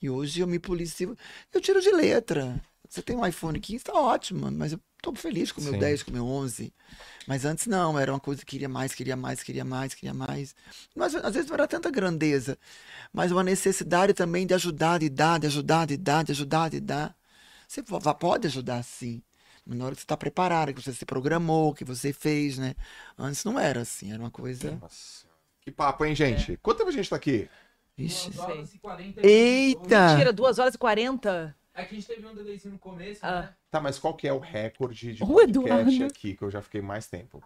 E 0.03 0.11
hoje 0.11 0.41
eu 0.41 0.47
me 0.47 0.59
policio. 0.59 1.17
Eu 1.53 1.61
tiro 1.61 1.81
de 1.81 1.91
letra. 1.91 2.61
Você 2.89 3.03
tem 3.03 3.17
um 3.17 3.25
iPhone 3.25 3.59
15, 3.61 3.85
tá 3.85 3.93
ótimo, 3.93 4.51
mas 4.51 4.73
eu 4.73 4.81
tô 5.03 5.15
feliz 5.15 5.53
com 5.53 5.61
o 5.61 5.65
meu 5.65 5.75
Sim. 5.75 5.79
10, 5.79 6.03
com 6.03 6.11
o 6.11 6.15
meu 6.15 6.27
11. 6.27 6.73
Mas 7.27 7.45
antes 7.45 7.67
não, 7.67 7.99
era 7.99 8.13
uma 8.13 8.21
coisa 8.21 8.41
que 8.41 8.47
queria 8.53 8.69
mais, 8.69 8.95
queria 8.95 9.17
mais, 9.17 9.43
queria 9.43 9.65
mais, 9.65 9.95
queria 9.95 10.15
mais. 10.15 10.55
Mas 10.95 11.15
às 11.15 11.35
vezes 11.35 11.49
não 11.49 11.55
era 11.55 11.69
tanta 11.69 11.91
grandeza, 11.91 12.59
mas 13.13 13.31
uma 13.31 13.45
necessidade 13.45 14.15
também 14.15 14.47
de 14.47 14.55
ajudar, 14.55 14.99
de 14.99 15.09
dar, 15.09 15.39
de 15.39 15.47
ajudar, 15.47 15.87
de 15.87 15.97
dar, 15.97 16.25
de 16.25 16.33
ajudar, 16.33 16.71
de 16.71 16.81
dar. 16.81 17.15
Você 17.67 17.83
po- 17.83 18.15
pode 18.15 18.47
ajudar 18.47 18.83
sim. 18.83 19.23
Na 19.67 19.85
hora 19.85 19.95
que 19.95 20.01
você 20.01 20.05
está 20.05 20.17
preparado, 20.17 20.73
que 20.73 20.83
você 20.83 20.95
se 20.95 21.05
programou, 21.05 21.75
que 21.75 21.85
você 21.85 22.11
fez, 22.11 22.57
né? 22.57 22.75
Antes 23.19 23.45
não 23.45 23.59
era 23.59 23.83
assim, 23.83 24.11
era 24.11 24.19
uma 24.19 24.31
coisa. 24.31 24.79
Nossa. 24.81 25.27
Que 25.61 25.71
papo, 25.71 26.07
hein, 26.07 26.15
gente? 26.15 26.57
Quanto 26.63 26.79
tempo 26.79 26.89
a 26.89 26.93
gente 26.93 27.11
tá 27.11 27.17
aqui? 27.17 27.47
Ixi. 27.99 28.31
Duas 28.31 28.49
horas 28.49 28.75
e 28.75 28.79
40 28.79 29.27
Eita! 29.27 30.17
Tira 30.17 30.33
2 30.33 30.59
horas 30.59 30.75
e 30.75 30.79
40. 30.79 31.55
É 31.81 31.85
que 31.85 31.95
a 31.95 31.99
gente 31.99 32.07
teve 32.09 32.27
um 32.27 32.35
delayzinho 32.35 32.73
no 32.73 32.79
começo, 32.79 33.21
Ah. 33.25 33.43
né? 33.43 33.55
Tá, 33.71 33.81
mas 33.81 33.99
qual 33.99 34.15
que 34.15 34.27
é 34.27 34.33
o 34.33 34.39
recorde 34.41 35.15
de 35.15 35.23
O 35.23 35.27
podcast 35.27 35.71
Eduardo. 35.71 36.05
aqui 36.07 36.35
que 36.37 36.43
eu 36.43 36.51
já 36.51 36.61
fiquei 36.61 36.81
mais 36.83 37.07
tempo? 37.07 37.43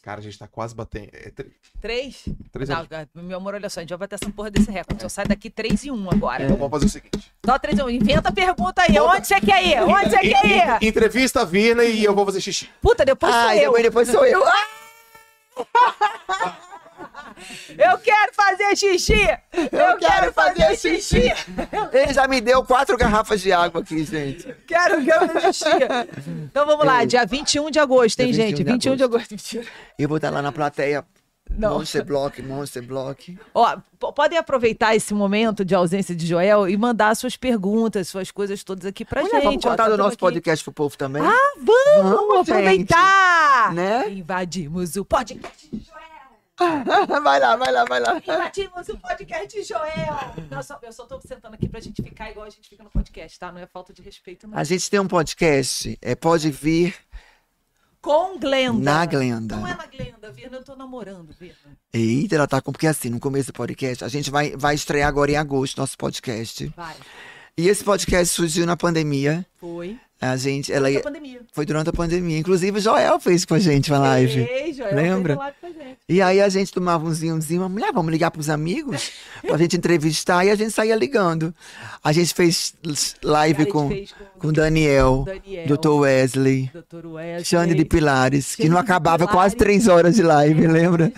Cara, 0.00 0.20
a 0.20 0.22
gente 0.22 0.38
tá 0.38 0.46
quase 0.46 0.72
batendo. 0.72 1.10
É, 1.12 1.30
tre- 1.30 1.52
Três? 1.80 2.24
três 2.52 2.68
Não, 2.68 2.76
anos. 2.76 2.88
cara, 2.88 3.08
meu 3.12 3.36
amor, 3.38 3.54
olha 3.54 3.68
só, 3.68 3.80
a 3.80 3.82
gente 3.82 3.88
vai 3.90 3.98
bater 3.98 4.14
essa 4.14 4.30
porra 4.32 4.50
desse 4.52 4.70
recorde. 4.70 5.02
Eu 5.02 5.10
saio 5.10 5.26
daqui 5.28 5.50
3 5.50 5.84
e 5.84 5.90
1 5.90 6.10
agora. 6.10 6.44
Então 6.44 6.56
vamos 6.56 6.70
fazer 6.70 6.86
o 6.86 6.88
seguinte. 6.88 7.34
Só 7.44 7.58
3 7.58 7.76
e 7.78 7.82
1. 7.82 7.90
Inventa 7.90 8.28
a 8.28 8.32
pergunta 8.32 8.82
aí. 8.82 8.96
Onde 9.00 9.26
você 9.26 9.40
quer 9.40 9.64
ir? 9.66 9.82
Onde 9.82 10.08
você 10.10 10.18
quer 10.20 10.46
ir? 10.46 10.86
Entrevista 10.88 11.40
a 11.40 11.44
Virna 11.44 11.82
e 11.84 12.04
eu 12.04 12.14
vou 12.14 12.24
fazer 12.24 12.40
xixi. 12.40 12.70
Puta, 12.80 13.04
depois 13.04 13.34
sou 13.34 13.42
Ai, 13.42 13.58
eu. 13.58 13.72
depois, 13.72 13.82
depois 13.82 14.08
sou 14.08 14.24
eu. 14.24 14.42
Ah! 14.46 14.66
Eu 17.76 17.98
quero 17.98 18.32
fazer 18.34 18.76
xixi! 18.76 19.28
Eu, 19.72 19.98
quero 19.98 20.32
fazer 20.32 20.76
xixi! 20.76 21.32
Ele 21.92 22.12
já 22.14 22.26
me 22.26 22.40
deu 22.40 22.64
quatro 22.64 22.96
garrafas 22.96 23.40
de 23.40 23.52
água 23.52 23.80
aqui, 23.82 24.04
gente. 24.04 24.54
Quero, 24.66 25.04
quero 25.04 25.28
fazer 25.28 25.52
xixi! 25.52 25.70
Então 26.50 26.64
vamos 26.66 26.84
lá, 26.86 27.04
dia 27.04 27.24
21 27.26 27.70
de 27.70 27.78
agosto, 27.78 28.20
hein, 28.20 28.32
Dia 28.32 28.44
21 28.46 28.56
gente? 28.56 28.64
de 28.64 28.72
21 28.72 28.96
de 28.96 29.04
agosto. 29.04 29.34
Eu 29.98 30.08
vou 30.08 30.16
estar 30.16 30.30
lá 30.30 30.40
na 30.40 30.52
plateia. 30.52 31.04
Não. 31.48 31.78
Monster 31.78 32.04
Block, 32.04 32.42
Monster 32.42 32.82
Block. 32.82 33.38
Ó, 33.54 33.78
podem 34.12 34.36
aproveitar 34.36 34.96
esse 34.96 35.14
momento 35.14 35.64
de 35.64 35.76
ausência 35.76 36.14
de 36.14 36.26
Joel 36.26 36.68
e 36.68 36.76
mandar 36.76 37.14
suas 37.14 37.36
perguntas, 37.36 38.08
suas 38.08 38.32
coisas 38.32 38.64
todas 38.64 38.84
aqui 38.84 39.04
pra 39.04 39.22
Olha, 39.22 39.30
gente. 39.30 39.44
vamos 39.44 39.62
contar 39.64 39.84
tá 39.84 39.88
do 39.90 39.96
nosso 39.96 40.14
aqui. 40.14 40.18
podcast 40.18 40.64
pro 40.64 40.72
povo 40.72 40.98
também. 40.98 41.22
Ah, 41.22 41.52
vamos, 41.56 42.10
Vamos, 42.10 42.40
aproveitar! 42.48 43.72
Né? 43.72 44.08
Invadimos 44.10 44.96
o 44.96 45.04
podcast 45.04 45.70
de 45.72 45.84
Joel! 45.86 46.05
vai 47.22 47.38
lá, 47.38 47.56
vai 47.56 47.70
lá, 47.72 47.84
vai 47.84 48.00
lá. 48.00 48.16
Invadimos 48.18 48.88
o 48.88 48.96
podcast 48.98 49.62
Joel! 49.62 50.16
Eu 50.50 50.62
só, 50.62 50.78
eu 50.82 50.92
só 50.92 51.04
tô 51.04 51.20
sentando 51.20 51.54
aqui 51.54 51.68
pra 51.68 51.80
gente 51.80 52.02
ficar 52.02 52.30
igual 52.30 52.46
a 52.46 52.50
gente 52.50 52.68
fica 52.68 52.82
no 52.82 52.90
podcast, 52.90 53.38
tá? 53.38 53.52
Não 53.52 53.60
é 53.60 53.66
falta 53.66 53.92
de 53.92 54.00
respeito, 54.00 54.48
não. 54.48 54.56
A 54.56 54.64
gente 54.64 54.88
tem 54.90 54.98
um 54.98 55.06
podcast, 55.06 55.98
é 56.00 56.14
Pode 56.14 56.50
Vir 56.50 56.94
Com 58.00 58.38
Glenda. 58.38 58.78
na 58.78 59.04
Glenda. 59.04 59.56
Não 59.56 59.66
é 59.66 59.74
na 59.74 59.86
Glenda, 59.86 60.32
Virna, 60.32 60.56
eu 60.56 60.64
tô 60.64 60.74
namorando, 60.74 61.34
Virna. 61.38 61.76
Eita, 61.92 62.36
ela 62.36 62.46
tá 62.46 62.62
com. 62.62 62.72
Porque 62.72 62.86
assim, 62.86 63.10
no 63.10 63.20
começo 63.20 63.48
do 63.48 63.52
podcast, 63.52 64.02
a 64.02 64.08
gente 64.08 64.30
vai, 64.30 64.56
vai 64.56 64.74
estrear 64.74 65.08
agora 65.08 65.30
em 65.30 65.36
agosto 65.36 65.78
nosso 65.78 65.96
podcast. 65.98 66.72
Vai. 66.74 66.96
E 67.58 67.68
esse 67.68 67.84
podcast 67.84 68.34
surgiu 68.34 68.64
na 68.64 68.76
pandemia. 68.76 69.44
Foi. 69.56 69.98
A 70.18 70.34
gente, 70.36 70.72
ela 70.72 70.88
Durante 70.88 70.98
a 70.98 71.10
pandemia. 71.10 71.40
foi 71.52 71.66
durante 71.66 71.90
a 71.90 71.92
pandemia. 71.92 72.38
Inclusive, 72.38 72.78
o 72.78 72.80
Joel 72.80 73.20
fez 73.20 73.44
com 73.44 73.52
a 73.54 73.58
gente 73.58 73.92
uma 73.92 73.98
live. 73.98 74.40
Ei, 74.50 74.72
Joel, 74.72 74.94
Lembra? 74.94 75.34
fez 75.34 75.38
a 75.38 75.42
live 75.42 75.56
com 75.60 75.66
a 75.66 75.70
gente. 75.84 75.98
E 76.08 76.22
aí 76.22 76.40
a 76.40 76.48
gente 76.48 76.72
tomava 76.72 77.04
um 77.06 77.10
vinhozinho, 77.10 77.60
uma 77.62 77.68
mulher, 77.68 77.92
vamos 77.92 78.10
ligar 78.10 78.30
pros 78.30 78.48
amigos 78.48 79.10
pra 79.46 79.58
gente 79.58 79.76
entrevistar 79.76 80.44
e 80.46 80.50
a 80.50 80.54
gente 80.54 80.70
saía 80.70 80.96
ligando. 80.96 81.54
A 82.02 82.12
gente 82.12 82.32
fez 82.32 82.74
live 83.22 83.62
A 83.62 83.64
gente 83.64 83.72
com, 83.72 83.88
fez 83.88 84.14
com 84.38 84.52
Daniel, 84.52 85.24
Daniel, 85.26 85.66
Dr. 85.76 85.88
Wesley, 85.90 86.70
Dr. 86.72 87.06
Wesley. 87.08 87.44
Xande 87.44 87.74
de 87.74 87.84
Pilares, 87.84 88.54
que 88.56 88.62
Xande 88.62 88.68
não 88.70 88.78
de 88.78 88.84
acabava 88.84 89.26
Pilares. 89.26 89.34
quase 89.34 89.56
três 89.56 89.86
horas 89.86 90.14
de 90.16 90.22
live, 90.22 90.66
lembra? 90.66 91.12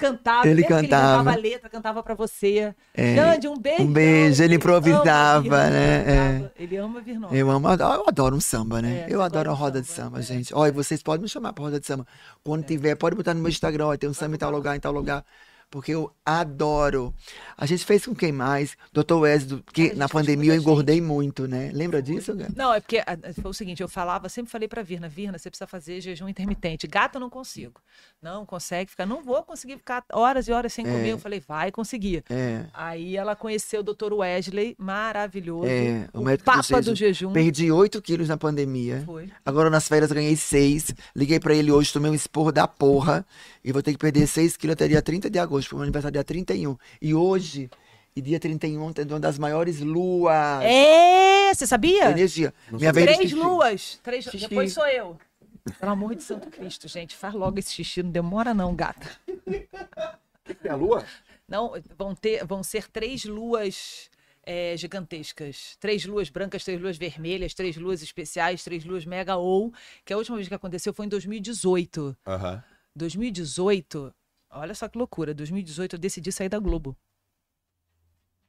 Ele 0.00 0.12
cantava, 0.12 0.48
Ele 0.48 0.62
cantava. 0.62 0.80
Ele 0.80 0.88
cantava 0.88 1.30
a 1.30 1.36
letra, 1.36 1.68
cantava 1.68 2.02
pra 2.02 2.14
você. 2.14 2.74
É. 2.94 3.14
Xande, 3.14 3.48
um 3.48 3.56
beijo. 3.56 3.82
Um 3.82 3.92
beijo, 3.92 4.42
ele 4.42 4.54
improvisava, 4.54 5.70
né? 5.70 6.04
É. 6.06 6.50
Ele 6.58 6.76
ama 6.76 7.00
vir 7.00 7.18
nós. 7.18 7.32
Eu 7.32 7.50
amo, 7.50 7.68
eu 7.68 8.08
adoro 8.08 8.36
um 8.36 8.40
samba, 8.40 8.80
né? 8.80 9.06
É, 9.08 9.14
eu 9.14 9.22
adoro 9.22 9.50
a 9.50 9.54
de 9.54 9.60
roda 9.60 9.80
de 9.80 9.86
samba, 9.86 10.00
samba, 10.04 10.20
é. 10.20 10.22
gente. 10.22 10.54
Olha, 10.54 10.72
vocês 10.72 11.02
podem 11.02 11.22
me 11.22 11.28
chamar 11.28 11.52
pra 11.52 11.64
roda 11.64 11.78
de 11.78 11.86
samba. 11.86 12.06
Quando 12.42 12.64
tiver, 12.64 12.94
pode 12.94 13.14
botar 13.14 13.34
no 13.34 13.40
meu 13.40 13.50
Instagram, 13.50 13.86
ó, 13.86 13.96
tem 13.96 14.08
um 14.08 14.14
samba 14.14 14.36
em 14.36 14.38
tal 14.38 14.50
lugar, 14.50 14.76
em 14.76 14.80
tal 14.80 14.92
lugar. 14.92 15.24
Porque 15.70 15.92
eu 15.92 16.10
adoro. 16.24 17.14
A 17.56 17.64
gente 17.66 17.84
fez 17.84 18.04
com 18.04 18.14
quem 18.14 18.32
mais? 18.32 18.76
Dr. 18.92 19.14
Wesley, 19.14 19.62
que 19.72 19.82
gente 19.84 19.96
na 19.96 20.08
pandemia 20.08 20.52
eu 20.54 20.56
engordei 20.60 21.00
muito, 21.00 21.46
né? 21.46 21.70
Lembra 21.72 22.02
disso, 22.02 22.34
Gá? 22.34 22.48
Não, 22.56 22.74
é 22.74 22.80
porque 22.80 22.98
ah, 22.98 23.16
foi 23.40 23.50
o 23.50 23.54
seguinte, 23.54 23.80
eu 23.82 23.88
falava, 23.88 24.28
sempre 24.28 24.50
falei 24.50 24.66
pra 24.66 24.82
Virna, 24.82 25.08
Virna, 25.08 25.38
você 25.38 25.48
precisa 25.48 25.66
fazer 25.66 26.00
jejum 26.00 26.28
intermitente. 26.28 26.86
Gata 26.86 27.16
eu 27.16 27.20
não 27.20 27.30
consigo. 27.30 27.80
Não 28.20 28.44
consegue 28.44 28.90
ficar, 28.90 29.06
não 29.06 29.22
vou 29.22 29.42
conseguir 29.42 29.76
ficar 29.76 30.04
horas 30.12 30.48
e 30.48 30.52
horas 30.52 30.72
sem 30.72 30.86
É. 30.86 30.90
comer. 30.90 31.10
Eu 31.10 31.18
falei, 31.18 31.40
vai 31.46 31.70
conseguir. 31.70 32.24
É. 32.28 32.64
Aí 32.74 33.16
ela 33.16 33.36
conheceu 33.36 33.80
o 33.80 33.82
Dr. 33.82 34.12
Wesley, 34.12 34.74
maravilhoso. 34.78 35.66
É, 35.66 36.08
o 36.12 36.20
o 36.20 36.24
método 36.24 36.42
do 36.42 36.44
Papa 36.44 36.80
do 36.82 36.94
jejum. 36.94 36.96
jejum. 36.96 37.32
Perdi 37.32 37.70
8 37.70 38.00
quilos 38.02 38.28
na 38.28 38.36
pandemia. 38.36 39.02
Foi. 39.06 39.30
Agora 39.44 39.70
nas 39.70 39.86
férias 39.88 40.10
ganhei 40.12 40.36
6. 40.36 40.94
Liguei 41.14 41.38
pra 41.40 41.54
ele 41.54 41.70
hoje, 41.70 41.92
tomei 41.92 42.10
um 42.10 42.14
esporro 42.14 42.50
da 42.52 42.66
porra. 42.66 43.24
E 43.64 43.72
vou 43.72 43.82
ter 43.82 43.92
que 43.92 43.98
perder 43.98 44.26
6 44.26 44.56
quilos 44.56 44.72
até 44.74 44.88
dia 44.88 45.02
30 45.02 45.28
de 45.28 45.38
agosto, 45.38 45.59
porque 45.64 45.76
meu 45.76 45.82
aniversário 45.82 46.14
é 46.14 46.18
dia 46.18 46.24
31. 46.24 46.76
E 47.00 47.14
hoje, 47.14 47.70
e 48.14 48.20
dia 48.20 48.40
31, 48.40 48.92
tem 48.92 49.06
uma 49.06 49.20
das 49.20 49.38
maiores 49.38 49.80
luas. 49.80 50.62
É, 50.62 51.54
você 51.54 51.66
sabia? 51.66 52.10
Energia. 52.10 52.52
Minha 52.70 52.92
vez 52.92 53.16
Três 53.16 53.32
luas. 53.32 54.00
Três... 54.02 54.24
Xixi. 54.24 54.48
Depois 54.48 54.72
sou 54.72 54.86
eu. 54.86 55.16
Pelo 55.78 55.92
amor 55.92 56.14
de 56.14 56.22
Santo 56.22 56.48
Cristo, 56.48 56.88
gente. 56.88 57.14
Faz 57.14 57.34
logo 57.34 57.58
esse 57.58 57.72
xixi, 57.72 58.02
não 58.02 58.10
demora 58.10 58.52
não, 58.52 58.74
gata. 58.74 59.08
Tem 60.62 60.70
a 60.70 60.74
lua? 60.74 61.04
Não, 61.46 61.72
vão, 61.96 62.14
ter, 62.14 62.44
vão 62.44 62.62
ser 62.62 62.88
três 62.88 63.24
luas 63.24 64.10
é, 64.42 64.76
gigantescas. 64.76 65.76
Três 65.78 66.04
luas 66.04 66.28
brancas, 66.28 66.64
três 66.64 66.80
luas 66.80 66.96
vermelhas, 66.96 67.54
três 67.54 67.76
luas 67.76 68.02
especiais, 68.02 68.64
três 68.64 68.84
luas 68.84 69.04
mega 69.04 69.36
ou, 69.36 69.72
que 70.04 70.12
a 70.12 70.16
última 70.16 70.36
vez 70.36 70.48
que 70.48 70.54
aconteceu 70.54 70.92
foi 70.92 71.06
em 71.06 71.08
2018. 71.08 72.16
Aham. 72.26 72.62
2018, 72.94 74.12
olha 74.50 74.74
só 74.74 74.88
que 74.88 74.98
loucura. 74.98 75.32
2018 75.34 75.94
eu 75.96 75.98
decidi 75.98 76.30
sair 76.32 76.48
da 76.48 76.58
Globo. 76.58 76.96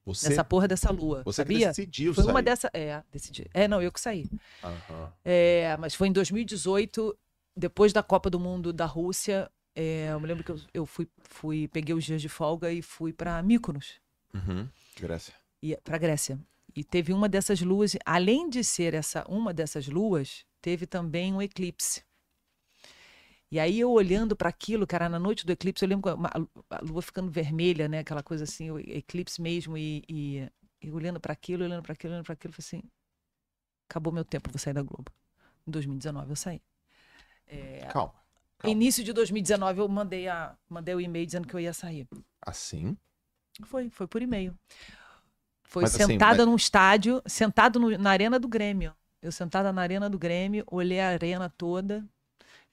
Você, 0.04 0.30
Nessa 0.30 0.44
porra 0.44 0.68
dessa 0.68 0.92
lua. 0.92 1.22
você 1.24 1.46
que 1.46 1.54
sabia? 1.54 1.68
decidiu 1.68 2.14
Foi 2.14 2.24
sair. 2.24 2.34
uma 2.34 2.42
dessa. 2.42 2.70
É, 2.74 3.04
decidi. 3.12 3.48
É, 3.54 3.68
não, 3.68 3.82
eu 3.82 3.92
que 3.92 4.02
saí. 4.02 4.28
Aham. 4.64 5.14
É, 5.24 5.78
mas 5.78 5.94
foi 5.94 6.08
em 6.08 6.12
2018, 6.12 7.16
depois 7.56 7.94
da 7.94 8.02
Copa 8.02 8.28
do 8.30 8.40
Mundo 8.40 8.74
da 8.74 8.86
Rússia. 8.86 9.50
é, 9.76 10.10
eu 10.12 10.20
me 10.20 10.26
lembro 10.28 10.44
que 10.44 10.52
eu, 10.52 10.60
eu 10.74 10.86
fui, 10.88 11.08
fui, 11.22 11.68
peguei 11.68 11.94
os 11.94 12.04
dias 12.04 12.20
de 12.22 12.28
folga 12.30 12.72
e 12.72 12.82
fui 12.82 13.14
para 13.14 13.42
Mykonos, 13.44 14.02
Uhum. 14.34 14.68
Grécia. 15.00 15.34
e 15.62 15.78
para 15.84 15.98
Grécia. 16.00 16.40
E 16.76 16.84
teve 16.84 17.14
uma 17.14 17.30
dessas 17.30 17.62
luas, 17.62 17.96
além 18.06 18.50
de 18.50 18.64
ser 18.64 18.94
essa 18.96 19.24
uma 19.30 19.54
dessas 19.54 19.88
luas, 19.88 20.46
teve 20.62 20.88
também 20.88 21.32
um 21.34 21.42
eclipse. 21.42 22.02
E 23.52 23.60
aí 23.60 23.80
eu 23.82 23.92
olhando 23.92 24.36
para 24.36 24.48
aquilo, 24.50 24.88
cara, 24.88 25.10
na 25.10 25.20
noite 25.20 25.46
do 25.46 25.52
eclipse, 25.52 25.84
eu 25.84 25.90
lembro 25.90 26.10
a 26.70 26.80
lua 26.82 27.02
ficando 27.02 27.30
vermelha, 27.30 27.88
né, 27.90 28.00
aquela 28.00 28.24
coisa 28.24 28.46
assim, 28.46 28.70
eclipse 28.88 29.42
mesmo 29.42 29.78
e, 29.78 30.04
e, 30.08 30.50
e 30.82 30.90
olhando 30.92 31.20
para 31.20 31.34
aquilo, 31.34 31.66
olhando 31.66 31.84
para 31.84 31.92
aquilo, 31.94 32.14
olhando 32.14 32.24
para 32.26 32.34
aquilo, 32.34 32.52
eu 32.52 32.56
falei 32.62 32.80
assim, 32.82 32.90
acabou 33.90 34.14
meu 34.14 34.24
tempo, 34.24 34.50
vou 34.50 34.58
sair 34.58 34.74
da 34.74 34.82
Globo. 34.82 35.12
Em 35.68 35.72
2019 35.72 36.30
eu 36.30 36.36
saí. 36.36 36.62
É, 37.46 37.88
Calma. 37.92 38.14
Calma. 38.58 38.72
Início 38.72 39.04
de 39.04 39.12
2019 39.12 39.82
eu 39.82 39.88
mandei, 39.90 40.30
a, 40.30 40.56
mandei 40.70 40.96
o 40.96 41.02
e-mail 41.02 41.26
dizendo 41.26 41.46
que 41.48 41.54
eu 41.54 41.60
ia 41.60 41.74
sair. 41.74 42.08
Assim? 42.42 42.96
Foi, 43.66 43.90
foi 43.90 44.08
por 44.08 44.22
e-mail. 44.22 44.58
Foi 45.64 45.84
Mas 45.84 45.96
assim, 45.96 46.06
sentada 46.14 46.38
mas- 46.40 46.48
num 46.48 46.56
estádio, 46.56 47.22
sentado 47.26 47.80
no- 47.80 47.98
na 47.98 48.12
arena 48.12 48.40
do 48.40 48.48
Grêmio. 48.48 48.94
Eu 49.22 49.32
sentada 49.32 49.74
na 49.74 49.82
arena 49.82 50.10
do 50.10 50.18
Grêmio, 50.18 50.64
olhei 50.68 51.00
a 51.02 51.10
arena 51.10 51.50
toda, 51.50 52.08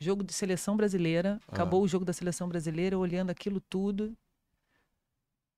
jogo 0.00 0.22
de 0.22 0.32
seleção 0.32 0.76
brasileira, 0.76 1.40
Ah. 1.48 1.52
acabou 1.54 1.82
o 1.82 1.88
jogo 1.88 2.04
da 2.04 2.12
seleção 2.12 2.48
brasileira, 2.48 2.96
olhando 2.98 3.30
aquilo 3.30 3.60
tudo. 3.60 4.16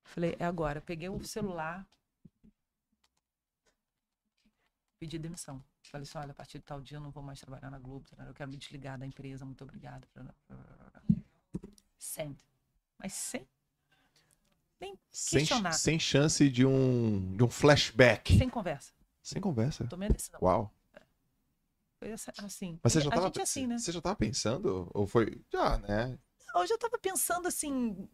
Falei, 0.04 0.34
é 0.38 0.44
agora. 0.44 0.80
Peguei 0.80 1.08
o 1.08 1.22
celular, 1.24 1.86
pedi 4.98 5.18
demissão. 5.18 5.62
Falei 5.84 6.02
assim, 6.04 6.18
olha, 6.18 6.30
a 6.30 6.34
partir 6.34 6.58
de 6.58 6.64
tal 6.64 6.80
dia 6.80 6.96
eu 6.98 7.00
não 7.00 7.10
vou 7.10 7.22
mais 7.22 7.40
trabalhar 7.40 7.70
na 7.70 7.78
Globo, 7.78 8.04
eu 8.26 8.34
quero 8.34 8.50
me 8.50 8.56
desligar 8.56 8.98
da 8.98 9.06
empresa, 9.06 9.44
muito 9.44 9.62
obrigada. 9.64 10.06
Send. 11.98 12.36
Mas 12.98 13.12
sem 13.12 13.46
nem 14.80 14.98
Sem, 15.10 15.40
questionar, 15.40 15.72
sem 15.72 15.98
chance 15.98 16.48
de 16.48 16.64
um, 16.64 17.36
de 17.36 17.42
um 17.44 17.50
flashback. 17.50 18.36
sem 18.38 18.48
conversa. 18.48 18.92
Sem 19.22 19.40
conversa. 19.40 19.86
Tomei 19.86 20.08
a 20.08 20.12
decisão. 20.12 20.40
Uau. 20.42 20.72
Assim. 22.38 22.78
Mas 22.82 22.92
você 22.92 22.98
E 23.00 23.02
já 23.02 23.08
a 23.08 23.12
tava, 23.12 23.26
gente 23.26 23.38
é 23.40 23.42
assim, 23.42 23.66
né? 23.66 23.78
você 23.78 23.92
já 23.92 24.00
tava 24.00 24.16
pensando? 24.16 24.90
Ou 24.94 25.06
foi. 25.06 25.40
Já, 25.52 25.78
né? 25.78 26.18
Eu 26.54 26.66
já 26.66 26.78
tava 26.78 26.98
pensando 26.98 27.46
assim. 27.46 28.08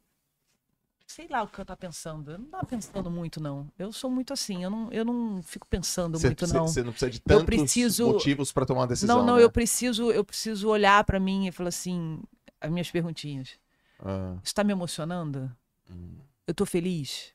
Sei 1.07 1.29
lá 1.29 1.43
o 1.45 1.49
que 1.49 1.61
eu 1.61 1.65
tava 1.65 1.77
pensando. 1.77 2.33
Eu 2.33 2.39
não 2.39 2.47
tava 2.47 2.67
pensando 2.67 3.09
muito, 3.11 3.41
não. 3.41 3.71
Eu 3.79 3.93
sou 3.93 4.11
muito 4.11 4.33
assim. 4.33 4.65
Eu 4.65 4.71
não, 4.71 4.93
eu 4.93 5.05
não 5.05 5.41
fico 5.43 5.67
pensando 5.69 6.19
Você, 6.19 6.27
muito, 6.27 6.47
você- 6.47 6.55
não. 6.55 6.67
você 6.67 6.83
não 6.83 6.91
precisa 6.91 7.11
de 7.11 7.21
tantos 7.21 7.45
preciso- 7.47 8.07
motivos 8.07 8.51
pra 8.53 8.67
tomar 8.67 8.81
uma 8.81 8.87
decisão. 8.89 9.19
Não, 9.19 9.25
não, 9.27 9.37
né? 9.37 9.45
eu 9.45 9.51
preciso, 9.51 10.11
eu 10.11 10.25
preciso 10.25 10.69
olhar 10.69 11.03
pra 11.05 11.21
mim 11.21 11.47
e 11.47 11.53
falar 11.53 11.69
assim, 11.69 12.21
as 12.61 12.71
minhas 12.71 12.91
perguntinhas. 12.91 13.59
Ah, 14.01 14.37
Isso 14.43 14.55
tá 14.55 14.65
me 14.65 14.73
emocionando? 14.73 15.57
hum. 15.89 16.19
Eu 16.47 16.55
tô 16.55 16.67
feliz? 16.67 17.33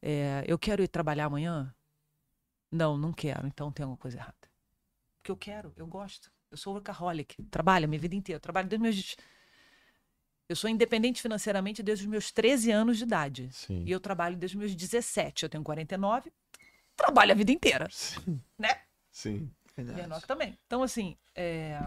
É, 0.00 0.44
eu 0.46 0.58
quero 0.58 0.82
ir 0.82 0.88
trabalhar 0.88 1.26
amanhã? 1.26 1.74
Não, 2.70 2.96
não 2.96 3.12
quero. 3.12 3.46
Então 3.48 3.72
tem 3.72 3.82
alguma 3.82 3.98
coisa 3.98 4.16
errada. 4.18 4.39
Porque 5.20 5.30
eu 5.30 5.36
quero, 5.36 5.72
eu 5.76 5.86
gosto. 5.86 6.30
Eu 6.50 6.56
sou 6.56 6.74
workaholic. 6.74 7.42
Trabalho 7.44 7.84
a 7.84 7.88
minha 7.88 8.00
vida 8.00 8.14
inteira. 8.14 8.40
Trabalho 8.40 8.68
desde 8.68 8.82
meus... 8.82 9.16
Eu 10.48 10.56
sou 10.56 10.68
independente 10.68 11.22
financeiramente 11.22 11.82
desde 11.82 12.04
os 12.04 12.10
meus 12.10 12.32
13 12.32 12.72
anos 12.72 12.98
de 12.98 13.04
idade. 13.04 13.48
Sim. 13.52 13.84
E 13.86 13.90
eu 13.90 14.00
trabalho 14.00 14.36
desde 14.36 14.56
os 14.56 14.60
meus 14.60 14.74
17. 14.74 15.44
Eu 15.44 15.48
tenho 15.48 15.62
49. 15.62 16.32
Trabalho 16.96 17.32
a 17.32 17.34
vida 17.36 17.52
inteira. 17.52 17.86
Sim. 17.90 18.42
Né? 18.58 18.80
Sim. 19.12 19.54
Verdade. 19.76 20.00
Menor 20.02 20.22
também. 20.22 20.58
Então, 20.66 20.82
assim, 20.82 21.16
é, 21.34 21.78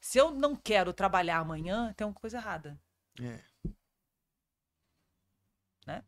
se 0.00 0.18
eu 0.18 0.30
não 0.30 0.54
quero 0.54 0.92
trabalhar 0.92 1.38
amanhã, 1.38 1.92
tem 1.94 2.04
alguma 2.04 2.20
coisa 2.20 2.36
errada. 2.38 2.78
É. 3.20 3.40
Né? 5.86 6.04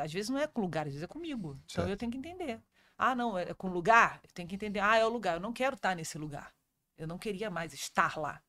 Às 0.00 0.12
vezes 0.12 0.30
não 0.30 0.38
é 0.38 0.46
com 0.46 0.60
lugar, 0.60 0.86
às 0.86 0.92
vezes 0.92 1.02
é 1.02 1.08
comigo. 1.08 1.58
Então 1.64 1.84
Certo. 1.84 1.90
eu 1.90 1.96
tenho 1.96 2.12
que 2.12 2.18
entender. 2.18 2.62
Ah, 3.04 3.16
não, 3.16 3.36
é 3.36 3.52
com 3.52 3.68
lugar? 3.68 4.20
Tenho 4.32 4.48
que 4.48 4.54
entender. 4.54 4.78
Ah, 4.78 4.96
é 4.96 5.04
o 5.04 5.08
lugar. 5.08 5.34
Eu 5.34 5.40
não 5.40 5.52
quero 5.52 5.74
estar 5.74 5.96
nesse 5.96 6.16
lugar. 6.16 6.54
Eu 6.96 7.04
não 7.08 7.18
queria 7.18 7.50
mais 7.50 7.72
estar 7.72 8.16
lá. 8.16 8.40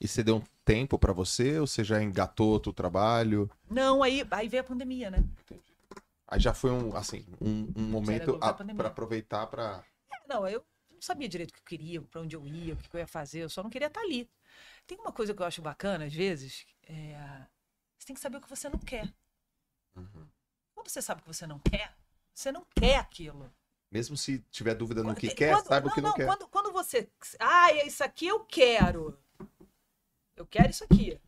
E 0.00 0.08
você 0.08 0.24
deu 0.24 0.38
um 0.38 0.44
tempo 0.64 0.98
pra 0.98 1.12
você 1.12 1.60
ou 1.60 1.68
você 1.68 1.84
já 1.84 2.02
engatou 2.02 2.48
outro 2.48 2.72
trabalho? 2.72 3.48
Não, 3.70 4.02
aí, 4.02 4.26
aí 4.28 4.48
veio 4.48 4.62
a 4.62 4.66
pandemia, 4.66 5.08
né? 5.08 5.18
Aí 6.26 6.40
já 6.40 6.52
foi 6.52 6.72
um, 6.72 6.96
assim, 6.96 7.24
um, 7.40 7.72
um 7.76 7.82
momento 7.88 8.24
Globo 8.24 8.40
da 8.40 8.48
a- 8.48 8.54
pandemia. 8.54 8.82
pra 8.82 8.88
aproveitar 8.88 9.46
pra. 9.46 9.84
Não, 10.28 10.48
eu 10.48 10.66
não 10.90 11.00
sabia 11.00 11.28
direito 11.28 11.50
o 11.50 11.54
que 11.54 11.60
eu 11.60 11.64
queria, 11.64 12.02
pra 12.02 12.20
onde 12.22 12.34
eu 12.34 12.44
ia, 12.44 12.74
o 12.74 12.76
que 12.76 12.96
eu 12.96 12.98
ia 12.98 13.06
fazer. 13.06 13.38
Eu 13.44 13.48
só 13.48 13.62
não 13.62 13.70
queria 13.70 13.86
estar 13.86 14.00
ali. 14.00 14.28
Tem 14.84 14.98
uma 14.98 15.12
coisa 15.12 15.32
que 15.32 15.40
eu 15.40 15.46
acho 15.46 15.62
bacana, 15.62 16.06
às 16.06 16.12
vezes, 16.12 16.66
é... 16.82 17.46
você 17.96 18.06
tem 18.08 18.14
que 18.14 18.20
saber 18.20 18.38
o 18.38 18.40
que 18.40 18.50
você 18.50 18.68
não 18.68 18.80
quer. 18.80 19.14
Uhum. 19.94 20.26
Quando 20.74 20.88
você 20.88 21.00
sabe 21.00 21.20
o 21.20 21.22
que 21.24 21.32
você 21.32 21.46
não 21.46 21.60
quer, 21.60 21.94
você 22.36 22.52
não 22.52 22.66
quer 22.78 22.96
aquilo. 22.96 23.50
Mesmo 23.90 24.16
se 24.16 24.40
tiver 24.50 24.74
dúvida 24.74 25.02
no 25.02 25.14
que 25.14 25.28
Quando- 25.28 25.36
quer, 25.36 25.54
quando- 25.54 25.66
saiba 25.66 25.88
o 25.88 25.92
que 25.94 26.00
não, 26.00 26.12
quer. 26.12 26.26
Quando, 26.26 26.48
quando 26.48 26.72
você. 26.72 27.08
Ah, 27.38 27.72
é 27.72 27.86
isso 27.86 28.04
aqui 28.04 28.26
eu 28.26 28.40
quero. 28.40 29.18
Eu 30.36 30.44
quero 30.46 30.68
isso 30.70 30.84
aqui. 30.84 31.18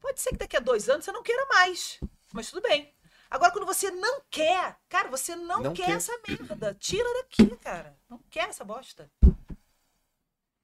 Pode 0.00 0.20
ser 0.20 0.30
que 0.30 0.36
daqui 0.36 0.56
a 0.56 0.60
dois 0.60 0.88
anos 0.88 1.04
você 1.04 1.10
não 1.10 1.22
queira 1.24 1.44
mais. 1.46 1.98
Mas 2.32 2.50
tudo 2.50 2.62
bem. 2.62 2.94
Agora, 3.28 3.50
quando 3.52 3.66
você 3.66 3.90
não 3.90 4.22
quer, 4.30 4.78
cara, 4.88 5.08
você 5.08 5.34
não, 5.34 5.60
Não 5.60 5.74
quer, 5.74 5.86
quer. 5.86 5.96
essa 5.96 6.12
merda. 6.26 6.74
Tira 6.74 7.12
daqui, 7.14 7.56
cara. 7.56 7.98
Não 8.08 8.18
quer 8.30 8.48
essa 8.48 8.64
bosta. 8.64 9.10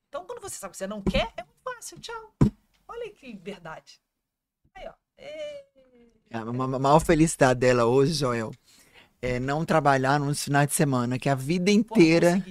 Então, 0.08 0.24
quando 0.26 0.40
você 0.40 0.56
sabe 0.56 0.70
que 0.72 0.78
você 0.78 0.86
não 0.86 1.02
quer, 1.02 1.32
é 1.36 1.42
muito 1.42 1.60
fácil. 1.64 1.98
Tchau. 2.00 2.34
Olha 2.86 3.02
aí 3.04 3.10
que 3.10 3.26
liberdade. 3.26 4.00
Aí, 4.74 4.86
ó. 4.86 4.94
É... 5.18 5.66
A 6.32 6.44
ma- 6.44 6.66
ma- 6.68 6.78
maior 6.78 7.00
felicidade 7.00 7.60
dela 7.60 7.84
hoje, 7.86 8.12
Joel, 8.14 8.52
é 9.24 9.40
não 9.40 9.64
trabalhar 9.64 10.20
nos 10.20 10.44
finais 10.44 10.68
de 10.68 10.74
semana, 10.74 11.18
que 11.18 11.28
a 11.28 11.34
vida 11.34 11.70
inteira. 11.70 12.44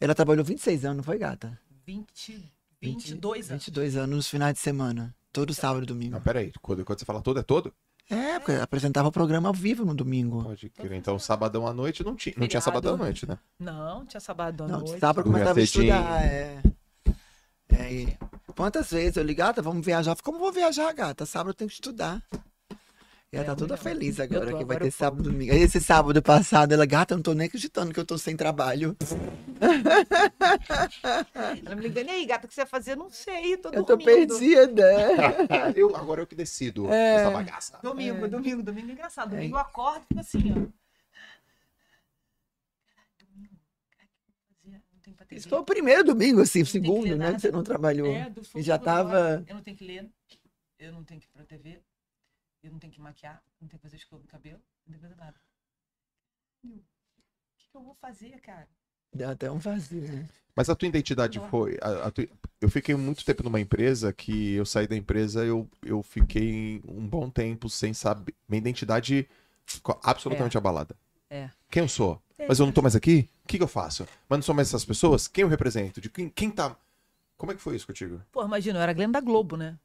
Ela 0.00 0.14
trabalhou 0.14 0.44
26 0.44 0.84
anos, 0.84 0.96
não 0.98 1.04
foi, 1.04 1.18
gata? 1.18 1.58
20, 1.86 2.52
22 2.80 3.50
anos. 3.50 3.64
22 3.64 3.96
anos 3.96 4.16
nos 4.16 4.28
finais 4.28 4.54
de 4.54 4.60
semana. 4.60 5.14
Todo 5.32 5.52
sábado 5.54 5.82
e 5.82 5.86
domingo. 5.86 6.12
Não, 6.12 6.20
peraí. 6.20 6.52
Quando, 6.62 6.84
quando 6.84 6.98
você 6.98 7.04
fala 7.04 7.20
todo, 7.20 7.40
é 7.40 7.42
todo? 7.42 7.72
É, 8.08 8.38
porque 8.38 8.52
apresentava 8.52 9.08
o 9.08 9.12
programa 9.12 9.48
ao 9.48 9.54
vivo 9.54 9.84
no 9.84 9.94
domingo. 9.94 10.44
Pode 10.44 10.70
crer. 10.70 10.92
Então, 10.92 11.18
sabadão 11.18 11.66
à 11.66 11.74
noite 11.74 12.04
não 12.04 12.14
tinha. 12.14 12.34
Não 12.38 12.46
tinha 12.46 12.60
sabadão 12.60 12.94
à 12.94 12.96
noite, 12.96 13.26
né? 13.28 13.36
Não, 13.58 14.06
tinha 14.06 14.20
sábado 14.20 14.64
à 14.64 14.68
Não, 14.68 14.80
noite. 14.80 15.00
sábado 15.00 15.24
começava 15.24 15.58
a 15.58 15.62
estudar. 15.62 16.24
É. 16.24 16.62
É, 17.68 17.92
e 17.92 18.18
quantas 18.54 18.90
vezes 18.90 19.16
eu 19.16 19.24
ligo, 19.24 19.38
gata, 19.38 19.60
vamos 19.60 19.84
viajar? 19.84 20.16
Como 20.22 20.38
vou 20.38 20.52
viajar, 20.52 20.92
gata? 20.94 21.26
Sábado 21.26 21.50
eu 21.50 21.54
tenho 21.54 21.68
que 21.68 21.74
estudar. 21.74 22.22
Ela 23.32 23.42
É, 23.42 23.46
tá 23.46 23.56
toda 23.56 23.76
feliz 23.76 24.18
Eu 24.18 24.24
agora 24.24 24.50
tô, 24.52 24.58
que 24.58 24.64
vai 24.64 24.78
ter 24.78 24.86
eu 24.86 24.90
tô. 24.92 24.96
sábado 24.96 25.28
e 25.28 25.32
domingo. 25.32 25.52
Aí 25.52 25.58
Esse 25.60 25.80
sábado 25.80 26.22
passado, 26.22 26.72
ela, 26.72 26.86
gata, 26.86 27.14
eu 27.14 27.16
não 27.16 27.22
tô 27.22 27.34
nem 27.34 27.48
acreditando 27.48 27.92
que 27.92 27.98
eu 27.98 28.06
tô 28.06 28.16
sem 28.16 28.36
trabalho. 28.36 28.96
Ela 31.64 31.74
me 31.74 31.82
ligou, 31.82 32.02
e 32.02 32.08
aí, 32.10 32.24
gata, 32.24 32.46
o 32.46 32.48
que 32.48 32.54
você 32.54 32.60
vai 32.62 32.68
fazer? 32.68 32.96
Não 32.96 33.10
sei, 33.10 33.56
tô 33.56 33.70
Eu 33.70 33.82
tô 33.84 33.96
dormindo. 33.96 34.38
perdida. 34.38 34.84
eu, 35.74 35.94
agora 35.96 36.22
eu 36.22 36.26
que 36.26 36.34
decido 36.36 36.90
É. 36.92 37.16
essa 37.16 37.30
bagaça. 37.30 37.78
Domingo, 37.82 38.28
domingo, 38.28 38.62
domingo 38.62 38.90
é 38.90 38.92
engraçado. 38.92 39.32
É. 39.34 39.38
Domingo 39.38 39.56
eu 39.56 39.60
acordo 39.60 40.02
e 40.02 40.06
fico 40.08 40.20
assim, 40.20 40.52
ó. 40.52 40.54
Domingo, 43.24 43.56
cara, 43.90 44.06
o 44.06 44.10
que 44.16 44.22
eu 44.22 44.28
vou 44.28 44.36
fazer? 44.62 44.82
Não 44.92 45.00
tem 45.02 45.12
pra 45.14 45.26
Esse 45.30 45.48
foi 45.48 45.58
o 45.58 45.64
primeiro 45.64 46.04
domingo, 46.04 46.40
assim, 46.42 46.62
o 46.62 46.66
segundo, 46.66 47.16
né? 47.16 47.34
Que 47.34 47.40
você 47.40 47.50
não 47.50 47.64
trabalhou. 47.64 48.14
É, 48.14 48.30
do 48.30 48.44
fundo 48.44 48.60
E 48.60 48.64
já 48.64 48.78
tava- 48.78 49.42
Eu 49.48 49.54
não 49.56 49.62
tenho 49.62 49.76
que 49.76 49.84
ler, 49.84 50.08
eu 50.78 50.92
não 50.92 51.02
tenho 51.02 51.18
que 51.20 51.26
ir 51.26 51.30
pra 51.30 51.42
TV, 51.44 51.80
eu 52.66 52.72
não 52.72 52.78
tenho 52.78 52.92
que 52.92 53.00
maquiar, 53.00 53.42
não 53.60 53.68
tenho 53.68 53.78
que 53.78 53.82
fazer 53.82 53.96
escova 53.96 54.22
no 54.22 54.28
cabelo, 54.28 54.60
não 54.86 54.92
tenho 54.92 54.98
que 54.98 55.02
fazer 55.08 55.16
nada. 55.20 55.36
O 56.64 56.68
que, 56.68 57.70
que 57.70 57.76
eu 57.76 57.82
vou 57.82 57.94
fazer, 57.94 58.40
cara? 58.40 58.68
Deu 59.14 59.30
até 59.30 59.50
um 59.50 59.58
vazio, 59.58 60.02
né? 60.02 60.28
Mas 60.54 60.68
a 60.68 60.74
tua 60.74 60.88
identidade 60.88 61.38
Não. 61.38 61.48
foi. 61.48 61.78
a- 61.80 62.06
a 62.06 62.10
tua- 62.10 62.28
eu 62.60 62.68
fiquei 62.68 62.94
muito 62.94 63.24
tempo 63.24 63.42
numa 63.42 63.60
empresa 63.60 64.12
que 64.12 64.52
eu 64.54 64.64
saí 64.66 64.86
da 64.86 64.96
empresa, 64.96 65.44
eu, 65.44 65.68
eu 65.82 66.02
fiquei 66.02 66.82
um 66.88 67.06
bom 67.06 67.30
tempo 67.30 67.68
sem 67.68 67.92
saber. 67.94 68.34
Minha 68.48 68.58
identidade 68.60 69.28
ficou 69.64 69.98
absolutamente 70.02 70.56
abalada. 70.58 70.96
É. 71.30 71.50
Quem 71.70 71.82
eu 71.82 71.88
sou? 71.88 72.20
É. 72.38 72.46
Mas 72.48 72.58
eu 72.58 72.66
não 72.66 72.72
tô 72.72 72.82
mais 72.82 72.96
aqui? 72.96 73.28
O 73.44 73.48
que, 73.48 73.58
que 73.58 73.62
eu 73.62 73.68
faço? 73.68 74.06
Mas 74.28 74.38
não 74.38 74.42
sou 74.42 74.54
mais 74.54 74.68
essas 74.68 74.84
pessoas? 74.84 75.28
Quem 75.28 75.42
eu 75.42 75.48
represento? 75.48 76.00
De 76.00 76.08
quem, 76.10 76.28
quem 76.28 76.50
tá. 76.50 76.76
Como 77.36 77.52
é 77.52 77.54
que 77.54 77.60
foi 77.60 77.76
isso 77.76 77.86
contigo? 77.86 78.20
Pô, 78.32 78.44
imagina, 78.44 78.78
eu 78.78 78.82
era 78.82 78.92
Glenn 78.94 79.10
da 79.10 79.20
Globo, 79.20 79.56
né? 79.56 79.78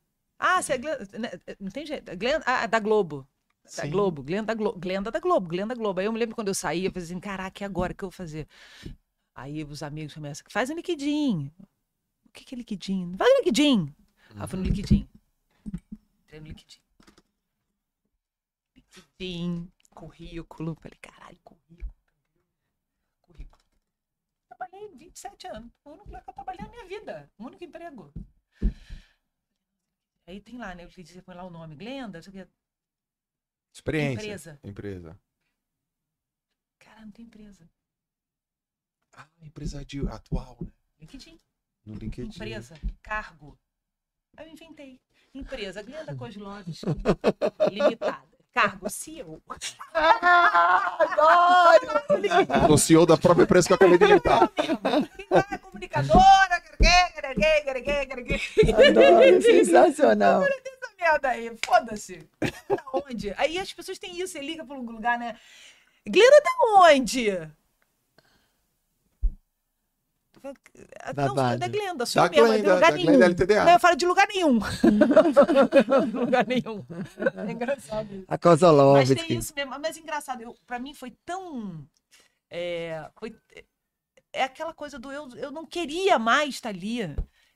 Ah, 0.43 0.59
você 0.59 0.73
é 0.73 0.77
Glenn. 0.79 0.97
né, 1.19 1.29
Não 1.59 1.69
tem 1.69 1.85
jeito. 1.85 2.17
Glenn, 2.17 2.41
ah, 2.47 2.65
da 2.65 2.79
Globo. 2.79 3.27
Da 3.63 3.69
Sim. 3.83 3.91
Globo, 3.91 4.23
Glenda 4.23 4.47
da 4.47 4.53
Globo, 4.55 4.79
Glenda 4.79 5.11
da 5.11 5.19
Globo, 5.19 5.47
Glenda 5.47 5.75
da 5.75 5.79
Globo. 5.79 5.99
Aí 5.99 6.07
eu 6.07 6.11
me 6.11 6.17
lembro 6.17 6.33
quando 6.35 6.47
eu 6.47 6.53
saí, 6.55 6.85
eu 6.85 6.91
falei 6.91 7.05
assim, 7.05 7.19
caraca, 7.19 7.63
e 7.63 7.65
agora 7.65 7.93
o 7.93 7.95
que 7.95 8.03
eu 8.03 8.09
vou 8.09 8.15
fazer? 8.15 8.47
Aí 9.35 9.63
os 9.63 9.83
amigos 9.83 10.15
começam, 10.15 10.43
faz 10.49 10.71
um 10.71 10.73
liquidinho. 10.73 11.51
O 12.25 12.29
que, 12.33 12.43
que 12.43 12.55
é 12.55 12.57
liquidinho? 12.57 13.15
Faz 13.17 13.31
um 13.31 13.37
liquidinho. 13.37 13.95
Aí 14.31 14.41
eu 14.41 14.47
fui 14.47 14.57
no 14.59 14.65
liquidinho. 14.65 15.07
Entrei 16.23 16.39
no 16.39 16.47
liquidinho. 16.47 16.81
Liquidinho, 18.75 19.71
currículo. 19.91 20.75
Falei, 20.81 20.97
caralho, 20.99 21.37
currículo. 21.43 21.93
Currículo. 23.21 23.63
Trabalhei 24.47 24.89
27 24.95 25.47
anos. 25.47 25.71
O 25.85 25.91
único 25.91 26.05
lugar 26.07 26.23
que 26.23 26.29
eu 26.29 26.33
trabalhei 26.33 26.61
na 26.65 26.69
minha 26.69 26.85
vida. 26.87 27.31
O 27.37 27.45
único 27.45 27.63
emprego. 27.63 28.11
Aí 30.31 30.39
tem 30.39 30.57
lá, 30.57 30.73
né? 30.73 30.87
Que 30.87 31.05
você 31.05 31.21
põe 31.21 31.35
lá 31.35 31.43
o 31.43 31.49
nome, 31.49 31.75
Glenda, 31.75 32.17
não 32.17 32.23
sei 32.23 32.29
o 32.29 32.33
quê. 32.33 32.51
Experiência. 33.73 34.21
Empresa. 34.21 34.59
Empresa. 34.63 35.21
Cara, 36.79 37.01
não 37.01 37.11
tem 37.11 37.25
empresa. 37.25 37.69
Ah, 39.11 39.27
empresa 39.41 39.83
de, 39.83 39.99
atual, 40.07 40.57
né? 40.61 40.71
LinkedIn. 40.99 41.37
No 41.85 41.95
LinkedIn. 41.95 42.29
Empresa. 42.29 42.75
Cargo. 43.01 43.59
Aí 44.37 44.47
eu 44.47 44.53
inventei. 44.53 45.01
Empresa. 45.33 45.83
Glenda 45.83 46.15
Kozlovski. 46.15 46.85
Limitada. 47.69 48.37
Cargo. 48.53 48.89
CEO. 48.89 49.41
Sou 52.67 52.77
CEO 52.77 53.05
da 53.05 53.17
própria 53.17 53.43
empresa 53.43 53.67
que 53.67 53.73
eu 53.73 53.75
acabei 53.75 53.97
de 53.97 54.03
inventar. 54.05 54.49
Quem 54.49 54.77
é 55.51 55.57
comunicadora? 55.57 56.61
Adoro, 58.87 59.41
sensacional. 59.41 60.43
Essa 60.43 60.93
merda 60.99 61.29
aí. 61.29 61.51
Foda-se. 61.65 62.27
Da 62.41 62.83
onde? 62.93 63.33
Aí 63.37 63.57
as 63.57 63.71
pessoas 63.71 63.97
têm 63.97 64.19
isso. 64.19 64.33
Você 64.33 64.39
liga 64.41 64.65
pra 64.65 64.75
um 64.75 64.81
lugar, 64.81 65.17
né? 65.17 65.37
Glenda 66.05 66.41
da 66.41 66.81
onde? 66.83 67.29
Não, 70.43 71.35
Babado. 71.35 71.59
da 71.59 71.67
Glenda, 71.67 72.05
sou 72.05 72.23
Da 72.23 72.29
mesmo, 72.29 72.45
é 72.45 72.57
de 72.57 72.61
Glenda, 72.63 72.75
lugar 72.75 72.91
da 72.91 72.97
nenhum. 72.97 73.07
Glenda 73.11 73.25
LTDA. 73.25 73.65
Não, 73.65 73.71
eu 73.73 73.79
falo 73.79 73.95
de 73.95 74.05
lugar 74.05 74.27
nenhum. 74.27 74.59
de 74.59 76.17
lugar 76.17 76.47
nenhum. 76.47 76.85
É 77.47 77.51
engraçado 77.51 78.13
isso. 78.13 78.25
A 78.27 78.31
Mas 78.31 78.39
Kozlovski. 78.41 79.15
tem 79.15 79.37
isso 79.37 79.53
mesmo. 79.55 79.79
Mas 79.79 79.97
engraçado, 79.97 80.41
eu, 80.41 80.55
pra 80.65 80.79
mim 80.79 80.93
foi 80.93 81.11
tão. 81.25 81.85
É, 82.49 83.09
foi, 83.19 83.35
é 84.33 84.43
aquela 84.43 84.73
coisa 84.73 84.97
do 84.99 85.11
eu, 85.11 85.29
eu 85.35 85.51
não 85.51 85.65
queria 85.65 86.17
mais 86.19 86.55
estar 86.55 86.69
ali. 86.69 87.01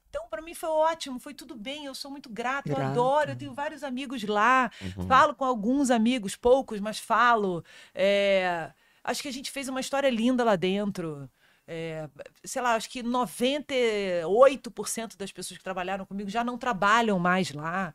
Então, 0.10 0.28
pra 0.30 0.42
mim 0.42 0.54
foi 0.54 0.70
ótimo, 0.70 1.20
foi 1.20 1.34
tudo 1.34 1.56
bem, 1.56 1.86
eu 1.86 1.94
sou 1.94 2.10
muito 2.10 2.30
grata, 2.30 2.70
eu 2.70 2.76
Grata. 2.76 2.92
adoro, 2.92 3.32
eu 3.32 3.36
tenho 3.36 3.54
vários 3.54 3.84
amigos 3.84 4.24
lá, 4.24 4.72
Uhum. 4.98 5.08
falo 5.08 5.36
com 5.36 5.44
alguns 5.44 5.92
amigos, 5.92 6.38
poucos, 6.38 6.80
mas 6.80 6.98
falo. 7.00 7.66
É, 7.94 8.72
acho 9.04 9.22
que 9.22 9.28
a 9.28 9.34
gente 9.34 9.52
fez 9.52 9.68
uma 9.68 9.82
história 9.82 10.10
linda 10.10 10.42
lá 10.46 10.56
dentro. 10.56 11.30
É, 11.68 12.08
sei 12.44 12.62
lá, 12.62 12.76
acho 12.76 12.90
que 12.90 13.02
98% 13.02 15.18
das 15.18 15.32
pessoas 15.32 15.58
que 15.58 15.64
trabalharam 15.64 16.06
comigo 16.06 16.30
já 16.30 16.44
não 16.44 16.58
trabalham 16.58 17.18
mais 17.20 17.52
lá. 17.52 17.94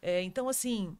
É, 0.00 0.22
então, 0.22 0.48
assim, 0.48 0.96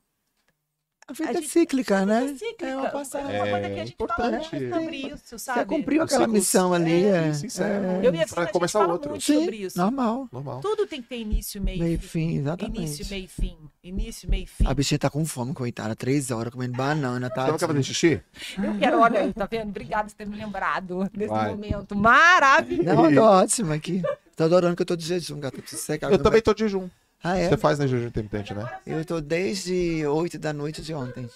A 1.12 1.14
vida 1.14 1.28
a 1.28 1.32
é 1.32 1.34
gente- 1.34 1.48
cíclica, 1.48 2.06
né? 2.06 2.24
é 2.24 2.34
cíclica. 2.34 2.66
É 2.66 2.76
uma 2.76 2.88
passagem. 2.90 3.36
uma 3.36 3.46
coisa 3.48 3.68
que 3.70 3.80
a 3.80 3.84
gente 3.84 3.96
fala 3.96 4.30
muito 4.30 4.46
importante. 4.46 4.70
sobre 4.74 4.96
isso, 4.96 5.38
sabe? 5.38 5.58
Você 5.60 5.64
cumpriu 5.66 6.00
O 6.00 6.04
aquela 6.04 6.20
ciclo- 6.22 6.32
missão 6.34 6.72
ali. 6.74 7.04
é, 7.04 7.28
É, 7.28 7.32
sincero. 7.34 7.84
é. 7.84 7.98
Eu 7.98 8.02
e 8.14 8.18
a 8.18 8.22
a 8.22 8.26
gente 8.26 8.52
começar 8.52 8.78
fala 8.80 8.92
outro. 8.92 9.10
muito 9.10 9.22
Sim, 9.24 9.40
sobre 9.40 9.56
isso. 9.56 9.78
normal. 9.78 10.28
Normal. 10.32 10.60
Tudo 10.60 10.86
tem 10.86 11.00
que 11.02 11.08
ter 11.08 11.18
início, 11.18 11.60
meio, 11.62 11.78
Meio 11.78 11.94
e 11.94 11.98
fim, 11.98 12.08
fim. 12.08 12.38
exatamente. 12.38 12.78
Início, 12.78 13.06
meio 13.10 13.24
e 13.24 13.28
fim. 13.28 13.56
Início, 13.84 14.30
meio 14.30 14.46
fim. 14.46 14.64
A 14.66 14.74
bichinha 14.74 14.98
tá 14.98 15.10
com 15.10 15.24
fome, 15.24 15.52
coitada. 15.54 15.94
Três 15.94 16.30
horas 16.30 16.52
comendo 16.52 16.72
banana, 16.76 17.28
tá? 17.30 17.44
Você 17.46 17.50
não 17.52 17.58
quer 17.58 17.66
fazer 17.66 17.82
xixi? 17.82 18.20
Eu 18.62 18.78
quero, 18.78 19.00
olha 19.00 19.20
aí, 19.20 19.32
tá 19.32 19.46
vendo? 19.50 19.68
Obrigada 19.68 20.08
por 20.08 20.14
ter 20.14 20.26
me 20.26 20.36
lembrado 20.36 21.08
desse 21.12 21.28
Vai. 21.30 21.50
momento 21.50 21.94
maravilhoso. 21.96 22.82
Não, 22.96 23.10
eu 23.10 23.16
tô 23.16 23.22
ótima 23.24 23.74
aqui. 23.74 24.02
Tô 24.36 24.44
adorando 24.44 24.74
que 24.74 24.82
eu 24.82 24.86
tô 24.86 24.96
de 24.96 25.04
jejum, 25.04 25.38
gata. 25.38 25.58
Eu 25.58 25.78
secar. 25.78 26.10
Eu 26.10 26.18
também 26.18 26.40
tô 26.40 26.54
de 26.54 26.60
jejum. 26.60 26.88
Ah, 27.22 27.36
é? 27.36 27.48
Você 27.48 27.56
faz 27.56 27.78
na 27.78 27.86
jejum 27.86 28.08
intermitente, 28.08 28.52
né? 28.52 28.80
Eu 28.86 29.04
tô 29.04 29.20
desde 29.20 30.04
8 30.06 30.38
da 30.38 30.52
noite 30.52 30.82
de 30.82 30.92
ontem. 30.92 31.28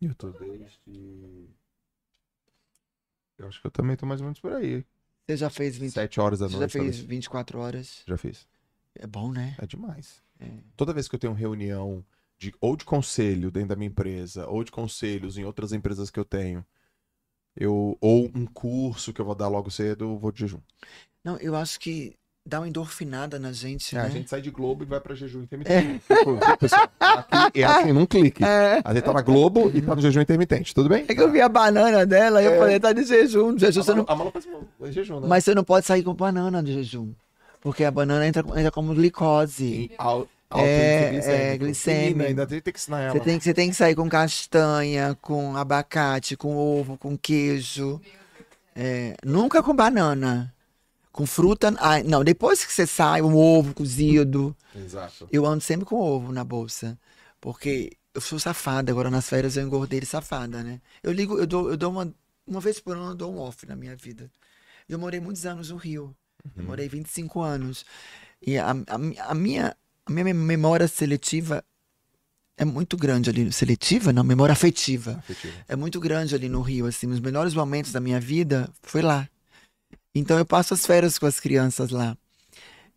Eu 0.00 0.14
tô 0.14 0.30
desde. 0.30 1.48
Eu 3.38 3.48
acho 3.48 3.60
que 3.60 3.66
eu 3.66 3.70
também 3.70 3.96
tô 3.96 4.06
mais 4.06 4.20
ou 4.20 4.24
menos 4.26 4.40
por 4.40 4.52
aí. 4.52 4.84
Você 5.26 5.36
já 5.36 5.50
fez 5.50 5.76
20, 5.76 5.92
7 5.92 6.20
horas 6.20 6.38
da 6.38 6.46
você 6.46 6.52
já 6.52 6.58
noite. 6.60 6.72
fez 6.72 6.84
talvez. 6.84 7.00
24 7.00 7.58
horas. 7.58 8.02
Já 8.06 8.16
fiz. 8.16 8.46
É 8.94 9.06
bom, 9.06 9.32
né? 9.32 9.56
É 9.58 9.66
demais. 9.66 10.22
É. 10.38 10.48
Toda 10.76 10.92
vez 10.92 11.08
que 11.08 11.14
eu 11.14 11.18
tenho 11.18 11.32
reunião 11.32 12.04
de 12.38 12.54
ou 12.60 12.76
de 12.76 12.84
conselho 12.84 13.50
dentro 13.50 13.70
da 13.70 13.76
minha 13.76 13.88
empresa, 13.88 14.46
ou 14.46 14.62
de 14.62 14.70
conselhos 14.70 15.36
em 15.36 15.44
outras 15.44 15.72
empresas 15.72 16.10
que 16.10 16.20
eu 16.20 16.24
tenho, 16.24 16.64
eu 17.56 17.98
ou 18.00 18.30
um 18.34 18.46
curso 18.46 19.12
que 19.12 19.20
eu 19.20 19.24
vou 19.24 19.34
dar 19.34 19.48
logo 19.48 19.70
cedo, 19.70 20.04
eu 20.04 20.18
vou 20.18 20.30
de 20.30 20.40
jejum. 20.40 20.60
Não, 21.24 21.36
eu 21.38 21.56
acho 21.56 21.80
que 21.80 22.14
dá 22.46 22.60
uma 22.60 22.68
endorfinada 22.68 23.38
na 23.40 23.52
gente, 23.52 23.96
É, 23.96 24.00
né? 24.00 24.06
a 24.06 24.08
gente 24.08 24.30
sai 24.30 24.40
de 24.40 24.50
Globo 24.52 24.84
e 24.84 24.86
vai 24.86 25.00
pra 25.00 25.14
jejum 25.14 25.42
intermitente. 25.42 26.00
Tipo, 26.06 26.38
pessoal, 26.58 26.88
aqui, 27.00 27.62
é 27.62 27.64
assim, 27.66 27.92
num 27.92 28.06
clique. 28.06 28.44
É. 28.44 28.80
A 28.84 28.94
gente 28.94 29.02
tá 29.02 29.12
na 29.12 29.20
Globo 29.22 29.70
e 29.74 29.82
tá 29.82 29.94
no 29.96 30.00
jejum 30.00 30.20
intermitente, 30.20 30.72
tudo 30.74 30.88
bem? 30.88 31.04
É 31.08 31.14
que 31.14 31.20
eu 31.20 31.30
vi 31.32 31.40
a 31.40 31.48
banana 31.48 32.06
dela 32.06 32.40
e 32.40 32.46
eu 32.46 32.52
É. 32.52 32.58
falei, 32.58 32.78
tá 32.80 32.92
de 32.92 33.02
jejum. 33.04 33.58
Jejum 33.58 33.80
A 33.80 33.84
você 33.84 33.94
não... 33.94 34.04
A 34.08 34.30
faz 34.30 34.46
um 34.46 34.92
jejum, 34.92 35.20
né? 35.20 35.26
Mas 35.28 35.44
você 35.44 35.54
não 35.54 35.64
pode 35.64 35.84
sair 35.86 36.02
com 36.04 36.14
banana 36.14 36.62
de 36.62 36.72
jejum. 36.72 37.12
Porque 37.60 37.82
a 37.82 37.90
banana 37.90 38.24
entra, 38.26 38.42
entra 38.58 38.70
como 38.70 38.94
glicose. 38.94 39.90
Al- 39.98 40.28
É, 40.54 41.16
é. 41.16 41.58
Menina, 41.58 42.24
ainda 42.26 42.46
tem, 42.46 42.60
tem 42.60 42.72
que 42.72 42.78
ensinar 42.78 43.00
ela. 43.00 43.12
Você 43.12 43.20
tem, 43.20 43.38
que- 43.38 43.44
você 43.44 43.52
tem 43.54 43.68
que 43.70 43.74
sair 43.74 43.96
com 43.96 44.08
castanha, 44.08 45.16
com 45.20 45.56
abacate, 45.56 46.36
com 46.36 46.56
ovo, 46.56 46.96
com 46.96 47.18
queijo. 47.18 48.00
É, 48.74 49.16
nunca 49.24 49.62
com 49.64 49.74
banana. 49.74 50.52
Com 51.16 51.26
fruta. 51.26 51.74
ai, 51.80 52.02
não, 52.02 52.22
depois 52.22 52.64
que 52.64 52.72
você 52.72 52.86
sai, 52.86 53.22
um 53.22 53.34
ovo 53.36 53.74
cozido. 53.74 54.54
Exato. 54.74 55.26
Eu 55.32 55.44
ando 55.46 55.62
sempre 55.62 55.84
com 55.86 55.96
ovo 55.98 56.30
na 56.32 56.44
bolsa. 56.44 56.98
Porque 57.40 57.92
eu 58.14 58.20
sou 58.20 58.38
safada. 58.38 58.92
Agora 58.92 59.10
nas 59.10 59.28
férias 59.28 59.56
eu 59.56 59.64
engordei 59.64 59.98
de 60.00 60.06
safada, 60.06 60.62
né? 60.62 60.80
Eu 61.02 61.12
ligo, 61.12 61.38
eu 61.38 61.46
dou, 61.46 61.70
eu 61.70 61.76
dou 61.76 61.90
uma. 61.90 62.12
Uma 62.46 62.60
vez 62.60 62.78
por 62.78 62.96
ano 62.96 63.10
eu 63.10 63.14
dou 63.14 63.34
um 63.34 63.38
off 63.38 63.66
na 63.66 63.74
minha 63.74 63.96
vida. 63.96 64.30
Eu 64.88 64.98
morei 64.98 65.18
muitos 65.18 65.44
anos 65.46 65.70
no 65.70 65.76
Rio. 65.76 66.14
Eu 66.54 66.62
Uhum. 66.62 66.68
morei 66.68 66.88
25 66.88 67.40
anos. 67.42 67.84
E 68.40 68.56
a, 68.56 68.70
a, 68.70 69.30
a 69.30 69.34
minha, 69.34 69.76
a 70.06 70.12
minha 70.12 70.32
memória 70.34 70.86
seletiva 70.86 71.64
é 72.56 72.64
muito 72.64 72.96
grande 72.96 73.30
ali. 73.30 73.52
Seletiva? 73.52 74.12
Não, 74.12 74.22
memória 74.22 74.52
afetiva. 74.52 75.16
Afetivo. 75.18 75.54
É 75.66 75.74
muito 75.74 75.98
grande 75.98 76.34
ali 76.34 76.48
no 76.48 76.60
Rio, 76.60 76.86
assim. 76.86 77.08
Os 77.08 77.20
melhores 77.20 77.52
momentos 77.54 77.90
da 77.90 78.00
minha 78.00 78.20
vida 78.20 78.68
foi 78.82 79.02
lá. 79.02 79.28
Então 80.18 80.38
eu 80.38 80.44
passo 80.46 80.74
as 80.74 80.86
férias 80.86 81.18
com 81.18 81.26
as 81.26 81.38
crianças 81.40 81.90
lá. 81.90 82.16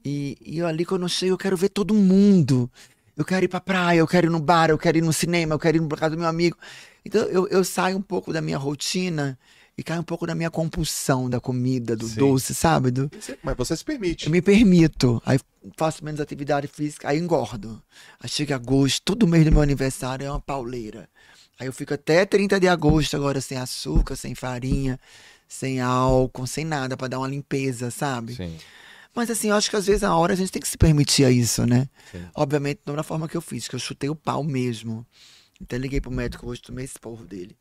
E, 0.03 0.37
e 0.45 0.59
eu 0.59 0.67
ali, 0.67 0.85
quando 0.85 1.01
eu 1.03 1.09
chego, 1.09 1.33
eu 1.33 1.37
quero 1.37 1.57
ver 1.57 1.69
todo 1.69 1.93
mundo. 1.93 2.71
Eu 3.17 3.25
quero 3.25 3.43
ir 3.43 3.49
pra 3.49 3.59
praia, 3.59 3.99
eu 3.99 4.07
quero 4.07 4.27
ir 4.27 4.29
no 4.29 4.39
bar, 4.39 4.69
eu 4.69 4.77
quero 4.77 4.97
ir 4.97 5.01
no 5.01 5.11
cinema, 5.11 5.53
eu 5.53 5.59
quero 5.59 5.77
ir 5.77 5.87
pra 5.87 5.97
casa 5.97 6.15
do 6.15 6.19
meu 6.19 6.29
amigo. 6.29 6.57
Então 7.03 7.21
eu, 7.23 7.47
eu 7.49 7.63
saio 7.63 7.97
um 7.97 8.01
pouco 8.01 8.31
da 8.31 8.41
minha 8.41 8.57
rotina 8.57 9.37
E 9.77 9.83
cai 9.83 9.97
um 9.99 10.03
pouco 10.03 10.25
na 10.25 10.35
minha 10.35 10.49
compulsão 10.49 11.29
da 11.29 11.39
comida, 11.39 11.95
do 11.95 12.07
Sim. 12.07 12.15
doce, 12.15 12.53
sabe? 12.55 12.91
Do, 12.91 13.09
Mas 13.43 13.55
você 13.57 13.75
se 13.75 13.83
permite. 13.83 14.25
eu 14.25 14.31
me 14.31 14.41
permito. 14.41 15.21
Aí 15.25 15.39
faço 15.77 16.03
menos 16.03 16.21
atividade 16.21 16.67
física, 16.67 17.09
aí 17.09 17.17
engordo. 17.17 17.81
Aí 18.21 18.29
chega 18.29 18.55
agosto, 18.55 19.01
todo 19.03 19.27
mês 19.27 19.43
do 19.45 19.51
meu 19.51 19.61
aniversário 19.61 20.25
é 20.25 20.29
uma 20.29 20.39
pauleira. 20.39 21.09
Aí 21.59 21.67
eu 21.67 21.73
fico 21.73 21.93
até 21.93 22.25
30 22.25 22.57
de 22.59 22.67
agosto 22.69 23.15
agora 23.17 23.41
sem 23.41 23.57
açúcar, 23.57 24.15
sem 24.15 24.33
farinha, 24.33 24.97
sem 25.49 25.81
álcool, 25.81 26.45
sem 26.45 26.63
nada, 26.63 26.95
pra 26.95 27.07
dar 27.07 27.17
uma 27.17 27.27
limpeza, 27.27 27.89
sabe? 27.89 28.35
Sim. 28.35 28.55
Mas 29.15 29.31
assim, 29.31 29.49
eu 29.49 29.55
acho 29.55 29.69
que 29.69 29.75
às 29.75 29.87
vezes 29.87 30.03
na 30.03 30.15
hora 30.15 30.33
a 30.33 30.35
gente 30.35 30.51
tem 30.51 30.61
que 30.61 30.67
se 30.67 30.77
permitir 30.77 31.25
a 31.25 31.31
isso, 31.31 31.65
né? 31.65 31.89
Sim. 32.11 32.23
Obviamente 32.35 32.81
não 32.85 32.95
da 32.95 33.01
forma 33.01 33.27
que 33.27 33.35
eu 33.35 33.41
fiz, 33.41 33.67
que 33.67 33.75
eu 33.75 33.79
chutei 33.79 34.09
o 34.09 34.15
pau 34.15 34.43
mesmo. 34.43 35.05
Até 35.59 35.77
liguei 35.77 35.99
pro 35.99 36.11
médico 36.11 36.47
hoje, 36.47 36.61
tomei 36.61 36.85
esse 36.85 36.99
porro 36.99 37.25
dele. 37.25 37.57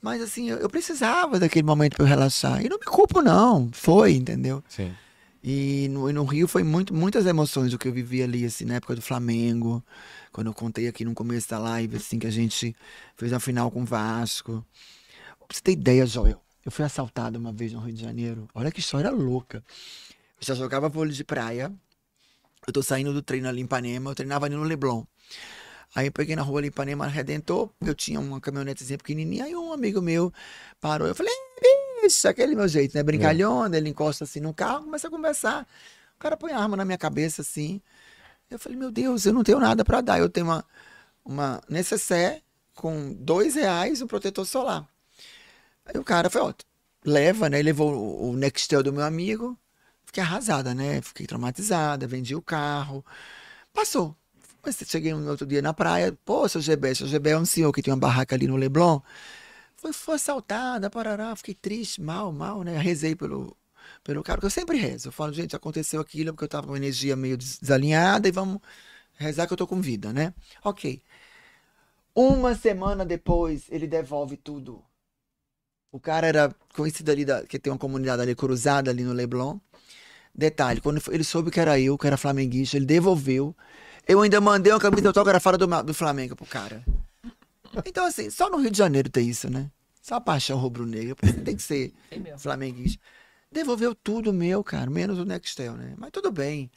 Mas 0.00 0.22
assim, 0.22 0.48
eu, 0.48 0.56
eu 0.56 0.68
precisava 0.70 1.38
daquele 1.38 1.66
momento 1.66 1.96
pra 1.96 2.04
eu 2.04 2.08
relaxar. 2.08 2.64
E 2.64 2.68
não 2.70 2.78
me 2.78 2.86
culpo, 2.86 3.20
não. 3.20 3.68
Foi, 3.70 4.14
entendeu? 4.14 4.64
Sim. 4.66 4.92
E 5.44 5.88
no, 5.90 6.08
e 6.08 6.12
no 6.14 6.24
Rio 6.24 6.48
foi 6.48 6.64
muito, 6.64 6.92
muitas 6.92 7.26
emoções 7.26 7.72
o 7.72 7.78
que 7.78 7.86
eu 7.86 7.92
vivi 7.92 8.22
ali, 8.22 8.46
assim, 8.46 8.64
na 8.64 8.76
época 8.76 8.94
do 8.94 9.02
Flamengo. 9.02 9.84
Quando 10.32 10.48
eu 10.48 10.54
contei 10.54 10.88
aqui 10.88 11.04
no 11.04 11.14
começo 11.14 11.50
da 11.50 11.58
live, 11.58 11.98
assim, 11.98 12.18
que 12.18 12.26
a 12.26 12.32
gente 12.32 12.74
fez 13.14 13.32
a 13.32 13.38
final 13.38 13.70
com 13.70 13.82
o 13.82 13.84
Vasco. 13.84 14.64
Pra 15.46 15.54
você 15.54 15.60
ter 15.62 15.72
ideia, 15.72 16.04
Joel, 16.06 16.42
eu 16.66 16.72
fui 16.72 16.84
assaltado 16.84 17.38
uma 17.38 17.52
vez 17.52 17.72
no 17.72 17.78
Rio 17.78 17.94
de 17.94 18.02
Janeiro. 18.02 18.48
Olha 18.52 18.72
que 18.72 18.80
história 18.80 19.08
louca. 19.08 19.62
Eu 20.40 20.46
já 20.46 20.52
jogava 20.52 20.88
vôlei 20.88 21.14
de 21.14 21.22
praia. 21.22 21.72
Eu 22.66 22.72
tô 22.72 22.82
saindo 22.82 23.12
do 23.12 23.22
treino 23.22 23.48
ali 23.48 23.60
em 23.60 23.64
Ipanema, 23.64 24.10
eu 24.10 24.14
treinava 24.16 24.46
ali 24.46 24.56
no 24.56 24.64
Leblon. 24.64 25.04
Aí 25.94 26.08
eu 26.08 26.12
peguei 26.12 26.34
na 26.34 26.42
rua 26.42 26.58
ali 26.58 26.66
em 26.66 26.70
Ipanema, 26.70 27.06
Redentor, 27.06 27.70
eu 27.80 27.94
tinha 27.94 28.18
uma 28.18 28.40
caminhonetezinha 28.40 28.98
pequenininha, 28.98 29.44
aí 29.44 29.54
um 29.54 29.72
amigo 29.72 30.02
meu 30.02 30.32
parou, 30.80 31.06
eu 31.06 31.14
falei, 31.14 31.32
"Ei, 31.62 32.02
bicho, 32.02 32.26
aquele 32.26 32.56
meu 32.56 32.66
jeito, 32.66 32.96
né, 32.96 33.02
brincalhona, 33.04 33.76
ele 33.76 33.88
encosta 33.88 34.24
assim 34.24 34.40
no 34.40 34.52
carro, 34.52 34.86
começa 34.86 35.06
a 35.06 35.10
conversar. 35.10 35.64
O 36.16 36.18
cara 36.18 36.36
põe 36.36 36.50
a 36.50 36.58
arma 36.58 36.76
na 36.76 36.84
minha 36.84 36.98
cabeça 36.98 37.42
assim. 37.42 37.80
Eu 38.50 38.58
falei, 38.58 38.76
meu 38.76 38.90
Deus, 38.90 39.24
eu 39.24 39.32
não 39.32 39.44
tenho 39.44 39.60
nada 39.60 39.84
pra 39.84 40.00
dar, 40.00 40.18
eu 40.18 40.28
tenho 40.28 40.46
uma, 40.46 40.64
uma 41.24 41.62
necessaire 41.68 42.42
com 42.74 43.12
dois 43.14 43.54
reais 43.54 44.02
um 44.02 44.06
protetor 44.08 44.44
solar. 44.44 44.84
Aí 45.86 45.98
o 46.00 46.04
cara 46.04 46.30
foi, 46.30 46.40
ó, 46.42 46.52
leva, 47.04 47.48
né? 47.48 47.62
Levou 47.62 47.92
o, 48.30 48.36
Nextel 48.36 48.82
do 48.82 48.92
meu 48.92 49.04
amigo. 49.04 49.58
Fiquei 50.06 50.22
arrasada, 50.22 50.74
né? 50.74 51.00
Fiquei 51.02 51.26
traumatizada, 51.26 52.06
vendi 52.06 52.34
o 52.34 52.42
carro. 52.42 53.04
Passou. 53.72 54.16
Mas 54.64 54.76
cheguei 54.86 55.14
um 55.14 55.28
outro 55.28 55.46
dia 55.46 55.62
na 55.62 55.74
praia. 55.74 56.16
Pô, 56.24 56.48
seu 56.48 56.60
GB, 56.60 56.94
seu 56.94 57.06
GB 57.06 57.30
é 57.30 57.38
um 57.38 57.44
senhor 57.46 57.72
que 57.72 57.82
tem 57.82 57.92
uma 57.94 58.00
barraca 58.00 58.34
ali 58.36 58.46
no 58.48 58.56
Leblon. 58.56 59.00
Foi, 59.76 59.92
foi 59.92 60.16
assaltada, 60.16 60.90
parará. 60.90 61.34
Fiquei 61.36 61.54
triste, 61.54 62.00
mal, 62.02 62.32
mal, 62.32 62.62
né? 62.64 62.78
Rezei 62.78 63.16
pelo, 63.16 63.56
pelo 64.04 64.22
cara, 64.22 64.38
porque 64.38 64.46
eu 64.46 64.50
sempre 64.50 64.78
rezo. 64.78 65.08
Eu 65.08 65.12
falo, 65.12 65.32
gente, 65.32 65.56
aconteceu 65.56 66.00
aquilo 66.00 66.32
porque 66.32 66.44
eu 66.44 66.48
tava 66.48 66.66
com 66.66 66.72
uma 66.74 66.78
energia 66.78 67.16
meio 67.16 67.36
des- 67.36 67.58
desalinhada 67.58 68.28
e 68.28 68.32
vamos 68.32 68.60
rezar 69.16 69.46
que 69.48 69.52
eu 69.54 69.58
tô 69.58 69.66
com 69.66 69.80
vida, 69.82 70.12
né? 70.12 70.34
Ok. 70.64 71.02
Uma 72.16 72.54
semana 72.56 73.04
depois, 73.04 73.70
ele 73.70 73.86
devolve 73.86 74.36
tudo. 74.36 74.84
O 75.92 76.00
cara 76.00 76.26
era 76.26 76.54
conhecido 76.74 77.10
ali, 77.10 77.24
da, 77.24 77.44
que 77.46 77.58
tem 77.58 77.72
uma 77.72 77.78
comunidade 77.78 78.20
ali 78.22 78.34
cruzada 78.34 78.90
ali 78.90 79.02
no 79.02 79.12
Leblon. 79.12 79.58
Detalhe, 80.34 80.80
quando 80.80 81.00
ele 81.10 81.24
soube 81.24 81.50
que 81.50 81.58
era 81.58 81.80
eu, 81.80 81.96
que 81.96 82.06
era 82.06 82.16
flamenguista, 82.16 82.76
ele 82.76 82.84
devolveu. 82.84 83.56
Eu 84.06 84.20
ainda 84.20 84.40
mandei 84.40 84.72
uma 84.72 84.78
camisa 84.80 85.08
autografada 85.08 85.56
do, 85.56 85.66
do 85.82 85.94
Flamengo 85.94 86.36
pro 86.36 86.44
cara. 86.46 86.84
Então, 87.84 88.04
assim, 88.04 88.30
só 88.30 88.50
no 88.50 88.58
Rio 88.58 88.70
de 88.70 88.78
Janeiro 88.78 89.08
tem 89.08 89.28
isso, 89.28 89.50
né? 89.50 89.70
Só 90.02 90.16
a 90.16 90.20
paixão 90.20 90.58
rubro-negra, 90.58 91.16
tem 91.44 91.56
que 91.56 91.62
ser 91.62 91.92
Tem 92.10 92.22
flamenguista. 92.38 93.00
Devolveu 93.50 93.94
tudo 93.94 94.32
meu, 94.32 94.62
cara, 94.62 94.90
menos 94.90 95.18
o 95.18 95.24
Nextel, 95.24 95.74
né? 95.76 95.94
Mas 95.96 96.10
tudo 96.10 96.30
bem. 96.30 96.70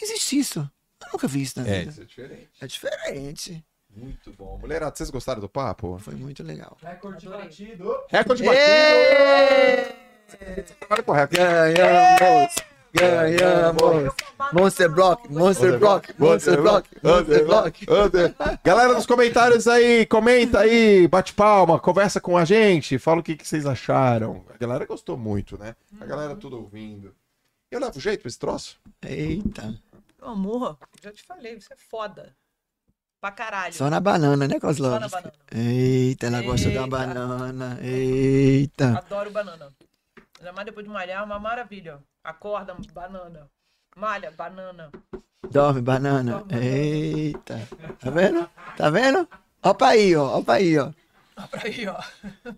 Existe 0.00 0.38
isso. 0.38 0.70
Eu 1.00 1.08
nunca 1.12 1.26
vi 1.26 1.42
isso 1.42 1.58
na 1.60 1.66
É, 1.66 1.78
vida. 1.80 1.90
isso 1.90 2.02
é 2.02 2.04
diferente. 2.04 2.50
É 2.60 2.66
diferente. 2.66 3.64
Muito 3.94 4.32
bom. 4.32 4.58
Mulherada, 4.58 4.94
vocês 4.96 5.10
gostaram 5.10 5.40
do 5.40 5.48
papo? 5.48 5.98
Foi 5.98 6.14
muito 6.14 6.42
legal. 6.42 6.76
Recorde 6.82 7.26
Adorei. 7.26 7.46
batido. 7.46 7.96
Recorde 8.08 8.42
batido! 8.42 9.94
Trabalho 10.78 11.04
com 11.04 11.12
recorde. 11.12 11.36
Ganhamos! 11.36 12.54
Ganhamos! 12.94 14.14
Monster 14.52 14.90
Block, 14.90 15.32
Monster 15.32 15.78
Block, 15.78 16.14
Monster 16.18 16.60
Block, 16.60 16.88
Monster 17.02 17.46
Block. 17.46 17.86
Galera 18.62 18.92
nos 18.92 19.06
comentários 19.06 19.66
aí, 19.66 20.04
comenta 20.06 20.60
aí, 20.60 21.08
bate 21.08 21.32
palma, 21.32 21.78
conversa 21.78 22.20
com 22.20 22.36
a 22.36 22.44
gente, 22.44 22.98
fala 22.98 23.20
o 23.20 23.22
que, 23.22 23.36
que 23.36 23.48
vocês 23.48 23.64
acharam. 23.64 24.44
A 24.54 24.58
galera 24.58 24.84
gostou 24.84 25.16
muito, 25.16 25.56
né? 25.58 25.74
A 26.00 26.04
galera 26.04 26.36
tudo 26.36 26.56
ouvindo. 26.56 27.14
Eu 27.70 27.80
levo 27.80 27.98
jeito 27.98 28.20
pra 28.20 28.28
esse 28.28 28.38
troço? 28.38 28.78
Eita. 29.02 29.74
Amor, 30.20 30.78
já 31.02 31.10
te 31.10 31.22
falei, 31.22 31.58
você 31.58 31.72
é 31.72 31.76
foda. 31.76 32.34
Pra 33.22 33.30
caralho. 33.30 33.72
Só 33.72 33.88
na 33.88 34.00
banana, 34.00 34.48
né, 34.48 34.56
Só 34.74 34.98
na 34.98 35.08
banana. 35.08 35.32
Eita, 35.52 36.26
ela 36.26 36.42
gosta 36.42 36.68
da 36.70 36.74
Eita. 36.74 36.86
banana. 36.88 37.78
Eita. 37.80 38.98
Adoro 38.98 39.30
banana. 39.30 39.68
Ainda 40.40 40.52
mais 40.52 40.66
depois 40.66 40.84
de 40.84 40.92
malhar, 40.92 41.22
é 41.22 41.24
uma 41.24 41.38
maravilha. 41.38 42.00
Acorda, 42.24 42.74
banana. 42.92 43.48
Malha, 43.96 44.32
banana. 44.32 44.90
Dorme 45.48 45.80
banana. 45.80 46.32
Dorme 46.32 46.52
banana. 46.52 46.64
Eita. 46.66 47.68
Tá 48.00 48.10
vendo? 48.10 48.50
Tá 48.76 48.90
vendo? 48.90 49.28
Opa 49.62 49.90
aí, 49.90 50.16
ó. 50.16 50.38
Opa 50.38 50.54
aí, 50.54 50.76
ó. 50.76 50.90
Dá 51.36 51.46
pra 51.46 51.68
ir, 51.68 51.88
ó. 51.88 52.00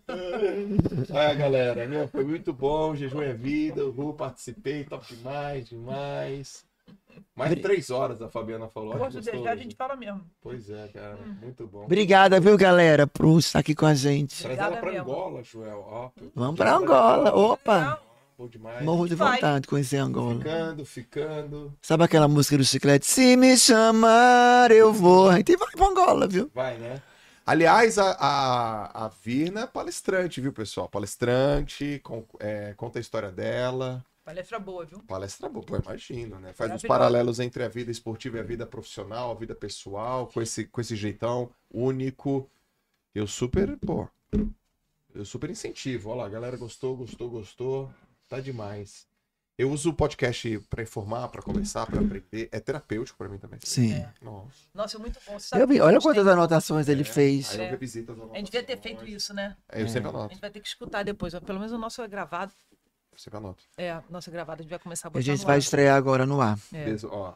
É, 0.08 1.34
galera, 1.36 1.86
meu, 1.86 2.08
foi 2.08 2.24
muito 2.24 2.54
bom. 2.54 2.96
Jejum 2.96 3.20
é 3.20 3.34
vida, 3.34 3.82
Ru, 3.84 4.14
participei, 4.14 4.82
top 4.84 5.14
demais, 5.14 5.68
demais. 5.68 6.64
Mais 7.36 7.50
de 7.54 7.60
três 7.60 7.90
horas, 7.90 8.22
a 8.22 8.28
Fabiana 8.28 8.68
falou. 8.68 8.94
Deixar, 9.10 9.50
a 9.50 9.56
gente 9.56 9.74
fala 9.74 9.96
mesmo. 9.96 10.24
Pois 10.40 10.70
é, 10.70 10.86
cara, 10.88 11.18
muito 11.42 11.66
bom. 11.66 11.84
Obrigada, 11.84 12.38
viu, 12.38 12.56
galera, 12.56 13.06
por 13.08 13.38
estar 13.40 13.58
aqui 13.58 13.74
com 13.74 13.86
a 13.86 13.94
gente. 13.94 14.40
Traz 14.42 14.56
ela 14.58 14.76
pra 14.76 14.92
mesmo. 14.92 15.10
Angola, 15.10 15.42
Joel. 15.42 15.84
Ó, 15.84 16.10
Vamos 16.34 16.56
pra 16.56 16.76
Angola. 16.76 17.34
Opa. 17.34 18.00
Bom 18.38 18.46
demais. 18.48 18.84
Morro 18.84 19.08
de 19.08 19.14
Vai. 19.16 19.34
vontade 19.34 19.62
de 19.62 19.68
conhecer 19.68 19.96
Angola. 19.96 20.36
Ficando, 20.38 20.84
ficando. 20.84 21.74
Sabe 21.82 22.04
aquela 22.04 22.28
música 22.28 22.56
do 22.56 22.64
chiclete? 22.64 23.06
Se 23.06 23.36
me 23.36 23.56
chamar, 23.56 24.70
eu 24.70 24.92
vou. 24.92 25.28
A 25.30 25.36
gente 25.36 25.56
vai 25.56 25.70
pra 25.72 25.86
Angola, 25.86 26.26
viu? 26.28 26.50
Vai, 26.54 26.76
né? 26.78 27.00
Aliás, 27.46 27.98
a, 27.98 28.10
a, 28.12 29.04
a 29.06 29.08
Virna 29.22 29.62
é 29.62 29.66
palestrante, 29.66 30.40
viu, 30.40 30.52
pessoal? 30.52 30.88
Palestrante, 30.88 32.00
com- 32.02 32.24
é, 32.40 32.72
conta 32.76 32.98
a 32.98 33.00
história 33.00 33.30
dela. 33.30 34.04
Palestra 34.24 34.58
boa, 34.58 34.86
viu? 34.86 35.02
Palestra 35.02 35.48
boa, 35.50 35.64
pô, 35.64 35.76
imagino, 35.76 36.38
né? 36.40 36.52
Faz 36.54 36.70
os 36.70 36.82
Maravilhosa. 36.82 36.88
paralelos 36.88 37.40
entre 37.40 37.62
a 37.62 37.68
vida 37.68 37.90
esportiva 37.90 38.38
e 38.38 38.40
a 38.40 38.44
vida 38.44 38.66
profissional, 38.66 39.30
a 39.30 39.34
vida 39.34 39.54
pessoal, 39.54 40.26
com 40.28 40.40
esse, 40.40 40.64
com 40.64 40.80
esse 40.80 40.96
jeitão 40.96 41.50
único. 41.70 42.48
Eu 43.14 43.26
super, 43.26 43.76
pô, 43.78 44.08
eu 45.14 45.24
super 45.26 45.50
incentivo. 45.50 46.08
Olha 46.10 46.20
lá, 46.20 46.26
a 46.26 46.30
galera 46.30 46.56
gostou, 46.56 46.96
gostou, 46.96 47.28
gostou. 47.28 47.92
Tá 48.28 48.40
demais. 48.40 49.06
Eu 49.56 49.70
uso 49.70 49.90
o 49.90 49.94
podcast 49.94 50.58
pra 50.68 50.82
informar, 50.82 51.28
pra 51.28 51.40
conversar, 51.40 51.86
pra 51.86 52.00
aprender. 52.00 52.48
É 52.50 52.58
terapêutico 52.58 53.16
pra 53.16 53.28
mim 53.28 53.38
também. 53.38 53.60
Sim. 53.62 53.92
É. 53.92 54.12
Nossa. 54.20 54.48
Nossa, 54.74 54.96
é 54.96 55.00
muito 55.00 55.20
bom. 55.24 55.38
Você 55.38 55.46
sabe 55.48 55.62
Eu 55.62 55.68
vi, 55.68 55.80
olha 55.80 56.00
quantas 56.00 56.26
anotações 56.26 56.88
ele 56.88 57.02
É, 57.02 57.04
fez. 57.04 57.50
Aí 57.52 57.58
eu 57.58 57.62
É. 57.64 57.70
revisito 57.70 58.10
as 58.10 58.18
A 58.18 58.36
gente 58.38 58.50
devia 58.50 58.64
ter 58.64 58.80
feito 58.80 59.06
isso, 59.06 59.32
né? 59.32 59.56
É, 59.68 59.82
eu 59.82 59.88
sempre 59.88 60.08
A 60.08 60.10
anoto. 60.10 60.32
gente 60.32 60.40
vai 60.40 60.50
ter 60.50 60.58
que 60.60 60.66
escutar 60.66 61.04
depois. 61.04 61.38
Pelo 61.38 61.58
menos 61.60 61.72
o 61.72 61.78
nosso 61.78 62.02
é 62.02 62.08
gravado. 62.08 62.52
Eu 63.14 63.18
sempre 63.18 63.38
anoto. 63.38 63.62
É, 63.78 63.86
é 64.28 64.30
gravado, 64.32 64.60
a 64.60 64.62
gente 64.62 64.70
vai 64.70 64.78
começar 64.80 65.06
a 65.06 65.08
A 65.08 65.10
botar 65.12 65.22
gente 65.22 65.40
no 65.40 65.46
vai 65.46 65.54
ar. 65.56 65.58
estrear 65.58 65.96
agora 65.96 66.26
no 66.26 66.40
ar. 66.40 66.58
É. 66.72 66.84
Beleza, 66.84 67.08
ó. 67.10 67.32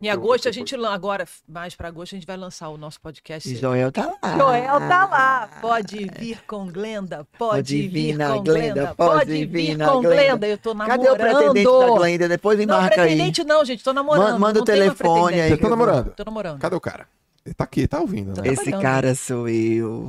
Em 0.00 0.06
Eu- 0.06 0.12
agosto, 0.14 0.48
a 0.48 0.52
gente 0.52 0.74
agora, 0.74 1.26
mais 1.48 1.74
pra 1.76 1.86
agosto, 1.88 2.14
a 2.14 2.18
gente 2.18 2.26
vai 2.26 2.36
lançar 2.36 2.68
o 2.70 2.76
nosso 2.76 3.00
podcast. 3.00 3.48
E 3.48 3.56
Joel 3.56 3.90
tá 3.92 4.06
lá. 4.22 4.36
Joel 4.38 4.78
tá 4.88 5.06
lá. 5.06 5.48
Pode 5.60 6.06
vir 6.18 6.42
com 6.44 6.66
Glenda, 6.66 7.24
pode, 7.38 7.56
Pode 7.56 7.88
vir 7.88 8.16
na 8.16 8.30
com 8.34 8.42
Glenda, 8.42 8.74
Glenda, 8.74 8.94
pode 8.94 9.18
pode 9.26 9.46
vir 9.46 9.78
com 9.78 10.00
Glenda. 10.00 10.08
Glenda. 10.08 10.46
Eu 10.48 10.58
tô 10.58 10.74
namorando. 10.74 10.98
Cadê 11.04 11.08
o 11.10 11.16
pretendente 11.16 11.64
da 11.78 11.90
Glenda? 11.98 12.28
Depois 12.28 12.58
me 12.58 12.66
Não, 12.66 12.80
marca 12.80 13.02
aí. 13.02 13.08
pretendente 13.10 13.44
não, 13.44 13.64
gente, 13.64 13.84
tô 13.84 13.92
namorando. 13.92 14.32
Man- 14.32 14.38
manda 14.38 14.54
não 14.54 14.62
o 14.62 14.64
telefone 14.64 14.96
pretendente. 15.22 15.40
aí. 15.40 15.50
Você 15.50 15.56
tá 15.56 15.68
namorando? 15.68 16.10
Tô 16.14 16.24
namorando. 16.24 16.58
Cadê 16.60 16.76
o 16.76 16.80
cara? 16.80 17.08
Ele 17.44 17.54
tá 17.54 17.64
aqui, 17.64 17.86
tá 17.88 18.00
ouvindo, 18.00 18.28
né? 18.28 18.34
Tá 18.42 18.42
Esse 18.52 18.70
cara 18.72 19.14
sou 19.14 19.48
eu. 19.48 20.06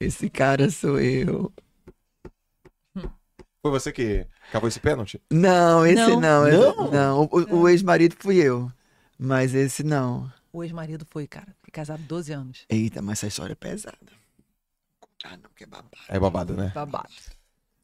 Esse 0.00 0.30
cara 0.30 0.70
sou 0.70 0.98
eu. 0.98 1.52
Foi 3.64 3.70
você 3.70 3.90
que 3.90 4.26
cavou 4.52 4.68
esse 4.68 4.78
pênalti? 4.78 5.18
Não, 5.30 5.86
esse 5.86 5.94
Não. 5.96 6.20
não. 6.20 6.46
esse- 6.46 6.58
Não? 6.58 6.90
não. 6.90 7.22
O, 7.22 7.40
o- 7.40 7.56
o 7.62 7.68
ex-marido 7.70 8.14
fui 8.18 8.36
eu. 8.36 8.70
Mas 9.18 9.54
esse 9.54 9.82
não. 9.82 10.30
O 10.52 10.62
ex-marido 10.62 11.06
foi, 11.08 11.26
cara. 11.26 11.46
Fiquei 11.62 11.72
casado 11.72 12.02
12 12.02 12.30
anos. 12.30 12.66
Eita, 12.68 13.00
mas 13.00 13.20
essa 13.20 13.28
história 13.28 13.52
é 13.52 13.56
pesada. 13.56 13.96
Ah, 15.24 15.38
não, 15.42 15.48
que 15.56 15.64
é 15.64 15.66
babado. 15.66 15.88
É 16.10 16.20
babado, 16.20 16.52
né? 16.54 16.72
Babado. 16.74 17.08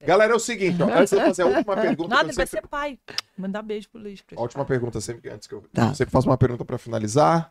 Galera, 0.03 0.35
é 0.35 0.37
o 0.37 0.39
seguinte, 0.39 0.83
ó, 0.83 0.87
antes 0.99 1.11
de 1.15 1.17
eu 1.17 1.25
fazer 1.27 1.43
a 1.45 1.47
última 1.49 1.75
pergunta, 1.75 2.09
Nada, 2.15 2.29
ele 2.29 2.37
vai 2.37 2.47
ser 2.47 2.67
pai. 2.69 2.99
Mandar 3.39 3.63
beijo 3.63 3.89
pro 3.89 4.03
Luiz. 4.03 4.21
pra 4.21 4.39
a 4.39 4.43
última 4.43 4.67
pergunta 4.67 5.01
sempre 5.01 5.31
antes 5.31 5.49
que 5.49 5.55
eu, 5.55 5.63
Tá. 5.73 5.89
eu 5.89 5.95
sempre 5.95 6.13
faço 6.13 6.29
uma 6.29 6.37
pergunta 6.37 6.63
pra 6.63 6.77
finalizar. 6.77 7.51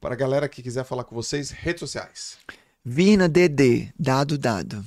Para 0.00 0.14
a 0.14 0.16
galera 0.16 0.48
que 0.48 0.62
quiser 0.62 0.84
falar 0.84 1.02
com 1.02 1.16
vocês, 1.16 1.50
redes 1.50 1.80
sociais. 1.80 2.38
Vina 2.84 3.28
DD, 3.28 3.92
dado, 3.98 4.38
dado. 4.38 4.84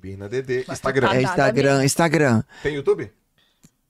Virna 0.00 0.28
DD. 0.28 0.64
Mas 0.66 0.78
Instagram. 0.78 1.08
tá- 1.08 1.16
É 1.16 1.22
Instagram, 1.22 1.84
Instagram. 1.84 2.42
Tem 2.62 2.74
YouTube? 2.74 3.10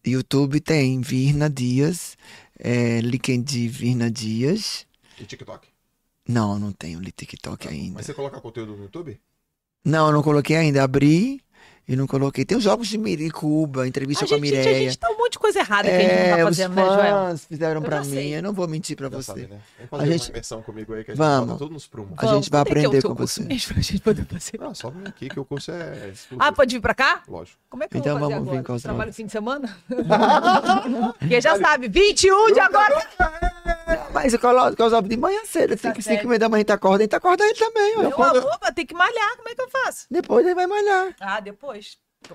YouTube 0.06 0.60
tem 0.60 1.00
Virna 1.00 1.48
Dias, 1.50 2.16
é, 2.58 3.00
LinkedIn 3.00 3.68
Virna 3.68 4.10
Dias. 4.10 4.86
E 5.18 5.24
TikTok? 5.24 5.68
Não, 6.26 6.58
não 6.58 6.72
tenho 6.72 7.00
TikTok 7.02 7.68
ainda. 7.68 7.88
Tá. 7.88 7.94
Mas 7.96 8.06
você 8.06 8.14
coloca 8.14 8.40
conteúdo 8.40 8.76
no 8.76 8.82
YouTube? 8.84 9.20
Não, 9.84 10.10
não 10.12 10.22
coloquei 10.22 10.56
ainda. 10.56 10.82
Abri 10.82 11.40
e 11.92 11.96
não 11.96 12.06
coloquei. 12.06 12.44
Tem 12.44 12.56
os 12.56 12.62
jogos 12.64 12.88
de 12.88 12.96
Miricuba, 12.96 13.86
entrevista 13.86 14.24
A 14.24 14.28
com 14.28 14.34
a 14.34 14.36
gente, 14.38 14.46
gente, 14.48 14.56
a 14.56 14.62
Mireia. 14.64 14.84
gente 14.90 14.98
tá 14.98 15.10
um 15.10 15.18
monte 15.18 15.32
de 15.32 15.38
coisa 15.38 15.58
errada 15.58 15.88
que 15.88 15.94
a 15.94 16.00
gente 16.00 16.12
não 16.12 16.18
É, 16.18 16.28
tá 16.30 16.36
os 16.36 16.42
fazendo, 16.56 16.74
né, 16.74 16.84
Joel? 16.84 17.38
fizeram 17.38 17.80
Eu 17.80 17.86
pra 17.86 18.00
mim. 18.00 18.10
sei. 18.10 18.36
Eu 18.36 18.42
não 18.42 18.52
vou 18.52 18.68
mentir 18.68 18.96
pra 18.96 19.08
Já 19.10 19.16
você. 19.16 19.26
sabe, 19.26 19.46
né? 19.48 19.58
A 19.82 19.86
fazer 19.88 20.06
gente- 20.12 20.22
uma 20.22 20.30
imersão 20.30 20.62
comigo 20.62 20.94
aí 20.94 21.04
que 21.04 21.10
a 21.10 21.14
gente 21.14 21.18
Vamos. 21.18 21.58
tudo 21.58 21.72
nos 21.72 21.86
prumos. 21.86 22.12
A 22.16 22.26
gente 22.26 22.48
vai 22.50 22.60
é 22.60 22.62
é 22.62 22.70
aprender 22.70 23.00
teu 23.00 23.10
com 23.10 23.14
você. 23.16 23.42
mesmo 23.42 23.74
pra 23.74 23.82
gente 23.82 24.00
poder 24.00 24.24
fazer? 24.26 24.58
Não, 24.60 24.74
só 24.74 24.88
vem 24.90 25.06
aqui 25.06 25.28
que 25.28 25.40
o 25.40 25.44
curso 25.44 25.70
é 25.72 26.10
exclusivo. 26.12 26.36
Ah, 26.38 26.52
pode 26.52 26.74
vir 26.76 26.80
pra 26.80 26.94
cá? 26.94 27.22
Lógico. 27.28 27.58
Como 27.68 27.82
é 27.84 27.88
que 27.88 27.96
eu 27.96 28.00
Então 28.00 28.12
vou 28.18 28.20
fazer 28.28 28.34
vamos 28.34 28.48
vir 28.50 28.58
agora? 28.58 28.64
com 28.66 28.72
os 28.74 28.82
Trabalho 28.82 29.12
fim 29.12 29.26
de 29.26 29.32
semana? 29.32 29.76
Porque 31.18 31.40
já 31.40 31.58
sabe, 31.58 31.88
21 31.88 32.52
de 32.52 32.60
agora. 32.60 33.06
Mas 34.12 34.32
eu 34.32 34.38
coloco, 34.40 34.76
coloco 34.76 35.08
de 35.08 35.16
manhã 35.16 35.40
cedo, 35.44 35.76
Tá 35.76 35.88
5 35.88 36.02
certo. 36.02 36.24
e 36.24 36.26
meia 36.26 36.38
da 36.38 36.48
manhã 36.48 36.58
a 36.60 36.62
gente 36.62 36.72
acorda, 36.72 36.98
a 36.98 37.02
gente 37.02 37.14
acorda 37.14 37.44
ele 37.44 37.54
também. 37.54 37.96
Meu 37.96 38.12
amor, 38.22 38.58
vai 38.60 38.72
ter 38.72 38.84
que 38.84 38.94
malhar, 38.94 39.36
como 39.36 39.48
é 39.48 39.54
que 39.54 39.62
eu 39.62 39.68
faço? 39.70 40.06
Depois 40.10 40.44
ele 40.44 40.54
vai 40.54 40.66
malhar. 40.66 41.14
Ah, 41.20 41.40
depois. 41.40 41.79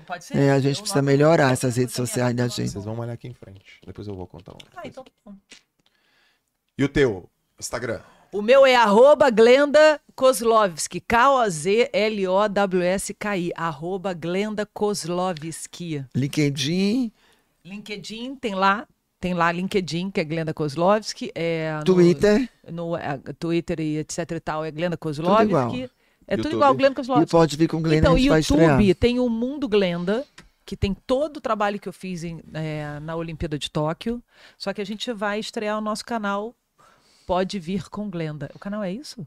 Pode 0.06 0.24
ser. 0.24 0.36
É, 0.36 0.50
a 0.50 0.58
gente 0.58 0.76
Eu 0.76 0.82
precisa 0.82 1.00
melhorar 1.02 1.52
essas 1.52 1.76
redes 1.76 1.94
sociais 1.94 2.34
da 2.34 2.42
minha- 2.44 2.54
gente. 2.56 2.70
Vocês 2.70 2.84
vão 2.84 2.98
olhar 2.98 3.12
aqui 3.12 3.28
em 3.28 3.34
frente. 3.34 3.80
Depois 3.86 4.08
eu 4.08 4.14
vou 4.14 4.26
contar 4.26 4.52
um. 4.52 4.58
Ah, 4.76 4.82
então 4.84 5.04
tá. 5.04 5.32
E 6.76 6.82
o 6.84 6.88
teu? 6.88 7.30
Instagram? 7.58 8.00
O 8.32 8.42
meu 8.42 8.66
é 8.66 8.74
arroba 8.74 9.30
Glenda 9.30 10.00
Kozlovski, 10.14 11.00
K-O-Z-L-O-W-S-K-I, 12.26 13.52
arroba 13.54 14.12
Glenda 14.12 14.66
Kozlovski. 14.66 16.04
LinkedIn, 16.14 17.12
LinkedIn, 17.64 18.36
tem 18.36 18.54
lá, 18.54 18.86
tem 19.20 19.32
lá 19.34 19.50
LinkedIn, 19.52 20.10
que 20.10 20.20
é 20.20 20.24
Glenda 20.24 20.52
Kozlovski. 20.52 21.30
É, 21.34 21.76
no- 21.78 21.84
Twitter 21.84 22.48
No, 22.70 22.96
é, 22.96 23.18
Twitter 23.38 23.80
e 23.80 23.98
etc 23.98 24.30
e 24.32 24.40
tal, 24.40 24.64
é 24.64 24.70
Glenda 24.70 24.94
igual. 24.96 25.14
Kozlovski. 25.14 25.90
É 26.26 26.36
tudo 26.36 26.46
YouTube. 26.46 26.54
igual, 26.54 26.74
Glenda 26.74 26.92
e 26.92 26.96
Kozlovski. 26.96 27.30
pode 27.30 27.56
vir 27.56 27.68
com 27.68 27.80
Glenn, 27.80 27.98
Então, 27.98 28.14
a 28.14 28.18
gente. 28.18 28.52
YouTube 28.52 28.94
tem 28.94 29.20
o 29.20 29.28
Mundo 29.28 29.68
Glenda, 29.68 30.24
que 30.64 30.76
tem 30.76 30.94
todo 31.06 31.36
o 31.36 31.40
trabalho 31.40 31.78
que 31.78 31.88
eu 31.88 31.92
fiz 31.92 32.24
em, 32.24 32.42
é, 32.52 32.98
na 33.00 33.14
Olimpíada 33.14 33.58
de 33.58 33.70
Tóquio. 33.70 34.22
Só 34.58 34.72
que 34.72 34.80
a 34.80 34.86
gente 34.86 35.12
vai 35.12 35.38
estrear 35.38 35.78
o 35.78 35.80
nosso 35.80 36.04
canal 36.04 36.54
Pode 37.26 37.58
Vir 37.58 37.88
com 37.88 38.10
Glenda. 38.10 38.50
O 38.54 38.58
canal 38.58 38.82
é 38.82 38.92
isso? 38.92 39.20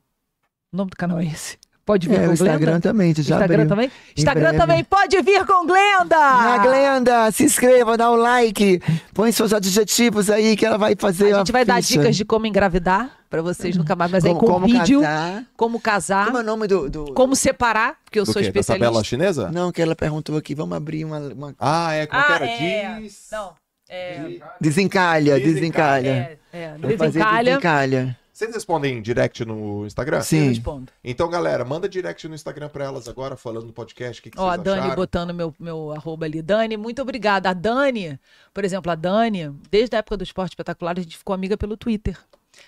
O 0.72 0.78
nome 0.78 0.92
do 0.92 0.98
canal 0.98 1.20
é 1.20 1.26
esse? 1.26 1.58
Pode 1.90 2.08
Vir 2.08 2.20
É, 2.20 2.24
com 2.26 2.30
o 2.30 2.34
Instagram 2.34 2.58
Glenda? 2.74 2.80
também, 2.82 3.16
já 3.16 3.22
Instagram 3.22 3.44
abriu. 3.56 3.68
também? 3.68 3.92
Instagram 4.16 4.58
também, 4.58 4.84
Pode 4.84 5.22
Vir 5.24 5.44
com 5.44 5.66
Glenda! 5.66 6.16
Na 6.20 6.58
Glenda, 6.60 7.32
se 7.32 7.44
inscreva, 7.46 7.98
dá 7.98 8.12
um 8.12 8.16
like, 8.16 8.80
põe 9.12 9.32
seus 9.32 9.52
adjetivos 9.52 10.30
aí 10.30 10.56
que 10.56 10.64
ela 10.68 10.78
vai 10.78 10.96
fazer 10.96 11.34
A 11.34 11.40
gente 11.40 11.52
vai 11.52 11.66
dar 11.66 11.78
ficha. 11.82 11.98
dicas 11.98 12.16
de 12.16 12.24
como 12.24 12.46
engravidar 12.46 13.10
pra 13.28 13.42
vocês 13.42 13.76
nunca 13.76 13.96
mais, 13.96 14.12
mas 14.12 14.24
aí 14.24 14.36
como, 14.36 14.40
com 14.46 14.54
como 14.54 14.66
vídeo, 14.68 15.02
casar. 15.02 15.44
como 15.58 15.80
casar, 15.80 16.26
Como 16.28 16.38
é 16.38 16.42
o 16.42 16.44
nome 16.44 16.68
do... 16.68 16.88
do- 16.92 17.14
como 17.16 17.36
separar, 17.36 17.96
porque 18.06 18.20
eu 18.20 18.24
Do 18.24 18.34
sou 18.34 18.40
quê? 18.40 18.52
Da 18.52 18.62
tabela 18.62 19.02
especialista. 19.02 19.04
chinesa? 19.04 19.52
Não, 19.52 19.72
que 19.72 19.82
ela 19.82 19.96
perguntou 19.96 20.38
aqui, 20.38 20.54
vamos 20.54 20.78
abrir 20.78 21.04
uma... 21.06 21.18
uma- 21.18 21.56
Ah, 21.58 21.92
é. 21.96 22.06
Como 22.06 22.24
que 22.24 22.32
Ah, 22.32 22.36
era? 22.36 22.46
é. 22.46 23.00
Diz- 23.02 23.28
Não, 23.32 23.54
é... 23.90 24.38
Desencalha, 24.62 25.40
Desencalha. 25.40 25.40
desencalha. 25.40 26.38
É, 26.54 26.60
é, 26.60 26.98
desencalha. 26.98 28.19
Vocês 28.40 28.54
respondem 28.54 29.02
direct 29.02 29.44
no 29.44 29.86
Instagram? 29.86 30.20
Eu 30.20 30.24
Sim. 30.24 30.48
respondo. 30.48 30.94
Então, 31.04 31.30
galera, 31.30 31.66
manda 31.66 31.90
direct 31.90 32.26
no 32.26 32.34
Instagram 32.34 32.70
pra 32.70 32.86
elas 32.86 33.06
agora, 33.10 33.36
falando 33.36 33.66
no 33.66 33.74
podcast, 33.74 34.22
o 34.22 34.24
que, 34.24 34.30
que 34.32 34.40
Ó, 34.40 34.48
a 34.48 34.52
vocês 34.52 34.64
Dani 34.64 34.80
acharam. 34.80 34.96
botando 34.96 35.34
meu, 35.34 35.54
meu 35.60 35.92
arroba 35.92 36.26
ali. 36.26 36.42
Dani, 36.42 36.78
muito 36.78 37.02
obrigada. 37.02 37.50
A 37.50 37.54
Dani, 37.54 38.18
por 38.54 38.64
exemplo, 38.64 38.90
a 38.90 38.96
Dani, 38.96 39.50
desde 39.70 39.98
a 39.98 40.00
época 40.00 40.16
do 40.16 40.24
Esporte 40.24 40.54
Espetacular, 40.54 40.98
a 40.98 41.02
gente 41.02 41.18
ficou 41.18 41.34
amiga 41.34 41.58
pelo 41.58 41.76
Twitter. 41.76 42.18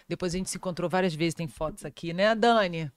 Depois 0.10 0.36
a 0.36 0.38
gente 0.40 0.50
se 0.50 0.58
encontrou 0.58 0.90
várias 0.90 1.16
vezes, 1.16 1.36
tem 1.36 1.48
fotos 1.48 1.86
aqui, 1.86 2.12
né, 2.12 2.36
Dani? 2.36 2.92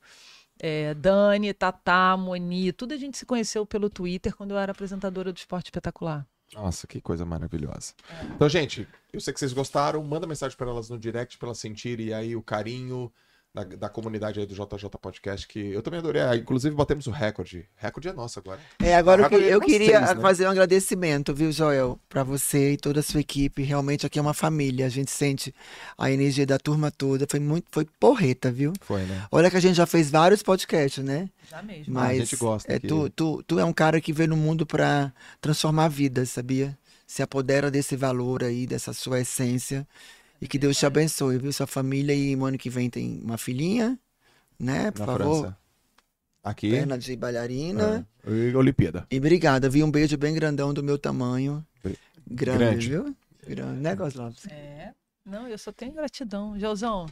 É, 0.59 0.94
Dani, 0.94 1.55
Tatá, 1.55 2.17
Moni, 2.17 2.73
tudo 2.73 2.93
a 2.93 2.97
gente 2.97 3.17
se 3.17 3.25
conheceu 3.25 3.65
pelo 3.65 3.89
Twitter 3.89 4.35
quando 4.35 4.51
eu 4.51 4.59
era 4.59 4.73
apresentadora 4.73 5.33
do 5.33 5.36
Esporte 5.36 5.67
Espetacular. 5.67 6.27
Nossa, 6.55 6.86
que 6.86 7.00
coisa 7.00 7.24
maravilhosa. 7.24 7.92
Então, 8.34 8.49
gente, 8.49 8.86
eu 9.12 9.20
sei 9.20 9.33
que 9.34 9.41
vocês 9.41 9.52
gostaram. 9.52 10.02
Manda 10.05 10.26
mensagem 10.26 10.57
pra 10.57 10.70
elas 10.70 10.89
no 10.89 10.99
direct 10.99 11.36
pra 11.36 11.49
elas 11.49 11.58
sentirem 11.58 12.12
aí 12.12 12.36
o 12.36 12.42
carinho 12.42 13.12
da, 13.55 13.62
da 13.62 13.89
comunidade 13.89 14.41
aí 14.41 14.47
do 14.47 14.52
JJ 14.55 14.89
Podcast, 15.00 15.47
que 15.47 15.60
eu 15.60 15.81
também 15.81 16.00
adorei. 16.00 16.20
Ah, 16.23 16.34
Inclusive, 16.34 16.74
batemos 16.74 17.07
o 17.07 17.12
recorde. 17.12 17.65
Recorde 17.76 18.08
é 18.08 18.12
nosso 18.12 18.41
agora. 18.41 18.58
É, 18.83 18.97
agora 18.97 19.23
eu, 19.23 19.28
que- 19.28 19.34
eu 19.36 19.60
nós 19.60 19.66
queria 19.70 20.00
três, 20.00 20.16
né? 20.16 20.20
fazer 20.20 20.47
um 20.49 20.50
agradecimento, 20.50 21.33
viu, 21.33 21.52
Joel, 21.52 21.97
pra 22.08 22.24
você 22.24 22.73
e 22.73 22.76
toda 22.76 22.99
a 22.99 23.02
sua 23.02 23.20
equipe. 23.20 23.62
Realmente 23.62 24.05
aqui 24.05 24.18
é 24.18 24.23
uma 24.23 24.34
família. 24.34 24.86
A 24.86 24.89
gente 24.89 25.12
sente 25.12 25.55
a 25.97 26.10
energia 26.10 26.44
da 26.44 26.58
turma 26.58 26.91
toda. 26.91 27.26
Foi 27.31 27.39
muito, 27.39 27.66
foi 27.70 27.86
porreta, 28.00 28.50
viu? 28.50 28.73
Foi, 28.81 29.02
né? 29.05 29.24
Olha 29.31 29.49
que 29.49 29.57
a 29.57 29.60
gente 29.60 29.76
já 29.76 29.86
fez 29.86 30.10
vários 30.10 30.42
podcasts, 30.42 31.05
né? 31.05 31.31
Já 31.49 31.62
mesmo. 31.62 31.94
Mas 31.94 32.10
a 32.10 32.24
gente 32.24 32.36
gosta 32.36 32.73
é, 32.73 32.81
que- 32.81 32.89
tu, 32.89 33.08
tu, 33.10 33.41
tu 33.47 33.58
é 33.60 33.65
um 33.65 33.73
cara 33.73 34.00
que 34.00 34.12
veio 34.12 34.31
no 34.31 34.36
mundo 34.36 34.66
pra 34.66 35.12
transformar 35.41 35.86
vidas, 35.86 36.31
sabia? 36.31 36.76
Se 37.07 37.23
apodera 37.23 37.70
desse 37.70 37.94
valor 37.94 38.42
aí, 38.42 38.66
dessa 38.66 38.92
sua 38.92 39.20
essência. 39.20 39.86
E 40.40 40.48
que 40.48 40.58
Deus 40.58 40.76
te 40.76 40.84
abençoe, 40.86 41.38
viu? 41.38 41.52
Sua 41.52 41.66
família 41.66 42.14
e 42.14 42.36
no 42.36 42.44
ano 42.44 42.58
que 42.58 42.68
vem 42.68 42.90
tem 42.90 43.20
uma 43.22 43.38
filhinha, 43.38 43.98
né? 44.58 44.90
Por 44.90 45.00
Na 45.00 45.06
favor. 45.06 45.40
França. 45.40 45.58
Aqui. 46.42 46.70
Perna 46.70 46.98
de 46.98 47.16
bailarina. 47.16 48.06
É. 48.26 48.30
E 48.30 48.54
Olimpíada. 48.54 49.06
E 49.10 49.16
obrigada, 49.16 49.68
viu? 49.70 49.86
Um 49.86 49.90
beijo 49.90 50.16
bem 50.18 50.34
grandão 50.34 50.74
do 50.74 50.82
meu 50.82 50.98
tamanho. 50.98 51.64
Grande, 52.26 52.58
Grande. 52.58 52.88
viu? 52.90 53.16
Grande, 53.46 53.80
né, 53.80 53.94
Goslavs? 53.94 54.46
É. 54.46 54.92
Não, 55.24 55.48
eu 55.48 55.56
só 55.58 55.72
tenho 55.72 55.92
gratidão. 55.92 56.58
Gelzão, 56.58 57.06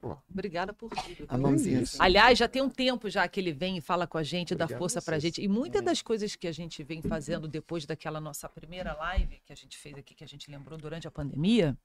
Pô. 0.00 0.16
obrigada 0.30 0.72
por 0.72 0.90
tudo. 0.90 1.26
A 1.28 1.36
assim. 1.54 1.96
Aliás, 1.98 2.38
já 2.38 2.48
tem 2.48 2.62
um 2.62 2.68
tempo 2.68 3.08
já 3.08 3.26
que 3.28 3.38
ele 3.38 3.52
vem 3.52 3.76
e 3.76 3.80
fala 3.80 4.06
com 4.06 4.18
a 4.18 4.22
gente, 4.22 4.54
dá 4.54 4.64
Obrigado 4.64 4.78
força 4.80 4.98
a 4.98 5.02
pra 5.02 5.14
vocês. 5.18 5.34
gente. 5.34 5.44
E 5.44 5.48
muitas 5.48 5.82
das 5.82 6.02
coisas 6.02 6.34
que 6.34 6.46
a 6.48 6.52
gente 6.52 6.82
vem 6.82 7.02
fazendo 7.02 7.46
depois 7.46 7.86
daquela 7.86 8.20
nossa 8.20 8.48
primeira 8.48 8.94
live 8.94 9.40
que 9.44 9.52
a 9.52 9.56
gente 9.56 9.76
fez 9.78 9.96
aqui, 9.96 10.14
que 10.14 10.24
a 10.24 10.28
gente 10.28 10.50
lembrou 10.50 10.76
durante 10.78 11.06
a 11.06 11.10
pandemia, 11.10 11.76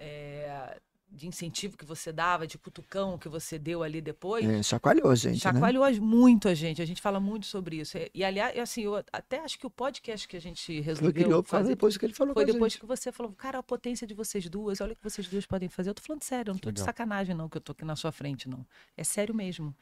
é, 0.00 0.80
de 1.12 1.26
incentivo 1.26 1.76
que 1.76 1.84
você 1.84 2.12
dava, 2.12 2.46
de 2.46 2.56
cutucão 2.56 3.18
que 3.18 3.28
você 3.28 3.58
deu 3.58 3.82
ali 3.82 4.00
depois. 4.00 4.44
É, 4.48 4.62
chacoalhou, 4.62 5.14
gente. 5.16 5.34
Né? 5.34 5.38
Chacoalhou 5.40 5.82
as- 5.82 5.98
muito 5.98 6.48
a 6.48 6.54
gente, 6.54 6.80
a 6.80 6.84
gente 6.84 7.02
fala 7.02 7.18
muito 7.18 7.46
sobre 7.46 7.80
isso. 7.80 7.98
E, 8.14 8.22
aliás, 8.24 8.56
assim, 8.58 8.82
eu 8.82 8.94
até 9.12 9.40
acho 9.40 9.58
que 9.58 9.66
o 9.66 9.70
podcast 9.70 10.26
que 10.28 10.36
a 10.36 10.40
gente 10.40 10.80
resolveu 10.80 11.12
criou 11.12 11.42
fazer 11.42 11.70
depois 11.70 11.96
que 11.96 12.06
ele 12.06 12.14
falou 12.14 12.32
foi 12.32 12.44
a 12.44 12.46
depois 12.46 12.72
gente. 12.74 12.80
que 12.80 12.86
você 12.86 13.10
falou, 13.10 13.32
cara, 13.32 13.58
a 13.58 13.62
potência 13.62 14.06
de 14.06 14.14
vocês 14.14 14.48
duas, 14.48 14.80
olha 14.80 14.92
o 14.92 14.96
que 14.96 15.02
vocês 15.02 15.26
duas 15.28 15.44
podem 15.46 15.68
fazer. 15.68 15.90
Eu 15.90 15.94
tô 15.94 16.02
falando 16.02 16.22
sério, 16.22 16.50
eu 16.50 16.54
não 16.54 16.60
tô 16.60 16.70
de 16.70 16.80
Legal. 16.80 16.86
sacanagem, 16.86 17.34
não, 17.34 17.48
que 17.48 17.56
eu 17.56 17.60
tô 17.60 17.72
aqui 17.72 17.84
na 17.84 17.96
sua 17.96 18.12
frente, 18.12 18.48
não. 18.48 18.64
É 18.96 19.02
sério 19.02 19.34
mesmo. 19.34 19.74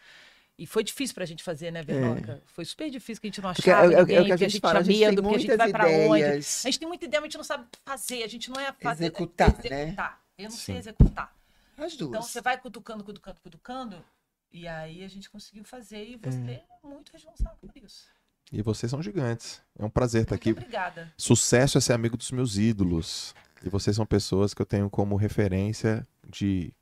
E 0.58 0.66
foi 0.66 0.82
difícil 0.82 1.14
pra 1.14 1.24
gente 1.24 1.44
fazer, 1.44 1.70
né, 1.70 1.82
Vernoca? 1.82 2.42
Foi 2.46 2.64
super 2.64 2.90
difícil 2.90 3.20
que 3.20 3.28
a 3.28 3.30
gente 3.30 3.40
não 3.40 3.50
É. 3.50 3.54
Porque 3.54 3.70
achava 3.70 3.92
é, 3.92 3.94
é- 3.94 3.98
é 3.98 4.02
o 4.02 4.06
ninguém, 4.06 4.24
que 4.26 4.32
a 4.32 4.36
gente 4.36 4.50
gente 4.50 4.60
fala, 4.60 4.80
a 4.80 4.82
tinha 4.82 5.08
medo, 5.10 5.22
que 5.22 5.34
a 5.34 5.38
gente 5.38 5.56
vai 5.56 5.70
pra 5.70 5.86
onde. 5.88 6.22
ideias. 6.22 6.62
A 6.66 6.68
gente 6.68 6.78
tem 6.80 6.88
muita 6.88 7.04
ideia, 7.04 7.20
mas 7.20 7.26
a 7.26 7.28
gente 7.28 7.36
não 7.36 7.44
sabe 7.44 7.64
fazer, 7.84 8.22
a 8.24 8.26
gente 8.26 8.50
não 8.50 8.60
é 8.60 8.72
fazer. 8.72 9.04
Executar, 9.04 9.52
né? 9.52 9.82
executar. 9.82 10.20
Eu 10.36 10.44
não 10.44 10.50
sei 10.50 10.74
Sim. 10.74 10.78
executar. 10.80 11.36
As 11.76 11.96
duas. 11.96 12.10
Então 12.10 12.22
você 12.22 12.40
vai 12.40 12.58
cutucando, 12.58 13.04
cutucando, 13.04 13.40
cutucando, 13.40 14.04
e 14.52 14.66
aí 14.66 15.04
a 15.04 15.08
gente 15.08 15.30
conseguiu 15.30 15.62
fazer, 15.62 16.04
e 16.04 16.16
você 16.16 16.36
é 16.38 16.64
muito 16.82 17.12
responsável 17.12 17.56
por 17.60 17.70
isso. 17.76 18.06
E 18.52 18.60
vocês 18.60 18.90
são 18.90 19.00
gigantes. 19.00 19.62
É 19.78 19.84
um 19.84 19.90
prazer 19.90 20.22
estar 20.22 20.34
Muito 20.34 20.42
aqui. 20.42 20.50
obrigada. 20.50 21.12
Sucesso 21.16 21.78
é 21.78 21.80
ser 21.80 21.92
amigo 21.92 22.16
dos 22.16 22.32
meus 22.32 22.56
ídolos. 22.56 23.32
E 23.64 23.68
vocês 23.68 23.94
são 23.94 24.06
pessoas 24.06 24.54
que 24.54 24.62
eu 24.62 24.66
tenho 24.66 24.88
como 24.90 25.14
referência 25.16 26.06
de, 26.28 26.72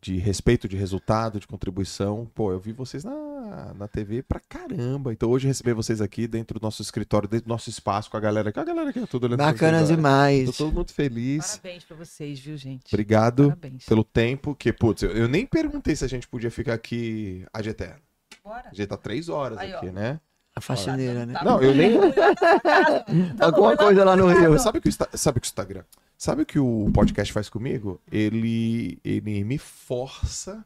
de 0.00 0.16
respeito, 0.16 0.66
de 0.66 0.76
resultado, 0.76 1.38
de 1.38 1.46
contribuição. 1.46 2.30
Pô, 2.34 2.50
eu 2.52 2.58
vi 2.58 2.72
vocês 2.72 3.04
na, 3.04 3.74
na 3.74 3.86
TV 3.86 4.22
pra 4.22 4.40
caramba. 4.40 5.12
Então 5.12 5.28
hoje 5.28 5.46
receber 5.46 5.74
vocês 5.74 6.00
aqui 6.00 6.26
dentro 6.26 6.58
do 6.58 6.62
nosso 6.62 6.80
escritório, 6.80 7.28
dentro 7.28 7.46
do 7.46 7.50
nosso 7.50 7.68
espaço 7.68 8.10
com 8.10 8.16
a 8.16 8.20
galera 8.20 8.48
aqui. 8.48 8.58
A 8.58 8.64
galera 8.64 8.90
aqui 8.90 8.98
é 9.00 9.06
tudo 9.06 9.24
olhando 9.24 9.38
pra 9.38 9.52
Bacana 9.52 9.78
vocês, 9.78 9.88
olha. 9.90 9.96
demais. 9.96 10.46
Tô 10.56 10.64
todo 10.64 10.74
muito 10.74 10.94
feliz. 10.94 11.58
Parabéns 11.58 11.84
pra 11.84 11.96
vocês, 11.96 12.40
viu, 12.40 12.56
gente? 12.56 12.86
Obrigado 12.88 13.48
Parabéns. 13.48 13.84
pelo 13.84 14.02
tempo. 14.04 14.54
Que, 14.54 14.72
putz, 14.72 15.02
eu, 15.02 15.10
eu 15.10 15.28
nem 15.28 15.44
perguntei 15.44 15.94
se 15.94 16.04
a 16.04 16.08
gente 16.08 16.26
podia 16.26 16.50
ficar 16.50 16.74
aqui 16.74 17.44
a 17.52 17.60
de 17.60 17.68
eterno. 17.68 18.00
Bora. 18.42 18.70
A 18.70 18.74
gente 18.74 18.86
tá 18.86 18.96
três 18.96 19.28
horas 19.28 19.58
Aí, 19.58 19.72
ó. 19.74 19.76
aqui, 19.76 19.90
né? 19.90 20.18
A 20.56 20.60
faxineira, 20.60 21.26
né? 21.26 21.34
Tá 21.34 21.44
Não, 21.44 21.62
eu 21.62 21.74
nem. 21.74 21.92
Alguma 23.38 23.76
coisa 23.76 24.04
lá 24.04 24.16
no 24.16 24.26
Rio. 24.26 24.58
Sabe 24.58 24.80
que 24.80 24.90
sabe 24.90 25.38
o 25.38 25.40
que 25.40 25.46
o 25.46 25.48
Instagram? 25.48 25.84
Sabe 26.22 26.42
o 26.42 26.46
que 26.46 26.58
o 26.58 26.90
podcast 26.92 27.32
faz 27.32 27.48
comigo? 27.48 27.98
Ele, 28.12 28.98
ele 29.02 29.42
me 29.42 29.56
força 29.56 30.62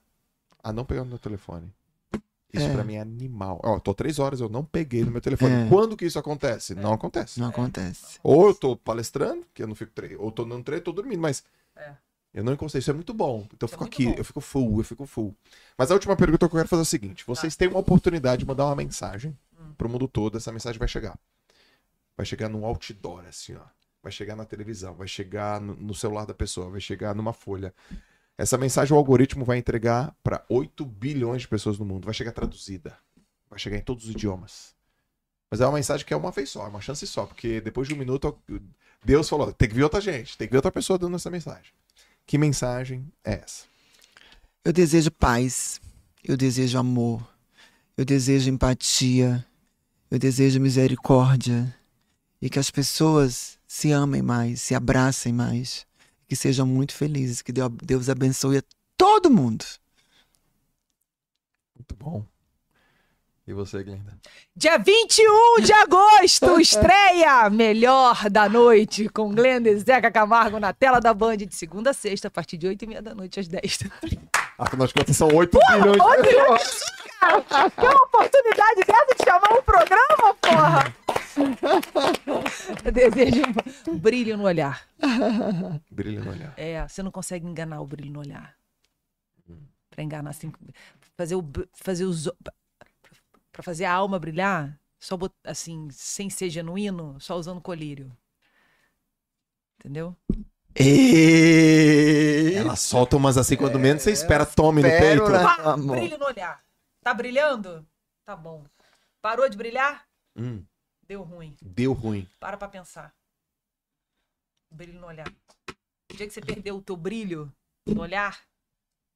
a 0.61 0.73
não 0.73 0.85
pegar 0.85 1.03
no 1.05 1.11
meu 1.11 1.19
telefone. 1.21 1.73
Isso 2.53 2.67
É. 2.67 2.73
pra 2.73 2.83
mim 2.83 2.95
é 2.95 3.01
animal. 3.01 3.61
Ó, 3.63 3.79
tô 3.79 3.95
três 3.95 4.19
horas, 4.19 4.41
eu 4.41 4.49
não 4.49 4.65
peguei 4.65 5.05
no 5.05 5.13
meu 5.13 5.21
telefone. 5.21 5.53
É. 5.55 5.69
Quando 5.69 5.97
que 5.97 6.05
isso 6.07 6.19
acontece? 6.19 6.75
Não 6.75 6.93
acontece. 6.93 7.39
Não 7.39 7.51
acontece. 7.51 8.19
Ou 8.21 8.49
eu 8.49 8.55
tô 8.57 8.77
palestrando, 8.77 9.47
que 9.55 9.63
eu 9.63 9.69
não 9.69 9.77
fico 9.77 9.93
treino, 9.93 10.21
ou 10.21 10.33
tô 10.33 10.45
dando 10.45 10.65
treino, 10.65 10.83
tô 10.83 10.91
dormindo, 10.91 11.21
mas 11.21 11.45
É. 11.77 11.93
eu 12.35 12.43
não 12.43 12.53
encostei. 12.55 12.81
Isso 12.81 12.91
é 12.91 12.95
muito 12.95 13.15
bom. 13.15 13.47
Então 13.53 13.69
eu 13.69 13.69
é 13.69 13.71
fico 13.71 13.85
aqui, 13.85 14.07
bom. 14.07 14.15
eu 14.19 14.25
fico 14.25 14.41
full, 14.41 14.79
eu 14.79 14.85
fico 14.85 15.07
full. 15.07 15.37
Mas 15.79 15.89
a 15.93 15.95
última 15.95 16.17
pergunta 16.17 16.49
que 16.49 16.53
eu 16.53 16.59
quero 16.59 16.69
fazer 16.69 16.81
é 16.81 16.83
o 16.83 16.87
seguinte: 16.87 17.23
vocês 17.25 17.55
têm 17.55 17.69
uma 17.69 17.79
oportunidade 17.79 18.41
de 18.41 18.45
mandar 18.47 18.65
uma 18.67 18.75
mensagem 18.75 19.39
Hum. 19.57 19.73
pro 19.79 19.89
mundo 19.89 20.09
todo, 20.09 20.37
essa 20.37 20.51
mensagem 20.51 20.81
vai 20.81 20.89
chegar. 20.89 21.17
Vai 22.17 22.27
chegar 22.27 22.49
num 22.49 22.65
outdoor, 22.65 23.25
assim, 23.29 23.55
ó. 23.55 23.63
Vai 24.05 24.13
chegar 24.13 24.37
na 24.37 24.45
televisão, 24.45 24.95
vai 24.95 25.09
chegar 25.09 25.61
no, 25.61 25.95
celular 25.95 26.27
da 26.27 26.35
pessoa, 26.35 26.69
vai 26.69 26.81
chegar 26.81 27.15
numa 27.15 27.33
folha. 27.33 27.75
Essa 28.37 28.59
mensagem 28.59 28.95
o 28.95 28.99
algoritmo 28.99 29.47
vai 29.47 29.57
entregar 29.57 30.15
para 30.23 30.45
8 30.49 30.85
bilhões 30.85 31.43
de 31.43 31.49
pessoas 31.49 31.79
no 31.79 31.87
mundo. 31.87 32.05
Vai 32.05 32.13
chegar 32.13 32.33
traduzida. 32.33 32.97
Vai 33.49 33.59
chegar 33.59 33.79
em 33.79 33.81
todos 33.81 34.05
os 34.05 34.11
idiomas. 34.11 34.75
Mas 35.51 35.63
é 35.63 35.67
uma 35.67 35.77
mensagem 35.77 36.05
que 36.05 36.13
é 36.13 36.17
uma 36.17 36.31
vez 36.31 36.51
só, 36.51 36.67
é 36.67 36.69
uma 36.69 36.83
chance 36.83 37.07
só, 37.07 37.25
porque 37.25 37.63
depois 37.63 37.89
de 37.89 37.95
um 37.95 37.97
minuto 37.97 38.37
Deus 39.05 39.29
falou: 39.29 39.53
tem 39.53 39.69
que 39.69 39.75
vir 39.75 39.85
outra 39.85 40.01
gente, 40.01 40.37
tem 40.37 40.47
que 40.47 40.53
vir 40.53 40.59
outra 40.59 40.73
pessoa 40.73 40.99
dando 40.99 41.17
essa 41.17 41.31
mensagem. 41.31 41.73
Que 42.27 42.39
mensagem 42.39 43.11
é 43.25 43.35
essa? 43.35 43.65
Eu 44.65 44.73
desejo 44.73 45.11
paz, 45.11 45.81
eu 46.23 46.37
desejo 46.37 46.79
amor, 46.79 47.27
eu 47.97 48.05
desejo 48.05 48.51
empatia, 48.51 49.47
eu 50.11 50.19
desejo 50.19 50.61
misericórdia 50.61 51.75
e 52.41 52.51
que 52.51 52.59
as 52.59 52.71
pessoas 52.71 53.59
se 53.75 53.91
amem 53.91 54.23
mais, 54.23 54.61
se 54.63 54.73
abracem 54.73 55.33
mais, 55.33 55.85
que 56.29 56.37
sejam 56.37 56.65
muito 56.65 56.95
felizes, 56.95 57.43
que 57.43 57.51
Deu- 57.51 57.69
Deus 57.69 58.09
abençoe 58.09 58.59
a 58.59 58.63
todo 58.97 59.29
mundo. 59.29 59.65
Muito 61.75 61.97
bom. 61.97 62.25
E 63.45 63.53
você, 63.53 63.83
Glenda? 63.83 64.17
Dia 64.55 64.79
21 64.79 65.61
de 65.61 65.73
agosto, 65.73 66.61
estreia 66.63 67.51
Melhor 67.51 68.31
da 68.31 68.49
Noite 68.49 69.09
com 69.09 69.35
Glenda 69.35 69.69
e 69.69 69.77
Zeca 69.81 70.09
Camargo 70.09 70.61
na 70.61 70.73
tela 70.73 71.01
da 71.01 71.13
Band 71.13 71.39
de 71.39 71.53
segunda 71.57 71.91
a 71.91 71.95
sexta, 71.95 72.29
a 72.29 72.31
partir 72.31 72.57
de 72.57 72.69
8 72.69 72.81
e 72.81 72.87
meia 72.87 73.03
da 73.03 73.13
noite 73.13 73.41
às 73.41 73.49
10. 73.49 73.81
Afinal 74.57 74.87
de 74.87 74.95
contas, 74.95 75.17
são 75.17 75.27
8 75.35 75.59
bilhões 75.59 76.01
de 76.01 76.23
pessoas. 76.23 76.81
Que 77.75 77.87
oportunidade 77.87 78.85
dessa 78.87 79.15
de 79.17 79.25
chamar 79.25 79.53
um 79.59 79.63
programa, 79.63 80.35
porra! 80.41 80.95
Eu 82.85 82.93
desejo 82.93 83.43
um 83.89 83.99
brilho 83.99 84.37
no 84.37 84.45
olhar. 84.45 84.89
Brilho 85.91 86.25
no 86.25 86.31
olhar. 86.31 86.55
É, 86.57 86.87
você 86.87 87.03
não 87.03 87.11
consegue 87.11 87.47
enganar 87.47 87.81
o 87.81 87.87
brilho 87.87 88.13
no 88.13 88.21
olhar. 88.21 88.57
Pra 89.91 90.03
enganar 90.03 90.31
assim, 90.31 90.53
fazer 91.17 91.37
o 91.37 91.45
fazer 91.75 92.05
os 92.05 92.29
para 93.53 93.63
fazer 93.63 93.85
a 93.85 93.93
alma 93.93 94.19
brilhar, 94.19 94.77
só 94.99 95.17
bot- 95.17 95.33
assim, 95.45 95.89
sem 95.93 96.29
ser 96.29 96.51
genuíno, 96.51 97.21
só 97.21 97.37
usando 97.37 97.61
colírio. 97.61 98.11
Entendeu? 99.79 100.17
E... 100.77 102.55
Ela 102.57 102.75
solta 102.75 103.17
umas 103.17 103.39
assim 103.39 103.57
quando 103.57 103.79
menos 103.79 104.03
você 104.03 104.11
espera, 104.11 104.45
tome 104.45 104.83
no 104.83 104.89
peito. 104.89 105.03
Pérola, 105.03 105.43
Pá, 105.43 105.73
amor. 105.73 105.97
brilho 105.97 106.19
no 106.19 106.27
olhar. 106.27 106.65
Tá 107.03 107.15
brilhando? 107.15 107.87
Tá 108.25 108.35
bom. 108.35 108.65
Parou 109.23 109.49
de 109.49 109.57
brilhar? 109.57 110.05
Hum, 110.37 110.65
Deu 111.07 111.23
ruim. 111.23 111.57
deu 111.61 111.93
ruim. 111.93 112.29
Para 112.41 112.57
pra 112.57 112.69
pensar. 112.69 113.15
Brilho 114.71 114.99
no 114.99 115.07
olhar. 115.07 115.29
O 116.11 116.17
dia 116.17 116.27
que 116.27 116.33
você 116.33 116.41
perdeu 116.41 116.77
o 116.77 116.83
teu 116.83 116.97
brilho 116.97 117.53
no 117.87 118.01
olhar, 118.01 118.41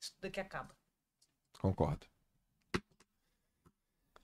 isso 0.00 0.12
tudo 0.14 0.26
aqui 0.26 0.40
acaba. 0.40 0.76
Concordo. 1.60 2.06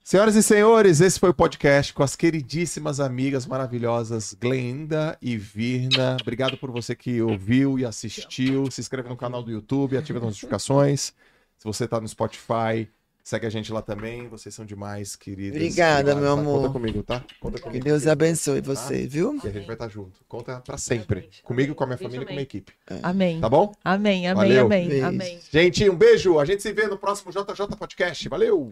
Senhoras 0.03 0.35
e 0.35 0.43
senhores, 0.43 1.01
esse 1.01 1.19
foi 1.19 1.31
o 1.31 1.33
podcast 1.33 1.91
com 1.91 2.03
as 2.03 2.15
queridíssimas 2.15 2.99
amigas 2.99 3.47
maravilhosas 3.47 4.35
Glenda 4.35 5.17
e 5.19 5.35
Virna. 5.35 6.15
Obrigado 6.21 6.57
por 6.59 6.69
você 6.69 6.95
que 6.95 7.19
ouviu 7.23 7.79
e 7.79 7.85
assistiu. 7.85 8.69
Se 8.69 8.81
inscreve 8.81 9.09
no 9.09 9.17
canal 9.17 9.41
do 9.41 9.49
YouTube, 9.49 9.97
ativa 9.97 10.19
as 10.19 10.25
notificações. 10.25 11.11
Se 11.57 11.63
você 11.63 11.87
tá 11.87 11.99
no 11.99 12.07
Spotify, 12.07 12.87
segue 13.25 13.47
a 13.47 13.49
gente 13.49 13.73
lá 13.73 13.81
também. 13.81 14.27
Vocês 14.29 14.53
são 14.53 14.63
demais, 14.63 15.15
queridos. 15.15 15.57
Obrigada, 15.57 16.15
meu 16.15 16.23
tá? 16.35 16.41
amor. 16.41 16.61
Conta 16.61 16.73
comigo, 16.73 17.03
tá? 17.03 17.25
Conta 17.41 17.57
Que 17.57 17.63
comigo. 17.63 17.83
Deus 17.83 18.05
abençoe 18.05 18.61
você, 18.61 19.07
viu? 19.07 19.39
E 19.43 19.47
a 19.47 19.51
gente 19.51 19.65
vai 19.65 19.75
estar 19.75 19.89
junto. 19.89 20.19
Conta 20.29 20.61
pra 20.61 20.77
sempre. 20.77 21.27
Comigo, 21.43 21.73
com 21.73 21.83
a 21.83 21.87
minha 21.87 21.97
família 21.97 22.21
e 22.21 22.25
com 22.25 22.31
a 22.31 22.35
minha 22.35 22.43
equipe. 22.43 22.71
Amém. 23.01 23.41
Tá 23.41 23.49
bom? 23.49 23.73
Amém, 23.83 24.27
amém, 24.27 24.35
Valeu. 24.35 24.65
amém, 24.67 24.87
Beijo. 24.87 25.05
amém. 25.05 25.39
Gente, 25.49 25.89
um 25.89 25.95
beijo. 25.95 26.39
A 26.39 26.45
gente 26.45 26.61
se 26.61 26.71
vê 26.71 26.85
no 26.87 26.97
próximo 26.97 27.31
JJ 27.31 27.75
Podcast. 27.77 28.29
Valeu! 28.29 28.71